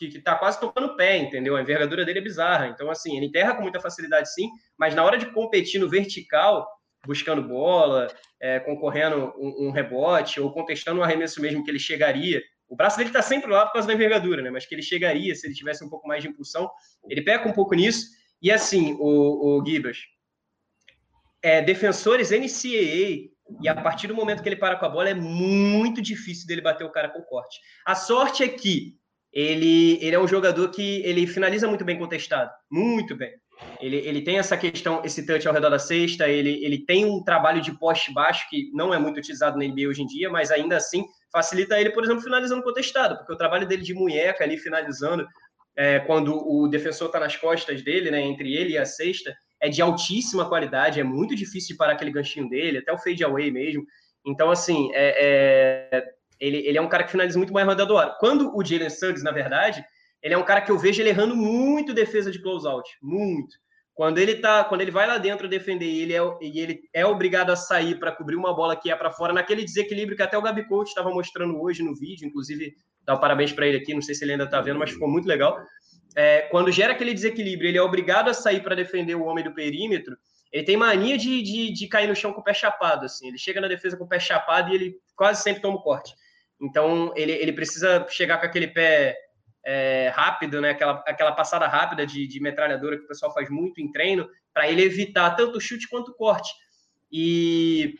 que, 0.00 0.08
que 0.08 0.18
tá 0.18 0.34
quase 0.34 0.58
tocando 0.58 0.86
o 0.86 0.96
pé, 0.96 1.18
entendeu? 1.18 1.54
A 1.54 1.60
envergadura 1.60 2.06
dele 2.06 2.20
é 2.20 2.22
bizarra. 2.22 2.68
Então, 2.68 2.90
assim, 2.90 3.18
ele 3.18 3.26
enterra 3.26 3.54
com 3.54 3.60
muita 3.60 3.78
facilidade, 3.78 4.32
sim, 4.32 4.48
mas 4.78 4.94
na 4.94 5.04
hora 5.04 5.18
de 5.18 5.26
competir 5.26 5.78
no 5.78 5.90
vertical, 5.90 6.66
buscando 7.06 7.46
bola, 7.46 8.08
é, 8.40 8.58
concorrendo 8.60 9.34
um, 9.36 9.66
um, 9.66 9.70
rebote, 9.70 10.40
ou 10.40 10.50
contestando 10.52 11.00
um 11.00 11.02
arremesso 11.04 11.42
mesmo 11.42 11.62
que 11.62 11.70
ele 11.70 11.78
chegaria. 11.78 12.42
O 12.66 12.74
braço 12.74 12.96
dele 12.96 13.10
está 13.10 13.20
sempre 13.20 13.50
lá 13.50 13.66
por 13.66 13.74
causa 13.74 13.86
da 13.86 13.92
envergadura, 13.92 14.40
né? 14.40 14.48
Mas 14.48 14.64
que 14.64 14.74
ele 14.74 14.82
chegaria 14.82 15.34
se 15.34 15.46
ele 15.46 15.54
tivesse 15.54 15.84
um 15.84 15.90
pouco 15.90 16.08
mais 16.08 16.22
de 16.22 16.30
impulsão. 16.30 16.70
Ele 17.06 17.20
peca 17.20 17.46
um 17.46 17.52
pouco 17.52 17.74
nisso. 17.74 18.06
E 18.40 18.50
assim, 18.50 18.96
o, 18.98 19.58
o 19.58 19.66
Gibas, 19.66 19.98
é, 21.42 21.60
defensores 21.60 22.30
NCAA, 22.30 23.28
e 23.60 23.68
a 23.68 23.74
partir 23.74 24.06
do 24.06 24.14
momento 24.14 24.42
que 24.42 24.48
ele 24.48 24.56
para 24.56 24.76
com 24.76 24.86
a 24.86 24.88
bola, 24.88 25.10
é 25.10 25.14
muito 25.14 26.00
difícil 26.00 26.46
dele 26.46 26.62
bater 26.62 26.84
o 26.84 26.92
cara 26.92 27.10
com 27.10 27.20
corte. 27.20 27.60
A 27.84 27.94
sorte 27.94 28.42
é 28.42 28.48
que 28.48 28.98
ele, 29.32 29.98
ele 30.04 30.16
é 30.16 30.18
um 30.18 30.28
jogador 30.28 30.70
que 30.70 31.02
ele 31.02 31.26
finaliza 31.26 31.68
muito 31.68 31.84
bem 31.84 31.98
contestado, 31.98 32.50
muito 32.70 33.16
bem. 33.16 33.32
Ele, 33.80 33.96
ele 33.96 34.22
tem 34.22 34.38
essa 34.38 34.56
questão, 34.56 35.02
esse 35.04 35.24
touch 35.26 35.46
ao 35.46 35.54
redor 35.54 35.70
da 35.70 35.78
cesta, 35.78 36.28
ele, 36.28 36.64
ele 36.64 36.84
tem 36.84 37.04
um 37.04 37.22
trabalho 37.22 37.60
de 37.60 37.76
poste 37.78 38.12
baixo 38.12 38.46
que 38.48 38.70
não 38.72 38.92
é 38.92 38.98
muito 38.98 39.18
utilizado 39.18 39.58
na 39.58 39.64
NBA 39.64 39.88
hoje 39.88 40.02
em 40.02 40.06
dia, 40.06 40.30
mas 40.30 40.50
ainda 40.50 40.76
assim 40.76 41.04
facilita 41.32 41.78
ele, 41.78 41.90
por 41.90 42.02
exemplo, 42.02 42.22
finalizando 42.22 42.62
contestado, 42.62 43.16
porque 43.18 43.32
o 43.32 43.36
trabalho 43.36 43.66
dele 43.66 43.82
de 43.82 43.94
munheca 43.94 44.42
ali 44.42 44.56
finalizando, 44.56 45.26
é, 45.76 46.00
quando 46.00 46.34
o 46.34 46.68
defensor 46.68 47.06
está 47.06 47.20
nas 47.20 47.36
costas 47.36 47.82
dele, 47.82 48.10
né, 48.10 48.20
entre 48.20 48.54
ele 48.54 48.72
e 48.72 48.78
a 48.78 48.84
cesta, 48.84 49.34
é 49.60 49.68
de 49.68 49.82
altíssima 49.82 50.48
qualidade, 50.48 50.98
é 50.98 51.04
muito 51.04 51.36
difícil 51.36 51.74
de 51.74 51.76
parar 51.76 51.92
aquele 51.92 52.10
ganchinho 52.10 52.48
dele, 52.48 52.78
até 52.78 52.92
o 52.92 52.98
fade 52.98 53.22
away 53.22 53.50
mesmo. 53.50 53.84
Então, 54.26 54.50
assim, 54.50 54.90
é, 54.94 55.92
é 55.92 56.04
ele, 56.40 56.58
ele 56.66 56.78
é 56.78 56.80
um 56.80 56.88
cara 56.88 57.04
que 57.04 57.10
finaliza 57.10 57.38
muito 57.38 57.52
mais 57.52 57.66
rodador. 57.66 58.16
Quando 58.18 58.56
o 58.56 58.64
Jalen 58.64 58.90
Suggs, 58.90 59.22
na 59.22 59.30
verdade, 59.30 59.84
ele 60.22 60.34
é 60.34 60.38
um 60.38 60.44
cara 60.44 60.60
que 60.60 60.70
eu 60.70 60.78
vejo 60.78 61.00
ele 61.02 61.10
errando 61.10 61.36
muito 61.36 61.94
defesa 61.94 62.30
de 62.30 62.40
closeout, 62.40 62.88
muito. 63.02 63.54
Quando 63.94 64.18
ele 64.18 64.36
tá, 64.36 64.64
quando 64.64 64.80
ele 64.80 64.90
vai 64.90 65.06
lá 65.06 65.18
dentro 65.18 65.46
defender 65.46 65.84
e 65.84 66.02
ele 66.02 66.14
é, 66.14 66.20
e 66.40 66.58
ele 66.60 66.80
é 66.94 67.04
obrigado 67.04 67.50
a 67.50 67.56
sair 67.56 67.98
para 67.98 68.12
cobrir 68.12 68.36
uma 68.36 68.54
bola 68.54 68.74
que 68.74 68.90
é 68.90 68.96
para 68.96 69.10
fora, 69.10 69.32
naquele 69.32 69.62
desequilíbrio 69.62 70.16
que 70.16 70.22
até 70.22 70.38
o 70.38 70.42
Gabi 70.42 70.66
Coach 70.66 70.88
estava 70.88 71.10
mostrando 71.10 71.60
hoje 71.60 71.82
no 71.82 71.94
vídeo, 71.94 72.26
inclusive 72.26 72.74
dá 73.04 73.14
um 73.14 73.20
parabéns 73.20 73.52
para 73.52 73.66
ele 73.66 73.78
aqui, 73.78 73.92
não 73.92 74.00
sei 74.00 74.14
se 74.14 74.24
ele 74.24 74.32
ainda 74.32 74.44
está 74.44 74.60
vendo, 74.60 74.78
mas 74.78 74.90
ficou 74.90 75.08
muito 75.08 75.28
legal. 75.28 75.58
É, 76.16 76.42
quando 76.50 76.72
gera 76.72 76.92
aquele 76.92 77.12
desequilíbrio, 77.12 77.68
ele 77.68 77.78
é 77.78 77.82
obrigado 77.82 78.28
a 78.28 78.34
sair 78.34 78.62
para 78.62 78.74
defender 78.74 79.14
o 79.14 79.24
homem 79.24 79.44
do 79.44 79.52
perímetro. 79.52 80.16
Ele 80.52 80.64
tem 80.64 80.76
mania 80.76 81.16
de, 81.16 81.42
de, 81.42 81.72
de 81.72 81.86
cair 81.86 82.08
no 82.08 82.16
chão 82.16 82.32
com 82.32 82.40
o 82.40 82.44
pé 82.44 82.52
chapado, 82.52 83.04
assim. 83.04 83.28
Ele 83.28 83.38
chega 83.38 83.60
na 83.60 83.68
defesa 83.68 83.96
com 83.96 84.04
o 84.04 84.08
pé 84.08 84.18
chapado 84.18 84.70
e 84.70 84.74
ele 84.74 84.94
quase 85.14 85.42
sempre 85.42 85.62
toma 85.62 85.76
o 85.76 85.82
corte. 85.82 86.14
Então, 86.60 87.12
ele, 87.16 87.32
ele 87.32 87.52
precisa 87.52 88.06
chegar 88.08 88.38
com 88.38 88.46
aquele 88.46 88.68
pé 88.68 89.16
é, 89.64 90.10
rápido, 90.14 90.60
né? 90.60 90.70
aquela, 90.70 91.02
aquela 91.06 91.32
passada 91.32 91.66
rápida 91.66 92.06
de, 92.06 92.26
de 92.26 92.40
metralhadora 92.40 92.98
que 92.98 93.04
o 93.04 93.08
pessoal 93.08 93.32
faz 93.32 93.48
muito 93.48 93.80
em 93.80 93.90
treino, 93.90 94.28
para 94.52 94.68
ele 94.70 94.82
evitar 94.82 95.30
tanto 95.36 95.58
o 95.58 95.60
chute 95.60 95.88
quanto 95.88 96.10
o 96.10 96.14
corte. 96.14 96.50
E, 97.10 97.94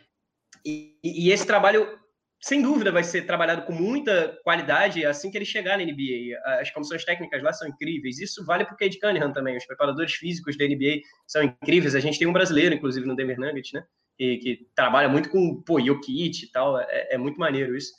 e, 0.64 0.96
e, 1.02 1.30
esse 1.30 1.46
trabalho, 1.46 1.98
sem 2.40 2.62
dúvida, 2.62 2.92
vai 2.92 3.02
ser 3.02 3.22
trabalhado 3.22 3.62
com 3.62 3.72
muita 3.72 4.38
qualidade 4.44 5.04
assim 5.04 5.30
que 5.30 5.38
ele 5.38 5.44
chegar 5.44 5.78
na 5.78 5.84
NBA. 5.84 6.38
As 6.60 6.70
comissões 6.70 7.04
técnicas 7.04 7.42
lá 7.42 7.52
são 7.52 7.68
incríveis. 7.68 8.18
Isso 8.18 8.44
vale 8.44 8.64
para 8.64 8.74
o 8.74 8.76
Cade 8.76 8.98
Cunningham 8.98 9.32
também. 9.32 9.56
Os 9.56 9.66
preparadores 9.66 10.12
físicos 10.14 10.56
da 10.56 10.64
NBA 10.64 11.00
são 11.26 11.42
incríveis. 11.42 11.94
A 11.94 12.00
gente 12.00 12.18
tem 12.18 12.28
um 12.28 12.32
brasileiro, 12.32 12.74
inclusive, 12.74 13.06
no 13.06 13.16
Denver 13.16 13.38
Nuggets, 13.38 13.72
né? 13.72 13.84
Que, 14.16 14.36
que 14.36 14.68
trabalha 14.74 15.08
muito 15.08 15.30
com 15.30 15.62
pô, 15.62 15.80
Jokic 15.80 16.44
e 16.44 16.52
tal. 16.52 16.78
É, 16.78 17.14
é 17.14 17.18
muito 17.18 17.38
maneiro 17.38 17.76
isso. 17.76 17.92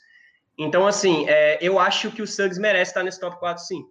Então, 0.58 0.86
assim, 0.86 1.28
é, 1.28 1.58
eu 1.60 1.78
acho 1.78 2.10
que 2.10 2.22
o 2.22 2.26
Suggs 2.26 2.60
merece 2.60 2.90
estar 2.90 3.02
nesse 3.02 3.20
top 3.20 3.38
4, 3.38 3.64
sim. 3.64 3.84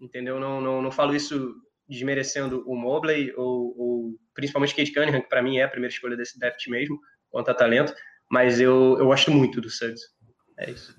Entendeu? 0.00 0.38
Não, 0.40 0.60
não, 0.60 0.82
não 0.82 0.90
falo 0.90 1.14
isso 1.14 1.54
desmerecendo 1.88 2.64
o 2.66 2.74
Mobley 2.74 3.32
ou, 3.36 3.74
ou 3.78 4.10
principalmente 4.34 4.74
Kate 4.74 4.92
Cunningham, 4.92 5.20
que 5.20 5.28
para 5.28 5.42
mim 5.42 5.58
é 5.58 5.64
a 5.64 5.68
primeira 5.68 5.92
escolha 5.92 6.16
desse 6.16 6.38
draft 6.38 6.66
mesmo, 6.68 6.98
quanto 7.30 7.50
a 7.50 7.54
talento, 7.54 7.94
mas 8.30 8.60
eu, 8.60 8.96
eu 8.98 9.06
gosto 9.06 9.30
muito 9.30 9.60
do 9.60 9.70
Suggs. 9.70 10.02
É 10.58 10.70
isso. 10.70 10.96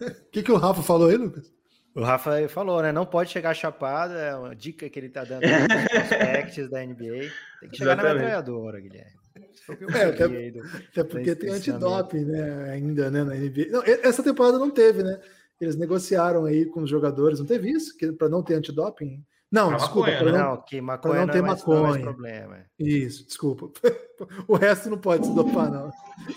O 0.00 0.30
que, 0.30 0.42
que 0.42 0.52
o 0.52 0.56
Rafa 0.56 0.82
falou 0.82 1.08
aí, 1.08 1.16
Lucas? 1.16 1.52
O 1.94 2.02
Rafa 2.02 2.46
falou, 2.48 2.82
né? 2.82 2.92
Não 2.92 3.06
pode 3.06 3.30
chegar 3.30 3.54
chapado, 3.54 4.12
é 4.12 4.36
uma 4.36 4.54
dica 4.54 4.88
que 4.88 4.98
ele 4.98 5.08
tá 5.08 5.24
dando 5.24 5.42
nos 5.42 5.50
aspectos 5.96 6.68
da 6.68 6.84
NBA. 6.84 7.30
Tem 7.60 7.70
que 7.70 7.78
chegar 7.78 7.92
Exatamente. 7.92 8.02
na 8.02 8.14
metralhadora, 8.14 8.80
Guilherme. 8.80 9.15
É, 9.94 10.04
até, 10.04 10.24
até, 10.24 11.04
porque 11.04 11.34
tem 11.34 11.50
antidoping, 11.50 12.24
né? 12.24 12.70
Ainda, 12.70 13.10
né? 13.10 13.24
Na 13.24 13.34
NBA. 13.34 13.66
Não, 13.70 13.82
essa 13.82 14.22
temporada 14.22 14.58
não 14.58 14.70
teve, 14.70 15.02
né? 15.02 15.18
Eles 15.60 15.76
negociaram 15.76 16.44
aí 16.44 16.66
com 16.66 16.82
os 16.82 16.90
jogadores, 16.90 17.38
não 17.40 17.46
teve 17.46 17.70
isso? 17.70 17.92
Para 18.18 18.28
não 18.28 18.42
ter 18.42 18.54
antidoping? 18.54 19.24
Não, 19.50 19.68
Pra 19.68 19.76
desculpa, 19.78 20.10
maconha, 20.10 20.18
para 20.18 20.32
né? 20.32 20.38
não, 20.38 20.50
Não, 20.50 20.62
que 20.62 20.80
maconha 20.80 21.14
não 21.20 21.26
não 21.26 21.32
ter 21.32 21.38
é 21.38 21.42
mais, 21.42 21.64
não 21.64 21.74
é 21.76 21.80
maconha. 21.82 22.02
problema. 22.02 22.58
Isso, 22.78 23.26
desculpa. 23.26 23.70
O 24.48 24.56
resto 24.56 24.88
não 24.88 24.96
pode 24.98 25.26
se 25.26 25.34
dopar, 25.34 25.70
não. 25.70 25.90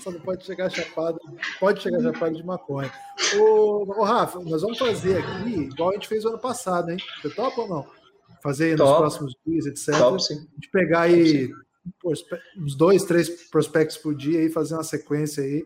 Só 0.03 0.11
não 0.11 0.19
pode 0.19 0.43
chegar 0.45 0.69
chapado, 0.69 1.17
pode 1.61 1.81
chegar 1.81 2.01
chapado 2.01 2.35
de 2.35 2.43
maconha. 2.45 2.91
Ô, 3.39 3.85
ô, 3.99 4.03
Rafa, 4.03 4.37
nós 4.41 4.61
vamos 4.61 4.77
fazer 4.77 5.17
aqui 5.19 5.49
igual 5.61 5.91
a 5.91 5.93
gente 5.93 6.07
fez 6.09 6.25
o 6.25 6.29
ano 6.29 6.39
passado, 6.39 6.91
hein? 6.91 6.97
Você 7.21 7.29
topa 7.29 7.61
ou 7.61 7.69
não? 7.69 7.87
Fazer 8.43 8.77
nos 8.77 8.97
próximos 8.97 9.33
dias, 9.47 9.65
etc. 9.65 9.97
Top, 9.97 10.21
sim. 10.21 10.33
A 10.35 10.55
gente 10.55 10.69
pegar 10.73 11.01
aí 11.01 11.47
prospe- 11.47 11.65
uns 12.57 12.75
dois, 12.75 13.03
três 13.03 13.49
prospectos 13.49 13.97
por 13.97 14.15
dia 14.15 14.41
e 14.43 14.49
fazer 14.49 14.73
uma 14.75 14.83
sequência 14.83 15.43
aí. 15.43 15.65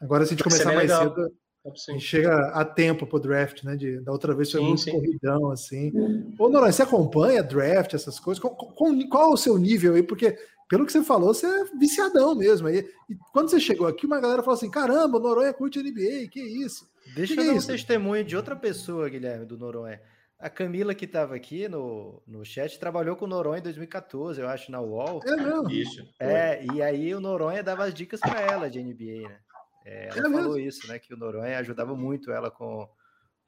Agora, 0.00 0.24
se 0.24 0.32
a 0.32 0.36
gente 0.36 0.44
Vai 0.44 0.52
começar 0.52 0.72
mais 0.74 0.90
legal. 0.90 1.02
cedo, 1.08 1.32
a 1.66 1.92
gente 1.92 2.04
chega 2.04 2.34
a 2.50 2.64
tempo 2.64 3.06
pro 3.06 3.18
draft, 3.18 3.64
né? 3.64 3.76
De, 3.76 4.00
da 4.00 4.12
outra 4.12 4.34
vez 4.34 4.50
foi 4.50 4.60
Sim, 4.60 4.66
muito 4.68 4.80
sim. 4.82 4.92
corridão, 4.92 5.50
assim. 5.50 5.92
Ô, 6.38 6.48
Noronha, 6.48 6.72
você 6.72 6.82
acompanha 6.82 7.42
draft, 7.42 7.94
essas 7.94 8.18
coisas? 8.18 8.40
Com- 8.42 8.50
com- 8.50 9.08
qual 9.08 9.30
é 9.30 9.34
o 9.34 9.36
seu 9.36 9.58
nível 9.58 9.94
aí? 9.94 10.02
Porque, 10.02 10.38
pelo 10.68 10.86
que 10.86 10.92
você 10.92 11.02
falou, 11.02 11.34
você 11.34 11.46
é 11.46 11.64
viciadão 11.78 12.34
mesmo. 12.34 12.68
aí. 12.68 12.88
E 13.10 13.16
quando 13.32 13.50
você 13.50 13.58
chegou 13.60 13.86
aqui, 13.86 14.06
uma 14.06 14.20
galera 14.20 14.42
falou 14.42 14.56
assim: 14.56 14.70
caramba, 14.70 15.18
o 15.18 15.20
Noronha 15.20 15.52
curte 15.52 15.80
NBA, 15.82 16.28
que 16.30 16.40
isso? 16.40 16.88
Deixa 17.14 17.34
Que 17.34 17.40
eu 17.40 17.44
que 17.44 17.50
dar 17.50 17.56
é 17.56 17.58
um 17.60 17.66
testemunho 17.66 18.24
de 18.24 18.36
outra 18.36 18.54
pessoa, 18.54 19.08
Guilherme, 19.08 19.44
do 19.44 19.58
Noronha. 19.58 20.00
A 20.40 20.48
Camila, 20.48 20.94
que 20.94 21.04
estava 21.04 21.34
aqui 21.34 21.66
no, 21.68 22.22
no 22.26 22.44
chat, 22.44 22.78
trabalhou 22.78 23.16
com 23.16 23.24
o 23.24 23.28
Noronha 23.28 23.58
em 23.58 23.62
2014, 23.62 24.40
eu 24.40 24.48
acho, 24.48 24.70
na 24.70 24.80
UOL. 24.80 25.20
É 25.26 25.36
mesmo? 25.36 25.70
Isso. 25.70 26.08
É, 26.20 26.64
e 26.72 26.80
aí 26.80 27.12
o 27.12 27.20
Noronha 27.20 27.62
dava 27.62 27.84
as 27.84 27.92
dicas 27.94 28.20
para 28.20 28.40
ela 28.40 28.70
de 28.70 28.80
NBA, 28.80 29.28
né? 29.28 29.40
É, 29.84 30.08
ela 30.08 30.18
É 30.18 30.22
falou 30.22 30.54
mesmo? 30.54 30.58
isso, 30.58 30.86
né? 30.86 30.98
Que 30.98 31.12
o 31.12 31.16
Noronha 31.16 31.58
ajudava 31.58 31.96
muito 31.96 32.30
ela 32.30 32.52
com, 32.52 32.88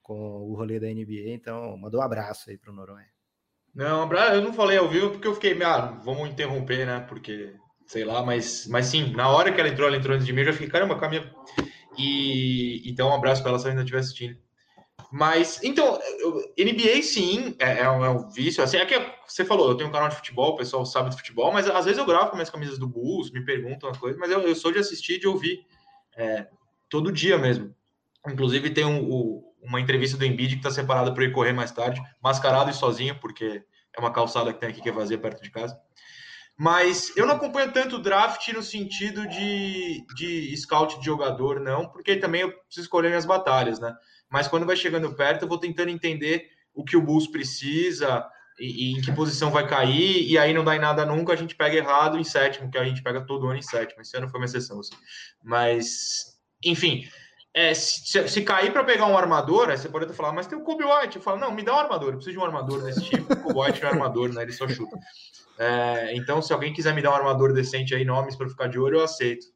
com 0.02 0.15
o 0.15 0.55
rolê 0.57 0.81
da 0.81 0.89
NBA, 0.89 1.31
então 1.33 1.77
mandou 1.77 2.01
um 2.01 2.05
abraço 2.05 2.51
aí 2.51 2.59
pro 2.59 2.73
Noronha. 2.73 3.07
Não, 3.73 4.12
eu 4.12 4.43
não 4.43 4.52
falei 4.52 4.77
ao 4.77 4.89
vivo 4.89 5.10
porque 5.10 5.28
eu 5.28 5.35
fiquei, 5.35 5.62
ah, 5.62 5.93
vamos 6.02 6.28
interromper, 6.28 6.85
né? 6.85 7.01
Porque, 7.09 7.55
sei 7.86 8.05
lá, 8.05 8.20
mas, 8.20 8.67
mas 8.67 8.86
sim, 8.86 9.12
na 9.12 9.28
hora 9.28 9.52
que 9.52 9.60
ela 9.60 9.69
entrou, 9.69 9.86
ela 9.86 9.97
entrou 9.97 10.15
antes 10.15 10.27
de 10.27 10.33
mim, 10.33 10.41
eu 10.41 10.47
já 10.47 10.52
fiquei, 10.52 10.69
caramba, 10.69 10.99
Camila. 10.99 11.31
E 11.97 12.83
então, 12.91 13.09
um 13.10 13.15
abraço 13.15 13.43
para 13.43 13.51
ela 13.51 13.59
se 13.59 13.67
ela 13.67 13.73
ainda 13.73 13.83
estiver 13.83 14.01
assistindo. 14.01 14.36
Mas, 15.11 15.61
então, 15.62 15.99
NBA 16.59 17.03
sim, 17.03 17.55
é, 17.59 17.81
é 17.81 17.91
um, 17.91 18.05
é 18.05 18.11
um 18.11 18.29
vício. 18.31 18.62
Assim, 18.62 18.77
é 18.77 18.87
que 18.87 18.95
você 19.27 19.45
falou, 19.45 19.69
eu 19.70 19.77
tenho 19.77 19.89
um 19.89 19.93
canal 19.93 20.09
de 20.09 20.17
futebol, 20.17 20.53
o 20.53 20.57
pessoal 20.57 20.85
sabe 20.87 21.11
de 21.11 21.17
futebol, 21.17 21.53
mas 21.53 21.69
às 21.69 21.85
vezes 21.85 21.99
eu 21.99 22.07
gravo 22.07 22.31
com 22.31 22.37
minhas 22.37 22.51
camisas 22.51 22.79
do 22.79 22.87
Bulls, 22.89 23.31
me 23.31 23.45
perguntam 23.45 23.89
uma 23.91 23.99
coisa, 23.99 24.19
mas 24.19 24.31
eu, 24.31 24.41
eu 24.43 24.55
sou 24.55 24.73
de 24.73 24.79
assistir 24.79 25.15
e 25.15 25.20
de 25.20 25.29
ouvir 25.29 25.65
é, 26.17 26.47
todo 26.89 27.12
dia 27.12 27.39
mesmo. 27.39 27.75
Inclusive, 28.27 28.70
tem 28.70 28.85
um- 28.85 29.43
uma 29.62 29.81
entrevista 29.81 30.17
do 30.17 30.25
Embiid 30.25 30.53
que 30.55 30.59
está 30.61 30.70
separada 30.70 31.12
para 31.12 31.25
ir 31.25 31.33
correr 31.33 31.53
mais 31.53 31.70
tarde, 31.70 32.01
mascarado 32.23 32.70
e 32.70 32.75
sozinho, 32.75 33.19
porque 33.20 33.62
é 33.97 34.01
uma 34.01 34.12
calçada 34.12 34.53
que 34.53 34.61
tem 34.61 34.69
aqui 34.70 34.81
que 34.81 34.89
é 34.89 34.93
vazia 34.93 35.19
perto 35.19 35.43
de 35.43 35.51
casa. 35.51 35.79
Mas 36.57 37.17
eu 37.17 37.27
não 37.27 37.37
acompanho 37.37 37.73
tanto 37.73 37.97
o 37.97 38.03
draft 38.03 38.47
no 38.53 38.62
sentido 38.62 39.27
de, 39.29 40.05
de 40.15 40.55
scout 40.59 40.99
de 40.99 41.07
jogador, 41.07 41.59
não, 41.59 41.89
porque 41.89 42.17
também 42.17 42.43
eu 42.43 42.53
preciso 42.53 42.85
escolher 42.85 43.09
minhas 43.09 43.25
batalhas, 43.25 43.81
né? 43.81 43.95
Mas 44.31 44.47
quando 44.49 44.65
vai 44.67 44.76
chegando 44.76 45.12
perto, 45.15 45.42
eu 45.42 45.49
vou 45.49 45.59
tentando 45.59 45.91
entender 45.91 46.49
o 46.75 46.84
que 46.84 46.97
o 46.97 47.02
Bulls 47.02 47.26
precisa 47.26 48.25
e, 48.59 48.92
e 48.92 48.99
em 48.99 49.00
que 49.00 49.10
posição 49.12 49.50
vai 49.50 49.67
cair, 49.67 50.28
e 50.31 50.39
aí 50.39 50.52
não 50.55 50.62
dá 50.62 50.76
em 50.76 50.78
nada 50.78 51.05
nunca, 51.05 51.33
a 51.33 51.36
gente 51.36 51.55
pega 51.57 51.76
errado 51.76 52.18
em 52.18 52.25
sétimo, 52.25 52.70
que 52.70 52.78
a 52.78 52.84
gente 52.84 53.02
pega 53.02 53.20
todo 53.26 53.47
ano 53.47 53.59
em 53.59 53.62
sétimo. 53.62 54.02
Esse 54.02 54.17
ano 54.17 54.28
foi 54.28 54.39
uma 54.39 54.44
exceção, 54.47 54.78
assim. 54.81 54.94
Mas, 55.42 56.39
enfim, 56.65 57.09
é, 57.52 57.75
se, 57.75 58.28
se- 58.28 58.42
cair 58.42 58.73
para 58.73 58.84
pegar 58.84 59.07
um 59.07 59.17
armador, 59.18 59.70
aí 59.70 59.76
você 59.78 59.89
pode 59.89 60.05
até 60.05 60.15
falar, 60.15 60.33
mas 60.33 60.47
tem 60.47 60.57
o 60.59 60.62
Kobe 60.62 60.84
White. 60.84 61.17
Eu 61.17 61.23
falo, 61.23 61.41
não, 61.41 61.50
me 61.52 61.62
dá 61.65 61.75
um 61.75 61.78
armador, 61.78 62.10
eu 62.10 62.17
preciso 62.17 62.33
de 62.36 62.39
um 62.39 62.44
armador 62.44 62.83
nesse 62.83 63.00
time. 63.02 63.23
O 63.28 63.36
Kobe 63.42 63.59
White 63.60 63.81
não 63.83 63.89
é 63.89 63.92
armador, 63.92 64.33
né? 64.33 64.42
Ele 64.42 64.52
só 64.52 64.68
chuta. 64.68 64.97
É, 65.59 66.15
então, 66.17 66.41
se 66.41 66.52
alguém 66.52 66.73
quiser 66.73 66.94
me 66.94 67.02
dar 67.02 67.10
um 67.10 67.15
armador 67.17 67.52
decente 67.52 67.94
aí, 67.94 68.05
nomes 68.05 68.36
para 68.36 68.49
ficar 68.49 68.68
de 68.68 68.78
olho, 68.78 68.99
eu 68.99 69.05
aceito. 69.05 69.47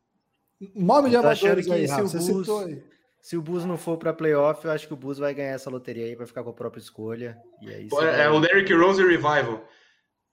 Nome 0.75 1.11
de 1.11 1.17
achando 1.17 1.27
amadores 1.29 1.67
que 1.67 1.73
aí, 1.73 1.87
se 1.87 1.93
Rafa, 1.93 2.05
o 2.05 2.09
você 2.09 2.19
Bulls- 2.19 2.47
citou 2.47 2.61
aí. 2.65 2.83
Se 3.25 3.39
o 3.39 3.41
Bulls 3.41 3.65
não 3.65 3.79
for 3.79 3.97
para 3.97 4.13
playoff, 4.13 4.63
eu 4.67 4.71
acho 4.71 4.87
que 4.87 4.93
o 4.93 4.97
Bulls 4.99 5.17
vai 5.17 5.33
ganhar 5.33 5.53
essa 5.55 5.71
loteria 5.71 6.05
aí, 6.05 6.15
vai 6.15 6.27
ficar 6.27 6.45
com 6.45 6.51
a 6.51 6.53
própria 6.53 6.79
escolha. 6.79 7.35
E 7.63 7.73
aí 7.73 7.89
Pô, 7.89 8.03
É, 8.03 8.29
vai- 8.29 8.29
o 8.29 8.39
Derrick 8.39 8.71
Rose 8.75 9.03
Revival. 9.03 9.67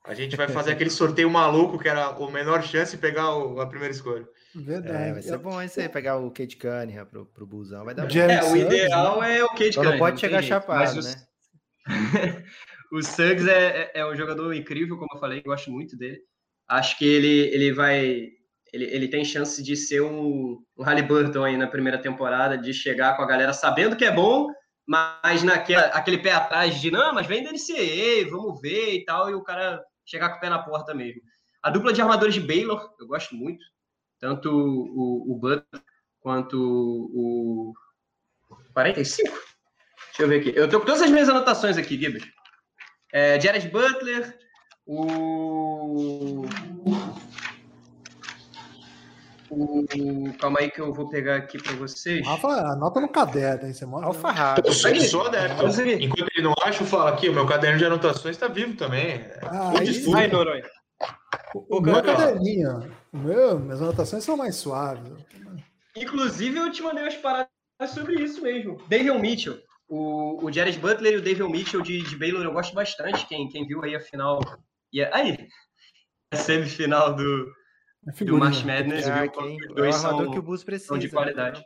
A 0.03 0.13
gente 0.13 0.35
vai 0.35 0.49
fazer 0.49 0.73
aquele 0.73 0.89
sorteio 0.89 1.29
maluco 1.29 1.79
que 1.79 1.87
era 1.87 2.09
o 2.09 2.29
menor 2.29 2.61
chance 2.61 2.93
de 2.93 3.01
pegar 3.01 3.33
o- 3.33 3.61
a 3.61 3.65
primeira 3.65 3.93
escolha. 3.93 4.27
Verdade. 4.53 5.09
É, 5.09 5.13
vai 5.13 5.21
ser 5.21 5.37
bom 5.37 5.61
isso 5.61 5.79
aí, 5.79 5.87
pegar 5.87 6.17
o 6.17 6.29
Kate 6.31 6.57
Cunningham 6.57 7.05
pro, 7.05 7.25
pro 7.27 7.47
Busão, 7.47 7.85
vai 7.85 7.95
dar 7.95 8.05
bom. 8.07 8.13
É, 8.13 8.43
o 8.51 8.57
ideal 8.57 9.21
né? 9.21 9.37
é 9.37 9.43
o 9.45 9.47
Kate 9.47 9.77
não 9.77 9.83
Cunningham, 9.85 9.97
pode 9.97 10.19
chegar 10.19 10.41
jeito. 10.41 10.49
chapado, 10.49 10.79
Mas 10.79 10.97
o- 10.97 11.01
né? 11.07 11.25
o 12.91 13.01
Suggs 13.01 13.47
é, 13.49 13.67
é- 13.83 13.91
é 14.01 14.05
um 14.05 14.17
jogador 14.17 14.53
incrível, 14.53 14.97
como 14.97 15.07
eu 15.15 15.19
falei, 15.21 15.41
gosto 15.41 15.71
muito 15.71 15.95
dele. 15.97 16.19
Acho 16.67 16.97
que 16.97 17.05
ele, 17.05 17.53
ele 17.55 17.71
vai. 17.71 18.27
Ele, 18.71 18.85
ele 18.85 19.07
tem 19.07 19.25
chance 19.25 19.61
de 19.61 19.75
ser 19.75 20.01
um, 20.01 20.63
um 20.77 20.83
Halliburton 20.83 21.43
aí 21.43 21.57
na 21.57 21.67
primeira 21.67 21.97
temporada, 21.97 22.57
de 22.57 22.73
chegar 22.73 23.17
com 23.17 23.23
a 23.23 23.27
galera 23.27 23.51
sabendo 23.53 23.95
que 23.95 24.05
é 24.05 24.11
bom, 24.11 24.47
mas 24.87 25.43
naquela, 25.43 25.87
aquele 25.87 26.17
pé 26.17 26.31
atrás 26.31 26.79
de 26.79 26.89
não, 26.89 27.13
mas 27.13 27.27
vem 27.27 27.43
da 27.43 27.51
NCAA, 27.51 28.29
vamos 28.29 28.61
ver 28.61 28.95
e 28.95 29.05
tal, 29.05 29.29
e 29.29 29.33
o 29.33 29.43
cara 29.43 29.83
chegar 30.05 30.29
com 30.29 30.37
o 30.37 30.39
pé 30.39 30.49
na 30.49 30.59
porta 30.59 30.93
mesmo. 30.93 31.21
A 31.61 31.69
dupla 31.69 31.93
de 31.93 32.01
armadores 32.01 32.33
de 32.33 32.39
Baylor, 32.39 32.93
eu 32.99 33.07
gosto 33.07 33.35
muito. 33.35 33.63
Tanto 34.19 34.49
o, 34.51 35.31
o 35.31 35.35
Butler 35.35 35.83
quanto 36.19 36.57
o. 36.59 37.73
45? 38.73 39.29
Deixa 40.07 40.23
eu 40.23 40.27
ver 40.27 40.41
aqui. 40.41 40.53
Eu 40.55 40.69
tô 40.69 40.79
com 40.79 40.85
todas 40.85 41.01
as 41.01 41.09
minhas 41.09 41.29
anotações 41.29 41.77
aqui, 41.77 41.97
Gibbs. 41.97 42.23
É, 43.13 43.39
Jared 43.39 43.67
Butler, 43.69 44.37
o. 44.85 46.43
O. 49.51 49.85
Calma 50.39 50.59
aí 50.61 50.71
que 50.71 50.79
eu 50.79 50.93
vou 50.93 51.09
pegar 51.09 51.35
aqui 51.35 51.61
para 51.61 51.73
vocês. 51.73 52.25
Rafa, 52.25 52.47
anota 52.47 53.01
no 53.01 53.09
caderno, 53.09 53.67
hein? 53.67 53.73
Você 53.73 53.85
mostra. 53.85 54.07
Alfarrado. 54.07 54.61
Eu 54.65 54.71
sou, 54.71 54.89
eu 54.89 55.01
sou 55.01 55.27
adepto. 55.27 55.61
Consegui. 55.61 56.05
Enquanto 56.05 56.29
ele 56.33 56.43
não 56.43 56.53
acha, 56.63 56.81
eu 56.81 56.87
falo 56.87 57.07
aqui, 57.09 57.27
o 57.27 57.33
meu 57.33 57.45
caderno 57.45 57.77
de 57.77 57.85
anotações 57.85 58.37
está 58.37 58.47
vivo 58.47 58.77
também. 58.77 59.25
Ah, 59.41 59.73
aí 59.77 59.93
full. 59.93 60.13
Vai, 60.13 60.27
Noronha. 60.27 60.63
O 61.53 61.77
Ô, 61.77 61.81
meu 61.81 62.01
caderninho, 62.01 62.91
o 63.11 63.17
meu, 63.17 63.59
minhas 63.59 63.81
anotações 63.81 64.23
são 64.23 64.37
mais 64.37 64.55
suaves. 64.55 65.11
Inclusive, 65.97 66.57
eu 66.57 66.71
te 66.71 66.81
mandei 66.81 67.03
umas 67.03 67.17
paradas 67.17 67.49
sobre 67.87 68.23
isso 68.23 68.41
mesmo. 68.41 68.81
David 68.87 69.19
Mitchell. 69.19 69.59
O, 69.89 70.45
o 70.45 70.51
Jared 70.51 70.79
Butler 70.79 71.15
e 71.15 71.17
o 71.17 71.21
David 71.21 71.49
Mitchell 71.49 71.81
de, 71.81 72.01
de 72.01 72.15
Baylor 72.15 72.43
eu 72.43 72.53
gosto 72.53 72.73
bastante. 72.73 73.27
Quem, 73.27 73.49
quem 73.49 73.67
viu 73.67 73.83
aí 73.83 73.95
a 73.95 73.99
final. 73.99 74.39
E 74.93 75.03
aí, 75.03 75.37
a 76.31 76.37
semifinal 76.37 77.13
do, 77.13 77.51
É 78.07 78.11
do 78.11 78.17
figurinha. 78.17 78.43
March 78.45 78.63
Madness, 78.65 79.07
Ah, 79.07 79.21
viu? 79.21 79.31
quem- 79.31 79.57
Os 79.57 79.63
é 79.67 79.71
o 79.71 79.75
dois 79.75 79.95
armador 79.95 80.23
são, 80.25 80.31
que 80.33 80.39
o 80.39 80.41
Bulls 80.41 80.63
precisa. 80.63 80.87
são 80.89 80.97
de 80.97 81.07
né? 81.07 81.13
qualidade. 81.13 81.65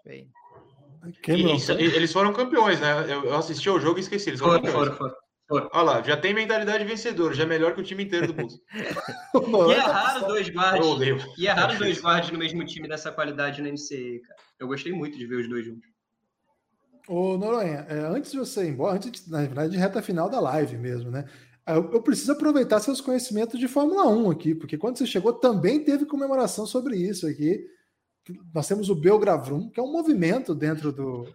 Cameron 1.23 1.49
E- 1.53 1.55
isso- 1.57 1.71
e- 1.73 1.95
eles 1.95 2.11
foram 2.11 2.33
campeões, 2.33 2.79
né? 2.79 3.05
Eu, 3.13 3.35
assisti 3.35 3.69
ao 3.69 3.79
jogo 3.79 3.97
e 3.99 4.01
esqueci. 4.01 4.29
Eles 4.31 4.39
foram 4.39 4.53
Foram, 4.59 4.65
campeões. 4.65 4.87
foram, 4.97 4.97
foram. 4.97 5.15
foram. 5.47 5.69
Olha 5.73 5.83
lá, 5.83 6.01
já 6.01 6.17
tem 6.17 6.33
mentalidade 6.33 6.83
vencedora, 6.83 7.33
já 7.33 7.43
é 7.43 7.45
melhor 7.45 7.73
que 7.75 7.81
o 7.81 7.83
time 7.83 8.03
inteiro 8.03 8.27
do 8.27 8.33
Bulls. 8.33 8.59
E 9.69 9.73
é 9.73 9.79
raro 9.79 10.25
dois 10.27 10.49
guards. 10.49 10.85
odeio. 10.85 11.19
E 11.37 11.47
é 11.47 11.51
raro 11.51 11.77
dois 11.77 11.99
guards 12.01 12.31
no 12.31 12.39
mesmo 12.39 12.65
time 12.65 12.87
dessa 12.87 13.11
qualidade 13.11 13.61
na 13.61 13.69
NCAA, 13.69 14.19
cara. 14.27 14.39
Eu 14.59 14.67
gostei 14.67 14.91
muito 14.91 15.17
de 15.17 15.25
ver 15.27 15.35
os 15.41 15.47
dois 15.49 15.63
juntos. 15.65 15.87
Ô, 17.07 17.37
Noronha, 17.37 17.85
é, 17.87 17.99
antes 17.99 18.31
de 18.31 18.37
você 18.39 18.65
ir 18.65 18.69
embora, 18.69 18.95
antes 18.95 19.23
de, 19.25 19.29
na 19.31 19.41
verdade, 19.41 19.71
de 19.73 19.77
reta 19.77 20.01
final 20.01 20.27
da 20.27 20.39
live 20.39 20.75
mesmo, 20.77 21.11
né? 21.11 21.25
Eu, 21.67 21.91
eu 21.93 22.01
preciso 22.01 22.31
aproveitar 22.31 22.79
seus 22.79 23.01
conhecimentos 23.01 23.59
de 23.59 23.67
Fórmula 23.67 24.07
1 24.07 24.29
aqui, 24.29 24.53
porque 24.53 24.77
quando 24.77 24.97
você 24.97 25.05
chegou 25.05 25.33
também 25.33 25.83
teve 25.83 26.05
comemoração 26.05 26.65
sobre 26.65 26.97
isso 26.97 27.25
aqui. 27.25 27.65
Nós 28.53 28.67
temos 28.67 28.89
o 28.89 28.95
Belgravrum, 28.95 29.69
que 29.69 29.79
é 29.79 29.83
um 29.83 29.91
movimento 29.91 30.53
dentro 30.53 30.91
do, 30.91 31.27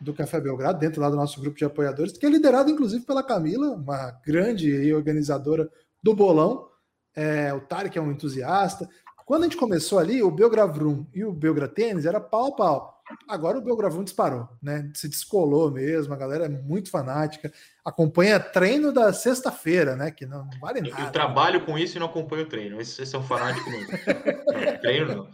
do 0.00 0.14
Café 0.14 0.40
Belgrado, 0.40 0.78
dentro 0.78 1.00
lá 1.00 1.10
do 1.10 1.16
nosso 1.16 1.40
grupo 1.40 1.56
de 1.56 1.64
apoiadores, 1.64 2.12
que 2.12 2.24
é 2.24 2.28
liderado 2.28 2.70
inclusive 2.70 3.04
pela 3.04 3.22
Camila, 3.22 3.70
uma 3.70 4.10
grande 4.24 4.92
organizadora 4.94 5.70
do 6.02 6.14
bolão. 6.14 6.68
É, 7.14 7.52
o 7.52 7.60
Tarek 7.60 7.96
é 7.98 8.00
um 8.00 8.12
entusiasta. 8.12 8.88
Quando 9.26 9.42
a 9.42 9.44
gente 9.44 9.56
começou 9.56 9.98
ali, 9.98 10.22
o 10.22 10.30
Belgravrum 10.30 11.06
e 11.12 11.24
o 11.24 11.32
Belgratênis 11.32 12.06
era 12.06 12.20
pau 12.20 12.46
a 12.46 12.56
pau. 12.56 12.95
Agora 13.28 13.58
o 13.58 13.62
Belgravum 13.62 14.02
disparou, 14.04 14.48
né? 14.62 14.90
Se 14.94 15.08
descolou 15.08 15.70
mesmo, 15.70 16.12
a 16.12 16.16
galera 16.16 16.46
é 16.46 16.48
muito 16.48 16.90
fanática. 16.90 17.52
Acompanha 17.84 18.40
treino 18.40 18.92
da 18.92 19.12
sexta-feira, 19.12 19.94
né? 19.94 20.10
Que 20.10 20.26
não, 20.26 20.44
não 20.44 20.58
vale 20.60 20.80
nada. 20.80 21.02
eu 21.04 21.12
trabalho 21.12 21.64
com 21.64 21.78
isso 21.78 21.96
e 21.96 22.00
não 22.00 22.06
acompanho 22.06 22.42
o 22.44 22.48
treino. 22.48 22.80
Esse, 22.80 23.02
esse 23.02 23.14
é 23.14 23.18
um 23.18 23.22
fanático 23.22 23.70
mesmo. 23.70 23.86
Não, 23.96 24.78
treino 24.80 25.14
não. 25.14 25.28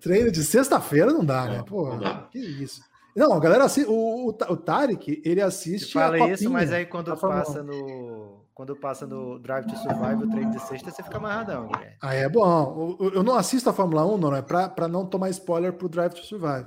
Treino 0.00 0.30
de 0.32 0.42
sexta-feira 0.42 1.12
não 1.12 1.24
dá, 1.24 1.44
né? 1.46 1.58
Não, 1.58 1.64
Pô, 1.64 1.90
não 1.90 1.98
dá. 2.00 2.28
que 2.30 2.38
isso. 2.38 2.82
Não, 3.16 3.32
a 3.32 3.40
galera, 3.40 3.66
o, 3.86 4.26
o, 4.26 4.28
o 4.28 4.56
Tarek, 4.56 5.22
ele 5.24 5.40
assiste. 5.40 5.96
a 5.96 6.02
fala 6.02 6.18
isso, 6.30 6.50
mas 6.50 6.72
aí 6.72 6.86
quando 6.86 7.16
passa 7.16 7.60
1. 7.60 7.64
no. 7.64 8.40
Quando 8.52 8.76
passa 8.76 9.06
no 9.06 9.38
Drive 9.38 9.64
to 9.66 9.76
Survive, 9.76 10.24
o 10.24 10.28
treino 10.28 10.50
de 10.50 10.60
sexta, 10.60 10.90
você 10.90 11.02
fica 11.02 11.16
amarradão, 11.16 11.68
Guilherme. 11.68 11.96
Aí 12.02 12.18
é 12.18 12.28
bom. 12.28 12.96
Eu- 13.00 13.10
Eu 13.14 13.22
não 13.22 13.34
assisto 13.34 13.70
a 13.70 13.72
Fórmula 13.72 14.04
1, 14.04 14.18
não, 14.18 14.34
é 14.36 14.42
para 14.42 14.86
não 14.86 15.06
tomar 15.06 15.30
spoiler 15.30 15.72
pro 15.72 15.88
Drive 15.88 16.12
to 16.12 16.24
Survive. 16.26 16.66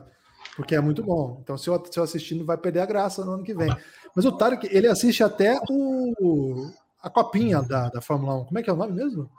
Porque 0.56 0.75
é 0.75 0.82
muito 0.82 1.03
bom. 1.03 1.40
Então, 1.41 1.57
se 1.57 1.69
eu, 1.69 1.83
se 1.90 1.99
eu 1.99 2.03
assistir, 2.03 2.35
não 2.35 2.45
vai 2.45 2.57
perder 2.57 2.82
a 2.82 2.85
graça 2.85 3.25
no 3.25 3.33
ano 3.33 3.43
que 3.43 3.53
vem. 3.53 3.75
Mas 4.15 4.25
o 4.25 4.32
Tarek, 4.32 4.67
ele 4.72 4.88
assiste 4.88 5.23
até 5.23 5.59
o, 5.69 6.69
a 7.01 7.09
copinha 7.09 7.61
da, 7.61 7.90
da 7.90 8.01
Fórmula 8.01 8.35
1. 8.35 8.45
Como 8.45 8.59
é 8.59 8.64
que 8.64 8.69
é 8.69 8.73
o 8.73 8.75
nome 8.75 8.93
mesmo? 8.93 9.30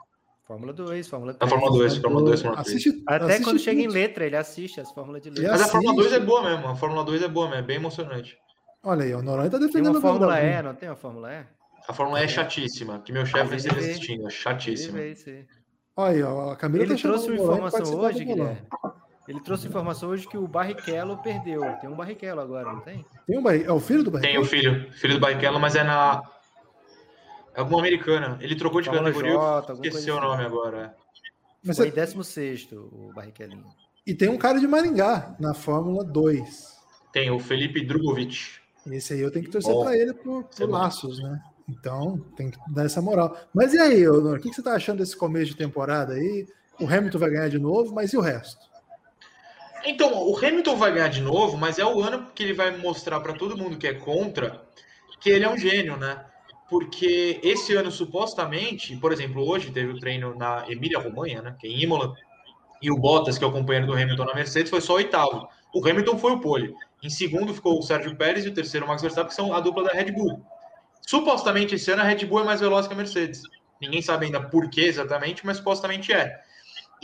Fórmula 0.45 0.73
2, 0.73 1.07
Fórmula 1.07 1.33
3. 1.33 1.51
A 1.51 1.55
Fórmula 1.55 1.77
2, 1.77 1.97
Fórmula 1.97 2.25
2, 2.25 2.41
Fórmula 2.41 2.63
3. 2.63 2.75
Assiste, 2.75 3.03
Até 3.07 3.25
assiste 3.25 3.43
quando 3.43 3.59
chega 3.59 3.81
em 3.81 3.87
letra, 3.87 4.25
ele 4.25 4.35
assiste 4.35 4.79
as 4.79 4.91
fórmulas 4.91 5.21
de 5.21 5.29
letra. 5.29 5.51
Mas 5.51 5.61
a 5.61 5.67
Fórmula 5.67 5.95
2 5.95 6.13
é 6.13 6.19
boa 6.19 6.43
mesmo. 6.43 6.67
A 6.67 6.75
Fórmula 6.75 7.03
2 7.03 7.21
é 7.23 7.27
boa 7.27 7.47
mesmo, 7.47 7.63
é 7.63 7.65
bem 7.65 7.75
emocionante. 7.77 8.37
Olha 8.83 9.05
aí, 9.05 9.15
o 9.15 9.23
Noronha 9.23 9.49
tá 9.49 9.57
defendendo 9.57 9.97
o 9.97 10.01
Fórmula. 10.01 10.39
E, 10.39 10.61
não 10.61 10.75
tem 10.75 10.89
uma 10.89 10.95
Fórmula 10.95 11.33
E? 11.33 11.45
A 11.87 11.93
Fórmula 11.93 12.21
E 12.21 12.25
é 12.25 12.27
chatíssima, 12.27 12.99
que 12.99 13.11
meu 13.11 13.25
chefe 13.25 13.47
Ele 13.47 13.55
esteve 13.55 13.79
assistindo, 13.79 14.27
é 14.27 14.29
chatíssima. 14.29 14.99
Olha 15.97 16.13
aí, 16.13 16.23
ó, 16.23 16.51
a 16.51 16.55
Camila 16.55 16.83
Ele 16.83 16.95
tá 16.95 17.01
trouxe 17.01 17.31
uma 17.31 17.37
informação 17.37 17.99
hoje. 17.99 18.25
Guilherme. 18.25 18.61
Ele 19.27 19.39
trouxe 19.39 19.67
informação 19.67 20.09
hoje 20.09 20.27
que 20.27 20.37
o 20.37 20.47
Barrichello 20.47 21.17
perdeu. 21.17 21.61
Tem 21.81 21.89
um 21.89 21.95
Barrichello 21.95 22.41
agora, 22.41 22.71
não 22.71 22.79
tem? 22.81 23.03
Tem 23.25 23.37
um 23.39 23.41
Barri- 23.43 23.63
É 23.63 23.71
o 23.71 23.79
filho 23.79 24.03
do 24.03 24.11
Tem 24.11 24.19
Barrichello? 24.21 24.45
o 24.45 24.47
filho, 24.47 24.93
filho 24.93 25.13
do 25.15 25.19
Barrichello, 25.19 25.59
mas 25.59 25.75
é 25.75 25.83
na. 25.83 26.21
É 27.55 27.61
alguma 27.61 27.79
americana. 27.79 28.37
Ele 28.41 28.55
trocou 28.55 28.81
de 28.81 28.87
Fórmula 28.89 29.09
categoria, 29.09 29.33
eu 29.33 29.39
J, 29.39 29.55
alguma 29.71 29.73
esqueci 29.87 29.93
coisa 30.11 30.13
o 30.15 30.21
nome 30.21 30.43
assim. 30.43 30.45
agora. 30.45 30.95
Mas 31.63 31.77
Foi 31.77 31.87
você- 31.89 31.95
16 31.95 32.71
o 32.73 33.11
Barrichellinho. 33.15 33.63
E 34.05 34.13
tem 34.13 34.29
um 34.29 34.37
cara 34.37 34.59
de 34.59 34.67
Maringá 34.67 35.35
na 35.39 35.53
Fórmula 35.55 36.03
2. 36.03 36.75
Tem 37.11 37.31
o 37.31 37.39
Felipe 37.39 37.83
Drogovic. 37.83 38.59
Esse 38.91 39.13
aí 39.13 39.21
eu 39.21 39.31
tenho 39.31 39.45
que 39.45 39.49
torcer 39.51 39.73
pra 39.75 39.97
ele 39.97 40.13
por, 40.13 40.43
por 40.43 40.61
é 40.61 40.65
laços, 40.71 41.17
né? 41.23 41.41
Então, 41.67 42.19
tem 42.37 42.51
que 42.51 42.59
dar 42.71 42.85
essa 42.85 43.01
moral. 43.01 43.35
Mas 43.51 43.73
e 43.73 43.79
aí, 43.79 44.07
Honor, 44.07 44.37
o 44.37 44.39
que 44.39 44.49
que 44.49 44.55
você 44.55 44.61
tá 44.61 44.73
achando 44.75 44.99
desse 44.99 45.17
começo 45.17 45.47
de 45.47 45.55
temporada 45.57 46.13
aí? 46.13 46.45
O 46.79 46.85
Hamilton 46.85 47.17
vai 47.17 47.29
ganhar 47.31 47.49
de 47.49 47.57
novo, 47.57 47.95
mas 47.95 48.13
e 48.13 48.17
o 48.17 48.21
resto? 48.21 48.63
Então, 49.85 50.27
o 50.27 50.35
Hamilton 50.37 50.75
vai 50.75 50.91
ganhar 50.91 51.09
de 51.09 51.21
novo, 51.21 51.57
mas 51.57 51.77
é 51.77 51.85
o 51.85 52.01
ano 52.01 52.27
que 52.33 52.43
ele 52.43 52.53
vai 52.53 52.75
mostrar 52.75 53.19
para 53.19 53.33
todo 53.33 53.57
mundo 53.57 53.77
que 53.77 53.87
é 53.87 53.93
contra 53.93 54.65
que 55.19 55.29
ele 55.29 55.45
é 55.45 55.49
um 55.49 55.57
gênio, 55.57 55.95
né? 55.97 56.25
Porque 56.69 57.39
esse 57.43 57.75
ano, 57.75 57.91
supostamente, 57.91 58.95
por 58.97 59.13
exemplo, 59.13 59.47
hoje 59.47 59.71
teve 59.71 59.91
o 59.91 59.99
treino 59.99 60.35
na 60.35 60.65
Emília-Romanha, 60.67 61.41
né? 61.41 61.55
Que 61.59 61.67
é 61.67 61.69
em 61.69 61.83
Imola, 61.83 62.15
e 62.81 62.91
o 62.91 62.97
Bottas, 62.97 63.37
que 63.37 63.43
é 63.43 63.47
o 63.47 63.51
companheiro 63.51 63.87
do 63.87 63.93
Hamilton 63.93 64.25
na 64.25 64.35
Mercedes, 64.35 64.69
foi 64.69 64.81
só 64.81 64.95
oitavo. 64.95 65.47
O 65.73 65.87
Hamilton 65.87 66.17
foi 66.17 66.31
o 66.31 66.39
pole. 66.39 66.73
Em 67.03 67.09
segundo 67.09 67.53
ficou 67.53 67.79
o 67.79 67.81
Sérgio 67.81 68.15
Pérez 68.15 68.45
e 68.45 68.49
o 68.49 68.53
terceiro 68.53 68.85
o 68.85 68.89
Max 68.89 69.01
Verstappen, 69.01 69.29
que 69.29 69.35
são 69.35 69.53
a 69.53 69.59
dupla 69.59 69.83
da 69.83 69.91
Red 69.91 70.11
Bull. 70.11 70.45
Supostamente 71.01 71.75
esse 71.75 71.91
ano 71.91 72.01
a 72.01 72.05
Red 72.05 72.25
Bull 72.25 72.41
é 72.41 72.43
mais 72.43 72.61
veloz 72.61 72.87
que 72.87 72.93
a 72.93 72.97
Mercedes. 72.97 73.41
Ninguém 73.81 74.01
sabe 74.01 74.25
ainda 74.25 74.41
por 74.41 74.69
que 74.69 74.81
exatamente, 74.81 75.45
mas 75.45 75.57
supostamente 75.57 76.13
é. 76.13 76.39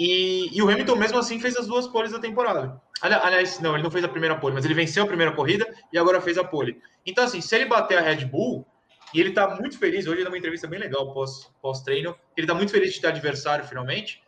E, 0.04 0.50
e 0.58 0.62
o 0.64 0.68
Hamilton, 0.70 0.96
mesmo 0.96 1.20
assim, 1.20 1.40
fez 1.40 1.56
as 1.56 1.68
duas 1.68 1.86
poles 1.88 2.12
da 2.12 2.18
temporada. 2.18 2.82
Ali- 3.04 3.14
Aliás, 3.14 3.60
não, 3.60 3.76
ele 3.76 3.84
não 3.84 3.92
fez 3.92 4.04
a 4.04 4.08
primeira 4.08 4.36
pole, 4.36 4.56
mas 4.56 4.66
ele 4.66 4.74
venceu 4.74 5.04
a 5.04 5.08
primeira 5.08 5.32
corrida 5.32 5.72
e 5.94 5.98
agora 5.98 6.20
fez 6.20 6.40
a 6.40 6.44
pole. 6.44 6.82
Então, 7.06 7.24
assim, 7.24 7.40
se 7.40 7.56
ele 7.56 7.66
bater 7.66 8.00
a 8.00 8.02
Red 8.02 8.26
Bull, 8.26 8.66
e 9.14 9.20
ele 9.20 9.32
tá 9.32 9.56
muito 9.60 9.78
feliz, 9.78 10.08
hoje 10.08 10.16
ele 10.16 10.24
deu 10.24 10.32
uma 10.32 10.38
entrevista 10.40 10.68
bem 10.68 10.80
legal 10.80 11.14
pós- 11.14 11.52
pós-treino, 11.62 12.16
ele 12.36 12.48
tá 12.48 12.56
muito 12.56 12.72
feliz 12.72 12.94
de 12.94 13.00
ter 13.00 13.08
adversário 13.08 13.64
finalmente, 13.64 14.24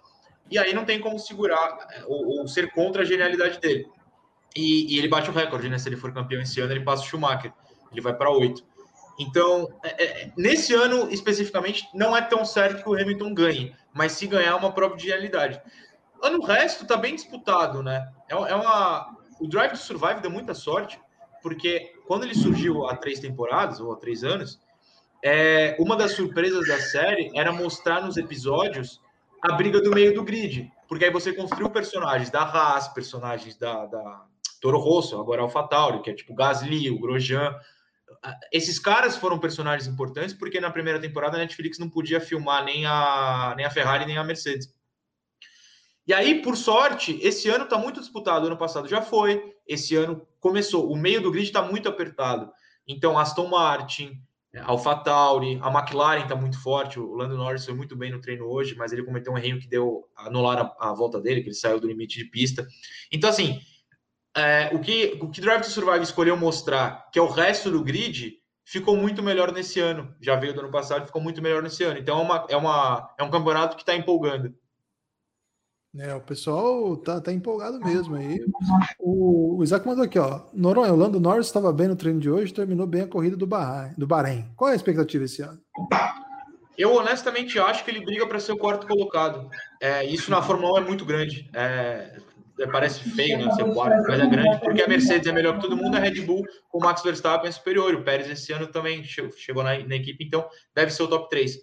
e 0.52 0.60
aí 0.60 0.74
não 0.76 0.86
tem 0.86 1.00
como 1.00 1.18
segurar 1.18 1.88
é, 1.92 2.04
ou, 2.06 2.40
ou 2.42 2.48
ser 2.48 2.72
contra 2.72 3.02
a 3.02 3.06
genialidade 3.06 3.60
dele. 3.60 3.88
E, 4.56 4.94
e 4.94 5.00
ele 5.00 5.08
bate 5.08 5.32
o 5.32 5.34
recorde, 5.34 5.70
né? 5.70 5.80
Se 5.80 5.90
ele 5.90 5.98
for 5.98 6.14
campeão 6.14 6.40
esse 6.40 6.62
ano, 6.62 6.72
ele 6.74 6.84
passa 6.84 7.02
o 7.02 7.08
Schumacher, 7.08 7.52
ele 7.92 8.02
vai 8.02 8.14
para 8.16 8.30
oito. 8.30 8.64
Então, 9.18 9.68
é, 9.84 10.04
é, 10.04 10.32
nesse 10.38 10.76
ano 10.76 11.08
especificamente, 11.10 11.88
não 11.96 12.16
é 12.16 12.22
tão 12.22 12.46
certo 12.46 12.84
que 12.84 12.90
o 12.90 12.94
Hamilton 12.94 13.34
ganhe, 13.34 13.76
mas 13.94 14.14
se 14.14 14.28
ganhar 14.28 14.52
é 14.52 14.56
uma 14.56 14.72
prova 14.72 14.96
de 14.96 15.04
genialidade. 15.04 15.62
Ano 16.22 16.42
resto 16.44 16.88
tá 16.88 16.98
bem 16.98 17.16
disputado, 17.16 17.84
né? 17.84 18.12
É, 18.30 18.34
é 18.34 18.56
uma. 18.56 19.16
O 19.40 19.48
Drive 19.48 19.72
to 19.72 19.78
Survive 19.78 20.22
deu 20.22 20.32
muita 20.32 20.54
sorte, 20.54 21.00
porque 21.42 21.94
quando 22.08 22.24
ele 22.24 22.34
surgiu 22.34 22.88
há 22.88 22.96
três 22.96 23.20
temporadas, 23.20 23.80
ou 23.80 23.92
há 23.92 23.98
três 23.98 24.24
anos, 24.24 24.60
é, 25.24 25.76
uma 25.80 25.96
das 25.96 26.14
surpresas 26.14 26.68
da 26.68 26.80
série 26.80 27.32
era 27.36 27.52
mostrar 27.52 28.02
nos 28.02 28.18
episódios 28.18 29.02
a 29.42 29.54
briga 29.54 29.82
do 29.82 29.92
meio 29.92 30.14
do 30.14 30.24
grid. 30.24 30.72
Porque 30.88 31.06
aí 31.06 31.12
você 31.12 31.34
construiu 31.34 31.70
personagens 31.70 32.30
da 32.30 32.42
Haas, 32.42 32.88
personagens 32.88 33.58
da, 33.58 33.86
da 33.86 34.26
Toro 34.62 34.78
Rosso, 34.78 35.20
agora 35.20 35.42
AlphaTauri, 35.42 36.02
que 36.02 36.10
é 36.10 36.14
tipo 36.14 36.34
Gasly, 36.34 36.90
o 36.90 37.00
Grosjean. 37.00 37.54
Esses 38.52 38.80
caras 38.80 39.18
foram 39.18 39.40
personagens 39.40 39.88
importantes 39.88 40.34
porque 40.34 40.60
na 40.60 40.72
primeira 40.72 41.00
temporada 41.00 41.36
a 41.36 41.40
Netflix 41.40 41.78
não 41.78 41.90
podia 41.90 42.22
filmar 42.22 42.64
nem 42.64 42.86
a, 42.86 43.54
nem 43.58 43.66
a 43.66 43.70
Ferrari 43.70 44.06
nem 44.06 44.18
a 44.18 44.24
Mercedes. 44.24 44.74
E 46.06 46.14
aí, 46.14 46.42
por 46.42 46.58
sorte, 46.58 47.18
esse 47.22 47.50
ano 47.50 47.64
está 47.64 47.78
muito 47.78 48.00
disputado. 48.02 48.48
Ano 48.48 48.58
passado 48.58 48.88
já 48.88 49.02
foi, 49.02 49.54
esse 49.68 49.96
ano 49.96 50.26
começou. 50.40 50.92
O 50.92 50.98
meio 50.98 51.22
do 51.22 51.32
grid 51.32 51.48
está 51.48 51.62
muito 51.62 51.88
apertado. 51.88 52.52
Então, 52.86 53.18
Aston 53.18 53.48
Martin, 53.48 54.22
AlphaTauri, 54.62 55.60
a 55.62 55.70
McLaren 55.72 56.24
está 56.24 56.36
muito 56.36 56.62
forte. 56.62 57.00
O 57.00 57.14
Lando 57.16 57.38
Norris 57.38 57.66
foi 57.66 57.74
muito 57.74 57.96
bem 57.96 58.12
no 58.12 58.20
treino 58.20 58.46
hoje, 58.46 58.76
mas 58.76 58.92
ele 58.92 59.04
cometeu 59.04 59.34
um 59.34 59.38
erro 59.38 59.60
que 59.60 59.68
deu 59.68 60.08
anular 60.16 60.60
a, 60.60 60.90
a 60.90 60.94
volta 60.94 61.22
dele, 61.22 61.42
que 61.42 61.48
ele 61.48 61.56
saiu 61.56 61.80
do 61.80 61.88
limite 61.88 62.20
de 62.20 62.26
pista. 62.26 62.68
Então, 63.12 63.30
assim, 63.30 63.62
é, 64.36 64.70
o, 64.74 64.80
que, 64.80 65.18
o 65.22 65.30
que 65.30 65.42
Drive 65.42 65.62
to 65.62 65.70
Survive 65.70 66.04
escolheu 66.04 66.36
mostrar, 66.36 67.10
que 67.12 67.20
é 67.20 67.22
o 67.22 67.30
resto 67.30 67.70
do 67.70 67.84
grid, 67.84 68.34
ficou 68.66 68.98
muito 68.98 69.22
melhor 69.22 69.52
nesse 69.52 69.80
ano. 69.80 70.14
Já 70.20 70.36
veio 70.36 70.54
do 70.54 70.62
ano 70.62 70.72
passado, 70.72 71.06
ficou 71.06 71.22
muito 71.22 71.42
melhor 71.42 71.62
nesse 71.62 71.84
ano. 71.84 72.00
Então, 72.00 72.20
é, 72.20 72.24
uma, 72.24 72.48
é, 72.50 72.58
uma, 72.58 73.14
é 73.20 73.24
um 73.24 73.30
campeonato 73.30 73.76
que 73.76 73.84
está 73.84 73.96
empolgando. 73.96 74.54
É, 75.96 76.16
o 76.16 76.22
pessoal 76.22 76.98
tá, 76.98 77.22
tá 77.22 77.32
empolgado 77.32 77.80
mesmo 77.80 78.16
aí. 78.16 78.44
O, 79.00 79.58
o 79.58 79.64
Isaac 79.64 79.86
mandou 79.86 80.04
aqui, 80.04 80.18
ó. 80.18 80.42
Noronha, 80.52 80.92
o 80.92 80.96
Lando 80.96 81.20
Norris 81.20 81.46
estava 81.46 81.72
bem 81.72 81.88
no 81.88 81.96
treino 81.96 82.20
de 82.20 82.32
hoje, 82.32 82.52
terminou 82.52 82.88
bem 82.88 83.02
a 83.04 83.08
corrida 83.08 83.38
do 83.38 83.46
Bahrein. 83.46 83.94
Do 83.96 84.08
Bahrein. 84.08 84.52
Qual 84.56 84.70
é 84.70 84.74
a 84.74 84.76
expectativa 84.76 85.26
esse 85.26 85.44
ano? 85.44 85.62
Eu 86.76 86.96
honestamente 86.96 87.60
acho 87.60 87.86
que 87.86 87.92
ele 87.92 88.04
briga 88.04 88.26
para 88.26 88.40
ser 88.40 88.54
o 88.54 88.58
quarto 88.58 88.88
colocado. 88.88 89.48
É, 89.80 90.04
isso 90.04 90.32
na 90.32 90.42
Fórmula 90.42 90.80
1 90.80 90.84
é 90.84 90.88
muito 90.88 91.06
grande. 91.06 91.48
É, 91.54 92.18
parece 92.72 93.10
feio, 93.12 93.38
né? 93.40 93.46
Quarto, 93.74 94.04
mas 94.08 94.20
é 94.20 94.26
grande, 94.28 94.60
porque 94.60 94.82
a 94.82 94.88
Mercedes 94.88 95.28
é 95.28 95.32
melhor 95.32 95.56
que 95.56 95.62
todo 95.62 95.76
mundo, 95.78 95.96
a 95.96 96.00
Red 96.00 96.22
Bull, 96.22 96.44
com 96.70 96.78
o 96.78 96.82
Max 96.82 97.02
Verstappen 97.02 97.50
é 97.50 97.52
superior. 97.52 97.94
O 97.96 98.04
Pérez 98.04 98.30
esse 98.30 98.52
ano 98.54 98.68
também 98.68 99.04
che- 99.04 99.32
chegou 99.38 99.64
na, 99.64 99.78
na 99.80 99.96
equipe, 99.96 100.24
então 100.24 100.48
deve 100.76 100.92
ser 100.92 101.04
o 101.04 101.08
top 101.08 101.30
3. 101.30 101.58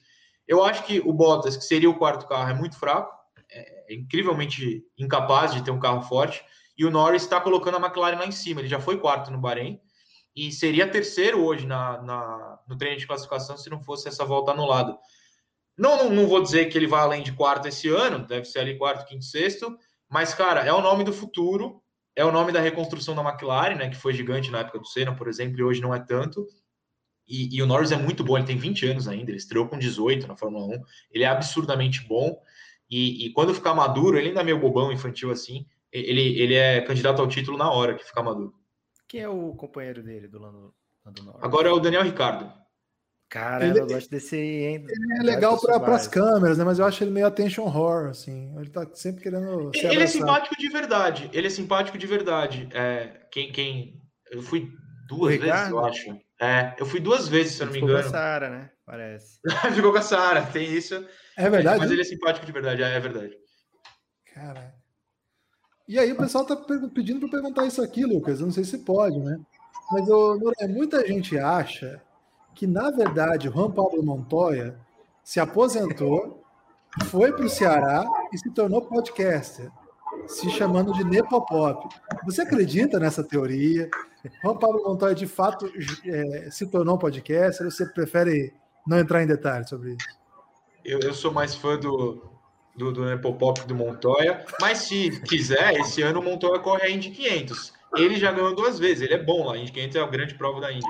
Eu 0.49 0.65
acho 0.65 0.83
que 0.85 1.01
o 1.01 1.13
Bottas, 1.13 1.57
que 1.57 1.63
seria 1.65 1.89
o 1.89 1.97
quarto 1.97 2.27
carro, 2.27 2.51
é 2.51 2.55
muito 2.55 2.77
fraco, 2.79 3.13
é, 3.51 3.93
é 3.93 3.95
incrivelmente 3.95 4.83
incapaz 4.99 5.55
de 5.55 5.63
ter 5.63 5.71
um 5.71 5.79
carro 5.79 6.03
forte, 6.03 6.43
e 6.77 6.85
o 6.85 6.91
Norris 6.91 7.23
está 7.23 7.41
colocando 7.41 7.77
a 7.77 7.81
McLaren 7.81 8.17
lá 8.19 8.27
em 8.27 8.33
cima. 8.33 8.61
Ele 8.61 8.69
já 8.69 8.81
foi 8.81 8.99
quarto 8.99 9.31
no 9.31 9.39
Bahrein, 9.39 9.79
e 10.35 10.51
seria 10.51 10.89
terceiro 10.89 11.45
hoje 11.45 11.67
na, 11.67 12.01
na- 12.03 12.59
no 12.69 12.77
treino 12.77 12.99
de 12.99 13.07
classificação 13.07 13.57
se 13.57 13.69
não 13.71 13.81
fosse 13.81 14.09
essa 14.09 14.25
volta 14.25 14.51
anulada. 14.53 14.97
Não, 15.79 15.97
não, 16.05 16.11
não 16.11 16.27
vou 16.27 16.43
dizer 16.43 16.67
que 16.67 16.77
ele 16.77 16.87
vai 16.87 17.01
além 17.01 17.23
de 17.23 17.33
quarto 17.33 17.67
esse 17.69 17.89
ano, 17.89 18.27
deve 18.27 18.45
ser 18.45 18.59
ali 18.61 18.77
quarto, 18.77 19.07
quinto, 19.07 19.25
sexto, 19.25 19.77
mas, 20.11 20.35
cara, 20.35 20.61
é 20.61 20.73
o 20.73 20.81
nome 20.81 21.05
do 21.05 21.13
futuro, 21.13 21.81
é 22.17 22.25
o 22.25 22.33
nome 22.33 22.53
da 22.53 22.61
reconstrução 22.61 23.15
da 23.15 23.23
McLaren, 23.23 23.77
né, 23.77 23.89
que 23.89 23.97
foi 23.97 24.13
gigante 24.13 24.51
na 24.51 24.59
época 24.59 24.81
do 24.81 24.87
Senna, 24.87 25.15
por 25.15 25.29
exemplo, 25.29 25.59
e 25.59 25.63
hoje 25.63 25.81
não 25.81 25.95
é 25.95 26.01
tanto. 26.01 26.47
E, 27.29 27.57
e 27.57 27.63
o 27.63 27.67
Norris 27.67 27.93
é 27.93 27.97
muito 27.97 28.25
bom, 28.25 28.37
ele 28.37 28.47
tem 28.47 28.57
20 28.57 28.87
anos 28.87 29.07
ainda, 29.07 29.31
ele 29.31 29.39
estreou 29.39 29.69
com 29.69 29.79
18 29.79 30.27
na 30.27 30.37
Fórmula 30.37 30.67
1, 30.67 30.83
ele 31.13 31.25
é 31.25 31.29
absurdamente 31.29 32.03
bom, 32.03 32.43
e, 32.91 33.27
e 33.27 33.33
quando 33.33 33.55
ficar 33.55 33.73
maduro, 33.73 34.19
ele 34.19 34.29
ainda 34.29 34.41
é 34.41 34.45
meio 34.45 34.59
bobão, 34.59 34.91
infantil 34.91 35.31
assim, 35.31 35.65
ele, 35.93 36.41
ele 36.41 36.55
é 36.55 36.81
candidato 36.81 37.23
ao 37.23 37.29
título 37.29 37.57
na 37.57 37.71
hora 37.71 37.95
que 37.95 38.05
ficar 38.05 38.25
maduro. 38.25 38.55
Quem 39.07 39.21
é 39.21 39.29
o 39.29 39.55
companheiro 39.55 40.03
dele 40.03 40.27
do 40.27 40.41
Lando, 40.41 40.75
Lando 41.05 41.23
Norris? 41.23 41.43
Agora 41.43 41.69
é 41.69 41.73
o 41.73 41.79
Daniel 41.79 42.03
Ricardo. 42.03 42.53
Cara, 43.31 43.65
Ele- 43.65 43.79
eu 43.79 43.87
gosto 43.87 44.11
desse 44.11 44.35
aí, 44.35 44.65
hein? 44.67 44.87
É 45.21 45.23
legal 45.23 45.57
para 45.61 45.95
as 45.95 46.09
câmeras, 46.09 46.59
né? 46.59 46.65
Mas 46.65 46.81
eu 46.81 46.85
acho 46.85 47.05
ele 47.05 47.13
meio 47.13 47.29
attention 47.29 47.63
horror, 47.63 48.09
assim. 48.09 48.53
Ele 48.59 48.69
tá 48.69 48.85
sempre 48.93 49.23
querendo 49.23 49.71
Ele 49.73 50.03
é 50.03 50.07
simpático 50.09 50.57
de 50.59 50.69
verdade. 50.69 51.31
Ele 51.33 51.47
é 51.47 51.51
simpático 51.51 51.97
de 51.97 52.07
verdade. 52.09 52.69
É, 52.73 53.21
quem, 53.31 53.53
quem. 53.53 54.03
Eu 54.33 54.43
fui 54.43 54.69
duas 55.07 55.23
O 55.37 55.39
vezes, 55.39 55.45
Ricardo? 55.45 55.71
eu 55.77 55.85
acho. 55.85 56.21
É, 56.41 56.75
eu 56.77 56.85
fui 56.85 56.99
duas 56.99 57.29
vezes, 57.29 57.53
se 57.55 57.63
eu 57.63 57.67
não 57.67 57.73
me 57.73 57.79
Ficou 57.79 57.91
com 57.91 57.97
a 57.97 58.01
engano. 58.01 58.13
Sara, 58.13 58.51
né? 58.51 58.71
Parece. 58.85 59.39
Ficou 59.77 59.93
com 59.93 59.99
a 59.99 60.03
Sara, 60.03 60.43
tem 60.47 60.69
isso. 60.73 61.07
É 61.37 61.49
verdade? 61.49 61.79
Mas 61.79 61.91
ele 61.93 62.01
é 62.01 62.05
simpático 62.05 62.45
de 62.45 62.51
verdade, 62.51 62.83
é, 62.83 62.97
é 62.97 62.99
verdade. 63.01 63.37
Cara. 64.35 64.75
E 65.87 65.99
aí 66.01 66.11
o 66.11 66.17
pessoal 66.17 66.45
tá 66.45 66.57
pedindo 66.93 67.21
para 67.21 67.29
perguntar 67.29 67.65
isso 67.67 67.81
aqui, 67.81 68.05
Lucas. 68.05 68.41
Eu 68.41 68.47
não 68.47 68.53
sei 68.53 68.65
se 68.65 68.79
pode, 68.79 69.21
né? 69.21 69.39
Mas 69.93 70.09
Noronha, 70.09 70.69
muita 70.69 71.07
gente 71.07 71.39
acha 71.39 72.03
que, 72.55 72.67
na 72.67 72.91
verdade, 72.91 73.49
o 73.49 73.53
Juan 73.53 73.71
Pablo 73.71 74.03
Montoya 74.03 74.77
se 75.23 75.41
aposentou, 75.41 76.43
foi 77.05 77.33
para 77.33 77.45
o 77.45 77.49
Ceará 77.49 78.05
e 78.33 78.39
se 78.39 78.51
tornou 78.51 78.83
podcaster, 78.83 79.71
se 80.27 80.51
chamando 80.51 80.93
de 80.93 81.05
Nepopop. 81.05 81.89
Você 82.25 82.43
acredita 82.43 82.99
nessa 82.99 83.23
teoria? 83.23 83.89
Juan 84.43 84.57
Pablo 84.57 84.83
Montoya, 84.85 85.15
de 85.15 85.27
fato, 85.27 85.71
é, 86.05 86.51
se 86.51 86.67
tornou 86.67 86.99
podcaster 86.99 87.65
ou 87.65 87.71
você 87.71 87.87
prefere 87.87 88.53
não 88.87 88.99
entrar 88.99 89.23
em 89.23 89.27
detalhes 89.27 89.69
sobre 89.69 89.93
isso? 89.93 90.21
Eu, 90.85 90.99
eu 91.01 91.15
sou 91.15 91.33
mais 91.33 91.55
fã 91.55 91.79
do, 91.79 92.31
do, 92.77 92.93
do 92.93 93.05
Nepopop 93.05 93.65
do 93.67 93.75
Montoya, 93.75 94.45
mas 94.61 94.79
se 94.79 95.21
quiser, 95.23 95.75
esse 95.75 96.03
ano 96.03 96.21
o 96.21 96.23
Montoya 96.23 96.59
corre 96.59 96.83
a 96.83 96.91
Indy 96.91 97.11
500. 97.11 97.73
Ele 97.97 98.17
já 98.17 98.33
ganhou 98.33 98.55
duas 98.55 98.79
vezes, 98.79 99.03
ele 99.03 99.15
é 99.15 99.23
bom 99.23 99.47
lá. 99.47 99.55
A 99.55 99.59
Indy 99.59 99.73
500 99.73 99.97
é 99.97 100.01
a 100.01 100.07
grande 100.07 100.35
prova 100.35 100.61
da 100.61 100.73
Indy. 100.73 100.87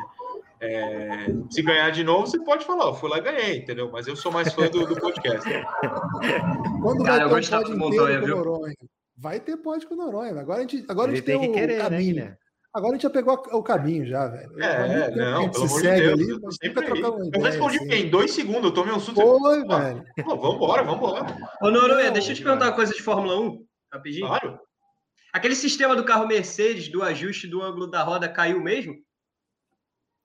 É, 0.63 1.27
se 1.51 1.63
ganhar 1.63 1.91
de 1.91 2.05
novo, 2.05 2.27
você 2.27 2.39
pode 2.45 2.65
falar, 2.67 2.87
eu 2.87 2.95
fui 2.95 3.09
lá 3.09 3.19
e 3.19 3.23
ganhei, 3.23 3.57
entendeu? 3.59 3.91
Mas 3.91 4.07
eu 4.07 4.15
sou 4.15 4.31
mais 4.31 4.53
fã 4.53 4.69
do, 4.69 4.87
do 4.87 4.95
podcast. 5.01 5.49
Quando 6.83 7.05
Cara, 7.05 7.29
vai 7.29 7.41
ter 7.43 7.57
um 7.57 7.79
com 7.79 7.91
viu? 7.91 8.37
Noronha? 8.37 8.75
Vai 9.17 9.41
ter 9.41 9.57
pod 9.57 9.87
com 9.87 9.95
Noronha. 9.97 10.39
Agora 10.41 10.59
a 10.59 10.63
gente, 10.63 10.85
agora 10.89 11.09
a 11.09 11.11
Ele 11.11 11.17
gente 11.19 11.27
tem 11.27 11.39
tem, 11.41 11.49
que 11.51 11.57
o 11.57 11.61
querer, 11.61 11.77
né, 11.79 11.83
caminho. 11.85 12.05
Guilherme? 12.15 12.37
agora 12.73 12.91
a 12.93 12.95
gente 12.95 13.03
já 13.03 13.11
pegou 13.11 13.35
a- 13.35 13.57
o 13.57 13.63
caminho 13.63 14.07
já, 14.07 14.29
velho. 14.29 14.63
É, 14.63 15.11
que 15.13 15.21
a 15.21 15.31
não, 15.31 15.51
pelo 15.51 15.67
se 15.69 15.73
amor 15.75 15.83
de 15.83 15.89
segue 15.89 16.01
Deus. 16.07 16.21
ali, 16.21 16.45
eu 16.45 16.53
sempre 16.53 16.81
aí. 16.81 16.87
trocando 16.87 17.15
uma 17.17 17.25
Eu 17.25 17.29
ideia, 17.29 17.45
respondi 17.47 17.77
assim. 17.79 17.93
em 17.95 18.11
dois 18.11 18.31
segundos, 18.33 18.65
eu 18.65 18.71
tomei 18.75 18.95
um 18.95 19.01
susto. 19.01 19.21
Foi, 19.21 19.65
velho. 19.67 20.05
Pô, 20.25 20.37
vambora, 20.37 20.83
vambora. 20.85 21.27
Ô, 21.63 21.71
Noronha, 21.71 22.07
Não, 22.07 22.13
deixa 22.13 22.33
eu 22.33 22.37
te 22.37 22.43
perguntar 22.43 22.67
uma 22.67 22.73
coisa 22.77 22.95
de 22.95 23.03
Fórmula 23.03 23.39
1, 23.41 23.65
rapidinho. 23.93 24.27
Claro. 24.27 24.59
Aquele 25.33 25.55
sistema 25.55 25.95
do 25.97 26.05
carro 26.05 26.27
Mercedes, 26.27 26.89
do 26.89 27.03
ajuste 27.03 27.47
do 27.49 27.63
ângulo 27.63 27.87
da 27.91 28.03
roda, 28.03 28.29
caiu 28.29 28.61
mesmo? 28.63 28.95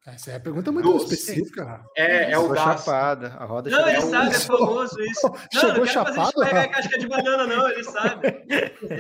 Essa 0.06 0.34
é 0.34 0.36
a 0.36 0.40
pergunta 0.40 0.72
muito 0.72 0.88
Nossa. 0.88 1.06
específica, 1.16 1.64
Rafa. 1.64 1.90
É, 1.98 2.32
é 2.32 2.38
o 2.38 2.54
chapada. 2.54 3.30
A 3.40 3.46
roda 3.46 3.72
Não, 3.72 3.90
ele 3.90 4.02
sabe, 4.02 4.36
é 4.36 4.40
famoso 4.40 5.02
isso. 5.02 5.28
Não, 5.52 5.62
Chegou 5.62 5.68
não 5.68 5.74
quero 5.74 5.88
chapado, 5.88 6.16
fazer 6.16 6.28
escorregar 6.30 6.68
Rafa? 6.68 6.74
casca 6.76 7.00
de 7.00 7.08
banana, 7.08 7.48
não, 7.48 7.70
ele 7.70 7.84
sabe. 7.84 8.46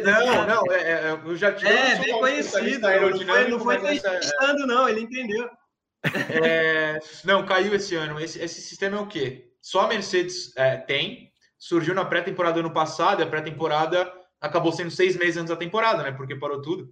Não, 0.03 0.47
não, 0.47 0.73
é, 0.73 0.81
é, 0.81 1.11
eu 1.11 1.35
já 1.35 1.53
tive. 1.53 1.69
É, 1.69 1.99
bem 1.99 2.19
conhecido. 2.19 2.79
Não 2.79 3.19
foi, 3.19 3.47
não 3.49 3.59
foi 3.59 3.75
é- 3.75 3.99
testando, 3.99 4.65
não, 4.65 4.89
ele 4.89 5.01
entendeu. 5.01 5.47
É, 6.43 6.99
não, 7.23 7.45
caiu 7.45 7.75
esse 7.75 7.95
ano. 7.95 8.19
Esse, 8.19 8.39
esse 8.39 8.61
sistema 8.61 8.97
é 8.97 8.99
o 8.99 9.07
quê? 9.07 9.51
Só 9.61 9.81
a 9.81 9.87
Mercedes 9.87 10.55
é, 10.57 10.77
tem. 10.77 11.31
Surgiu 11.57 11.93
na 11.93 12.05
pré-temporada 12.05 12.59
ano 12.59 12.73
passado, 12.73 13.21
e 13.21 13.23
a 13.23 13.27
pré-temporada 13.27 14.11
acabou 14.41 14.71
sendo 14.71 14.89
seis 14.89 15.15
meses 15.15 15.37
antes 15.37 15.49
da 15.49 15.55
temporada, 15.55 16.01
né? 16.01 16.11
Porque 16.11 16.35
parou 16.35 16.61
tudo. 16.63 16.91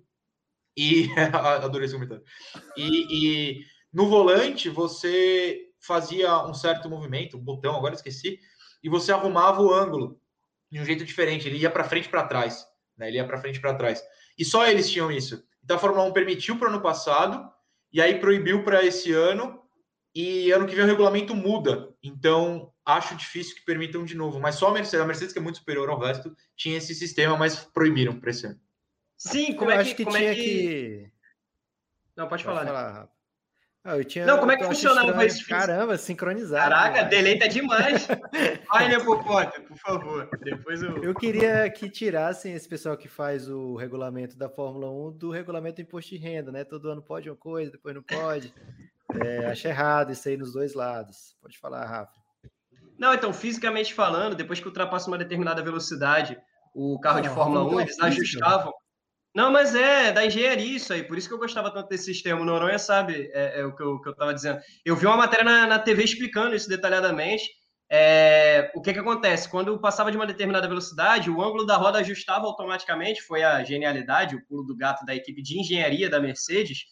E 0.78 1.10
adorei 1.64 1.86
esse 1.86 1.94
comentário. 1.96 2.24
E, 2.78 3.58
e 3.60 3.73
no 3.94 4.08
volante 4.08 4.70
você 4.70 5.70
fazia 5.80 6.46
um 6.46 6.54
certo 6.54 6.90
movimento, 6.90 7.38
um 7.38 7.44
botão, 7.44 7.76
agora 7.76 7.94
esqueci, 7.94 8.40
e 8.84 8.90
você 8.90 9.12
arrumava 9.12 9.62
o 9.62 9.74
ângulo 9.74 10.20
de 10.72 10.80
um 10.80 10.86
jeito 10.86 11.06
diferente. 11.06 11.48
Ele 11.48 11.58
ia 11.58 11.70
para 11.70 11.84
frente 11.84 12.06
e 12.06 12.10
para 12.10 12.26
trás, 12.26 12.66
né? 12.98 13.08
Ele 13.08 13.18
ia 13.18 13.28
para 13.28 13.38
frente 13.38 13.58
e 13.58 13.62
para 13.62 13.76
trás. 13.76 14.04
E 14.38 14.44
só 14.44 14.66
eles 14.66 14.90
tinham 14.90 15.12
isso. 15.12 15.44
Então 15.64 15.78
a 15.78 15.80
Fórmula 15.80 16.04
1 16.06 16.14
permitiu 16.14 16.58
para 16.58 16.68
o 16.68 16.72
ano 16.72 16.82
passado 16.82 17.50
e 17.92 18.02
aí 18.02 18.20
proibiu 18.20 18.64
para 18.64 18.84
esse 18.84 19.12
ano. 19.12 19.62
E 20.16 20.52
ano 20.52 20.68
que 20.68 20.76
vem 20.76 20.84
o 20.84 20.88
regulamento 20.88 21.36
muda. 21.36 21.90
Então 22.02 22.72
acho 22.86 23.16
difícil 23.16 23.56
que 23.56 23.66
permitam 23.66 24.04
de 24.04 24.16
novo. 24.16 24.40
Mas 24.40 24.56
só 24.56 24.68
a 24.68 24.72
Mercedes, 24.72 25.04
a 25.04 25.08
Mercedes 25.08 25.34
que 25.34 25.40
é 25.40 25.42
muito 25.42 25.58
superior 25.60 25.90
ao 25.90 26.00
resto, 26.00 26.36
tinha 26.56 26.78
esse 26.78 26.94
sistema, 26.94 27.38
mas 27.38 27.56
proibiram 27.56 28.20
para 28.20 28.30
esse 28.30 28.46
ano. 28.46 28.60
Sim, 29.18 29.54
como 29.54 29.72
eu 29.72 29.78
é 29.78 29.80
acho 29.80 29.92
que, 29.92 29.98
que 29.98 30.06
como 30.06 30.18
tinha 30.18 30.32
é 30.32 30.36
que... 30.36 30.44
que. 30.44 31.12
Não, 32.16 32.28
pode 32.28 32.44
Pode 32.44 32.56
falar, 32.56 32.66
né? 32.66 32.72
falar, 32.72 32.92
Rafa. 32.92 33.23
Ah, 33.86 33.98
eu 33.98 34.06
tinha, 34.06 34.26
Não, 34.26 34.38
como 34.40 34.50
é 34.52 34.56
que 34.56 34.64
funcionava 34.64 35.20
fis- 35.22 35.46
Caramba, 35.46 35.98
sincronizado. 35.98 36.70
Caraca, 36.70 36.94
demais. 37.04 37.10
deleita 37.10 37.50
demais. 37.50 38.08
Vai, 38.72 38.88
né, 38.88 38.98
Popota, 39.04 39.60
por 39.62 39.78
favor. 39.78 40.30
Depois 40.42 40.82
eu... 40.82 41.04
Eu 41.04 41.14
queria 41.14 41.70
que 41.70 41.90
tirassem 41.90 42.54
esse 42.54 42.68
pessoal 42.68 42.96
que 42.96 43.10
faz 43.10 43.50
o 43.50 43.76
regulamento 43.76 44.38
da 44.38 44.50
Fórmula 44.50 44.90
1 44.90 45.18
do 45.18 45.32
regulamento 45.32 45.76
do 45.76 45.82
imposto 45.82 46.12
de 46.12 46.18
renda, 46.18 46.50
né? 46.50 46.64
Todo 46.64 46.90
ano 46.90 47.02
pode 47.02 47.30
uma 47.30 47.36
coisa, 47.36 47.72
depois 47.72 47.94
não 47.94 48.02
pode. 48.04 48.54
É, 49.22 49.48
acho 49.48 49.68
errado 49.68 50.14
isso 50.14 50.30
aí 50.30 50.38
nos 50.38 50.54
dois 50.54 50.74
lados. 50.74 51.36
Pode 51.42 51.58
falar, 51.60 51.86
Rafa. 51.86 52.14
Não, 52.98 53.14
então, 53.14 53.34
fisicamente 53.34 53.94
falando, 53.94 54.34
depois 54.34 54.62
que 54.62 54.68
ultrapassa 54.68 55.10
uma 55.10 55.18
determinada 55.18 55.62
velocidade, 55.62 56.38
o 56.74 56.98
carro 57.02 57.20
de 57.20 57.28
Fórmula 57.28 57.60
vamos 57.66 57.74
1, 57.74 57.76
ver 57.76 57.82
a 57.82 57.86
eles 57.86 57.96
física. 57.96 58.08
ajustavam. 58.46 58.74
Não, 59.36 59.52
mas 59.52 59.74
é 59.74 60.12
da 60.12 60.26
engenharia 60.26 60.76
isso 60.76 60.94
aí, 60.94 61.04
por 61.04 61.18
isso 61.18 61.28
que 61.28 61.34
eu 61.34 61.40
gostava 61.40 61.72
tanto 61.72 61.90
desse 61.90 62.06
sistema. 62.06 62.40
O 62.40 62.46
Noronha 62.46 62.78
sabe 62.78 63.32
é, 63.34 63.62
é 63.62 63.66
o 63.66 63.76
que 63.76 63.82
eu, 63.82 64.00
que 64.00 64.08
eu 64.10 64.16
tava 64.16 64.34
dizendo. 64.34 64.60
Eu 64.86 64.96
vi 64.96 65.08
uma 65.08 65.18
matéria 65.18 65.44
na, 65.44 65.66
na 65.66 65.80
TV 65.80 66.04
explicando 66.04 66.56
isso 66.56 66.70
detalhadamente. 66.70 67.50
É, 67.90 68.72
o 68.76 68.82
que 68.82 68.94
que 68.94 69.00
acontece? 69.00 69.50
Quando 69.50 69.80
passava 69.80 70.12
de 70.12 70.18
uma 70.18 70.28
determinada 70.28 70.68
velocidade, 70.68 71.30
o 71.30 71.42
ângulo 71.42 71.66
da 71.66 71.78
roda 71.78 72.00
ajustava 72.00 72.46
automaticamente, 72.46 73.22
foi 73.22 73.44
a 73.44 73.64
genialidade, 73.64 74.36
o 74.36 74.46
pulo 74.48 74.64
do 74.64 74.76
gato 74.76 75.06
da 75.06 75.16
equipe 75.16 75.42
de 75.42 75.60
engenharia 75.60 76.10
da 76.10 76.20
Mercedes, 76.20 76.86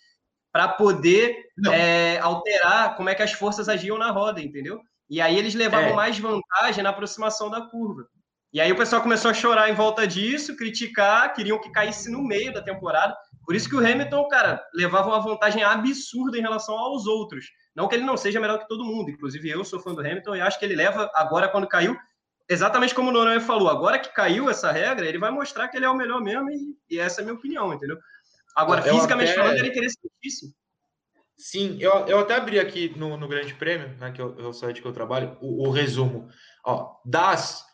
para 0.51 0.67
poder 0.67 1.35
é, 1.71 2.19
alterar 2.19 2.95
como 2.95 3.09
é 3.09 3.15
que 3.15 3.23
as 3.23 3.31
forças 3.31 3.69
agiam 3.69 3.97
na 3.97 4.11
roda, 4.11 4.41
entendeu? 4.41 4.79
E 5.09 5.21
aí 5.21 5.37
eles 5.37 5.55
levavam 5.55 5.89
É. 5.89 5.93
mais 5.93 6.19
vantagem 6.19 6.83
na 6.83 6.89
aproximação 6.89 7.49
da 7.49 7.61
curva. 7.61 8.07
E 8.53 8.59
aí 8.59 8.71
o 8.71 8.75
pessoal 8.75 9.01
começou 9.01 9.31
a 9.31 9.33
chorar 9.33 9.69
em 9.69 9.73
volta 9.73 10.05
disso, 10.05 10.57
criticar, 10.57 11.33
queriam 11.33 11.59
que 11.59 11.71
caísse 11.71 12.11
no 12.11 12.21
meio 12.21 12.53
da 12.53 12.61
temporada. 12.61 13.15
Por 13.45 13.55
isso 13.55 13.69
que 13.69 13.75
o 13.75 13.79
Hamilton, 13.79 14.27
cara, 14.27 14.61
levava 14.73 15.07
uma 15.07 15.21
vantagem 15.21 15.63
absurda 15.63 16.37
em 16.37 16.41
relação 16.41 16.77
aos 16.77 17.07
outros. 17.07 17.45
Não 17.73 17.87
que 17.87 17.95
ele 17.95 18.03
não 18.03 18.17
seja 18.17 18.41
melhor 18.41 18.59
que 18.59 18.67
todo 18.67 18.83
mundo, 18.83 19.09
inclusive 19.09 19.49
eu 19.49 19.63
sou 19.63 19.79
fã 19.79 19.93
do 19.93 20.01
Hamilton 20.01 20.35
e 20.35 20.41
acho 20.41 20.59
que 20.59 20.65
ele 20.65 20.75
leva 20.75 21.09
agora 21.15 21.47
quando 21.47 21.65
caiu, 21.67 21.95
exatamente 22.49 22.93
como 22.93 23.09
o 23.09 23.13
Noronha 23.13 23.39
falou, 23.39 23.69
agora 23.69 23.97
que 23.97 24.13
caiu 24.13 24.49
essa 24.49 24.69
regra, 24.69 25.05
ele 25.05 25.17
vai 25.17 25.31
mostrar 25.31 25.69
que 25.69 25.77
ele 25.77 25.85
é 25.85 25.89
o 25.89 25.95
melhor 25.95 26.21
mesmo 26.21 26.49
e, 26.49 26.75
e 26.89 26.99
essa 26.99 27.21
é 27.21 27.23
a 27.23 27.25
minha 27.25 27.37
opinião, 27.37 27.73
entendeu? 27.73 27.97
Agora, 28.55 28.85
Eu 28.85 28.95
fisicamente 28.95 29.31
até- 29.31 29.41
falando, 29.41 29.57
ele 29.57 29.67
é 29.67 29.71
interessantíssimo. 29.71 30.53
Sim, 31.37 31.77
eu, 31.79 31.91
eu 32.07 32.19
até 32.19 32.35
abri 32.35 32.59
aqui 32.59 32.93
no, 32.97 33.15
no 33.17 33.27
Grande 33.27 33.53
Prêmio, 33.53 33.97
né, 33.97 34.11
que 34.11 34.21
é 34.21 34.23
o, 34.25 34.53
site 34.53 34.81
que 34.81 34.87
eu 34.87 34.93
trabalho, 34.93 35.37
o, 35.41 35.67
o 35.67 35.71
resumo. 35.71 36.29
Ó, 36.63 36.97
DAS 37.05 37.65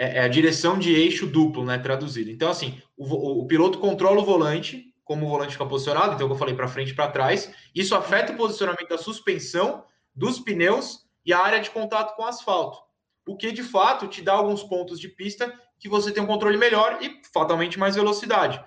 é, 0.00 0.16
é 0.16 0.20
a 0.20 0.28
direção 0.28 0.78
de 0.78 0.94
eixo 0.94 1.26
duplo, 1.26 1.62
né, 1.62 1.76
traduzido. 1.76 2.30
Então, 2.30 2.50
assim, 2.50 2.80
o, 2.96 3.42
o 3.42 3.46
piloto 3.46 3.78
controla 3.78 4.22
o 4.22 4.24
volante, 4.24 4.94
como 5.04 5.26
o 5.26 5.28
volante 5.28 5.52
fica 5.52 5.66
posicionado, 5.66 6.14
então, 6.14 6.26
eu 6.26 6.34
falei, 6.36 6.54
para 6.54 6.66
frente 6.66 6.92
e 6.92 6.94
para 6.94 7.10
trás. 7.10 7.52
Isso 7.74 7.94
afeta 7.94 8.32
o 8.32 8.36
posicionamento 8.36 8.88
da 8.88 8.96
suspensão, 8.96 9.84
dos 10.14 10.40
pneus 10.40 11.06
e 11.24 11.34
a 11.34 11.38
área 11.38 11.60
de 11.60 11.68
contato 11.68 12.16
com 12.16 12.22
o 12.22 12.26
asfalto. 12.26 12.78
O 13.28 13.36
que, 13.36 13.52
de 13.52 13.62
fato, 13.62 14.08
te 14.08 14.22
dá 14.22 14.32
alguns 14.32 14.62
pontos 14.62 14.98
de 14.98 15.08
pista 15.08 15.52
que 15.78 15.88
você 15.88 16.10
tem 16.10 16.22
um 16.22 16.26
controle 16.26 16.56
melhor 16.56 16.98
e, 17.02 17.20
fatalmente, 17.32 17.78
mais 17.78 17.94
velocidade. 17.94 18.62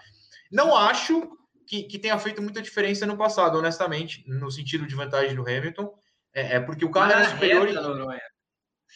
Não 0.52 0.76
acho 0.76 1.36
que, 1.66 1.84
que 1.84 1.98
tenha 1.98 2.20
feito 2.20 2.44
muita 2.44 2.62
diferença 2.62 3.08
no 3.08 3.18
passado, 3.18 3.58
honestamente, 3.58 4.24
no 4.28 4.52
sentido 4.52 4.86
de 4.86 4.94
vantagem 4.94 5.36
do 5.36 5.42
Hamilton. 5.42 5.92
É, 6.32 6.58
é 6.58 6.60
porque 6.60 6.86
o 6.86 6.92
carro 6.92 7.12
era 7.12 7.30
superior. 7.30 7.68
reta, 7.68 8.33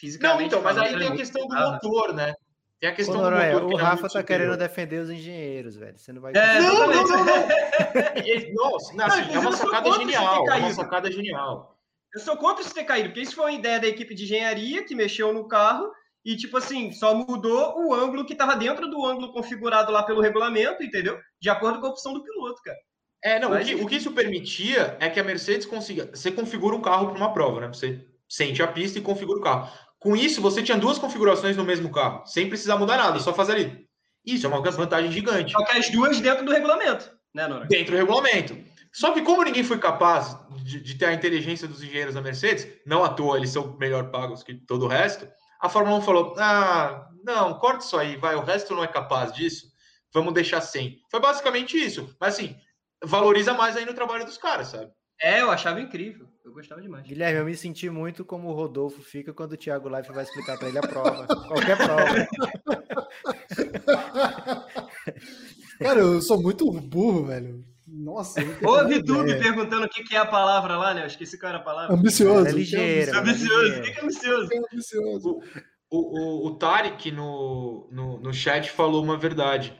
e- 0.02 0.18
Noronha. 0.18 0.30
Não, 0.32 0.38
Fisicamente 0.38 0.46
então, 0.46 0.62
mas 0.62 0.78
aí 0.78 0.94
é 0.94 0.98
tem 0.98 1.08
a 1.08 1.16
questão 1.16 1.42
do 1.42 1.48
bizarro. 1.48 1.72
motor, 1.72 2.12
né? 2.14 2.34
Tem 2.80 2.90
a 2.90 2.92
Ô, 2.92 2.96
questão 2.96 3.16
do 3.16 3.22
Noronha, 3.22 3.52
motor. 3.52 3.64
o 3.64 3.68
que 3.68 3.74
ele 3.74 3.80
é 3.80 3.84
Rafa 3.84 4.00
muito 4.02 4.12
tá 4.12 4.20
superior. 4.20 4.26
querendo 4.46 4.58
defender 4.58 4.98
os 5.02 5.10
engenheiros, 5.10 5.76
velho. 5.76 5.98
Você 5.98 6.12
não 6.12 6.22
vai. 6.22 6.32
É, 6.36 6.60
Não, 6.60 6.74
não, 6.86 7.02
não, 7.04 7.24
não. 7.24 7.34
Ele- 8.24 8.52
Nossa, 8.54 8.94
não, 8.94 9.04
assim, 9.06 9.18
é 9.18 9.22
inclusive, 9.24 9.46
uma 9.46 9.52
sacada 9.56 9.92
genial. 9.92 10.48
É 10.50 10.54
uma 10.56 10.70
sacada 10.72 11.10
genial. 11.12 11.78
Eu 12.14 12.20
sou 12.20 12.36
contra 12.36 12.62
isso 12.62 12.72
ter 12.74 12.84
caído, 12.84 13.08
porque 13.10 13.20
isso 13.20 13.34
foi 13.34 13.44
uma 13.46 13.52
ideia 13.58 13.78
da 13.80 13.86
equipe 13.86 14.14
de 14.14 14.24
engenharia 14.24 14.84
que 14.84 14.94
mexeu 14.94 15.32
no 15.32 15.46
carro 15.46 15.90
e, 16.24 16.36
tipo 16.36 16.56
assim, 16.56 16.90
só 16.92 17.14
mudou 17.14 17.84
o 17.86 17.92
ângulo 17.94 18.24
que 18.24 18.32
estava 18.32 18.56
dentro 18.56 18.88
do 18.88 19.04
ângulo 19.04 19.32
configurado 19.32 19.92
lá 19.92 20.02
pelo 20.02 20.20
regulamento, 20.22 20.82
entendeu? 20.82 21.18
De 21.40 21.50
acordo 21.50 21.80
com 21.80 21.86
a 21.86 21.90
opção 21.90 22.14
do 22.14 22.22
piloto, 22.24 22.62
cara. 22.62 22.78
É, 23.22 23.38
não, 23.40 23.52
o 23.52 23.58
que, 23.64 23.74
o 23.74 23.86
que 23.86 23.96
isso 23.96 24.12
permitia 24.12 24.96
é 25.00 25.10
que 25.10 25.18
a 25.18 25.24
Mercedes 25.24 25.66
consiga. 25.66 26.08
Você 26.14 26.30
configura 26.30 26.76
um 26.76 26.80
carro 26.80 27.08
para 27.08 27.16
uma 27.16 27.32
prova, 27.32 27.60
né? 27.60 27.66
Você 27.68 28.06
sente 28.28 28.62
a 28.62 28.68
pista 28.68 28.98
e 28.98 29.02
configura 29.02 29.40
o 29.40 29.42
carro. 29.42 29.68
Com 29.98 30.14
isso, 30.14 30.40
você 30.40 30.62
tinha 30.62 30.78
duas 30.78 30.98
configurações 30.98 31.56
no 31.56 31.64
mesmo 31.64 31.90
carro, 31.90 32.24
sem 32.26 32.48
precisar 32.48 32.76
mudar 32.76 32.96
nada, 32.96 33.18
só 33.18 33.34
fazer 33.34 33.52
ali. 33.52 33.88
Isso 34.24 34.46
é 34.46 34.48
uma 34.48 34.60
vantagem 34.60 35.10
gigante. 35.10 35.52
Só 35.52 35.64
que 35.64 35.76
as 35.76 35.90
duas 35.90 36.20
dentro 36.20 36.44
do 36.44 36.52
regulamento, 36.52 37.10
né, 37.34 37.46
Nora? 37.48 37.66
Dentro 37.66 37.92
do 37.92 37.98
regulamento. 37.98 38.56
Só 38.92 39.12
que 39.12 39.22
como 39.22 39.42
ninguém 39.42 39.64
foi 39.64 39.78
capaz 39.78 40.36
de, 40.62 40.80
de 40.80 40.94
ter 40.94 41.06
a 41.06 41.12
inteligência 41.14 41.68
dos 41.68 41.82
engenheiros 41.82 42.14
da 42.14 42.22
Mercedes, 42.22 42.66
não 42.86 43.04
à 43.04 43.08
toa 43.08 43.36
eles 43.36 43.50
são 43.50 43.76
melhor 43.78 44.10
pagos 44.10 44.42
que 44.42 44.54
todo 44.54 44.84
o 44.84 44.88
resto, 44.88 45.28
a 45.60 45.68
Fórmula 45.68 45.98
1 45.98 46.02
falou: 46.02 46.34
ah, 46.38 47.08
não, 47.24 47.54
corta 47.58 47.84
isso 47.84 47.96
aí, 47.96 48.16
vai, 48.16 48.34
o 48.34 48.42
resto 48.42 48.74
não 48.74 48.84
é 48.84 48.88
capaz 48.88 49.32
disso, 49.32 49.66
vamos 50.12 50.32
deixar 50.32 50.60
sem. 50.60 50.98
Foi 51.10 51.20
basicamente 51.20 51.76
isso. 51.76 52.14
Mas 52.20 52.34
assim, 52.34 52.56
valoriza 53.04 53.54
mais 53.54 53.76
ainda 53.76 53.92
o 53.92 53.94
trabalho 53.94 54.24
dos 54.24 54.38
caras, 54.38 54.68
sabe? 54.68 54.90
É, 55.20 55.40
eu 55.40 55.50
achava 55.50 55.80
incrível. 55.80 56.28
Eu 56.44 56.52
gostava 56.52 56.80
demais. 56.80 57.04
Guilherme, 57.06 57.40
eu 57.40 57.44
me 57.44 57.56
senti 57.56 57.90
muito 57.90 58.24
como 58.24 58.48
o 58.48 58.54
Rodolfo 58.54 59.02
fica 59.02 59.34
quando 59.34 59.52
o 59.52 59.56
Thiago 59.56 59.88
Life 59.88 60.12
vai 60.12 60.24
explicar 60.24 60.58
pra 60.58 60.68
ele 60.68 60.78
a 60.78 60.82
prova. 60.82 61.26
Qualquer 61.26 61.76
prova. 61.76 62.28
Cara, 65.78 66.00
eu 66.00 66.22
sou 66.22 66.40
muito 66.40 66.70
burro, 66.72 67.26
velho. 67.26 67.64
Nossa. 67.86 68.40
me 68.40 68.96
ideia. 68.96 69.38
perguntando 69.38 69.86
o 69.86 69.88
que 69.88 70.04
que 70.04 70.14
é 70.14 70.18
a 70.18 70.26
palavra 70.26 70.76
lá, 70.76 70.94
né? 70.94 71.02
Eu 71.02 71.06
esqueci 71.06 71.38
qual 71.38 71.50
era 71.50 71.58
a 71.58 71.62
palavra. 71.62 71.94
Ambicioso. 71.94 72.48
É 72.48 72.52
ligeiro. 72.52 73.18
Ambicioso. 73.18 73.78
O 73.78 73.82
que 73.82 73.90
é 73.90 74.02
ambicioso? 74.02 74.48
Ambicioso. 74.72 75.40
O, 75.90 75.98
o, 75.98 76.46
o 76.46 76.54
Tarek 76.56 77.10
no, 77.10 77.88
no, 77.90 78.20
no 78.20 78.32
chat 78.32 78.70
falou 78.70 79.02
uma 79.02 79.16
verdade. 79.16 79.78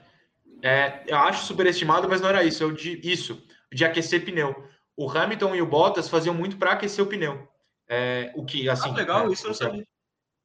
É, 0.63 1.05
eu 1.07 1.19
acho 1.19 1.47
superestimado, 1.47 2.09
mas 2.09 2.21
não 2.21 2.29
era 2.29 2.45
isso. 2.45 2.63
É 2.63 2.67
o 2.67 2.73
de 2.73 3.01
isso, 3.03 3.43
de 3.73 3.85
aquecer 3.85 4.25
pneu. 4.25 4.68
O 4.99 5.09
Hamilton 5.09 5.55
e 5.55 5.63
o 5.63 5.67
Bottas 5.67 6.09
faziam 6.09 6.35
muito 6.35 6.57
para 6.59 6.73
aquecer 6.73 7.05
o 7.05 7.07
pneu. 7.07 7.49
É, 7.89 8.33
o 8.35 8.45
que, 8.45 8.69
assim. 8.69 8.91
Ah, 8.91 8.95
legal, 8.95 9.29
é, 9.29 9.33
isso 9.33 9.45
eu 9.45 9.49
não 9.49 9.55
você- 9.55 9.65
sabia. 9.65 9.87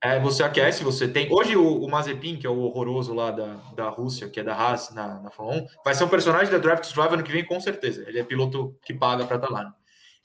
É, 0.05 0.19
você 0.19 0.43
aquece, 0.43 0.83
você 0.83 1.07
tem. 1.07 1.31
Hoje 1.33 1.55
o, 1.55 1.81
o 1.81 1.89
Mazepin, 1.89 2.35
que 2.37 2.45
é 2.45 2.49
o 2.49 2.59
horroroso 2.59 3.13
lá 3.13 3.31
da, 3.31 3.55
da 3.73 3.89
Rússia, 3.89 4.29
que 4.29 4.39
é 4.39 4.43
da 4.43 4.53
Haas 4.53 4.93
na, 4.93 5.19
na 5.21 5.31
Fórmula 5.31 5.59
1, 5.61 5.65
vai 5.83 5.93
ser 5.95 6.03
um 6.03 6.09
personagem 6.09 6.51
da 6.51 6.57
Drive 6.59 6.81
to 6.81 6.93
Drive 6.93 7.13
ano 7.13 7.23
que 7.23 7.31
vem, 7.31 7.45
com 7.45 7.59
certeza. 7.59 8.03
Ele 8.07 8.19
é 8.19 8.23
piloto 8.23 8.77
que 8.83 8.93
paga 8.93 9.25
para 9.25 9.37
estar 9.37 9.49
lá. 9.49 9.63
né? 9.63 9.71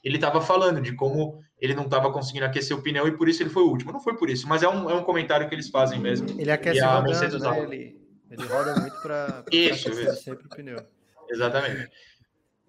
ele 0.03 0.15
estava 0.15 0.39
falando 0.41 0.79
de 0.81 0.93
como 0.95 1.41
ele 1.59 1.73
não 1.73 1.83
estava 1.85 2.11
conseguindo 2.11 2.45
aquecer 2.45 2.75
o 2.77 2.81
pneu 2.81 3.05
e 3.07 3.17
por 3.17 3.27
isso 3.27 3.41
ele 3.43 3.49
foi 3.49 3.63
o 3.63 3.67
último. 3.69 3.91
Não 3.91 3.99
foi 3.99 4.15
por 4.17 4.29
isso, 4.29 4.47
mas 4.47 4.63
é 4.63 4.69
um, 4.69 4.89
é 4.89 4.93
um 4.93 5.03
comentário 5.03 5.47
que 5.49 5.55
eles 5.55 5.69
fazem 5.69 5.99
mesmo. 5.99 6.29
Ele 6.39 6.51
aquece 6.51 6.79
rodando, 6.81 7.39
né? 7.39 7.59
Ele, 7.63 7.97
ele 8.31 8.45
roda 8.47 8.75
muito 8.79 9.01
para 9.01 9.43
Isso, 9.51 9.89
isso. 9.89 10.23
sempre 10.23 10.45
o 10.45 10.49
pneu. 10.49 10.77
Exatamente. 11.29 11.89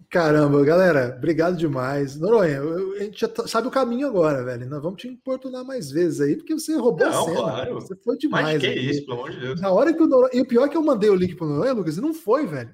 Caramba, 0.08 0.64
galera, 0.64 1.14
obrigado 1.16 1.56
demais. 1.56 2.18
Noronha, 2.18 2.56
eu- 2.56 2.92
a 2.94 2.98
gente 3.04 3.20
já 3.20 3.28
tá- 3.28 3.46
sabe 3.46 3.68
o 3.68 3.70
caminho 3.70 4.08
agora, 4.08 4.42
velho. 4.44 4.68
Nós 4.68 4.82
vamos 4.82 5.00
te 5.00 5.06
importunar 5.08 5.64
mais 5.64 5.90
vezes 5.90 6.20
aí, 6.20 6.36
porque 6.36 6.54
você 6.54 6.74
roubou 6.76 7.06
a 7.06 7.10
Não, 7.10 7.24
cena. 7.26 7.36
claro. 7.40 7.74
Você 7.74 7.94
foi 7.96 8.14
Mas 8.14 8.18
demais. 8.18 8.60
que 8.60 8.66
aqui. 8.66 8.90
isso, 8.90 9.04
pelo 9.06 9.18
amor 9.18 9.30
de 9.30 9.40
Deus. 9.40 9.60
Na 9.60 9.70
hora 9.70 9.92
que 9.92 10.02
o 10.02 10.06
Noronha. 10.06 10.30
E 10.34 10.40
o 10.40 10.46
pior 10.46 10.64
é 10.66 10.68
que 10.68 10.76
eu 10.76 10.82
mandei 10.82 11.10
o 11.10 11.14
link 11.14 11.36
pro 11.36 11.46
Noronha, 11.46 11.72
Lucas, 11.72 11.96
e 11.96 12.00
não 12.00 12.12
foi, 12.12 12.46
velho. 12.46 12.70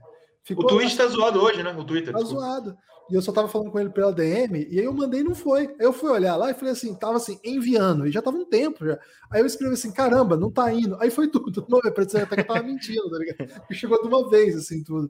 O 0.56 0.64
Twitch 0.64 0.96
tá 0.96 1.06
zoado 1.08 1.40
hoje, 1.40 1.62
né? 1.62 1.74
O 1.76 1.84
Twitter. 1.84 2.12
Tá 2.12 2.20
desculpa. 2.20 2.40
zoado. 2.42 2.76
E 3.10 3.14
eu 3.14 3.22
só 3.22 3.30
tava 3.30 3.46
falando 3.48 3.70
com 3.70 3.78
ele 3.78 3.90
pela 3.90 4.12
DM, 4.12 4.66
e 4.68 4.80
aí 4.80 4.84
eu 4.84 4.92
mandei 4.92 5.20
e 5.20 5.24
não 5.24 5.34
foi. 5.34 5.66
Aí 5.66 5.74
eu 5.78 5.92
fui 5.92 6.10
olhar 6.10 6.34
lá 6.36 6.50
e 6.50 6.54
falei 6.54 6.72
assim, 6.72 6.92
tava 6.94 7.16
assim, 7.18 7.38
enviando, 7.44 8.04
e 8.06 8.10
já 8.10 8.20
tava 8.20 8.36
um 8.36 8.44
tempo 8.44 8.84
já. 8.84 8.98
Aí 9.30 9.40
eu 9.40 9.46
escrevi 9.46 9.74
assim, 9.74 9.92
caramba, 9.92 10.36
não 10.36 10.50
tá 10.50 10.72
indo. 10.72 10.96
Aí 11.00 11.08
foi 11.10 11.28
tudo. 11.28 11.64
Não, 11.68 11.80
parecia 11.92 12.22
até 12.24 12.34
que 12.36 12.42
eu 12.42 12.46
tava 12.46 12.62
mentindo, 12.64 13.08
tá 13.10 13.18
ligado? 13.18 13.60
Porque 13.60 13.74
chegou 13.74 14.00
de 14.02 14.08
uma 14.08 14.28
vez, 14.28 14.56
assim, 14.56 14.82
tudo. 14.82 15.08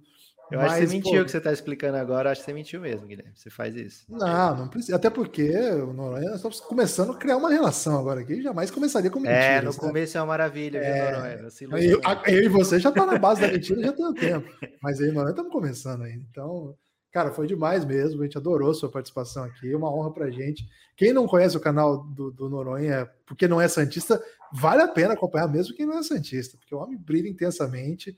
Eu 0.51 0.61
acho 0.61 0.75
que 0.75 0.81
Mas, 0.81 0.91
você 0.91 0.97
mentiu 0.97 1.13
pô, 1.13 1.21
o 1.21 1.25
que 1.25 1.31
você 1.31 1.39
está 1.39 1.53
explicando 1.53 1.97
agora, 1.97 2.31
acho 2.31 2.41
que 2.41 2.45
você 2.45 2.53
mentiu 2.53 2.81
mesmo, 2.81 3.07
Guilherme. 3.07 3.33
Você 3.35 3.51
faz 3.51 3.75
isso. 3.75 4.05
Não, 4.09 4.57
não 4.57 4.69
precisa. 4.69 4.97
Até 4.97 5.11
porque 5.11 5.51
o 5.51 5.93
Noronha, 5.93 6.27
nós 6.27 6.37
estamos 6.37 6.61
começando 6.61 7.13
a 7.13 7.17
criar 7.17 7.37
uma 7.37 7.51
relação 7.51 7.99
agora 7.99 8.21
aqui. 8.21 8.41
Jamais 8.41 8.71
começaria 8.71 9.11
com 9.11 9.19
mentiras. 9.19 9.45
É, 9.45 9.61
no 9.61 9.73
né? 9.73 9.77
começo 9.77 10.17
é 10.17 10.21
uma 10.21 10.27
maravilha, 10.27 10.81
viu, 10.81 10.89
É. 10.89 11.13
Noronha? 11.13 11.83
Eu, 11.83 12.01
eu 12.27 12.43
e 12.45 12.49
você 12.49 12.79
já 12.79 12.93
tá 12.93 13.05
na 13.05 13.19
base 13.19 13.41
da 13.41 13.49
mentira 13.49 13.83
já 13.83 13.93
tem 13.93 14.07
um 14.07 14.15
tempo. 14.15 14.49
Mas 14.81 15.01
aí, 15.01 15.11
nós 15.11 15.29
estamos 15.31 15.51
começando 15.51 16.03
ainda. 16.03 16.25
Então, 16.31 16.77
cara, 17.11 17.33
foi 17.33 17.49
demais 17.49 17.85
mesmo. 17.85 18.23
A 18.23 18.25
gente 18.25 18.39
adorou 18.39 18.73
sua 18.73 18.91
participação 18.91 19.43
aqui. 19.43 19.75
Uma 19.75 19.93
honra 19.93 20.13
pra 20.13 20.31
gente. 20.31 20.65
Quem 20.97 21.13
não 21.13 21.27
conhece 21.27 21.57
o 21.57 21.61
canal 21.61 22.05
do, 22.05 22.31
do 22.31 22.49
Noronha, 22.49 23.11
porque 23.27 23.49
não 23.49 23.61
é 23.61 23.67
Santista, 23.67 24.23
vale 24.53 24.83
a 24.83 24.89
pena 24.89 25.15
acompanhar 25.15 25.49
mesmo 25.49 25.75
quem 25.75 25.85
não 25.85 25.99
é 25.99 26.03
Santista, 26.05 26.57
porque 26.57 26.75
o 26.75 26.79
homem 26.79 26.97
brilha 26.97 27.29
intensamente. 27.29 28.17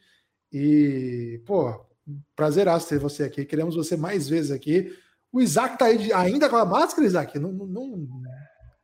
E, 0.52 1.42
pô, 1.44 1.87
prazeraço 2.36 2.88
ter 2.88 2.98
você 2.98 3.24
aqui. 3.24 3.44
Queremos 3.44 3.74
você 3.76 3.96
mais 3.96 4.28
vezes 4.28 4.50
aqui. 4.50 4.92
O 5.32 5.40
Isaac 5.40 5.78
tá 5.78 5.86
aí 5.86 5.98
de- 5.98 6.12
ainda 6.12 6.48
com 6.48 6.56
a 6.56 6.64
máscara, 6.64 7.06
Isaac? 7.06 7.38
Não, 7.38 7.52
não, 7.52 7.66
não- 7.66 8.08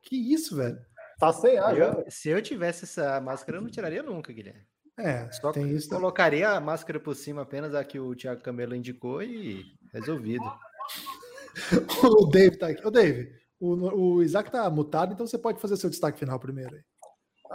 Que 0.03 0.17
isso, 0.35 0.57
velho? 0.57 0.79
Tá 1.19 1.33
sem 1.33 1.57
ar, 1.59 1.75
já. 1.77 1.85
Eu- 1.87 2.05
se 2.09 2.29
eu 2.29 2.43
tivesse 2.43 2.85
essa 2.85 3.21
máscara, 3.21 3.59
eu 3.59 3.63
não 3.63 3.71
tiraria 3.71 4.03
nunca, 4.03 4.33
Guilherme. 4.33 4.61
É, 4.99 5.29
Só 5.33 5.51
tem 5.51 5.71
isso 5.71 5.89
também. 5.89 6.03
colocaria 6.03 6.51
a 6.51 6.61
máscara 6.61 7.01
por 7.01 7.17
cima 7.17 7.43
apenas 7.43 7.75
a 7.75 7.83
que 7.83 7.99
o 7.99 8.15
Thiago 8.15 8.43
Camelo 8.43 8.77
indicou 8.77 9.23
e 9.23 9.65
resolvido. 9.93 10.45
O 12.21 12.27
Dave 12.27 12.57
tá 12.57 12.69
aqui. 12.69 12.85
Ô, 12.87 12.91
Dave, 12.91 13.31
o, 13.61 14.17
o 14.17 14.23
Isaac 14.23 14.51
tá 14.51 14.69
mutado, 14.69 15.13
então 15.15 15.27
você 15.27 15.39
pode 15.39 15.61
fazer 15.61 15.77
seu 15.77 15.89
destaque 15.91 16.19
final 16.19 16.39
primeiro 16.39 16.75
aí. 16.75 16.83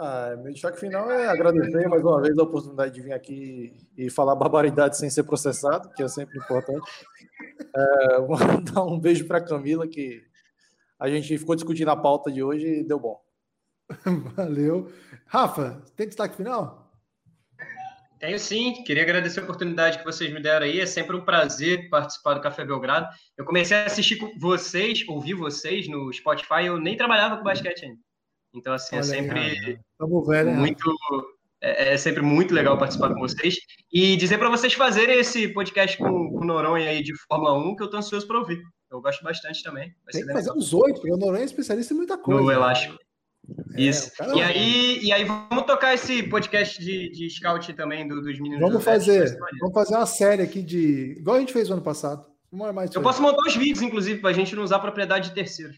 Ah, 0.02 0.34
meu 0.42 0.50
destaque 0.50 0.80
final 0.80 1.10
é 1.10 1.28
agradecer 1.28 1.86
mais 1.86 2.02
uma 2.02 2.22
vez 2.22 2.38
a 2.38 2.42
oportunidade 2.42 2.94
de 2.94 3.02
vir 3.02 3.12
aqui 3.12 3.76
e 3.94 4.08
falar 4.08 4.34
barbaridade 4.34 4.96
sem 4.96 5.10
ser 5.10 5.24
processado, 5.24 5.92
que 5.92 6.02
é 6.02 6.08
sempre 6.08 6.38
importante. 6.38 6.90
É, 7.76 8.18
mandar 8.26 8.82
um 8.84 8.98
beijo 8.98 9.26
para 9.26 9.42
Camila, 9.42 9.86
que 9.86 10.22
a 10.98 11.06
gente 11.10 11.36
ficou 11.36 11.54
discutindo 11.54 11.90
a 11.90 11.96
pauta 11.96 12.32
de 12.32 12.42
hoje 12.42 12.66
e 12.66 12.82
deu 12.82 12.98
bom. 12.98 13.20
Valeu. 14.36 14.90
Rafa, 15.26 15.82
tem 15.94 16.06
destaque 16.06 16.34
final? 16.34 16.90
Tenho 18.18 18.38
sim, 18.38 18.82
queria 18.84 19.02
agradecer 19.02 19.40
a 19.40 19.42
oportunidade 19.42 19.98
que 19.98 20.04
vocês 20.04 20.32
me 20.32 20.40
deram 20.40 20.64
aí. 20.64 20.80
É 20.80 20.86
sempre 20.86 21.14
um 21.14 21.26
prazer 21.26 21.90
participar 21.90 22.32
do 22.32 22.40
Café 22.40 22.64
Belgrado. 22.64 23.06
Eu 23.36 23.44
comecei 23.44 23.76
a 23.76 23.84
assistir 23.84 24.16
com 24.16 24.32
vocês, 24.38 25.06
ouvir 25.06 25.34
vocês 25.34 25.86
no 25.88 26.10
Spotify, 26.10 26.64
eu 26.64 26.80
nem 26.80 26.96
trabalhava 26.96 27.36
com 27.36 27.44
basquete 27.44 27.84
ainda. 27.84 28.09
Então, 28.54 28.72
assim, 28.72 28.96
é 28.96 28.98
Olha 28.98 29.12
aí, 29.12 29.18
sempre 29.18 29.80
velho, 30.26 30.50
muito. 30.52 30.96
É, 31.62 31.92
é 31.92 31.96
sempre 31.98 32.22
muito 32.22 32.54
legal 32.54 32.78
participar 32.78 33.12
com 33.12 33.20
vocês. 33.20 33.56
E 33.92 34.16
dizer 34.16 34.38
para 34.38 34.48
vocês 34.48 34.72
fazerem 34.72 35.18
esse 35.18 35.48
podcast 35.48 35.98
com, 35.98 36.30
com 36.30 36.38
o 36.38 36.44
Noronha 36.44 36.88
aí 36.88 37.02
de 37.02 37.12
Fórmula 37.28 37.54
1, 37.58 37.76
que 37.76 37.82
eu 37.82 37.90
tô 37.90 37.96
ansioso 37.98 38.26
para 38.26 38.38
ouvir. 38.38 38.60
Eu 38.90 39.00
gosto 39.00 39.22
bastante 39.22 39.62
também. 39.62 39.92
Vai 40.04 40.12
Tem 40.12 40.26
que 40.26 40.32
fazer 40.32 40.50
uns 40.52 40.72
oito, 40.72 41.00
porque 41.00 41.12
o 41.12 41.16
Noronha 41.18 41.42
é 41.42 41.44
especialista 41.44 41.92
em 41.94 41.96
muita 41.96 42.18
coisa. 42.18 42.40
No 42.40 42.50
elástico. 42.50 42.96
É, 43.76 43.82
Isso. 43.82 44.10
cara- 44.16 44.34
E 44.36 44.42
aí, 44.42 44.98
e 45.02 45.12
aí 45.12 45.24
vamos 45.24 45.64
tocar 45.64 45.94
esse 45.94 46.22
podcast 46.24 46.82
de, 46.82 47.10
de 47.10 47.30
scout 47.30 47.72
também 47.74 48.06
do- 48.08 48.20
dos 48.20 48.38
meninos. 48.40 48.60
Vamos 48.60 48.76
do 48.78 48.80
fazer, 48.80 49.38
vamos 49.60 49.74
fazer 49.74 49.94
uma 49.96 50.06
série 50.06 50.42
aqui 50.42 50.62
de. 50.62 51.16
Igual 51.18 51.36
a 51.36 51.40
gente 51.40 51.52
fez 51.52 51.68
no 51.68 51.74
ano 51.74 51.82
passado. 51.84 52.24
Vamos 52.50 52.66
armar 52.66 52.84
isso 52.86 52.98
Eu 52.98 53.02
posso 53.02 53.22
montar 53.22 53.46
os 53.46 53.54
vídeos, 53.54 53.80
inclusive, 53.82 54.20
para 54.20 54.30
a 54.30 54.32
gente 54.32 54.56
não 54.56 54.62
usar 54.64 54.78
propriedade 54.80 55.28
de 55.28 55.34
terceiros. 55.34 55.76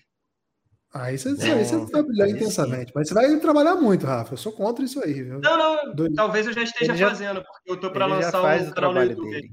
Aí 0.94 1.16
você, 1.16 1.28
aí 1.30 1.64
você 1.64 1.76
vai 1.90 2.02
brilhar 2.02 2.28
intensamente. 2.28 2.92
Mas 2.94 3.08
você 3.08 3.14
vai 3.14 3.38
trabalhar 3.40 3.76
muito, 3.76 4.04
Rafa. 4.04 4.34
Eu 4.34 4.36
sou 4.38 4.52
contra 4.52 4.84
isso 4.84 5.02
aí, 5.02 5.22
viu? 5.22 5.40
Não, 5.40 5.56
não, 5.86 5.94
Doido. 5.94 6.14
talvez 6.14 6.46
eu 6.46 6.52
já 6.52 6.62
esteja 6.62 6.92
Ele 6.92 6.98
já- 6.98 7.08
fazendo, 7.08 7.42
porque 7.42 7.70
eu 7.70 7.80
tô 7.80 7.90
para 7.90 8.04
Ele 8.04 8.14
já 8.16 8.26
lançar 8.26 8.42
faz 8.42 8.66
um 8.68 8.70
o 8.70 8.74
trabalho 8.74 9.10
YouTube. 9.12 9.30
dele. 9.30 9.50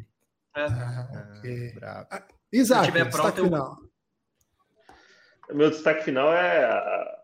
É. 0.57 0.65
ok. 1.37 1.71
Bravo. 1.75 2.07
Isaac, 2.51 2.85
tiver 2.87 3.05
destaque 3.05 3.21
pronto, 3.21 3.37
eu- 3.39 3.45
final. 3.45 3.77
Meu 5.51 5.69
destaque 5.69 6.03
final 6.03 6.31
é 6.33 7.19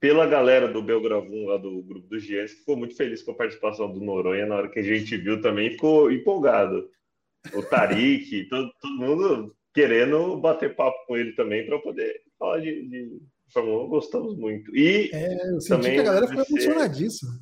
pela 0.00 0.26
galera 0.26 0.66
do 0.66 0.82
Belgravum, 0.82 1.46
lá 1.48 1.58
do 1.58 1.82
grupo 1.82 2.08
dos 2.08 2.22
Giants, 2.22 2.52
que 2.54 2.60
ficou 2.60 2.76
muito 2.76 2.96
feliz 2.96 3.22
com 3.22 3.32
a 3.32 3.36
participação 3.36 3.92
do 3.92 4.00
Noronha 4.00 4.46
na 4.46 4.56
hora 4.56 4.68
que 4.70 4.78
a 4.78 4.82
gente 4.82 5.16
viu 5.18 5.40
também, 5.42 5.72
ficou 5.72 6.10
empolgado. 6.10 6.88
O 7.54 7.62
Tarik, 7.62 8.44
todo, 8.48 8.72
todo 8.80 8.96
mundo 8.96 9.54
querendo 9.74 10.36
bater 10.38 10.74
papo 10.74 10.96
com 11.06 11.16
ele 11.16 11.32
também 11.32 11.64
para 11.66 11.78
poder 11.78 12.22
falar 12.38 12.60
de, 12.60 12.88
de 12.88 13.20
Fórmula 13.52 13.84
1. 13.84 13.88
Gostamos 13.88 14.36
muito. 14.36 14.74
E 14.76 15.10
É, 15.12 15.50
eu 15.50 15.60
senti 15.60 15.68
também 15.68 15.94
que 15.94 16.00
a 16.00 16.04
galera 16.04 16.26
ficou 16.28 16.44
emocionadíssima. 16.48 17.32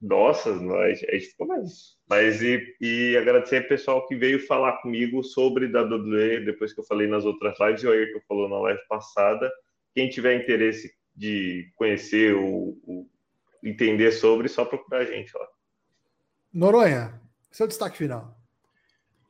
Nossa, 0.00 0.54
nós, 0.54 1.02
a 1.08 1.12
gente 1.12 1.26
ficou 1.28 1.46
mais. 1.46 1.96
Mas 2.08 2.42
e, 2.42 2.60
e 2.80 3.16
agradecer 3.16 3.62
ao 3.62 3.68
pessoal 3.68 4.06
que 4.06 4.14
veio 4.14 4.38
falar 4.46 4.80
comigo 4.82 5.22
sobre 5.24 5.66
WWE, 5.66 6.44
depois 6.44 6.72
que 6.72 6.80
eu 6.80 6.84
falei 6.84 7.06
nas 7.06 7.24
outras 7.24 7.58
lives, 7.58 7.82
e 7.82 7.86
o 7.86 7.92
Ayrton 7.92 8.20
falou 8.28 8.48
na 8.48 8.58
live 8.60 8.80
passada. 8.88 9.50
Quem 9.94 10.08
tiver 10.10 10.42
interesse 10.42 10.92
de 11.14 11.70
conhecer 11.76 12.34
o, 12.34 12.78
o- 12.84 13.08
entender 13.64 14.12
sobre, 14.12 14.48
só 14.48 14.64
procurar 14.66 15.00
a 15.00 15.04
gente 15.06 15.32
lá. 15.36 15.48
Noronha, 16.52 17.18
seu 17.50 17.66
destaque 17.66 17.96
final. 17.96 18.35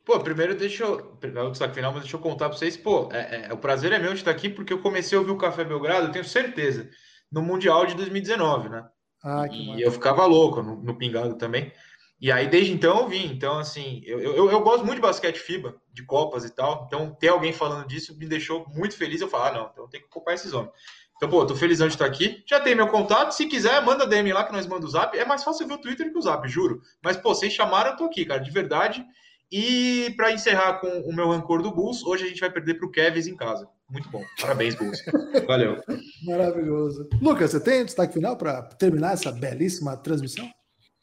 Pô, 0.07 0.17
primeiro 0.21 0.55
deixa 0.55 0.85
eu. 0.85 1.19
É 1.21 1.41
o 1.41 1.51
destaque 1.51 1.75
final, 1.75 1.91
mas 1.91 2.03
deixa 2.03 2.15
eu 2.15 2.21
contar 2.21 2.47
pra 2.47 2.57
vocês. 2.57 2.77
Pô, 2.77 3.09
é, 3.11 3.47
é- 3.49 3.53
o 3.53 3.57
prazer 3.57 3.91
é 3.91 3.99
meu 3.99 4.13
de 4.13 4.19
estar 4.19 4.31
aqui 4.31 4.47
porque 4.47 4.71
eu 4.71 4.79
comecei 4.81 5.17
a 5.17 5.19
ouvir 5.19 5.33
o 5.33 5.37
Café 5.37 5.65
Belgrado, 5.65 6.07
eu 6.07 6.11
tenho 6.13 6.23
certeza, 6.23 6.89
no 7.29 7.41
Mundial 7.41 7.85
de 7.85 7.93
2019, 7.93 8.69
né? 8.69 8.85
Ah, 9.21 9.45
E 9.51 9.81
eu 9.81 9.91
ficava 9.91 10.25
louco 10.25 10.63
no, 10.63 10.81
no 10.81 10.97
pingado 10.97 11.37
também. 11.37 11.73
E 12.21 12.31
aí, 12.31 12.47
desde 12.47 12.71
então, 12.71 13.01
eu 13.01 13.07
vim. 13.09 13.25
Então, 13.33 13.59
assim, 13.59 14.01
eu, 14.05 14.21
eu, 14.21 14.49
eu 14.49 14.61
gosto 14.61 14.85
muito 14.85 14.95
de 14.95 15.01
basquete 15.01 15.39
FIBA, 15.39 15.75
de 15.91 16.05
Copas 16.05 16.45
e 16.45 16.55
tal. 16.55 16.85
Então, 16.87 17.13
ter 17.13 17.27
alguém 17.27 17.51
falando 17.51 17.85
disso 17.85 18.17
me 18.17 18.25
deixou 18.25 18.65
muito 18.69 18.95
feliz. 18.95 19.19
Eu 19.19 19.27
falo, 19.27 19.43
ah, 19.43 19.51
não, 19.51 19.69
então 19.73 19.89
tem 19.89 19.99
que 19.99 20.07
ocupar 20.07 20.35
esses 20.35 20.53
homens. 20.53 20.71
Então, 21.17 21.29
pô, 21.29 21.45
tô 21.45 21.53
felizão 21.53 21.85
de 21.85 21.95
estar 21.95 22.05
aqui. 22.05 22.43
Já 22.47 22.61
tem 22.61 22.75
meu 22.75 22.87
contato. 22.87 23.33
Se 23.33 23.45
quiser, 23.45 23.83
manda 23.83 24.07
DM 24.07 24.31
lá 24.31 24.45
que 24.45 24.53
nós 24.53 24.65
mandamos 24.65 24.91
o 24.93 24.97
zap. 24.97 25.17
É 25.17 25.25
mais 25.25 25.43
fácil 25.43 25.67
ver 25.67 25.73
o 25.73 25.81
Twitter 25.81 26.11
que 26.13 26.17
o 26.17 26.21
zap, 26.21 26.47
juro. 26.47 26.81
Mas, 27.03 27.17
pô, 27.17 27.35
vocês 27.35 27.51
chamaram, 27.51 27.91
eu 27.91 27.97
tô 27.97 28.05
aqui, 28.05 28.23
cara, 28.23 28.39
de 28.39 28.51
verdade. 28.51 29.05
E 29.51 30.13
para 30.17 30.33
encerrar 30.33 30.79
com 30.79 30.87
o 30.87 31.15
meu 31.15 31.29
rancor 31.29 31.61
do 31.61 31.73
Bulls, 31.73 32.03
hoje 32.03 32.25
a 32.25 32.27
gente 32.27 32.41
vai 32.41 32.51
perder 32.51 32.75
pro 32.75 32.91
Kevs 32.91 33.27
em 33.27 33.35
casa. 33.35 33.67
Muito 33.89 34.09
bom. 34.09 34.21
Parabéns, 34.41 34.75
Bulls. 34.75 35.01
Valeu. 35.47 35.81
Maravilhoso. 36.25 37.07
Lucas, 37.21 37.51
você 37.51 37.59
tem 37.59 37.85
destaque 37.85 38.13
final 38.13 38.35
para 38.35 38.63
terminar 38.63 39.13
essa 39.13 39.31
belíssima 39.31 39.95
transmissão? 39.95 40.49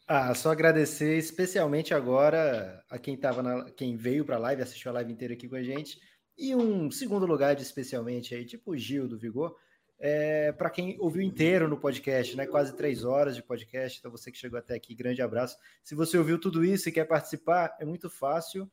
Ah, 0.06 0.34
só 0.34 0.50
agradecer 0.50 1.16
especialmente 1.16 1.94
agora 1.94 2.82
a 2.90 2.98
quem 2.98 3.16
tava 3.16 3.42
na, 3.42 3.70
quem 3.70 3.96
veio 3.96 4.24
para 4.24 4.36
a 4.36 4.38
live, 4.38 4.62
assistiu 4.62 4.90
a 4.90 4.94
live 4.94 5.12
inteira 5.12 5.32
aqui 5.32 5.48
com 5.48 5.56
a 5.56 5.62
gente. 5.62 5.96
E 6.36 6.54
um 6.54 6.90
segundo 6.90 7.24
lugar 7.24 7.54
de 7.54 7.62
especialmente 7.62 8.34
aí, 8.34 8.44
tipo 8.44 8.72
o 8.72 8.76
Gil 8.76 9.08
do 9.08 9.18
Vigor, 9.18 9.54
é, 10.06 10.52
para 10.52 10.68
quem 10.68 11.00
ouviu 11.00 11.22
inteiro 11.22 11.66
no 11.66 11.78
podcast, 11.78 12.36
né? 12.36 12.46
Quase 12.46 12.76
três 12.76 13.06
horas 13.06 13.34
de 13.34 13.42
podcast. 13.42 13.98
Então, 13.98 14.10
você 14.10 14.30
que 14.30 14.36
chegou 14.36 14.58
até 14.58 14.74
aqui, 14.74 14.94
grande 14.94 15.22
abraço. 15.22 15.56
Se 15.82 15.94
você 15.94 16.18
ouviu 16.18 16.38
tudo 16.38 16.62
isso 16.62 16.90
e 16.90 16.92
quer 16.92 17.06
participar, 17.06 17.74
é 17.80 17.86
muito 17.86 18.10
fácil. 18.10 18.70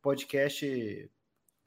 Podcast 0.00 1.10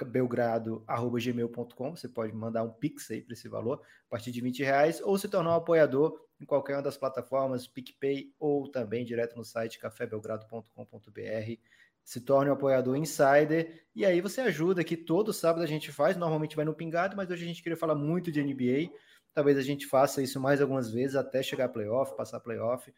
belgrado.gmail.com. 0.03 1.95
Você 1.95 2.09
pode 2.09 2.33
mandar 2.33 2.63
um 2.63 2.71
pix 2.71 3.11
aí 3.11 3.21
para 3.21 3.33
esse 3.33 3.47
valor, 3.47 3.83
a 4.07 4.09
partir 4.09 4.31
de 4.31 4.41
20 4.41 4.63
reais, 4.63 4.99
ou 4.99 5.15
se 5.15 5.29
tornar 5.29 5.51
um 5.51 5.57
apoiador 5.57 6.19
em 6.41 6.45
qualquer 6.45 6.77
uma 6.77 6.81
das 6.81 6.97
plataformas, 6.97 7.67
PicPay 7.67 8.33
ou 8.39 8.67
também 8.67 9.05
direto 9.05 9.35
no 9.35 9.45
site 9.45 9.77
cafébelgrado.com.br. 9.77 11.59
Se 12.03 12.19
torne 12.21 12.49
um 12.49 12.53
apoiador 12.53 12.95
insider 12.95 13.85
e 13.95 14.05
aí 14.05 14.21
você 14.21 14.41
ajuda 14.41 14.83
que 14.83 14.97
todo 14.97 15.31
sábado 15.31 15.61
a 15.63 15.67
gente 15.67 15.91
faz, 15.91 16.17
normalmente 16.17 16.55
vai 16.55 16.65
no 16.65 16.73
pingado, 16.73 17.15
mas 17.15 17.29
hoje 17.29 17.43
a 17.43 17.47
gente 17.47 17.61
queria 17.61 17.77
falar 17.77 17.95
muito 17.95 18.31
de 18.31 18.43
NBA. 18.43 18.91
Talvez 19.33 19.57
a 19.57 19.61
gente 19.61 19.87
faça 19.87 20.21
isso 20.21 20.39
mais 20.39 20.61
algumas 20.61 20.91
vezes 20.91 21.15
até 21.15 21.41
chegar 21.41 21.65
a 21.65 21.69
playoff, 21.69 22.15
passar 22.15 22.39
playoff, 22.39 22.93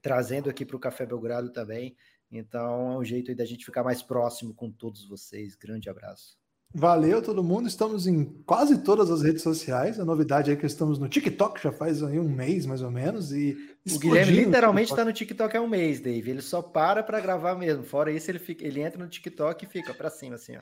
trazendo 0.00 0.48
aqui 0.50 0.64
para 0.64 0.76
o 0.76 0.80
Café 0.80 1.04
Belgrado 1.04 1.52
também. 1.52 1.96
Então 2.30 2.92
é 2.92 2.98
um 2.98 3.04
jeito 3.04 3.30
aí 3.30 3.34
da 3.34 3.44
gente 3.44 3.64
ficar 3.64 3.82
mais 3.82 4.02
próximo 4.02 4.54
com 4.54 4.70
todos 4.70 5.06
vocês. 5.06 5.54
Grande 5.54 5.88
abraço. 5.88 6.43
Valeu 6.76 7.22
todo 7.22 7.44
mundo. 7.44 7.68
Estamos 7.68 8.04
em 8.08 8.24
quase 8.44 8.78
todas 8.78 9.08
as 9.08 9.22
redes 9.22 9.42
sociais. 9.42 10.00
A 10.00 10.04
novidade 10.04 10.50
é 10.50 10.56
que 10.56 10.66
estamos 10.66 10.98
no 10.98 11.08
TikTok 11.08 11.62
já 11.62 11.70
faz 11.70 12.02
aí 12.02 12.18
um 12.18 12.28
mês 12.28 12.66
mais 12.66 12.82
ou 12.82 12.90
menos 12.90 13.30
e 13.30 13.56
o 13.94 13.98
Guilherme 13.98 14.32
literalmente 14.32 14.90
está 14.90 15.04
no 15.04 15.12
TikTok 15.12 15.56
há 15.56 15.62
um 15.62 15.68
mês, 15.68 16.00
Dave. 16.00 16.28
Ele 16.28 16.42
só 16.42 16.60
para 16.60 17.00
para 17.04 17.20
gravar 17.20 17.54
mesmo. 17.54 17.84
Fora 17.84 18.10
isso, 18.10 18.28
ele 18.28 18.40
fica, 18.40 18.66
ele 18.66 18.80
entra 18.80 19.00
no 19.00 19.08
TikTok 19.08 19.64
e 19.64 19.68
fica 19.68 19.94
para 19.94 20.10
cima 20.10 20.34
assim, 20.34 20.56
ó. 20.56 20.60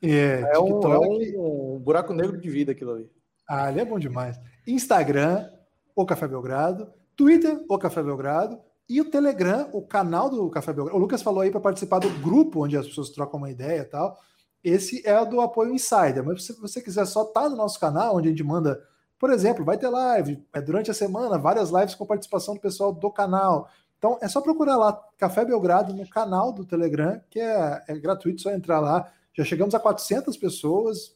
É, 0.00 0.42
é, 0.54 0.58
um, 0.60 0.80
é 0.80 0.98
um, 0.98 1.74
um, 1.74 1.78
buraco 1.80 2.14
negro 2.14 2.40
de 2.40 2.48
vida 2.48 2.70
aquilo 2.70 2.92
ali. 2.92 3.10
Ah, 3.48 3.68
ele 3.68 3.80
é 3.80 3.84
bom 3.84 3.98
demais. 3.98 4.38
Instagram, 4.64 5.50
o 5.96 6.06
Café 6.06 6.28
Belgrado, 6.28 6.88
Twitter, 7.16 7.64
o 7.68 7.78
Café 7.78 8.00
Belgrado 8.00 8.60
e 8.88 9.00
o 9.00 9.04
Telegram, 9.04 9.68
o 9.72 9.82
canal 9.82 10.30
do 10.30 10.48
Café 10.50 10.72
Belgrado. 10.72 10.96
O 10.96 11.00
Lucas 11.00 11.20
falou 11.20 11.40
aí 11.40 11.50
para 11.50 11.60
participar 11.60 11.98
do 11.98 12.10
grupo 12.20 12.64
onde 12.64 12.76
as 12.76 12.86
pessoas 12.86 13.10
trocam 13.10 13.38
uma 13.38 13.50
ideia 13.50 13.80
e 13.80 13.84
tal. 13.84 14.16
Esse 14.64 15.06
é 15.06 15.18
o 15.20 15.24
do 15.24 15.40
apoio 15.40 15.74
Insider. 15.74 16.24
Mas 16.24 16.44
se 16.44 16.52
você 16.60 16.80
quiser 16.80 17.06
só 17.06 17.22
estar 17.22 17.42
tá 17.42 17.48
no 17.48 17.56
nosso 17.56 17.78
canal, 17.80 18.16
onde 18.16 18.28
a 18.28 18.30
gente 18.30 18.44
manda, 18.44 18.82
por 19.18 19.30
exemplo, 19.30 19.64
vai 19.64 19.76
ter 19.76 19.88
live 19.88 20.44
é, 20.52 20.60
durante 20.60 20.90
a 20.90 20.94
semana, 20.94 21.38
várias 21.38 21.70
lives 21.70 21.94
com 21.94 22.06
participação 22.06 22.54
do 22.54 22.60
pessoal 22.60 22.92
do 22.92 23.10
canal. 23.10 23.68
Então 23.98 24.18
é 24.20 24.28
só 24.28 24.40
procurar 24.40 24.76
lá 24.76 25.00
Café 25.16 25.44
Belgrado 25.44 25.94
no 25.94 26.08
canal 26.08 26.52
do 26.52 26.64
Telegram, 26.64 27.20
que 27.30 27.38
é, 27.38 27.82
é 27.88 27.98
gratuito, 27.98 28.42
só 28.42 28.50
entrar 28.50 28.80
lá. 28.80 29.08
Já 29.32 29.44
chegamos 29.44 29.74
a 29.74 29.80
400 29.80 30.36
pessoas, 30.36 31.14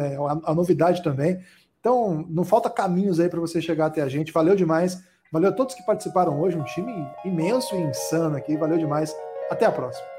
é, 0.00 0.16
a, 0.16 0.50
a 0.50 0.54
novidade 0.54 1.02
também. 1.02 1.40
Então 1.80 2.26
não 2.28 2.44
falta 2.44 2.68
caminhos 2.68 3.20
aí 3.20 3.28
para 3.28 3.40
você 3.40 3.60
chegar 3.60 3.86
até 3.86 4.02
a 4.02 4.08
gente. 4.08 4.32
Valeu 4.32 4.56
demais. 4.56 5.02
Valeu 5.30 5.50
a 5.50 5.52
todos 5.52 5.74
que 5.74 5.84
participaram 5.84 6.40
hoje, 6.40 6.56
um 6.56 6.64
time 6.64 6.92
imenso 7.24 7.74
e 7.76 7.80
insano 7.80 8.36
aqui. 8.36 8.56
Valeu 8.56 8.78
demais. 8.78 9.14
Até 9.50 9.66
a 9.66 9.72
próxima. 9.72 10.17